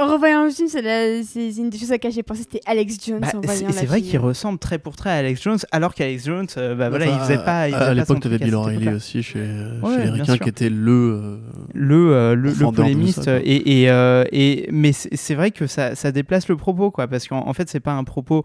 en 0.03 0.11
revoyant 0.11 0.43
le 0.45 0.51
film, 0.51 0.67
c'est 0.67 0.81
la- 0.81 1.17
une 1.57 1.69
des 1.69 1.77
choses 1.77 1.91
à 1.91 1.95
laquelle 1.95 2.11
j'ai 2.11 2.23
pensé, 2.23 2.41
c'était 2.41 2.61
Alex 2.65 2.97
Jones. 3.05 3.19
Bah, 3.21 3.53
c'est 3.53 3.85
vrai 3.85 4.01
qu'il 4.01 4.19
ressemble 4.19 4.59
très 4.59 4.77
pour 4.79 4.95
très 4.95 5.09
à 5.09 5.13
Alex 5.15 5.41
Jones, 5.41 5.59
alors 5.71 5.93
qu'Alex 5.95 6.25
Jones, 6.25 6.47
euh, 6.57 6.75
bah, 6.75 6.89
voilà, 6.89 7.05
Enfin, 7.05 7.15
il 7.15 7.19
faisait 7.21 7.43
pas. 7.43 7.67
Il 7.69 7.73
à- 7.73 7.77
faisait 7.79 7.85
à 7.85 7.87
pas 7.87 7.93
l'époque, 7.93 8.19
tu 8.21 8.27
avais 8.27 8.37
Bill 8.39 8.55
O'Reilly 8.55 8.89
aussi 8.89 9.23
chez, 9.23 9.39
euh, 9.39 9.79
Ouais, 9.81 9.95
chez 9.97 10.03
les 10.03 10.09
Ricains 10.11 10.37
qui 10.37 10.49
était 10.49 10.69
le. 10.69 10.91
euh, 10.91 11.37
le, 11.73 12.13
euh, 12.13 12.35
le, 12.35 12.51
polémiste 12.71 13.27
et, 13.27 13.81
et, 13.83 13.89
euh, 13.89 14.23
et 14.31 14.67
mais 14.71 14.91
c'est 14.91 15.15
c'est 15.15 15.35
vrai 15.35 15.51
que 15.51 15.67
ça, 15.67 15.95
ça 15.95 16.11
déplace 16.11 16.47
le 16.47 16.55
propos 16.57 16.91
quoi 16.91 17.07
parce 17.07 17.27
qu'en 17.27 17.47
en 17.47 17.53
fait 17.53 17.69
c'est 17.69 17.79
pas 17.79 17.93
un 17.93 18.03
propos 18.03 18.43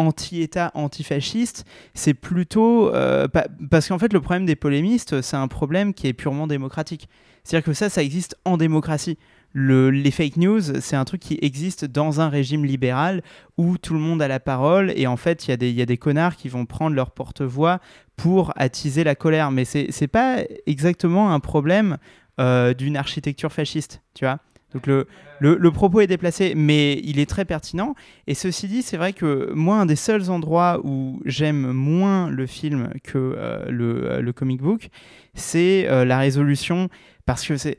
anti-État, 0.00 0.70
antifasciste, 0.74 1.64
c'est 1.94 2.14
plutôt 2.14 2.92
euh, 2.94 3.28
pa- 3.28 3.46
parce 3.70 3.88
qu'en 3.88 3.98
fait 3.98 4.12
le 4.12 4.20
problème 4.20 4.46
des 4.46 4.56
polémistes, 4.56 5.20
c'est 5.22 5.36
un 5.36 5.48
problème 5.48 5.94
qui 5.94 6.06
est 6.08 6.12
purement 6.12 6.46
démocratique. 6.46 7.08
C'est-à-dire 7.44 7.64
que 7.64 7.72
ça, 7.72 7.88
ça 7.88 8.02
existe 8.02 8.36
en 8.44 8.56
démocratie. 8.56 9.18
Le, 9.52 9.90
les 9.90 10.10
fake 10.12 10.36
news, 10.36 10.60
c'est 10.80 10.94
un 10.94 11.04
truc 11.04 11.20
qui 11.20 11.38
existe 11.42 11.84
dans 11.84 12.20
un 12.20 12.28
régime 12.28 12.64
libéral 12.64 13.22
où 13.58 13.78
tout 13.78 13.94
le 13.94 14.00
monde 14.00 14.22
a 14.22 14.28
la 14.28 14.38
parole 14.38 14.92
et 14.94 15.08
en 15.08 15.16
fait 15.16 15.48
il 15.48 15.50
y, 15.50 15.82
a 15.82 15.86
des- 15.86 15.96
connards 15.96 16.36
qui 16.36 16.48
vont 16.48 16.66
prendre 16.66 16.94
leur 16.94 17.10
porte-voix 17.10 17.80
pour 18.16 18.52
attiser 18.56 19.02
la 19.02 19.16
colère. 19.16 19.50
Mais 19.50 19.64
c'est 19.64 20.08
pas 20.08 20.38
exactement 20.66 21.32
un 21.34 21.40
problème 21.40 21.98
euh, 22.38 22.74
d'une 22.74 22.96
architecture 22.96 23.52
fasciste, 23.52 24.02
tu 24.14 24.24
vois. 24.24 24.38
Donc 24.72 24.86
le, 24.86 25.06
le, 25.40 25.56
le 25.56 25.70
propos 25.70 26.00
est 26.00 26.06
déplacé, 26.06 26.54
mais 26.54 27.00
il 27.04 27.18
est 27.18 27.28
très 27.28 27.44
pertinent. 27.44 27.94
Et 28.26 28.34
ceci 28.34 28.68
dit, 28.68 28.82
c'est 28.82 28.96
vrai 28.96 29.12
que 29.12 29.52
moi, 29.52 29.76
un 29.76 29.86
des 29.86 29.96
seuls 29.96 30.30
endroits 30.30 30.80
où 30.84 31.20
j'aime 31.24 31.72
moins 31.72 32.28
le 32.30 32.46
film 32.46 32.90
que 33.02 33.18
euh, 33.18 33.64
le, 33.68 34.10
euh, 34.10 34.20
le 34.20 34.32
comic 34.32 34.60
book, 34.60 34.90
c'est 35.34 35.88
euh, 35.88 36.04
la 36.04 36.18
résolution, 36.18 36.88
parce 37.26 37.46
que 37.46 37.56
c'est 37.56 37.78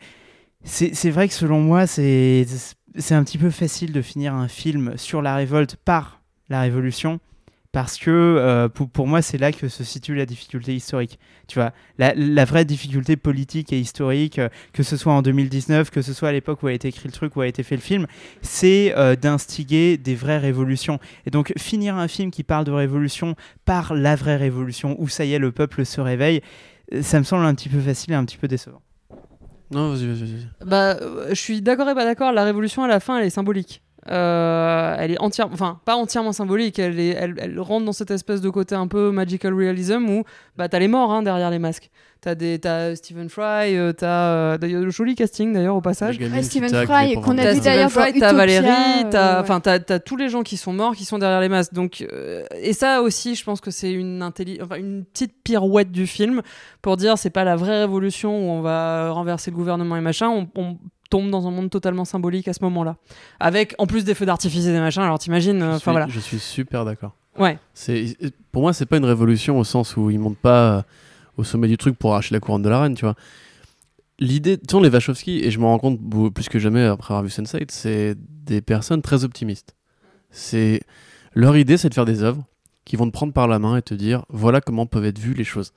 c'est 0.63 1.09
vrai 1.09 1.27
que 1.27 1.33
selon 1.33 1.59
moi, 1.59 1.87
c'est 1.87 2.45
c'est 2.95 3.15
un 3.15 3.23
petit 3.23 3.39
peu 3.39 3.49
facile 3.49 3.93
de 3.93 4.01
finir 4.01 4.35
un 4.35 4.47
film 4.47 4.93
sur 4.95 5.23
la 5.23 5.35
révolte 5.35 5.75
par 5.75 6.21
la 6.49 6.61
révolution. 6.61 7.19
Parce 7.71 7.97
que 7.97 8.09
euh, 8.09 8.67
pour, 8.67 8.89
pour 8.89 9.07
moi, 9.07 9.21
c'est 9.21 9.37
là 9.37 9.53
que 9.53 9.69
se 9.69 9.85
situe 9.85 10.13
la 10.13 10.25
difficulté 10.25 10.75
historique. 10.75 11.17
Tu 11.47 11.57
vois, 11.57 11.71
la, 11.97 12.13
la 12.15 12.43
vraie 12.43 12.65
difficulté 12.65 13.15
politique 13.15 13.71
et 13.71 13.79
historique, 13.79 14.39
euh, 14.39 14.49
que 14.73 14.83
ce 14.83 14.97
soit 14.97 15.13
en 15.13 15.21
2019, 15.21 15.89
que 15.89 16.01
ce 16.01 16.11
soit 16.11 16.29
à 16.29 16.31
l'époque 16.33 16.63
où 16.63 16.67
a 16.67 16.73
été 16.73 16.89
écrit 16.89 17.07
le 17.07 17.13
truc, 17.13 17.35
où 17.37 17.41
a 17.41 17.47
été 17.47 17.63
fait 17.63 17.75
le 17.75 17.81
film, 17.81 18.07
c'est 18.41 18.93
euh, 18.97 19.15
d'instiguer 19.15 19.97
des 19.97 20.15
vraies 20.15 20.37
révolutions. 20.37 20.99
Et 21.25 21.29
donc, 21.29 21.53
finir 21.57 21.95
un 21.95 22.09
film 22.09 22.29
qui 22.29 22.43
parle 22.43 22.65
de 22.65 22.71
révolution 22.71 23.35
par 23.63 23.93
la 23.93 24.17
vraie 24.17 24.37
révolution, 24.37 24.97
où 24.99 25.07
ça 25.07 25.23
y 25.23 25.33
est, 25.33 25.39
le 25.39 25.53
peuple 25.53 25.85
se 25.85 26.01
réveille, 26.01 26.41
euh, 26.93 27.01
ça 27.01 27.19
me 27.19 27.23
semble 27.23 27.45
un 27.45 27.55
petit 27.55 27.69
peu 27.69 27.79
facile 27.79 28.11
et 28.11 28.17
un 28.17 28.25
petit 28.25 28.37
peu 28.37 28.49
décevant. 28.49 28.81
Non, 29.71 29.93
vas-y, 29.93 30.07
vas-y, 30.07 30.19
vas-y. 30.19 30.47
Bah, 30.65 30.97
je 31.29 31.35
suis 31.35 31.61
d'accord 31.61 31.87
et 31.87 31.95
pas 31.95 32.03
d'accord. 32.03 32.33
La 32.33 32.43
révolution 32.43 32.83
à 32.83 32.89
la 32.89 32.99
fin, 32.99 33.17
elle 33.17 33.27
est 33.27 33.29
symbolique. 33.29 33.81
Euh, 34.09 34.95
elle 34.97 35.11
est 35.11 35.21
entièrement, 35.21 35.53
enfin 35.53 35.79
pas 35.85 35.95
entièrement 35.95 36.31
symbolique. 36.31 36.79
Elle, 36.79 36.99
est, 36.99 37.09
elle, 37.09 37.35
elle 37.37 37.59
rentre 37.59 37.85
dans 37.85 37.93
cette 37.93 38.09
espèce 38.09 38.41
de 38.41 38.49
côté 38.49 38.73
un 38.73 38.87
peu 38.87 39.11
magical 39.11 39.53
realism 39.53 40.09
où 40.09 40.23
bah 40.57 40.67
t'as 40.69 40.79
les 40.79 40.87
morts 40.87 41.11
hein, 41.11 41.21
derrière 41.21 41.51
les 41.51 41.59
masques. 41.59 41.91
T'as 42.19 42.35
des, 42.35 42.59
t'as 42.59 42.95
Stephen 42.95 43.29
Fry, 43.29 43.75
euh, 43.77 43.93
t'as 43.93 44.07
euh, 44.33 44.57
d'ailleurs 44.57 44.81
le 44.83 44.91
joli 44.91 45.15
casting 45.15 45.53
d'ailleurs 45.53 45.75
au 45.75 45.81
passage. 45.81 46.17
Ouais, 46.19 46.29
qui 46.29 46.43
Stephen 46.43 46.69
Fry, 46.85 47.13
qu'on 47.15 47.37
a 47.37 47.43
T'as 47.43 47.53
vu 47.53 47.61
d'ailleurs 47.61 47.89
Stephen 47.89 48.09
Fry, 48.11 48.19
t'as 48.19 48.33
Valérie, 48.33 49.09
t'as, 49.09 49.37
euh, 49.37 49.41
enfin 49.41 49.59
t'as, 49.59 49.79
t'as 49.79 49.99
tous 49.99 50.17
les 50.17 50.29
gens 50.29 50.41
qui 50.43 50.57
sont 50.57 50.73
morts, 50.73 50.95
qui 50.95 51.05
sont 51.05 51.17
derrière 51.19 51.41
les 51.41 51.49
masques. 51.49 51.73
Donc 51.73 52.03
euh, 52.11 52.43
et 52.59 52.73
ça 52.73 53.01
aussi, 53.03 53.35
je 53.35 53.43
pense 53.43 53.61
que 53.61 53.69
c'est 53.71 53.91
une 53.91 54.21
intelli- 54.21 54.61
enfin, 54.63 54.75
une 54.75 55.03
petite 55.05 55.33
pirouette 55.43 55.91
du 55.91 56.05
film 56.07 56.41
pour 56.81 56.97
dire 56.97 57.17
c'est 57.19 57.29
pas 57.31 57.43
la 57.43 57.55
vraie 57.55 57.81
révolution 57.81 58.31
où 58.35 58.51
on 58.51 58.61
va 58.61 59.11
renverser 59.11 59.51
le 59.51 59.55
gouvernement 59.57 59.95
et 59.97 60.01
machin. 60.01 60.29
On, 60.29 60.47
on 60.55 60.77
tombe 61.11 61.29
dans 61.29 61.45
un 61.45 61.51
monde 61.51 61.69
totalement 61.69 62.05
symbolique 62.05 62.47
à 62.47 62.53
ce 62.53 62.63
moment-là, 62.63 62.95
avec 63.39 63.75
en 63.77 63.85
plus 63.85 64.03
des 64.03 64.15
feux 64.15 64.25
d'artifice 64.25 64.65
et 64.65 64.71
des 64.71 64.79
machins. 64.79 65.03
Alors 65.03 65.19
t'imagines, 65.19 65.59
Je 65.59 65.65
euh, 65.65 65.77
voilà. 65.85 66.07
Je 66.07 66.19
suis 66.19 66.39
super 66.39 66.85
d'accord. 66.85 67.15
Ouais. 67.37 67.59
Pour 68.51 68.63
moi 68.63 68.73
c'est 68.73 68.87
pas 68.87 68.97
une 68.97 69.05
révolution 69.05 69.59
au 69.59 69.63
sens 69.63 69.95
où 69.95 70.09
ils 70.09 70.19
montent 70.19 70.39
pas 70.39 70.77
euh, 70.77 70.81
au 71.37 71.43
sommet 71.43 71.67
du 71.67 71.77
truc 71.77 71.97
pour 71.99 72.13
arracher 72.13 72.33
la 72.33 72.39
couronne 72.39 72.63
de 72.63 72.69
la 72.69 72.81
reine, 72.81 72.95
tu 72.95 73.05
vois. 73.05 73.15
L'idée, 74.19 74.57
tu 74.57 74.63
sais, 74.69 74.81
les 74.81 74.89
Wachowski 74.89 75.39
et 75.43 75.51
je 75.51 75.59
m'en 75.59 75.69
rends 75.69 75.79
compte 75.79 75.99
plus 76.33 76.47
que 76.47 76.59
jamais 76.59 76.83
après 76.85 77.13
avoir 77.13 77.23
vu 77.23 77.29
Sense8, 77.29 77.65
c'est 77.69 78.15
des 78.17 78.61
personnes 78.61 79.01
très 79.01 79.23
optimistes. 79.23 79.75
C'est 80.29 80.81
leur 81.33 81.57
idée, 81.57 81.77
c'est 81.77 81.89
de 81.89 81.93
faire 81.93 82.05
des 82.05 82.23
œuvres 82.23 82.43
qui 82.85 82.95
vont 82.95 83.07
te 83.07 83.11
prendre 83.11 83.33
par 83.33 83.47
la 83.47 83.59
main 83.59 83.77
et 83.77 83.81
te 83.81 83.93
dire 83.93 84.25
voilà 84.29 84.61
comment 84.61 84.85
peuvent 84.85 85.05
être 85.05 85.19
vues 85.19 85.33
les 85.33 85.43
choses. 85.43 85.73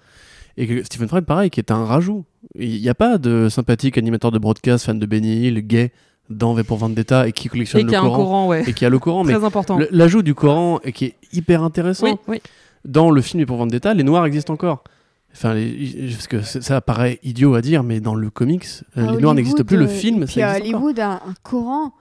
Et 0.56 0.66
que 0.66 0.82
Stephen 0.84 1.08
Fry, 1.08 1.22
pareil, 1.22 1.50
qui 1.50 1.60
est 1.60 1.70
un 1.70 1.84
rajout. 1.84 2.24
Il 2.58 2.80
n'y 2.80 2.88
a 2.88 2.94
pas 2.94 3.18
de 3.18 3.48
sympathique 3.48 3.98
animateur 3.98 4.30
de 4.30 4.38
broadcast, 4.38 4.86
fan 4.86 4.98
de 4.98 5.06
Benny 5.06 5.46
Hill, 5.46 5.60
gay 5.66 5.92
dans 6.30 6.54
V 6.54 6.62
pour 6.62 6.78
Vendetta 6.78 7.26
et 7.28 7.32
qui 7.32 7.48
collectionne 7.48 7.80
Et 7.80 7.84
le 7.84 7.90
y 7.92 7.94
a 7.96 8.00
un 8.00 8.02
Coran. 8.04 8.16
courant, 8.16 8.46
ouais. 8.48 8.62
Et 8.68 8.72
qui 8.72 8.84
a 8.84 8.88
le 8.88 8.98
Coran, 8.98 9.24
mais 9.24 9.34
Très 9.34 9.44
important. 9.44 9.78
L'ajout 9.90 10.22
du 10.22 10.34
Coran 10.34 10.80
et 10.84 10.92
qui 10.92 11.06
est 11.06 11.14
hyper 11.32 11.62
intéressant. 11.62 12.06
Oui, 12.06 12.12
oui. 12.28 12.42
Dans 12.84 13.10
le 13.10 13.20
film 13.20 13.42
et 13.42 13.46
pour 13.46 13.56
Vendetta, 13.56 13.92
les 13.94 14.04
Noirs 14.04 14.24
existent 14.26 14.52
encore. 14.52 14.84
Enfin, 15.34 15.54
les- 15.54 16.10
parce 16.12 16.28
que 16.28 16.42
ça 16.42 16.80
paraît 16.80 17.18
idiot 17.24 17.54
à 17.54 17.60
dire, 17.60 17.82
mais 17.82 17.98
dans 18.00 18.14
le 18.14 18.30
comics, 18.30 18.64
euh, 18.96 19.08
à 19.08 19.12
les 19.12 19.18
Noirs 19.20 19.34
n'existent 19.34 19.62
Hollywood, 19.62 19.66
plus. 19.66 19.76
Le 19.78 19.84
euh, 19.84 20.00
film, 20.00 20.22
et 20.22 20.26
puis 20.26 20.34
ça 20.36 20.50
à 20.50 20.58
existe 20.58 20.74
encore. 20.76 20.84
Hollywood, 20.86 21.00
un, 21.00 21.10
un 21.10 21.34
Coran. 21.42 21.92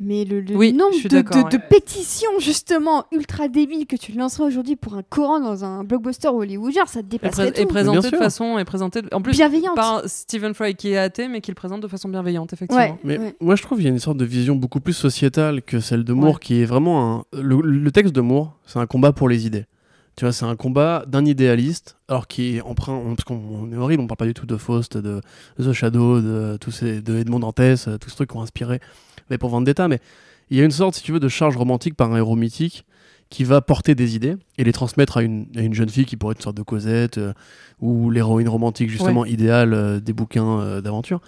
Mais 0.00 0.24
le, 0.24 0.40
le 0.40 0.54
Oui, 0.54 0.72
nombre 0.72 0.94
de, 1.02 1.08
de- 1.08 1.50
de 1.50 1.56
pétitions, 1.68 2.30
justement, 2.38 3.06
ultra 3.10 3.48
débiles 3.48 3.84
que 3.86 3.96
tu 3.96 4.12
lancerais 4.12 4.44
aujourd'hui 4.44 4.76
pour 4.76 4.94
un 4.94 5.02
Coran 5.02 5.40
dans 5.40 5.64
un 5.64 5.82
blockbuster 5.82 6.28
hollywoodien, 6.28 6.86
ça 6.86 7.00
te 7.00 7.06
Et, 7.06 7.08
dépasserait 7.08 7.50
pré- 7.50 7.62
et 7.62 7.64
tout. 7.64 7.68
présenté 7.72 7.98
de 8.02 8.06
sûr. 8.06 8.18
façon, 8.18 8.58
et 8.58 8.64
présenté 8.64 9.00
en 9.10 9.20
plus 9.20 9.32
Bienveillante. 9.32 9.74
par 9.74 10.02
Stephen 10.06 10.54
Fry 10.54 10.76
qui 10.76 10.90
est 10.90 10.98
athée, 10.98 11.26
mais 11.26 11.40
qui 11.40 11.50
le 11.50 11.56
présente 11.56 11.80
de 11.80 11.88
façon 11.88 12.08
bienveillante, 12.08 12.52
effectivement. 12.52 12.80
Ouais. 12.84 12.94
Mais 13.02 13.18
Ouais. 13.18 13.36
moi, 13.40 13.56
je 13.56 13.62
trouve 13.62 13.78
qu'il 13.78 13.86
y 13.88 13.90
a 13.90 13.92
une 13.92 13.98
sorte 13.98 14.18
de 14.18 14.24
vision 14.24 14.54
beaucoup 14.54 14.78
plus 14.78 14.92
sociétale 14.92 15.62
que 15.62 15.80
celle 15.80 16.04
de 16.04 16.12
Moore, 16.12 16.34
Ouais. 16.34 16.40
qui 16.40 16.62
est 16.62 16.64
vraiment 16.64 17.16
un. 17.16 17.24
Le, 17.40 17.60
le 17.60 17.90
texte 17.90 18.14
de 18.14 18.20
Moore, 18.20 18.56
c'est 18.66 18.78
un 18.78 18.86
combat 18.86 19.10
pour 19.12 19.28
les 19.28 19.46
idées. 19.46 19.66
Tu 20.16 20.24
vois, 20.24 20.32
c'est 20.32 20.44
un 20.44 20.54
combat 20.56 21.04
d'un 21.08 21.24
idéaliste, 21.24 21.96
alors 22.06 22.28
qui 22.28 22.56
est 22.56 22.60
emprunt. 22.60 22.92
on- 22.94 23.16
Parce 23.16 23.24
qu'on 23.24 23.34
on 23.34 23.72
est 23.72 23.76
horrible, 23.76 24.02
on 24.04 24.06
parle 24.06 24.16
pas 24.18 24.26
du 24.26 24.34
tout 24.34 24.46
de 24.46 24.56
Faust, 24.56 24.96
de 24.96 25.20
The 25.60 25.72
Shadow, 25.72 26.20
de, 26.20 26.56
tous 26.60 26.70
ces, 26.70 27.00
de 27.02 27.16
Edmond 27.18 27.40
Dantès, 27.40 27.88
euh, 27.88 27.98
tout 27.98 28.10
ce 28.10 28.14
truc 28.14 28.30
qui 28.30 28.36
ont 28.36 28.42
inspiré. 28.42 28.80
Mais 29.30 29.38
pour 29.38 29.50
Vendetta, 29.50 29.88
mais 29.88 30.00
il 30.50 30.56
y 30.56 30.60
a 30.60 30.64
une 30.64 30.70
sorte, 30.70 30.94
si 30.94 31.02
tu 31.02 31.12
veux, 31.12 31.20
de 31.20 31.28
charge 31.28 31.56
romantique 31.56 31.94
par 31.94 32.12
un 32.12 32.16
héros 32.16 32.36
mythique 32.36 32.84
qui 33.30 33.44
va 33.44 33.60
porter 33.60 33.94
des 33.94 34.16
idées 34.16 34.36
et 34.56 34.64
les 34.64 34.72
transmettre 34.72 35.18
à 35.18 35.22
une, 35.22 35.46
à 35.54 35.60
une 35.60 35.74
jeune 35.74 35.90
fille 35.90 36.06
qui 36.06 36.16
pourrait 36.16 36.32
être 36.32 36.38
une 36.38 36.44
sorte 36.44 36.56
de 36.56 36.62
Cosette 36.62 37.18
euh, 37.18 37.34
ou 37.80 38.10
l'héroïne 38.10 38.48
romantique 38.48 38.88
justement 38.88 39.26
idéale 39.26 39.74
euh, 39.74 40.00
des 40.00 40.14
bouquins 40.14 40.60
euh, 40.60 40.80
d'aventure. 40.80 41.20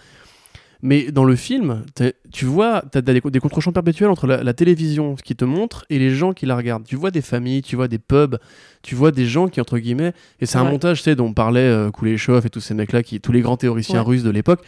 Mais 0.83 1.13
dans 1.13 1.25
le 1.25 1.37
film, 1.37 1.85
tu 2.33 2.47
vois, 2.47 2.83
tu 2.91 2.97
as 2.97 3.03
des, 3.03 3.21
des 3.21 3.39
contre-champs 3.39 3.73
perpétuels 3.73 4.09
entre 4.09 4.27
la, 4.27 4.43
la 4.43 4.55
télévision, 4.55 5.15
qui 5.15 5.37
te 5.37 5.45
montre, 5.45 5.85
et 5.91 5.99
les 5.99 6.09
gens 6.11 6.33
qui 6.33 6.47
la 6.47 6.57
regardent. 6.57 6.85
Tu 6.87 6.97
vois 6.97 7.11
des 7.11 7.21
familles, 7.21 7.61
tu 7.61 7.77
vois 7.77 7.87
des 7.87 7.99
pubs, 7.99 8.39
tu 8.81 8.95
vois 8.95 9.11
des 9.11 9.27
gens 9.27 9.49
qui, 9.49 9.61
entre 9.61 9.77
guillemets, 9.79 10.15
et 10.41 10.47
c'est 10.47 10.57
un 10.57 10.65
montage, 10.65 10.99
tu 10.99 11.03
sais, 11.05 11.15
dont 11.17 11.27
on 11.27 11.33
parlait 11.35 11.61
euh, 11.61 11.91
Kuleshov 11.91 12.47
et 12.47 12.49
tous 12.49 12.61
ces 12.61 12.73
mecs-là, 12.73 13.03
qui, 13.03 13.21
tous 13.21 13.31
les 13.33 13.43
grands 13.43 13.59
théoriciens 13.59 14.01
Ouais. 14.01 14.07
russes 14.07 14.23
de 14.23 14.31
l'époque, 14.31 14.63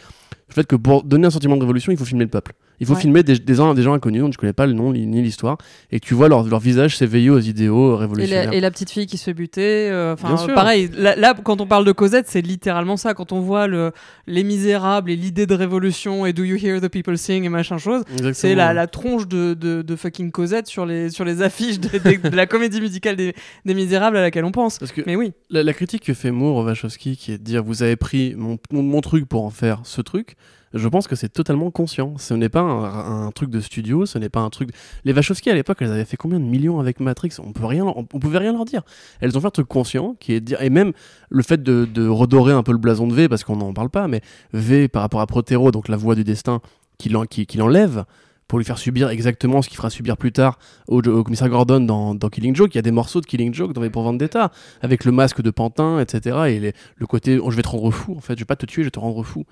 le 0.49 0.53
fait 0.55 0.67
que 0.67 0.77
pour 0.77 1.03
donner 1.03 1.29
un 1.29 1.31
sentiment 1.31 1.57
de 1.57 1.63
révolution, 1.63 1.93
il 1.93 1.97
faut 1.97 2.05
filmer 2.05 2.25
le 2.25 2.31
peuple. 2.31 2.53
Il 2.83 2.87
faut 2.87 2.95
Ouais. 2.95 3.01
filmer 3.01 3.23
des, 3.23 3.39
des, 3.39 3.55
gens- 3.55 3.73
des 3.75 3.83
gens 3.83 3.95
inconnus 3.95 4.21
dont 4.23 4.29
tu 4.31 4.37
connais 4.37 4.53
pas 4.53 4.67
le 4.67 4.73
nom 4.73 4.93
ni 4.93 5.23
l'histoire, 5.23 5.57
et 5.91 6.01
que 6.01 6.05
tu 6.05 6.15
vois 6.15 6.29
leur, 6.29 6.43
leur 6.43 6.59
visage 6.59 6.97
s'éveiller 6.97 7.31
aux 7.31 7.39
idéaux 7.39 7.93
euh, 7.93 7.97
Et 7.97 8.01
révolutionnaires. 8.01 8.51
la, 8.51 8.57
et 8.57 8.61
la 8.61 8.71
petite 8.71 8.91
fille 8.91 9.07
qui 9.07 9.17
se 9.17 9.25
fait 9.25 9.35
buter. 9.35 9.89
euh, 9.89 10.17
sûr. 10.17 10.53
pareil. 10.55 10.91
Là, 10.97 11.15
là, 11.17 11.35
quand 11.43 11.61
on 11.61 11.67
parle 11.67 11.85
de 11.85 11.93
Cosette, 11.93 12.27
c'est 12.29 12.41
littéralement 12.43 12.97
ça. 12.97 13.15
Quand 13.15 13.33
on 13.33 13.41
voit 13.41 13.67
le, 13.69 13.93
les 14.27 14.43
Misérables 14.45 15.11
et 15.11 15.17
l'idée 15.17 15.47
de 15.47 15.55
révolution 15.55 16.27
et 16.27 16.33
Do 16.33 16.43
you 16.45 16.57
hear 16.63 16.81
the 16.81 16.89
people 16.89 17.17
sing 17.17 17.45
et 17.45 17.49
machin 17.49 17.79
chose. 17.79 18.03
C'est 18.33 18.55
la, 18.55 18.75
la 18.75 18.87
tronche 18.89 19.29
de, 19.29 19.55
de, 19.55 19.83
de 19.83 19.97
fucking 19.97 20.31
Cosette 20.33 20.67
sur 20.67 20.85
les, 20.85 21.09
sur 21.11 21.25
les 21.25 21.41
affiches 21.41 21.79
de, 21.79 21.89
la 22.35 22.47
comédie 22.47 22.81
musicale 22.81 23.17
des, 23.17 23.35
des 23.65 23.75
Misérables 23.75 24.17
à 24.17 24.23
laquelle 24.23 24.45
on 24.45 24.51
pense. 24.53 24.79
Parce 24.79 24.91
que 24.93 25.03
Mais 25.07 25.15
oui, 25.15 25.33
la, 25.51 25.63
la 25.63 25.73
critique 25.73 26.03
que 26.05 26.15
fait 26.15 26.31
Moore 26.33 26.65
Wachowski, 26.65 27.17
qui 27.17 27.33
est 27.33 27.39
de 27.39 27.45
dire 27.45 27.63
vous 27.63 27.83
avez 27.85 27.97
pris 27.97 28.35
mon, 28.37 28.59
mon, 28.73 28.83
mon 28.83 29.01
truc 29.01 29.29
pour 29.29 29.45
en 29.45 29.51
faire 29.51 29.81
ce 29.85 30.01
truc, 30.01 30.35
je 30.75 30.89
pense 30.89 31.07
que 31.07 31.17
c'est 31.17 31.29
totalement 31.29 31.71
conscient. 31.71 32.15
Ce 32.19 32.35
n'est 32.35 32.49
pas 32.49 32.61
un, 32.61 33.31
truc 33.33 33.51
de 33.51 33.61
studio, 33.61 34.07
ce 34.07 34.19
n'est 34.19 34.29
pas 34.29 34.41
un 34.41 34.51
truc. 34.51 34.71
Les 35.05 35.13
Wachowski 35.13 35.51
à 35.51 35.55
l'époque, 35.55 35.79
elles 35.81 35.93
avaient 35.93 36.05
fait 36.05 36.17
combien 36.17 36.41
de 36.41 36.45
millions 36.45 36.81
avec 36.81 37.01
Matrix? 37.01 37.37
On 37.39 37.53
peut 37.53 37.67
rien, 37.67 37.85
on, 37.85 38.05
pouvait 38.05 38.39
rien 38.39 38.53
leur 38.53 38.65
dire. 38.65 38.83
Elles 39.21 39.37
ont 39.37 39.41
fait 39.41 39.47
un 39.47 39.51
truc 39.51 39.69
conscient, 39.69 40.17
qui 40.21 40.33
est 40.33 40.41
de 40.41 40.45
dire 40.45 40.63
et 40.63 40.71
même 40.71 40.93
le 41.31 41.43
fait 41.43 41.63
de, 41.63 42.09
redorer 42.09 42.53
un 42.53 42.63
peu 42.63 42.73
le 42.73 42.79
blason 42.79 43.07
de 43.07 43.15
V, 43.15 43.29
parce 43.29 43.45
qu'on 43.45 43.57
n'en 43.57 43.73
parle 43.73 43.91
pas, 43.91 44.09
mais 44.09 44.21
V 44.53 44.89
par 44.89 45.03
rapport 45.03 45.21
à 45.21 45.27
Protero, 45.27 45.71
donc 45.71 45.89
la 45.89 45.97
voix 45.97 46.15
du 46.15 46.25
destin, 46.25 46.61
qui 46.99 47.09
l'enlève 47.57 48.05
pour 48.53 48.59
lui 48.59 48.67
faire 48.67 48.77
subir 48.77 49.09
exactement 49.09 49.63
ce 49.63 49.71
qu'il 49.71 49.79
fera 49.79 49.89
subir 49.89 50.19
plus 50.19 50.31
tard 50.31 50.59
au, 50.87 51.01
commissaire 51.01 51.49
Gordon 51.49 51.81
dans, 51.81 52.29
Killing 52.29 52.55
Joke. 52.55 52.75
Il 52.75 52.77
y 52.77 52.79
a 52.81 52.83
des 52.83 52.91
morceaux 52.91 53.23
de 53.23 53.25
Killing 53.25 53.55
Joke 53.55 53.73
dans 53.73 53.81
V 53.81 53.89
pour 53.89 54.03
Vendetta, 54.03 54.53
avec 54.83 55.07
le 55.07 55.11
masque 55.11 55.41
de 55.41 55.51
Pantin, 55.51 55.99
etc. 56.01 56.37
Et 56.49 56.61
les- 56.61 56.75
le 56.97 57.07
côté 57.07 57.39
oh, 57.39 57.51
je 57.51 57.57
vais 57.57 57.63
te 57.63 57.69
rendre 57.69 57.91
fou, 57.91 58.15
en 58.15 58.21
fait, 58.21 58.35
je 58.35 58.41
vais 58.41 58.45
pas 58.45 58.57
te 58.57 58.67
tuer, 58.67 58.83
je 58.83 58.89
vais 58.89 58.91
te 58.91 58.99
rendre 58.99 59.23
fou. 59.23 59.47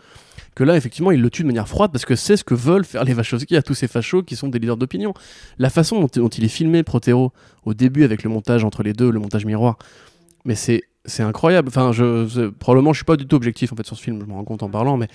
Que 0.55 0.65
là, 0.65 0.77
effectivement, 0.77 1.13
il 1.13 1.23
le 1.23 1.31
tue 1.31 1.41
de 1.41 1.47
manière 1.47 1.67
froide 1.67 1.93
parce 1.93 2.05
que 2.05 2.15
c'est 2.15 2.37
ce 2.37 2.45
que 2.45 2.53
veulent 2.53 2.85
faire 2.85 3.05
les 3.05 3.15
Wachowski 3.15 3.57
à 3.57 3.63
tous 3.63 3.73
ces 3.73 3.89
fachos 3.89 4.23
qui 4.23 4.37
sont 4.37 4.49
des 4.49 4.59
leaders 4.59 4.77
d'opinion. 4.77 5.15
La 5.59 5.71
façon 5.71 5.99
dont, 6.01 6.09
dont 6.15 6.29
il 6.29 6.45
est 6.45 6.49
filmé, 6.49 6.83
Protero, 6.83 7.33
au 7.65 7.73
début 7.73 8.05
avec 8.05 8.23
le 8.23 8.29
montage 8.29 8.65
entre 8.65 8.83
les 8.83 8.93
deux, 8.93 9.11
le 9.11 9.19
montage 9.19 9.47
miroir, 9.47 9.79
mais 10.45 10.57
c'est 10.57 10.83
c'est 11.05 11.23
incroyable. 11.23 11.69
Enfin, 11.69 11.93
je, 11.93 12.49
probablement, 12.49 12.93
je 12.93 12.99
suis 12.99 13.05
pas 13.05 13.17
du 13.17 13.27
tout 13.27 13.37
objectif 13.37 13.73
en 13.73 13.77
fait 13.77 13.87
sur 13.87 13.97
ce 13.97 14.03
film, 14.03 14.21
je 14.21 14.27
me 14.27 14.33
rends 14.33 14.45
compte 14.45 14.63
en 14.63 14.71
parlant, 14.71 14.97
mais 14.97 15.09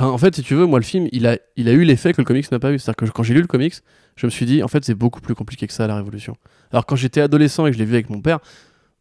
en 0.00 0.18
fait, 0.18 0.34
si 0.34 0.42
tu 0.42 0.54
veux, 0.54 0.66
moi, 0.66 0.78
le 0.78 0.84
film, 0.84 1.08
il 1.12 1.26
a, 1.26 1.38
eu 1.56 1.84
l'effet 1.84 2.12
que 2.12 2.20
le 2.20 2.24
comics 2.24 2.50
n'a 2.50 2.58
pas 2.58 2.72
eu. 2.72 2.78
C'est-à-dire 2.78 2.96
que 2.96 3.12
quand 3.12 3.22
j'ai 3.22 3.34
lu 3.34 3.40
le 3.40 3.46
comics, 3.46 3.74
je 4.16 4.26
me 4.26 4.30
suis 4.30 4.46
dit, 4.46 4.62
en 4.62 4.68
fait, 4.68 4.84
c'est 4.84 4.94
beaucoup 4.94 5.20
plus 5.20 5.34
compliqué 5.34 5.66
que 5.66 5.72
ça, 5.72 5.86
la 5.86 5.96
Révolution. 5.96 6.36
Alors, 6.70 6.86
quand 6.86 6.96
j'étais 6.96 7.20
adolescent 7.20 7.66
et 7.66 7.70
que 7.70 7.74
je 7.74 7.78
l'ai 7.78 7.84
vu 7.84 7.94
avec 7.94 8.08
mon 8.10 8.20
père, 8.20 8.38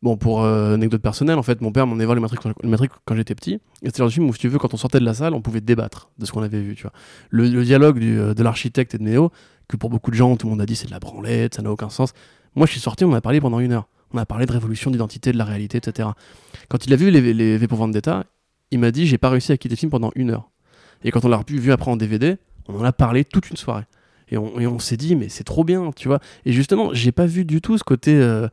bon, 0.02 0.18
pour 0.18 0.44
euh, 0.44 0.74
anecdote 0.74 1.02
personnelle, 1.02 1.38
en 1.38 1.44
fait, 1.44 1.62
mon 1.62 1.72
père 1.72 1.88
m'en 1.88 1.96
voir 1.96 2.16
les 2.16 2.22
Matrix 2.22 2.40
Matrix 2.64 2.90
quand 3.06 3.16
j'étais 3.16 3.36
petit. 3.36 3.60
Et 3.82 3.88
c'était 3.88 4.04
le 4.04 4.10
film 4.10 4.28
où, 4.30 4.34
si 4.34 4.40
tu 4.40 4.48
veux, 4.48 4.58
quand 4.58 4.74
on 4.74 4.78
sortait 4.78 5.00
de 5.00 5.06
la 5.06 5.14
salle, 5.14 5.34
on 5.34 5.42
pouvait 5.42 5.62
débattre 5.62 6.10
de 6.18 6.26
ce 6.26 6.32
qu'on 6.32 6.44
avait 6.44 6.62
vu, 6.62 6.76
tu 6.76 6.84
vois. 6.84 6.94
Le, 7.30 7.64
dialogue 7.64 8.02
euh, 8.02 8.34
de 8.34 8.44
l'architecte 8.44 8.96
et 8.96 8.98
de 8.98 9.04
Neo, 9.04 9.32
que 9.68 9.78
pour 9.78 9.90
beaucoup 9.90 10.12
de 10.12 10.16
gens, 10.16 10.36
tout 10.36 10.48
le 10.48 10.52
monde 10.52 10.62
a 10.62 10.66
dit, 10.66 10.76
c'est 10.76 10.88
de 10.88 10.92
la 10.92 11.00
branlette, 11.00 11.56
ça 11.56 11.62
n'a 11.62 11.72
aucun 11.72 11.90
sens. 11.90 12.14
Moi, 12.56 12.66
je 12.66 12.72
suis 12.72 12.82
sorti, 12.82 13.06
on 13.06 13.14
a 13.14 13.22
parlé 13.22 13.40
pendant 13.40 13.60
une 13.60 13.72
heure. 13.72 13.88
On 14.14 14.18
a 14.18 14.26
parlé 14.26 14.46
de 14.46 14.52
révolution, 14.52 14.92
d'identité, 14.92 15.32
de 15.32 15.38
la 15.38 15.46
réalité, 15.46 15.78
etc. 15.78 16.10
Quand 16.70 16.86
il 16.86 16.94
a 16.94 16.96
vu 16.96 17.10
les, 17.12 17.58
V 17.58 17.68
pour 17.68 17.78
Vendetta, 17.78 18.26
il 18.72 18.80
m'a 18.80 18.92
dit, 18.92 19.08
j'ai 19.08 19.18
pas 19.18 19.30
réussi 19.30 19.52
à 19.52 19.58
quitter 19.58 19.76
le 19.76 19.80
film 19.80 19.90
pendant 19.90 20.12
une 20.16 20.32
heure. 20.32 20.50
Et 21.04 21.12
quand 21.12 21.26
on 21.26 21.30
l'a 21.30 21.42
vu 21.48 21.72
après 21.72 21.92
en 21.92 21.98
DVD, 21.98 22.38
on 22.68 22.80
en 22.80 22.84
a 22.84 22.94
parlé 22.94 23.26
toute 23.26 23.50
une 23.50 23.58
soirée. 23.58 23.86
Et 24.30 24.38
on, 24.38 24.80
s'est 24.80 24.96
dit, 24.96 25.18
mais 25.18 25.28
c'est 25.28 25.44
trop 25.44 25.66
bien, 25.66 25.92
tu 25.94 26.08
vois. 26.08 26.20
Et 26.46 26.54
justement, 26.54 26.94
j'ai 26.94 27.12
pas 27.12 27.26
vu 27.26 27.44
du 27.44 27.60
tout 27.60 27.78
ce 27.78 27.84
côté. 27.84 28.16
euh, 28.16 28.48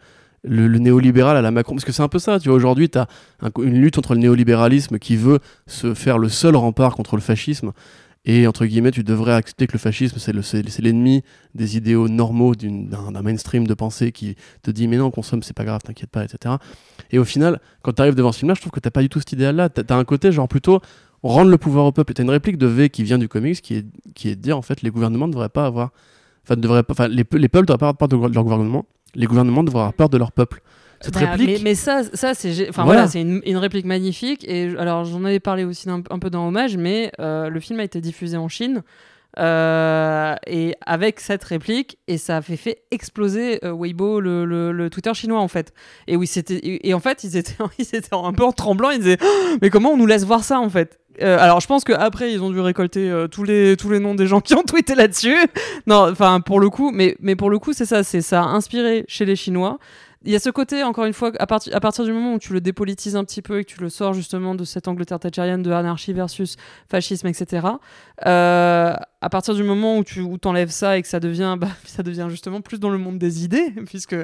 le, 0.45 0.69
le 0.69 0.79
néolibéral 0.79 1.37
à 1.37 1.43
la 1.43 1.51
Macron, 1.51 1.75
parce 1.75 1.85
que 1.85 1.93
c'est 1.93 2.03
un 2.03 2.09
peu 2.09 2.19
ça, 2.19 2.39
tu 2.39 2.49
vois, 2.49 2.57
aujourd'hui, 2.57 2.89
tu 2.89 2.99
as 2.99 3.09
une 3.59 3.81
lutte 3.81 3.97
contre 3.97 4.15
le 4.15 4.21
néolibéralisme 4.21 4.99
qui 4.99 5.17
veut 5.17 5.41
se 5.67 5.95
faire 5.95 6.19
le 6.19 6.29
seul 6.29 6.57
rempart 6.57 6.95
contre 6.95 7.17
le 7.17 7.23
fascisme, 7.23 7.73
et 8.25 8.47
entre 8.47 8.67
guillemets, 8.67 8.91
tu 8.91 9.05
devrais 9.05 9.33
accepter 9.33 9.67
que 9.67 9.73
le 9.73 9.79
fascisme, 9.79 10.19
c'est 10.19 10.33
le- 10.33 10.43
c'est 10.43 10.69
c'est 10.69 10.83
l'ennemi 10.83 11.23
des 11.55 11.77
idéaux 11.77 12.09
normaux 12.09 12.55
d'un 12.55 13.23
mainstream 13.23 13.67
de 13.67 13.75
pensée 13.75 14.13
qui 14.13 14.37
te 14.63 14.71
dit, 14.71 14.87
mais 14.89 14.97
non, 14.99 15.11
consomme, 15.11 15.43
c'est 15.43 15.55
pas 15.57 15.65
grave, 15.65 15.81
t'inquiète 15.83 16.11
pas, 16.11 16.25
etc. 16.25 16.57
Et 17.11 17.19
au 17.19 17.25
final, 17.25 17.61
quand 17.83 17.93
tu 17.95 18.03
arrives 18.03 18.15
devant 18.17 18.33
ce 18.33 18.41
film-là, 18.41 18.55
je 18.55 18.61
trouve 18.61 18.73
que 18.73 18.81
t'as 18.81 18.91
pas 18.91 19.01
du 19.03 19.09
tout 19.09 19.19
cet 19.21 19.33
idéal-là, 19.33 19.69
t'as 19.71 19.95
as 19.95 19.99
un 19.99 20.05
côté 20.05 20.31
genre 20.33 20.49
plutôt 20.49 20.81
rendre 21.23 21.51
le 21.51 21.59
pouvoir 21.59 21.87
au 21.87 21.93
peuple. 21.93 22.13
T'as 22.13 22.23
une 22.23 22.31
réplique 22.31 22.59
de 22.59 22.67
V 22.67 22.91
qui 22.91 23.03
vient 23.03 23.19
du 23.19 23.29
comics 23.29 23.61
qui 23.63 23.77
est, 23.77 23.87
qui 24.15 24.29
est 24.29 24.37
de 24.37 24.41
dire 24.43 24.59
en 24.59 24.63
fait 24.63 24.83
les 24.83 24.91
gouvernements 24.91 25.27
ne 25.27 25.33
devraient 25.33 25.49
pas 25.49 25.65
avoir. 25.67 25.91
Enfin, 26.51 27.09
les, 27.09 27.25
les 27.33 27.49
peuples 27.49 27.67
devraient 27.67 27.79
pas 27.79 27.89
avoir 27.89 27.97
peur 27.97 28.09
de 28.09 28.17
leur 28.17 28.43
gouvernement, 28.45 28.85
les 29.15 29.27
gouvernements 29.27 29.63
devraient 29.65 29.81
avoir 29.81 29.95
peur 29.95 30.09
de 30.09 30.19
leur 30.19 30.33
peuple. 30.33 30.61
Cette 31.01 31.15
Bah, 31.15 31.21
réplique. 31.31 31.49
Mais, 31.49 31.59
mais 31.63 31.75
ça, 31.75 32.03
ça 32.13 32.35
c'est 32.35 32.69
enfin 32.69 32.85
Voilà. 32.85 33.01
voilà, 33.03 33.09
c'est 33.09 33.21
une, 33.21 33.41
une 33.47 33.57
réplique 33.57 33.87
magnifique. 33.87 34.45
Et 34.49 34.75
alors 34.79 35.05
j'en 35.05 35.25
avais 35.25 35.41
parlé 35.41 35.65
aussi 35.65 35.89
un, 35.89 36.03
un 36.11 36.19
peu 36.19 36.31
dans 36.31 36.49
Hommage, 36.49 36.77
mais 36.77 37.13
euh, 37.21 37.49
le 37.49 37.61
film 37.61 37.81
a 37.81 37.85
été 37.85 38.01
diffusé 38.01 38.37
en 38.37 38.49
Chine. 38.49 38.83
euh, 39.39 40.35
et 40.47 40.75
avec 40.87 41.21
cette 41.21 41.45
réplique, 41.45 41.99
et 42.09 42.19
ça 42.19 42.39
a 42.39 42.43
fait, 42.43 42.57
fait 42.57 42.83
exploser 42.91 43.65
euh, 43.65 43.73
Weibo, 43.73 44.21
le, 44.21 44.45
le- 44.45 44.73
le 44.73 44.91
Twitter 44.91 45.13
chinois 45.15 45.41
en 45.41 45.49
fait. 45.49 45.73
Et 46.07 46.17
oui, 46.17 46.27
c'était 46.27 46.55
et, 46.57 46.89
et 46.89 46.95
en 46.95 47.01
fait 47.01 47.23
ils 47.25 47.37
étaient, 47.37 47.55
ils 47.79 47.95
étaient 47.95 48.09
un 48.15 48.33
peu 48.33 48.45
en 48.45 48.53
tremblant. 48.53 48.91
Ils 48.91 48.99
disaient 48.99 49.19
Oh, 49.23 49.57
mais 49.63 49.71
comment 49.71 49.91
on 49.93 49.97
nous 49.97 50.07
laisse 50.07 50.25
voir 50.25 50.43
ça 50.45 50.59
en 50.61 50.69
fait? 50.71 50.99
Euh, 51.21 51.37
alors 51.41 51.61
je 51.61 51.67
pense 51.67 51.83
qu'après 51.85 52.33
ils 52.33 52.43
ont 52.43 52.51
dû 52.51 52.61
récolter 52.61 53.11
euh, 53.11 53.27
tous 53.27 53.43
les 53.43 53.77
tous 53.77 53.91
les 53.91 53.99
noms 53.99 54.15
des 54.15 54.27
gens 54.29 54.41
qui 54.41 54.55
ont 54.55 54.63
tweeté 54.63 54.95
là-dessus. 54.95 55.37
non, 55.87 56.09
enfin 56.11 56.41
pour 56.41 56.59
le 56.61 56.71
coup, 56.71 56.91
mais 56.93 57.17
mais 57.21 57.37
pour 57.37 57.51
le 57.51 57.59
coup 57.59 57.73
c'est 57.73 57.87
ça, 57.87 58.03
c'est 58.05 58.21
ça 58.23 58.43
a 58.43 58.47
inspiré 58.47 59.05
chez 59.09 59.25
les 59.25 59.37
Chinois. 59.37 59.79
Il 60.25 60.33
y 60.33 60.35
a 60.35 60.41
ce 60.41 60.51
côté, 60.51 60.83
encore 60.83 61.05
une 61.05 61.13
fois, 61.13 61.31
à, 61.39 61.47
partir 61.47 62.05
du 62.05 62.13
moment 62.13 62.35
où 62.35 62.39
tu 62.39 62.53
le 62.53 62.61
dépolitises 62.61 63.15
un 63.15 63.25
petit 63.25 63.41
peu 63.41 63.61
et 63.61 63.65
que 63.65 63.71
tu 63.71 63.81
le 63.81 63.89
sors 63.89 64.15
justement 64.15 64.57
de 64.57 64.65
cette 64.65 64.89
Angleterre 64.89 65.21
thatcherienne 65.21 65.63
de 65.63 65.71
anarchie 65.71 66.13
versus 66.13 66.57
fascisme, 66.91 67.29
etc. 67.29 67.69
euh, 68.27 68.95
à 69.21 69.29
partir 69.31 69.55
du 69.55 69.63
moment 69.63 69.97
où 69.97 70.05
tu 70.05 70.21
où 70.21 70.37
enlèves 70.45 70.71
ça 70.71 70.99
et 70.99 71.03
que 71.03 71.09
ça 71.09 71.21
devient, 71.21 71.57
bah, 71.59 71.69
ça 71.85 72.03
devient 72.03 72.27
justement 72.29 72.61
plus 72.61 72.81
dans 72.81 72.91
le 72.91 72.99
monde 72.99 73.19
des 73.19 73.45
idées, 73.45 73.73
puisque 73.87 74.17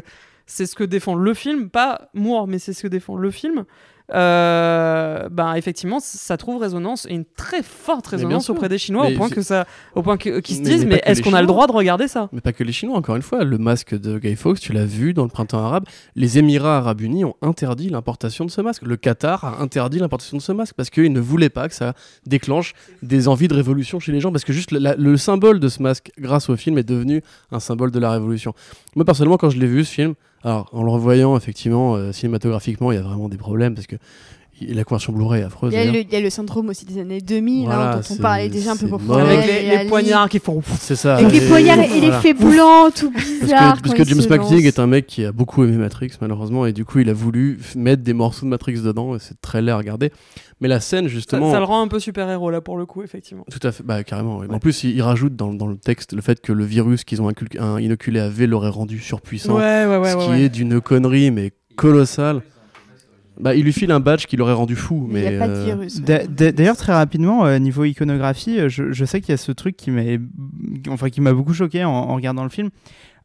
c'est 0.46 0.66
ce 0.66 0.74
que 0.74 0.84
défend 0.84 1.14
le 1.14 1.32
film, 1.32 1.70
pas 1.70 2.10
Moore, 2.12 2.48
mais 2.48 2.58
c'est 2.58 2.72
ce 2.72 2.82
que 2.82 2.88
défend 2.88 3.16
le 3.16 3.30
film. 3.30 3.64
Euh, 4.12 5.28
bah 5.30 5.56
effectivement, 5.56 5.98
ça 6.00 6.36
trouve 6.36 6.60
résonance 6.60 7.06
et 7.08 7.14
une 7.14 7.24
très 7.24 7.62
forte 7.62 8.06
résonance 8.06 8.50
auprès 8.50 8.68
des 8.68 8.76
Chinois 8.78 9.06
Mais 9.08 9.14
au 9.14 9.18
point 9.18 9.30
que 9.30 9.40
ça, 9.42 9.66
au 9.94 10.02
point 10.02 10.18
qu'ils 10.18 10.44
se 10.46 10.60
Mais- 10.62 10.68
disent, 10.68 10.86
mais 10.86 11.00
est-ce 11.04 11.22
qu'on 11.22 11.32
a 11.32 11.40
le 11.40 11.46
droit 11.46 11.66
de 11.66 11.72
regarder 11.72 12.06
ça? 12.06 12.28
Mais 12.32 12.40
pas 12.42 12.52
que 12.52 12.62
les 12.64 12.72
Chinois, 12.72 12.96
encore 12.98 13.16
une 13.16 13.22
fois. 13.22 13.44
Le 13.44 13.56
masque 13.58 13.94
de 13.98 14.18
Guy 14.18 14.36
Fawkes, 14.36 14.60
tu 14.60 14.72
l'as 14.72 14.84
vu 14.84 15.14
dans 15.14 15.22
le 15.22 15.28
printemps 15.30 15.64
arabe. 15.64 15.84
Les 16.16 16.38
Émirats 16.38 16.78
arabes 16.78 17.00
unis 17.00 17.24
ont 17.24 17.34
interdit 17.42 17.88
l'importation 17.88 18.44
de 18.44 18.50
ce 18.50 18.60
masque. 18.60 18.82
Le 18.82 18.96
Qatar 18.96 19.44
a 19.44 19.62
interdit 19.62 19.98
l'importation 19.98 20.36
de 20.36 20.42
ce 20.42 20.52
masque 20.52 20.74
parce 20.76 20.90
qu'ils 20.90 21.12
ne 21.12 21.20
voulaient 21.20 21.48
pas 21.48 21.68
que 21.68 21.74
ça 21.74 21.94
déclenche 22.26 22.74
des 23.02 23.26
envies 23.28 23.48
de 23.48 23.54
révolution 23.54 24.00
chez 24.00 24.12
les 24.12 24.20
gens. 24.20 24.32
Parce 24.32 24.44
que 24.44 24.52
juste 24.52 24.72
la- 24.72 24.96
le 24.96 25.16
symbole 25.16 25.60
de 25.60 25.68
ce 25.68 25.82
masque, 25.82 26.10
grâce 26.18 26.50
au 26.50 26.56
film, 26.56 26.76
est 26.78 26.82
devenu 26.88 27.22
un 27.50 27.60
symbole 27.60 27.90
de 27.90 27.98
la 27.98 28.10
révolution. 28.10 28.52
Moi, 28.96 29.04
personnellement, 29.04 29.38
quand 29.38 29.50
je 29.50 29.58
l'ai 29.58 29.66
vu, 29.66 29.84
ce 29.84 29.92
film, 29.92 30.14
alors 30.44 30.68
en 30.72 30.82
le 30.82 30.90
revoyant, 30.90 31.36
effectivement, 31.36 31.96
euh, 31.96 32.12
cinématographiquement, 32.12 32.92
il 32.92 32.96
y 32.96 32.98
a 32.98 33.02
vraiment 33.02 33.28
des 33.28 33.38
problèmes 33.38 33.74
parce 33.74 33.86
que 33.86 33.96
y- 34.70 34.74
la 34.74 34.84
conversion 34.84 35.12
Blu-ray 35.12 35.42
affreuse. 35.42 35.72
Il 35.72 35.78
y, 35.78 35.82
a 35.82 35.84
le, 35.92 36.00
il 36.00 36.12
y 36.12 36.16
a 36.16 36.20
le 36.20 36.30
syndrome 36.30 36.68
aussi 36.68 36.84
des 36.84 37.00
années 37.00 37.20
2000, 37.20 37.64
Voilà, 37.66 37.92
hein, 37.92 37.96
dont 38.00 38.14
on 38.14 38.16
parlait 38.18 38.48
déjà 38.48 38.72
un 38.72 38.76
peu 38.76 38.86
pour. 38.88 39.00
Avec 39.16 39.46
les, 39.46 39.84
et 39.84 39.88
poignards 39.88 40.28
qui 40.28 40.38
font. 40.38 40.62
C'est 40.78 40.96
ça. 40.96 41.16
Avec 41.16 41.32
les 41.32 41.44
Et- 41.44 41.48
poignards 41.48 41.78
et 41.80 41.88
voilà. 41.88 42.06
l'effet 42.16 42.34
blanc, 42.34 42.90
tout 42.94 43.10
Parce 43.10 43.24
bizarre. 43.26 43.76
que, 43.76 43.82
parce 43.88 43.94
que 43.94 44.04
James 44.04 44.22
McTeague 44.28 44.66
est 44.66 44.78
un 44.78 44.86
mec 44.86 45.06
qui 45.06 45.24
a 45.24 45.32
beaucoup 45.32 45.64
aimé 45.64 45.76
Matrix, 45.76 46.10
malheureusement, 46.20 46.66
et 46.66 46.72
du 46.72 46.84
coup, 46.84 46.98
il 47.00 47.08
a 47.10 47.14
voulu 47.14 47.58
mettre 47.76 48.02
des 48.02 48.12
morceaux 48.12 48.46
de 48.46 48.50
Matrix 48.50 48.80
dedans, 48.80 49.14
et 49.16 49.18
c'est 49.20 49.40
très 49.40 49.62
laid 49.62 49.72
à 49.72 49.76
regarder. 49.76 50.10
Mais 50.60 50.68
la 50.68 50.80
scène, 50.80 51.04
Ça, 51.04 51.08
justement. 51.08 51.50
ça 51.52 51.58
le 51.58 51.64
rend 51.64 51.82
un 51.82 51.88
peu 51.88 51.98
super-héros 51.98 52.48
là 52.50 52.60
pour 52.60 52.78
le 52.78 52.86
coup, 52.86 53.02
effectivement. 53.02 53.44
Tout 53.50 53.66
à 53.66 53.72
fait, 53.72 53.82
bah, 53.82 54.02
carrément. 54.04 54.38
ouais. 54.38 54.46
En 54.50 54.58
plus, 54.60 54.84
il, 54.84 54.90
il 54.94 55.02
rajoute 55.02 55.34
dans, 55.36 55.52
dans 55.52 55.66
le 55.66 55.76
texte 55.76 56.12
le 56.12 56.22
fait 56.22 56.40
que 56.40 56.52
le 56.52 56.64
virus 56.64 57.04
qu'ils 57.04 57.20
ont 57.20 57.28
inculqué- 57.28 57.58
un- 57.60 57.80
inoculé 57.80 58.20
à 58.20 58.28
V 58.28 58.46
l'aurait 58.46 58.68
rendu 58.70 58.98
surpuissant. 59.00 59.56
Ouais, 59.56 59.84
ouais, 59.86 59.96
ouais. 59.98 60.10
ce 60.12 60.16
ouais, 60.16 60.24
qui 60.24 60.30
ouais. 60.30 60.42
est 60.42 60.48
d'une 60.48 60.80
connerie, 60.80 61.30
mais 61.32 61.52
colossale. 61.76 62.42
Bah, 63.40 63.54
il 63.54 63.64
lui 63.64 63.72
file 63.72 63.90
un 63.90 64.00
badge 64.00 64.26
qui 64.26 64.36
l'aurait 64.36 64.52
rendu 64.52 64.76
fou. 64.76 65.06
Il 65.08 65.14
Mais 65.14 65.30
n'y 65.30 65.36
a 65.36 65.38
pas 65.38 65.48
de 65.48 65.54
euh, 65.54 65.64
virus. 65.64 66.00
D'ailleurs, 66.00 66.76
très 66.76 66.92
rapidement, 66.92 67.44
euh, 67.46 67.58
niveau 67.58 67.84
iconographie, 67.84 68.58
euh, 68.60 68.68
je, 68.68 68.92
je 68.92 69.04
sais 69.04 69.20
qu'il 69.20 69.30
y 69.30 69.34
a 69.34 69.38
ce 69.38 69.50
truc 69.52 69.76
qui 69.76 69.90
m'a 69.90 70.02
enfin, 70.88 71.10
qui 71.10 71.20
m'a 71.20 71.32
beaucoup 71.32 71.54
choqué 71.54 71.84
en, 71.84 71.90
en 71.90 72.14
regardant 72.14 72.44
le 72.44 72.48
film. 72.50 72.70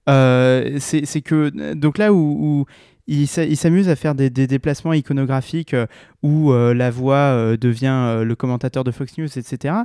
Euh, 0.09 0.77
c'est 0.79 1.21
que, 1.21 1.73
donc 1.75 1.97
là 1.99 2.11
où, 2.13 2.17
où 2.17 2.65
il 3.05 3.27
s'a- 3.27 3.43
il 3.43 3.57
s'amuse 3.57 3.89
à 3.89 3.95
faire 3.95 4.15
des, 4.15 4.29
des 4.31 4.47
déplacements 4.47 4.93
iconographiques 4.93 5.73
euh, 5.75 5.85
où 6.23 6.51
euh, 6.51 6.73
la 6.73 6.89
voix 6.89 7.15
euh, 7.15 7.57
devient 7.57 7.87
euh, 7.93 8.23
le 8.23 8.35
commentateur 8.35 8.83
de 8.83 8.91
Fox 8.91 9.17
News, 9.19 9.27
etc. 9.37 9.75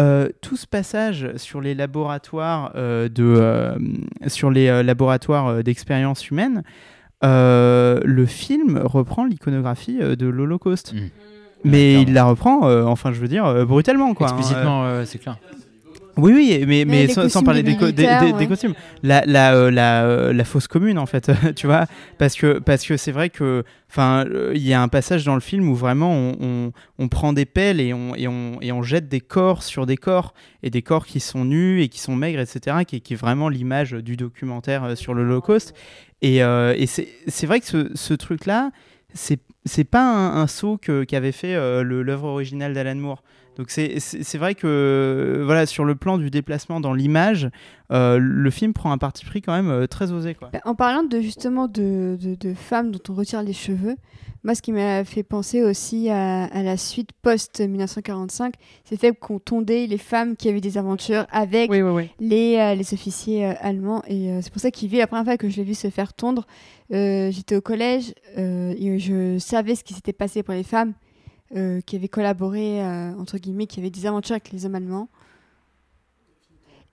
euh, 0.00 0.28
tout 0.40 0.56
ce 0.56 0.66
passage 0.66 1.30
sur 1.36 1.60
les 1.60 1.74
laboratoires 1.76 2.72
euh, 2.74 3.08
de 3.08 3.22
euh, 3.24 3.76
sur 4.26 4.50
les 4.50 4.66
euh, 4.68 4.82
laboratoires 4.82 5.46
euh, 5.48 5.62
d'expérience 5.62 6.28
humaine, 6.30 6.62
euh, 7.24 8.00
le 8.04 8.26
film 8.26 8.80
reprend 8.84 9.24
l'iconographie 9.24 9.98
euh, 10.00 10.16
de 10.16 10.26
l'Holocauste. 10.26 10.94
Mm. 10.94 11.08
Mais 11.64 12.00
il 12.02 12.12
la 12.12 12.24
reprend, 12.24 12.68
euh, 12.68 12.84
enfin 12.84 13.12
je 13.12 13.18
veux 13.18 13.26
dire, 13.26 13.66
brutalement 13.66 14.14
quoi. 14.14 14.28
hein. 14.28 14.36
Explicitement, 14.36 15.04
c'est 15.04 15.18
clair. 15.18 15.38
Oui, 16.18 16.32
oui, 16.34 16.64
mais, 16.66 16.84
sans, 17.08 17.28
parler 17.44 17.62
des 17.62 17.72
costumes. 17.76 17.96
La, 19.02 19.22
la, 19.24 19.54
euh, 19.54 19.70
la, 19.70 20.04
euh, 20.04 20.32
la 20.32 20.44
fosse 20.44 20.66
commune, 20.66 20.98
en 20.98 21.06
fait, 21.06 21.30
tu 21.56 21.66
vois, 21.66 21.86
parce 22.18 22.34
que 22.34 22.58
parce 22.58 22.84
que 22.84 22.96
c'est 22.96 23.12
vrai 23.12 23.30
que, 23.30 23.62
enfin, 23.90 24.24
il 24.52 24.66
y 24.66 24.72
a 24.74 24.82
un 24.82 24.88
passage 24.88 25.24
dans 25.24 25.34
le 25.34 25.40
film 25.40 25.68
où 25.68 25.74
vraiment 25.74 26.12
on, 26.12 26.36
on, 26.40 26.72
on 26.98 27.08
prend 27.08 27.32
des 27.32 27.44
pelles 27.46 27.80
et 27.80 27.94
on, 27.94 28.14
et, 28.16 28.26
on, 28.28 28.58
et 28.60 28.72
on 28.72 28.82
jette 28.82 29.08
des 29.08 29.20
corps 29.20 29.62
sur 29.62 29.86
des 29.86 29.96
corps, 29.96 30.34
et 30.62 30.70
des 30.70 30.82
corps 30.82 31.06
qui 31.06 31.20
sont 31.20 31.44
nus 31.44 31.82
et 31.82 31.88
qui 31.88 32.00
sont 32.00 32.16
maigres, 32.16 32.40
etc., 32.40 32.78
qui, 32.86 32.96
est- 32.96 33.00
qui 33.00 33.12
est 33.14 33.16
vraiment 33.16 33.48
l'image 33.48 33.92
du 33.92 34.16
documentaire 34.16 34.82
euh, 34.84 34.94
sur 34.96 35.14
l'Holocauste. 35.14 35.72
Et, 36.20 36.42
euh, 36.42 36.74
et 36.76 36.86
c'est 36.86 37.46
vrai 37.46 37.60
que 37.60 37.66
ce, 37.66 37.90
ce 37.94 38.12
truc-là, 38.12 38.72
c'est 39.14 39.84
pas 39.84 40.02
un, 40.02 40.40
un 40.42 40.46
saut 40.48 40.78
qu'avait 40.78 41.32
fait 41.32 41.54
euh, 41.54 41.82
le- 41.82 42.02
l'œuvre 42.02 42.24
originale 42.28 42.74
d'Alan 42.74 42.96
Moore. 42.96 43.22
Donc 43.58 43.70
c'est- 43.70 44.36
vrai 44.38 44.54
que 44.54 45.42
voilà 45.44 45.66
sur 45.66 45.84
le 45.84 45.96
plan 45.96 46.16
du 46.16 46.30
déplacement 46.30 46.80
dans 46.80 46.94
l'image, 46.94 47.50
euh, 47.90 48.18
le 48.20 48.50
film 48.50 48.72
prend 48.72 48.92
un 48.92 48.98
parti 48.98 49.24
pris 49.24 49.42
quand 49.42 49.52
même 49.52 49.68
euh, 49.70 49.86
très 49.88 50.12
osé 50.12 50.34
quoi. 50.34 50.50
Bah, 50.52 50.60
En 50.64 50.74
parlant 50.76 51.02
de 51.02 51.20
justement 51.20 51.66
de, 51.66 52.16
de, 52.20 52.36
de 52.36 52.54
femmes 52.54 52.92
dont 52.92 53.00
on 53.08 53.14
retire 53.14 53.42
les 53.42 53.52
cheveux, 53.52 53.96
moi 54.44 54.54
ce 54.54 54.62
qui 54.62 54.70
m'a 54.70 55.04
fait 55.04 55.24
penser 55.24 55.62
aussi 55.64 56.08
à, 56.08 56.44
à 56.44 56.62
la 56.62 56.76
suite 56.76 57.10
post-1945, 57.22 58.52
c'est 58.84 58.94
le 58.94 58.98
fait 58.98 59.12
qu'on 59.18 59.38
tondait 59.38 59.86
les 59.86 59.98
femmes 59.98 60.36
qui 60.36 60.48
avaient 60.48 60.60
des 60.60 60.78
aventures 60.78 61.26
avec 61.30 61.70
Oui, 61.70 61.82
oui, 61.82 61.90
oui. 61.90 62.10
les, 62.20 62.56
euh, 62.58 62.74
les 62.74 62.94
officiers 62.94 63.46
euh, 63.46 63.52
allemands. 63.60 64.02
Et 64.06 64.30
euh, 64.30 64.40
c'est 64.42 64.52
pour 64.52 64.60
ça 64.62 64.70
qu'il 64.70 64.88
vit 64.88 64.98
la 64.98 65.06
première 65.06 65.24
fois 65.24 65.36
que 65.36 65.48
je 65.48 65.56
l'ai 65.56 65.64
vu 65.64 65.74
se 65.74 65.90
faire 65.90 66.12
tondre. 66.14 66.46
euh, 66.92 67.30
J'étais 67.32 67.56
au 67.56 67.60
collège 67.60 68.14
euh, 68.38 68.74
et 68.78 68.98
je 68.98 69.38
savais 69.38 69.74
ce 69.74 69.84
qui 69.84 69.94
s'était 69.94 70.12
passé 70.12 70.42
pour 70.42 70.54
les 70.54 70.62
femmes 70.62 70.92
qui 71.54 71.96
avaient 71.96 72.08
collaboré, 72.08 72.84
euh, 72.84 73.14
entre 73.14 73.38
guillemets, 73.38 73.66
qui 73.66 73.80
avaient 73.80 73.90
des 73.90 74.06
aventures 74.06 74.34
avec 74.34 74.52
les 74.52 74.66
hommes 74.66 74.74
allemands. 74.74 75.08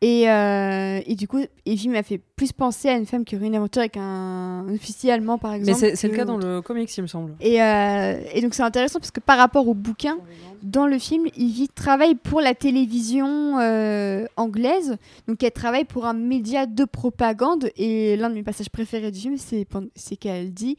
Et, 0.01 0.29
euh, 0.29 0.99
et 1.05 1.15
du 1.15 1.27
coup, 1.27 1.39
Evie 1.65 1.87
m'a 1.87 2.03
fait 2.03 2.19
plus 2.35 2.51
penser 2.51 2.89
à 2.89 2.97
une 2.97 3.05
femme 3.05 3.23
qui 3.23 3.35
aurait 3.35 3.47
une 3.47 3.55
aventure 3.55 3.79
avec 3.79 3.95
un 3.97 4.65
officier 4.73 5.11
allemand, 5.11 5.37
par 5.37 5.53
exemple. 5.53 5.79
Mais 5.81 5.95
c'est 5.95 6.07
le 6.09 6.15
cas 6.15 6.25
dans 6.25 6.37
le 6.37 6.61
comics, 6.61 6.95
il 6.95 7.01
me 7.01 7.07
semble. 7.07 7.33
Et, 7.39 7.61
euh, 7.61 8.19
et 8.33 8.41
donc 8.41 8.53
c'est 8.53 8.63
intéressant 8.63 8.99
parce 8.99 9.11
que 9.11 9.21
par 9.21 9.37
rapport 9.37 9.67
au 9.67 9.73
bouquin, 9.73 10.17
dans 10.61 10.85
le 10.85 10.99
film, 10.99 11.27
Ivy 11.37 11.69
travaille 11.69 12.15
pour 12.15 12.41
la 12.41 12.53
télévision 12.53 13.59
euh, 13.59 14.25
anglaise. 14.35 14.97
Donc 15.27 15.41
elle 15.43 15.51
travaille 15.51 15.85
pour 15.85 16.05
un 16.05 16.13
média 16.13 16.65
de 16.65 16.83
propagande. 16.83 17.69
Et 17.77 18.17
l'un 18.17 18.29
de 18.29 18.35
mes 18.35 18.43
passages 18.43 18.69
préférés 18.69 19.11
du 19.11 19.19
film, 19.19 19.37
c'est 19.37 20.15
qu'elle 20.17 20.53
dit, 20.53 20.77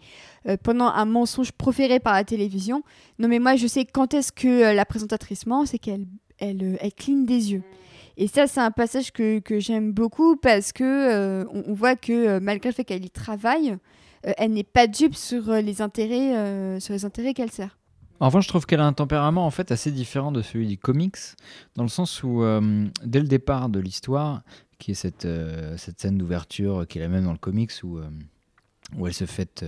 pendant 0.62 0.86
un 0.86 1.05
mensonge 1.07 1.53
proféré 1.53 2.01
par 2.01 2.15
la 2.15 2.25
télévision, 2.25 2.83
non 3.19 3.28
mais 3.28 3.39
moi 3.39 3.57
je 3.57 3.67
sais 3.67 3.86
quand 3.86 4.15
est-ce 4.15 4.31
que 4.31 4.75
la 4.75 4.85
présentatrice 4.85 5.47
ment, 5.47 5.65
c'est 5.65 5.78
qu'elle 5.78 6.07
elle, 6.39 6.78
elle 6.81 6.93
cligne 6.93 7.25
des 7.25 7.53
yeux. 7.53 7.62
Et 8.17 8.28
ça, 8.28 8.47
c'est 8.47 8.61
un 8.61 8.70
passage 8.70 9.12
que, 9.12 9.41
que 9.41 9.61
j'aime 9.61 9.93
beaucoup 9.93 10.36
parce 10.36 10.73
que 10.73 10.85
euh, 10.85 11.45
on, 11.51 11.75
voit 11.75 11.97
que 11.97 12.12
euh, 12.12 12.41
malgré 12.41 12.70
le 12.70 12.75
fait 12.75 12.85
qu'elle 12.85 13.05
y 13.05 13.11
travaille, 13.11 13.77
euh, 14.27 14.33
elle 14.39 14.53
n'est 14.53 14.65
pas 14.65 14.86
dupe 14.86 15.15
sur 15.15 15.53
les 15.53 15.83
intérêts, 15.83 16.81
sur 16.81 16.95
les 16.95 17.05
intérêts 17.05 17.35
qu'elle 17.35 17.51
sert. 17.51 17.78
En 18.19 18.27
revanche, 18.27 18.45
je 18.45 18.49
trouve 18.49 18.65
qu'elle 18.65 18.81
a 18.81 18.86
un 18.86 18.95
tempérament 18.95 19.45
en 19.45 19.51
fait 19.51 19.70
assez 19.70 19.91
différent 19.91 20.33
de 20.33 20.41
celui 20.41 20.67
du 20.67 20.78
comics, 20.78 21.19
dans 21.75 21.83
le 21.83 21.91
sens 21.91 22.23
où 22.23 22.43
dès 23.05 23.20
le 23.20 23.28
départ 23.28 23.69
de 23.69 23.78
l'histoire, 23.78 24.43
qui 24.78 24.93
est 24.93 24.95
cette, 24.95 25.28
cette 25.77 26.01
scène 26.01 26.17
d'ouverture 26.17 26.86
qui 26.89 26.97
est 26.97 27.03
la 27.03 27.09
même 27.09 27.25
dans 27.25 27.33
le 27.33 27.39
comics 27.39 27.73
où, 27.85 27.99
où 28.97 29.07
elle 29.07 29.12
se 29.12 29.27
fait 29.27 29.67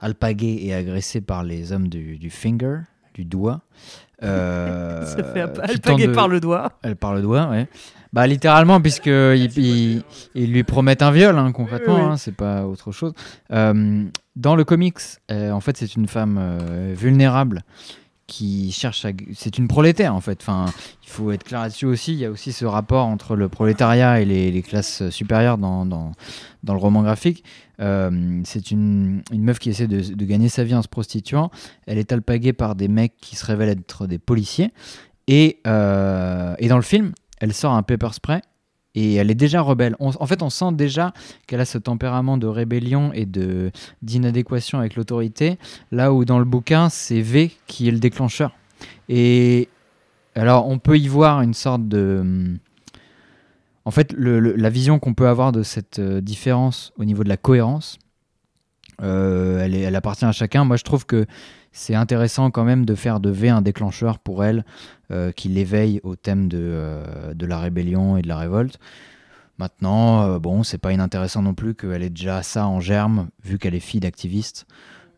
alpaguer 0.00 0.58
et 0.60 0.74
agresser 0.74 1.22
par 1.22 1.44
les 1.44 1.72
hommes 1.72 1.88
du, 1.88 2.18
du 2.18 2.28
finger, 2.28 2.80
du 3.14 3.24
doigt. 3.24 3.60
euh, 4.22 5.04
fait 5.34 5.40
alpaguer 5.40 6.06
de- 6.06 6.12
par 6.12 6.28
le 6.28 6.38
doigt. 6.40 6.72
Elle 6.82 6.96
par 6.96 7.14
le 7.14 7.22
doigt, 7.22 7.48
ouais. 7.48 7.66
Bah 8.12 8.26
littéralement, 8.26 8.80
puisque 8.80 9.06
ils 9.06 9.50
il, 9.58 10.02
il 10.34 10.52
lui 10.52 10.62
promettent 10.64 11.00
un 11.02 11.10
viol, 11.10 11.36
hein, 11.38 11.50
concrètement, 11.50 11.94
Oui, 11.94 12.00
hein, 12.02 12.16
c'est 12.18 12.36
pas 12.36 12.66
autre 12.66 12.92
chose. 12.92 13.14
Euh, 13.52 14.04
dans 14.36 14.54
le 14.54 14.64
comics, 14.64 14.98
euh, 15.30 15.50
en 15.50 15.60
fait, 15.60 15.76
c'est 15.78 15.96
une 15.96 16.06
femme 16.06 16.36
euh, 16.38 16.94
vulnérable 16.96 17.62
qui 18.26 18.72
cherche 18.72 19.04
à... 19.04 19.10
C'est 19.34 19.58
une 19.58 19.68
prolétaire, 19.68 20.14
en 20.14 20.20
fait. 20.20 20.38
Enfin, 20.40 20.66
il 21.02 21.08
faut 21.08 21.30
être 21.32 21.44
clair 21.44 21.60
là-dessus 21.60 21.86
aussi. 21.86 22.12
Il 22.12 22.18
y 22.18 22.24
a 22.24 22.30
aussi 22.30 22.52
ce 22.52 22.64
rapport 22.64 23.06
entre 23.06 23.36
le 23.36 23.48
prolétariat 23.48 24.20
et 24.20 24.24
les, 24.24 24.62
classes 24.62 25.08
supérieures 25.10 25.58
dans, 25.58 25.84
dans, 25.84 26.12
le 26.66 26.78
roman 26.78 27.02
graphique. 27.02 27.44
Euh, 27.80 28.40
c'est 28.44 28.70
une, 28.70 29.22
une 29.32 29.42
meuf 29.42 29.58
qui 29.58 29.70
essaie 29.70 29.88
de, 29.88 30.24
gagner 30.24 30.48
sa 30.48 30.64
vie 30.64 30.74
en 30.74 30.82
se 30.82 30.88
prostituant. 30.88 31.50
Elle 31.86 31.98
est 31.98 32.12
alpaguée 32.12 32.52
par 32.52 32.74
des 32.74 32.88
mecs 32.88 33.16
qui 33.20 33.36
se 33.36 33.44
révèlent 33.44 33.70
être 33.70 34.06
des 34.06 34.18
policiers. 34.18 34.72
Et, 35.26 35.60
euh, 35.66 36.54
et 36.58 36.68
dans 36.68 36.76
le 36.76 36.82
film, 36.82 37.12
elle 37.40 37.52
sort 37.52 37.72
un 37.72 37.82
pepper 37.82 38.12
spray 38.12 38.40
et 38.94 39.14
elle 39.14 39.30
est 39.30 39.34
déjà 39.36 39.60
rebelle. 39.60 39.96
En 39.98 40.26
fait, 40.26 40.42
on 40.42 40.50
sent 40.50 40.72
déjà 40.72 41.12
qu'elle 41.46 41.60
a 41.60 41.64
ce 41.64 41.78
tempérament 41.78 42.36
de 42.36 42.46
rébellion 42.46 43.12
et 43.14 43.26
d'inadéquation 44.02 44.78
avec 44.78 44.96
l'autorité, 44.96 45.58
là 45.90 46.12
où 46.12 46.24
dans 46.24 46.38
le 46.38 46.44
bouquin, 46.44 46.88
c'est 46.88 47.20
V 47.20 47.52
qui 47.66 47.88
est 47.88 47.92
le 47.92 47.98
déclencheur. 47.98 48.52
Et 49.08 49.68
alors, 50.34 50.68
on 50.68 50.78
peut 50.78 50.98
y 50.98 51.08
voir 51.08 51.42
une 51.42 51.54
sorte 51.54 51.88
de... 51.88 52.56
En 53.84 53.90
fait, 53.90 54.14
la 54.16 54.70
vision 54.70 54.98
qu'on 54.98 55.14
peut 55.14 55.26
avoir 55.26 55.50
de 55.50 55.64
cette 55.64 55.98
euh, 55.98 56.20
différence 56.20 56.92
au 56.98 57.04
niveau 57.04 57.24
de 57.24 57.28
la 57.28 57.36
cohérence, 57.36 57.98
euh, 59.00 59.60
elle, 59.64 59.96
appartient 59.96 60.24
à 60.24 60.32
chacun. 60.32 60.64
Moi, 60.64 60.76
je 60.76 60.84
trouve 60.84 61.06
que 61.06 61.26
c'est 61.72 61.94
intéressant 61.94 62.50
quand 62.50 62.64
même 62.64 62.84
de 62.84 62.94
faire 62.94 63.20
de 63.20 63.30
V 63.30 63.48
un 63.48 63.62
déclencheur 63.62 64.18
pour 64.18 64.44
elle 64.44 64.64
euh, 65.10 65.32
qui 65.32 65.48
l'éveille 65.48 66.00
au 66.02 66.16
thème 66.16 66.48
de, 66.48 66.58
euh, 66.60 67.34
de 67.34 67.46
la 67.46 67.58
rébellion 67.58 68.16
et 68.16 68.22
de 68.22 68.28
la 68.28 68.36
révolte. 68.38 68.78
Maintenant, 69.58 70.38
bon, 70.38 70.62
c'est 70.62 70.78
pas 70.78 70.92
inintéressant 70.92 71.42
non 71.42 71.54
plus 71.54 71.74
qu'elle 71.74 72.02
ait 72.02 72.10
déjà 72.10 72.42
ça 72.42 72.66
en 72.66 72.80
germe, 72.80 73.28
vu 73.44 73.58
qu'elle 73.58 73.74
est 73.74 73.80
fille 73.80 74.00
d'activiste 74.00 74.66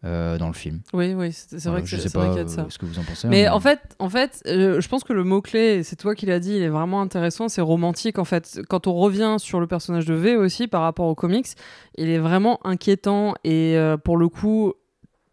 euh, 0.05 0.36
dans 0.39 0.49
le 0.49 0.52
film. 0.55 0.81
Oui, 0.92 1.15
oui, 1.15 1.33
c'est 1.33 1.57
vrai 1.57 1.62
Voilà, 1.70 1.81
que 1.83 1.86
je 1.89 1.97
c'est 1.97 2.12
vrai 2.15 2.26
pas 2.26 2.28
qu'il 2.31 2.39
y 2.39 2.41
a 2.41 2.44
de 2.44 2.49
ça. 2.50 2.60
euh, 2.62 2.65
ce 2.68 2.78
que 2.78 2.84
vous 2.86 2.99
en 2.99 3.02
pensez. 3.05 3.26
Mais 3.28 3.47
hein, 3.47 3.52
en 3.55 3.60
fait, 3.60 3.81
en 3.99 4.08
fait 4.10 4.42
euh, 4.47 4.81
je 4.81 4.89
pense 4.89 5.02
que 5.05 5.12
le 5.12 5.24
mot-clé, 5.24 5.76
et 5.76 5.83
c'est 5.83 5.97
toi 5.97 6.15
qui 6.15 6.26
l'as 6.26 6.41
dit, 6.41 6.57
il 6.57 6.62
est 6.62 6.68
vraiment 6.68 7.00
intéressant, 7.00 7.49
c'est 7.49 7.60
romantique 7.62 8.18
en 8.18 8.24
fait. 8.24 8.60
Quand 8.68 8.86
on 8.86 8.94
revient 8.94 9.36
sur 9.39 9.60
le 9.60 9.66
personnage 9.66 10.05
de 10.07 10.15
V 10.15 10.36
aussi 10.36 10.68
par 10.68 10.83
rapport 10.83 11.07
aux 11.07 11.15
comics, 11.15 11.49
il 11.97 12.08
est 12.10 12.18
vraiment 12.18 12.60
inquiétant 12.66 13.34
et 13.44 13.76
euh, 13.78 13.97
pour 13.97 14.16
le 14.16 14.28
coup 14.28 14.74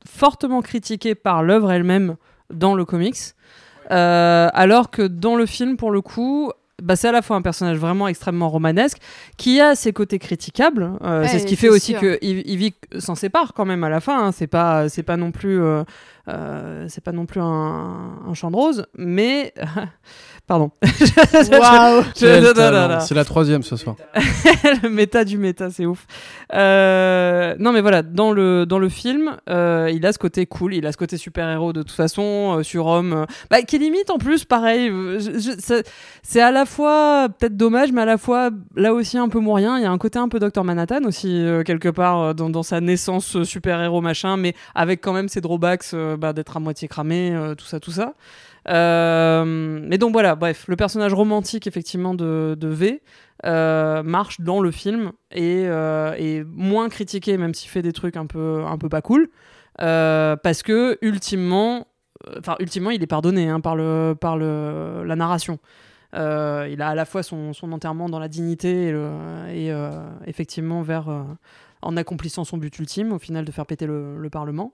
fortement 0.07 0.61
critiqué 0.61 1.15
par 1.15 1.43
l'œuvre 1.43 1.71
elle-même 1.71 2.15
dans 2.51 2.73
le 2.75 2.85
comics. 2.85 3.17
Alors 3.89 4.89
que 4.89 5.01
dans 5.01 5.35
le 5.35 5.45
film, 5.45 5.75
pour 5.75 5.91
le 5.91 6.01
coup, 6.01 6.51
bah, 6.81 6.95
c'est 6.95 7.07
à 7.07 7.11
la 7.11 7.21
fois 7.21 7.35
un 7.37 7.41
personnage 7.41 7.77
vraiment 7.77 8.07
extrêmement 8.07 8.49
romanesque 8.49 8.97
qui 9.37 9.59
a 9.61 9.75
ses 9.75 9.93
côtés 9.93 10.19
critiquables. 10.19 10.91
Euh, 11.03 11.21
Ouais, 11.21 11.27
c'est 11.27 11.39
ce 11.39 11.45
qui 11.45 11.55
fait 11.55 11.69
aussi 11.69 11.91
sûr. 11.93 12.01
que 12.01 12.17
Ivy 12.23 12.73
s'en 12.99 13.15
sépare 13.15 13.53
quand 13.53 13.65
même 13.65 13.83
à 13.83 13.89
la 13.89 13.99
fin. 13.99 14.27
hein. 14.27 14.31
C'est 14.31 14.47
pas, 14.47 14.89
c'est 14.89 15.03
pas 15.03 15.17
non 15.17 15.31
plus, 15.31 15.61
euh, 15.61 15.83
euh, 16.27 16.85
c'est 16.89 17.03
pas 17.03 17.11
non 17.11 17.25
plus 17.25 17.41
un, 17.41 17.45
un 18.27 18.33
champ 18.33 18.51
de 18.51 18.55
rose, 18.55 18.85
mais 18.97 19.53
pardon. 20.47 20.71
C'est 23.01 23.15
la 23.15 23.23
troisième 23.25 23.63
ce 23.63 23.75
soir. 23.75 23.95
le 24.83 24.89
méta 24.89 25.23
du 25.23 25.37
méta, 25.37 25.69
c'est 25.69 25.85
ouf. 25.85 26.05
Euh, 26.53 27.55
non, 27.59 27.71
mais 27.71 27.81
voilà, 27.81 28.01
dans 28.03 28.31
le, 28.31 28.65
dans 28.65 28.79
le 28.79 28.89
film, 28.89 29.37
euh, 29.49 29.89
il 29.93 30.05
a 30.05 30.13
ce 30.13 30.19
côté 30.19 30.45
cool, 30.45 30.73
il 30.73 30.85
a 30.85 30.91
ce 30.91 30.97
côté 30.97 31.17
super-héros 31.17 31.73
de 31.73 31.81
toute 31.81 31.91
façon, 31.91 32.57
euh, 32.59 32.63
surhomme, 32.63 33.13
euh, 33.13 33.25
bah, 33.49 33.61
qui 33.61 33.79
limite 33.79 34.09
en 34.09 34.17
plus, 34.17 34.43
pareil. 34.45 34.87
je- 34.89 35.39
je- 35.39 35.59
ça- 35.59 35.81
c'est 36.23 36.41
à 36.41 36.51
la 36.51 36.65
fois 36.65 37.27
peut-être 37.39 37.55
dommage, 37.57 37.91
mais 37.91 38.01
à 38.01 38.05
la 38.05 38.17
fois 38.17 38.49
là 38.75 38.93
aussi 38.93 39.17
un 39.17 39.29
peu 39.29 39.39
moyen. 39.39 39.77
Il 39.77 39.83
y 39.83 39.85
a 39.85 39.91
un 39.91 39.97
côté 39.97 40.19
un 40.19 40.27
peu 40.27 40.39
Dr 40.39 40.63
Manhattan 40.63 41.03
aussi, 41.05 41.29
euh, 41.43 41.63
quelque 41.63 41.89
part, 41.89 42.19
euh, 42.19 42.33
dans, 42.33 42.49
dans 42.49 42.63
sa 42.63 42.81
naissance 42.81 43.35
euh, 43.37 43.43
super-héros 43.43 44.01
machin, 44.01 44.37
mais 44.37 44.53
avec 44.75 45.01
quand 45.01 45.13
même 45.13 45.29
ses 45.29 45.41
drawbacks 45.41 45.85
euh, 45.93 46.17
bah, 46.17 46.33
d'être 46.33 46.57
à 46.57 46.59
moitié 46.59 46.87
cramé, 46.87 47.31
euh, 47.33 47.55
tout 47.55 47.65
ça, 47.65 47.79
tout 47.79 47.91
ça. 47.91 48.13
Euh, 48.67 49.43
mais 49.45 49.97
donc 49.97 50.11
voilà, 50.13 50.35
bref, 50.35 50.65
le 50.67 50.75
personnage 50.75 51.13
romantique 51.13 51.67
effectivement 51.67 52.13
de, 52.13 52.55
de 52.59 52.67
V 52.67 53.01
euh, 53.45 54.03
marche 54.03 54.39
dans 54.39 54.61
le 54.61 54.71
film 54.71 55.11
et 55.31 55.63
euh, 55.65 56.13
est 56.17 56.43
moins 56.45 56.89
critiqué, 56.89 57.37
même 57.37 57.53
s'il 57.53 57.69
fait 57.69 57.81
des 57.81 57.93
trucs 57.93 58.17
un 58.17 58.27
peu, 58.27 58.63
un 58.65 58.77
peu 58.77 58.89
pas 58.89 59.01
cool, 59.01 59.29
euh, 59.81 60.35
parce 60.35 60.61
que 60.61 60.97
ultimement, 61.01 61.87
euh, 62.27 62.35
enfin 62.39 62.55
ultimement, 62.59 62.91
il 62.91 63.01
est 63.01 63.07
pardonné 63.07 63.49
hein, 63.49 63.61
par 63.61 63.75
le, 63.75 64.15
par 64.19 64.37
le, 64.37 65.03
la 65.05 65.15
narration. 65.15 65.57
Euh, 66.13 66.67
il 66.69 66.81
a 66.81 66.89
à 66.89 66.95
la 66.95 67.05
fois 67.05 67.23
son, 67.23 67.53
son 67.53 67.71
enterrement 67.71 68.09
dans 68.09 68.19
la 68.19 68.27
dignité 68.27 68.89
et, 68.89 69.71
euh, 69.71 69.91
effectivement 70.25 70.81
vers 70.81 71.07
euh, 71.09 71.23
en 71.81 71.97
accomplissant 71.97 72.43
son 72.43 72.57
but 72.57 72.77
ultime, 72.77 73.11
au 73.13 73.19
final 73.19 73.45
de 73.45 73.51
faire 73.51 73.65
péter 73.65 73.85
le, 73.85 74.17
le 74.17 74.29
Parlement. 74.29 74.73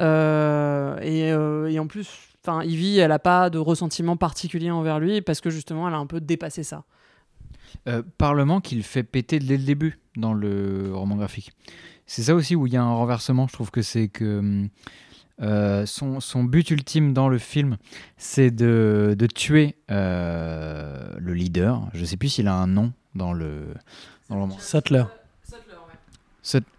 Euh, 0.00 0.96
euh, 1.02 1.66
et 1.66 1.78
en 1.78 1.86
plus, 1.86 2.08
enfin, 2.46 2.62
Ivy, 2.64 2.98
elle 2.98 3.12
a 3.12 3.18
pas 3.18 3.50
de 3.50 3.58
ressentiment 3.58 4.16
particulier 4.16 4.70
envers 4.70 4.98
lui 5.00 5.20
parce 5.22 5.40
que 5.40 5.50
justement, 5.50 5.86
elle 5.88 5.94
a 5.94 5.98
un 5.98 6.06
peu 6.06 6.20
dépassé 6.20 6.62
ça. 6.62 6.84
Euh, 7.88 8.02
Parlement 8.18 8.60
qu'il 8.60 8.82
fait 8.82 9.02
péter 9.02 9.38
dès 9.38 9.56
le 9.56 9.64
début 9.64 9.98
dans 10.16 10.32
le 10.34 10.90
roman 10.94 11.16
graphique. 11.16 11.52
C'est 12.06 12.22
ça 12.22 12.34
aussi 12.34 12.54
où 12.54 12.66
il 12.66 12.72
y 12.72 12.76
a 12.76 12.82
un 12.82 12.92
renversement. 12.94 13.46
Je 13.48 13.52
trouve 13.52 13.70
que 13.70 13.82
c'est 13.82 14.08
que 14.08 14.66
euh, 15.42 15.84
son, 15.86 16.20
son 16.20 16.44
but 16.44 16.70
ultime 16.70 17.12
dans 17.12 17.28
le 17.28 17.38
film, 17.38 17.76
c'est 18.16 18.50
de, 18.50 19.14
de 19.18 19.26
tuer 19.26 19.74
euh, 19.90 21.10
le 21.18 21.34
leader. 21.34 21.82
Je 21.92 22.04
sais 22.04 22.16
plus 22.16 22.28
s'il 22.28 22.48
a 22.48 22.54
un 22.54 22.66
nom 22.68 22.92
dans 23.14 23.32
le, 23.32 23.74
dans 24.28 24.36
le 24.36 24.40
roman. 24.42 24.56
Sattler. 24.58 25.04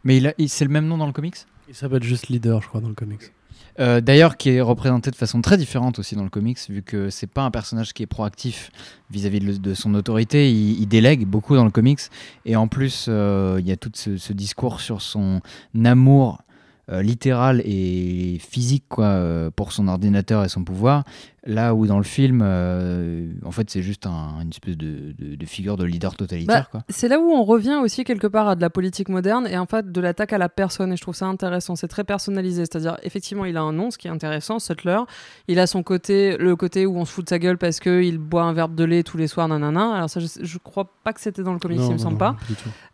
Mais 0.06 0.18
il 0.18 0.28
a- 0.28 0.34
il- 0.38 0.50
c'est 0.50 0.64
le 0.66 0.72
même 0.72 0.88
nom 0.88 0.98
dans 0.98 1.08
le 1.08 1.12
comics? 1.12 1.36
Il 1.68 1.76
s'appelle 1.76 2.04
juste 2.04 2.30
Leader, 2.30 2.62
je 2.62 2.70
crois, 2.70 2.80
dans 2.80 2.88
le 2.88 2.96
comics. 2.96 3.34
Euh, 3.80 4.02
D'ailleurs, 4.02 4.38
qui 4.38 4.50
est 4.50 4.62
représenté 4.62 5.12
de 5.12 5.16
façon 5.16 5.42
très 5.42 5.58
différente 5.58 6.00
aussi 6.00 6.16
dans 6.16 6.24
le 6.24 6.30
comics, 6.30 6.58
vu 6.70 6.82
que 6.82 7.10
c'est 7.10 7.28
pas 7.28 7.44
un 7.44 7.52
personnage 7.52 7.94
qui 7.94 8.04
est 8.04 8.08
proactif 8.08 8.72
vis-à-vis 9.12 9.60
de, 9.60 9.74
son 9.74 9.94
autorité, 9.94 10.52
il, 10.52 10.86
délègue 10.88 11.26
beaucoup 11.26 11.56
dans 11.56 11.66
le 11.66 11.72
comics, 11.72 12.02
et 12.46 12.56
en 12.56 12.68
plus, 12.68 13.06
euh, 13.08 13.58
il 13.60 13.68
y 13.68 13.72
a 13.72 13.78
tout 13.78 13.92
ce, 13.94 14.34
discours 14.34 14.82
sur 14.82 15.02
son 15.02 15.42
amour 15.84 16.42
euh, 16.90 17.02
littéral 17.02 17.62
et 17.66 18.40
physique 18.40 18.86
quoi, 18.90 19.52
pour 19.56 19.72
son 19.72 19.88
ordinateur 19.88 20.44
et 20.44 20.50
son 20.50 20.64
pouvoir. 20.64 21.04
Là 21.48 21.74
où 21.74 21.88
dans 21.88 21.98
le 21.98 22.04
film, 22.04 22.42
euh, 22.44 23.32
en 23.46 23.52
fait, 23.52 23.70
c'est 23.70 23.82
juste 23.82 24.06
un- 24.06 24.42
une 24.42 24.50
espèce 24.50 24.76
de, 24.78 25.14
de- 25.18 25.36
de 25.36 25.46
figure 25.46 25.78
de 25.78 25.86
leader 25.86 26.16
totalitaire. 26.16 26.70
Bah. 26.74 26.82
C'est 26.90 27.08
là 27.08 27.20
où 27.20 27.32
on 27.32 27.44
revient 27.44 27.80
aussi 27.82 28.04
quelque 28.04 28.28
part 28.28 28.48
à 28.50 28.56
de 28.56 28.62
la 28.62 28.70
politique 28.70 29.10
moderne 29.10 29.48
et 29.50 29.58
en 29.58 29.66
fait 29.66 29.92
de 29.92 30.02
l'attaque 30.02 30.34
à 30.34 30.38
la 30.38 30.50
personne. 30.50 30.92
Et 30.92 30.98
je 30.98 31.02
trouve 31.02 31.16
ça 31.16 31.26
intéressant. 31.26 31.76
C'est 31.76 31.88
très 31.88 32.04
personnalisé. 32.04 32.64
C'est-à-dire, 32.66 32.98
effectivement, 33.04 33.46
il 33.46 33.56
a 33.58 33.62
un 33.62 33.72
nom, 33.74 33.92
ce 33.92 33.98
qui 33.98 34.08
est 34.08 34.12
intéressant, 34.12 34.60
Sutler. 34.60 35.00
Il 35.48 35.58
a 35.60 35.68
son 35.68 35.84
côté, 35.84 36.36
le 36.38 36.56
côté 36.56 36.86
où 36.86 36.98
on 36.98 37.06
se 37.06 37.12
fout 37.14 37.24
de 37.24 37.30
sa 37.30 37.40
gueule 37.40 37.58
parce 37.58 37.80
qu'il 37.80 38.18
boit 38.18 38.44
un 38.44 38.54
verre 38.54 38.70
de 38.70 38.84
lait 38.84 39.04
tous 39.04 39.18
les 39.18 39.28
soirs, 39.28 39.48
nanana. 39.48 39.96
Alors, 39.96 40.10
ça, 40.10 40.20
je, 40.20 40.28
je 40.42 40.58
crois 40.58 40.92
pas 41.04 41.14
que 41.14 41.22
c'était 41.22 41.44
dans 41.44 41.54
le 41.54 41.60
comics, 41.60 41.80
Non, 41.80 41.88
il 41.90 41.94
me 41.94 41.98
semble 41.98 42.14
non, 42.14 42.18
pas. 42.20 42.36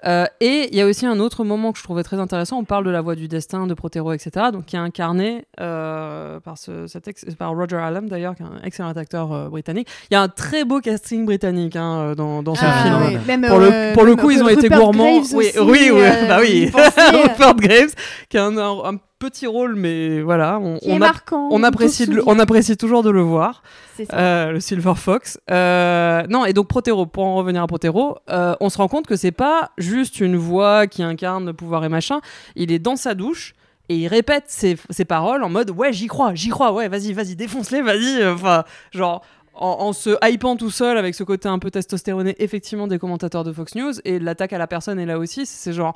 Euh, 0.06 0.25
et 0.41 0.67
il 0.72 0.75
y 0.77 0.82
a 0.82 0.85
aussi 0.85 1.06
un 1.06 1.19
autre 1.19 1.43
moment 1.43 1.72
que 1.72 1.80
je 1.80 1.83
trouvais 1.83 2.03
très 2.03 2.19
intéressant. 2.19 2.57
On 2.59 2.65
parle 2.65 2.85
de 2.85 2.91
la 2.91 3.01
voix 3.01 3.15
du 3.15 3.27
destin, 3.27 3.65
de 3.67 3.73
Protero, 3.73 4.14
etc. 4.14 4.48
Donc, 4.51 4.65
qui 4.65 4.75
est 4.75 4.80
incarné 4.80 5.45
euh, 5.59 6.40
par, 6.40 6.57
ce, 6.57 6.85
cet 6.88 7.07
ex- 7.07 7.25
par 7.35 7.51
Roger 7.56 7.77
Allam, 7.77 8.07
d'ailleurs, 8.09 8.35
qui 8.35 8.42
est 8.42 8.42
un 8.43 8.61
excellent 8.63 8.91
acteur 8.91 9.31
euh, 9.31 9.49
britannique. 9.49 9.88
Il 10.11 10.13
y 10.13 10.17
a 10.17 10.22
un 10.22 10.27
très 10.27 10.63
beau 10.65 10.80
casting 10.81 11.25
britannique 11.25 11.75
hein, 11.75 11.97
euh, 11.99 12.15
dans, 12.15 12.43
dans 12.43 12.55
ce 12.55 12.61
Ah, 12.65 13.07
film. 13.09 13.22
Même, 13.27 13.47
Pour 13.47 13.59
le, 13.59 13.69
euh, 13.72 13.93
pour 13.93 14.03
le 14.03 14.15
coup, 14.15 14.30
ils 14.31 14.43
ont 14.43 14.49
été 14.49 14.69
gourmands. 14.69 15.19
Graves 15.19 15.33
oui, 15.33 15.47
aussi, 15.47 15.59
oui, 15.59 15.91
oui, 15.93 16.01
bah 16.27 16.38
oui. 16.41 16.72
Rupert 16.73 17.55
Graves, 17.55 17.93
qui 18.30 18.38
a 18.38 18.45
un, 18.45 18.57
un- 18.57 18.93
un 18.93 18.97
petit 19.19 19.47
rôle, 19.47 19.75
mais 19.75 20.22
voilà, 20.22 20.59
on, 20.61 20.77
on, 20.85 20.95
a- 20.97 20.99
marquant. 20.99 21.47
on 21.49 21.63
apprécie, 21.63 22.05
de 22.07 22.22
on 22.25 22.38
apprécie 22.39 22.75
toujours 22.75 23.03
de 23.03 23.09
le 23.09 23.22
voir. 23.22 23.63
C'est 23.95 24.05
ça. 24.05 24.17
Euh, 24.17 24.51
le 24.51 24.59
Silver 24.59 24.93
Fox. 24.97 25.39
Euh, 25.49 26.23
non, 26.30 26.45
et 26.45 26.51
donc 26.53 26.67
Protero, 26.67 27.05
pour 27.05 27.23
en 27.23 27.35
revenir 27.35 27.61
à 27.63 27.67
Protero, 27.67 28.17
euh, 28.30 28.55
on 28.59 28.69
se 28.69 28.77
rend 28.77 28.88
compte 28.89 29.07
que 29.07 29.15
c'est 29.15 29.31
pas 29.31 29.69
juste 29.77 30.19
une 30.19 30.35
voix 30.35 30.88
qui 30.88 31.03
incarne 31.03 31.45
le 31.45 31.53
pouvoir 31.53 31.85
et 31.85 31.89
machin. 31.89 32.19
Il 32.55 32.72
est 32.72 32.80
dans 32.80 32.95
sa 32.97 33.13
douche 33.13 33.53
et 33.89 33.95
il 33.97 34.07
répète 34.07 34.45
ses, 34.47 34.77
ses 34.89 35.05
paroles 35.05 35.43
en 35.43 35.49
mode 35.49 35.71
ouais, 35.71 35.91
j'y 35.93 36.07
crois, 36.07 36.33
j'y 36.35 36.49
crois, 36.49 36.71
ouais, 36.73 36.87
vas-y, 36.87 37.13
vas-y, 37.13 37.35
défonce-les, 37.35 37.81
vas-y. 37.81 38.21
euh, 38.21 38.33
Enfin, 38.33 38.63
genre. 38.91 39.23
En, 39.55 39.93
se 39.93 40.17
hypant 40.27 40.55
tout 40.55 40.71
seul 40.71 40.97
avec 40.97 41.13
ce 41.13 41.23
côté 41.23 41.47
un 41.47 41.59
peu 41.59 41.69
testostéroné 41.69 42.33
effectivement 42.39 42.87
des 42.87 42.97
commentateurs 42.97 43.43
de 43.43 43.53
Fox 43.53 43.75
News 43.75 43.93
et 44.03 44.17
l'attaque 44.17 44.51
à 44.51 44.57
la 44.57 44.65
personne 44.65 44.99
est 44.99 45.05
là 45.05 45.19
aussi 45.19 45.45
c'est 45.45 45.73
genre 45.73 45.93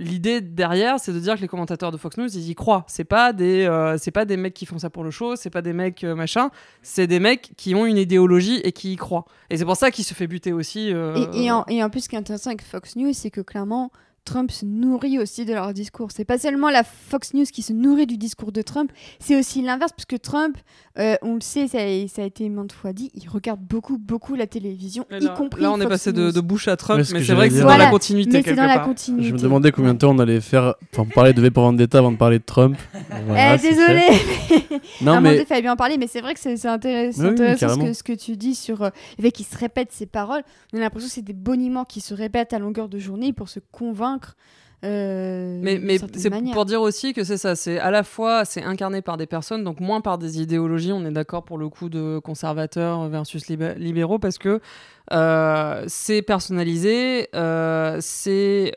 l'idée 0.00 0.40
derrière, 0.40 1.00
c'est 1.00 1.12
de 1.12 1.18
dire 1.18 1.34
que 1.34 1.40
les 1.40 1.48
commentateurs 1.48 1.90
de 1.90 1.96
Fox 1.96 2.16
News, 2.18 2.28
ils 2.36 2.50
y 2.50 2.54
croient. 2.54 2.84
C'est 2.86 3.02
pas 3.04 3.32
des, 3.32 3.64
euh, 3.66 3.96
c'est 3.98 4.12
pas 4.12 4.24
des 4.24 4.36
mecs 4.36 4.54
qui 4.54 4.64
font 4.64 4.78
ça 4.78 4.90
pour 4.90 5.02
le 5.02 5.10
show, 5.10 5.34
c'est 5.34 5.50
pas 5.50 5.60
des 5.62 5.72
mecs 5.72 6.04
euh, 6.04 6.14
machin, 6.14 6.50
c'est 6.82 7.08
des 7.08 7.18
mecs 7.18 7.50
qui 7.56 7.74
ont 7.74 7.84
une 7.84 7.96
idéologie 7.98 8.60
et 8.62 8.70
qui 8.70 8.92
y 8.92 8.96
croient. 8.96 9.24
Et 9.50 9.56
c'est 9.56 9.64
pour 9.64 9.76
ça 9.76 9.90
qu'il 9.90 10.04
se 10.04 10.14
fait 10.14 10.28
buter 10.28 10.52
aussi. 10.52 10.92
euh, 10.94 11.26
et 11.32 11.50
en, 11.50 11.64
et 11.66 11.82
en 11.82 11.90
plus, 11.90 12.02
ce 12.02 12.08
qui 12.08 12.14
est 12.14 12.18
intéressant 12.18 12.50
avec 12.50 12.62
Fox 12.62 12.94
News, 12.94 13.12
c'est 13.12 13.30
que 13.30 13.40
clairement, 13.40 13.90
Trump 14.28 14.50
se 14.50 14.66
nourrit 14.66 15.18
aussi 15.18 15.46
de 15.46 15.54
leur 15.54 15.72
discours. 15.72 16.10
C'est 16.14 16.26
pas 16.26 16.36
seulement 16.38 16.68
la 16.68 16.84
Fox 16.84 17.32
News 17.32 17.46
qui 17.50 17.62
se 17.62 17.72
nourrit 17.72 18.06
du 18.06 18.18
discours 18.18 18.52
de 18.52 18.60
Trump, 18.60 18.92
c'est 19.20 19.38
aussi 19.38 19.62
l'inverse, 19.62 19.92
parce 19.92 20.04
que 20.04 20.16
Trump, 20.16 20.58
euh, 20.98 21.16
on 21.22 21.34
le 21.36 21.40
sait, 21.40 21.66
ça 21.66 21.78
a, 21.78 22.08
ça 22.08 22.22
a 22.22 22.24
été 22.26 22.46
maintes 22.50 22.72
fois 22.72 22.92
dit, 22.92 23.10
il 23.14 23.26
regarde 23.28 23.60
beaucoup, 23.60 23.96
beaucoup 23.96 24.34
la 24.34 24.46
télévision, 24.46 25.06
y 25.10 25.26
compris 25.34 25.62
là, 25.62 25.72
on 25.72 25.76
est 25.78 25.84
Fox 25.84 25.90
passé 25.94 26.12
de, 26.12 26.24
News. 26.26 26.32
de 26.32 26.40
bouche 26.40 26.68
à 26.68 26.76
Trump, 26.76 26.98
mais 27.12 27.22
c'est 27.24 27.32
vrai 27.34 27.48
que 27.48 27.54
c'est 27.54 27.60
dans 27.62 27.68
la 27.68 27.74
Voilà, 27.76 27.90
continuité 27.90 28.32
Mais 28.32 28.42
quelque 28.42 28.56
dans 28.56 28.66
la 28.66 28.74
part. 28.76 28.86
continuité. 28.86 29.28
Je 29.28 29.32
me 29.32 29.38
demandais 29.38 29.72
combien 29.72 29.94
de 29.94 29.98
temps 29.98 30.10
on 30.14 30.18
allait 30.18 30.42
faire 30.42 30.74
pour 30.92 31.06
parler 31.08 31.32
de 31.32 31.40
V 31.40 31.50
pour 31.50 31.62
Vendetta 31.64 31.98
avant 31.98 32.12
de 32.12 32.18
parler 32.18 32.38
de 32.38 32.44
Trump. 32.44 32.76
Voilà, 33.26 33.54
eh, 33.54 33.58
c'est 33.58 33.70
désolé. 33.70 34.02
Non, 35.00 35.20
mais 35.20 35.30
donné, 35.30 35.42
il 35.42 35.46
fallait 35.46 35.62
bien 35.62 35.72
en 35.72 35.76
parler, 35.76 35.96
mais 35.98 36.06
c'est 36.08 36.20
vrai 36.20 36.34
que 36.34 36.40
c'est 36.40 36.54
Oui, 36.54 36.66
intéressant 36.66 37.22
ce, 37.36 37.58
carrément. 37.58 37.84
que, 37.84 37.92
ce 37.92 38.02
que 38.02 38.12
tu 38.12 38.36
dis 38.36 38.54
sur 38.54 38.82
euh, 38.82 38.90
le 39.18 39.22
fait 39.22 39.30
qu'il 39.30 39.46
se 39.46 39.56
répète 39.56 39.92
ses 39.92 40.06
paroles. 40.06 40.42
On 40.72 40.78
a 40.78 40.80
l'impression 40.80 41.08
que 41.08 41.14
c'est 41.14 41.22
des 41.22 41.32
boniments 41.32 41.84
qui 41.84 42.00
se 42.00 42.14
répètent 42.14 42.52
à 42.52 42.58
longueur 42.58 42.88
de 42.88 42.98
journée 42.98 43.32
pour 43.32 43.48
se 43.48 43.60
convaincre. 43.72 44.17
Euh, 44.84 45.58
Mais, 45.60 45.78
c'est 46.14 46.30
pour 46.52 46.64
dire 46.64 46.80
aussi 46.80 47.12
que 47.12 47.24
c'est 47.24 47.36
ça, 47.36 47.56
c'est 47.56 47.80
à 47.80 47.90
la 47.90 48.04
fois 48.04 48.44
c'est 48.44 48.62
incarné 48.62 49.02
par 49.02 49.16
des 49.16 49.26
personnes, 49.26 49.64
donc 49.64 49.80
moins 49.80 50.00
par 50.00 50.18
des 50.18 50.40
idéologies, 50.40 50.92
on 50.92 51.04
est 51.04 51.10
d'accord 51.10 51.44
pour 51.44 51.58
le 51.58 51.68
coup 51.68 51.88
de 51.88 52.20
conservateurs 52.20 53.08
versus 53.08 53.48
libé- 53.48 53.74
libéraux, 53.76 54.20
parce 54.20 54.38
que 54.38 54.60
euh, 55.12 55.84
c'est 55.88 56.22
personnalisé, 56.22 57.28
euh, 57.34 57.96
c'est... 58.00 58.72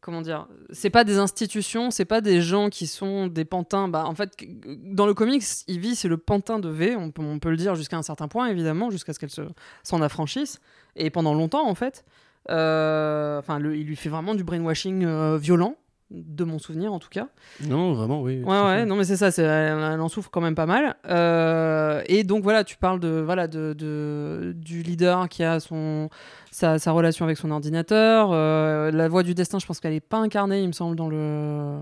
comment 0.00 0.22
dire 0.22 0.48
C'est 0.70 0.88
pas 0.90 1.04
des 1.04 1.18
institutions, 1.18 1.90
c'est 1.90 2.06
pas 2.06 2.22
des 2.22 2.40
gens 2.40 2.70
qui 2.70 2.86
sont 2.86 3.26
des 3.26 3.44
pantins. 3.44 3.88
Bah, 3.88 4.04
en 4.06 4.14
fait, 4.14 4.30
dans 4.66 5.04
le 5.06 5.12
comics, 5.12 5.42
Ivy, 5.66 5.94
c'est 5.94 6.08
le 6.08 6.16
pantin 6.16 6.58
de 6.58 6.70
V, 6.70 6.96
on 6.96 7.10
peut, 7.10 7.20
on 7.22 7.38
peut 7.38 7.50
le 7.50 7.58
dire 7.58 7.74
jusqu'à 7.74 7.98
un 7.98 8.02
certain 8.02 8.28
point, 8.28 8.46
évidemment, 8.48 8.88
jusqu'à 8.88 9.12
ce 9.12 9.18
qu'elle 9.18 9.28
se- 9.30 9.42
s'en 9.82 10.00
affranchisse, 10.00 10.58
et 10.96 11.10
pendant 11.10 11.34
longtemps, 11.34 11.68
en 11.68 11.74
fait. 11.74 12.04
Euh, 12.50 13.38
Enfin, 13.38 13.58
il 13.60 13.84
lui 13.86 13.96
fait 13.96 14.08
vraiment 14.08 14.34
du 14.34 14.42
brainwashing 14.44 15.04
euh, 15.04 15.38
violent, 15.38 15.76
de 16.10 16.44
mon 16.44 16.58
souvenir 16.58 16.92
en 16.92 16.98
tout 16.98 17.08
cas. 17.10 17.28
non, 17.66 17.92
vraiment, 17.92 18.22
oui. 18.22 18.42
Ouais, 18.42 18.60
ouais, 18.62 18.84
non, 18.86 18.96
mais 18.96 19.04
c'est 19.04 19.16
ça, 19.16 19.30
c'est, 19.30 19.42
elle, 19.42 19.78
elle 19.78 20.00
en 20.00 20.08
souffre 20.08 20.30
quand 20.30 20.40
même 20.40 20.54
pas 20.54 20.66
mal. 20.66 20.96
Euh, 21.08 22.02
et 22.06 22.24
donc 22.24 22.42
voilà, 22.42 22.64
tu 22.64 22.76
parles 22.76 22.98
de, 23.00 23.20
voilà, 23.24 23.46
de, 23.46 23.74
de- 23.74 24.54
du 24.56 24.82
leader 24.82 25.28
qui 25.28 25.44
a 25.44 25.60
son, 25.60 26.08
sa, 26.50 26.78
sa 26.78 26.92
relation 26.92 27.24
avec 27.24 27.36
son 27.38 27.50
ordinateur. 27.50 28.30
Euh, 28.32 28.90
la 28.90 29.08
voix 29.08 29.22
du 29.22 29.34
destin, 29.34 29.58
je 29.58 29.66
pense 29.66 29.80
qu'elle 29.80 29.92
est 29.94 30.00
pas 30.00 30.18
incarnée, 30.18 30.62
il 30.62 30.68
me 30.68 30.72
semble, 30.72 30.96
dans 30.96 31.08
le, 31.08 31.78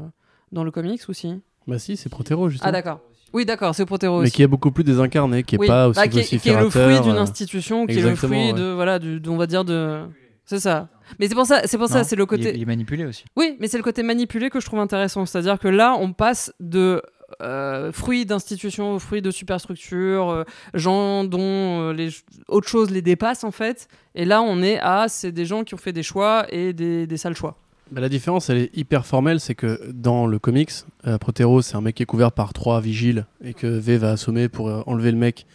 dans 0.52 0.64
le 0.64 0.70
comics 0.70 1.02
aussi. 1.08 1.40
Bah 1.66 1.78
si, 1.78 1.96
c'est 1.96 2.08
Protero 2.08 2.48
justement. 2.48 2.68
Ah, 2.68 2.72
d'accord. 2.72 3.00
Oui, 3.32 3.44
d'accord, 3.44 3.74
c'est 3.74 3.86
Protero 3.86 4.18
mais 4.18 4.24
aussi. 4.24 4.32
qui 4.32 4.42
est 4.42 4.46
beaucoup 4.46 4.70
plus 4.70 4.84
désincarné, 4.84 5.42
qui 5.42 5.56
est 5.56 5.58
Oui, 5.58 5.66
pas 5.66 5.88
aussi 5.88 6.00
bah, 6.00 6.08
qui, 6.08 6.20
est, 6.20 6.38
qui 6.38 6.48
est 6.48 6.58
le 6.60 6.70
fruit 6.70 7.00
d'une 7.00 7.16
institution, 7.18 7.86
qui 7.86 7.98
est 7.98 8.02
le 8.02 8.14
fruit 8.14 8.30
ouais. 8.48 8.52
de, 8.52 8.70
voilà, 8.72 8.98
du, 8.98 9.20
de- 9.20 9.30
on 9.30 9.36
va 9.36 9.46
dire 9.46 9.64
de. 9.64 10.00
C'est 10.46 10.60
ça. 10.60 10.88
Mais 11.18 11.28
c'est 11.28 11.34
pour 11.34 11.46
ça, 11.46 11.62
c'est 11.66 11.76
pour 11.78 11.88
ça, 11.88 12.04
c'est 12.04 12.16
le 12.16 12.22
il 12.22 12.24
est- 12.24 12.26
côté. 12.26 12.52
Il 12.54 12.62
est 12.62 12.66
manipulé 12.66 13.04
aussi. 13.04 13.24
Oui, 13.36 13.56
mais 13.60 13.68
c'est 13.68 13.76
le 13.78 13.82
côté 13.82 14.02
manipulé 14.02 14.48
que 14.48 14.60
je 14.60 14.66
trouve 14.66 14.78
intéressant. 14.80 15.26
C'est-à-dire 15.26 15.58
que 15.58 15.68
là, 15.68 15.96
on 15.98 16.12
passe 16.12 16.52
de 16.60 17.02
euh, 17.42 17.90
fruits 17.90 18.24
d'institutions 18.24 18.94
aux 18.94 18.98
fruits 19.00 19.22
de 19.22 19.32
superstructures, 19.32 20.30
euh, 20.30 20.44
gens 20.74 21.24
dont 21.24 21.40
euh, 21.40 21.92
les 21.92 22.10
autre 22.48 22.68
chose 22.68 22.90
les 22.90 23.02
dépasse 23.02 23.42
en 23.42 23.50
fait. 23.50 23.88
Et 24.14 24.24
là, 24.24 24.40
on 24.42 24.62
est 24.62 24.78
à 24.78 25.06
c'est 25.08 25.32
des 25.32 25.44
gens 25.46 25.64
qui 25.64 25.74
ont 25.74 25.78
fait 25.78 25.92
des 25.92 26.04
choix 26.04 26.46
et 26.50 26.72
des, 26.72 27.06
des 27.08 27.16
sales 27.16 27.34
choix. 27.34 27.56
Bah, 27.90 28.00
la 28.00 28.08
différence, 28.08 28.48
elle 28.50 28.58
est 28.58 28.76
hyper 28.76 29.06
formelle, 29.06 29.40
c'est 29.40 29.54
que 29.56 29.80
dans 29.92 30.26
le 30.28 30.38
comics, 30.38 30.70
euh, 31.06 31.18
Protero, 31.18 31.62
c'est 31.62 31.76
un 31.76 31.80
mec 31.80 31.96
qui 31.96 32.02
est 32.04 32.06
couvert 32.06 32.30
par 32.32 32.52
trois 32.52 32.80
vigiles 32.80 33.26
et 33.44 33.54
que 33.54 33.66
V 33.66 33.96
va 33.98 34.12
assommer 34.12 34.48
pour 34.48 34.68
euh, 34.68 34.82
enlever 34.86 35.10
le 35.10 35.18
mec 35.18 35.46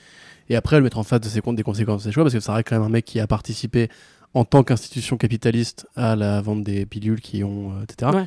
et 0.49 0.55
après 0.57 0.75
le 0.77 0.83
mettre 0.83 0.97
en 0.97 1.03
face 1.03 1.21
de 1.21 1.27
ses 1.27 1.39
comptes 1.41 1.55
des 1.55 1.63
conséquences 1.63 2.03
de 2.03 2.09
ses 2.09 2.13
choix 2.13 2.23
parce 2.23 2.33
que 2.33 2.39
ça 2.41 2.53
reste 2.53 2.67
quand 2.69 2.75
même 2.75 2.85
un 2.85 2.89
mec 2.89 3.05
qui 3.05 3.19
a 3.21 3.27
participé 3.27 3.87
en 4.33 4.45
tant 4.45 4.63
qu'institution 4.63 5.17
capitaliste 5.17 5.87
à 5.95 6.15
la 6.15 6.41
vente 6.41 6.63
des 6.63 6.85
pilules 6.85 7.21
qui 7.21 7.43
ont, 7.43 7.71
euh, 7.73 7.83
etc. 7.83 8.11
Ouais. 8.13 8.25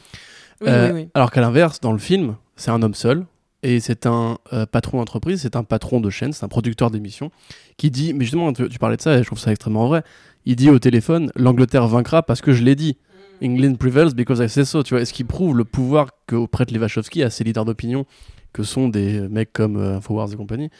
Oui, 0.60 0.68
Euh, 0.68 0.92
oui, 0.92 1.02
oui. 1.02 1.08
Alors 1.14 1.30
qu'à 1.30 1.40
l'inverse, 1.40 1.80
dans 1.80 1.92
le 1.92 1.98
film, 1.98 2.36
c'est 2.56 2.70
un 2.70 2.82
homme 2.82 2.94
seul 2.94 3.26
et 3.62 3.80
c'est 3.80 4.06
un 4.06 4.38
euh, 4.52 4.66
patron 4.66 4.98
d'entreprise, 4.98 5.40
c'est 5.40 5.56
un 5.56 5.64
patron 5.64 6.00
de 6.00 6.10
chaîne, 6.10 6.32
c'est 6.32 6.44
un 6.44 6.48
producteur 6.48 6.90
d'émissions 6.90 7.30
qui 7.76 7.90
dit, 7.90 8.12
mais 8.12 8.24
justement, 8.24 8.52
tu, 8.52 8.68
tu 8.68 8.78
parlais 8.78 8.96
de 8.96 9.02
ça 9.02 9.14
et 9.14 9.22
je 9.22 9.26
trouve 9.26 9.38
ça 9.38 9.50
extrêmement 9.50 9.88
vrai. 9.88 10.02
Il 10.44 10.56
dit 10.56 10.68
au 10.70 10.78
téléphone, 10.78 11.32
l'Angleterre 11.34 11.86
vaincra 11.88 12.22
parce 12.22 12.40
que 12.40 12.52
je 12.52 12.62
l'ai 12.62 12.74
dit. 12.76 12.96
England 13.42 13.74
prevails 13.74 14.14
because 14.14 14.38
I 14.38 14.48
say 14.48 14.64
so. 14.64 14.82
Tu 14.82 14.94
vois, 14.94 15.02
est-ce 15.02 15.12
qu'il 15.12 15.26
prouve 15.26 15.56
le 15.56 15.64
pouvoir 15.64 16.10
que 16.26 16.46
prête 16.46 16.70
Levachowski 16.70 17.22
à 17.22 17.30
ses 17.30 17.42
leaders 17.42 17.64
d'opinion 17.64 18.06
que 18.54 18.62
sont 18.62 18.88
des 18.88 19.20
mecs 19.28 19.52
comme 19.52 19.76
euh, 19.76 19.96
Infowars 19.98 20.32
et 20.32 20.36
compagnie. 20.36 20.70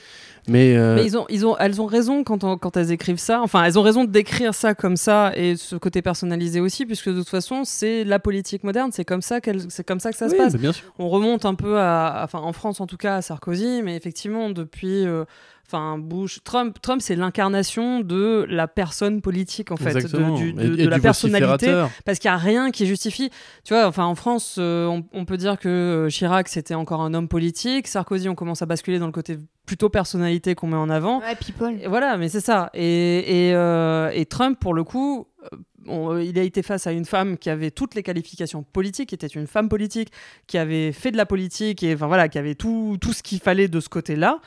Mais, 0.49 0.77
euh, 0.77 0.95
Mais 0.95 1.05
ils 1.05 1.17
ont, 1.19 1.27
ils 1.29 1.45
ont, 1.47 1.57
elles 1.59 1.81
ont 1.81 1.87
raison 1.87 2.23
quand, 2.23 2.45
on- 2.45 2.57
quand 2.57 2.77
elles 2.77 2.93
écrivent 2.93 3.19
ça. 3.19 3.41
Enfin, 3.43 3.65
elles 3.65 3.79
ont 3.79 3.83
raison 3.83 4.05
de 4.05 4.11
décrire 4.11 4.55
ça 4.55 4.75
comme 4.75 4.97
ça 4.97 5.33
et 5.37 5.57
ce 5.57 5.75
côté 5.77 6.01
personnalisé 6.01 6.61
aussi, 6.61 6.87
puisque 6.87 7.09
de 7.11 7.19
toute 7.19 7.29
façon, 7.29 7.63
c'est 7.65 8.05
la 8.05 8.19
politique 8.19 8.63
moderne. 8.65 8.91
C'est 8.93 9.05
comme 9.05 9.23
ça 9.23 9.41
qu'elle, 9.41 9.71
c'est 9.71 9.85
comme 9.85 10.01
ça 10.01 10.11
que 10.13 10.17
ça 10.17 10.29
se 10.29 10.35
passe. 10.37 10.53
mais 10.55 10.59
bien 10.61 10.73
sûr. 10.73 10.85
on 10.99 11.09
remonte 11.09 11.45
un 11.47 11.55
peu 11.55 11.79
à, 11.79 12.21
enfin 12.25 12.39
en 12.41 12.53
France 12.53 12.81
en 12.81 12.87
tout 12.87 12.97
cas 12.97 13.17
à 13.17 13.23
Sarkozy, 13.23 13.83
mais 13.83 13.97
effectivement 13.97 14.51
depuis, 14.51 15.05
euh, 15.07 15.25
enfin 15.67 15.99
Bush, 15.99 16.41
Trump, 16.45 16.77
Trump 16.83 17.01
c'est 17.03 17.17
l'incarnation 17.17 18.01
de 18.01 18.47
la 18.49 18.69
personne 18.69 19.21
politique 19.23 19.71
en 19.71 19.77
fait, 19.77 19.93
de, 19.93 19.99
Exactement. 19.99 20.35
du- 20.37 20.53
de- 20.53 20.63
Et- 20.63 20.69
de 20.69 20.79
et 20.83 20.87
la 20.87 20.99
personnalité, 20.99 21.85
parce 22.05 22.19
qu'il 22.19 22.29
y 22.29 22.33
a 22.33 22.37
rien 22.37 22.71
qui 22.71 22.87
justifie. 22.87 23.31
Tu 23.65 23.75
vois, 23.75 23.87
enfin 23.87 24.05
en 24.05 24.15
France, 24.15 24.57
euh, 24.59 24.87
on, 24.87 25.05
on 25.13 25.25
peut 25.25 25.37
dire 25.37 25.59
que 25.59 25.69
euh, 25.69 26.09
Chirac 26.09 26.49
c'était 26.49 26.75
encore 26.75 27.01
un 27.03 27.15
homme 27.15 27.29
politique, 27.29 27.89
Sarkozy 27.89 28.29
on 28.29 28.35
commence 28.35 28.63
à 28.63 28.67
basculer 28.67 28.99
dans 28.99 29.07
le 29.07 29.13
côté 29.13 29.39
plutôt 29.67 29.89
personnalité 29.89 30.55
qu'on 30.55 30.67
met 30.67 30.77
en 30.77 30.91
avant. 30.91 31.21
Ouais, 31.21 31.35
people. 31.37 31.79
Et 31.81 31.89
voilà, 31.89 32.19
mais 32.19 32.29
c'est 32.29 32.41
ça. 32.43 32.69
Et, 32.75 33.49
et, 33.49 33.55
euh, 33.55 34.11
et 34.13 34.27
Trump, 34.27 34.59
pour 34.61 34.75
le 34.75 34.85
coup, 34.85 35.27
euh, 35.53 35.57
on- 35.87 36.19
il 36.19 36.39
a 36.39 36.43
été 36.43 36.63
face 36.63 36.87
à 36.87 36.93
une 36.93 37.07
femme 37.07 37.39
qui 37.39 37.49
avait 37.49 37.71
toutes 37.71 37.95
les 37.95 38.03
qualifications 38.03 38.63
politiques, 38.63 39.09
qui 39.09 39.15
était 39.15 39.27
une 39.27 39.47
femme 39.47 39.71
politique, 39.71 40.11
qui 40.47 40.59
avait 40.59 40.93
fait 40.93 41.13
de 41.13 41.17
la 41.17 41.25
politique, 41.25 41.83
et 41.83 41.95
enfin 41.95 42.09
voilà, 42.09 42.29
qui 42.29 42.37
avait 42.39 42.55
tout, 42.55 42.99
tout 43.01 43.15
ce 43.15 43.23
qu'il 43.23 43.39
fallait 43.41 43.69
de 43.69 43.81
ce 43.81 43.89
côté-là. 43.89 44.39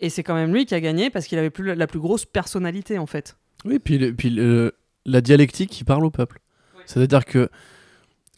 Et 0.00 0.10
c'est 0.10 0.22
quand 0.22 0.34
même 0.34 0.52
lui 0.52 0.66
qui 0.66 0.74
a 0.74 0.80
gagné 0.80 1.10
parce 1.10 1.26
qu'il 1.26 1.38
avait 1.38 1.50
plus, 1.50 1.74
la 1.74 1.86
plus 1.86 2.00
grosse 2.00 2.24
personnalité, 2.24 2.98
en 2.98 3.06
fait. 3.06 3.36
Oui, 3.64 3.78
puis, 3.78 3.98
le- 3.98 4.14
puis 4.14 4.30
le- 4.30 4.74
la 5.06 5.20
dialectique 5.20 5.70
qui 5.70 5.84
parle 5.84 6.04
au 6.04 6.10
peuple. 6.10 6.40
C'est-à-dire 6.86 7.24
que 7.24 7.48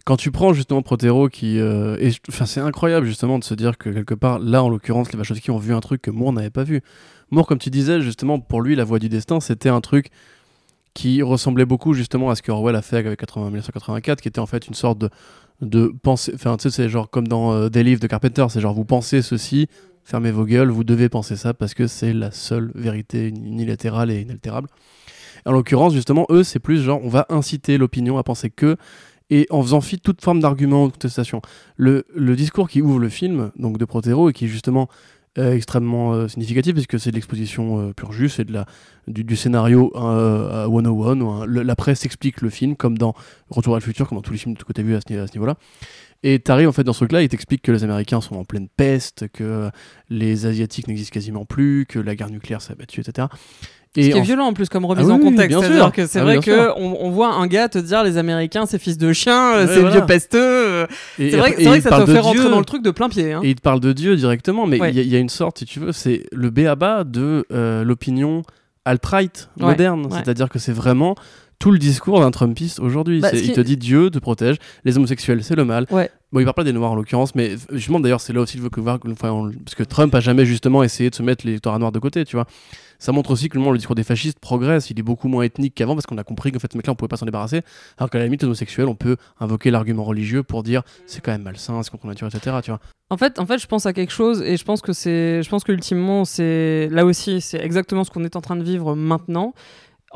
quand 0.04 0.16
tu 0.16 0.30
prends 0.30 0.52
justement 0.52 0.82
Protero 0.82 1.28
qui. 1.28 1.58
euh, 1.58 1.96
et 1.98 2.12
enfin, 2.28 2.46
c'est 2.46 2.60
incroyable 2.60 3.06
justement 3.06 3.38
de 3.40 3.44
se 3.44 3.54
dire 3.54 3.76
que 3.76 3.90
quelque 3.90 4.14
part, 4.14 4.38
là 4.38 4.62
en 4.62 4.68
l'occurrence, 4.68 5.10
les 5.12 5.18
Wachowski 5.18 5.50
ont 5.50 5.58
vu 5.58 5.74
un 5.74 5.80
truc 5.80 6.00
que 6.02 6.12
Moore 6.12 6.32
n'avait 6.32 6.50
pas 6.50 6.62
vu. 6.62 6.80
Moore, 7.32 7.46
comme 7.48 7.58
tu 7.58 7.70
disais, 7.70 8.00
justement, 8.00 8.38
pour 8.38 8.60
lui, 8.60 8.76
La 8.76 8.84
Voix 8.84 9.00
du 9.00 9.08
Destin, 9.08 9.40
c'était 9.40 9.68
un 9.68 9.80
truc 9.80 10.10
qui 10.94 11.22
ressemblait 11.22 11.64
beaucoup 11.66 11.92
justement 11.92 12.30
à 12.30 12.36
ce 12.36 12.42
que 12.42 12.52
Orwell 12.52 12.76
a 12.76 12.82
fait 12.82 12.98
avec 12.98 13.18
80 13.18 13.46
1984, 13.46 14.20
qui 14.20 14.28
était 14.28 14.38
en 14.38 14.46
fait 14.46 14.68
une 14.68 14.74
sorte 14.74 14.98
de, 14.98 15.10
de 15.60 15.92
penser. 16.02 16.32
Enfin, 16.34 16.56
tu 16.56 16.70
sais, 16.70 16.70
c'est 16.82 16.88
genre 16.88 17.10
comme 17.10 17.26
dans 17.26 17.52
euh, 17.52 17.68
Des 17.68 17.82
livres 17.82 18.00
de 18.00 18.06
Carpenter, 18.06 18.46
c'est 18.48 18.60
genre 18.60 18.74
vous 18.74 18.84
pensez 18.84 19.22
ceci, 19.22 19.66
fermez 20.06 20.30
vos 20.30 20.44
gueules, 20.44 20.70
vous 20.70 20.84
devez 20.84 21.08
penser 21.08 21.34
ça 21.36 21.52
parce 21.52 21.74
que 21.74 21.88
c'est 21.88 22.12
la 22.12 22.30
seule 22.30 22.70
vérité 22.76 23.28
unilatérale 23.28 24.10
et 24.12 24.20
inaltérable. 24.20 24.68
En 25.44 25.52
l'occurrence, 25.52 25.94
justement, 25.94 26.26
eux, 26.30 26.44
c'est 26.44 26.60
plus 26.60 26.80
genre 26.80 27.00
on 27.02 27.08
va 27.08 27.26
inciter 27.28 27.76
l'opinion 27.76 28.16
à 28.16 28.22
penser 28.22 28.48
que 28.48 28.76
et 29.30 29.48
en 29.50 29.60
faisant 29.60 29.80
fi 29.80 29.96
de 29.96 30.00
toute 30.00 30.22
forme 30.22 30.38
d'argument 30.38 30.84
ou 30.84 30.86
de 30.86 30.92
contestation. 30.92 31.42
Le, 31.76 32.04
discours 32.36 32.68
qui 32.68 32.80
ouvre 32.80 33.00
le 33.00 33.08
film, 33.08 33.50
donc 33.56 33.78
de 33.78 33.84
Protero, 33.84 34.30
et 34.30 34.32
qui 34.32 34.44
est 34.44 34.48
justement 34.48 34.88
extrêmement 35.36 36.14
euh, 36.14 36.28
significatif 36.28 36.72
puisque 36.72 36.98
c'est 36.98 37.10
de 37.10 37.16
l'exposition 37.16 37.78
euh, 37.78 37.92
pure 37.92 38.10
juste, 38.12 38.36
c'est 38.36 38.46
du, 39.06 39.36
scénario 39.36 39.92
euh, 39.94 40.64
à 40.64 40.66
101, 40.66 41.20
où, 41.20 41.44
la 41.44 41.76
presse 41.76 42.06
explique 42.06 42.40
le 42.40 42.48
film 42.48 42.74
comme 42.76 42.96
dans 42.96 43.14
Retour 43.50 43.74
à 43.74 43.78
le 43.78 43.84
futur, 43.84 44.08
comme 44.08 44.16
dans 44.16 44.22
tous 44.22 44.32
les 44.32 44.38
films 44.38 44.56
que 44.56 44.72
tu 44.72 44.80
as 44.80 44.84
vus 44.84 44.94
à 44.94 45.00
ce 45.00 45.32
niveau-là. 45.34 45.56
Et 46.22 46.38
t'arrives 46.40 46.68
en 46.68 46.72
fait 46.72 46.82
dans 46.84 46.92
ce 46.92 47.00
truc-là, 47.00 47.22
il 47.22 47.28
t'explique 47.28 47.62
que 47.62 47.70
les 47.72 47.84
Américains 47.84 48.20
sont 48.20 48.36
en 48.36 48.44
pleine 48.44 48.68
peste, 48.68 49.28
que 49.32 49.70
les 50.10 50.46
Asiatiques 50.46 50.88
n'existent 50.88 51.12
quasiment 51.14 51.44
plus, 51.44 51.86
que 51.88 51.98
la 51.98 52.14
guerre 52.16 52.30
nucléaire 52.30 52.60
s'est 52.62 52.72
abattue, 52.72 53.00
etc. 53.00 53.28
Ce 53.94 54.00
qui 54.02 54.10
est 54.10 54.14
en- 54.14 54.22
violent 54.22 54.46
en 54.46 54.52
plus 54.52 54.68
comme 54.68 54.84
remise 54.84 55.06
Ah 55.08 55.14
en 55.14 55.16
oui, 55.18 55.22
contexte. 55.24 55.48
bien 55.48 55.60
sûr. 55.60 55.68
C'est-à-dire 55.68 55.92
que 55.92 56.06
c'est 56.06 56.18
Ah, 56.18 56.24
vrai 56.24 56.42
sûr. 56.42 56.74
on, 56.76 57.10
voit 57.10 57.32
un 57.32 57.46
gars 57.46 57.68
te 57.70 57.78
dire 57.78 58.02
les 58.04 58.18
Américains 58.18 58.66
c'est 58.66 58.78
fils 58.78 58.98
de 58.98 59.12
chien, 59.14 59.54
Ouais, 59.56 59.66
c'est 59.68 59.80
voilà. 59.80 59.96
vieux 59.96 60.04
pesteux. 60.06 60.82
et- 60.82 60.86
C'est 61.16 61.22
et 61.24 61.30
vrai, 61.30 61.38
vrai 61.52 61.78
et 61.78 61.80
que 61.82 61.88
ça 61.88 62.00
te 62.04 62.10
fait 62.10 62.18
rentrer 62.18 62.40
Dieu. 62.40 62.50
dans 62.50 62.58
le 62.58 62.64
truc 62.66 62.82
de 62.82 62.90
plein 62.90 63.08
pied. 63.08 63.32
hein. 63.32 63.40
Et 63.42 63.50
il 63.50 63.54
te 63.54 63.62
parle 63.62 63.80
de 63.80 63.92
Dieu 63.94 64.16
directement, 64.16 64.66
mais 64.66 64.76
il 64.76 64.80
Ouais. 64.82 64.92
y, 64.92 64.98
a- 64.98 65.02
il 65.02 65.08
y 65.08 65.16
a 65.16 65.18
une 65.18 65.28
sorte, 65.30 65.60
si 65.60 65.64
tu 65.64 65.80
veux, 65.80 65.92
c'est 65.92 66.24
le 66.32 66.50
béaba 66.50 67.04
de 67.04 67.46
euh, 67.52 67.84
l'opinion 67.84 68.42
alt-right 68.84 69.48
Ouais, 69.58 69.66
moderne. 69.66 70.08
C'est-à-dire 70.10 70.48
que 70.48 70.58
c'est 70.58 70.72
vraiment 70.72 71.14
tout 71.58 71.70
le 71.70 71.78
discours 71.78 72.20
d'un 72.20 72.30
Trumpiste 72.30 72.80
aujourd'hui. 72.80 73.20
Bah, 73.20 73.30
il 73.32 73.52
te 73.52 73.60
dit 73.60 73.76
Dieu 73.76 74.10
te 74.10 74.18
protège, 74.18 74.56
les 74.84 74.96
homosexuels 74.96 75.42
c'est 75.42 75.56
le 75.56 75.64
mal. 75.64 75.86
Ouais. 75.90 76.10
Bon, 76.32 76.40
il 76.40 76.44
parle 76.44 76.54
pas 76.54 76.64
des 76.64 76.72
noirs 76.72 76.92
en 76.92 76.96
l'occurrence, 76.96 77.34
mais 77.34 77.56
justement 77.72 78.00
d'ailleurs 78.00 78.20
c'est 78.20 78.32
là 78.32 78.40
aussi 78.40 78.58
veux 78.58 78.68
que 78.68 78.80
voir, 78.80 78.98
parce 78.98 79.74
que 79.74 79.84
Trump 79.84 80.14
a 80.14 80.20
jamais 80.20 80.44
justement 80.44 80.82
essayé 80.82 81.08
de 81.08 81.14
se 81.14 81.22
mettre 81.22 81.46
les 81.46 81.52
électorats 81.52 81.78
noirs 81.78 81.92
de 81.92 81.98
côté, 81.98 82.24
tu 82.24 82.36
vois. 82.36 82.46
Ça 82.98 83.12
montre 83.12 83.30
aussi 83.30 83.48
que 83.48 83.58
le 83.58 83.70
le 83.70 83.78
discours 83.78 83.94
des 83.94 84.04
fascistes 84.04 84.38
progresse, 84.38 84.90
il 84.90 84.98
est 84.98 85.02
beaucoup 85.02 85.28
moins 85.28 85.42
ethnique 85.42 85.74
qu'avant 85.74 85.94
parce 85.94 86.06
qu'on 86.06 86.18
a 86.18 86.24
compris 86.24 86.50
qu'en 86.50 86.58
fait 86.58 86.72
ce 86.72 86.76
mec-là 86.78 86.92
on 86.92 86.96
pouvait 86.96 87.08
pas 87.08 87.16
s'en 87.16 87.26
débarrasser, 87.26 87.62
alors 87.98 88.10
qu'à 88.10 88.18
la 88.18 88.24
limite 88.24 88.42
les 88.42 88.46
homosexuels 88.46 88.88
on 88.88 88.94
peut 88.94 89.16
invoquer 89.38 89.70
l'argument 89.70 90.04
religieux 90.04 90.42
pour 90.42 90.62
dire 90.62 90.82
c'est 91.06 91.20
quand 91.20 91.32
même 91.32 91.42
malsain, 91.42 91.82
c'est 91.82 91.90
contre 91.90 92.06
nature, 92.06 92.26
etc. 92.26 92.56
Tu 92.62 92.70
vois. 92.70 92.80
En 93.08 93.16
fait, 93.16 93.38
en 93.38 93.46
fait, 93.46 93.58
je 93.58 93.68
pense 93.68 93.86
à 93.86 93.92
quelque 93.92 94.12
chose 94.12 94.42
et 94.42 94.56
je 94.56 94.64
pense 94.64 94.80
que 94.82 94.92
c'est, 94.92 95.40
je 95.40 95.48
pense 95.48 95.62
que 95.62 95.70
ultimement, 95.70 96.24
c'est 96.24 96.88
là 96.90 97.04
aussi, 97.04 97.40
c'est 97.40 97.60
exactement 97.60 98.02
ce 98.02 98.10
qu'on 98.10 98.24
est 98.24 98.34
en 98.34 98.40
train 98.40 98.56
de 98.56 98.64
vivre 98.64 98.96
maintenant. 98.96 99.54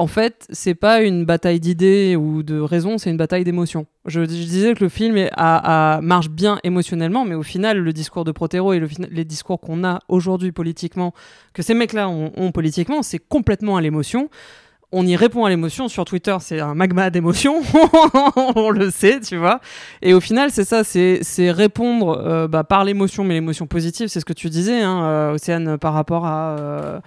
En 0.00 0.06
fait, 0.06 0.46
c'est 0.48 0.74
pas 0.74 1.02
une 1.02 1.26
bataille 1.26 1.60
d'idées 1.60 2.16
ou 2.16 2.42
de 2.42 2.58
raisons, 2.58 2.96
c'est 2.96 3.10
une 3.10 3.18
bataille 3.18 3.44
d'émotions. 3.44 3.84
Je, 4.06 4.22
disais 4.22 4.72
que 4.72 4.82
le 4.82 4.88
film 4.88 5.28
marche 5.36 6.30
bien 6.30 6.58
émotionnellement, 6.64 7.26
mais 7.26 7.34
au 7.34 7.42
final, 7.42 7.76
le 7.76 7.92
discours 7.92 8.24
de 8.24 8.32
Protero 8.32 8.72
et 8.72 8.80
les 9.10 9.24
discours 9.26 9.60
qu'on 9.60 9.84
a 9.84 9.98
aujourd'hui 10.08 10.52
politiquement, 10.52 11.12
que 11.52 11.60
ces 11.60 11.74
mecs-là 11.74 12.08
ont, 12.08 12.50
politiquement, 12.50 13.02
c'est 13.02 13.18
complètement 13.18 13.76
à 13.76 13.82
l'émotion. 13.82 14.30
On 14.90 15.06
y 15.06 15.16
répond 15.16 15.44
à 15.44 15.50
l'émotion. 15.50 15.86
Sur 15.88 16.06
Twitter, 16.06 16.34
c'est 16.40 16.60
un 16.60 16.74
magma 16.74 17.10
d'émotions. 17.10 17.60
on 18.56 18.70
le 18.70 18.90
sait, 18.90 19.20
tu 19.20 19.36
vois. 19.36 19.60
Et 20.00 20.14
au 20.14 20.20
final, 20.20 20.50
c'est 20.50 20.64
ça, 20.64 20.82
c'est 20.82 21.50
répondre 21.50 22.18
euh, 22.24 22.48
bah, 22.48 22.64
par 22.64 22.86
l'émotion, 22.86 23.22
mais 23.22 23.34
l'émotion 23.34 23.66
positive, 23.66 24.08
c'est 24.08 24.20
ce 24.20 24.24
que 24.24 24.32
tu 24.32 24.48
disais, 24.48 24.80
hein, 24.80 25.04
euh, 25.04 25.34
Océane, 25.34 25.76
par 25.76 25.92
rapport 25.92 26.24
à, 26.24 27.02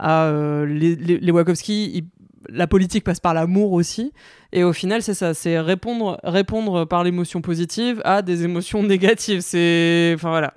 euh, 0.00 0.64
les, 0.64 0.96
les, 0.96 1.30
Wachowski. 1.30 2.04
La 2.48 2.66
politique 2.66 3.04
passe 3.04 3.20
par 3.20 3.34
l'amour 3.34 3.72
aussi. 3.72 4.12
Et 4.52 4.62
au 4.64 4.72
final, 4.72 5.02
c'est 5.02 5.14
ça, 5.14 5.34
c'est 5.34 5.58
répondre, 5.60 6.18
répondre 6.24 6.84
par 6.84 7.04
l'émotion 7.04 7.40
positive 7.40 8.00
à 8.04 8.22
des 8.22 8.44
émotions 8.44 8.82
négatives. 8.94 9.40
C'est, 9.40 10.12
enfin 10.14 10.30
voilà. 10.30 10.54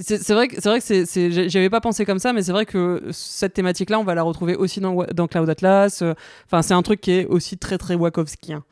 C'est 0.00 0.30
vrai 0.32 0.48
que 0.48 0.54
c'est 0.60 0.68
vrai 0.68 0.78
que 0.78 0.84
c'est, 0.84 1.06
c'est- 1.06 1.30
j'ai- 1.30 1.48
j'y 1.48 1.58
avais 1.58 1.70
pas 1.70 1.80
pensé 1.80 2.04
comme 2.04 2.18
ça, 2.18 2.32
mais 2.32 2.42
c'est 2.42 2.52
vrai 2.52 2.66
que 2.66 3.02
cette 3.10 3.54
thématique-là, 3.54 3.98
on 3.98 4.04
va 4.04 4.14
la 4.14 4.22
retrouver 4.22 4.54
aussi 4.56 4.80
dans, 4.80 5.04
dans 5.14 5.26
Cloud 5.26 5.48
Atlas. 5.50 6.02
Enfin, 6.46 6.62
c'est 6.62 6.74
un 6.74 6.82
truc 6.82 7.00
qui 7.00 7.10
est 7.12 7.26
aussi 7.26 7.58
très 7.58 7.78
très 7.78 7.94
Wachowskien. 7.94 8.64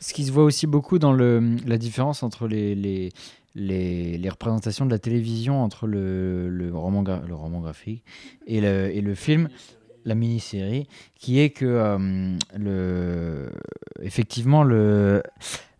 Ce 0.00 0.12
qui 0.12 0.24
se 0.24 0.32
voit 0.32 0.44
aussi 0.44 0.66
beaucoup 0.66 0.98
dans 0.98 1.12
la 1.12 1.78
différence 1.78 2.22
entre 2.24 2.48
les, 2.48 2.74
les, 2.74 3.10
les, 3.54 4.18
les 4.18 4.28
représentations 4.28 4.84
de 4.86 4.90
la 4.90 4.98
télévision, 4.98 5.62
entre 5.62 5.86
le, 5.86 6.48
le, 6.48 6.74
roman, 6.74 7.04
le 7.26 7.34
roman 7.34 7.60
graphique 7.60 8.02
et 8.46 8.60
le, 8.60 8.90
et 8.94 9.00
le 9.00 9.14
film, 9.14 9.48
la 10.04 10.14
mini-série, 10.14 10.86
qui 11.14 11.40
est 11.40 11.50
que, 11.50 11.64
euh, 11.64 12.36
le, 12.56 13.50
effectivement, 14.02 14.62
le, 14.62 15.22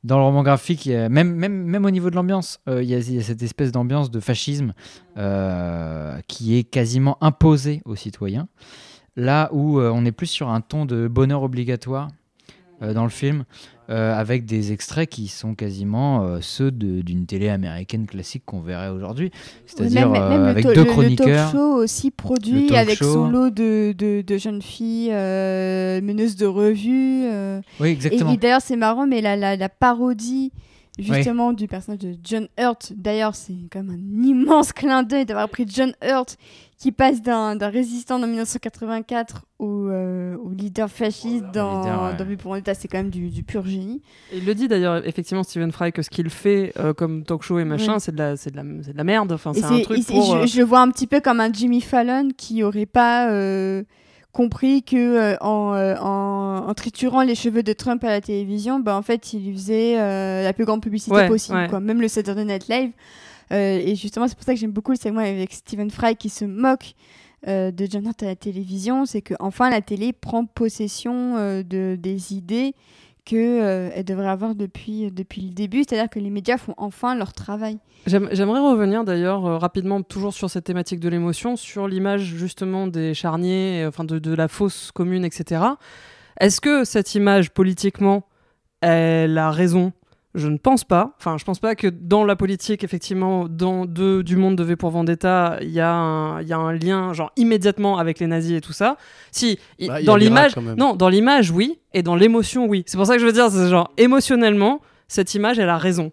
dans 0.05 0.19
le 0.19 0.25
roman 0.25 0.43
graphique, 0.43 0.87
même, 0.87 1.35
même, 1.35 1.65
même 1.65 1.85
au 1.85 1.91
niveau 1.91 2.11
de 2.11 2.17
l'ambiance, 2.17 2.61
euh, 2.69 2.83
il, 2.83 2.91
y 2.91 2.95
a, 2.95 3.23
cette 3.23 3.43
espèce 3.43 3.73
d'ambiance 3.73 4.11
de 4.11 4.21
fascisme 4.21 4.75
euh, 5.17 6.19
qui 6.29 6.57
est 6.57 6.65
quasiment 6.65 7.19
imposée 7.21 7.83
aux 7.85 7.97
citoyens. 7.97 8.49
Là 9.17 9.51
où 9.53 9.79
on 9.79 10.07
est 10.07 10.13
plus 10.13 10.27
sur 10.27 10.49
un 10.49 10.63
ton 10.63 10.87
de 10.87 11.07
bonheur 11.07 11.43
obligatoire 11.43 12.09
dans 12.81 13.05
le 13.05 13.11
film, 13.11 13.45
euh, 13.91 14.15
avec 14.15 14.45
des 14.45 14.73
extraits 14.73 15.09
qui 15.09 15.29
sont 15.29 15.55
quasiment 15.55 16.25
euh, 16.25 16.39
ceux 16.41 16.71
d'une 16.71 17.27
télé 17.27 17.49
américaine 17.49 18.07
classique 18.07 18.45
qu'on 18.47 18.61
verrait 18.61 18.89
aujourd'hui, 18.91 19.31
c'est-à-dire 19.67 20.09
même, 20.09 20.23
euh, 20.43 20.51
avec 20.51 20.65
deux 20.65 20.85
chroniqueurs. 20.85 21.27
Le 21.27 21.35
talk 21.35 21.53
show 21.53 21.75
aussi 21.75 22.11
produit 22.11 22.75
avec 22.77 22.97
show. 22.99 23.13
solo 23.13 23.51
de, 23.51 23.93
de, 23.97 24.23
de 24.23 24.39
jeunes 24.39 24.63
filles 24.63 25.11
euh, 25.13 26.01
meneuses 26.01 26.37
de 26.37 26.47
revue. 26.47 27.27
Oui, 27.81 27.89
Et, 27.89 27.93
exactement. 27.93 28.33
et 28.33 28.37
d'ailleurs, 28.37 28.63
c'est 28.63 28.77
marrant, 28.77 29.07
mais 29.07 29.21
la, 29.21 29.37
la, 29.37 29.57
la 29.57 29.69
parodie 29.69 30.53
justement 30.99 31.53
du 31.53 31.69
personnage 31.69 32.01
de 32.01 32.15
John 32.23 32.49
Hurt, 32.59 32.93
d'ailleurs, 32.95 33.35
c'est 33.35 33.55
comme 33.71 33.91
un 33.91 34.25
immense 34.25 34.73
clin 34.73 35.03
d'œil 35.03 35.25
d'avoir 35.25 35.49
pris 35.49 35.65
John 35.69 35.93
Hurt 36.03 36.37
qui 36.79 36.91
passe 36.93 37.23
d'un 37.23 37.57
résistant 37.69 38.21
en 38.21 38.27
1984 38.27 39.45
au, 39.61 39.87
euh, 39.89 40.37
au 40.37 40.51
leader 40.51 40.91
fasciste 40.91 41.45
dans, 41.55 41.81
leader, 41.83 42.03
ouais. 42.03 42.17
dans 42.17 42.37
pour 42.37 42.57
c'est 42.75 42.89
quand 42.89 42.99
même 42.99 43.11
du, 43.11 43.31
du 43.31 43.43
pur 43.45 43.65
génie. 43.65 44.03
Il 44.33 44.45
le 44.45 44.55
dit 44.55 44.67
d'ailleurs, 44.69 45.07
effectivement, 45.07 45.45
Stephen 45.45 45.71
Fry, 45.71 45.93
que 45.93 46.03
ce 46.03 46.11
qu'il 46.11 46.29
fait 46.29 46.73
euh, 46.79 46.93
comme 46.93 47.23
talk 47.25 47.43
show 47.43 47.59
et 47.61 47.65
machin, 47.65 47.95
Ouais. 47.95 48.01
c'est 48.01 48.13
de, 48.13 48.19
la- 48.19 48.37
c'est 48.37 48.51
de, 48.51 48.57
la- 48.57 48.83
c'est 48.83 48.93
de 48.93 48.97
la 48.99 49.05
merde. 49.05 49.31
Enfin, 49.33 49.53
c'est 49.55 49.65
un 49.65 49.81
truc 49.83 50.05
pour. 50.07 50.25
je, 50.25 50.37
euh, 50.43 50.47
je 50.47 50.59
le 50.59 50.65
vois 50.65 50.81
un 50.81 50.91
petit 50.91 51.07
peu 51.07 51.21
comme 51.21 51.39
un 51.41 51.53
Jimmy 51.53 51.81
Fallon 51.81 52.31
qui 52.37 52.63
aurait 52.65 52.87
pas 52.87 53.31
euh, 53.31 53.85
compris 54.33 54.83
que 54.83 54.97
euh, 54.97 55.37
en, 55.41 55.75
euh, 55.75 55.95
en, 56.01 56.67
en 56.69 56.75
triturant 56.75 57.23
les 57.23 57.35
cheveux 57.35 57.63
de 57.63 57.73
Trump 57.73 58.03
à 58.05 58.09
la 58.09 58.21
télévision, 58.21 58.81
bah, 58.81 58.97
en 58.97 59.03
fait, 59.03 59.33
il 59.35 59.53
faisait 59.53 59.99
euh, 60.01 60.43
la 60.43 60.53
plus 60.53 60.65
grande 60.65 60.83
publicité 60.83 61.15
Ouais, 61.15 61.29
possible. 61.29 61.59
ouais. 61.59 61.69
Quoi. 61.69 61.81
Même 61.81 62.01
le 62.01 62.09
Saturday 62.09 62.45
Night 62.45 62.69
Live. 62.69 62.91
Et 63.51 63.95
justement, 63.97 64.27
c'est 64.29 64.35
pour 64.35 64.45
ça 64.45 64.55
que 64.55 64.59
j'aime 64.59 64.71
beaucoup 64.71 64.93
le 64.93 64.97
segment 64.97 65.21
avec 65.21 65.53
Stephen 65.53 65.91
Fry 65.91 66.17
qui 66.17 66.31
se 66.31 66.47
moque 66.47 66.95
euh, 67.49 67.71
de 67.71 67.87
John 67.91 68.07
Hurt 68.07 68.23
à 68.23 68.27
la 68.27 68.37
télévision. 68.37 69.05
C'est 69.05 69.21
que 69.21 69.35
enfin 69.41 69.69
la 69.69 69.83
télé 69.83 70.15
prend 70.15 70.47
possession 70.47 71.37
euh, 71.37 71.63
de, 71.63 71.99
des 72.01 72.33
idées 72.33 72.75
qu'elle 73.25 74.05
devrait 74.05 74.29
avoir 74.29 74.55
depuis, 74.55 75.11
depuis 75.13 75.43
le 75.43 75.51
début. 75.51 75.85
C'est-à-dire 75.87 76.11
que 76.11 76.19
les 76.19 76.31
médias 76.31 76.59
font 76.59 76.75
enfin 76.77 77.15
leur 77.15 77.33
travail. 77.33 77.79
J'aime- 78.07 78.29
J'aimerais 78.33 78.61
revenir 78.61 79.05
d'ailleurs 79.05 79.47
euh, 79.47 79.59
rapidement, 79.59 80.03
toujours 80.03 80.33
sur 80.35 80.51
cette 80.51 80.65
thématique 80.65 80.99
de 81.01 81.09
l'émotion, 81.09 81.57
sur 81.57 81.87
l'image 81.87 82.23
justement 82.23 82.87
des 82.89 83.15
charniers, 83.15 83.83
euh, 83.85 83.89
enfin 83.89 84.05
de, 84.05 84.19
de 84.19 84.35
la 84.35 84.49
fosse 84.49 84.91
commune, 84.93 85.25
etc. 85.25 85.63
Est-ce 86.41 86.61
que 86.61 86.85
cette 86.85 87.15
image 87.15 87.51
politiquement, 87.53 88.25
elle 88.81 89.39
a 89.39 89.51
raison? 89.53 89.93
Je 90.35 90.49
ne 90.49 90.57
pense 90.57 90.85
pas. 90.85 91.15
Enfin, 91.19 91.37
je 91.39 91.45
pense 91.45 91.59
pas 91.59 91.75
que 91.75 91.87
dans 91.89 92.25
la 92.25 92.37
politique, 92.37 92.83
effectivement, 92.85 93.47
dans 93.49 93.85
de, 93.85 94.23
du 94.23 94.37
monde 94.37 94.57
de 94.57 94.63
V 94.65 94.77
pour 94.77 94.91
Vendetta, 94.91 95.59
il 95.61 95.69
y, 95.69 95.81
a 95.81 95.93
un- 95.93 96.41
il 96.41 96.49
y 96.49 96.55
a 96.55 96.59
un 96.59 96.73
lien, 96.73 97.13
genre 97.13 97.33
immédiatement 97.37 97.99
avec 97.99 98.19
les 98.19 98.27
nazis 98.27 98.57
et 98.57 98.61
tout 98.63 98.73
ça. 98.73 98.97
Si, 99.31 99.59
Bah, 99.89 100.03
dans 100.03 100.17
l'image, 100.17 100.53
non, 100.79 100.95
dans 100.97 101.11
l'image, 101.11 101.51
oui, 101.51 101.79
et 101.93 102.03
dans 102.03 102.17
l'émotion, 102.17 102.67
oui. 102.67 102.83
C'est 102.87 102.97
pour 102.97 103.05
ça 103.07 103.15
que 103.15 103.21
je 103.21 103.27
veux 103.27 103.33
dire, 103.33 103.51
c'est 103.51 103.69
genre 103.69 103.91
émotionnellement, 103.99 104.81
cette 105.07 105.35
image, 105.35 105.59
elle 105.59 105.69
a 105.69 105.77
raison. 105.77 106.13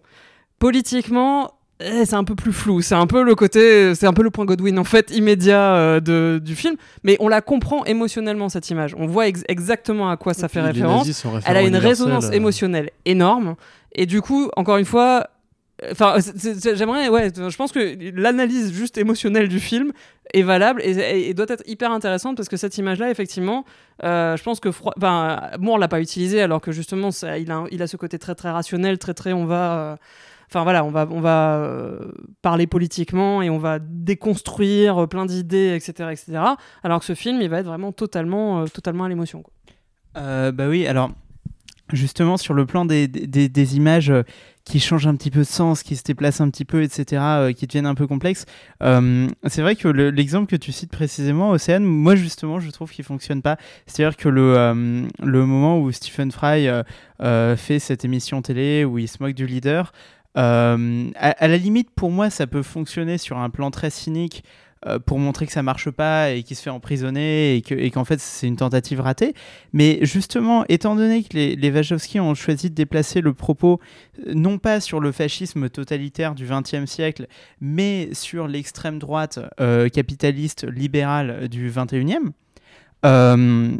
Politiquement, 0.60 1.52
eh, 1.80 2.04
c'est 2.04 2.14
un 2.16 2.24
peu 2.24 2.34
plus 2.34 2.52
flou. 2.52 2.82
C'est 2.82 2.94
un 2.94 3.06
peu 3.06 3.22
le 3.22 3.34
côté, 3.34 3.94
c'est 3.94 4.06
un 4.06 4.12
peu 4.12 4.22
le 4.22 4.28
point 4.30 4.44
Godwin 4.44 4.78
en 4.78 4.84
fait 4.84 5.10
immédiat 5.10 5.74
euh, 5.74 6.00
de, 6.00 6.38
du 6.44 6.54
film, 6.54 6.76
mais 7.02 7.16
on 7.20 7.28
la 7.28 7.40
comprend 7.40 7.82
émotionnellement 7.86 8.50
cette 8.50 8.68
image. 8.68 8.94
On 8.98 9.06
voit 9.06 9.26
ex- 9.28 9.42
exactement 9.48 10.10
à 10.10 10.18
quoi 10.18 10.34
ça 10.34 10.48
fait 10.48 10.60
référence. 10.74 11.06
Elle 11.46 11.56
a 11.56 11.62
une 11.62 11.76
résonance 11.88 12.26
euh, 12.26 12.36
émotionnelle 12.36 12.90
énorme, 13.06 13.54
et 14.00 14.06
du 14.06 14.22
coup, 14.22 14.50
encore 14.56 14.78
une 14.78 14.86
fois. 14.86 15.28
Enfin, 15.90 16.16
j'aimerais, 16.74 17.08
ouais, 17.08 17.30
je 17.34 17.56
pense 17.56 17.72
que 17.72 17.96
l'analyse 18.14 18.70
juste 18.72 18.98
émotionnelle 18.98 19.48
du 19.48 19.60
film 19.60 19.92
est 20.34 20.42
valable 20.42 20.82
et, 20.82 21.32
doit 21.32 21.46
être 21.48 21.62
hyper 21.66 21.90
intéressante 21.90 22.36
parce 22.36 22.50
que 22.50 22.58
cette 22.58 22.76
image-là, 22.76 23.10
effectivement, 23.10 23.64
euh, 24.04 24.36
je 24.36 24.42
pense 24.42 24.60
que 24.60 24.68
Fro- 24.68 24.92
enfin, 24.98 25.40
Moore 25.58 25.78
l'a 25.78 25.88
pas 25.88 26.00
utilisée 26.02 26.42
alors 26.42 26.60
que 26.60 26.70
justement, 26.70 27.08
il, 27.38 27.50
a, 27.50 27.64
il 27.70 27.82
a 27.82 27.86
ce 27.86 27.96
côté 27.96 28.18
très 28.18 28.34
très 28.34 28.50
rationnel, 28.50 28.98
très 28.98 29.14
très, 29.14 29.32
on 29.32 29.46
va, 29.46 29.78
euh, 29.78 29.96
enfin 30.50 30.64
voilà, 30.64 30.84
on 30.84 30.90
va, 30.90 31.08
on 31.10 31.20
va 31.20 31.56
euh, 31.56 32.12
parler 32.42 32.66
politiquement 32.66 33.40
et 33.40 33.48
on 33.48 33.58
va 33.58 33.78
déconstruire 33.80 35.08
plein 35.08 35.24
d'idées, 35.24 35.74
etc., 35.74 36.10
etc. 36.12 36.42
Alors 36.82 37.00
que 37.00 37.06
ce 37.06 37.14
film, 37.14 37.40
il 37.40 37.48
va 37.48 37.58
être 37.60 37.66
vraiment 37.66 37.92
totalement, 37.92 38.66
totalement 38.66 39.04
à 39.04 39.08
l'émotion. 39.08 39.44
bah 40.14 40.68
oui, 40.68 40.86
alors 40.86 41.10
justement 41.92 42.36
sur 42.36 42.54
le 42.54 42.66
plan 42.66 42.84
des, 42.84 43.08
des, 43.08 43.76
images 43.76 44.10
euh, 44.10 44.22
qui 44.64 44.80
changent 44.80 45.06
un 45.06 45.14
petit 45.14 45.30
peu 45.30 45.40
de 45.40 45.44
sens, 45.44 45.82
qui 45.82 45.96
se 45.96 46.02
déplacent 46.02 46.40
un 46.40 46.50
petit 46.50 46.64
peu, 46.64 46.82
etc., 46.82 47.22
euh, 47.22 47.52
qui 47.52 47.66
deviennent 47.66 47.86
un 47.86 47.94
peu 47.94 48.06
complexes. 48.06 48.46
Euh, 48.82 49.28
c'est 49.46 49.62
vrai 49.62 49.76
que 49.76 49.88
le- 49.88 50.10
l'exemple 50.10 50.46
que 50.50 50.56
tu 50.56 50.72
cites 50.72 50.90
précisément, 50.90 51.50
Océane, 51.50 51.84
moi 51.84 52.14
justement, 52.14 52.60
je 52.60 52.70
trouve 52.70 52.90
qu'il 52.90 53.04
fonctionne 53.04 53.42
pas. 53.42 53.56
C'est-à-dire 53.86 54.16
que 54.16 54.28
le, 54.28 55.08
le 55.22 55.46
moment 55.46 55.80
où 55.80 55.90
Stephen 55.92 56.30
Fry 56.30 56.68
fait 57.56 57.78
cette 57.78 58.04
émission 58.04 58.42
télé 58.42 58.84
où 58.84 58.98
il 58.98 59.08
se 59.08 59.16
moque 59.20 59.34
du 59.34 59.46
leader, 59.46 59.92
à, 60.34 60.76
la 60.78 61.56
limite, 61.56 61.90
pour 61.90 62.10
moi, 62.10 62.30
ça 62.30 62.46
peut 62.46 62.62
fonctionner 62.62 63.18
sur 63.18 63.38
un 63.38 63.50
plan 63.50 63.70
très 63.70 63.90
cynique 63.90 64.44
pour 65.06 65.18
montrer 65.18 65.46
que 65.46 65.52
ça 65.52 65.62
marche 65.62 65.90
pas 65.90 66.30
et 66.30 66.42
qu'il 66.42 66.56
se 66.56 66.62
fait 66.62 66.70
emprisonner 66.70 67.56
et 67.56 67.62
que- 67.62 67.74
et 67.74 67.90
qu'en 67.90 68.04
fait 68.06 68.18
c'est 68.20 68.46
une 68.46 68.56
tentative 68.56 69.00
ratée. 69.00 69.34
Mais 69.74 69.98
justement, 70.02 70.64
étant 70.70 70.96
donné 70.96 71.22
que 71.22 71.34
les, 71.34 71.54
les 71.54 71.70
Wachowski 71.70 72.18
ont 72.18 72.34
choisi 72.34 72.70
de 72.70 72.74
déplacer 72.74 73.20
le 73.20 73.34
propos 73.34 73.78
euh, 74.26 74.32
non 74.34 74.56
pas 74.58 74.80
sur 74.80 75.00
le 75.00 75.12
fascisme 75.12 75.68
totalitaire 75.68 76.34
du 76.34 76.46
XXe 76.46 76.86
siècle, 76.90 77.26
mais 77.60 78.08
sur 78.12 78.48
l'extrême 78.48 78.98
droite 78.98 79.38
euh, 79.60 79.88
capitaliste 79.90 80.66
libérale 80.66 81.48
du 81.48 81.70
XXIe, 81.70 82.30
euh, 83.04 83.76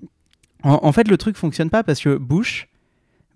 en, 0.62 0.78
en 0.82 0.92
fait 0.92 1.08
le 1.08 1.16
truc 1.16 1.36
fonctionne 1.36 1.70
pas 1.70 1.82
parce 1.82 2.00
que 2.00 2.16
Bush, 2.16 2.68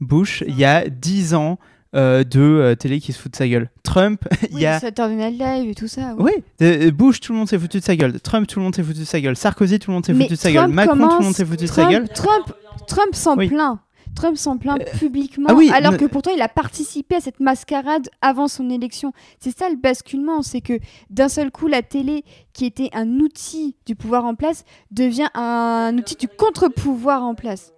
Bush, 0.01 0.43
il 0.47 0.57
y 0.59 0.65
a 0.65 0.89
10 0.89 1.35
ans 1.35 1.59
euh, 1.95 2.25
de 2.25 2.41
euh, 2.41 2.75
télé 2.75 3.01
qui 3.01 3.13
se 3.13 3.19
fout 3.19 3.31
de 3.33 3.37
sa 3.37 3.47
gueule. 3.49 3.71
Trump, 3.83 4.23
il 4.51 4.57
Oui, 4.57 4.63
y 4.63 4.67
a 4.67 4.81
Saturday 4.81 5.15
Night 5.15 5.39
Live 5.41 5.71
et 5.71 5.75
tout 5.75 5.89
ça. 5.89 6.15
oui. 6.19 6.33
oui, 6.37 6.43
euh, 6.63 6.91
Bush, 6.91 7.21
tout 7.21 7.33
le 7.33 7.39
monde 7.39 7.49
s'est 7.49 7.59
foutu 7.59 7.79
de 7.79 7.85
sa 7.85 7.97
gueule. 7.97 8.21
Trump, 8.21 8.47
tout 8.47 8.59
le 8.59 8.65
monde 8.65 8.75
s'est 8.75 8.83
foutu 8.83 9.01
de 9.01 9.05
sa 9.05 9.21
gueule. 9.21 9.37
Sarkozy, 9.37 9.79
tout 9.79 9.91
le 9.91 9.95
monde 9.95 10.07
s'est 10.07 10.15
foutu 10.15 10.29
de 10.31 10.35
sa 10.35 10.53
gueule. 10.53 10.69
Macron, 10.71 11.09
tout 11.09 11.19
le 11.19 11.25
monde 11.25 11.35
s'est 11.35 11.45
foutu 11.45 11.65
de 11.65 11.71
sa 11.71 11.91
gueule. 11.91 12.09
Trump, 12.09 12.53
Trump 12.87 13.15
s'en 13.15 13.37
Oui. 13.37 13.49
plaint. 13.49 13.79
Trump 14.15 14.37
s'en 14.37 14.59
plaint 14.59 14.79
publiquement, 14.97 15.49
ah 15.51 15.55
oui, 15.55 15.71
alors 15.75 15.97
que 15.97 16.05
pourtant 16.05 16.31
il 16.33 16.41
a 16.41 16.47
participé 16.49 17.17
à 17.17 17.21
cette 17.21 17.41
mascarade 17.41 18.09
avant 18.21 18.47
son 18.47 18.71
élection. 18.71 19.13
C'est 19.41 19.51
ça 19.59 19.69
le 19.69 19.75
basculement, 19.75 20.41
c'est 20.43 20.61
que 20.61 20.79
d'un 21.11 21.29
seul 21.29 21.51
coup 21.51 21.67
la 21.67 21.83
télé, 21.83 22.23
qui 22.53 22.65
était 22.65 22.91
un 22.93 23.19
outil 23.19 23.75
du 23.87 23.97
pouvoir 23.97 24.25
en 24.25 24.37
place, 24.37 24.65
devient 24.93 25.27
un 25.35 25.99
outil 25.99 26.15
du 26.15 26.29
contre-pouvoir 26.29 27.25
en 27.25 27.35
place. 27.35 27.73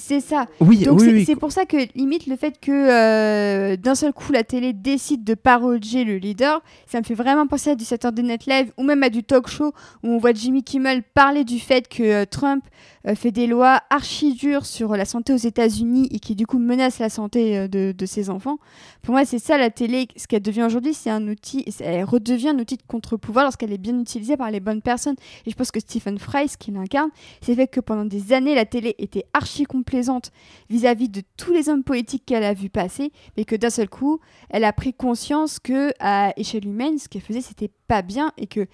C'est 0.00 0.20
ça. 0.20 0.46
Oui, 0.60 0.78
Donc 0.78 0.98
oui, 0.98 1.06
c'est 1.06 1.12
oui. 1.12 1.24
c'est 1.26 1.36
pour 1.36 1.52
ça 1.52 1.66
que 1.66 1.76
limite 1.94 2.26
le 2.26 2.36
fait 2.36 2.58
que 2.58 2.70
euh, 2.72 3.76
d'un 3.76 3.94
seul 3.94 4.12
coup 4.12 4.32
la 4.32 4.44
télé 4.44 4.72
décide 4.72 5.24
de 5.24 5.34
parodier 5.34 6.04
le 6.04 6.16
leader, 6.16 6.62
ça 6.86 6.98
me 6.98 7.04
fait 7.04 7.14
vraiment 7.14 7.46
penser 7.46 7.70
à 7.70 7.74
du 7.74 7.84
Saturday 7.84 8.22
Night 8.22 8.46
Live 8.46 8.72
ou 8.78 8.82
même 8.82 9.02
à 9.02 9.10
du 9.10 9.22
talk 9.22 9.46
show 9.48 9.72
où 10.02 10.08
on 10.08 10.18
voit 10.18 10.32
Jimmy 10.32 10.62
Kimmel 10.62 11.02
parler 11.02 11.44
du 11.44 11.60
fait 11.60 11.86
que 11.86 12.02
euh, 12.02 12.24
Trump 12.24 12.64
euh, 13.06 13.14
fait 13.14 13.30
des 13.30 13.46
lois 13.46 13.80
archi 13.90 14.34
dures 14.34 14.64
sur 14.64 14.96
la 14.96 15.04
santé 15.04 15.32
aux 15.34 15.36
États-Unis 15.36 16.08
et 16.10 16.18
qui 16.18 16.34
du 16.34 16.46
coup 16.46 16.58
menacent 16.58 16.98
la 16.98 17.10
santé 17.10 17.68
de, 17.68 17.92
de 17.92 18.06
ses 18.06 18.30
enfants. 18.30 18.58
Pour 19.02 19.12
moi, 19.12 19.24
c'est 19.24 19.38
ça 19.38 19.58
la 19.58 19.70
télé, 19.70 20.08
ce 20.16 20.26
qu'elle 20.26 20.42
devient 20.42 20.64
aujourd'hui, 20.64 20.94
c'est 20.94 21.10
un 21.10 21.26
outil, 21.28 21.64
elle 21.80 22.04
redevient 22.04 22.48
un 22.50 22.58
outil 22.58 22.76
de 22.76 22.82
contre-pouvoir 22.86 23.44
lorsqu'elle 23.44 23.72
est 23.72 23.78
bien 23.78 23.98
utilisée 23.98 24.36
par 24.36 24.50
les 24.50 24.60
bonnes 24.60 24.82
personnes. 24.82 25.16
Et 25.46 25.50
je 25.50 25.56
pense 25.56 25.70
que 25.70 25.80
Stephen 25.80 26.18
Fry, 26.18 26.48
ce 26.48 26.56
qu'il 26.56 26.76
incarne, 26.76 27.10
c'est 27.40 27.54
fait 27.54 27.66
que 27.66 27.80
pendant 27.80 28.04
des 28.04 28.32
années, 28.32 28.54
la 28.54 28.64
télé 28.64 28.94
était 28.98 29.24
archi 29.32 29.64
complaisante 29.90 30.30
vis-à-vis 30.68 31.08
de 31.08 31.22
tous 31.36 31.52
les 31.52 31.68
hommes 31.68 31.82
politiques 31.82 32.22
qu'elle 32.24 32.44
a 32.44 32.54
vu 32.54 32.68
passer, 32.70 33.10
mais 33.36 33.44
que 33.44 33.56
d'un 33.56 33.70
seul 33.70 33.88
coup, 33.88 34.20
elle 34.48 34.62
a 34.64 34.72
pris 34.72 34.94
conscience 34.94 35.58
que 35.58 35.90
à 35.98 36.32
échelle 36.36 36.64
humaine, 36.66 36.98
ce 36.98 37.08
qu'elle 37.08 37.22
faisait, 37.22 37.40
c'était 37.40 37.70
pas 37.88 38.02
bien 38.02 38.30
et 38.38 38.46
que 38.46 38.66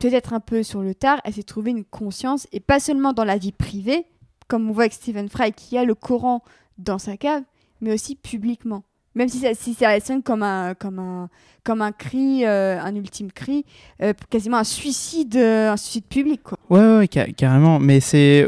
peut-être 0.00 0.32
un 0.32 0.40
peu 0.40 0.62
sur 0.64 0.82
le 0.82 0.94
tard, 0.94 1.20
elle 1.24 1.34
s'est 1.34 1.42
trouvée 1.44 1.70
une 1.70 1.84
conscience 1.84 2.48
et 2.52 2.58
pas 2.60 2.80
seulement 2.80 3.12
dans 3.12 3.24
la 3.24 3.38
vie 3.38 3.52
privée, 3.52 4.04
comme 4.48 4.68
on 4.68 4.72
voit 4.72 4.84
avec 4.84 4.92
Stephen 4.94 5.28
Fry 5.28 5.52
qui 5.52 5.78
a 5.78 5.84
le 5.84 5.94
Coran 5.94 6.42
dans 6.78 6.98
sa 6.98 7.16
cave, 7.16 7.42
mais 7.80 7.92
aussi 7.92 8.16
publiquement. 8.16 8.82
Même 9.14 9.28
si 9.30 9.38
ça, 9.38 9.54
si 9.54 9.72
ça 9.72 9.98
sonne 10.00 10.22
comme 10.22 10.42
un, 10.42 10.74
comme 10.74 10.98
un, 10.98 11.30
comme 11.64 11.80
un 11.80 11.92
cri, 11.92 12.44
euh, 12.44 12.78
un 12.78 12.94
ultime 12.94 13.32
cri, 13.32 13.64
euh, 14.02 14.12
quasiment 14.28 14.58
un 14.58 14.64
suicide, 14.64 15.36
euh, 15.36 15.72
un 15.72 15.76
suicide 15.78 16.04
public, 16.04 16.42
quoi. 16.42 16.58
Ouais, 16.68 16.80
ouais, 16.80 16.96
ouais, 16.98 17.08
ca- 17.10 17.32
carrément. 17.32 17.78
Mais 17.78 18.00
c'est, 18.00 18.46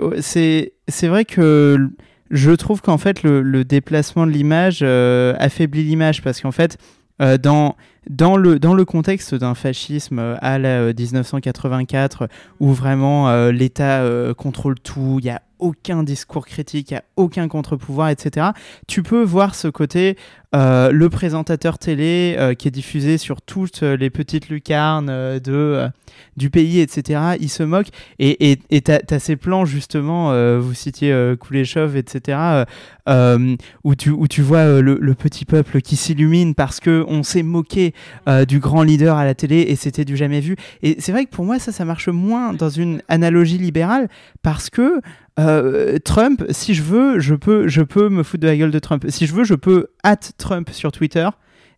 c'est 0.89 1.09
vrai 1.09 1.25
que 1.25 1.91
je 2.31 2.51
trouve 2.51 2.83
qu'en 2.83 2.99
fait, 2.99 3.23
le, 3.23 3.65
déplacement 3.65 4.27
de 4.27 4.33
l'image 4.33 4.81
euh, 4.83 5.35
affaiblit 5.39 5.85
l'image 5.85 6.23
parce 6.23 6.41
qu'en 6.41 6.53
fait, 6.53 6.79
euh, 7.21 7.37
dans, 7.37 7.77
dans, 8.09 8.37
le, 8.37 8.59
dans 8.61 8.75
le 8.75 8.85
contexte 8.85 9.35
d'un 9.35 9.55
fascisme 9.55 10.21
euh, 10.21 10.37
à 10.41 10.59
la 10.59 10.81
euh, 10.81 10.93
1984, 10.97 12.29
où 12.61 12.73
vraiment 12.73 13.49
l'État 13.51 14.05
contrôle 14.37 14.79
tout, 14.79 15.19
il 15.21 15.25
n'y 15.25 15.31
a 15.31 15.43
aucun 15.59 16.05
discours 16.05 16.47
critique, 16.47 16.91
il 16.91 16.95
n'y 16.95 16.99
a 16.99 17.05
aucun 17.17 17.49
contre-pouvoir, 17.49 18.11
etc., 18.11 18.49
tu 18.87 19.03
peux 19.03 19.23
voir 19.23 19.55
ce 19.55 19.69
côté, 19.69 20.17
euh, 20.55 20.91
le 20.93 21.11
présentateur 21.11 21.79
télé 21.79 22.37
euh, 22.39 22.55
qui 22.55 22.69
est 22.69 22.71
diffusé 22.71 23.19
sur 23.19 23.43
toutes 23.43 23.83
les 23.83 24.09
petites 24.09 24.49
lucarnes 24.49 25.11
euh, 25.11 25.39
de, 25.39 25.53
euh, 25.53 25.89
du 26.37 26.49
pays, 26.49 26.81
etc., 26.81 27.37
il 27.39 27.51
se 27.51 27.63
moque. 27.63 27.89
Et 28.19 28.59
t'as 28.83 29.01
as 29.11 29.19
ces 29.19 29.37
plans, 29.37 29.67
justement, 29.67 30.33
euh, 30.33 30.59
vous 30.59 30.73
citiez 30.75 31.13
euh, 31.13 31.37
Kuleshov, 31.37 31.97
etc., 31.97 32.39
euh, 32.39 32.65
euh, 33.09 33.57
où, 33.85 33.95
tu, 33.95 34.11
où 34.11 34.29
tu 34.29 34.43
vois 34.43 34.59
euh, 34.59 34.83
le, 34.83 35.15
petit 35.15 35.45
peuple 35.45 35.81
qui 35.81 35.97
s'illumine 35.97 36.55
parce 36.55 36.79
qu'on 36.79 37.23
s'est 37.23 37.43
moqué 37.43 37.95
euh, 38.29 38.45
du 38.45 38.61
grand 38.61 38.83
leader 38.83 39.17
à 39.17 39.25
la 39.25 39.35
télé 39.35 39.63
et 39.69 39.77
c'était 39.77 40.05
du 40.05 40.17
jamais 40.17 40.41
vu. 40.41 40.57
Et 40.83 40.97
c'est 41.01 41.13
vrai 41.13 41.25
que 41.25 41.31
pour 41.31 41.45
moi, 41.45 41.59
ça, 41.59 41.73
ça 41.73 41.85
marche 41.85 42.09
moins 42.09 42.53
dans 42.53 42.69
une 42.69 43.03
analogie 43.09 43.59
libérale 43.59 44.09
parce 44.43 44.71
que 44.71 45.01
euh, 45.39 45.99
Trump, 46.05 46.45
si 46.51 46.75
je 46.75 46.83
veux, 46.83 47.19
je 47.21 47.35
peux, 47.35 47.69
je 47.69 47.83
peux 47.83 48.09
me 48.09 48.23
foutre 48.23 48.43
de 48.43 48.49
la 48.49 48.57
gueule 48.57 48.71
de 48.71 48.79
Trump. 48.79 49.05
Si 49.09 49.27
je 49.27 49.35
veux, 49.35 49.45
je 49.45 49.55
peux 49.55 49.89
at 50.03 50.17
Trump 50.39 50.71
sur 50.71 50.93
Twitter 50.93 51.29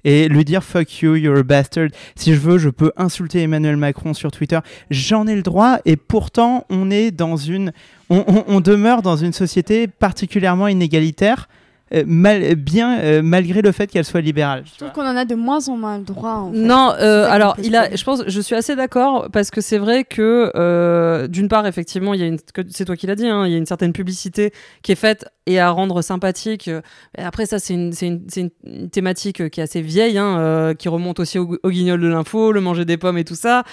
et 0.05 0.29
lui 0.29 0.45
dire 0.45 0.63
fuck 0.63 1.03
you, 1.03 1.17
you're 1.17 1.39
a 1.39 1.43
bastard. 1.43 1.89
Si 2.15 2.33
je 2.33 2.39
veux, 2.39 2.59
je 2.59 2.69
peux 2.69 2.93
insulter 2.97 3.43
Emmanuel 3.43 3.77
Macron 3.77 4.15
sur 4.15 4.31
Twitter. 4.31 4.59
J'en 4.91 5.27
ai 5.27 5.35
le 5.35 5.43
droit 5.43 5.79
et 5.85 5.97
pourtant, 5.97 6.65
on 6.71 6.91
est 6.91 7.11
dans 7.11 7.37
une, 7.37 7.73
on, 8.09 8.61
demeure 8.61 9.03
dans 9.03 9.17
une 9.17 9.33
société 9.33 9.87
particulièrement 9.89 10.69
inégalitaire. 10.69 11.49
Euh, 11.95 12.05
mal, 12.07 12.55
bien 12.55 13.01
euh, 13.01 13.21
malgré 13.23 13.63
le 13.63 13.73
fait 13.73 13.89
qu'elle 13.89 14.05
soit 14.05 14.21
libérale. 14.21 14.65
Je 14.65 14.77
trouve 14.79 14.93
qu'on 14.93 15.07
en 15.09 15.17
a 15.17 15.25
de 15.25 15.35
moins 15.35 15.69
en 15.69 15.77
moins 15.77 15.99
le 15.99 16.05
droit. 16.05 16.35
En 16.35 16.53
fait. 16.53 16.59
Non, 16.59 16.93
euh, 17.01 17.27
alors 17.29 17.57
il 17.63 17.75
a, 17.77 17.95
je 17.95 18.05
pense, 18.05 18.23
je 18.27 18.41
suis 18.41 18.55
assez 18.55 18.77
d'accord 18.77 19.29
parce 19.33 19.51
que 19.51 19.61
c'est 19.61 19.79
vrai 19.79 20.05
que 20.05 20.53
euh, 20.55 21.27
d'une 21.27 21.49
part 21.49 21.67
effectivement 21.67 22.15
il 22.15 22.21
y 22.21 22.23
a 22.23 22.27
une, 22.27 22.39
c'est 22.71 22.85
toi 22.85 22.97
qui 22.97 23.07
l'as 23.07 23.17
dit, 23.17 23.27
hein, 23.27 23.45
il 23.47 23.53
y 23.53 23.55
a 23.55 23.59
une 23.59 23.67
certaine 23.67 23.93
publicité 23.93 24.53
qui 24.83 24.93
est 24.93 24.97
faite 24.97 25.27
et 25.47 25.59
à 25.59 25.71
rendre 25.71 26.01
sympathique. 26.03 26.71
après 27.19 27.47
ça 27.47 27.59
c'est 27.59 27.75
une, 27.75 27.93
c'est 27.93 28.07
une, 28.07 28.23
c'est 28.29 28.41
une- 28.43 28.89
thématique 28.91 29.49
qui 29.51 29.61
est 29.61 29.63
assez 29.65 29.81
vieille, 29.83 30.17
hein, 30.19 30.39
euh, 30.39 30.75
qui 30.75 30.89
remonte 30.89 31.19
aussi 31.21 31.39
au, 31.39 31.59
au 31.63 31.71
guignol 31.71 32.01
de 32.01 32.07
l'info, 32.09 32.53
le 32.53 32.61
manger 32.61 32.85
des 32.85 32.97
pommes 32.97 33.19
et 33.19 33.25
tout 33.25 33.35
ça. 33.35 33.65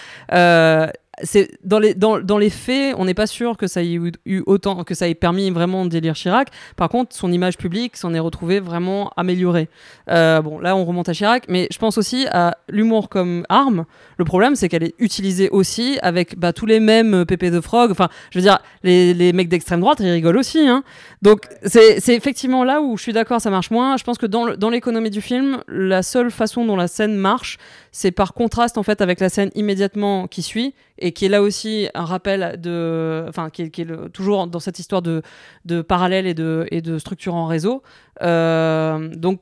C'est 1.23 1.57
dans 1.63 1.79
les 1.79 1.95
dans, 1.95 2.19
dans 2.19 2.37
les 2.37 2.49
faits, 2.51 2.95
on 2.97 3.05
n'est 3.05 3.15
pas 3.15 3.25
sûr 3.25 3.57
que 3.57 3.65
ça 3.65 3.81
ait 3.81 3.99
eu, 4.25 4.43
autant 4.45 4.83
que 4.83 4.93
ça 4.93 5.07
ait 5.07 5.15
permis 5.15 5.49
vraiment 5.49 5.85
d'élire 5.85 6.13
Chirac. 6.13 6.49
Par 6.75 6.89
contre, 6.89 7.15
son 7.15 7.31
image 7.31 7.57
publique 7.57 7.97
s'en 7.97 8.13
est 8.13 8.19
retrouvée 8.19 8.59
vraiment 8.59 9.11
améliorée. 9.17 9.67
Euh, 10.09 10.41
bon, 10.41 10.59
là, 10.59 10.75
on 10.75 10.85
remonte 10.85 11.09
à 11.09 11.13
Chirac, 11.13 11.45
mais 11.49 11.67
je 11.71 11.77
pense 11.79 11.97
aussi 11.97 12.27
à 12.31 12.57
l'humour 12.69 13.09
comme 13.09 13.45
arme. 13.49 13.85
Le 14.17 14.25
problème, 14.25 14.55
c'est 14.55 14.69
qu'elle 14.69 14.83
est 14.83 14.95
utilisée 14.99 15.49
aussi 15.49 15.97
avec 16.01 16.37
bah, 16.37 16.53
tous 16.53 16.67
les 16.67 16.79
mêmes 16.79 17.25
pépés 17.25 17.51
de 17.51 17.61
frog. 17.61 17.89
Enfin, 17.89 18.09
je 18.31 18.37
veux 18.37 18.43
dire, 18.43 18.59
les, 18.83 19.13
les 19.13 19.33
mecs 19.33 19.49
d'extrême 19.49 19.79
droite, 19.79 19.99
ils 20.01 20.11
rigolent 20.11 20.37
aussi. 20.37 20.67
Hein. 20.67 20.83
Donc, 21.21 21.41
c'est 21.63 21.97
effectivement 22.09 22.63
là 22.63 22.81
où 22.81 22.95
je 22.95 23.01
suis 23.01 23.13
d'accord, 23.13 23.41
ça 23.41 23.49
marche 23.49 23.71
moins. 23.71 23.97
Je 23.97 24.03
pense 24.03 24.17
que 24.17 24.27
dans 24.27 24.69
l'économie 24.69 25.09
du 25.09 25.21
film, 25.21 25.63
la 25.67 26.03
seule 26.03 26.31
façon 26.31 26.65
dont 26.65 26.75
la 26.75 26.87
scène 26.87 27.15
marche, 27.15 27.57
c'est 27.97 28.11
par 28.11 28.35
contraste 28.35 28.77
en 28.77 28.83
fait 28.83 29.01
avec 29.01 29.19
la 29.19 29.27
scène 29.27 29.49
immédiatement 29.55 30.27
qui 30.27 30.43
suit 30.43 30.75
et 30.99 31.13
qui 31.13 31.25
est 31.25 31.29
là 31.29 31.41
aussi 31.41 31.89
un 31.95 32.05
rappel 32.05 32.61
de, 32.61 33.25
enfin, 33.27 33.49
qui 33.49 33.63
est, 33.63 34.11
toujours 34.13 34.45
dans 34.45 34.59
cette 34.59 34.77
histoire 34.77 35.01
de, 35.01 35.23
de 35.65 35.81
parallèle 35.81 36.27
et 36.27 36.35
de, 36.35 36.67
et 36.69 36.81
de 36.81 36.99
structure 36.99 37.33
en 37.33 37.47
réseau. 37.47 37.81
Euh, 38.23 39.09
donc 39.15 39.41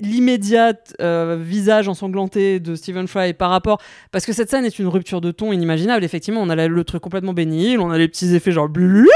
l'immédiat 0.00 0.72
euh, 1.02 1.36
visage 1.38 1.88
ensanglanté 1.88 2.58
de 2.58 2.74
Stephen 2.74 3.06
Fry 3.06 3.34
par 3.34 3.50
rapport 3.50 3.82
parce 4.12 4.24
que 4.24 4.32
cette 4.32 4.48
scène 4.48 4.64
est 4.64 4.78
une 4.78 4.88
rupture 4.88 5.20
de 5.20 5.30
ton 5.30 5.52
inimaginable 5.52 6.02
effectivement 6.02 6.40
on 6.40 6.48
a 6.48 6.68
le 6.68 6.84
truc 6.84 7.02
complètement 7.02 7.34
bénil 7.34 7.80
on 7.80 7.90
a 7.90 7.98
les 7.98 8.08
petits 8.08 8.34
effets 8.34 8.50
genre 8.50 8.70
blup 8.70 9.10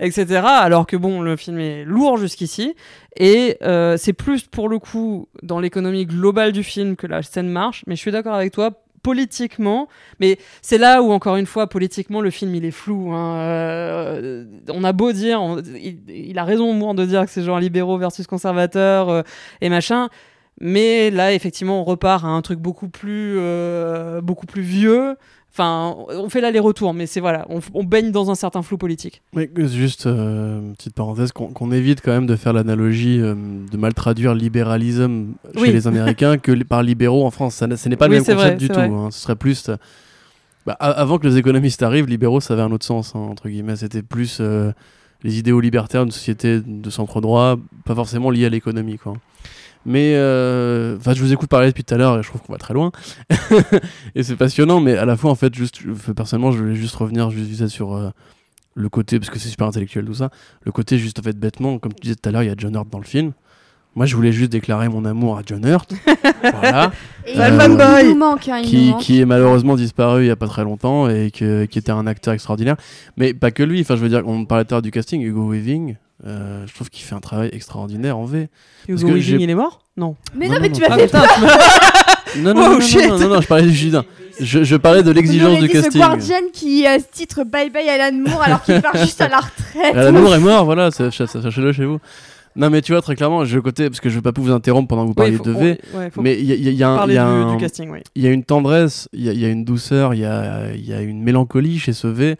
etc 0.00 0.40
alors 0.46 0.86
que 0.86 0.96
bon 0.96 1.20
le 1.20 1.36
film 1.36 1.58
est 1.58 1.84
lourd 1.84 2.16
jusqu'ici 2.16 2.74
et 3.16 3.58
euh, 3.60 3.98
c'est 3.98 4.14
plus 4.14 4.44
pour 4.44 4.70
le 4.70 4.78
coup 4.78 5.28
dans 5.42 5.60
l'économie 5.60 6.06
globale 6.06 6.52
du 6.52 6.62
film 6.62 6.96
que 6.96 7.06
la 7.06 7.22
scène 7.22 7.50
marche 7.50 7.84
mais 7.86 7.96
suis 8.02 8.10
d'accord 8.10 8.34
avec 8.34 8.52
toi 8.52 8.70
politiquement 9.02 9.88
mais 10.20 10.38
c'est 10.60 10.78
là 10.78 11.02
où 11.02 11.10
encore 11.10 11.36
une 11.36 11.46
fois 11.46 11.66
politiquement 11.66 12.20
le 12.20 12.30
film 12.30 12.54
il 12.54 12.64
est 12.64 12.70
flou 12.70 13.12
hein. 13.12 13.36
Euh, 13.38 14.44
on 14.68 14.84
a 14.84 14.92
beau 14.92 15.12
dire 15.12 15.40
il, 16.08 16.38
a 16.38 16.44
raison 16.44 16.72
Moore 16.72 16.94
de 16.94 17.04
dire 17.04 17.24
que 17.24 17.30
c'est 17.30 17.42
genre 17.42 17.58
libéraux 17.58 17.98
versus 17.98 18.26
conservateurs 18.28 19.08
euh, 19.08 19.22
et 19.60 19.68
machin 19.68 20.08
Mais 20.60 21.10
là, 21.10 21.32
effectivement, 21.32 21.80
on 21.80 21.84
repart 21.84 22.24
à 22.24 22.28
un 22.28 22.42
truc 22.42 22.60
beaucoup 22.60 22.88
plus, 22.88 23.36
euh, 23.38 24.20
beaucoup 24.20 24.46
plus 24.46 24.62
vieux. 24.62 25.16
Enfin, 25.54 25.94
on 26.08 26.30
fait 26.30 26.40
l'aller-retour, 26.40 26.94
mais 26.94 27.06
c'est 27.06 27.20
voilà, 27.20 27.44
on, 27.50 27.60
on 27.74 27.84
baigne 27.84 28.10
dans 28.10 28.30
un 28.30 28.34
certain 28.34 28.62
flou 28.62 28.78
politique. 28.78 29.20
Juste, 29.56 30.06
euh, 30.06 30.72
petite 30.72 30.94
parenthèse, 30.94 31.30
qu'on 31.32 31.72
évite 31.72 32.00
quand 32.00 32.10
même 32.12 32.24
de 32.26 32.36
faire 32.36 32.54
l'analogie 32.54 33.20
euh, 33.20 33.34
de 33.70 33.76
mal 33.76 33.92
traduire 33.92 34.34
libéralisme 34.34 35.34
chez 35.54 35.60
Oui. 35.60 35.70
les 35.72 35.86
Américains 35.86 36.38
que 36.38 36.52
par 36.62 36.82
libéraux 36.82 37.26
en 37.26 37.30
France. 37.30 37.56
Ça, 37.56 37.66
ce 37.76 37.88
n'est 37.90 37.96
pas 37.96 38.08
le 38.08 38.14
même 38.14 38.20
concept 38.20 38.38
vrai, 38.40 38.56
du 38.56 38.68
tout. 38.68 38.80
hein. 38.80 39.10
Ce 39.10 39.20
serait 39.20 39.36
plus. 39.36 39.68
euh, 39.68 39.76
bah, 40.64 40.72
avant 40.80 41.18
que 41.18 41.26
les 41.26 41.36
économistes 41.36 41.82
arrivent, 41.82 42.06
libéraux, 42.06 42.40
ça 42.40 42.54
avait 42.54 42.62
un 42.62 42.72
autre 42.72 42.86
sens, 42.86 43.12
hein, 43.14 43.18
entre 43.18 43.48
guillemets. 43.50 43.76
C'était 43.76 44.00
plus 44.02 44.38
euh, 44.40 44.72
les 45.22 45.38
idéaux 45.38 45.60
libertaires 45.60 46.04
d'une 46.04 46.12
société 46.12 46.60
de 46.64 46.88
centre 46.88 47.20
droit, 47.20 47.56
pas 47.84 47.94
forcément 47.94 48.30
liés 48.30 48.46
à 48.46 48.48
l'économie, 48.48 48.96
quoi. 48.96 49.14
Mais 49.84 50.14
euh, 50.14 50.96
enfin, 50.96 51.14
je 51.14 51.20
vous 51.20 51.32
écoute 51.32 51.48
parler 51.48 51.68
depuis 51.68 51.84
tout 51.84 51.94
à 51.94 51.98
l'heure 51.98 52.18
et 52.18 52.22
je 52.22 52.28
trouve 52.28 52.40
qu'on 52.42 52.52
va 52.52 52.58
très 52.58 52.74
loin. 52.74 52.92
et 54.14 54.22
c'est 54.22 54.36
passionnant, 54.36 54.80
mais 54.80 54.96
à 54.96 55.04
la 55.04 55.16
fois, 55.16 55.30
en 55.30 55.34
fait, 55.34 55.54
juste, 55.54 55.80
personnellement, 56.14 56.52
je 56.52 56.58
voulais 56.58 56.76
juste 56.76 56.94
revenir 56.94 57.30
juste 57.30 57.68
sur 57.68 57.94
euh, 57.94 58.10
le 58.74 58.88
côté, 58.88 59.18
parce 59.18 59.30
que 59.30 59.38
c'est 59.38 59.48
super 59.48 59.66
intellectuel 59.66 60.04
tout 60.04 60.14
ça, 60.14 60.30
le 60.62 60.72
côté 60.72 60.98
juste, 60.98 61.18
en 61.18 61.22
fait, 61.22 61.36
bêtement, 61.38 61.78
comme 61.78 61.92
tu 61.92 62.02
disais 62.02 62.14
tout 62.14 62.28
à 62.28 62.32
l'heure, 62.32 62.42
il 62.42 62.48
y 62.48 62.52
a 62.52 62.54
John 62.56 62.74
Hurt 62.74 62.88
dans 62.88 62.98
le 62.98 63.04
film. 63.04 63.32
Moi, 63.94 64.06
je 64.06 64.16
voulais 64.16 64.32
juste 64.32 64.50
déclarer 64.50 64.88
mon 64.88 65.04
amour 65.04 65.36
à 65.36 65.42
John 65.44 65.64
Hurt, 65.66 65.92
voilà, 66.42 66.92
Et 67.26 67.38
Euh, 67.38 67.48
il 67.48 67.60
fanboy. 67.60 68.04
nous 68.08 68.14
manque, 68.16 68.48
hein, 68.48 68.58
il 68.58 68.64
nous 68.64 68.68
qui, 68.70 68.90
manque. 68.90 69.00
qui 69.02 69.20
est 69.20 69.26
malheureusement 69.26 69.76
disparu 69.76 70.24
il 70.24 70.28
y 70.28 70.30
a 70.30 70.36
pas 70.36 70.46
très 70.48 70.64
longtemps 70.64 71.08
et 71.10 71.30
que, 71.30 71.66
qui 71.66 71.78
était 71.78 71.92
un 71.92 72.06
acteur 72.06 72.32
extraordinaire. 72.32 72.76
Mais 73.18 73.34
pas 73.34 73.50
que 73.50 73.62
lui, 73.62 73.82
enfin, 73.82 73.96
je 73.96 74.00
veux 74.00 74.08
dire, 74.08 74.22
on 74.26 74.46
parlait 74.46 74.64
tout 74.64 74.74
à 74.74 74.76
l'heure 74.76 74.82
du 74.82 74.90
casting, 74.90 75.20
Hugo 75.22 75.50
Weaving, 75.52 75.96
euh, 76.26 76.64
je 76.66 76.74
trouve 76.74 76.88
qu'il 76.88 77.04
fait 77.04 77.14
un 77.14 77.20
travail 77.20 77.50
extraordinaire 77.52 78.16
en 78.16 78.24
V. 78.24 78.48
Hugo 78.88 79.08
Weaving, 79.08 79.40
il 79.40 79.50
est 79.50 79.54
mort? 79.54 79.80
Non. 79.98 80.16
Mais 80.34 80.48
Non, 80.48 80.54
non, 80.54 80.60
mais 80.62 80.68
non, 80.70 80.74
tu 80.74 80.80
non, 80.82 80.88
m'as 80.88 80.96
fait 80.96 81.08
peur. 81.08 81.26
Non, 82.38 82.54
non, 82.54 82.78
Oh, 82.78 83.08
non, 83.18 83.28
non, 83.28 83.40
je 83.42 83.46
parlais 83.46 83.64
du 83.64 83.74
Judin. 83.74 84.04
Je, 84.40 84.64
je 84.64 84.76
parlais 84.76 85.02
de 85.02 85.10
l'exigence 85.10 85.58
du 85.58 85.68
casting. 85.68 86.00
Guardian 86.00 86.36
qui 86.54 86.86
euh, 86.86 86.96
titre 87.12 87.44
Bye 87.44 87.68
Bye 87.68 87.90
Alan 87.90 88.16
Moore 88.16 88.42
alors 88.42 88.62
qu'il 88.62 88.80
part 88.80 88.96
juste 89.02 89.20
à 89.20 89.28
la 89.28 89.40
retraite. 89.40 89.94
L'amour 89.94 90.34
est 90.34 90.38
mort, 90.38 90.64
voilà, 90.64 90.90
sachez-le 90.90 91.72
chez 91.72 91.84
vous. 91.84 91.98
Non, 92.56 92.68
mais 92.70 92.82
tu 92.82 92.92
vois, 92.92 93.00
très 93.02 93.16
clairement, 93.16 93.44
je 93.44 93.58
côté, 93.58 93.88
parce 93.88 94.00
que 94.00 94.08
je 94.10 94.16
veux 94.16 94.22
pas 94.22 94.32
vous 94.42 94.50
interrompre 94.52 94.88
pendant 94.88 95.02
que 95.04 95.08
vous 95.08 95.14
Oui, 95.30 95.36
faut- 95.36 95.44
de 95.44 95.52
V, 95.52 95.78
on- 95.94 95.98
ouais, 95.98 96.10
faut 96.10 96.20
mais 96.22 96.38
il 96.38 96.44
y, 96.44 96.52
a- 96.52 96.56
y 96.56 96.60
y 96.60 96.68
oui. 97.90 98.00
y 98.16 98.26
une 98.26 98.44
tendresse, 98.44 99.08
il 99.12 99.22
y 99.24 99.44
a, 99.44 99.48
une 99.48 99.64
douceur, 99.64 100.14
il 100.14 100.20
y 100.20 100.24
a, 100.26 100.74
il 100.74 100.84
y 100.86 100.92
a 100.92 101.00
une 101.00 101.22
mélancolie 101.22 101.78
chez 101.78 101.92
ce 101.92 102.06
V 102.08 102.36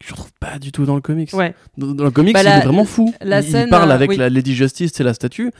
que 0.00 0.06
je 0.06 0.12
retrouve 0.12 0.32
pas 0.40 0.58
du 0.58 0.70
tout 0.72 0.84
dans 0.84 0.94
le 0.96 1.00
comics. 1.00 1.32
Ouais. 1.32 1.54
Dans, 1.78 1.88
dans 1.94 2.04
le 2.04 2.10
comics, 2.10 2.34
Bah, 2.34 2.40
il 2.42 2.44
la- 2.44 2.58
est 2.58 2.64
vraiment 2.64 2.84
fou. 2.84 3.14
la 3.22 3.40
il, 3.40 3.68
parle 3.68 3.90
euh, 3.90 3.94
avec 3.94 4.10
oui. 4.10 4.16
la 4.16 4.28
Lady 4.28 4.54
Justice, 4.54 4.92
c'est 4.94 5.04
la 5.04 5.14
statue. 5.14 5.50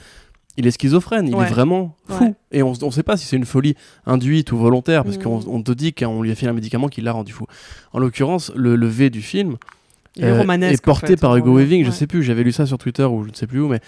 Il 0.57 0.67
est 0.67 0.71
schizophrène, 0.71 1.27
il 1.27 1.35
Ouais. 1.35 1.45
est 1.45 1.49
vraiment 1.49 1.97
fou. 2.07 2.33
Et 2.53 2.63
on, 2.63 2.71
on 2.81 2.91
sait 2.91 3.03
pas 3.03 3.17
si 3.17 3.25
c'est 3.25 3.35
une 3.35 3.43
folie 3.45 3.75
induite 4.05 4.51
ou 4.53 4.57
volontaire, 4.57 5.03
parce 5.03 5.17
Mm. 5.17 5.21
qu'on 5.23 5.39
on 5.47 5.61
te 5.61 5.71
dit 5.73 5.93
qu'on 5.93 6.21
lui 6.21 6.31
a 6.31 6.35
fait 6.35 6.47
un 6.47 6.53
médicament 6.53 6.87
qui 6.87 7.01
l'a 7.01 7.11
rendu 7.11 7.33
fou. 7.33 7.45
En 7.91 7.99
l'occurrence, 7.99 8.51
le, 8.55 8.75
le 8.77 8.87
V 8.87 9.09
du 9.09 9.21
film 9.21 9.57
Il 10.17 10.23
est 10.23 10.27
euh, 10.27 10.37
romanesque. 10.39 10.83
porté 10.83 11.05
en 11.05 11.09
fait, 11.09 11.15
par 11.19 11.35
Hugo 11.35 11.53
vraiment. 11.53 11.59
Weaving, 11.69 11.83
je 11.85 11.89
Ouais. 11.89 11.95
sais 11.95 12.07
plus, 12.07 12.23
j'avais 12.23 12.43
lu 12.43 12.51
ça 12.51 12.65
sur 12.65 12.77
Twitter 12.77 13.03
ou 13.03 13.23
je 13.23 13.29
ne 13.29 13.33
sais 13.35 13.47
plus 13.47 13.59
où, 13.61 13.67
mais 13.67 13.79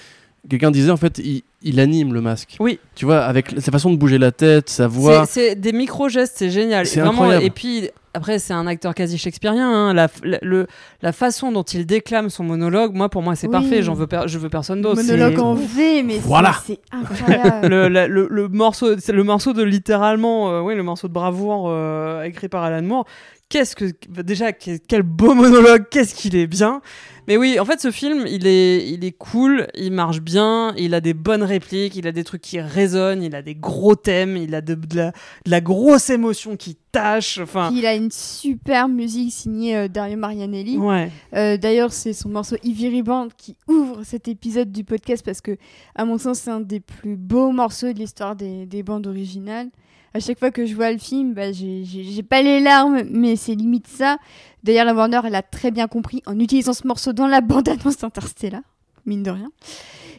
quelqu'un 0.49 0.71
disait 0.71 0.91
en 0.91 0.97
fait, 0.97 1.19
il, 1.19 1.43
il 1.63 1.79
anime 1.79 2.13
le 2.13 2.21
masque. 2.21 2.57
Oui. 2.59 2.79
Tu 2.95 3.05
vois, 3.05 3.19
avec 3.23 3.53
sa 3.59 3.71
façon 3.71 3.91
de 3.91 3.97
bouger 3.97 4.17
la 4.17 4.31
tête, 4.31 4.69
sa 4.69 4.87
voix. 4.87 5.25
C'est 5.25 5.49
c'est 5.49 5.55
des 5.55 5.71
micro-gestes, 5.73 6.33
c'est 6.37 6.49
génial. 6.49 6.85
C'est 6.85 6.99
Vraiment, 6.99 7.13
incroyable. 7.23 7.45
Et 7.45 7.49
puis, 7.49 7.89
après, 8.13 8.39
c'est 8.39 8.53
un 8.53 8.65
acteur 8.65 8.95
quasi 8.95 9.17
shakespearien. 9.17 9.69
hein. 9.69 9.93
La, 9.93 10.07
la, 10.23 10.39
le- 10.41 10.65
la 11.03 11.11
façon 11.11 11.51
dont 11.51 11.63
il 11.63 11.85
déclame 11.85 12.29
son 12.29 12.43
monologue, 12.43 12.93
moi, 12.95 13.09
pour 13.09 13.21
moi, 13.21 13.35
c'est 13.35 13.47
Oui. 13.47 13.51
parfait. 13.51 13.83
J'en 13.83 13.93
veux, 13.93 14.07
per- 14.07 14.23
je 14.27 14.39
veux 14.39 14.49
personne 14.49 14.81
d'autre. 14.81 15.01
Monologue 15.03 15.39
en 15.39 15.53
V, 15.55 16.01
mais 16.03 16.13
c'est- 16.15 16.19
Voilà. 16.21 16.55
c'est 16.65 16.79
incroyable. 16.91 17.67
le, 17.67 17.87
la- 17.89 18.07
le, 18.07 18.27
le 18.29 18.47
morceau, 18.47 18.87
le 18.95 19.23
morceau 19.23 19.53
de 19.53 19.63
littéralement, 19.63 20.49
euh, 20.49 20.61
oui, 20.61 20.75
le 20.75 20.83
morceau 20.83 21.07
de 21.07 21.13
bravoure 21.13 21.65
euh, 21.69 22.23
écrit 22.23 22.47
par 22.49 22.63
Alan 22.63 22.81
Moore. 22.81 23.05
Qu'est-ce 23.49 23.75
que 23.77 23.85
déjà 24.23 24.51
que- 24.51 24.77
quel 24.87 25.03
beau 25.03 25.33
monologue, 25.33 25.85
qu'est-ce 25.89 26.13
qu'il 26.13 26.35
est 26.35 26.47
bien. 26.47 26.81
Mais 27.29 27.37
oui, 27.37 27.59
en 27.59 27.65
fait, 27.65 27.79
ce 27.79 27.91
film, 27.91 28.25
il 28.27 28.45
est, 28.47 28.89
il 28.89 29.03
est 29.05 29.11
cool, 29.11 29.67
il 29.75 29.91
marche 29.91 30.21
bien, 30.21 30.73
il 30.77 30.93
a 30.93 31.01
des 31.01 31.13
bonnes 31.13 31.43
répliques, 31.43 31.95
il 31.95 32.07
a 32.07 32.11
des 32.13 32.23
trucs 32.25 32.41
qui 32.41 32.59
résonnent, 32.59 33.21
il 33.23 33.35
a 33.35 33.41
des 33.41 33.55
gros 33.55 33.95
thèmes, 33.95 34.35
il 34.37 34.53
a 34.55 34.61
de, 34.61 34.75
de 34.75 34.95
la, 34.95 35.11
de 35.45 35.51
la 35.51 35.61
grosse 35.61 36.09
émotion 36.09 36.55
qui 36.57 36.77
tâche. 36.91 37.37
Enfin, 37.41 37.69
il 37.73 37.85
a 37.85 37.95
une 37.95 38.11
super 38.11 38.87
musique 38.89 39.31
signée 39.33 39.75
euh, 39.77 39.87
Dario 39.89 40.17
Marianelli. 40.17 40.77
ouais. 40.77 41.09
Euh, 41.33 41.55
D'ailleurs, 41.57 41.91
c'est 41.93 42.13
son 42.13 42.29
morceau 42.29 42.55
Ivy 42.63 42.89
Riband 42.89 43.27
qui 43.37 43.55
ouvre 43.67 44.03
cet 44.03 44.27
épisode 44.29 44.71
du 44.73 44.83
podcast 44.85 45.23
parce 45.25 45.39
que, 45.41 45.57
à 45.95 46.03
mon 46.05 46.17
sens, 46.17 46.39
c'est 46.39 46.51
un 46.51 46.61
des 46.61 46.79
plus 46.81 47.15
beaux 47.17 47.51
morceaux 47.51 47.91
de 47.93 47.99
l'histoire 47.99 48.35
des, 48.37 48.65
des 48.65 48.83
bandes 48.83 49.07
originales. 49.07 49.67
À 50.13 50.19
chaque 50.19 50.39
fois 50.39 50.51
que 50.51 50.65
je 50.65 50.73
vois 50.75 50.91
le 50.91 50.97
film, 50.97 51.33
bah, 51.33 51.51
j'ai- 51.51 52.23
pas 52.23 52.41
les 52.41 52.59
larmes, 52.59 53.03
mais 53.11 53.35
c'est 53.35 53.55
limite 53.55 53.87
ça. 53.87 54.17
D'ailleurs, 54.63 54.85
la 54.85 54.93
Warner, 54.93 55.21
elle 55.25 55.35
a 55.35 55.41
très 55.43 55.71
bien 55.71 55.87
compris 55.87 56.21
en 56.25 56.39
utilisant 56.39 56.73
ce 56.73 56.87
morceau 56.87 57.13
dans 57.13 57.27
la 57.27 57.41
bande-annonce 57.41 57.97
d'Interstellar, 57.97 58.61
mine 59.05 59.23
de 59.23 59.31
rien. 59.31 59.49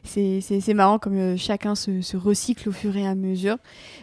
C'est 0.05 0.75
marrant 0.75 0.99
comme 0.99 1.17
euh, 1.17 1.37
chacun 1.37 1.75
se, 1.75 2.17
recycle 2.17 2.69
au 2.69 2.73
fur 2.73 2.97
et 2.97 3.07
à 3.07 3.15
mesure. 3.15 3.57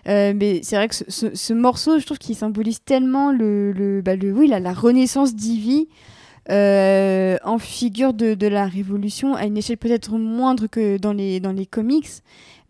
Euh, 0.08 0.34
mais 0.36 0.60
c'est 0.64 0.76
vrai 0.76 0.88
que 0.88 0.96
ce, 0.96 1.04
ce- 1.08 1.34
ce 1.36 1.54
morceau, 1.54 2.00
je 2.00 2.06
trouve 2.06 2.18
qu'il 2.20 2.36
symbolise 2.36 2.82
tellement 2.84 3.32
le, 3.32 4.02
bah, 4.04 4.14
oui, 4.22 4.48
la, 4.48 4.74
renaissance 4.74 5.34
d'Ivy 5.36 5.88
euh, 6.52 7.38
en 7.44 7.58
figure 7.58 8.14
de, 8.14 8.34
de 8.36 8.48
la 8.48 8.66
révolution 8.68 9.34
à 9.36 9.46
une 9.46 9.58
échelle 9.58 9.78
peut-être 9.78 10.12
moindre 10.18 10.68
que 10.68 10.98
dans 10.98 11.14
les, 11.14 11.40
dans 11.40 11.54
les 11.54 11.66
comics. 11.66 12.10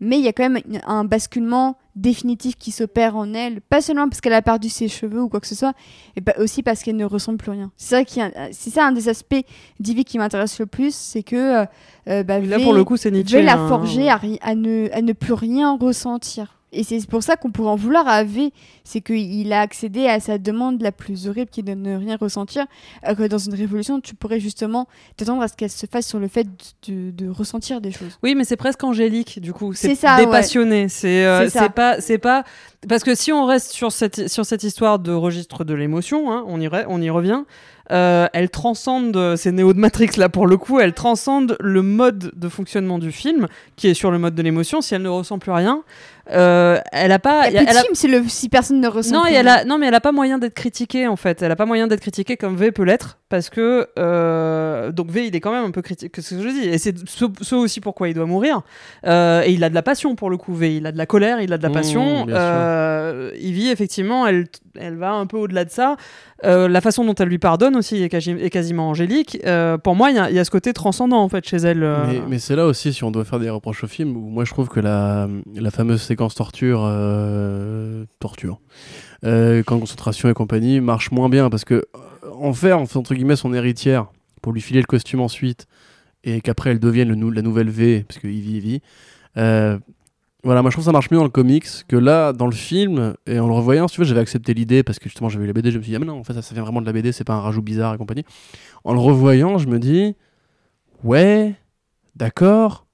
Mais 0.00 0.18
il 0.18 0.24
y 0.24 0.28
a 0.28 0.32
quand 0.32 0.48
même 0.48 0.62
un 0.86 1.04
basculement 1.04 1.76
définitif 1.96 2.56
qui 2.56 2.70
s'opère 2.70 3.16
en 3.16 3.32
elle, 3.34 3.60
pas 3.62 3.80
seulement 3.80 4.08
parce 4.08 4.20
qu'elle 4.20 4.34
a 4.34 4.42
perdu 4.42 4.68
ses 4.68 4.86
cheveux 4.86 5.22
ou 5.22 5.28
quoi 5.28 5.40
que 5.40 5.46
ce 5.46 5.54
soit, 5.54 5.72
et 6.14 6.20
pas 6.20 6.34
aussi 6.38 6.62
parce 6.62 6.82
qu'elle 6.82 6.96
ne 6.96 7.04
ressemble 7.04 7.38
plus 7.38 7.50
rien. 7.50 7.72
C'est 7.76 7.96
ça, 7.96 8.04
qui, 8.04 8.20
c'est 8.52 8.70
ça 8.70 8.86
un 8.86 8.92
des 8.92 9.08
aspects 9.08 9.34
d'Ivy 9.80 10.04
qui 10.04 10.18
m'intéresse 10.18 10.58
le 10.60 10.66
plus, 10.66 10.94
c'est 10.94 11.22
que 11.22 11.36
euh, 11.62 11.64
euh, 12.08 12.22
bah, 12.22 12.38
Là, 12.38 12.58
V- 12.58 12.64
pour 12.64 12.74
le 12.74 12.84
coup, 12.84 12.96
c'est 12.96 13.10
Nietzsche. 13.10 13.38
V 13.38 13.42
l'a 13.42 13.58
hein. 13.58 13.68
forgé 13.68 14.08
à, 14.10 14.16
ri- 14.16 14.38
à 14.42 14.54
ne, 14.54 14.88
à 14.92 15.00
ne 15.02 15.12
plus 15.12 15.32
rien 15.32 15.76
ressentir. 15.76 16.58
Et 16.76 16.84
c'est 16.84 17.06
pour 17.08 17.22
ça 17.22 17.36
qu'on 17.36 17.50
pourrait 17.50 17.70
en 17.70 17.76
vouloir 17.76 18.06
à 18.06 18.22
V, 18.22 18.52
c'est 18.84 19.00
qu'il 19.00 19.52
a 19.52 19.60
accédé 19.60 20.06
à 20.06 20.20
sa 20.20 20.38
demande 20.38 20.82
la 20.82 20.92
plus 20.92 21.26
horrible 21.26 21.50
qui 21.50 21.60
est 21.60 21.62
de 21.62 21.74
ne 21.74 21.96
rien 21.96 22.16
ressentir. 22.16 22.66
Alors 23.02 23.16
que 23.16 23.26
dans 23.26 23.38
une 23.38 23.54
révolution, 23.54 24.00
tu 24.00 24.14
pourrais 24.14 24.40
justement 24.40 24.86
t'attendre 25.16 25.42
à 25.42 25.48
ce 25.48 25.54
qu'elle 25.54 25.70
se 25.70 25.86
fasse 25.86 26.06
sur 26.06 26.18
le 26.18 26.28
fait 26.28 26.46
de, 26.88 27.10
de 27.10 27.28
ressentir 27.28 27.80
des 27.80 27.92
choses. 27.92 28.18
Oui, 28.22 28.34
mais 28.34 28.44
c'est 28.44 28.56
presque 28.56 28.84
angélique, 28.84 29.40
du 29.40 29.52
coup. 29.52 29.72
C'est 29.72 29.94
ça, 29.94 30.16
dépassionné. 30.18 30.88
C'est 30.88 31.24
euh, 31.24 31.44
C'est 31.44 31.50
ça. 31.50 31.60
c'est 31.62 31.72
pas, 31.72 32.00
c'est 32.00 32.18
pas 32.18 32.44
parce 32.88 33.02
que 33.04 33.14
si 33.14 33.32
on 33.32 33.46
reste 33.46 33.72
sur 33.72 33.92
cette 33.92 34.28
sur 34.28 34.44
cette 34.46 34.62
histoire 34.64 34.98
de 34.98 35.12
registre 35.12 35.64
de 35.64 35.74
l'émotion, 35.74 36.32
hein, 36.32 36.44
on 36.46 36.60
y 36.60 36.66
re- 36.68 36.86
on 36.88 37.00
y 37.00 37.10
revient. 37.10 37.42
euh, 37.92 38.26
elle 38.32 38.50
transcende, 38.50 39.36
c'est 39.36 39.52
Néo 39.52 39.72
de 39.72 39.78
Matrix 39.78 40.10
là 40.16 40.28
pour 40.28 40.46
le 40.48 40.56
coup, 40.56 40.80
elle 40.80 40.92
transcende 40.92 41.56
le 41.60 41.82
mode 41.82 42.32
de 42.34 42.48
fonctionnement 42.48 42.98
du 42.98 43.12
film 43.12 43.46
qui 43.76 43.86
est 43.86 43.94
sur 43.94 44.10
le 44.10 44.18
mode 44.18 44.34
de 44.34 44.42
l'émotion. 44.42 44.80
Si 44.80 44.94
elle 44.94 45.02
ne 45.02 45.08
ressent 45.08 45.38
plus 45.38 45.52
rien, 45.52 45.82
euh, 46.32 46.80
elle 46.90 47.12
a 47.12 47.20
pas, 47.20 47.46
Il 47.48 47.54
y 47.54 47.58
a 47.58 47.60
plus 47.60 47.66
de 47.66 47.70
elle 47.70 47.76
a- 47.76 47.82
film 47.82 47.94
si, 47.94 48.08
le, 48.08 48.24
si 48.26 48.48
personne 48.48 48.80
ne 48.80 48.88
ressent 48.88 49.14
non, 49.14 49.22
plus 49.22 49.30
et 49.32 49.34
elle 49.36 49.46
rien. 49.46 49.58
a, 49.58 49.64
non, 49.64 49.78
mais 49.78 49.86
elle 49.86 49.94
a 49.94 50.00
pas 50.00 50.10
moyen 50.10 50.38
d'être 50.38 50.54
critiquée 50.54 51.06
en 51.06 51.14
fait. 51.14 51.42
Elle 51.42 51.52
a 51.52 51.56
pas 51.56 51.64
moyen 51.66 51.86
d'être 51.86 52.00
critiquée 52.00 52.36
comme 52.36 52.56
V 52.56 52.72
peut 52.72 52.82
l'être 52.82 53.18
parce 53.28 53.50
que 53.50 53.86
euh, 53.98 54.90
donc 54.90 55.10
V 55.10 55.26
il 55.28 55.36
est 55.36 55.40
quand 55.40 55.52
même 55.52 55.64
un 55.66 55.70
peu 55.70 55.82
critique. 55.82 56.12
C'est 56.16 56.22
ce 56.22 56.34
que 56.34 56.42
je 56.42 56.48
dis 56.48 56.68
et 56.68 56.78
c'est 56.78 56.94
ce, 57.08 57.26
ce 57.40 57.54
aussi 57.54 57.80
pourquoi 57.80 58.08
il 58.08 58.14
doit 58.14 58.26
mourir. 58.26 58.62
Euh, 59.06 59.42
et 59.44 59.52
il 59.52 59.62
a 59.62 59.68
de 59.70 59.74
la 59.76 59.82
passion 59.82 60.16
pour 60.16 60.28
le 60.30 60.36
coup 60.36 60.54
V. 60.54 60.74
Il 60.76 60.86
a 60.86 60.92
de 60.92 60.98
la 60.98 61.06
colère, 61.06 61.40
il 61.40 61.52
a 61.52 61.58
de 61.58 61.62
la 61.62 61.68
Mmh, 61.68 61.72
passion. 61.72 62.24
bien 62.24 62.34
sûr. 62.34 62.42
Euh, 62.76 63.70
effectivement, 63.70 64.26
elle, 64.26 64.46
elle 64.78 64.96
va 64.96 65.12
un 65.12 65.26
peu 65.26 65.36
au-delà 65.36 65.64
de 65.64 65.70
ça. 65.70 65.96
Euh, 66.44 66.68
la 66.68 66.80
façon 66.80 67.04
dont 67.04 67.14
elle 67.14 67.28
lui 67.28 67.38
pardonne 67.38 67.76
aussi 67.76 68.02
est, 68.02 68.08
quasi- 68.08 68.32
est 68.32 68.50
quasiment 68.50 68.90
angélique. 68.90 69.38
Euh, 69.44 69.78
pour 69.78 69.96
moi, 69.96 70.10
il 70.10 70.16
y, 70.16 70.38
a- 70.38 70.44
ce 70.44 70.50
côté 70.50 70.72
transcendant 70.72 71.22
en 71.22 71.28
fait 71.28 71.46
chez 71.46 71.56
elle. 71.56 71.82
euh. 71.82 72.20
Mais, 72.28 72.38
c'est 72.38 72.56
là 72.56 72.66
aussi, 72.66 72.92
si 72.92 73.04
on 73.04 73.10
doit 73.10 73.24
faire 73.24 73.38
des 73.38 73.50
reproches 73.50 73.84
au 73.84 73.86
film, 73.86 74.16
où 74.16 74.28
moi 74.28 74.44
je 74.44 74.52
trouve 74.52 74.68
que 74.68 74.80
la, 74.80 75.28
fameuse 75.70 76.02
séquence 76.02 76.34
torture, 76.34 76.80
torture, 78.20 78.60
camp 79.22 79.78
concentration 79.80 80.28
et 80.28 80.34
compagnie, 80.34 80.80
marche 80.80 81.10
moins 81.10 81.28
bien 81.28 81.50
parce 81.50 81.64
que 81.64 81.84
en 82.38 82.52
faire, 82.52 82.78
entre 82.78 83.14
guillemets, 83.14 83.36
son 83.36 83.54
héritière 83.54 84.06
pour 84.42 84.52
lui 84.52 84.60
filer 84.60 84.80
le 84.80 84.86
costume 84.86 85.20
ensuite 85.20 85.66
et 86.24 86.40
qu'après 86.40 86.70
elle 86.70 86.80
devienne 86.80 87.08
la 87.32 87.42
nouvelle 87.42 87.70
V, 87.70 88.04
parce 88.06 88.20
que 88.20 88.28
Ivy, 88.28 88.56
Ivy. 88.56 88.82
Voilà, 90.46 90.62
moi 90.62 90.70
je 90.70 90.76
trouve 90.76 90.84
que 90.84 90.86
ça 90.86 90.92
marche 90.92 91.10
mieux 91.10 91.16
dans 91.16 91.24
le 91.24 91.28
comics 91.28 91.66
que 91.88 91.96
là, 91.96 92.32
dans 92.32 92.46
le 92.46 92.52
film, 92.52 93.14
et 93.26 93.40
en 93.40 93.48
le 93.48 93.52
revoyant, 93.52 93.88
si 93.88 93.96
tu 93.96 94.00
veux, 94.00 94.06
j'avais 94.06 94.20
accepté 94.20 94.54
l'idée 94.54 94.84
parce 94.84 95.00
que 95.00 95.08
justement 95.08 95.28
j'avais 95.28 95.44
eu 95.44 95.48
la 95.48 95.52
BD, 95.52 95.72
je 95.72 95.78
me 95.78 95.82
suis 95.82 95.90
dit, 95.90 95.96
ah 95.96 95.98
mais 95.98 96.06
non, 96.06 96.20
en 96.20 96.22
fait 96.22 96.34
ça, 96.34 96.42
ça 96.42 96.54
vient 96.54 96.62
vraiment 96.62 96.80
de 96.80 96.86
la 96.86 96.92
BD, 96.92 97.10
c'est 97.10 97.24
pas 97.24 97.34
un 97.34 97.40
rajout 97.40 97.62
bizarre 97.62 97.94
et 97.94 97.98
compagnie. 97.98 98.24
En 98.84 98.94
le 98.94 99.00
revoyant, 99.00 99.58
je 99.58 99.66
me 99.66 99.80
dis, 99.80 100.14
ouais, 101.02 101.56
d'accord, 102.14 102.86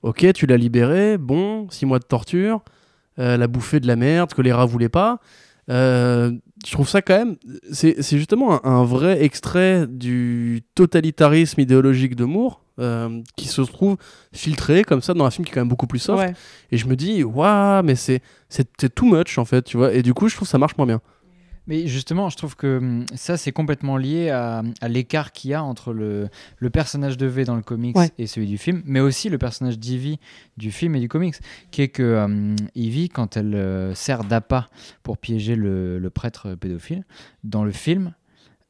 ok, 0.00 0.32
tu 0.32 0.46
l'as 0.46 0.56
libéré, 0.56 1.18
bon, 1.18 1.68
six 1.68 1.84
mois 1.84 1.98
de 1.98 2.04
torture, 2.04 2.62
euh, 3.18 3.34
elle 3.34 3.42
a 3.42 3.48
bouffé 3.48 3.80
de 3.80 3.86
la 3.86 3.96
merde 3.96 4.32
que 4.32 4.40
les 4.40 4.52
rats 4.52 4.64
voulaient 4.64 4.88
pas. 4.88 5.20
Euh, 5.70 6.30
je 6.66 6.72
trouve 6.72 6.88
ça 6.88 7.00
quand 7.02 7.16
même. 7.16 7.36
C'est 7.72 7.96
justement 8.18 8.64
un, 8.66 8.70
un 8.80 8.84
vrai 8.84 9.22
extrait 9.24 9.86
du 9.88 10.62
totalitarisme 10.74 11.60
idéologique 11.60 12.16
de 12.16 12.24
Moore. 12.24 12.60
euh, 12.80 13.20
qui 13.36 13.46
se 13.46 13.62
trouve 13.62 13.96
filtré 14.32 14.82
comme 14.82 15.00
ça 15.00 15.14
dans 15.14 15.24
un 15.24 15.30
film 15.30 15.44
qui 15.44 15.52
est 15.52 15.54
quand 15.54 15.60
même 15.60 15.68
beaucoup 15.68 15.86
plus 15.86 16.00
soft 16.00 16.18
Ouais. 16.18 16.34
et 16.72 16.76
je 16.76 16.88
me 16.88 16.96
dis 16.96 17.22
waouh 17.22 17.84
mais 17.84 17.94
c'est 17.94 18.20
too 18.96 19.06
much 19.06 19.38
en 19.38 19.44
fait 19.44 19.62
tu 19.62 19.76
vois 19.76 19.92
et 19.94 20.02
du 20.02 20.12
coup 20.12 20.26
je 20.28 20.34
trouve 20.34 20.48
que 20.48 20.50
ça 20.50 20.58
marche 20.58 20.76
moins 20.76 20.86
bien 20.88 21.00
Mais 21.66 21.86
justement, 21.86 22.28
je 22.28 22.36
trouve 22.36 22.56
que 22.56 22.76
hum, 22.78 23.06
ça, 23.14 23.36
c'est 23.36 23.52
complètement 23.52 23.96
lié 23.96 24.28
à, 24.30 24.62
à 24.82 24.88
l'écart 24.88 25.32
qu'il 25.32 25.50
y 25.50 25.54
a 25.54 25.62
entre 25.64 25.92
le, 25.92 26.28
le 26.58 26.70
personnage 26.70 27.16
de 27.16 27.26
V 27.26 27.44
dans 27.44 27.56
le 27.56 27.62
comics 27.62 27.96
Ouais. 27.96 28.10
et 28.18 28.26
celui 28.26 28.46
du 28.46 28.58
film, 28.58 28.82
mais 28.84 29.00
aussi 29.00 29.28
le 29.30 29.38
personnage 29.38 29.78
d'Ivy 29.78 30.18
du 30.58 30.70
film 30.70 30.94
et 30.94 31.00
du 31.00 31.08
comics, 31.08 31.36
qui 31.70 31.82
est 31.82 31.88
que 31.88 32.22
hum, 32.24 32.56
Ivy, 32.74 33.08
quand 33.08 33.36
elle 33.38 33.54
euh, 33.54 33.94
sert 33.94 34.24
d'appât 34.24 34.68
pour 35.02 35.16
piéger 35.18 35.56
le, 35.56 35.98
le 35.98 36.10
prêtre 36.10 36.54
pédophile, 36.54 37.04
dans 37.44 37.64
le 37.64 37.72
film, 37.72 38.12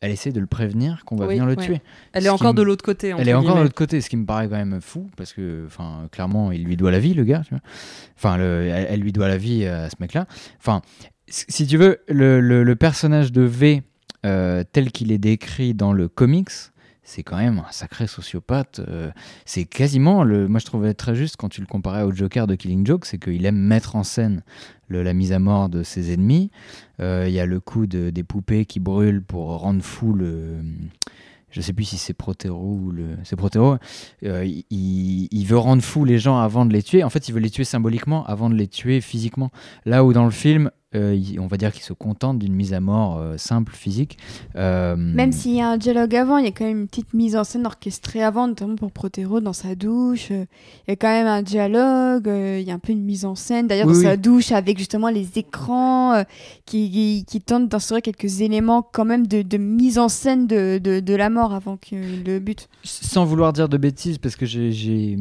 elle 0.00 0.10
essaie 0.10 0.32
de 0.32 0.40
le 0.40 0.46
prévenir 0.46 1.02
qu'on 1.06 1.16
va 1.16 1.26
Oui, 1.26 1.34
venir 1.34 1.46
le 1.46 1.56
ouais. 1.56 1.64
tuer. 1.64 1.80
Elle 2.12 2.26
est 2.26 2.28
encore 2.28 2.52
me- 2.52 2.58
de 2.58 2.62
l'autre 2.62 2.84
côté. 2.84 3.14
Elle 3.16 3.28
est 3.28 3.32
encore 3.34 3.56
de 3.56 3.62
l'autre 3.62 3.74
côté, 3.74 4.02
ce 4.02 4.10
qui 4.10 4.18
me 4.18 4.26
paraît 4.26 4.48
quand 4.48 4.56
même 4.56 4.80
fou, 4.82 5.08
parce 5.16 5.32
que, 5.32 5.64
enfin, 5.66 6.08
clairement, 6.12 6.52
il 6.52 6.62
lui 6.62 6.76
doit 6.76 6.90
la 6.90 6.98
vie, 7.00 7.14
le 7.14 7.24
gars. 7.24 7.40
tu 7.44 7.50
vois. 7.54 7.60
Enfin, 8.16 8.36
le- 8.36 8.66
elle, 8.68 8.86
elle 8.90 9.00
lui 9.00 9.12
doit 9.12 9.28
la 9.28 9.38
vie 9.38 9.64
à 9.66 9.88
ce 9.88 9.96
mec-là. 10.00 10.26
Enfin, 10.58 10.82
si 11.28 11.66
tu 11.66 11.76
veux, 11.76 11.98
le, 12.08 12.74
personnage 12.74 13.32
de 13.32 13.42
V, 13.42 13.82
euh, 14.24 14.64
tel 14.72 14.90
qu'il 14.92 15.12
est 15.12 15.18
décrit 15.18 15.74
dans 15.74 15.92
le 15.92 16.08
comics, 16.08 16.48
c'est 17.02 17.22
quand 17.22 17.36
même 17.36 17.58
un 17.66 17.70
sacré 17.72 18.06
sociopathe. 18.06 18.80
euh, 18.88 19.10
c'est 19.44 19.64
quasiment, 19.66 20.24
le, 20.24 20.48
moi 20.48 20.58
je 20.58 20.64
trouvais 20.64 20.94
très 20.94 21.14
juste 21.14 21.36
quand 21.36 21.50
tu 21.50 21.60
le 21.60 21.66
comparais 21.66 22.02
au 22.02 22.12
Joker 22.12 22.46
de 22.46 22.54
Killing 22.54 22.86
Joke, 22.86 23.04
c'est 23.04 23.18
qu'il 23.18 23.44
aime 23.44 23.58
mettre 23.58 23.96
en 23.96 24.04
scène 24.04 24.42
la 24.88 25.12
mise 25.12 25.32
à 25.32 25.38
mort 25.40 25.68
de 25.68 25.82
ses 25.82 26.12
ennemis. 26.12 26.50
Euh, 27.00 27.24
Il 27.28 27.34
y 27.34 27.40
a 27.40 27.46
le 27.46 27.58
coup 27.60 27.86
de- 27.86 28.10
des 28.10 28.22
poupées 28.22 28.64
qui 28.64 28.78
brûlent 28.80 29.22
pour 29.22 29.48
rendre 29.58 29.82
fou 29.82 30.12
le. 30.12 30.58
Je 31.50 31.60
sais 31.60 31.72
plus 31.72 31.84
si 31.84 31.98
c'est 31.98 32.14
Protero 32.14 32.78
ou 32.80 32.90
le. 32.92 33.16
C'est 33.24 33.34
Protero. 33.36 33.76
Il- 34.22 34.64
il 35.30 35.44
veut 35.46 35.58
rendre 35.58 35.82
fou 35.82 36.04
les 36.04 36.18
gens 36.18 36.38
avant 36.38 36.64
de 36.64 36.72
les 36.72 36.82
tuer. 36.82 37.02
En 37.02 37.10
fait, 37.10 37.28
il 37.28 37.32
veut 37.34 37.40
les 37.40 37.50
tuer 37.50 37.64
symboliquement 37.64 38.24
avant 38.26 38.48
de 38.50 38.54
les 38.54 38.68
tuer 38.68 39.00
physiquement. 39.00 39.50
Là 39.84 40.04
où 40.04 40.12
dans 40.12 40.24
le 40.24 40.30
film, 40.30 40.70
euh, 40.94 41.18
on 41.38 41.46
va 41.46 41.56
dire 41.56 41.72
qu'il 41.72 41.82
se 41.82 41.92
contente 41.92 42.38
d'une 42.38 42.54
mise 42.54 42.72
à 42.74 42.80
mort 42.80 43.18
euh, 43.18 43.36
simple, 43.36 43.72
physique. 43.74 44.18
Euh, 44.56 44.96
Même 44.96 45.32
s'il 45.32 45.54
y 45.56 45.60
a 45.60 45.68
un 45.68 45.76
dialogue 45.76 46.14
avant, 46.14 46.38
il 46.38 46.44
y 46.44 46.48
a 46.48 46.52
quand 46.52 46.64
même 46.64 46.80
une 46.82 46.86
petite 46.88 47.14
mise 47.14 47.36
en 47.36 47.44
scène 47.44 47.66
orchestrée 47.66 48.22
avant, 48.22 48.48
notamment 48.48 48.76
pour 48.76 48.90
Protero 48.92 49.40
dans 49.40 49.52
sa 49.52 49.74
douche. 49.74 50.28
euh, 50.30 50.44
Il 50.86 50.90
y 50.90 50.92
a 50.92 50.96
quand 50.96 51.08
même 51.08 51.26
un 51.26 51.42
dialogue, 51.42 52.28
euh, 52.28 52.58
il 52.60 52.66
y 52.66 52.70
a 52.70 52.74
un 52.74 52.78
peu 52.78 52.92
une 52.92 53.04
mise 53.04 53.24
en 53.24 53.34
scène. 53.34 53.66
D'ailleurs, 53.66 53.86
Oui, 53.86 53.92
dans 53.94 53.98
oui. 54.00 54.04
sa 54.04 54.16
douche, 54.16 54.52
avec 54.52 54.78
justement 54.78 55.08
les 55.08 55.38
écrans 55.38 56.12
euh, 56.14 56.22
qui, 56.66 56.90
qui, 56.90 57.24
qui 57.26 57.40
tentent 57.40 57.68
d'instaurer 57.68 58.02
quelques 58.02 58.40
éléments 58.40 58.82
quand 58.82 59.04
même 59.04 59.26
de, 59.26 59.42
de 59.42 59.56
mise 59.56 59.98
en 59.98 60.08
scène 60.08 60.46
de, 60.46 60.78
de, 60.82 61.00
de 61.00 61.14
la 61.14 61.30
mort 61.30 61.52
avant 61.54 61.76
qu'il 61.76 62.24
le 62.24 62.38
bute. 62.38 62.68
Sans 62.82 63.24
vouloir 63.24 63.52
dire 63.52 63.68
de 63.68 63.76
bêtises, 63.76 64.18
parce 64.18 64.36
que 64.36 64.46
j'ai- 64.46 65.16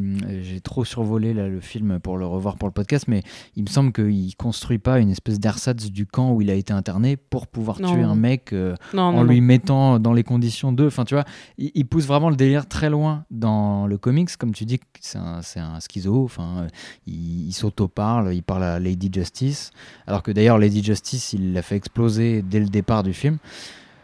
trop 0.63 0.85
survolé 0.85 1.33
là, 1.33 1.47
le 1.47 1.59
film 1.59 1.99
pour 1.99 2.17
le 2.17 2.25
revoir 2.25 2.57
pour 2.57 2.67
le 2.67 2.73
podcast, 2.73 3.05
mais 3.07 3.23
il 3.55 3.63
me 3.63 3.67
semble 3.69 3.91
qu'il 3.91 4.35
construit 4.35 4.77
pas 4.77 4.99
une 4.99 5.09
espèce 5.09 5.39
du 5.71 6.05
camp 6.05 6.31
où 6.33 6.41
il 6.41 6.49
a 6.49 6.53
été 6.53 6.73
interné 6.73 7.15
pour 7.15 7.47
pouvoir 7.47 7.79
Non. 7.79 7.93
tuer 7.93 8.03
un 8.03 8.15
mec 8.15 8.51
euh, 8.53 8.75
Non, 8.93 9.03
en 9.03 9.23
lui 9.23 9.39
mettant 9.41 9.99
dans 9.99 10.11
les 10.13 10.23
conditions 10.23 10.71
de. 10.73 10.85
Enfin, 10.87 11.05
tu 11.05 11.13
vois, 11.15 11.23
il, 11.57 11.71
il 11.75 11.85
pousse 11.85 12.05
vraiment 12.05 12.29
le 12.29 12.35
délire 12.35 12.67
très 12.67 12.89
loin 12.89 13.23
dans 13.31 13.87
le 13.87 13.97
comics. 13.97 14.35
Comme 14.37 14.53
tu 14.53 14.65
dis, 14.65 14.79
c'est 14.99 15.17
un, 15.19 15.39
un 15.55 15.79
schizo. 15.79 16.23
Enfin, 16.23 16.63
euh, 16.63 16.67
il, 17.07 17.47
il 17.47 17.53
s'auto-parle, 17.53 18.33
il 18.33 18.43
parle 18.43 18.63
à 18.63 18.79
Lady 18.79 19.09
Justice. 19.13 19.71
Alors 20.07 20.23
que 20.23 20.31
d'ailleurs, 20.31 20.57
Lady 20.57 20.83
Justice, 20.83 21.33
il 21.33 21.53
l'a 21.53 21.61
fait 21.61 21.75
exploser 21.75 22.41
dès 22.41 22.59
le 22.59 22.67
départ 22.67 23.03
du 23.03 23.13
film. 23.13 23.37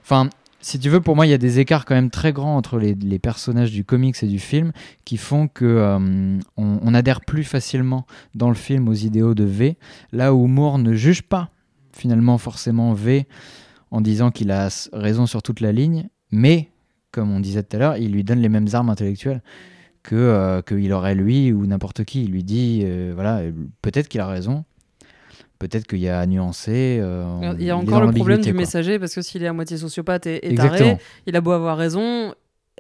Enfin. 0.04 0.30
Si 0.62 0.78
tu 0.78 0.90
veux, 0.90 1.00
pour 1.00 1.16
moi, 1.16 1.26
il 1.26 1.30
y 1.30 1.34
a 1.34 1.38
des 1.38 1.60
écarts 1.60 1.86
quand 1.86 1.96
même 1.96 2.10
très 2.10 2.34
grands 2.34 2.58
entre 2.58 2.78
les, 2.78 3.20
personnages 3.20 3.72
du 3.72 3.86
comics 3.86 4.22
et 4.22 4.28
du 4.28 4.40
film 4.40 4.74
qui 5.06 5.16
font 5.16 5.48
que 5.48 5.66
euh, 5.66 6.38
on, 6.58 6.94
adhère 6.94 7.22
plus 7.22 7.46
facilement 7.46 8.06
dans 8.36 8.50
le 8.50 8.56
film 8.56 8.90
aux 8.90 8.94
idéaux 8.94 9.34
de 9.34 9.46
V, 9.46 9.78
là 10.12 10.34
où 10.34 10.48
Moore 10.48 10.78
ne 10.80 10.94
juge 10.94 11.22
pas 11.22 11.50
finalement 11.94 12.38
forcément 12.38 12.94
V 12.94 13.26
en 13.92 14.02
disant 14.02 14.32
qu'il 14.32 14.52
a 14.52 14.70
raison 14.92 15.26
sur 15.26 15.42
toute 15.42 15.62
la 15.62 15.72
ligne, 15.72 16.10
mais 16.32 16.70
comme 17.12 17.32
on 17.32 17.40
disait 17.40 17.64
tout 17.64 17.78
à 17.78 17.80
l'heure, 17.80 17.98
il 17.98 18.12
lui 18.12 18.24
donne 18.24 18.40
les 18.40 18.50
mêmes 18.50 18.68
armes 18.74 18.90
intellectuelles 18.90 19.42
que 20.04 20.16
euh, 20.16 20.62
qu'il 20.62 20.92
aurait 20.92 21.16
lui 21.16 21.54
ou 21.54 21.66
n'importe 21.68 22.04
qui. 22.04 22.24
Il 22.24 22.32
lui 22.32 22.44
dit 22.44 22.82
euh, 22.84 23.12
voilà, 23.16 23.42
peut-être 23.82 24.10
qu'il 24.10 24.20
a 24.20 24.28
raison, 24.28 24.66
peut-être 25.60 25.86
qu'il 25.86 26.00
y 26.00 26.10
a 26.10 26.20
à 26.20 26.26
nuancer. 26.26 27.00
euh, 27.02 27.54
Il 27.60 27.66
y 27.66 27.70
a 27.70 27.78
encore 27.78 28.02
le 28.02 28.12
problème 28.12 28.42
du 28.42 28.52
quoi. 28.54 28.62
messager 28.62 28.98
parce 28.98 29.14
que 29.14 29.22
s'il 29.22 29.44
est 29.44 29.48
à 29.48 29.54
moitié 29.54 29.78
sociopathe 29.78 30.26
et, 30.26 30.52
et 30.52 30.56
taré, 30.56 30.98
il 31.28 31.36
a 31.36 31.42
beau 31.42 31.52
avoir 31.52 31.78
raison, 31.78 32.34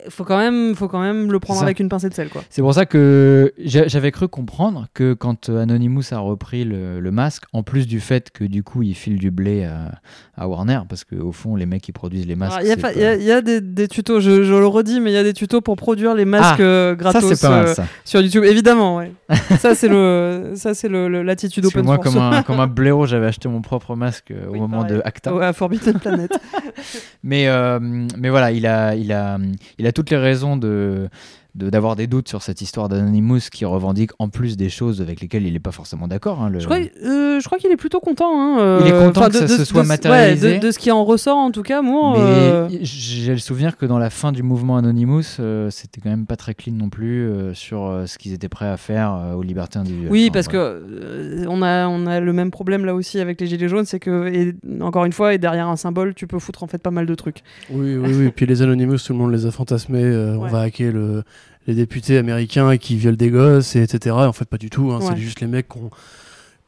faut 0.09 0.23
quand 0.23 0.37
même, 0.37 0.75
faut 0.75 0.87
quand 0.87 1.01
même 1.01 1.31
le 1.31 1.39
prendre 1.39 1.61
avec 1.61 1.79
une 1.79 1.89
pincée 1.89 2.09
de 2.09 2.13
sel, 2.13 2.29
quoi. 2.29 2.41
C'est 2.49 2.61
pour 2.61 2.73
ça 2.73 2.85
que 2.85 3.53
j'a- 3.63 3.87
j'avais 3.87 4.11
cru 4.11 4.27
comprendre 4.27 4.87
que 4.93 5.13
quand 5.13 5.49
euh, 5.49 5.61
Anonymous 5.61 6.03
a 6.11 6.19
repris 6.19 6.63
le, 6.63 6.99
le 6.99 7.11
masque, 7.11 7.43
en 7.53 7.63
plus 7.63 7.87
du 7.87 7.99
fait 7.99 8.31
que 8.31 8.43
du 8.43 8.63
coup 8.63 8.81
il 8.83 8.95
file 8.95 9.17
du 9.17 9.31
blé 9.31 9.65
à, 9.65 9.99
à 10.37 10.47
Warner, 10.47 10.79
parce 10.87 11.03
qu'au 11.03 11.31
fond 11.31 11.55
les 11.55 11.65
mecs 11.65 11.81
qui 11.81 11.91
produisent 11.91 12.27
les 12.27 12.35
masques. 12.35 12.59
Il 12.61 12.67
y 12.67 12.71
a, 12.71 12.75
c'est 12.75 12.81
pas- 12.81 12.89
pas- 12.89 12.93
il 12.95 13.01
y 13.01 13.05
a- 13.05 13.15
il 13.15 13.23
y 13.23 13.31
a 13.31 13.41
des, 13.41 13.61
des 13.61 13.87
tutos, 13.87 14.19
je, 14.19 14.43
je 14.43 14.53
le 14.53 14.67
redis, 14.67 14.99
mais 14.99 15.11
il 15.11 15.15
y 15.15 15.17
a 15.17 15.23
des 15.23 15.33
tutos 15.33 15.61
pour 15.61 15.75
produire 15.75 16.15
les 16.15 16.25
masques 16.25 16.59
Ah, 16.59 16.61
euh, 16.61 16.91
Ça 16.91 16.95
gratos 16.95 17.33
c'est 17.35 17.41
pas 17.41 17.49
mal 17.49 17.65
euh, 17.67 17.83
sur 18.05 18.21
YouTube, 18.21 18.43
évidemment. 18.43 18.97
Ouais. 18.97 19.11
ça 19.59 19.75
c'est 19.75 19.87
le, 19.89 20.53
ça 20.55 20.73
c'est 20.73 20.89
l'attitude 20.89 21.65
open 21.65 21.83
moi, 21.85 21.95
source. 21.95 22.13
comme 22.13 22.21
un, 22.21 22.43
comme 22.43 22.59
un 22.59 22.67
blaireau, 22.79 23.05
j'avais 23.05 23.27
acheté 23.27 23.49
mon 23.49 23.61
propre 23.61 23.95
masque 23.95 24.31
euh, 24.31 24.47
au 24.49 24.55
moment 24.55 24.83
pareil. 24.83 24.97
de 24.97 25.01
Acta. 25.03 25.33
Ouais, 25.33 25.45
à 25.45 25.53
Forbidden 25.53 25.99
Planet. 25.99 26.31
Mais, 27.23 27.47
euh, 27.47 27.79
mais 28.17 28.29
voilà, 28.29 28.51
il 28.51 28.65
a, 28.65 28.95
il, 28.95 29.11
a, 29.11 29.37
il 29.77 29.85
a 29.87 29.88
toutes 29.91 30.09
les 30.09 30.17
raisons 30.17 30.57
de 30.57 31.09
de- 31.55 31.69
d'avoir 31.69 31.95
des 31.95 32.07
doutes 32.07 32.29
sur 32.29 32.41
cette 32.43 32.61
histoire 32.61 32.89
d'Anonymous 32.89 33.49
qui 33.51 33.65
revendique 33.65 34.11
en 34.19 34.29
plus 34.29 34.55
des 34.55 34.69
choses 34.69 35.01
avec 35.01 35.19
lesquelles 35.19 35.45
il 35.47 35.53
n'est 35.53 35.59
pas 35.59 35.71
forcément 35.71 36.07
d'accord. 36.07 36.41
hein, 36.41 36.49
le- 36.49 36.59
Je 36.59 36.65
crois, 36.65 36.77
euh, 36.77 37.39
je 37.39 37.45
crois 37.45 37.57
qu'il 37.57 37.71
est 37.71 37.75
plutôt 37.77 37.99
content. 37.99 38.31
hein, 38.39 38.59
euh, 38.59 38.79
Il 38.81 38.87
est 38.87 38.91
content 38.91 39.21
enfin, 39.21 39.29
que 39.29 39.35
ça 39.37 39.47
se 39.47 39.65
soit 39.65 39.83
matérialisé. 39.83 40.59
de, 40.59 40.67
de 40.67 40.71
ce 40.71 40.77
qui 40.79 40.91
en 40.91 41.03
ressort 41.03 41.37
en 41.37 41.51
tout 41.51 41.63
cas, 41.63 41.81
moi. 41.81 42.17
Euh, 42.19 42.69
j'ai 42.81 43.31
le 43.31 43.39
souvenir 43.39 43.77
que 43.77 43.85
dans 43.85 43.97
la 43.99 44.09
fin 44.09 44.31
du 44.31 44.43
mouvement 44.43 44.77
Anonymous, 44.77 45.23
euh, 45.39 45.69
c'était 45.71 46.01
quand 46.01 46.09
même 46.09 46.25
pas 46.27 46.35
très 46.35 46.53
clean 46.53 46.73
non 46.73 46.89
plus 46.89 47.27
euh, 47.27 47.53
sur 47.53 47.85
euh, 47.85 48.05
ce 48.05 48.17
qu'ils 48.17 48.33
étaient 48.33 48.49
prêts 48.49 48.67
à 48.67 48.77
faire 48.77 49.13
euh, 49.15 49.33
aux 49.33 49.43
libertés 49.43 49.79
individuelles. 49.79 50.11
Oui, 50.11 50.25
Enfin, 50.25 50.33
parce 50.33 50.47
que 50.47 50.57
euh, 50.57 51.45
on 51.49 51.61
a 51.61 51.87
on 51.87 52.05
a 52.05 52.19
le 52.19 52.33
même 52.33 52.51
problème 52.51 52.85
là 52.85 52.93
aussi 52.93 53.19
avec 53.19 53.41
les 53.41 53.47
gilets 53.47 53.67
jaunes, 53.69 53.85
c'est 53.85 53.99
que 53.99 54.27
et, 54.27 54.53
encore 54.81 55.05
une 55.05 55.13
fois, 55.13 55.33
et 55.33 55.37
derrière 55.39 55.67
un 55.67 55.75
symbole, 55.77 56.13
tu 56.13 56.27
peux 56.27 56.39
foutre 56.39 56.63
en 56.63 56.67
fait 56.67 56.77
pas 56.77 56.91
mal 56.91 57.05
de 57.05 57.15
trucs. 57.15 57.41
Oui, 57.71 57.95
oui, 57.97 58.13
oui. 58.13 58.29
Puis 58.35 58.45
les 58.45 58.61
Anonymous, 58.61 58.97
tout 59.05 59.13
le 59.13 59.19
monde 59.19 59.31
les 59.31 59.45
a 59.45 59.51
fantasmés. 59.51 60.03
euh, 60.03 60.35
On 60.37 60.47
va 60.47 60.61
hacker 60.61 60.91
le- 60.93 61.23
les 61.67 61.75
députés 61.75 62.17
américains 62.17 62.77
qui 62.77 62.95
violent 62.95 63.17
des 63.17 63.29
gosses, 63.29 63.75
et 63.75 63.81
etc. 63.83 64.15
En 64.15 64.33
fait, 64.33 64.45
pas 64.45 64.57
du 64.57 64.69
tout. 64.69 64.91
hein, 64.91 64.99
Ouais. 64.99 65.05
C'est 65.09 65.17
juste 65.17 65.41
les 65.41 65.47
mecs 65.47 65.67
qui 65.69 65.77
ont, 65.77 65.89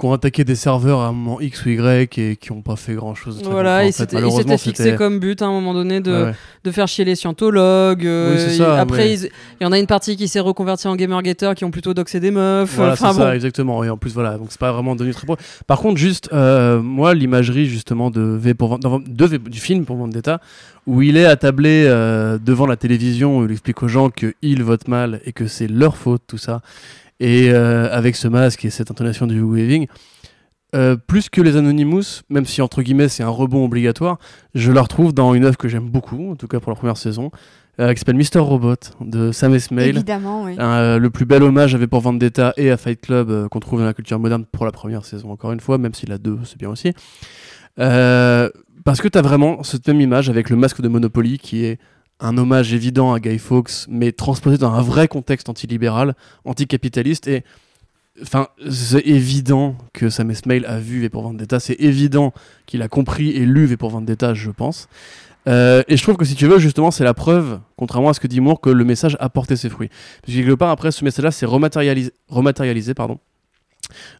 qui 0.01 0.07
ont 0.07 0.13
attaqué 0.13 0.43
des 0.43 0.55
serveurs 0.55 0.99
à 1.01 1.07
un 1.07 1.11
moment 1.11 1.39
X 1.39 1.63
ou 1.63 1.69
Y 1.69 2.17
et 2.17 2.35
qui 2.35 2.51
n'ont 2.51 2.63
pas 2.63 2.75
fait 2.75 2.95
grand 2.95 3.13
chose. 3.13 3.39
Voilà, 3.43 3.85
il 3.85 3.93
s'était 3.93 4.17
il 4.19 4.31
s'était 4.31 4.57
fixé 4.57 4.95
comme 4.95 5.19
but 5.19 5.41
à 5.43 5.45
un 5.45 5.51
moment 5.51 5.75
donné 5.75 6.01
de, 6.01 6.31
de 6.63 6.71
faire 6.71 6.87
chier 6.87 7.05
les 7.05 7.13
scientologues. 7.15 8.07
euh, 8.07 8.47
Oui, 8.49 8.63
après, 8.63 8.97
mais- 8.97 9.13
ils- 9.13 9.29
il 9.59 9.63
y 9.63 9.65
en 9.67 9.71
a 9.71 9.77
une 9.77 9.85
partie 9.85 10.15
qui 10.17 10.27
s'est 10.27 10.39
reconvertie 10.39 10.87
en 10.87 10.95
gamergater 10.95 11.51
qui 11.55 11.65
ont 11.65 11.71
plutôt 11.71 11.93
doxé 11.93 12.19
des 12.19 12.31
meufs. 12.31 12.73
Voilà, 12.75 12.93
enfin 12.93 13.11
c'est 13.11 13.17
bon. 13.19 13.23
ça, 13.25 13.35
exactement. 13.35 13.83
Et 13.83 13.89
en 13.91 13.97
plus, 13.97 14.13
voilà, 14.13 14.37
donc 14.39 14.47
c'est 14.49 14.59
pas 14.59 14.71
vraiment 14.71 14.95
devenu 14.95 15.13
très 15.13 15.25
pro. 15.27 15.37
Par 15.67 15.79
contre, 15.79 15.97
juste, 15.99 16.29
euh, 16.33 16.81
moi, 16.81 17.13
l'imagerie 17.13 17.67
justement 17.67 18.09
de 18.09 18.21
V 18.21 18.55
pour 18.55 18.79
de 18.79 19.25
V- 19.25 19.37
du 19.37 19.59
film 19.59 19.85
pour 19.85 19.97
Vendetta, 19.97 20.41
où 20.87 21.03
il 21.03 21.15
est 21.15 21.25
attablé 21.25 21.83
euh, 21.85 22.39
devant 22.43 22.65
la 22.65 22.75
télévision, 22.75 23.37
où 23.37 23.45
il 23.45 23.51
explique 23.51 23.83
aux 23.83 23.87
gens 23.87 24.09
qu'ils 24.09 24.63
votent 24.63 24.87
mal 24.87 25.21
et 25.27 25.31
que 25.31 25.45
c'est 25.45 25.67
leur 25.67 25.95
faute, 25.95 26.23
tout 26.25 26.39
ça, 26.39 26.61
et 27.21 27.51
euh, 27.51 27.87
avec 27.91 28.15
ce 28.15 28.27
masque 28.27 28.65
et 28.65 28.69
cette 28.71 28.89
intonation 28.91 29.27
du 29.27 29.41
waving. 29.41 29.87
euh, 30.73 30.95
plus 30.95 31.29
que 31.29 31.39
les 31.41 31.55
Anonymous, 31.55 32.21
même 32.29 32.45
si 32.45 32.61
entre 32.61 32.81
guillemets 32.81 33.09
c'est 33.09 33.23
un 33.23 33.29
rebond 33.29 33.63
obligatoire, 33.63 34.17
je 34.55 34.71
la 34.71 34.81
retrouve 34.81 35.13
dans 35.13 35.33
une 35.33 35.45
œuvre 35.45 35.57
que 35.57 35.67
j'aime 35.67 35.89
beaucoup, 35.89 36.31
en 36.31 36.35
tout 36.35 36.47
cas 36.47 36.59
pour 36.59 36.71
la 36.71 36.75
première 36.75 36.97
saison, 36.97 37.29
euh, 37.79 37.93
qui 37.93 37.99
s'appelle 37.99 38.15
Mr. 38.15 38.39
Robot 38.39 38.75
de 39.01 39.31
Sam 39.31 39.53
Esmail. 39.53 39.89
Évidemment, 39.89 40.43
oui. 40.45 40.55
Euh, 40.59 40.97
le 40.97 41.09
plus 41.09 41.25
bel 41.25 41.43
hommage 41.43 41.75
avait 41.75 41.87
pour 41.87 42.01
Vendetta 42.01 42.53
et 42.57 42.71
à 42.71 42.77
Fight 42.77 42.99
Club 43.01 43.49
qu'on 43.49 43.59
trouve 43.59 43.79
dans 43.79 43.85
la 43.85 43.93
culture 43.93 44.17
moderne 44.19 44.45
pour 44.51 44.65
la 44.65 44.71
première 44.71 45.05
saison, 45.05 45.29
encore 45.31 45.51
une 45.51 45.59
fois, 45.59 45.77
même 45.77 45.93
si 45.93 46.05
la 46.07 46.17
2 46.17 46.39
c'est 46.45 46.57
bien 46.57 46.69
aussi. 46.69 46.93
Parce 47.77 48.99
que 48.99 49.07
tu 49.07 49.17
as 49.17 49.21
vraiment 49.21 49.61
cette 49.61 49.87
même 49.87 50.01
image 50.01 50.29
avec 50.29 50.49
le 50.49 50.55
masque 50.55 50.81
de 50.81 50.87
Monopoly 50.87 51.37
qui 51.37 51.65
est 51.65 51.77
un 52.21 52.37
hommage 52.37 52.73
évident 52.73 53.13
à 53.13 53.19
Guy 53.19 53.39
Fawkes, 53.39 53.87
mais 53.89 54.11
transposé 54.11 54.57
dans 54.57 54.71
un 54.71 54.81
vrai 54.81 55.07
contexte 55.07 55.49
antilibéral, 55.49 56.15
anticapitaliste. 56.45 57.27
Et 57.27 57.43
enfin, 58.21 58.47
c'est 58.69 59.05
évident 59.05 59.75
que 59.93 60.09
Sam 60.09 60.31
Esmail 60.31 60.65
a 60.65 60.79
vu 60.79 61.01
V 61.01 61.09
pour 61.09 61.23
Vendetta, 61.23 61.59
c'est 61.59 61.79
évident 61.79 62.33
qu'il 62.67 62.81
a 62.81 62.87
compris 62.87 63.31
et 63.31 63.45
lu 63.45 63.65
V 63.65 63.75
pour 63.75 63.89
Vendetta, 63.89 64.33
je 64.33 64.51
pense. 64.51 64.87
Euh, 65.47 65.81
et 65.87 65.97
je 65.97 66.03
trouve 66.03 66.17
que 66.17 66.25
si 66.25 66.35
tu 66.35 66.45
veux, 66.45 66.59
justement, 66.59 66.91
c'est 66.91 67.03
la 67.03 67.15
preuve, 67.15 67.59
contrairement 67.75 68.09
à 68.09 68.13
ce 68.13 68.19
que 68.19 68.27
dit 68.27 68.39
Moore, 68.39 68.61
que 68.61 68.69
le 68.69 68.83
message 68.83 69.17
a 69.19 69.29
porté 69.29 69.55
ses 69.55 69.69
fruits. 69.69 69.89
Parce 70.21 70.33
que 70.33 70.39
quelque 70.39 70.55
part, 70.55 70.69
après, 70.69 70.91
ce 70.91 71.03
message-là 71.03 71.31
s'est 71.31 71.47
rematérialisé, 71.47 72.11
rematérialisé 72.27 72.93
pardon, 72.93 73.19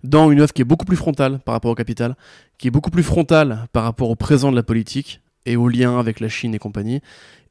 dans 0.03 0.31
une 0.31 0.41
œuvre 0.41 0.51
qui 0.51 0.63
est 0.63 0.65
beaucoup 0.65 0.85
plus 0.85 0.97
frontale 0.97 1.39
par 1.39 1.53
rapport 1.53 1.71
au 1.71 1.75
capital, 1.75 2.15
qui 2.57 2.67
est 2.67 2.71
beaucoup 2.71 2.89
plus 2.89 3.03
frontale 3.03 3.67
par 3.71 3.83
rapport 3.83 4.09
au 4.09 4.15
présent 4.15 4.51
de 4.51 4.55
la 4.55 4.63
politique 4.63 5.21
et 5.45 5.55
au 5.55 5.67
lien 5.67 5.99
avec 5.99 6.19
la 6.19 6.29
Chine 6.29 6.53
et 6.55 6.59
compagnie, 6.59 7.01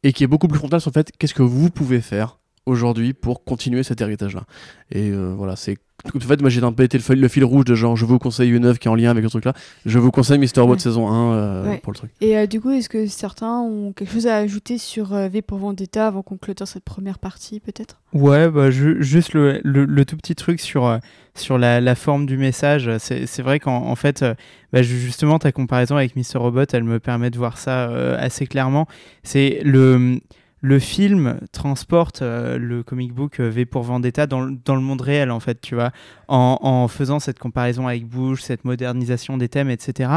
et 0.02 0.12
qui 0.12 0.24
est 0.24 0.26
beaucoup 0.26 0.48
plus 0.48 0.58
frontale 0.58 0.80
sur 0.80 0.90
le 0.90 0.94
fait 0.94 1.12
qu'est-ce 1.16 1.34
que 1.34 1.42
vous 1.42 1.70
pouvez 1.70 2.00
faire 2.00 2.40
aujourd'hui 2.70 3.12
pour 3.12 3.44
continuer 3.44 3.82
cet 3.82 4.00
héritage-là. 4.00 4.44
Et 4.90 5.10
euh, 5.10 5.34
voilà, 5.36 5.57
c'est 5.57 5.76
en 6.15 6.18
fait, 6.18 6.40
moi 6.40 6.49
j'ai 6.49 6.62
un 6.62 6.73
peu 6.73 6.82
été 6.82 6.97
le, 6.97 7.02
fil- 7.05 7.20
le 7.20 7.28
fil 7.28 7.44
rouge 7.44 7.66
de 7.66 7.74
genre 7.74 7.94
je 7.94 8.07
vous 8.07 8.18
conseille 8.18 8.49
une 8.49 8.65
œuvre 8.65 8.78
qui 8.78 8.89
est 8.89 8.90
en 8.90 8.94
lien 8.94 9.10
avec 9.10 9.23
le 9.23 9.28
truc 9.28 9.44
là. 9.44 9.52
Je 9.84 9.99
vous 9.99 10.10
conseille 10.10 10.39
Mr. 10.39 10.60
Robot 10.62 10.73
Ouais. 10.73 10.78
saison 10.78 11.08
1 11.10 11.32
euh, 11.34 11.68
Ouais. 11.68 11.76
pour 11.82 11.92
le 11.92 11.99
truc. 11.99 12.10
Et 12.23 12.39
euh, 12.39 12.47
du 12.47 12.58
coup, 12.58 12.70
est-ce 12.70 12.89
que 12.89 13.07
certains 13.07 13.58
ont 13.60 13.92
quelque 13.92 14.10
chose 14.10 14.26
à 14.26 14.36
ajouter 14.36 14.78
sur 14.78 15.12
euh, 15.12 15.28
V 15.28 15.42
pour 15.42 15.58
Vendetta 15.58 16.07
avant 16.07 16.23
qu'on 16.23 16.39
clôture 16.39 16.66
cette 16.66 16.84
première 16.84 17.18
partie, 17.18 17.60
peut-être? 17.60 18.00
Ouais, 18.15 18.49
bah, 18.49 18.70
ju- 18.70 18.97
juste 19.02 19.34
le, 19.34 19.60
le- 19.62 19.84
le 19.84 20.05
tout 20.07 20.16
petit 20.16 20.34
truc 20.34 20.58
sur, 20.60 20.86
euh, 20.86 20.97
sur 21.34 21.58
la, 21.58 21.82
la 21.82 21.94
forme 21.94 22.24
du 22.24 22.39
message. 22.39 22.90
C'est 22.99 23.42
vrai 23.42 23.60
qu'en 23.60 23.76
en 23.86 23.94
fait, 23.94 24.23
euh, 24.23 24.32
bah, 24.73 24.81
ju- 24.81 24.99
justement, 24.99 25.39
ta 25.39 25.52
comparaison 25.52 25.97
avec 25.97 26.16
Mr. 26.16 26.39
Robot, 26.39 26.65
elle 26.73 26.84
me 26.84 26.99
permet 26.99 27.28
de 27.28 27.36
voir 27.36 27.58
ça 27.58 27.90
euh, 27.90 28.16
assez 28.18 28.47
clairement. 28.47 28.86
C'est 29.23 29.60
le. 29.65 30.18
Le 30.62 30.78
film 30.78 31.40
transporte 31.52 32.20
euh, 32.20 32.58
le 32.58 32.82
comic 32.82 33.14
book 33.14 33.40
euh, 33.40 33.48
V 33.48 33.64
pour 33.64 33.82
Vendetta 33.82 34.26
dans, 34.26 34.40
le- 34.42 34.80
monde 34.80 35.00
réel, 35.00 35.30
en 35.30 35.40
fait, 35.40 35.60
tu 35.60 35.74
vois, 35.74 35.90
en, 36.28 36.86
faisant 36.89 37.18
cette 37.18 37.39
comparaison 37.39 37.86
avec 37.86 38.06
Bush, 38.06 38.42
cette 38.42 38.64
modernisation 38.64 39.39
des 39.39 39.48
thèmes, 39.48 39.70
etc. 39.70 40.10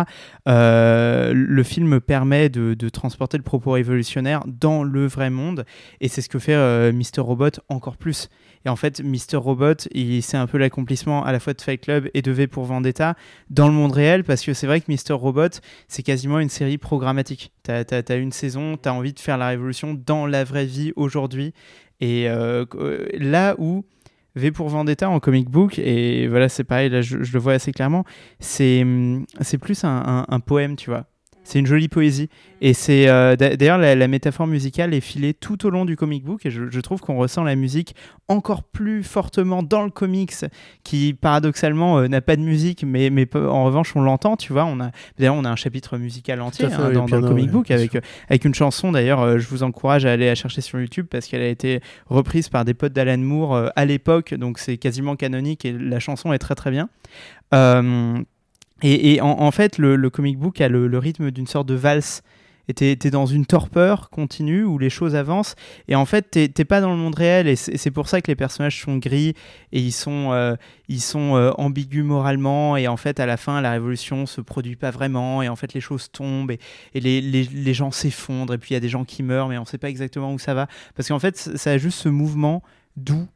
Euh, 0.47 1.33
le 1.33 1.63
film 1.63 2.01
permet 2.01 2.49
de, 2.49 2.89
transporter 2.89 3.37
le 3.37 3.43
propos 3.43 3.71
révolutionnaire 3.71 4.43
dans 4.45 4.83
le 4.83 5.07
vrai 5.07 5.29
monde, 5.29 5.65
et 6.01 6.07
c'est 6.07 6.21
ce 6.21 6.29
que 6.29 6.39
fait 6.39 6.53
euh, 6.53 6.91
Mr. 6.91 7.21
Robot 7.21 7.59
encore 7.69 7.97
plus. 7.97 8.29
Et 8.65 8.69
en 8.69 8.75
fait, 8.75 9.01
Mr. 9.01 9.37
Robot, 9.37 9.73
c'est 10.21 10.37
un 10.37 10.47
peu 10.47 10.57
l'accomplissement 10.57 11.25
à 11.25 11.31
la 11.31 11.39
fois 11.39 11.53
de 11.53 11.61
Fight 11.61 11.81
Club 11.81 12.09
et 12.13 12.21
de 12.21 12.31
V 12.31 12.47
pour 12.47 12.63
Vendetta 12.63 13.15
dans 13.49 13.67
le 13.67 13.73
monde 13.73 13.91
réel, 13.91 14.23
parce 14.23 14.41
que 14.41 14.53
c'est 14.53 14.67
vrai 14.67 14.79
que 14.79 14.91
Mr. 14.91 15.13
Robot, 15.13 15.59
c'est 15.87 16.03
quasiment 16.03 16.39
une 16.39 16.49
série 16.49 16.77
programmatique. 16.77 17.51
T'as 17.63 17.83
as, 17.91 18.15
une 18.15 18.31
saison, 18.31 18.77
t'as 18.77 18.91
envie 18.91 19.13
de 19.13 19.19
faire 19.19 19.37
la 19.37 19.49
révolution 19.49 19.99
dans 20.05 20.25
la 20.33 20.43
vraie 20.43 20.65
vie 20.65 20.91
aujourd'hui. 20.95 21.53
Et 22.01 22.29
euh, 22.29 22.65
euh, 22.75 23.07
là 23.13 23.55
où 23.57 23.85
V 24.35 24.51
pour 24.51 24.67
Vendetta 24.67 25.09
en 25.09 25.19
comic 25.19 25.49
book, 25.49 25.79
et 25.79 26.27
voilà, 26.27 26.49
c'est 26.49 26.63
pareil, 26.63 26.89
là 26.89 27.01
je, 27.01 27.17
le 27.17 27.39
vois 27.39 27.53
assez 27.53 27.71
clairement, 27.71 28.03
c'est 28.39 28.81
hum, 28.81 29.25
c'est 29.41 29.59
plus 29.59 29.83
un 29.83 30.39
poème, 30.45 30.75
tu 30.75 30.89
vois. 30.89 31.05
C'est 31.43 31.59
une 31.59 31.65
jolie 31.65 31.89
poésie. 31.89 32.29
Et 32.61 32.73
c'est 32.73 33.09
euh, 33.09 33.35
d'a- 33.35 33.57
d'ailleurs 33.57 33.77
la, 33.77 33.95
la 33.95 34.07
métaphore 34.07 34.47
musicale 34.47 34.93
est 34.93 35.01
filée 35.01 35.33
tout 35.33 35.65
au 35.65 35.69
long 35.69 35.83
du 35.83 35.97
comic 35.97 36.23
book 36.23 36.45
et 36.45 36.49
je, 36.51 36.69
je 36.69 36.79
trouve 36.79 37.01
qu'on 37.01 37.17
ressent 37.17 37.43
la 37.43 37.55
musique 37.55 37.95
encore 38.29 38.63
plus 38.63 39.03
fortement 39.03 39.61
dans 39.63 39.83
le 39.83 39.89
comics 39.89 40.33
qui 40.83 41.13
paradoxalement 41.13 41.99
euh, 41.99 42.07
n'a 42.07 42.21
pas 42.21 42.37
de 42.37 42.41
musique 42.41 42.85
mais, 42.87 43.09
mais 43.09 43.27
en 43.35 43.65
revanche 43.65 43.93
on 43.97 44.01
l'entend 44.01 44.37
tu 44.37 44.53
vois. 44.53 44.63
On 44.63 44.79
a 44.79 44.91
d'ailleurs 45.19 45.35
on 45.35 45.43
a 45.43 45.49
un 45.49 45.57
chapitre 45.57 45.97
musical 45.97 46.41
entier 46.41 46.69
fait, 46.69 46.75
hein, 46.75 46.85
oui, 46.87 46.93
dans, 46.93 47.03
le 47.03 47.09
dans 47.11 47.17
le 47.17 47.21
piano, 47.23 47.27
comic 47.35 47.51
book 47.51 47.71
avec, 47.71 47.95
euh, 47.95 48.01
avec 48.29 48.45
une 48.45 48.55
chanson 48.55 48.93
d'ailleurs 48.93 49.19
euh, 49.19 49.37
je 49.39 49.47
vous 49.49 49.63
encourage 49.63 50.05
à 50.05 50.11
aller 50.13 50.27
la 50.27 50.35
chercher 50.35 50.61
sur 50.61 50.79
YouTube 50.79 51.07
parce 51.11 51.27
qu'elle 51.27 51.41
a 51.41 51.49
été 51.49 51.81
reprise 52.07 52.47
par 52.47 52.63
des 52.63 52.73
potes 52.73 52.93
d'Alan 52.93 53.17
Moore 53.17 53.69
à 53.75 53.85
l'époque. 53.85 54.33
Donc 54.33 54.59
c'est 54.59 54.77
quasiment 54.77 55.17
canonique 55.17 55.65
et 55.65 55.73
la 55.73 55.99
chanson 55.99 56.31
est 56.31 56.39
très 56.39 56.55
très 56.55 56.71
bien. 56.71 56.87
Euh, 57.53 58.15
et, 58.83 59.13
et 59.13 59.21
en, 59.21 59.51
fait, 59.51 59.77
le, 59.77 60.09
comic 60.09 60.37
book 60.37 60.59
a 60.61 60.67
le, 60.67 60.97
rythme 60.97 61.31
d'une 61.31 61.47
sorte 61.47 61.67
de 61.67 61.73
valse. 61.75 62.21
Et 62.69 62.73
t'es 62.73 62.95
t'es 62.95 63.09
dans 63.09 63.25
une 63.25 63.45
torpeur 63.45 64.09
continue 64.09 64.63
où 64.63 64.77
les 64.77 64.89
choses 64.89 65.15
avancent. 65.15 65.55
Et 65.89 65.95
en 65.95 66.05
fait, 66.05 66.31
t'es 66.31 66.65
pas 66.65 66.79
dans 66.79 66.91
le 66.91 66.95
monde 66.95 67.15
réel. 67.15 67.49
Et 67.49 67.57
c'est 67.57 67.91
pour 67.91 68.07
ça 68.07 68.21
que 68.21 68.31
les 68.31 68.37
personnages 68.37 68.81
sont 68.81 68.97
gris 68.97 69.33
et 69.73 69.81
ils 69.81 69.91
sont, 69.91 70.31
euh, 70.31 70.55
ils 70.87 71.01
sont 71.01 71.35
euh, 71.35 71.51
ambigus 71.57 72.05
moralement. 72.05 72.77
Et 72.77 72.87
en 72.87 72.95
fait, 72.95 73.19
à 73.19 73.25
la 73.25 73.35
fin, 73.35 73.59
la 73.59 73.71
révolution 73.71 74.25
se 74.25 74.39
produit 74.39 74.77
pas 74.77 74.91
vraiment. 74.91 75.41
Et 75.41 75.49
en 75.49 75.57
fait, 75.57 75.73
les 75.73 75.81
choses 75.81 76.09
tombent 76.09 76.51
et, 76.51 76.59
et 76.93 77.01
les, 77.01 77.19
les, 77.19 77.43
les 77.43 77.73
gens 77.73 77.91
s'effondrent. 77.91 78.53
Et 78.53 78.57
puis 78.57 78.71
il 78.71 78.73
y 78.75 78.77
a 78.77 78.81
des 78.81 78.89
gens 78.89 79.03
qui 79.03 79.23
meurent, 79.23 79.49
mais 79.49 79.57
on 79.57 79.65
sait 79.65 79.77
pas 79.77 79.89
exactement 79.89 80.33
où 80.33 80.39
ça 80.39 80.53
va. 80.53 80.67
Parce 80.95 81.09
qu'en 81.09 81.19
fait, 81.19 81.35
ça 81.37 81.71
a 81.71 81.77
juste 81.77 81.99
ce 81.99 82.07
mouvement 82.07 82.63
doux 82.95 83.27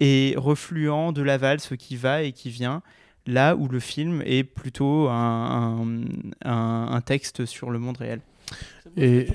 et 0.00 0.34
refluent 0.36 1.12
de 1.14 1.22
la 1.22 1.38
valse 1.38 1.72
qui 1.78 1.96
va 1.96 2.22
et 2.22 2.32
qui 2.32 2.50
vient 2.50 2.82
là 3.28 3.54
où 3.54 3.68
le 3.68 3.78
film 3.80 4.22
est 4.24 4.42
plutôt 4.42 5.08
un, 5.08 5.78
un, 6.44 6.50
un- 6.50 6.88
un 6.92 7.00
texte 7.00 7.46
sur 7.46 7.70
le 7.70 7.78
monde 7.78 7.96
réel. 7.98 8.20
Et, 8.96 9.28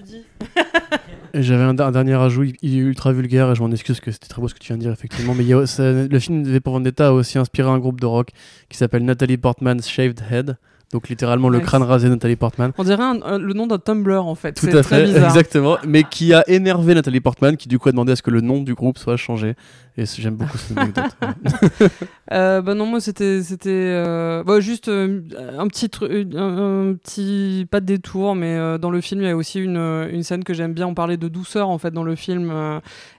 et 1.33 1.43
j'avais 1.43 1.63
un, 1.63 1.77
un 1.79 1.91
dernier 1.91 2.15
ajout, 2.15 2.43
il, 2.61 2.75
est 2.75 2.81
ultra 2.81 3.11
vulgaire 3.13 3.51
et 3.51 3.55
je 3.55 3.61
m'en 3.61 3.71
excuse 3.71 3.95
parce 3.97 4.05
que 4.05 4.11
c'était 4.11 4.27
très 4.27 4.41
beau 4.41 4.47
ce 4.47 4.53
que 4.55 4.59
tu 4.59 4.67
viens 4.67 4.77
de 4.77 4.81
dire 4.81 4.91
effectivement. 4.91 5.33
Mais 5.35 5.43
il 5.43 5.47
y 5.49 5.53
a- 5.53 5.65
ça- 5.67 5.91
le 6.07 6.19
film 6.19 6.43
V 6.43 6.59
pour 6.59 6.73
Vendetta 6.73 7.07
a 7.07 7.11
aussi 7.11 7.37
inspiré 7.37 7.69
un 7.69 7.79
groupe 7.79 8.01
de 8.01 8.05
rock 8.05 8.29
qui 8.69 8.77
s'appelle 8.77 9.05
Natalie 9.05 9.37
Portman's 9.37 9.87
Shaved 9.87 10.21
Head. 10.29 10.57
Donc 10.91 11.09
littéralement 11.09 11.49
le 11.49 11.57
Nice. 11.57 11.65
crâne 11.65 11.81
rasé 11.81 12.07
de 12.07 12.13
Nathalie 12.13 12.35
Portman. 12.35 12.71
On 12.77 12.83
dirait 12.83 13.01
un- 13.03 13.19
un- 13.23 13.39
le 13.39 13.53
nom 13.53 13.65
d'un 13.65 13.79
Tumblr 13.79 14.25
en 14.27 14.35
fait. 14.35 14.53
Tout 14.53 14.67
C'est 14.67 14.77
à 14.77 14.83
très 14.83 14.97
fait, 14.99 15.05
bizarre. 15.05 15.25
exactement. 15.25 15.77
Mais 15.87 16.03
qui 16.03 16.33
a 16.35 16.43
énervé 16.47 16.93
Nathalie 16.93 17.19
Portman, 17.19 17.57
qui 17.57 17.67
du 17.67 17.79
coup 17.79 17.89
a 17.89 17.91
demandé 17.91 18.11
à 18.11 18.15
ce 18.15 18.21
que 18.21 18.29
le 18.29 18.41
nom 18.41 18.61
du 18.61 18.75
groupe 18.75 18.99
soit 18.99 19.17
changé. 19.17 19.55
Et 19.97 20.05
j'aime 20.05 20.35
beaucoup 20.35 20.57
cette 20.57 20.77
anecdote. 20.77 21.05
Euh, 22.31 22.61
bah 22.61 22.73
non, 22.73 22.85
moi 22.87 22.99
c'était 22.99 23.43
c'était 23.43 23.69
euh, 23.69 24.43
bah, 24.43 24.59
juste 24.59 24.87
euh, 24.87 25.21
un 25.57 25.67
petit 25.67 25.89
truc, 25.89 26.29
un, 26.35 26.89
un 26.89 26.93
petit 26.95 27.67
pas 27.69 27.79
de 27.79 27.85
détour, 27.85 28.33
mais 28.33 28.55
euh, 28.57 28.77
dans 28.79 28.89
le 28.89 29.01
film 29.01 29.21
il 29.21 29.27
y 29.27 29.29
a 29.29 29.35
aussi 29.35 29.59
une, 29.59 29.77
euh, 29.77 30.09
une 30.11 30.23
scène 30.23 30.43
que 30.43 30.53
j'aime 30.53 30.73
bien. 30.73 30.87
On 30.87 30.95
parlait 30.95 31.17
de 31.17 31.27
douceur 31.27 31.69
en 31.69 31.77
fait 31.77 31.91
dans 31.91 32.03
le 32.03 32.15
film 32.15 32.51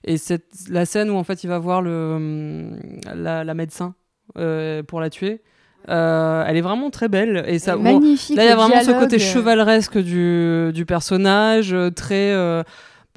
et 0.04 0.16
cette 0.16 0.46
la 0.68 0.84
scène 0.86 1.10
où 1.10 1.16
en 1.16 1.22
fait 1.24 1.44
il 1.44 1.48
va 1.48 1.58
voir 1.58 1.80
le 1.82 2.14
hum, 2.16 2.78
la, 3.14 3.44
la 3.44 3.54
médecin 3.54 3.94
pour 4.34 5.00
la 5.00 5.10
tuer. 5.10 5.42
Euh, 5.90 6.44
elle 6.46 6.56
est 6.56 6.62
vraiment 6.62 6.90
très 6.90 7.08
belle 7.08 7.44
et 7.46 7.58
ça. 7.58 7.76
bon. 7.76 8.00
Là, 8.00 8.16
il 8.30 8.36
y 8.36 8.40
a 8.48 8.56
vraiment 8.56 8.80
ce 8.80 8.90
côté 8.92 9.16
euh, 9.16 9.18
chevaleresque 9.18 9.98
du, 9.98 10.70
du 10.72 10.86
personnage, 10.86 11.74
euh, 11.74 11.90
très. 11.90 12.34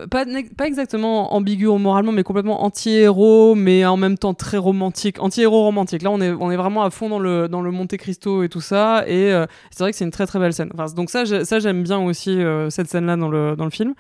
Pas, 0.10 0.26
pas 0.56 0.68
exactement 0.68 1.34
ambigu 1.34 1.68
moralement, 1.68 2.12
mais 2.12 2.24
complètement 2.24 2.64
anti-héros, 2.64 3.56
mais 3.56 3.84
en 3.86 3.98
même 3.98 4.18
temps 4.18 4.34
très 4.34 4.58
romantique. 4.58 5.20
Anti-héros 5.20 5.64
romantique. 5.64 6.04
Là, 6.04 6.12
on 6.12 6.22
est, 6.22 6.32
on 6.32 6.52
est 6.52 6.56
vraiment 6.56 6.84
à 6.84 6.90
fond 6.92 7.10
dans 7.10 7.20
le, 7.20 7.48
dans 7.50 7.62
le 7.62 7.72
Monte 7.72 7.98
Cristo 7.98 8.44
et 8.44 8.50
tout 8.50 8.62
ça. 8.62 9.04
Et 9.08 9.32
euh, 9.34 9.46
c'est 9.72 9.84
vrai 9.84 9.92
que 9.92 9.98
c'est 9.98 10.06
une 10.06 10.12
très 10.12 10.28
très 10.28 10.40
belle 10.40 10.54
scène. 10.54 10.70
Enfin, 10.74 10.86
donc, 10.94 11.10
ça, 11.10 11.26
j'ai- 11.26 11.46
ça 11.46 11.60
j'aime 11.60 11.84
bien 11.84 12.00
aussi 12.00 12.30
euh, 12.32 12.70
cette 12.70 12.88
scène-là 12.90 13.16
dans 13.18 13.30
le, 13.30 13.56
dans 13.56 13.66
le 13.66 13.72
film. 13.72 13.94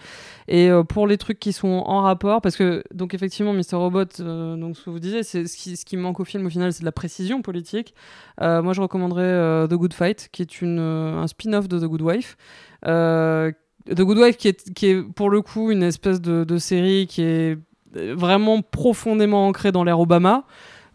Et 0.47 0.69
euh, 0.69 0.83
pour 0.83 1.07
les 1.07 1.17
trucs 1.17 1.39
qui 1.39 1.51
sont 1.51 1.83
en 1.85 2.01
rapport, 2.01 2.41
parce 2.41 2.55
que, 2.55 2.83
donc, 2.93 3.13
effectivement, 3.13 3.53
Mr. 3.53 3.73
Robot, 3.75 4.03
euh, 4.21 4.55
donc, 4.55 4.77
ce 4.77 4.85
que 4.85 4.89
vous 4.89 4.99
disiez, 4.99 5.23
c'est 5.23 5.45
ce 5.47 5.57
qui, 5.57 5.75
ce 5.75 5.83
qui 5.83 5.97
manque 5.97 6.19
au 6.19 6.25
film 6.25 6.45
au 6.45 6.49
final, 6.49 6.71
c'est 6.71 6.81
de 6.81 6.85
la 6.85 6.91
précision 6.91 7.41
politique. 7.41 7.93
Euh, 8.41 8.61
moi, 8.61 8.73
je 8.73 8.81
recommanderais 8.81 9.23
euh, 9.23 9.67
The 9.67 9.73
Good 9.73 9.93
Fight, 9.93 10.29
qui 10.31 10.41
est 10.43 10.61
une, 10.61 10.79
un 10.79 11.27
spin-off 11.27 11.67
de 11.67 11.79
The 11.79 11.85
Good 11.85 12.01
Wife. 12.01 12.37
Euh, 12.85 13.51
The 13.93 14.01
Good 14.01 14.17
Wife, 14.17 14.37
qui 14.37 14.49
est, 14.49 14.73
qui 14.73 14.87
est 14.87 15.01
pour 15.01 15.29
le 15.29 15.41
coup 15.41 15.71
une 15.71 15.83
espèce 15.83 16.21
de, 16.21 16.57
série 16.57 17.07
qui 17.07 17.21
est 17.21 17.57
vraiment 17.93 18.61
profondément 18.61 19.47
ancrée 19.47 19.71
dans 19.71 19.83
l'ère 19.83 19.99
Obama. 19.99 20.43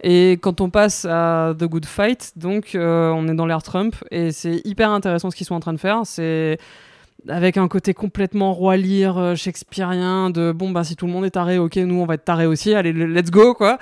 Et 0.03 0.33
quand 0.33 0.61
on 0.61 0.69
passe 0.69 1.05
à 1.09 1.55
The 1.57 1.65
Good 1.65 1.87
Fight, 1.87 2.33
donc 2.37 2.75
euh, 2.75 3.11
on 3.11 3.29
est 3.29 3.35
dans 3.35 3.47
l'ère 3.47 3.63
Trump 3.63 3.95
et 4.11 4.33
c'est 4.33 4.61
hyper 4.65 4.91
intéressant 4.91 5.31
ce 5.31 5.37
qu'ils 5.37 5.47
sont 5.47 5.55
en 5.55 5.61
train 5.61 5.73
de 5.73 5.79
faire. 5.79 6.01
C'est 6.05 6.59
avec 7.29 7.57
un 7.57 7.69
côté 7.69 7.95
complètement 7.95 8.53
roi 8.53 8.77
lire 8.77 9.17
euh, 9.17 9.35
shakespearien 9.37 10.31
de 10.31 10.51
bon 10.51 10.71
bah 10.71 10.83
si 10.83 10.97
tout 10.97 11.07
le 11.07 11.13
monde 11.13 11.25
est 11.25 11.31
taré, 11.31 11.57
ok 11.59 11.77
nous 11.77 11.95
on 12.01 12.05
va 12.05 12.15
être 12.15 12.25
taré 12.25 12.47
aussi, 12.47 12.75
allez 12.75 12.93
le- 12.93 13.07
let's 13.07 13.31
go 13.31 13.55
quoi. 13.55 13.79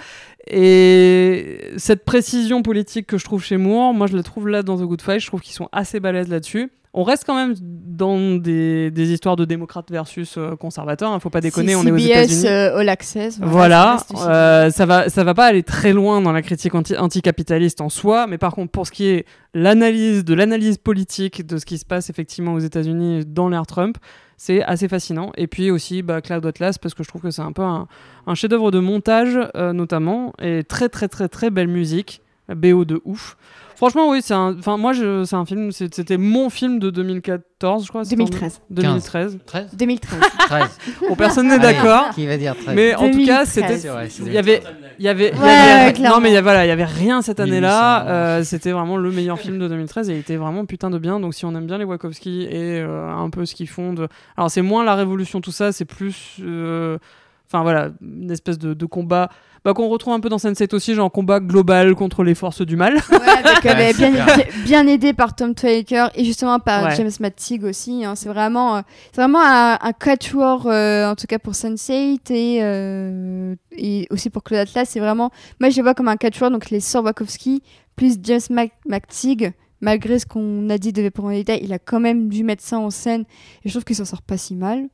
Et 0.46 1.72
cette 1.78 2.04
précision 2.04 2.60
politique 2.60 3.06
que 3.06 3.16
je 3.16 3.24
trouve 3.24 3.42
chez 3.42 3.56
Moore, 3.56 3.94
moi 3.94 4.06
je 4.06 4.16
la 4.16 4.22
trouve 4.22 4.48
là 4.48 4.62
dans 4.62 4.76
The 4.76 4.82
Good 4.82 5.00
Fight, 5.00 5.20
je 5.20 5.26
trouve 5.26 5.40
qu'ils 5.40 5.54
sont 5.54 5.70
assez 5.72 6.00
balèzes 6.00 6.28
là-dessus. 6.28 6.70
On 6.92 7.04
reste 7.04 7.22
quand 7.24 7.36
même 7.36 7.54
dans 7.60 8.34
des, 8.36 8.90
des 8.90 9.12
histoires 9.12 9.36
de 9.36 9.44
démocrates 9.44 9.90
versus 9.92 10.34
euh, 10.36 10.56
conservateurs, 10.56 11.12
hein, 11.12 11.20
faut 11.20 11.30
pas 11.30 11.40
déconner, 11.40 11.76
on 11.76 11.84
est 11.86 11.92
aux 11.92 11.96
CBS, 11.98 12.10
États-Unis. 12.10 12.46
euh, 12.48 12.78
All 12.78 12.88
Access. 12.88 13.38
Voilà, 13.40 13.98
euh, 14.26 14.70
ça 14.70 14.86
va, 14.86 15.08
ça 15.08 15.22
va 15.22 15.32
pas 15.34 15.46
aller 15.46 15.62
très 15.62 15.92
loin 15.92 16.20
dans 16.20 16.32
la 16.32 16.42
critique 16.42 16.74
anti- 16.74 16.96
anticapitaliste 16.96 17.80
en 17.80 17.90
soi, 17.90 18.26
mais 18.26 18.38
par 18.38 18.54
contre 18.54 18.72
pour 18.72 18.86
ce 18.88 18.90
qui 18.92 19.06
est 19.06 19.24
l'analyse 19.54 20.24
de 20.24 20.34
l'analyse 20.34 20.78
politique 20.78 21.46
de 21.46 21.58
ce 21.58 21.64
qui 21.66 21.78
se 21.78 21.84
passe 21.84 22.10
effectivement 22.10 22.54
aux 22.54 22.58
États-Unis 22.60 23.24
dans 23.24 23.48
l'ère 23.48 23.66
Trump, 23.66 23.96
c'est 24.36 24.62
assez 24.64 24.88
fascinant. 24.88 25.30
Et 25.36 25.46
puis 25.46 25.70
aussi 25.70 26.02
bah, 26.02 26.20
Cloud 26.20 26.44
Atlas 26.44 26.76
parce 26.78 26.94
que 26.94 27.04
je 27.04 27.08
trouve 27.08 27.20
que 27.22 27.30
c'est 27.30 27.42
un 27.42 27.52
peu 27.52 27.62
un, 27.62 27.86
un 28.26 28.34
chef-d'œuvre 28.34 28.70
de 28.72 28.80
montage 28.80 29.38
euh, 29.54 29.72
notamment 29.72 30.32
et 30.42 30.64
très 30.64 30.88
très 30.88 31.06
très 31.08 31.28
très 31.28 31.50
belle 31.50 31.68
musique, 31.68 32.22
BO 32.48 32.84
de 32.84 33.00
ouf. 33.04 33.36
Franchement, 33.80 34.10
oui, 34.10 34.20
c'est 34.22 34.34
un. 34.34 34.54
Enfin, 34.58 34.76
moi, 34.76 34.92
je- 34.92 35.24
c'est 35.24 35.36
un 35.36 35.46
film. 35.46 35.72
C'était 35.72 36.18
mon 36.18 36.50
film 36.50 36.78
de 36.78 36.90
2014, 36.90 37.84
je 37.84 37.88
crois. 37.88 38.04
c'était 38.04 38.20
en 38.20 38.26
2013. 38.26 38.60
2013. 38.68 39.38
13 39.46 39.68
2013. 39.74 40.20
13. 40.38 40.78
Bon, 41.08 41.14
personne 41.16 41.48
n'est 41.48 41.58
d'accord. 41.58 42.10
Qui 42.14 42.26
va 42.26 42.36
dire 42.36 42.54
13 42.56 42.76
Mais 42.76 42.94
en 42.94 43.10
tout 43.10 43.24
cas, 43.24 43.44
2013. 43.46 43.48
c'était. 43.48 43.78
Il 44.26 44.32
y 44.34 44.36
avait, 44.38 44.62
il 44.98 45.04
y 45.04 45.08
avait, 45.08 45.30
il 45.34 45.38
y 45.38 45.42
Ouais, 45.42 45.48
avait- 45.48 45.92
clairement. 45.94 46.16
non 46.16 46.22
mais 46.22 46.28
il 46.28 46.32
y 46.34 46.36
avait, 46.36 46.42
voilà, 46.42 46.66
il 46.66 46.68
y 46.68 46.72
avait 46.72 46.84
rien 46.84 47.22
cette 47.22 47.40
année-là. 47.40 48.00
1800. 48.04 48.10
Euh, 48.10 48.44
c'était 48.44 48.72
vraiment 48.72 48.98
le 48.98 49.10
meilleur 49.10 49.38
film 49.38 49.58
de 49.58 49.66
2013 49.66 50.10
et 50.10 50.12
il 50.12 50.18
était 50.18 50.36
vraiment 50.36 50.66
putain 50.66 50.90
de 50.90 50.98
bien. 50.98 51.18
Donc 51.18 51.32
si 51.34 51.46
on 51.46 51.54
aime 51.54 51.66
bien 51.66 51.78
les 51.78 51.84
Wachowski 51.84 52.42
et 52.50 52.80
euh, 52.82 53.08
un 53.10 53.30
peu 53.30 53.46
ce 53.46 53.54
qu'ils 53.54 53.68
font 53.68 53.94
de, 53.94 54.08
alors 54.36 54.50
c'est 54.50 54.60
moins 54.62 54.84
la 54.84 54.94
révolution 54.94 55.40
tout 55.40 55.52
ça, 55.52 55.72
c'est 55.72 55.86
plus, 55.86 56.36
euh, 56.42 56.98
Enfin 57.52 57.62
voilà, 57.64 57.88
une 58.00 58.30
espèce 58.30 58.58
de, 58.60 58.74
de 58.74 58.86
combat 58.86 59.28
bah, 59.64 59.74
qu'on 59.74 59.88
retrouve 59.88 60.14
un 60.14 60.20
peu 60.20 60.28
dans 60.28 60.38
Sense8 60.38 60.74
aussi, 60.74 60.94
genre 60.94 61.10
combat 61.12 61.40
global 61.40 61.94
contre 61.94 62.22
les 62.24 62.34
forces 62.34 62.62
du 62.62 62.76
mal. 62.76 62.94
Ouais, 62.94 63.28
avec, 63.44 63.66
euh, 64.00 64.10
Ouais, 64.36 64.48
bien, 64.64 64.86
aidé 64.86 65.12
par 65.12 65.34
Tom 65.36 65.54
Twaker 65.54 66.10
et 66.14 66.24
justement 66.24 66.58
par 66.58 66.84
Ouais. 66.84 66.96
James 66.96 67.10
Mattig 67.20 67.64
aussi. 67.64 68.04
hein. 68.04 68.14
C'est 68.14 68.28
vraiment, 68.28 68.76
euh, 68.76 68.80
c'est 69.12 69.20
vraiment 69.20 69.42
un, 69.42 69.78
un 69.80 69.92
catchwork, 69.92 70.66
euh, 70.66 71.10
en 71.10 71.14
tout 71.16 71.26
cas 71.26 71.38
pour 71.38 71.52
Sense8 71.52 72.32
et, 72.32 72.58
euh, 72.62 73.54
et 73.72 74.06
aussi 74.10 74.30
pour 74.30 74.42
Claude 74.42 74.60
Atlas. 74.60 74.88
C'est 74.88 75.00
vraiment, 75.00 75.30
moi 75.60 75.70
je 75.70 75.76
les 75.76 75.82
vois 75.82 75.94
comme 75.94 76.08
un 76.08 76.16
catchwork, 76.16 76.52
donc 76.52 76.70
les 76.70 76.80
sœurs 76.80 77.04
Wachowski 77.04 77.62
plus 77.96 78.16
James 78.22 78.40
Mac- 78.50 78.72
Mattig. 78.88 79.52
Malgré 79.82 80.18
ce 80.18 80.26
qu'on 80.26 80.68
a 80.68 80.76
dit 80.76 80.92
de 80.92 81.00
V 81.00 81.10
pour 81.10 81.24
Vendetta, 81.24 81.54
il 81.54 81.72
a 81.72 81.78
quand 81.78 82.00
même 82.00 82.28
dû 82.28 82.44
mettre 82.44 82.62
ça 82.62 82.78
en 82.78 82.90
scène 82.90 83.22
et 83.64 83.68
je 83.68 83.70
trouve 83.70 83.84
qu'il 83.84 83.96
s'en 83.96 84.04
sort 84.04 84.20
pas 84.20 84.36
si 84.36 84.54
mal. 84.54 84.88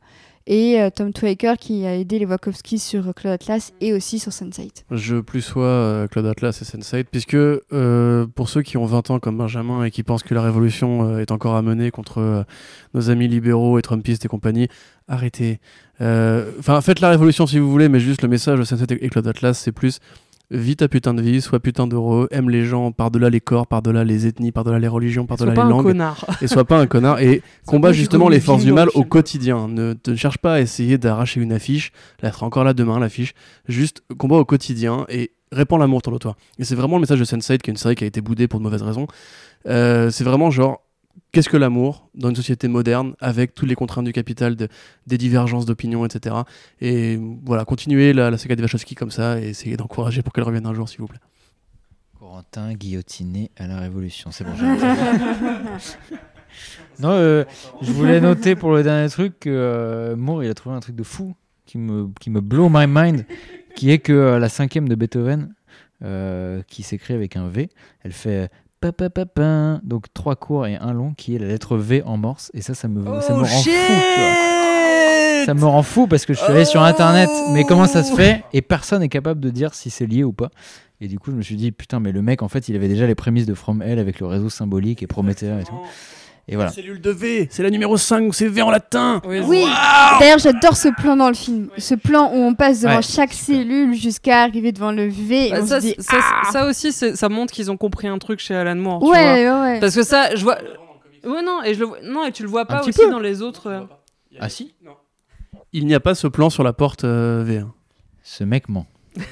Et 0.49 0.81
euh, 0.81 0.91
Tom 0.91 1.13
Twaker 1.13 1.57
qui 1.57 1.85
a 1.87 1.97
aidé 1.97 2.21
les 2.21 2.25
Wachowski 2.25 2.79
sur 2.79 3.09
euh, 3.09 3.13
Claude 3.13 3.33
Atlas 3.33 3.73
et 3.81 3.93
aussi 3.93 4.21
sur 4.21 4.31
Sense8. 4.31 4.85
Je 4.93 5.17
plus 5.17 5.43
sois 5.43 5.65
euh, 5.65 6.07
Claude 6.07 6.27
Atlas 6.27 6.63
et 6.63 6.65
Sense8, 6.65 7.07
puisque 7.11 7.37
pour 8.35 8.49
ceux 8.49 8.63
qui 8.63 8.77
ont 8.77 8.87
20 8.87 9.11
ans 9.11 9.19
comme 9.19 9.37
Benjamin 9.37 9.83
et 9.85 9.91
qui 9.91 10.05
pensent 10.05 10.23
que 10.23 10.35
la 10.35 10.43
révolution 10.43 11.19
est 11.19 11.33
encore 11.33 11.57
à 11.57 11.63
mener 11.63 11.91
contre 11.91 12.45
nos 12.95 13.11
amis 13.11 13.27
libéraux 13.27 13.79
et 13.79 13.83
Trumpistes 13.83 14.25
et 14.25 14.29
compagnie, 14.29 14.69
arrêtez. 15.09 15.59
Enfin, 16.01 16.81
faites 16.81 17.01
la 17.01 17.11
révolution 17.11 17.47
si 17.47 17.59
vous 17.59 17.71
voulez, 17.71 17.89
mais 17.89 18.01
juste 18.01 18.23
le 18.23 18.29
message 18.29 18.59
de 18.59 18.65
Sense8 18.65 18.99
et 19.01 19.09
Claude 19.09 19.27
Atlas, 19.27 19.59
c'est 19.59 19.73
plus 19.73 20.01
vis 20.51 20.77
ta 20.77 20.89
putain 20.89 21.15
de 21.15 21.23
vie, 21.23 21.41
sois 21.41 21.61
putain 21.61 21.87
d'heureux, 21.87 22.29
aime 22.31 22.51
les 22.51 22.65
gens 22.65 22.93
par-delà 22.93 23.31
les 23.31 23.41
corps, 23.41 23.67
par-delà 23.67 24.05
les 24.05 24.27
ethnies, 24.27 24.53
par-delà 24.53 24.79
les 24.79 24.89
religions, 24.89 25.27
Sois 25.27 25.37
par-delà 25.37 25.53
pas 25.53 25.63
les 25.63 25.67
un 25.67 25.71
langues 25.71 25.87
connard. 25.87 26.25
et 26.41 26.47
sois 26.47 26.65
pas 26.65 26.79
un 26.79 26.87
connard 26.87 27.21
et 27.21 27.43
combat 27.67 27.93
justement 27.93 28.29
les 28.29 28.37
le 28.37 28.43
forces 28.43 28.65
du 28.65 28.73
mal 28.73 28.89
au 28.95 29.05
quotidien. 29.05 29.69
Ne 29.69 29.95
te 29.95 30.15
cherche 30.15 30.39
pas 30.39 30.55
à 30.55 30.61
essayer 30.61 30.99
d'arracher 30.99 31.41
une 31.41 31.53
affiche, 31.53 31.93
elle 32.23 32.33
sera 32.33 32.47
encore 32.47 32.65
là 32.65 32.75
demain 32.75 32.99
l'affiche. 33.01 33.35
Juste 33.69 34.03
combat 34.19 34.37
au 34.37 34.45
quotidien 34.45 35.05
et 35.09 35.33
répands 35.53 35.79
l'amour 35.79 35.99
autour 35.99 36.13
de 36.13 36.19
toi. 36.19 36.37
Et 36.59 36.65
c'est 36.65 36.75
vraiment 36.75 36.97
le 36.97 37.01
message 37.01 37.19
de 37.21 37.25
Sense8 37.25 37.59
qui 37.59 37.71
est 37.71 37.73
une 37.73 37.77
série 37.77 37.95
qui 37.95 38.05
a 38.05 38.07
été 38.07 38.21
boudée 38.21 38.49
pour 38.49 38.61
de 38.61 38.65
mauvaises 38.65 38.83
raisons. 38.83 39.07
Euh, 39.67 40.11
c'est 40.11 40.25
vraiment 40.25 40.51
genre 40.51 40.83
qu'est-ce 41.33 41.49
que 41.49 41.57
l'amour 41.57 42.09
dans 42.15 42.29
une 42.31 42.37
société 42.37 42.69
moderne 42.69 43.15
avec 43.21 43.55
toutes 43.55 43.69
les 43.69 43.75
contraintes 43.75 44.05
du 44.05 44.13
capital, 44.13 44.57
de- 44.57 44.69
des 45.07 45.19
divergences 45.19 45.67
d'opinion, 45.67 46.05
etc. 46.07 46.37
Et 46.81 47.19
voilà, 47.45 47.65
continuez 47.65 48.13
la, 48.13 48.31
la 48.31 48.39
saga 48.39 48.57
des 48.57 48.63
Wachowski 48.63 48.95
comme 48.95 49.11
ça 49.11 49.41
et 49.41 49.49
essayez 49.49 49.77
d'encourager 49.77 50.23
pour 50.23 50.33
qu'elle 50.33 50.45
revienne 50.45 50.67
un 50.67 50.75
jour 50.75 50.89
s'il 50.89 51.01
vous 51.01 51.07
plaît. 51.07 51.21
Corentin 52.19 52.73
guillotiné 52.75 53.51
à 53.59 53.67
la 53.67 53.79
Révolution, 53.81 54.31
c'est 54.31 54.45
bon. 54.45 54.53
non, 57.01 57.11
euh, 57.11 57.45
je 57.83 57.93
voulais 57.93 58.21
noter 58.21 58.55
pour 58.57 58.73
le 58.73 58.83
dernier 58.83 59.09
truc 59.11 59.39
que 59.41 59.51
euh, 59.51 60.17
Moore 60.17 60.43
il 60.45 60.51
a 60.51 60.55
trouvé 60.55 60.75
un 60.77 60.81
truc 60.81 60.97
de 60.97 61.03
fou 61.03 61.35
qui 61.67 61.79
me 61.79 62.09
qui 62.21 62.31
me 62.31 62.41
blow 62.41 62.69
my 62.71 62.87
mind, 62.89 63.27
qui 63.75 63.91
est 63.91 63.99
que 63.99 64.13
euh, 64.13 64.39
la 64.39 64.49
cinquième 64.49 64.89
de 64.89 64.95
Beethoven, 64.95 65.53
euh, 66.03 66.63
qui 66.69 66.83
s'écrit 66.83 67.13
avec 67.15 67.37
un 67.37 67.49
V, 67.49 67.69
elle 68.03 68.13
fait 68.13 68.51
donc 69.83 70.05
trois 70.15 70.37
courts 70.37 70.67
et 70.67 70.77
un 70.77 70.93
long, 70.93 71.15
qui 71.15 71.35
est 71.35 71.39
la 71.39 71.49
lettre 71.49 71.77
V 71.77 72.03
en 72.05 72.17
morse, 72.17 72.51
et 72.55 72.61
ça, 72.61 72.75
ça 72.75 72.89
me 72.89 73.03
ça 73.21 73.35
me 73.35 73.41
rend 73.41 73.47
fou. 73.47 73.63
tu 73.65 73.71
vois. 74.21 75.45
Ça 75.45 75.55
me 75.55 75.65
rend 75.65 75.83
fou 75.83 76.07
parce 76.09 76.27
que 76.27 76.35
je 76.35 76.41
suis 76.41 76.51
allé 76.53 76.65
sur 76.65 76.83
internet, 76.83 77.31
mais 77.53 77.65
comment 77.65 77.87
ça 77.87 78.03
se 78.03 78.15
fait? 78.15 78.43
Et 78.53 78.63
personne 78.63 79.01
n'est 79.01 79.09
capable 79.09 79.41
de 79.41 79.51
dire 79.51 79.75
si 79.75 79.91
c'est 79.91 80.07
lié 80.07 80.25
ou 80.25 80.33
pas. 80.33 80.51
Et 81.01 81.09
du 81.09 81.19
coup, 81.19 81.31
je 81.31 81.37
me 81.37 81.43
suis 81.43 81.57
dit, 81.57 81.73
putain, 81.73 82.01
mais 82.01 82.11
le 82.11 82.23
mec, 82.23 82.43
en 82.43 82.49
fait, 82.49 82.69
il 82.69 82.75
avait 82.75 82.89
déjà 82.89 83.07
les 83.07 83.15
prémices 83.15 83.47
de 83.47 83.55
From 83.55 83.83
Hell 83.83 83.99
avec 83.99 84.19
le 84.19 84.27
réseau 84.27 84.49
symbolique 84.49 85.03
et 85.03 85.07
Prométhée 85.07 85.55
et 85.61 85.65
tout. 85.65 85.79
Et 86.49 86.55
voilà. 86.55 86.71
Cellule 86.71 87.01
de 87.01 87.11
V, 87.11 87.49
c'est 87.51 87.65
la 87.65 87.71
numéro 87.71 87.97
5, 87.97 88.33
c'est 88.33 88.47
V 88.47 88.63
en 88.63 88.71
latin. 88.71 89.21
Oui, 89.25 89.65
d'ailleurs 90.21 90.39
j'adore 90.39 90.77
ce 90.77 90.89
plan 90.89 91.17
dans 91.17 91.27
le 91.29 91.35
film. 91.35 91.69
Ce 91.77 91.95
plan 91.97 92.31
où 92.33 92.37
on 92.37 92.55
passe 92.55 92.83
devant 92.83 92.97
Ouais. 92.97 93.03
chaque 93.03 93.33
cellule 93.33 93.95
jusqu'à 93.95 94.43
arriver 94.43 94.71
devant 94.71 94.93
le 94.93 95.09
V. 95.09 95.49
et 95.49 95.51
Bah, 95.51 95.59
on 95.63 95.67
ça, 95.67 95.81
se 95.81 95.87
dit, 95.87 95.95
ça, 95.99 96.17
ah 96.21 96.53
ça 96.53 96.67
aussi, 96.67 96.93
ça 96.93 97.29
montre 97.29 97.53
qu'ils 97.53 97.69
ont 97.73 97.77
compris 97.77 98.07
un 98.07 98.19
truc 98.19 98.39
chez 98.39 98.55
Alan 98.55 98.77
Moore. 98.77 99.01
tu 99.01 99.07
vois. 99.07 99.17
Ouais, 99.17 99.49
ouais, 99.51 99.61
ouais. 99.61 99.81
Parce 99.81 99.95
que 99.97 100.05
ça, 100.05 100.37
je 100.37 100.45
vois. 100.45 100.59
Ouais, 101.25 101.43
non, 101.43 101.65
et 101.65 101.75
je 101.75 101.81
le 101.81 101.87
vois... 101.87 101.99
non, 102.05 102.25
et 102.27 102.31
tu 102.31 102.45
le 102.45 102.49
vois 102.49 102.65
pas 102.65 102.81
aussi 102.83 102.93
peu. 102.93 103.11
dans 103.11 103.19
les 103.19 103.43
autres. 103.43 103.67
euh, 103.69 103.81
Ah 104.39 104.49
si? 104.49 104.73
Il 105.73 105.85
n'y 105.87 105.95
a 105.95 106.01
pas 106.01 106.15
ce 106.15 106.29
plan 106.29 106.49
sur 106.49 106.63
la 106.63 106.73
porte 106.73 107.03
euh, 107.03 107.45
V1. 107.45 107.67
Ce 108.23 108.45
mec 108.45 108.69
ment. 108.69 108.87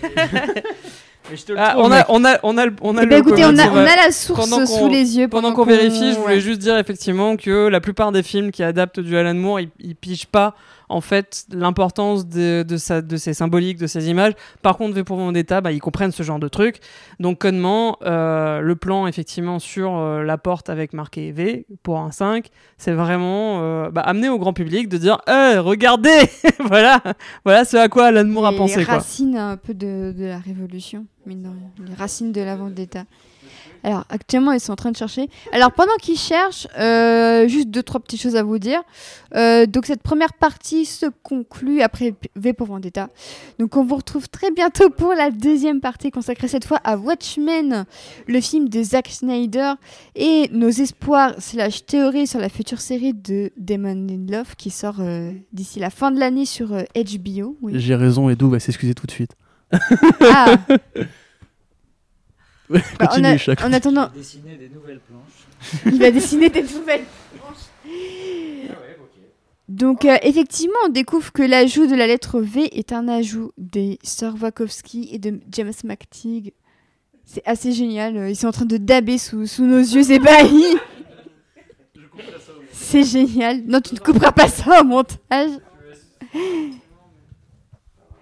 Ah, 1.56 1.74
on, 1.78 1.90
a, 1.90 2.04
on 2.10 2.24
a, 2.24 2.38
on 2.42 2.58
a, 2.58 2.66
le- 2.66 2.76
on 2.82 2.96
a 2.98 3.02
le 3.04 3.16
écoutez, 3.16 3.44
on 3.46 3.58
a, 3.58 3.68
on 3.70 3.76
a 3.78 3.96
la 3.96 4.10
source 4.12 4.38
pendant 4.40 4.58
qu'on- 4.66 4.78
sous 4.78 4.88
les 4.88 5.16
yeux. 5.18 5.28
Pendant 5.28 5.52
qu'on 5.54 5.64
vérifie, 5.64 6.12
je 6.12 6.18
voulais 6.18 6.40
juste 6.40 6.60
dire 6.60 6.76
effectivement 6.76 7.36
que 7.36 7.68
la 7.68 7.80
plupart 7.80 8.12
des 8.12 8.22
films 8.22 8.50
qui 8.50 8.62
adaptent 8.62 9.00
du 9.00 9.16
Alan 9.16 9.34
Moore, 9.34 9.60
ils, 9.60 9.70
ils 9.80 9.96
pigent 9.96 10.26
pas 10.26 10.54
en 10.94 11.00
fait 11.00 11.44
l'importance 11.52 12.26
de, 12.26 12.62
de, 12.62 12.76
sa- 12.76 13.02
de 13.02 13.16
ces 13.16 13.34
symboliques, 13.34 13.78
de 13.78 13.86
ces 13.86 14.08
images. 14.08 14.32
Par 14.62 14.76
contre, 14.76 14.94
V 14.94 15.04
pour 15.04 15.16
Vendetta, 15.16 15.60
bah, 15.60 15.72
ils 15.72 15.80
comprennent 15.80 16.12
ce 16.12 16.22
genre 16.22 16.38
de 16.38 16.48
truc. 16.48 16.80
Donc 17.20 17.40
connement, 17.40 17.98
euh, 18.02 18.60
le 18.60 18.76
plan 18.76 19.06
effectivement 19.06 19.58
sur 19.58 19.96
euh, 19.96 20.22
la 20.22 20.38
porte 20.38 20.70
avec 20.70 20.92
marqué 20.92 21.32
V 21.32 21.66
pour 21.82 21.98
un 21.98 22.10
5, 22.12 22.48
c'est 22.78 22.92
vraiment 22.92 23.60
euh, 23.62 23.90
bah, 23.90 24.02
amener 24.02 24.28
au 24.28 24.38
grand 24.38 24.52
public 24.52 24.88
de 24.88 24.96
dire 24.98 25.18
Eh, 25.26 25.58
regardez 25.58 26.30
Voilà, 26.60 27.00
voilà 27.44 27.64
ce 27.64 27.76
à 27.76 27.88
quoi 27.88 28.06
Alan 28.06 28.24
Moore 28.24 28.46
a 28.46 28.50
les 28.52 28.56
pensé. 28.56 28.84
Quoi. 28.84 28.94
racines 28.94 29.36
un 29.36 29.56
peu 29.56 29.74
de, 29.74 30.12
de 30.16 30.24
la 30.24 30.38
révolution, 30.38 31.06
mine 31.26 31.42
de 31.42 31.48
rien. 31.48 31.88
les 31.88 31.94
racines 31.94 32.32
de 32.32 32.40
la 32.40 32.56
vendetta. 32.56 33.04
Alors 33.84 34.04
actuellement 34.08 34.52
ils 34.52 34.60
sont 34.60 34.72
en 34.72 34.76
train 34.76 34.90
de 34.90 34.96
chercher. 34.96 35.28
Alors 35.52 35.72
pendant 35.72 35.94
qu'ils 36.00 36.18
cherchent, 36.18 36.66
euh, 36.78 37.46
juste 37.46 37.68
deux 37.68 37.82
trois 37.82 38.00
petites 38.00 38.20
choses 38.20 38.34
à 38.34 38.42
vous 38.42 38.58
dire. 38.58 38.82
Euh, 39.34 39.66
donc 39.66 39.86
cette 39.86 40.02
première 40.02 40.32
partie 40.32 40.86
se 40.86 41.06
conclut 41.22 41.82
après 41.82 42.14
V 42.34 42.54
pour 42.54 42.68
Vendetta. 42.68 43.10
Donc 43.58 43.76
on 43.76 43.84
vous 43.84 43.96
retrouve 43.96 44.28
très 44.28 44.50
bientôt 44.50 44.88
pour 44.88 45.12
la 45.12 45.30
deuxième 45.30 45.80
partie 45.80 46.10
consacrée 46.10 46.48
cette 46.48 46.64
fois 46.64 46.80
à 46.82 46.96
Watchmen, 46.96 47.84
le 48.26 48.40
film 48.40 48.70
de 48.70 48.82
Zack 48.82 49.08
Snyder 49.08 49.74
et 50.14 50.48
nos 50.50 50.70
espoirs 50.70 51.34
slash 51.38 51.84
théories 51.84 52.26
sur 52.26 52.40
la 52.40 52.48
future 52.48 52.80
série 52.80 53.12
de 53.12 53.50
Demon 53.58 54.06
in 54.08 54.32
Love 54.32 54.56
qui 54.56 54.70
sort 54.70 54.96
euh, 55.00 55.30
d'ici 55.52 55.78
la 55.78 55.90
fin 55.90 56.10
de 56.10 56.18
l'année 56.18 56.46
sur 56.46 56.68
HBO. 56.68 57.56
Oui. 57.60 57.72
J'ai 57.74 57.96
raison, 57.96 58.30
Edu 58.30 58.48
va 58.48 58.60
s'excuser 58.60 58.94
tout 58.94 59.06
de 59.06 59.12
suite. 59.12 59.32
Ah, 60.20 60.56
Bah, 62.70 62.80
en, 63.00 63.06
Continue, 63.06 63.26
a- 63.26 63.36
chaque 63.38 63.62
en 63.62 63.72
attendant, 63.72 64.08
Dessiner 64.14 64.56
des 64.56 64.68
nouvelles 64.68 65.00
planches. 65.00 65.84
il 65.94 65.98
va 65.98 66.10
dessiner 66.10 66.48
des 66.48 66.62
nouvelles 66.62 67.04
planches. 67.36 67.56
Donc, 69.68 70.04
euh, 70.04 70.16
effectivement, 70.22 70.76
on 70.86 70.88
découvre 70.90 71.32
que 71.32 71.42
l'ajout 71.42 71.86
de 71.86 71.94
la 71.94 72.06
lettre 72.06 72.40
V 72.40 72.68
est 72.78 72.92
un 72.92 73.08
ajout 73.08 73.52
des 73.56 73.98
sœurs 74.02 74.34
Wachowski 74.40 75.08
et 75.10 75.18
de 75.18 75.40
James 75.52 75.72
McTeague. 75.84 76.52
C'est 77.24 77.42
assez 77.46 77.72
génial. 77.72 78.16
euh, 78.16 78.28
Ils 78.30 78.36
sont 78.36 78.48
en 78.48 78.52
train 78.52 78.66
de 78.66 78.76
daber 78.76 79.16
sous, 79.16 79.46
sous 79.46 79.64
nos 79.64 79.78
yeux 79.78 80.10
ébahis. 80.10 80.76
C'est 82.72 83.04
génial. 83.04 83.62
Non, 83.66 83.80
tu 83.80 83.94
ne 83.94 84.00
couperas 84.00 84.32
pas 84.32 84.48
ça 84.48 84.82
au 84.82 84.84
montage. 84.84 85.50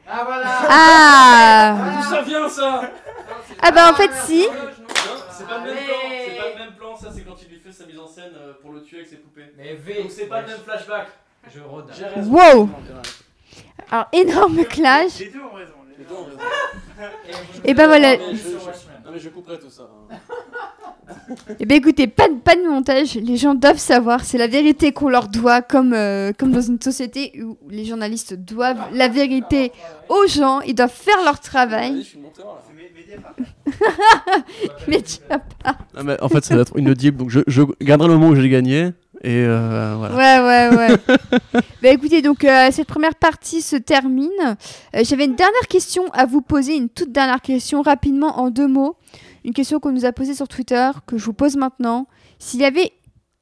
Ah 0.08 0.22
voilà 0.24 0.58
Ah 0.68 2.02
Ça 2.08 2.22
vient 2.22 2.48
ça? 2.48 2.90
Ah 3.60 3.70
bah 3.70 3.90
en 3.90 3.94
fait 3.94 4.10
si. 4.24 4.46
C'est 5.30 5.46
pas 5.46 5.58
le 5.58 5.64
même 5.64 5.84
plan, 5.84 5.94
c'est 6.24 6.36
pas 6.36 6.48
le 6.48 6.64
même 6.64 6.74
plan, 6.74 6.96
ça 6.96 7.10
c'est 7.14 7.22
quand 7.22 7.36
il 7.42 7.48
lui 7.48 7.58
fait 7.58 7.72
sa 7.72 7.86
mise 7.86 7.98
en 7.98 8.06
scène 8.06 8.32
euh, 8.36 8.52
pour 8.60 8.72
le 8.72 8.82
tuer 8.82 8.98
avec 8.98 9.08
ses 9.08 9.16
poupées. 9.16 9.52
Mais 9.56 9.74
V, 9.74 10.08
flashback. 10.64 11.08
Je 11.52 11.60
rôde. 11.60 11.90
Wow 12.28 12.68
Alors 13.90 14.06
énorme 14.12 14.64
clash. 14.64 15.18
Les 15.18 15.28
deux 15.28 15.40
ont 15.40 15.54
raison. 15.54 15.72
Les 15.98 16.04
deux 16.04 16.14
ont 16.14 16.24
raison. 16.24 16.38
Et 17.64 17.74
ben 17.74 17.86
voilà. 17.88 18.16
Non 19.04 19.10
mais 19.12 19.18
je 19.18 19.28
couperai 19.28 19.58
tout 19.58 19.70
ça. 19.70 19.82
hein. 20.10 20.16
Eh 21.60 21.66
bien 21.66 21.76
écoutez, 21.78 22.06
pas 22.06 22.28
de, 22.28 22.34
pas 22.34 22.54
de 22.54 22.62
montage, 22.62 23.16
les 23.16 23.36
gens 23.36 23.54
doivent 23.54 23.76
savoir, 23.78 24.24
c'est 24.24 24.38
la 24.38 24.46
vérité 24.46 24.92
qu'on 24.92 25.08
leur 25.08 25.28
doit, 25.28 25.60
comme, 25.60 25.92
euh, 25.92 26.32
comme 26.38 26.52
dans 26.52 26.60
une 26.60 26.80
société 26.80 27.42
où 27.42 27.58
les 27.68 27.84
journalistes 27.84 28.34
doivent 28.34 28.78
la 28.94 29.08
vérité 29.08 29.72
aux 30.08 30.26
gens, 30.28 30.60
ils 30.60 30.74
doivent 30.74 30.92
faire 30.92 31.16
leur 31.24 31.40
travail. 31.40 31.98
Je 31.98 32.02
suis 32.02 32.16
le 32.18 32.22
monteur 32.22 32.46
là. 32.46 32.62
Mais 34.88 35.02
tu 35.02 35.18
vas 35.28 35.38
pas. 35.38 35.76
Non, 35.94 36.04
mais 36.04 36.20
en 36.22 36.28
fait 36.28 36.44
ça 36.44 36.54
va 36.54 36.62
être 36.62 36.78
inaudible 36.78 37.16
donc 37.18 37.30
je, 37.30 37.40
je 37.46 37.62
garderai 37.80 38.08
le 38.08 38.14
moment 38.14 38.28
où 38.28 38.34
j'ai 38.36 38.48
gagné 38.48 38.92
et 39.24 39.44
euh, 39.46 39.94
voilà. 39.96 40.16
Ouais, 40.16 40.70
ouais, 40.70 40.76
ouais. 40.76 41.60
bah 41.82 41.90
écoutez, 41.90 42.22
donc 42.22 42.44
euh, 42.44 42.70
cette 42.72 42.88
première 42.88 43.14
partie 43.14 43.62
se 43.62 43.76
termine. 43.76 44.30
Euh, 44.96 45.04
J'avais 45.04 45.26
une 45.26 45.36
dernière 45.36 45.68
question 45.68 46.10
à 46.12 46.26
vous 46.26 46.42
poser, 46.42 46.76
une 46.76 46.88
toute 46.88 47.12
dernière 47.12 47.40
question 47.40 47.82
rapidement 47.82 48.40
en 48.40 48.50
deux 48.50 48.66
mots. 48.66 48.96
Une 49.44 49.52
question 49.52 49.78
qu'on 49.78 49.92
nous 49.92 50.04
a 50.04 50.12
posée 50.12 50.34
sur 50.34 50.48
Twitter, 50.48 50.90
que 51.06 51.18
je 51.18 51.24
vous 51.24 51.32
pose 51.34 51.56
maintenant. 51.56 52.08
S'il 52.40 52.60
y 52.60 52.64
avait 52.64 52.92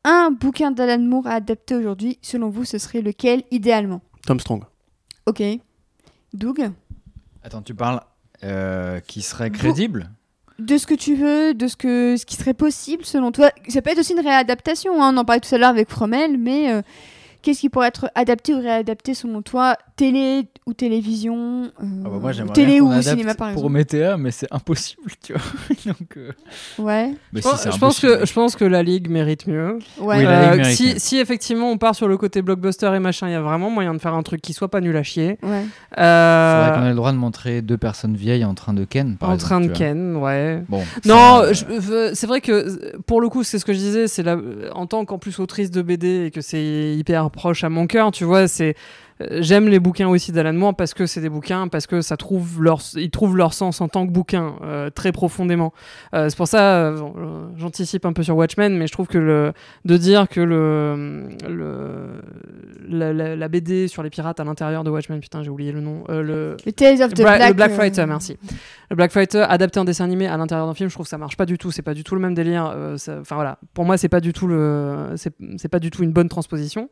un 0.05 0.31
bouquin 0.31 0.71
d'Alan 0.71 1.03
Moore 1.03 1.27
à 1.27 1.35
adapter 1.35 1.75
aujourd'hui, 1.75 2.19
selon 2.21 2.51
vous, 2.51 2.65
ce 2.67 2.77
serait 2.77 3.01
lequel 3.01 3.43
idéalement? 3.51 4.03
Tom 4.27 4.39
Strong. 4.39 4.65
Ok. 5.27 5.43
Doug? 6.35 6.71
Attends, 7.43 7.63
tu 7.63 7.75
parles 7.75 8.01
euh, 8.45 9.01
qui 9.01 9.23
serait 9.23 9.51
crédible? 9.51 10.11
De 10.61 10.77
ce 10.77 10.87
que 10.87 10.95
tu 10.95 11.15
veux, 11.15 11.55
de 11.55 11.67
ce, 11.69 11.77
que, 11.77 12.17
ce 12.17 12.27
qui 12.27 12.37
serait 12.37 12.55
possible 12.55 13.05
selon 13.05 13.33
toi. 13.33 13.51
Ça 13.69 13.81
peut 13.83 13.91
être 13.91 13.99
aussi 13.99 14.13
une 14.13 14.21
réadaptation, 14.21 15.03
hein, 15.03 15.15
on 15.15 15.17
en 15.17 15.25
parlait 15.25 15.41
tout 15.41 15.55
à 15.55 15.59
l'heure 15.59 15.71
avec 15.71 15.89
Fromel, 15.89 16.37
mais 16.39 16.71
euh, 16.71 16.83
qu'est-ce 17.43 17.61
qui 17.61 17.69
pourrait 17.69 17.89
être 17.89 18.11
adapté 18.15 18.55
ou 18.55 18.61
réadapté 18.61 19.15
selon 19.15 19.43
toi 19.43 19.77
Télé 20.01 20.47
ou 20.67 20.73
télévision 20.73 21.65
euh, 21.65 21.69
Ah 21.79 22.09
bah 22.09 22.19
moi, 22.23 22.33
j'aimerais 22.33 22.55
Télé 22.55 22.81
ou 22.81 23.03
cinéma 23.03 23.35
par 23.35 23.49
pour 23.49 23.65
exemple 23.65 23.73
Météa, 23.75 24.17
mais 24.17 24.31
c'est 24.31 24.47
impossible, 24.51 25.11
tu 25.23 25.35
vois. 25.35 25.43
Donc, 25.85 26.17
euh, 26.17 26.31
Ouais. 26.79 27.13
Je 27.35 27.41
pense, 27.43 27.57
si, 27.59 27.65
c'est 27.65 27.71
je 27.73 27.79
pense 27.79 28.03
impossible. 28.03 28.21
que, 28.21 28.27
je 28.27 28.33
pense 28.33 28.57
que 28.57 28.65
la 28.65 28.83
Ligue 28.83 29.11
mérite 29.11 29.47
mieux. 29.47 29.79
Ouais. 29.99 30.17
Oui, 30.17 30.25
la 30.25 30.53
Ligue 30.53 30.53
Euh, 30.53 30.57
mérite 30.63 30.77
si, 30.77 30.87
mieux. 30.87 30.95
si 30.99 31.19
effectivement 31.19 31.71
on 31.71 31.77
part 31.77 31.95
sur 31.95 32.09
le 32.09 32.17
côté 32.17 32.41
blockbuster 32.41 32.91
et 32.95 32.99
machin, 32.99 33.29
il 33.29 33.33
y 33.33 33.35
a 33.35 33.43
vraiment 33.43 33.69
moyen 33.69 33.93
de 33.93 33.99
faire 33.99 34.15
un 34.15 34.23
truc 34.23 34.41
qui 34.41 34.55
soit 34.55 34.69
pas 34.71 34.81
nul 34.81 34.97
à 34.97 35.03
chier. 35.03 35.37
Ouais. 35.43 35.65
Euh, 35.99 36.65
Faudrait 36.65 36.81
qu'on 36.81 36.87
ait 36.87 36.91
le 36.91 36.97
droit 36.97 37.13
de 37.13 37.19
montrer 37.19 37.61
deux 37.61 37.77
personnes 37.77 38.17
vieilles 38.17 38.47
en 38.47 38.55
train 38.55 38.73
de 38.73 38.85
ken, 38.87 39.19
par 39.19 39.29
en 39.29 39.35
exemple, 39.35 39.51
train 39.51 39.61
de 39.61 39.69
ken, 39.69 40.17
ouais. 40.17 40.63
Bon. 40.71 40.83
Non, 41.05 41.43
euh, 41.43 42.11
c'est 42.15 42.27
vrai 42.27 42.41
que 42.41 42.97
pour 43.03 43.21
le 43.21 43.29
coup, 43.29 43.43
c'est 43.43 43.59
ce 43.59 43.67
que 43.67 43.75
je 43.75 43.79
disais, 43.79 44.09
c'est 44.09 44.25
en 44.73 44.87
tant 44.87 45.05
qu'en 45.05 45.19
plus 45.19 45.39
autrice 45.41 45.71
de 45.71 45.83
BD 45.83 46.25
et 46.25 46.31
que 46.31 46.41
c'est 46.41 46.95
hyper 46.97 47.31
proche 47.31 47.65
à 47.65 47.69
mon 47.69 47.87
cœur, 47.87 48.13
tu 48.13 48.25
vois, 48.25 48.49
c'est 48.49 48.75
j'aime 49.41 49.69
les 49.69 49.79
bouquins 49.81 50.09
aussi 50.09 50.33
d'Alan 50.33 50.53
Moore 50.53 50.75
parce 50.75 50.95
que 50.95 51.07
c'est 51.07 51.21
des 51.21 51.29
bouquins, 51.29 51.69
parce 51.69 51.87
que 51.87 52.01
ça 52.01 52.17
trouve 52.17 52.63
leur, 52.63 52.81
ils 52.97 53.11
trouvent 53.11 53.37
leur 53.37 53.53
sens 53.55 53.81
en 53.81 53.89
tant 53.89 54.07
que 54.07 54.13
bouquin 54.13 54.55
euh, 54.63 54.91
très 54.91 55.13
profondément. 55.13 55.73
Euh, 56.15 56.29
c'est 56.29 56.37
pour 56.37 56.49
ça, 56.49 56.77
euh, 56.77 56.97
bon, 56.97 57.15
j'anticipe 57.57 58.07
un 58.07 58.13
peu 58.13 58.23
sur 58.23 58.37
Watchmen, 58.37 58.77
mais 58.77 58.87
je 58.87 58.93
trouve 58.93 59.07
que 59.09 59.19
le, 59.19 59.53
de 59.85 59.97
dire 59.97 60.29
que 60.29 60.41
le, 60.41 61.29
le 61.49 62.21
la, 62.89 63.13
la- 63.13 63.37
la 63.37 63.49
BD 63.49 63.89
sur 63.89 64.03
les 64.03 64.11
pirates 64.11 64.41
à 64.41 64.45
l'intérieur 64.45 64.85
de 64.85 64.91
Watchmen, 64.91 65.21
putain, 65.21 65.43
j'ai 65.43 65.51
oublié 65.51 65.73
le 65.73 65.81
nom, 65.81 66.05
euh, 66.09 66.23
le 66.23 66.57
Le 66.65 66.73
Tales 66.73 67.03
of 67.03 67.15
the 67.15 67.21
Bra- 67.23 67.37
Black. 67.37 67.49
le 67.49 67.55
Black 67.55 67.71
euh, 67.73 67.77
Fighter, 67.77 68.07
merci. 68.07 68.37
Le 68.91 68.97
Black 68.97 69.13
Fighter 69.13 69.45
adapté 69.49 69.79
en 69.81 69.85
dessin 69.85 70.05
animé 70.05 70.27
à 70.27 70.37
l'intérieur 70.37 70.67
d'un 70.67 70.75
film, 70.75 70.89
je 70.89 70.95
trouve 70.95 71.07
que 71.07 71.11
ça 71.11 71.19
marche 71.19 71.37
pas 71.37 71.47
du 71.47 71.59
tout. 71.59 71.71
C'est 71.71 71.83
pas 71.83 71.95
du 71.95 72.05
tout 72.05 72.15
le 72.15 72.21
même 72.21 72.35
délire. 72.35 72.73
euh, 72.75 72.97
Enfin 73.21 73.35
voilà, 73.37 73.59
pour 73.75 73.85
moi 73.85 73.97
c'est 73.97 74.09
pas 74.09 74.21
du 74.21 74.33
tout 74.33 74.47
le, 74.47 75.13
c'est 75.17 75.33
c'est 75.59 75.69
pas 75.69 75.79
du 75.79 75.91
tout 75.91 76.03
une 76.03 76.13
bonne 76.13 76.29
transposition. 76.29 76.89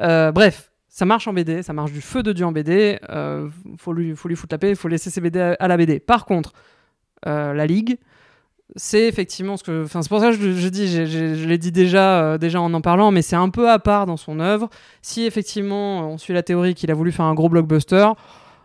Euh, 0.00 0.32
bref, 0.32 0.70
ça 0.94 1.06
marche 1.06 1.26
en 1.26 1.32
BD, 1.32 1.64
ça 1.64 1.72
marche 1.72 1.90
du 1.90 2.00
feu 2.00 2.22
de 2.22 2.32
dieu 2.32 2.46
en 2.46 2.52
BD. 2.52 3.00
euh, 3.10 3.48
faut 3.78 3.92
lui, 3.92 4.14
faut 4.14 4.28
lui 4.28 4.36
foutre 4.36 4.54
la 4.54 4.58
paix, 4.58 4.76
faut 4.76 4.86
laisser 4.86 5.10
ses 5.10 5.20
BD 5.20 5.40
à, 5.58 5.66
la 5.66 5.76
BD. 5.76 5.98
Par 5.98 6.24
contre, 6.24 6.52
euh, 7.26 7.52
la 7.52 7.66
ligue. 7.66 7.98
C'est 8.76 9.08
effectivement 9.08 9.56
ce 9.56 9.64
que. 9.64 9.86
C'est 9.90 10.08
pour 10.08 10.20
ça 10.20 10.30
que 10.30 10.36
je, 10.36 10.52
je 10.52 10.68
dis, 10.68 10.86
j'ai- 10.86 11.06
je 11.06 11.48
l'ai 11.48 11.58
dit 11.58 11.72
déjà, 11.72 12.22
euh, 12.22 12.38
déjà 12.38 12.60
en 12.60 12.72
en 12.72 12.80
parlant, 12.80 13.10
mais 13.10 13.22
c'est 13.22 13.34
un 13.34 13.50
peu 13.50 13.68
à 13.68 13.80
part 13.80 14.06
dans 14.06 14.16
son 14.16 14.38
œuvre. 14.38 14.70
Si 15.02 15.24
effectivement 15.26 16.08
on 16.08 16.16
suit 16.16 16.32
la 16.32 16.44
théorie 16.44 16.74
qu'il 16.76 16.90
a 16.92 16.94
voulu 16.94 17.10
faire 17.10 17.24
un 17.24 17.34
gros 17.34 17.48
blockbuster, 17.48 18.06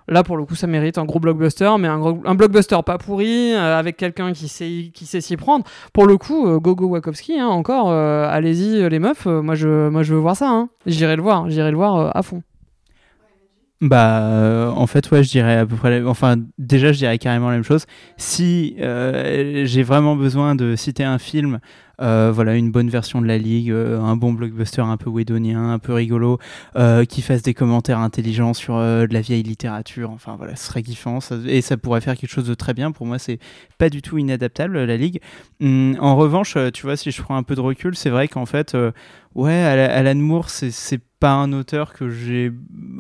Là, 0.10 0.24
pour 0.24 0.38
le 0.38 0.44
coup, 0.46 0.56
ça 0.56 0.66
mérite 0.68 0.98
un 0.98 1.06
gros 1.06 1.20
blockbuster, 1.20 1.70
mais 1.80 1.88
un, 1.88 2.02
un 2.26 2.36
blockbuster 2.36 2.78
pas 2.86 2.98
pourri, 2.98 3.54
euh, 3.54 3.78
avec 3.78 3.96
quelqu'un 3.96 4.34
qui 4.34 4.48
sait, 4.48 4.92
qui 4.94 5.06
sait 5.06 5.22
s'y 5.22 5.38
prendre. 5.38 5.64
Pour 5.94 6.08
le 6.08 6.18
coup, 6.18 6.48
euh, 6.48 6.60
Gogo 6.60 6.88
Wachowski, 6.88 7.40
hein, 7.40 7.48
encore, 7.48 7.92
euh, 7.92 8.28
allez-y, 8.28 8.82
euh, 8.82 8.90
les 8.90 8.98
meufs, 9.00 9.28
moi, 9.28 9.54
je, 9.54 9.88
moi 9.90 10.02
je 10.02 10.16
veux 10.16 10.20
voir 10.20 10.36
ça. 10.36 10.50
hein. 10.50 10.70
J'irai 10.88 11.16
le 11.16 11.22
voir, 11.22 11.50
j'irai 11.50 11.70
le 11.70 11.78
voir 11.78 12.16
à 12.18 12.24
fond. 12.24 12.42
Bah, 13.82 14.74
en 14.76 14.88
fait, 14.88 15.10
ouais, 15.12 15.24
je 15.24 15.30
dirais 15.30 15.58
à 15.58 15.66
peu 15.66 15.76
près. 15.76 16.04
Enfin, 16.04 16.36
déjà, 16.58 16.92
je 16.92 16.98
dirais 16.98 17.18
carrément 17.18 17.48
la 17.50 17.56
même 17.56 17.64
chose. 17.64 17.86
Si 18.18 18.76
j'ai 18.78 19.84
vraiment 19.84 20.18
besoin 20.18 20.56
de 20.56 20.76
citer 20.76 21.06
un 21.06 21.18
film, 21.18 21.60
voilà, 22.00 22.56
une 22.56 22.72
bonne 22.72 22.90
version 22.90 23.22
de 23.22 23.28
la 23.28 23.38
Ligue, 23.38 23.72
euh, 23.72 24.00
un 24.00 24.16
bon 24.16 24.34
blockbuster 24.34 24.82
un 24.82 24.98
peu 24.98 25.10
whedonien, 25.10 25.72
un 25.72 25.80
peu 25.80 25.94
rigolo, 25.94 26.40
euh, 26.76 27.06
qui 27.06 27.22
fasse 27.22 27.42
des 27.42 27.54
commentaires 27.54 28.00
intelligents 28.00 28.54
sur 28.54 28.76
euh, 28.78 29.06
de 29.08 29.14
la 29.14 29.22
vieille 29.22 29.44
littérature. 29.44 30.10
Enfin, 30.12 30.36
voilà, 30.38 30.56
ce 30.56 30.66
serait 30.68 30.84
kiffant. 30.84 31.20
ça- 31.20 31.36
et 31.46 31.62
ça 31.62 31.78
pourrait 31.78 32.02
faire 32.02 32.16
quelque 32.18 32.30
chose 32.32 32.48
de 32.48 32.54
très 32.54 32.74
bien. 32.74 32.92
Pour 32.92 33.06
moi, 33.06 33.20
c'est 33.20 33.40
pas 33.78 33.90
du 33.90 34.02
tout 34.02 34.18
inadaptable, 34.18 34.84
la 34.84 34.98
Ligue. 34.98 35.20
Hum, 35.62 35.96
en 36.00 36.16
revanche, 36.16 36.56
euh, 36.58 36.72
tu 36.72 36.84
vois, 36.84 36.96
si 36.98 37.12
je 37.12 37.22
prends 37.22 37.36
un 37.36 37.44
peu 37.44 37.56
de 37.56 37.62
recul, 37.62 37.96
c'est 37.96 38.10
vrai 38.10 38.28
qu'en 38.28 38.46
fait, 38.46 38.76
euh, 38.76 38.92
ouais, 39.36 39.54
Ala- 39.54 39.94
Alan 39.94 40.16
Moore, 40.16 40.50
c'est 40.50 41.00
pas 41.20 41.34
un 41.34 41.52
auteur 41.54 41.94
que 41.94 42.10
j'ai 42.10 42.52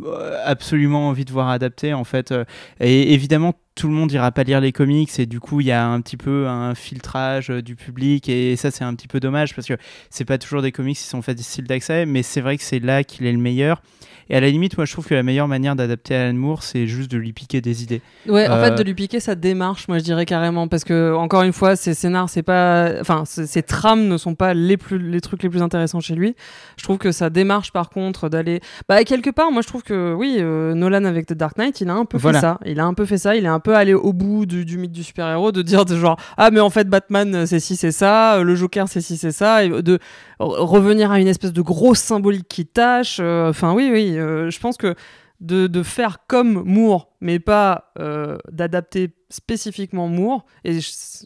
euh, 0.06 0.41
absolument 0.45 1.07
envie 1.09 1.25
de 1.25 1.31
voir 1.31 1.49
adapté 1.49 1.93
en 1.93 2.03
fait 2.03 2.31
Euh, 2.31 2.43
et 2.80 3.14
évidemment 3.14 3.53
tout 3.75 3.88
le 3.88 3.93
monde 3.93 4.11
ira 4.11 4.31
pas 4.31 4.43
lire 4.43 4.59
les 4.59 4.72
comics 4.72 5.19
et 5.19 5.25
du 5.25 5.39
coup 5.39 5.61
il 5.61 5.67
y 5.67 5.72
a 5.72 5.88
un 5.88 6.01
petit 6.01 6.17
peu 6.17 6.48
un 6.48 6.75
filtrage 6.75 7.49
euh, 7.49 7.61
du 7.61 7.75
public 7.75 8.27
et 8.30 8.56
ça 8.56 8.72
c'est 8.72 8.83
un 8.83 8.93
petit 8.93 9.07
peu 9.07 9.19
dommage 9.19 9.56
parce 9.56 9.67
que 9.67 9.75
c'est 10.09 10.25
pas 10.25 10.38
toujours 10.38 10.61
des 10.61 10.72
comics 10.72 10.98
qui 10.98 11.03
sont 11.03 11.22
faciles 11.22 11.65
d'accès 11.65 12.06
mais 12.06 12.22
c'est 12.22 12.41
vrai 12.41 12.57
que 12.57 12.64
c'est 12.64 12.80
là 12.80 13.03
qu'il 13.03 13.25
est 13.25 13.31
le 13.31 13.38
meilleur 13.38 13.81
et 14.30 14.35
à 14.35 14.40
la 14.40 14.49
limite 14.49 14.77
moi 14.77 14.85
je 14.85 14.91
trouve 14.93 15.06
que 15.08 15.14
la 15.16 15.24
meilleure 15.24 15.48
manière 15.48 15.75
d'adapter 15.75 16.16
Alan 16.16 16.33
Moore 16.33 16.64
c'est 16.64 16.88
juste 16.88 17.09
de 17.11 17.17
lui 17.17 17.33
piquer 17.33 17.61
des 17.61 17.83
idées 17.83 18.01
Ouais, 18.27 18.48
en 18.48 18.53
Euh, 18.53 18.64
fait, 18.66 18.75
de 18.75 18.83
lui 18.83 18.93
piquer 18.93 19.19
sa 19.19 19.35
démarche, 19.35 19.88
moi 19.88 19.98
je 19.98 20.03
dirais 20.03 20.25
carrément, 20.25 20.67
parce 20.67 20.83
que 20.83 21.14
encore 21.16 21.41
une 21.43 21.53
fois, 21.53 21.75
ses 21.75 21.93
scénars, 21.93 22.30
c'est 22.30 22.43
pas, 22.43 22.91
enfin, 23.01 23.24
ses 23.25 23.64
trames 23.64 24.08
ne 24.08 24.17
sont 24.17 24.35
pas 24.35 24.53
les 24.53 24.77
plus, 24.77 24.98
les 24.99 25.22
trucs 25.22 25.41
les 25.43 25.49
plus 25.49 25.61
intéressants 25.61 25.99
chez 26.01 26.16
lui. 26.16 26.35
Je 26.77 26.83
trouve 26.83 26.98
que 26.98 27.11
sa 27.11 27.30
démarche, 27.30 27.72
par 27.72 27.90
contre, 27.90 28.30
d'aller, 28.30 28.59
bah 28.88 29.03
quelque 29.03 29.30
part, 29.30 29.51
moi 29.51 29.61
je 29.61 29.67
trouve 29.67 29.83
que 29.83 30.14
oui, 30.14 30.38
euh, 30.40 30.74
Nolan 30.74 31.06
avec 31.06 31.27
The 31.27 31.33
Dark 31.33 31.58
Knight, 31.58 31.82
il 31.82 31.90
a 31.90 31.93
un 31.93 32.06
peu 32.06 32.17
Voilà. 32.17 32.40
fait 32.40 32.45
ça. 32.45 32.59
Il 32.66 32.80
a 32.80 32.85
un 32.85 32.93
peu 32.93 33.06
fait 33.06 33.17
ça. 33.17 33.35
Il 33.35 33.45
est 33.45 33.48
un 33.49 33.59
peu 33.59 33.75
allé 33.75 33.93
au 33.93 34.14
bout 34.14 34.45
du, 34.45 34.66
du 34.66 34.77
mythe 34.77 34.91
du 34.91 35.03
super 35.03 35.27
héros, 35.30 35.51
de 35.51 35.61
dire 35.61 35.85
de 35.85 35.95
genre 35.95 36.17
ah 36.38 36.51
mais 36.51 36.59
en 36.59 36.69
fait 36.69 36.88
Batman 36.88 37.33
euh, 37.35 37.45
c'est 37.45 37.59
si 37.59 37.75
c'est 37.75 37.91
ça, 37.91 38.35
euh, 38.38 38.43
le 38.43 38.56
Joker 38.56 38.88
c'est 38.88 39.01
si 39.01 39.17
c'est 39.17 39.32
ça, 39.32 39.64
et 39.64 39.69
de 39.69 39.99
revenir 40.39 41.11
à 41.11 41.19
une 41.19 41.27
espèce 41.27 41.53
de 41.53 41.61
grosse 41.61 41.99
symbolique 41.99 42.47
qui 42.47 42.65
tâche. 42.65 43.17
euh, 43.21 43.49
Enfin 43.49 43.73
oui 43.73 43.89
oui, 43.91 44.17
euh, 44.17 44.49
je 44.49 44.59
pense 44.59 44.77
que 44.77 44.95
de, 45.41 45.83
faire 45.83 46.17
comme 46.27 46.63
Moore, 46.65 47.13
mais 47.21 47.39
pas 47.39 47.91
euh, 47.97 48.37
d'adapter 48.51 49.11
spécifiquement 49.29 50.09
Moore. 50.09 50.45
Et 50.65 50.79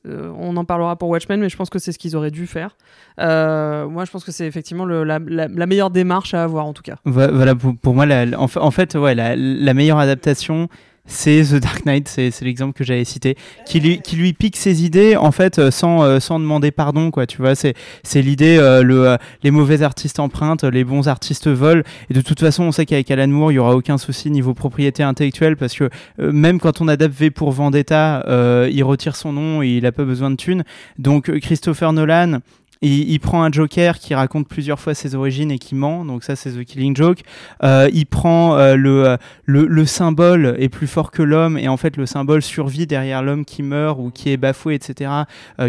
on 0.05 0.55
en 0.55 0.65
parlera 0.65 0.95
pour 0.97 1.09
Watchmen, 1.09 1.39
mais 1.39 1.49
je 1.49 1.57
pense 1.57 1.71
que 1.71 1.79
c'est 1.79 1.91
ce 1.91 1.97
qu'ils 1.97 2.15
auraient 2.15 2.29
dû 2.29 2.45
faire. 2.45 2.77
Moi, 3.17 4.05
je 4.05 4.11
pense 4.11 4.23
que 4.23 4.31
c'est 4.31 4.45
effectivement 4.45 4.85
la, 4.85 5.17
meilleure 5.19 5.89
démarche 5.89 6.35
à 6.35 6.43
avoir, 6.43 6.65
en 6.67 6.73
tout 6.73 6.83
cas. 6.83 6.97
Vo- 7.05 7.33
Voilà, 7.33 7.55
pour, 7.55 7.95
moi, 7.95 8.05
en, 8.37 8.47
fa- 8.47 8.61
en 8.61 8.69
fait, 8.69 8.93
ouais, 8.95 9.15
la 9.15 9.73
meilleure 9.73 9.97
adaptation, 9.99 10.67
c'est 11.05 11.43
The 11.43 11.55
Dark 11.55 11.85
Knight, 11.85 12.07
c'est 12.07 12.41
l'exemple 12.41 12.73
que 12.73 12.83
j'avais 12.85 13.03
cité, 13.03 13.35
qui 13.65 13.79
lui, 13.79 14.33
pique 14.33 14.55
ses 14.55 14.85
idées, 14.85 15.17
en 15.17 15.31
fait, 15.31 15.59
euh, 15.59 15.69
sans, 15.69 16.03
euh, 16.03 16.19
sans 16.19 16.39
demander 16.39 16.71
pardon, 16.71 17.11
quoi, 17.11 17.27
tu 17.27 17.37
vois, 17.37 17.55
c'est 17.55 17.75
l'idée, 18.15 18.57
euh, 18.57 18.83
le, 18.83 19.17
les 19.43 19.51
mauvais 19.51 19.81
artistes 19.81 20.19
empruntent, 20.19 20.63
les 20.63 20.85
bons 20.85 21.09
artistes 21.09 21.49
volent, 21.49 21.83
et 22.09 22.13
de 22.13 22.21
toute 22.21 22.39
façon, 22.39 22.63
on 22.63 22.71
sait 22.71 22.85
qu'avec 22.85 23.11
Alan 23.11 23.27
Moore, 23.27 23.51
il 23.51 23.55
y 23.55 23.59
aura 23.59 23.75
aucun 23.75 23.97
souci 23.97 24.31
niveau 24.31 24.53
propriété 24.53 25.03
intellectuelle, 25.03 25.57
parce 25.57 25.73
que 25.73 25.89
même 26.17 26.59
quand 26.59 26.79
on 26.79 26.87
adapte 26.87 27.15
V 27.15 27.31
pour 27.31 27.51
Vendetta, 27.51 28.23
il 28.71 28.83
retire 28.83 29.15
son 29.15 29.33
nom 29.33 29.61
et 29.61 29.67
il 29.67 29.85
a 29.85 29.91
pas 29.91 30.05
besoin 30.05 30.31
de 30.31 30.35
thunes, 30.35 30.63
donc 30.97 31.37
Christopher 31.39 31.91
Nolan, 31.91 32.39
il, 32.87 33.19
prend 33.19 33.43
un 33.43 33.51
Joker 33.51 33.97
qui 33.97 34.13
raconte 34.13 34.47
plusieurs 34.47 34.79
fois 34.79 34.93
ses 34.93 35.15
origines 35.15 35.51
et 35.51 35.59
qui 35.59 35.75
ment, 35.75 36.05
donc 36.05 36.23
ça 36.23 36.35
c'est 36.35 36.51
The 36.51 36.63
Killing 36.63 36.95
Joke. 36.95 37.19
Euh, 37.63 37.89
il 37.93 38.05
prend 38.05 38.57
euh, 38.57 38.75
le, 38.75 39.07
euh, 39.07 39.17
le, 39.45 39.65
le 39.65 39.85
symbole 39.85 40.55
est 40.59 40.69
plus 40.69 40.87
fort 40.87 41.11
que 41.11 41.21
l'homme 41.21 41.57
et 41.57 41.67
en 41.67 41.77
fait 41.77 41.97
le 41.97 42.05
symbole 42.05 42.41
survit 42.41 42.85
derrière 42.85 43.23
l'homme 43.23 43.45
qui 43.45 43.63
meurt 43.63 43.99
ou 43.99 44.09
qui 44.09 44.29
est 44.29 44.37
bafoué, 44.37 44.75
etc. 44.75 45.11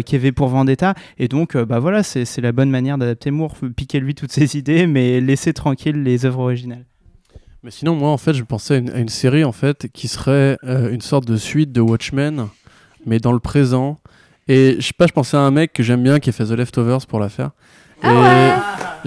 qui 0.05 0.15
est 0.15 0.19
V 0.19 0.31
pour 0.31 0.47
Vendetta. 0.47 0.93
Et 1.17 1.27
donc 1.27 1.55
bah 1.57 1.79
voilà, 1.79 2.03
c'est 2.03 2.41
la 2.41 2.51
bonne 2.51 2.69
manière 2.69 2.97
d'adapter 2.97 3.31
Moore. 3.31 3.55
Piquer 3.75 3.99
lui 3.99 4.15
toutes 4.15 4.31
ses 4.31 4.57
idées, 4.57 4.87
mais 4.87 5.21
laisser 5.21 5.53
tranquille 5.53 6.03
les 6.03 6.25
œuvres 6.25 6.41
originales. 6.41 6.85
Mais 7.63 7.71
sinon, 7.71 7.95
moi, 7.95 8.09
en 8.09 8.17
fait, 8.17 8.33
je 8.33 8.43
pensais 8.43 8.75
à 8.75 8.77
une, 8.77 8.89
à 8.91 8.99
une 8.99 9.09
série 9.09 9.43
en 9.43 9.51
fait 9.51 9.87
qui 9.91 10.07
serait 10.07 10.57
une 10.63 11.01
sorte 11.01 11.25
de 11.25 11.37
suite 11.37 11.71
de 11.71 11.81
Watchmen, 11.81 12.47
mais 13.05 13.19
dans 13.19 13.31
le 13.31 13.39
présent. 13.39 13.97
Et 14.47 14.75
je 14.79 14.85
sais 14.85 14.93
pas, 14.97 15.07
je 15.07 15.13
pensais 15.13 15.37
à 15.37 15.41
un 15.41 15.51
mec 15.51 15.73
que 15.73 15.81
j'aime 15.83 16.03
bien 16.03 16.19
qui 16.19 16.29
a 16.29 16.33
fait 16.33 16.45
The 16.45 16.51
Leftovers 16.51 17.05
pour 17.07 17.19
la 17.19 17.29
faire. 17.29 17.51
Ah 18.03 18.11
et 18.11 18.15
ouais 18.15 18.53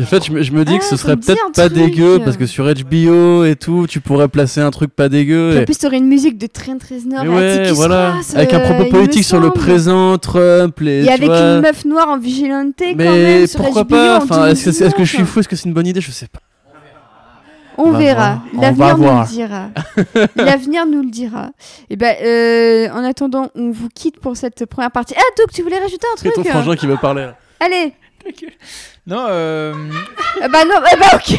en 0.05 0.07
fait, 0.07 0.25
je 0.25 0.33
me, 0.33 0.43
je 0.43 0.53
me 0.53 0.65
dis 0.65 0.75
Ah, 0.77 0.79
que 0.79 0.85
ce 0.85 0.91
ça 0.91 0.97
serait 0.97 1.17
peut-être 1.17 1.53
pas 1.55 1.69
truc. 1.69 1.75
dégueu 1.79 2.21
parce 2.25 2.37
que 2.37 2.47
sur 2.47 2.65
HBO 2.73 3.45
et 3.45 3.57
tout, 3.57 3.87
tu 3.89 4.01
pourrais 4.01 4.29
placer 4.29 4.61
un 4.61 4.71
truc 4.71 4.95
pas 4.95 5.09
dégueu. 5.09 5.49
Puis 5.51 5.59
en 5.59 5.63
et- 5.63 5.65
plus, 5.65 5.79
t'aurais 5.79 5.99
une 5.99 6.07
musique 6.07 6.39
de 6.39 6.47
Trent 6.47 6.79
Reznor 6.89 7.25
là, 7.25 7.31
ouais, 7.31 7.73
voilà, 7.73 8.15
avec 8.35 8.55
un 8.55 8.61
euh, 8.61 8.65
propos 8.75 8.91
politique 8.91 9.25
sur 9.25 9.41
le 9.41 9.51
présent, 9.51 10.17
Trump, 10.19 10.79
les. 10.81 11.05
Et 11.05 11.11
avec 11.11 11.27
vois. 11.29 11.39
une 11.57 11.61
meuf 11.63 11.85
noire 11.85 12.09
en 12.09 12.19
vigilante 12.19 12.75
quand 12.79 12.95
Mais 12.97 13.39
même 13.39 13.47
sur 13.49 13.61
pourquoi 13.61 13.83
HBO 13.85 13.89
pas 13.91 14.19
en 14.21 14.23
Enfin, 14.23 14.47
est-ce 14.49 14.65
que, 14.65 14.71
est-ce 14.71 14.95
que 14.95 15.05
je 15.05 15.09
suis 15.09 15.19
2019. 15.19 15.29
fou? 15.29 15.41
Est-ce 15.41 15.49
que 15.49 15.57
c'est 15.57 15.69
une 15.69 15.75
bonne 15.75 15.87
idée? 15.89 16.01
Je 16.01 16.11
sais 16.13 16.29
pas. 16.29 16.41
On, 17.79 17.93
verra. 17.93 18.43
voir. 18.53 18.55
On 18.55 18.61
L'avenir 18.61 18.87
va 18.87 18.93
nous 18.95 19.03
voir. 19.03 19.23
le 19.25 19.29
dira. 19.31 19.71
L'avenir 20.37 20.87
nous 20.87 21.03
le 21.03 21.11
dira. 21.11 21.51
Et 21.91 21.97
ben, 21.97 22.17
euh, 22.23 22.89
en 22.91 23.05
attendant, 23.05 23.51
on 23.55 23.71
vous 23.71 23.89
quitte 23.89 24.19
pour 24.21 24.37
cette 24.37 24.67
première 24.67 24.91
partie. 24.91 25.15
Ah, 25.17 25.23
Doug, 25.37 25.47
tu 25.53 25.63
voulais 25.63 25.79
rajouter 25.79 26.07
un 26.13 26.17
C'est 26.17 26.31
truc 26.33 26.45
ton 26.45 26.51
frangin 26.51 26.77
qui 26.77 26.87
veut 26.87 26.97
parler. 26.97 27.23
là. 27.23 27.39
Allez. 27.61 27.93
Non, 29.07 29.27
euh, 29.31 29.73
Ah 30.43 30.49
bah 30.49 30.65
non, 30.65 30.75
ah 30.85 30.97
bah 31.01 31.07
ok. 31.17 31.39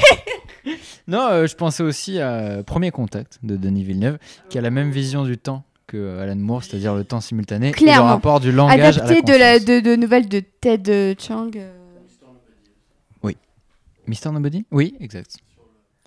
non 1.08 1.28
euh, 1.30 1.46
je 1.48 1.56
pensais 1.56 1.84
aussi 1.84 2.20
à 2.20 2.64
Premier 2.66 2.90
Contact 2.92 3.38
de 3.44 3.58
Denis 3.58 3.84
Villeneuve, 3.84 4.18
qui 4.50 4.58
a 4.58 4.62
la 4.62 4.72
même 4.72 4.90
vision 4.92 5.24
du 5.24 5.38
temps 5.38 5.64
que 5.88 6.20
Alan 6.20 6.36
Moore, 6.36 6.64
c'est-à-dire 6.64 6.96
le 6.96 7.04
temps 7.04 7.22
simultané 7.22 7.68
et 7.68 7.72
le 7.72 7.76
Clairement. 7.76 8.08
rapport 8.08 8.40
du 8.40 8.52
langage 8.52 8.98
à 8.98 9.04
la 9.04 9.10
Adapté 9.10 9.22
de, 9.22 9.38
la, 9.38 9.60
de, 9.60 9.80
de 9.82 9.96
nouvelles 9.96 10.28
de 10.30 10.40
Ted 10.40 10.92
euh, 10.92 11.14
Chiang. 11.18 11.52
euh. 11.56 11.74
Mister 14.08 14.32
Nobody? 14.32 14.66
Oui, 14.72 14.96
exact. 15.00 15.38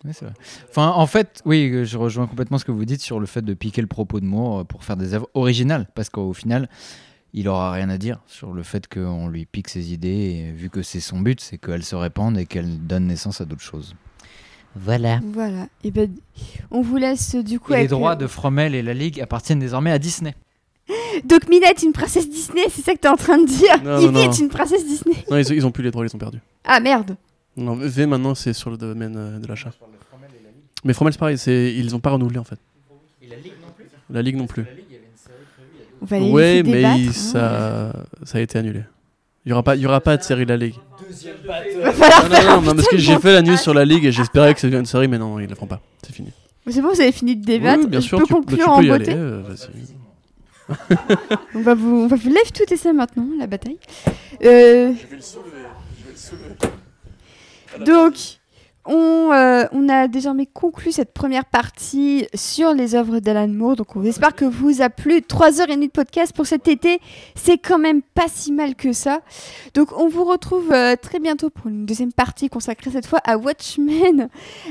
Oui, 0.04 0.10
c'est 0.14 0.24
vrai. 0.24 0.34
Enfin, 0.68 0.88
en 0.88 1.06
fait, 1.06 1.40
oui, 1.44 1.70
euh, 1.72 1.84
je 1.84 1.96
rejoins 1.96 2.26
complètement 2.26 2.58
ce 2.58 2.64
que 2.64 2.72
vous 2.72 2.84
dites 2.84 3.02
sur 3.02 3.20
le 3.20 3.26
fait 3.26 3.42
de 3.42 3.54
piquer 3.54 3.80
le 3.80 3.86
propos 3.86 4.18
de 4.20 4.24
Moore 4.24 4.60
euh, 4.60 4.64
pour 4.64 4.84
faire 4.84 4.96
des 4.96 5.14
œuvres 5.14 5.28
originales, 5.34 5.86
parce 5.94 6.10
qu'au 6.10 6.32
final, 6.32 6.68
il 7.34 7.48
aura 7.48 7.70
rien 7.72 7.88
à 7.88 7.98
dire 7.98 8.18
sur 8.26 8.52
le 8.52 8.62
fait 8.62 8.92
qu'on 8.92 9.28
lui 9.28 9.46
pique 9.46 9.68
ses 9.68 9.92
idées, 9.92 10.08
et 10.48 10.52
vu 10.52 10.70
que 10.70 10.82
c'est 10.82 11.00
son 11.00 11.20
but, 11.20 11.40
c'est 11.40 11.58
qu'elles 11.58 11.84
se 11.84 11.94
répandent 11.94 12.36
et 12.38 12.46
qu'elles 12.46 12.84
donnent 12.84 13.06
naissance 13.06 13.40
à 13.40 13.44
d'autres 13.44 13.62
choses. 13.62 13.94
Voilà. 14.74 15.20
Voilà. 15.32 15.66
Et 15.84 15.90
ben, 15.90 16.10
on 16.70 16.80
vous 16.80 16.96
laisse 16.96 17.34
du 17.36 17.60
coup 17.60 17.72
Et 17.72 17.76
les 17.76 17.80
avec, 17.80 17.90
droits 17.90 18.12
euh, 18.12 18.16
de 18.16 18.26
Fromel 18.26 18.74
et 18.74 18.82
la 18.82 18.94
Ligue 18.94 19.20
appartiennent 19.20 19.58
désormais 19.60 19.92
à 19.92 19.98
Disney. 19.98 20.34
Donc 21.24 21.48
Mina 21.48 21.68
est 21.68 21.82
une 21.82 21.92
princesse 21.92 22.28
Disney, 22.28 22.62
c'est 22.70 22.82
ça 22.82 22.94
que 22.94 22.98
t'es 22.98 23.08
en 23.08 23.16
train 23.16 23.38
de 23.38 23.46
dire? 23.46 23.82
Non, 23.84 23.98
Ivy 23.98 24.06
non, 24.06 24.12
non. 24.24 24.32
est 24.32 24.38
une 24.40 24.48
princesse 24.48 24.84
Disney. 24.84 25.24
Non, 25.30 25.36
ils, 25.36 25.48
ils 25.52 25.66
ont 25.66 25.70
plus 25.70 25.84
les 25.84 25.90
droits, 25.90 26.04
ils 26.04 26.08
les 26.08 26.14
ont 26.14 26.18
perdus. 26.18 26.40
Ah 26.64 26.80
merde. 26.80 27.16
Non, 27.56 27.74
V 27.74 28.06
maintenant 28.06 28.34
c'est 28.34 28.52
sur 28.52 28.70
le 28.70 28.76
domaine 28.76 29.14
euh, 29.16 29.38
de 29.38 29.46
l'achat. 29.46 29.70
Mais 30.84 30.92
Fromel 30.94 31.12
c'est 31.12 31.18
pareil, 31.18 31.38
c'est 31.38 31.72
ils 31.74 31.94
ont 31.94 32.00
pas 32.00 32.10
renouvelé 32.10 32.38
en 32.38 32.44
fait. 32.44 32.58
La 34.10 34.20
Ligue 34.22 34.36
non 34.36 34.46
plus? 34.46 34.64
On 36.00 36.04
va 36.06 36.18
les 36.18 36.30
Ouais, 36.30 36.42
laisser 36.54 36.62
mais 36.64 36.72
débattre, 36.78 36.98
il- 36.98 37.08
hein. 37.08 37.12
ça, 37.12 37.92
ça 38.24 38.38
a 38.38 38.40
été 38.40 38.58
annulé. 38.58 38.82
Il 39.44 39.50
y 39.50 39.52
aura 39.52 39.62
pas, 39.62 39.76
il 39.76 39.82
y 39.82 39.86
aura 39.86 40.00
pas 40.00 40.16
de 40.16 40.22
série 40.22 40.44
de 40.44 40.50
la 40.50 40.56
Ligue. 40.56 40.74
Falloir 41.92 42.28
Non, 42.28 42.28
non, 42.28 42.56
non, 42.56 42.62
non, 42.62 42.74
parce 42.74 42.88
que 42.88 42.96
j'ai 42.96 43.18
fait 43.18 43.32
la 43.32 43.42
news 43.42 43.56
sur 43.56 43.72
la 43.74 43.84
Ligue 43.84 44.04
et 44.04 44.12
j'espérais 44.12 44.52
que 44.54 44.60
ça 44.60 44.66
devienne 44.66 44.80
une 44.80 44.86
série, 44.86 45.08
mais 45.08 45.18
non, 45.18 45.38
ils 45.40 45.48
la 45.48 45.54
feront 45.54 45.66
pas. 45.66 45.80
C'est 46.04 46.12
fini. 46.14 46.30
C'est 46.68 46.80
bon, 46.80 46.92
vous 46.92 47.00
avez 47.00 47.12
fini 47.12 47.36
de 47.36 47.44
débattre. 47.44 47.82
Oui, 47.84 47.88
bien 47.88 48.00
Je 48.00 48.06
sûr, 48.06 48.18
peux 48.18 48.24
tu, 48.24 48.32
bah, 48.34 48.38
tu 48.40 48.46
conclure 48.56 48.68
en 48.70 48.80
y 48.82 48.88
beauté. 48.88 49.12
aller. 49.12 49.20
euh. 49.20 49.42
On 51.54 51.60
va 51.60 51.74
vous, 51.74 52.04
on 52.04 52.06
va 52.06 52.16
vous 52.16 52.28
live 52.28 52.52
tout 52.54 52.72
et 52.72 52.76
ça 52.76 52.92
maintenant, 52.92 53.26
la 53.38 53.46
bataille. 53.46 53.78
Euh, 54.44 54.92
donc, 57.80 58.14
on, 58.84 59.30
euh, 59.32 59.64
on 59.72 59.88
a 59.88 60.08
désormais 60.08 60.46
conclu 60.46 60.90
cette 60.90 61.12
première 61.12 61.44
partie 61.44 62.26
sur 62.34 62.74
les 62.74 62.94
œuvres 62.94 63.20
d'Alan 63.20 63.48
Moore. 63.48 63.76
Donc, 63.76 63.94
on 63.94 64.02
espère 64.04 64.34
que 64.34 64.44
vous 64.44 64.82
a 64.82 64.90
plu. 64.90 65.22
3 65.22 65.60
heures 65.60 65.70
et 65.70 65.76
demie 65.76 65.86
de 65.86 65.92
podcast 65.92 66.34
pour 66.34 66.46
cet 66.46 66.66
été, 66.66 67.00
c'est 67.36 67.58
quand 67.58 67.78
même 67.78 68.02
pas 68.02 68.26
si 68.28 68.50
mal 68.50 68.74
que 68.74 68.92
ça. 68.92 69.20
Donc, 69.74 69.92
on 69.96 70.08
vous 70.08 70.24
retrouve 70.24 70.72
euh, 70.72 70.96
très 71.00 71.20
bientôt 71.20 71.48
pour 71.48 71.68
une 71.68 71.86
deuxième 71.86 72.12
partie 72.12 72.48
consacrée 72.48 72.90
cette 72.90 73.06
fois 73.06 73.20
à 73.24 73.36
Watchmen, 73.36 74.28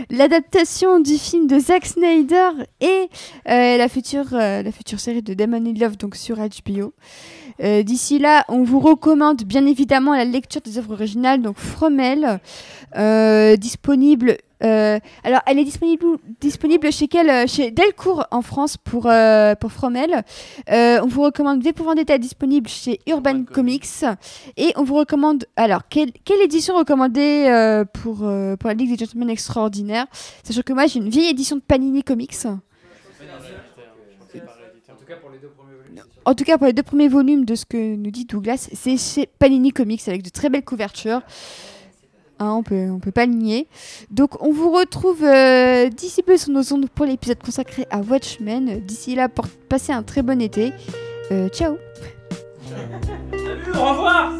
l'adaptation 0.09 0.99
du 0.99 1.17
film 1.17 1.47
de 1.47 1.57
Zack 1.59 1.85
Snyder 1.85 2.49
et 2.81 3.09
euh, 3.47 3.77
la, 3.77 3.87
future, 3.87 4.27
la 4.31 4.71
future 4.71 4.99
série 4.99 5.21
de 5.21 5.33
Damon 5.33 5.65
in 5.65 5.73
Love 5.73 5.97
donc 5.97 6.15
sur 6.15 6.37
HBO. 6.37 6.93
Euh, 7.61 7.83
D'ici 7.83 8.19
là, 8.19 8.43
on 8.47 8.63
vous 8.63 8.79
recommande 8.79 9.43
bien 9.43 9.65
évidemment 9.65 10.15
la 10.15 10.25
lecture 10.25 10.61
des 10.61 10.77
œuvres 10.77 10.93
originales, 10.93 11.41
donc 11.41 11.57
Fromel, 11.57 12.39
euh, 12.97 13.55
disponible. 13.55 14.37
euh, 14.63 14.99
alors, 15.23 15.41
elle 15.45 15.59
est 15.59 15.63
disponible, 15.63 16.05
disponible 16.39 16.91
chez 16.91 17.07
quel 17.07 17.47
Chez 17.47 17.71
Delcourt 17.71 18.25
en 18.31 18.41
France 18.41 18.77
pour, 18.77 19.07
euh, 19.07 19.55
pour 19.55 19.71
Fromel. 19.71 20.23
Euh, 20.69 20.99
on 21.03 21.07
vous 21.07 21.21
recommande 21.23 21.63
V 21.63 21.73
pour 21.73 21.85
Vendetta 21.87 22.17
disponible 22.17 22.67
chez 22.67 22.99
Urban 23.07 23.43
Comics. 23.43 24.05
Et 24.57 24.73
on 24.75 24.83
vous 24.83 24.95
recommande. 24.95 25.45
Alors, 25.55 25.81
quelle, 25.89 26.11
quelle 26.25 26.41
édition 26.41 26.75
recommandée 26.75 27.45
euh, 27.47 27.85
pour, 27.85 28.19
euh, 28.23 28.55
pour 28.55 28.67
la 28.69 28.73
Ligue 28.75 28.91
des 28.91 29.05
Gentlemen 29.05 29.29
Extraordinaires? 29.29 30.05
Sachant 30.43 30.61
que 30.61 30.73
moi, 30.73 30.87
j'ai 30.87 30.99
une 30.99 31.09
vieille 31.09 31.29
édition 31.29 31.55
de 31.55 31.61
Panini 31.61 32.03
Comics. 32.03 32.45
En 32.45 32.57
tout 34.95 35.05
cas, 35.07 35.15
pour 35.17 35.29
les 35.31 35.39
deux 35.39 35.49
premiers 36.83 37.07
volumes 37.07 37.45
de 37.45 37.55
ce 37.55 37.65
que 37.65 37.95
nous 37.95 38.11
dit 38.11 38.25
Douglas, 38.25 38.69
c'est 38.73 38.97
chez 38.97 39.27
Panini 39.39 39.71
Comics 39.71 40.07
avec 40.07 40.23
de 40.23 40.29
très 40.29 40.49
belles 40.49 40.63
couvertures. 40.63 41.21
Hein, 42.39 42.53
on 42.53 42.63
peut, 42.63 42.87
peut 42.99 43.11
pas 43.11 43.27
le 43.27 43.33
nier. 43.33 43.67
Donc, 44.09 44.41
on 44.41 44.51
vous 44.51 44.71
retrouve 44.71 45.23
euh, 45.23 45.89
d'ici 45.89 46.23
peu 46.23 46.37
sur 46.37 46.51
nos 46.51 46.73
ondes 46.73 46.89
pour 46.89 47.05
l'épisode 47.05 47.37
consacré 47.37 47.85
à 47.91 47.99
Watchmen. 47.99 48.79
D'ici 48.79 49.13
là, 49.13 49.29
pour 49.29 49.47
passer 49.69 49.91
un 49.91 50.01
très 50.01 50.23
bon 50.23 50.41
été. 50.41 50.73
Euh, 51.31 51.49
ciao 51.49 51.77
Au 53.75 53.89
revoir 53.89 54.31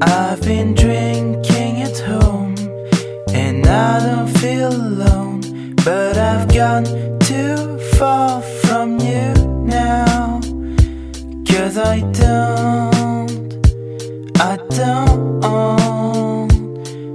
I've 0.00 0.40
been 0.42 0.74
drinking 0.74 1.82
at 1.82 1.98
home 1.98 2.54
and 3.32 3.66
I 3.66 3.98
don't 3.98 4.28
feel 4.38 4.68
alone, 4.68 5.40
but 5.84 6.16
I've 6.16 6.46
gone 6.54 6.84
too 7.18 7.78
far 7.96 8.40
from 8.40 9.00
you 9.00 9.34
now. 9.64 10.40
Cause 11.48 11.78
I 11.78 12.00
don't, 12.12 13.66
I 14.40 14.56
don't 14.76 16.52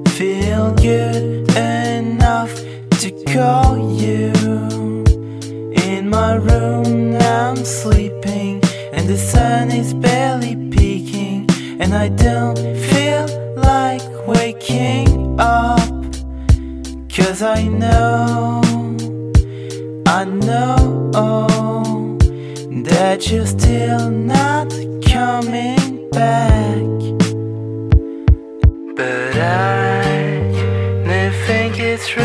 feel 0.10 0.74
good 0.74 1.50
enough 1.56 2.53
to 3.00 3.12
call 3.34 3.78
you. 3.98 4.34
In 5.86 6.10
my 6.10 6.34
room, 6.36 7.16
I'm 7.16 7.56
sleeping, 7.64 8.62
and 8.92 9.08
the 9.08 9.18
sun 9.18 9.72
is 9.72 9.94
barely 9.94 10.52
I 11.94 12.10
don't 12.10 12.58
feel 12.58 13.26
like 13.56 14.02
waking 14.28 15.40
up. 15.40 15.80
Cause 17.16 17.44
I 17.44 17.64
know, 17.68 18.62
I 20.08 20.26
know 20.26 22.18
that 22.84 23.30
you're 23.30 23.46
still 23.46 24.10
not 24.10 24.70
coming 25.06 26.10
back. 26.10 26.82
But 28.96 29.36
I 29.38 30.04
never 31.06 31.36
think 31.46 31.80
it's 31.80 32.08
true. 32.08 32.24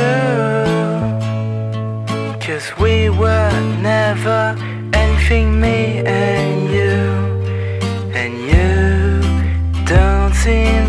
Cause 2.41 2.73
we 2.81 3.11
were 3.11 3.53
never 3.83 4.57
anything, 4.95 5.61
me 5.61 6.03
and 6.07 6.71
you. 6.73 7.38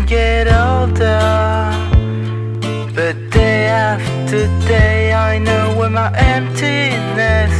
Get 0.06 0.46
older. 0.48 1.20
But 2.94 3.30
day 3.30 3.66
after 3.66 4.46
day, 4.66 5.12
I 5.12 5.38
know 5.38 5.74
where 5.78 5.90
my 5.90 6.10
emptiness 6.16 7.59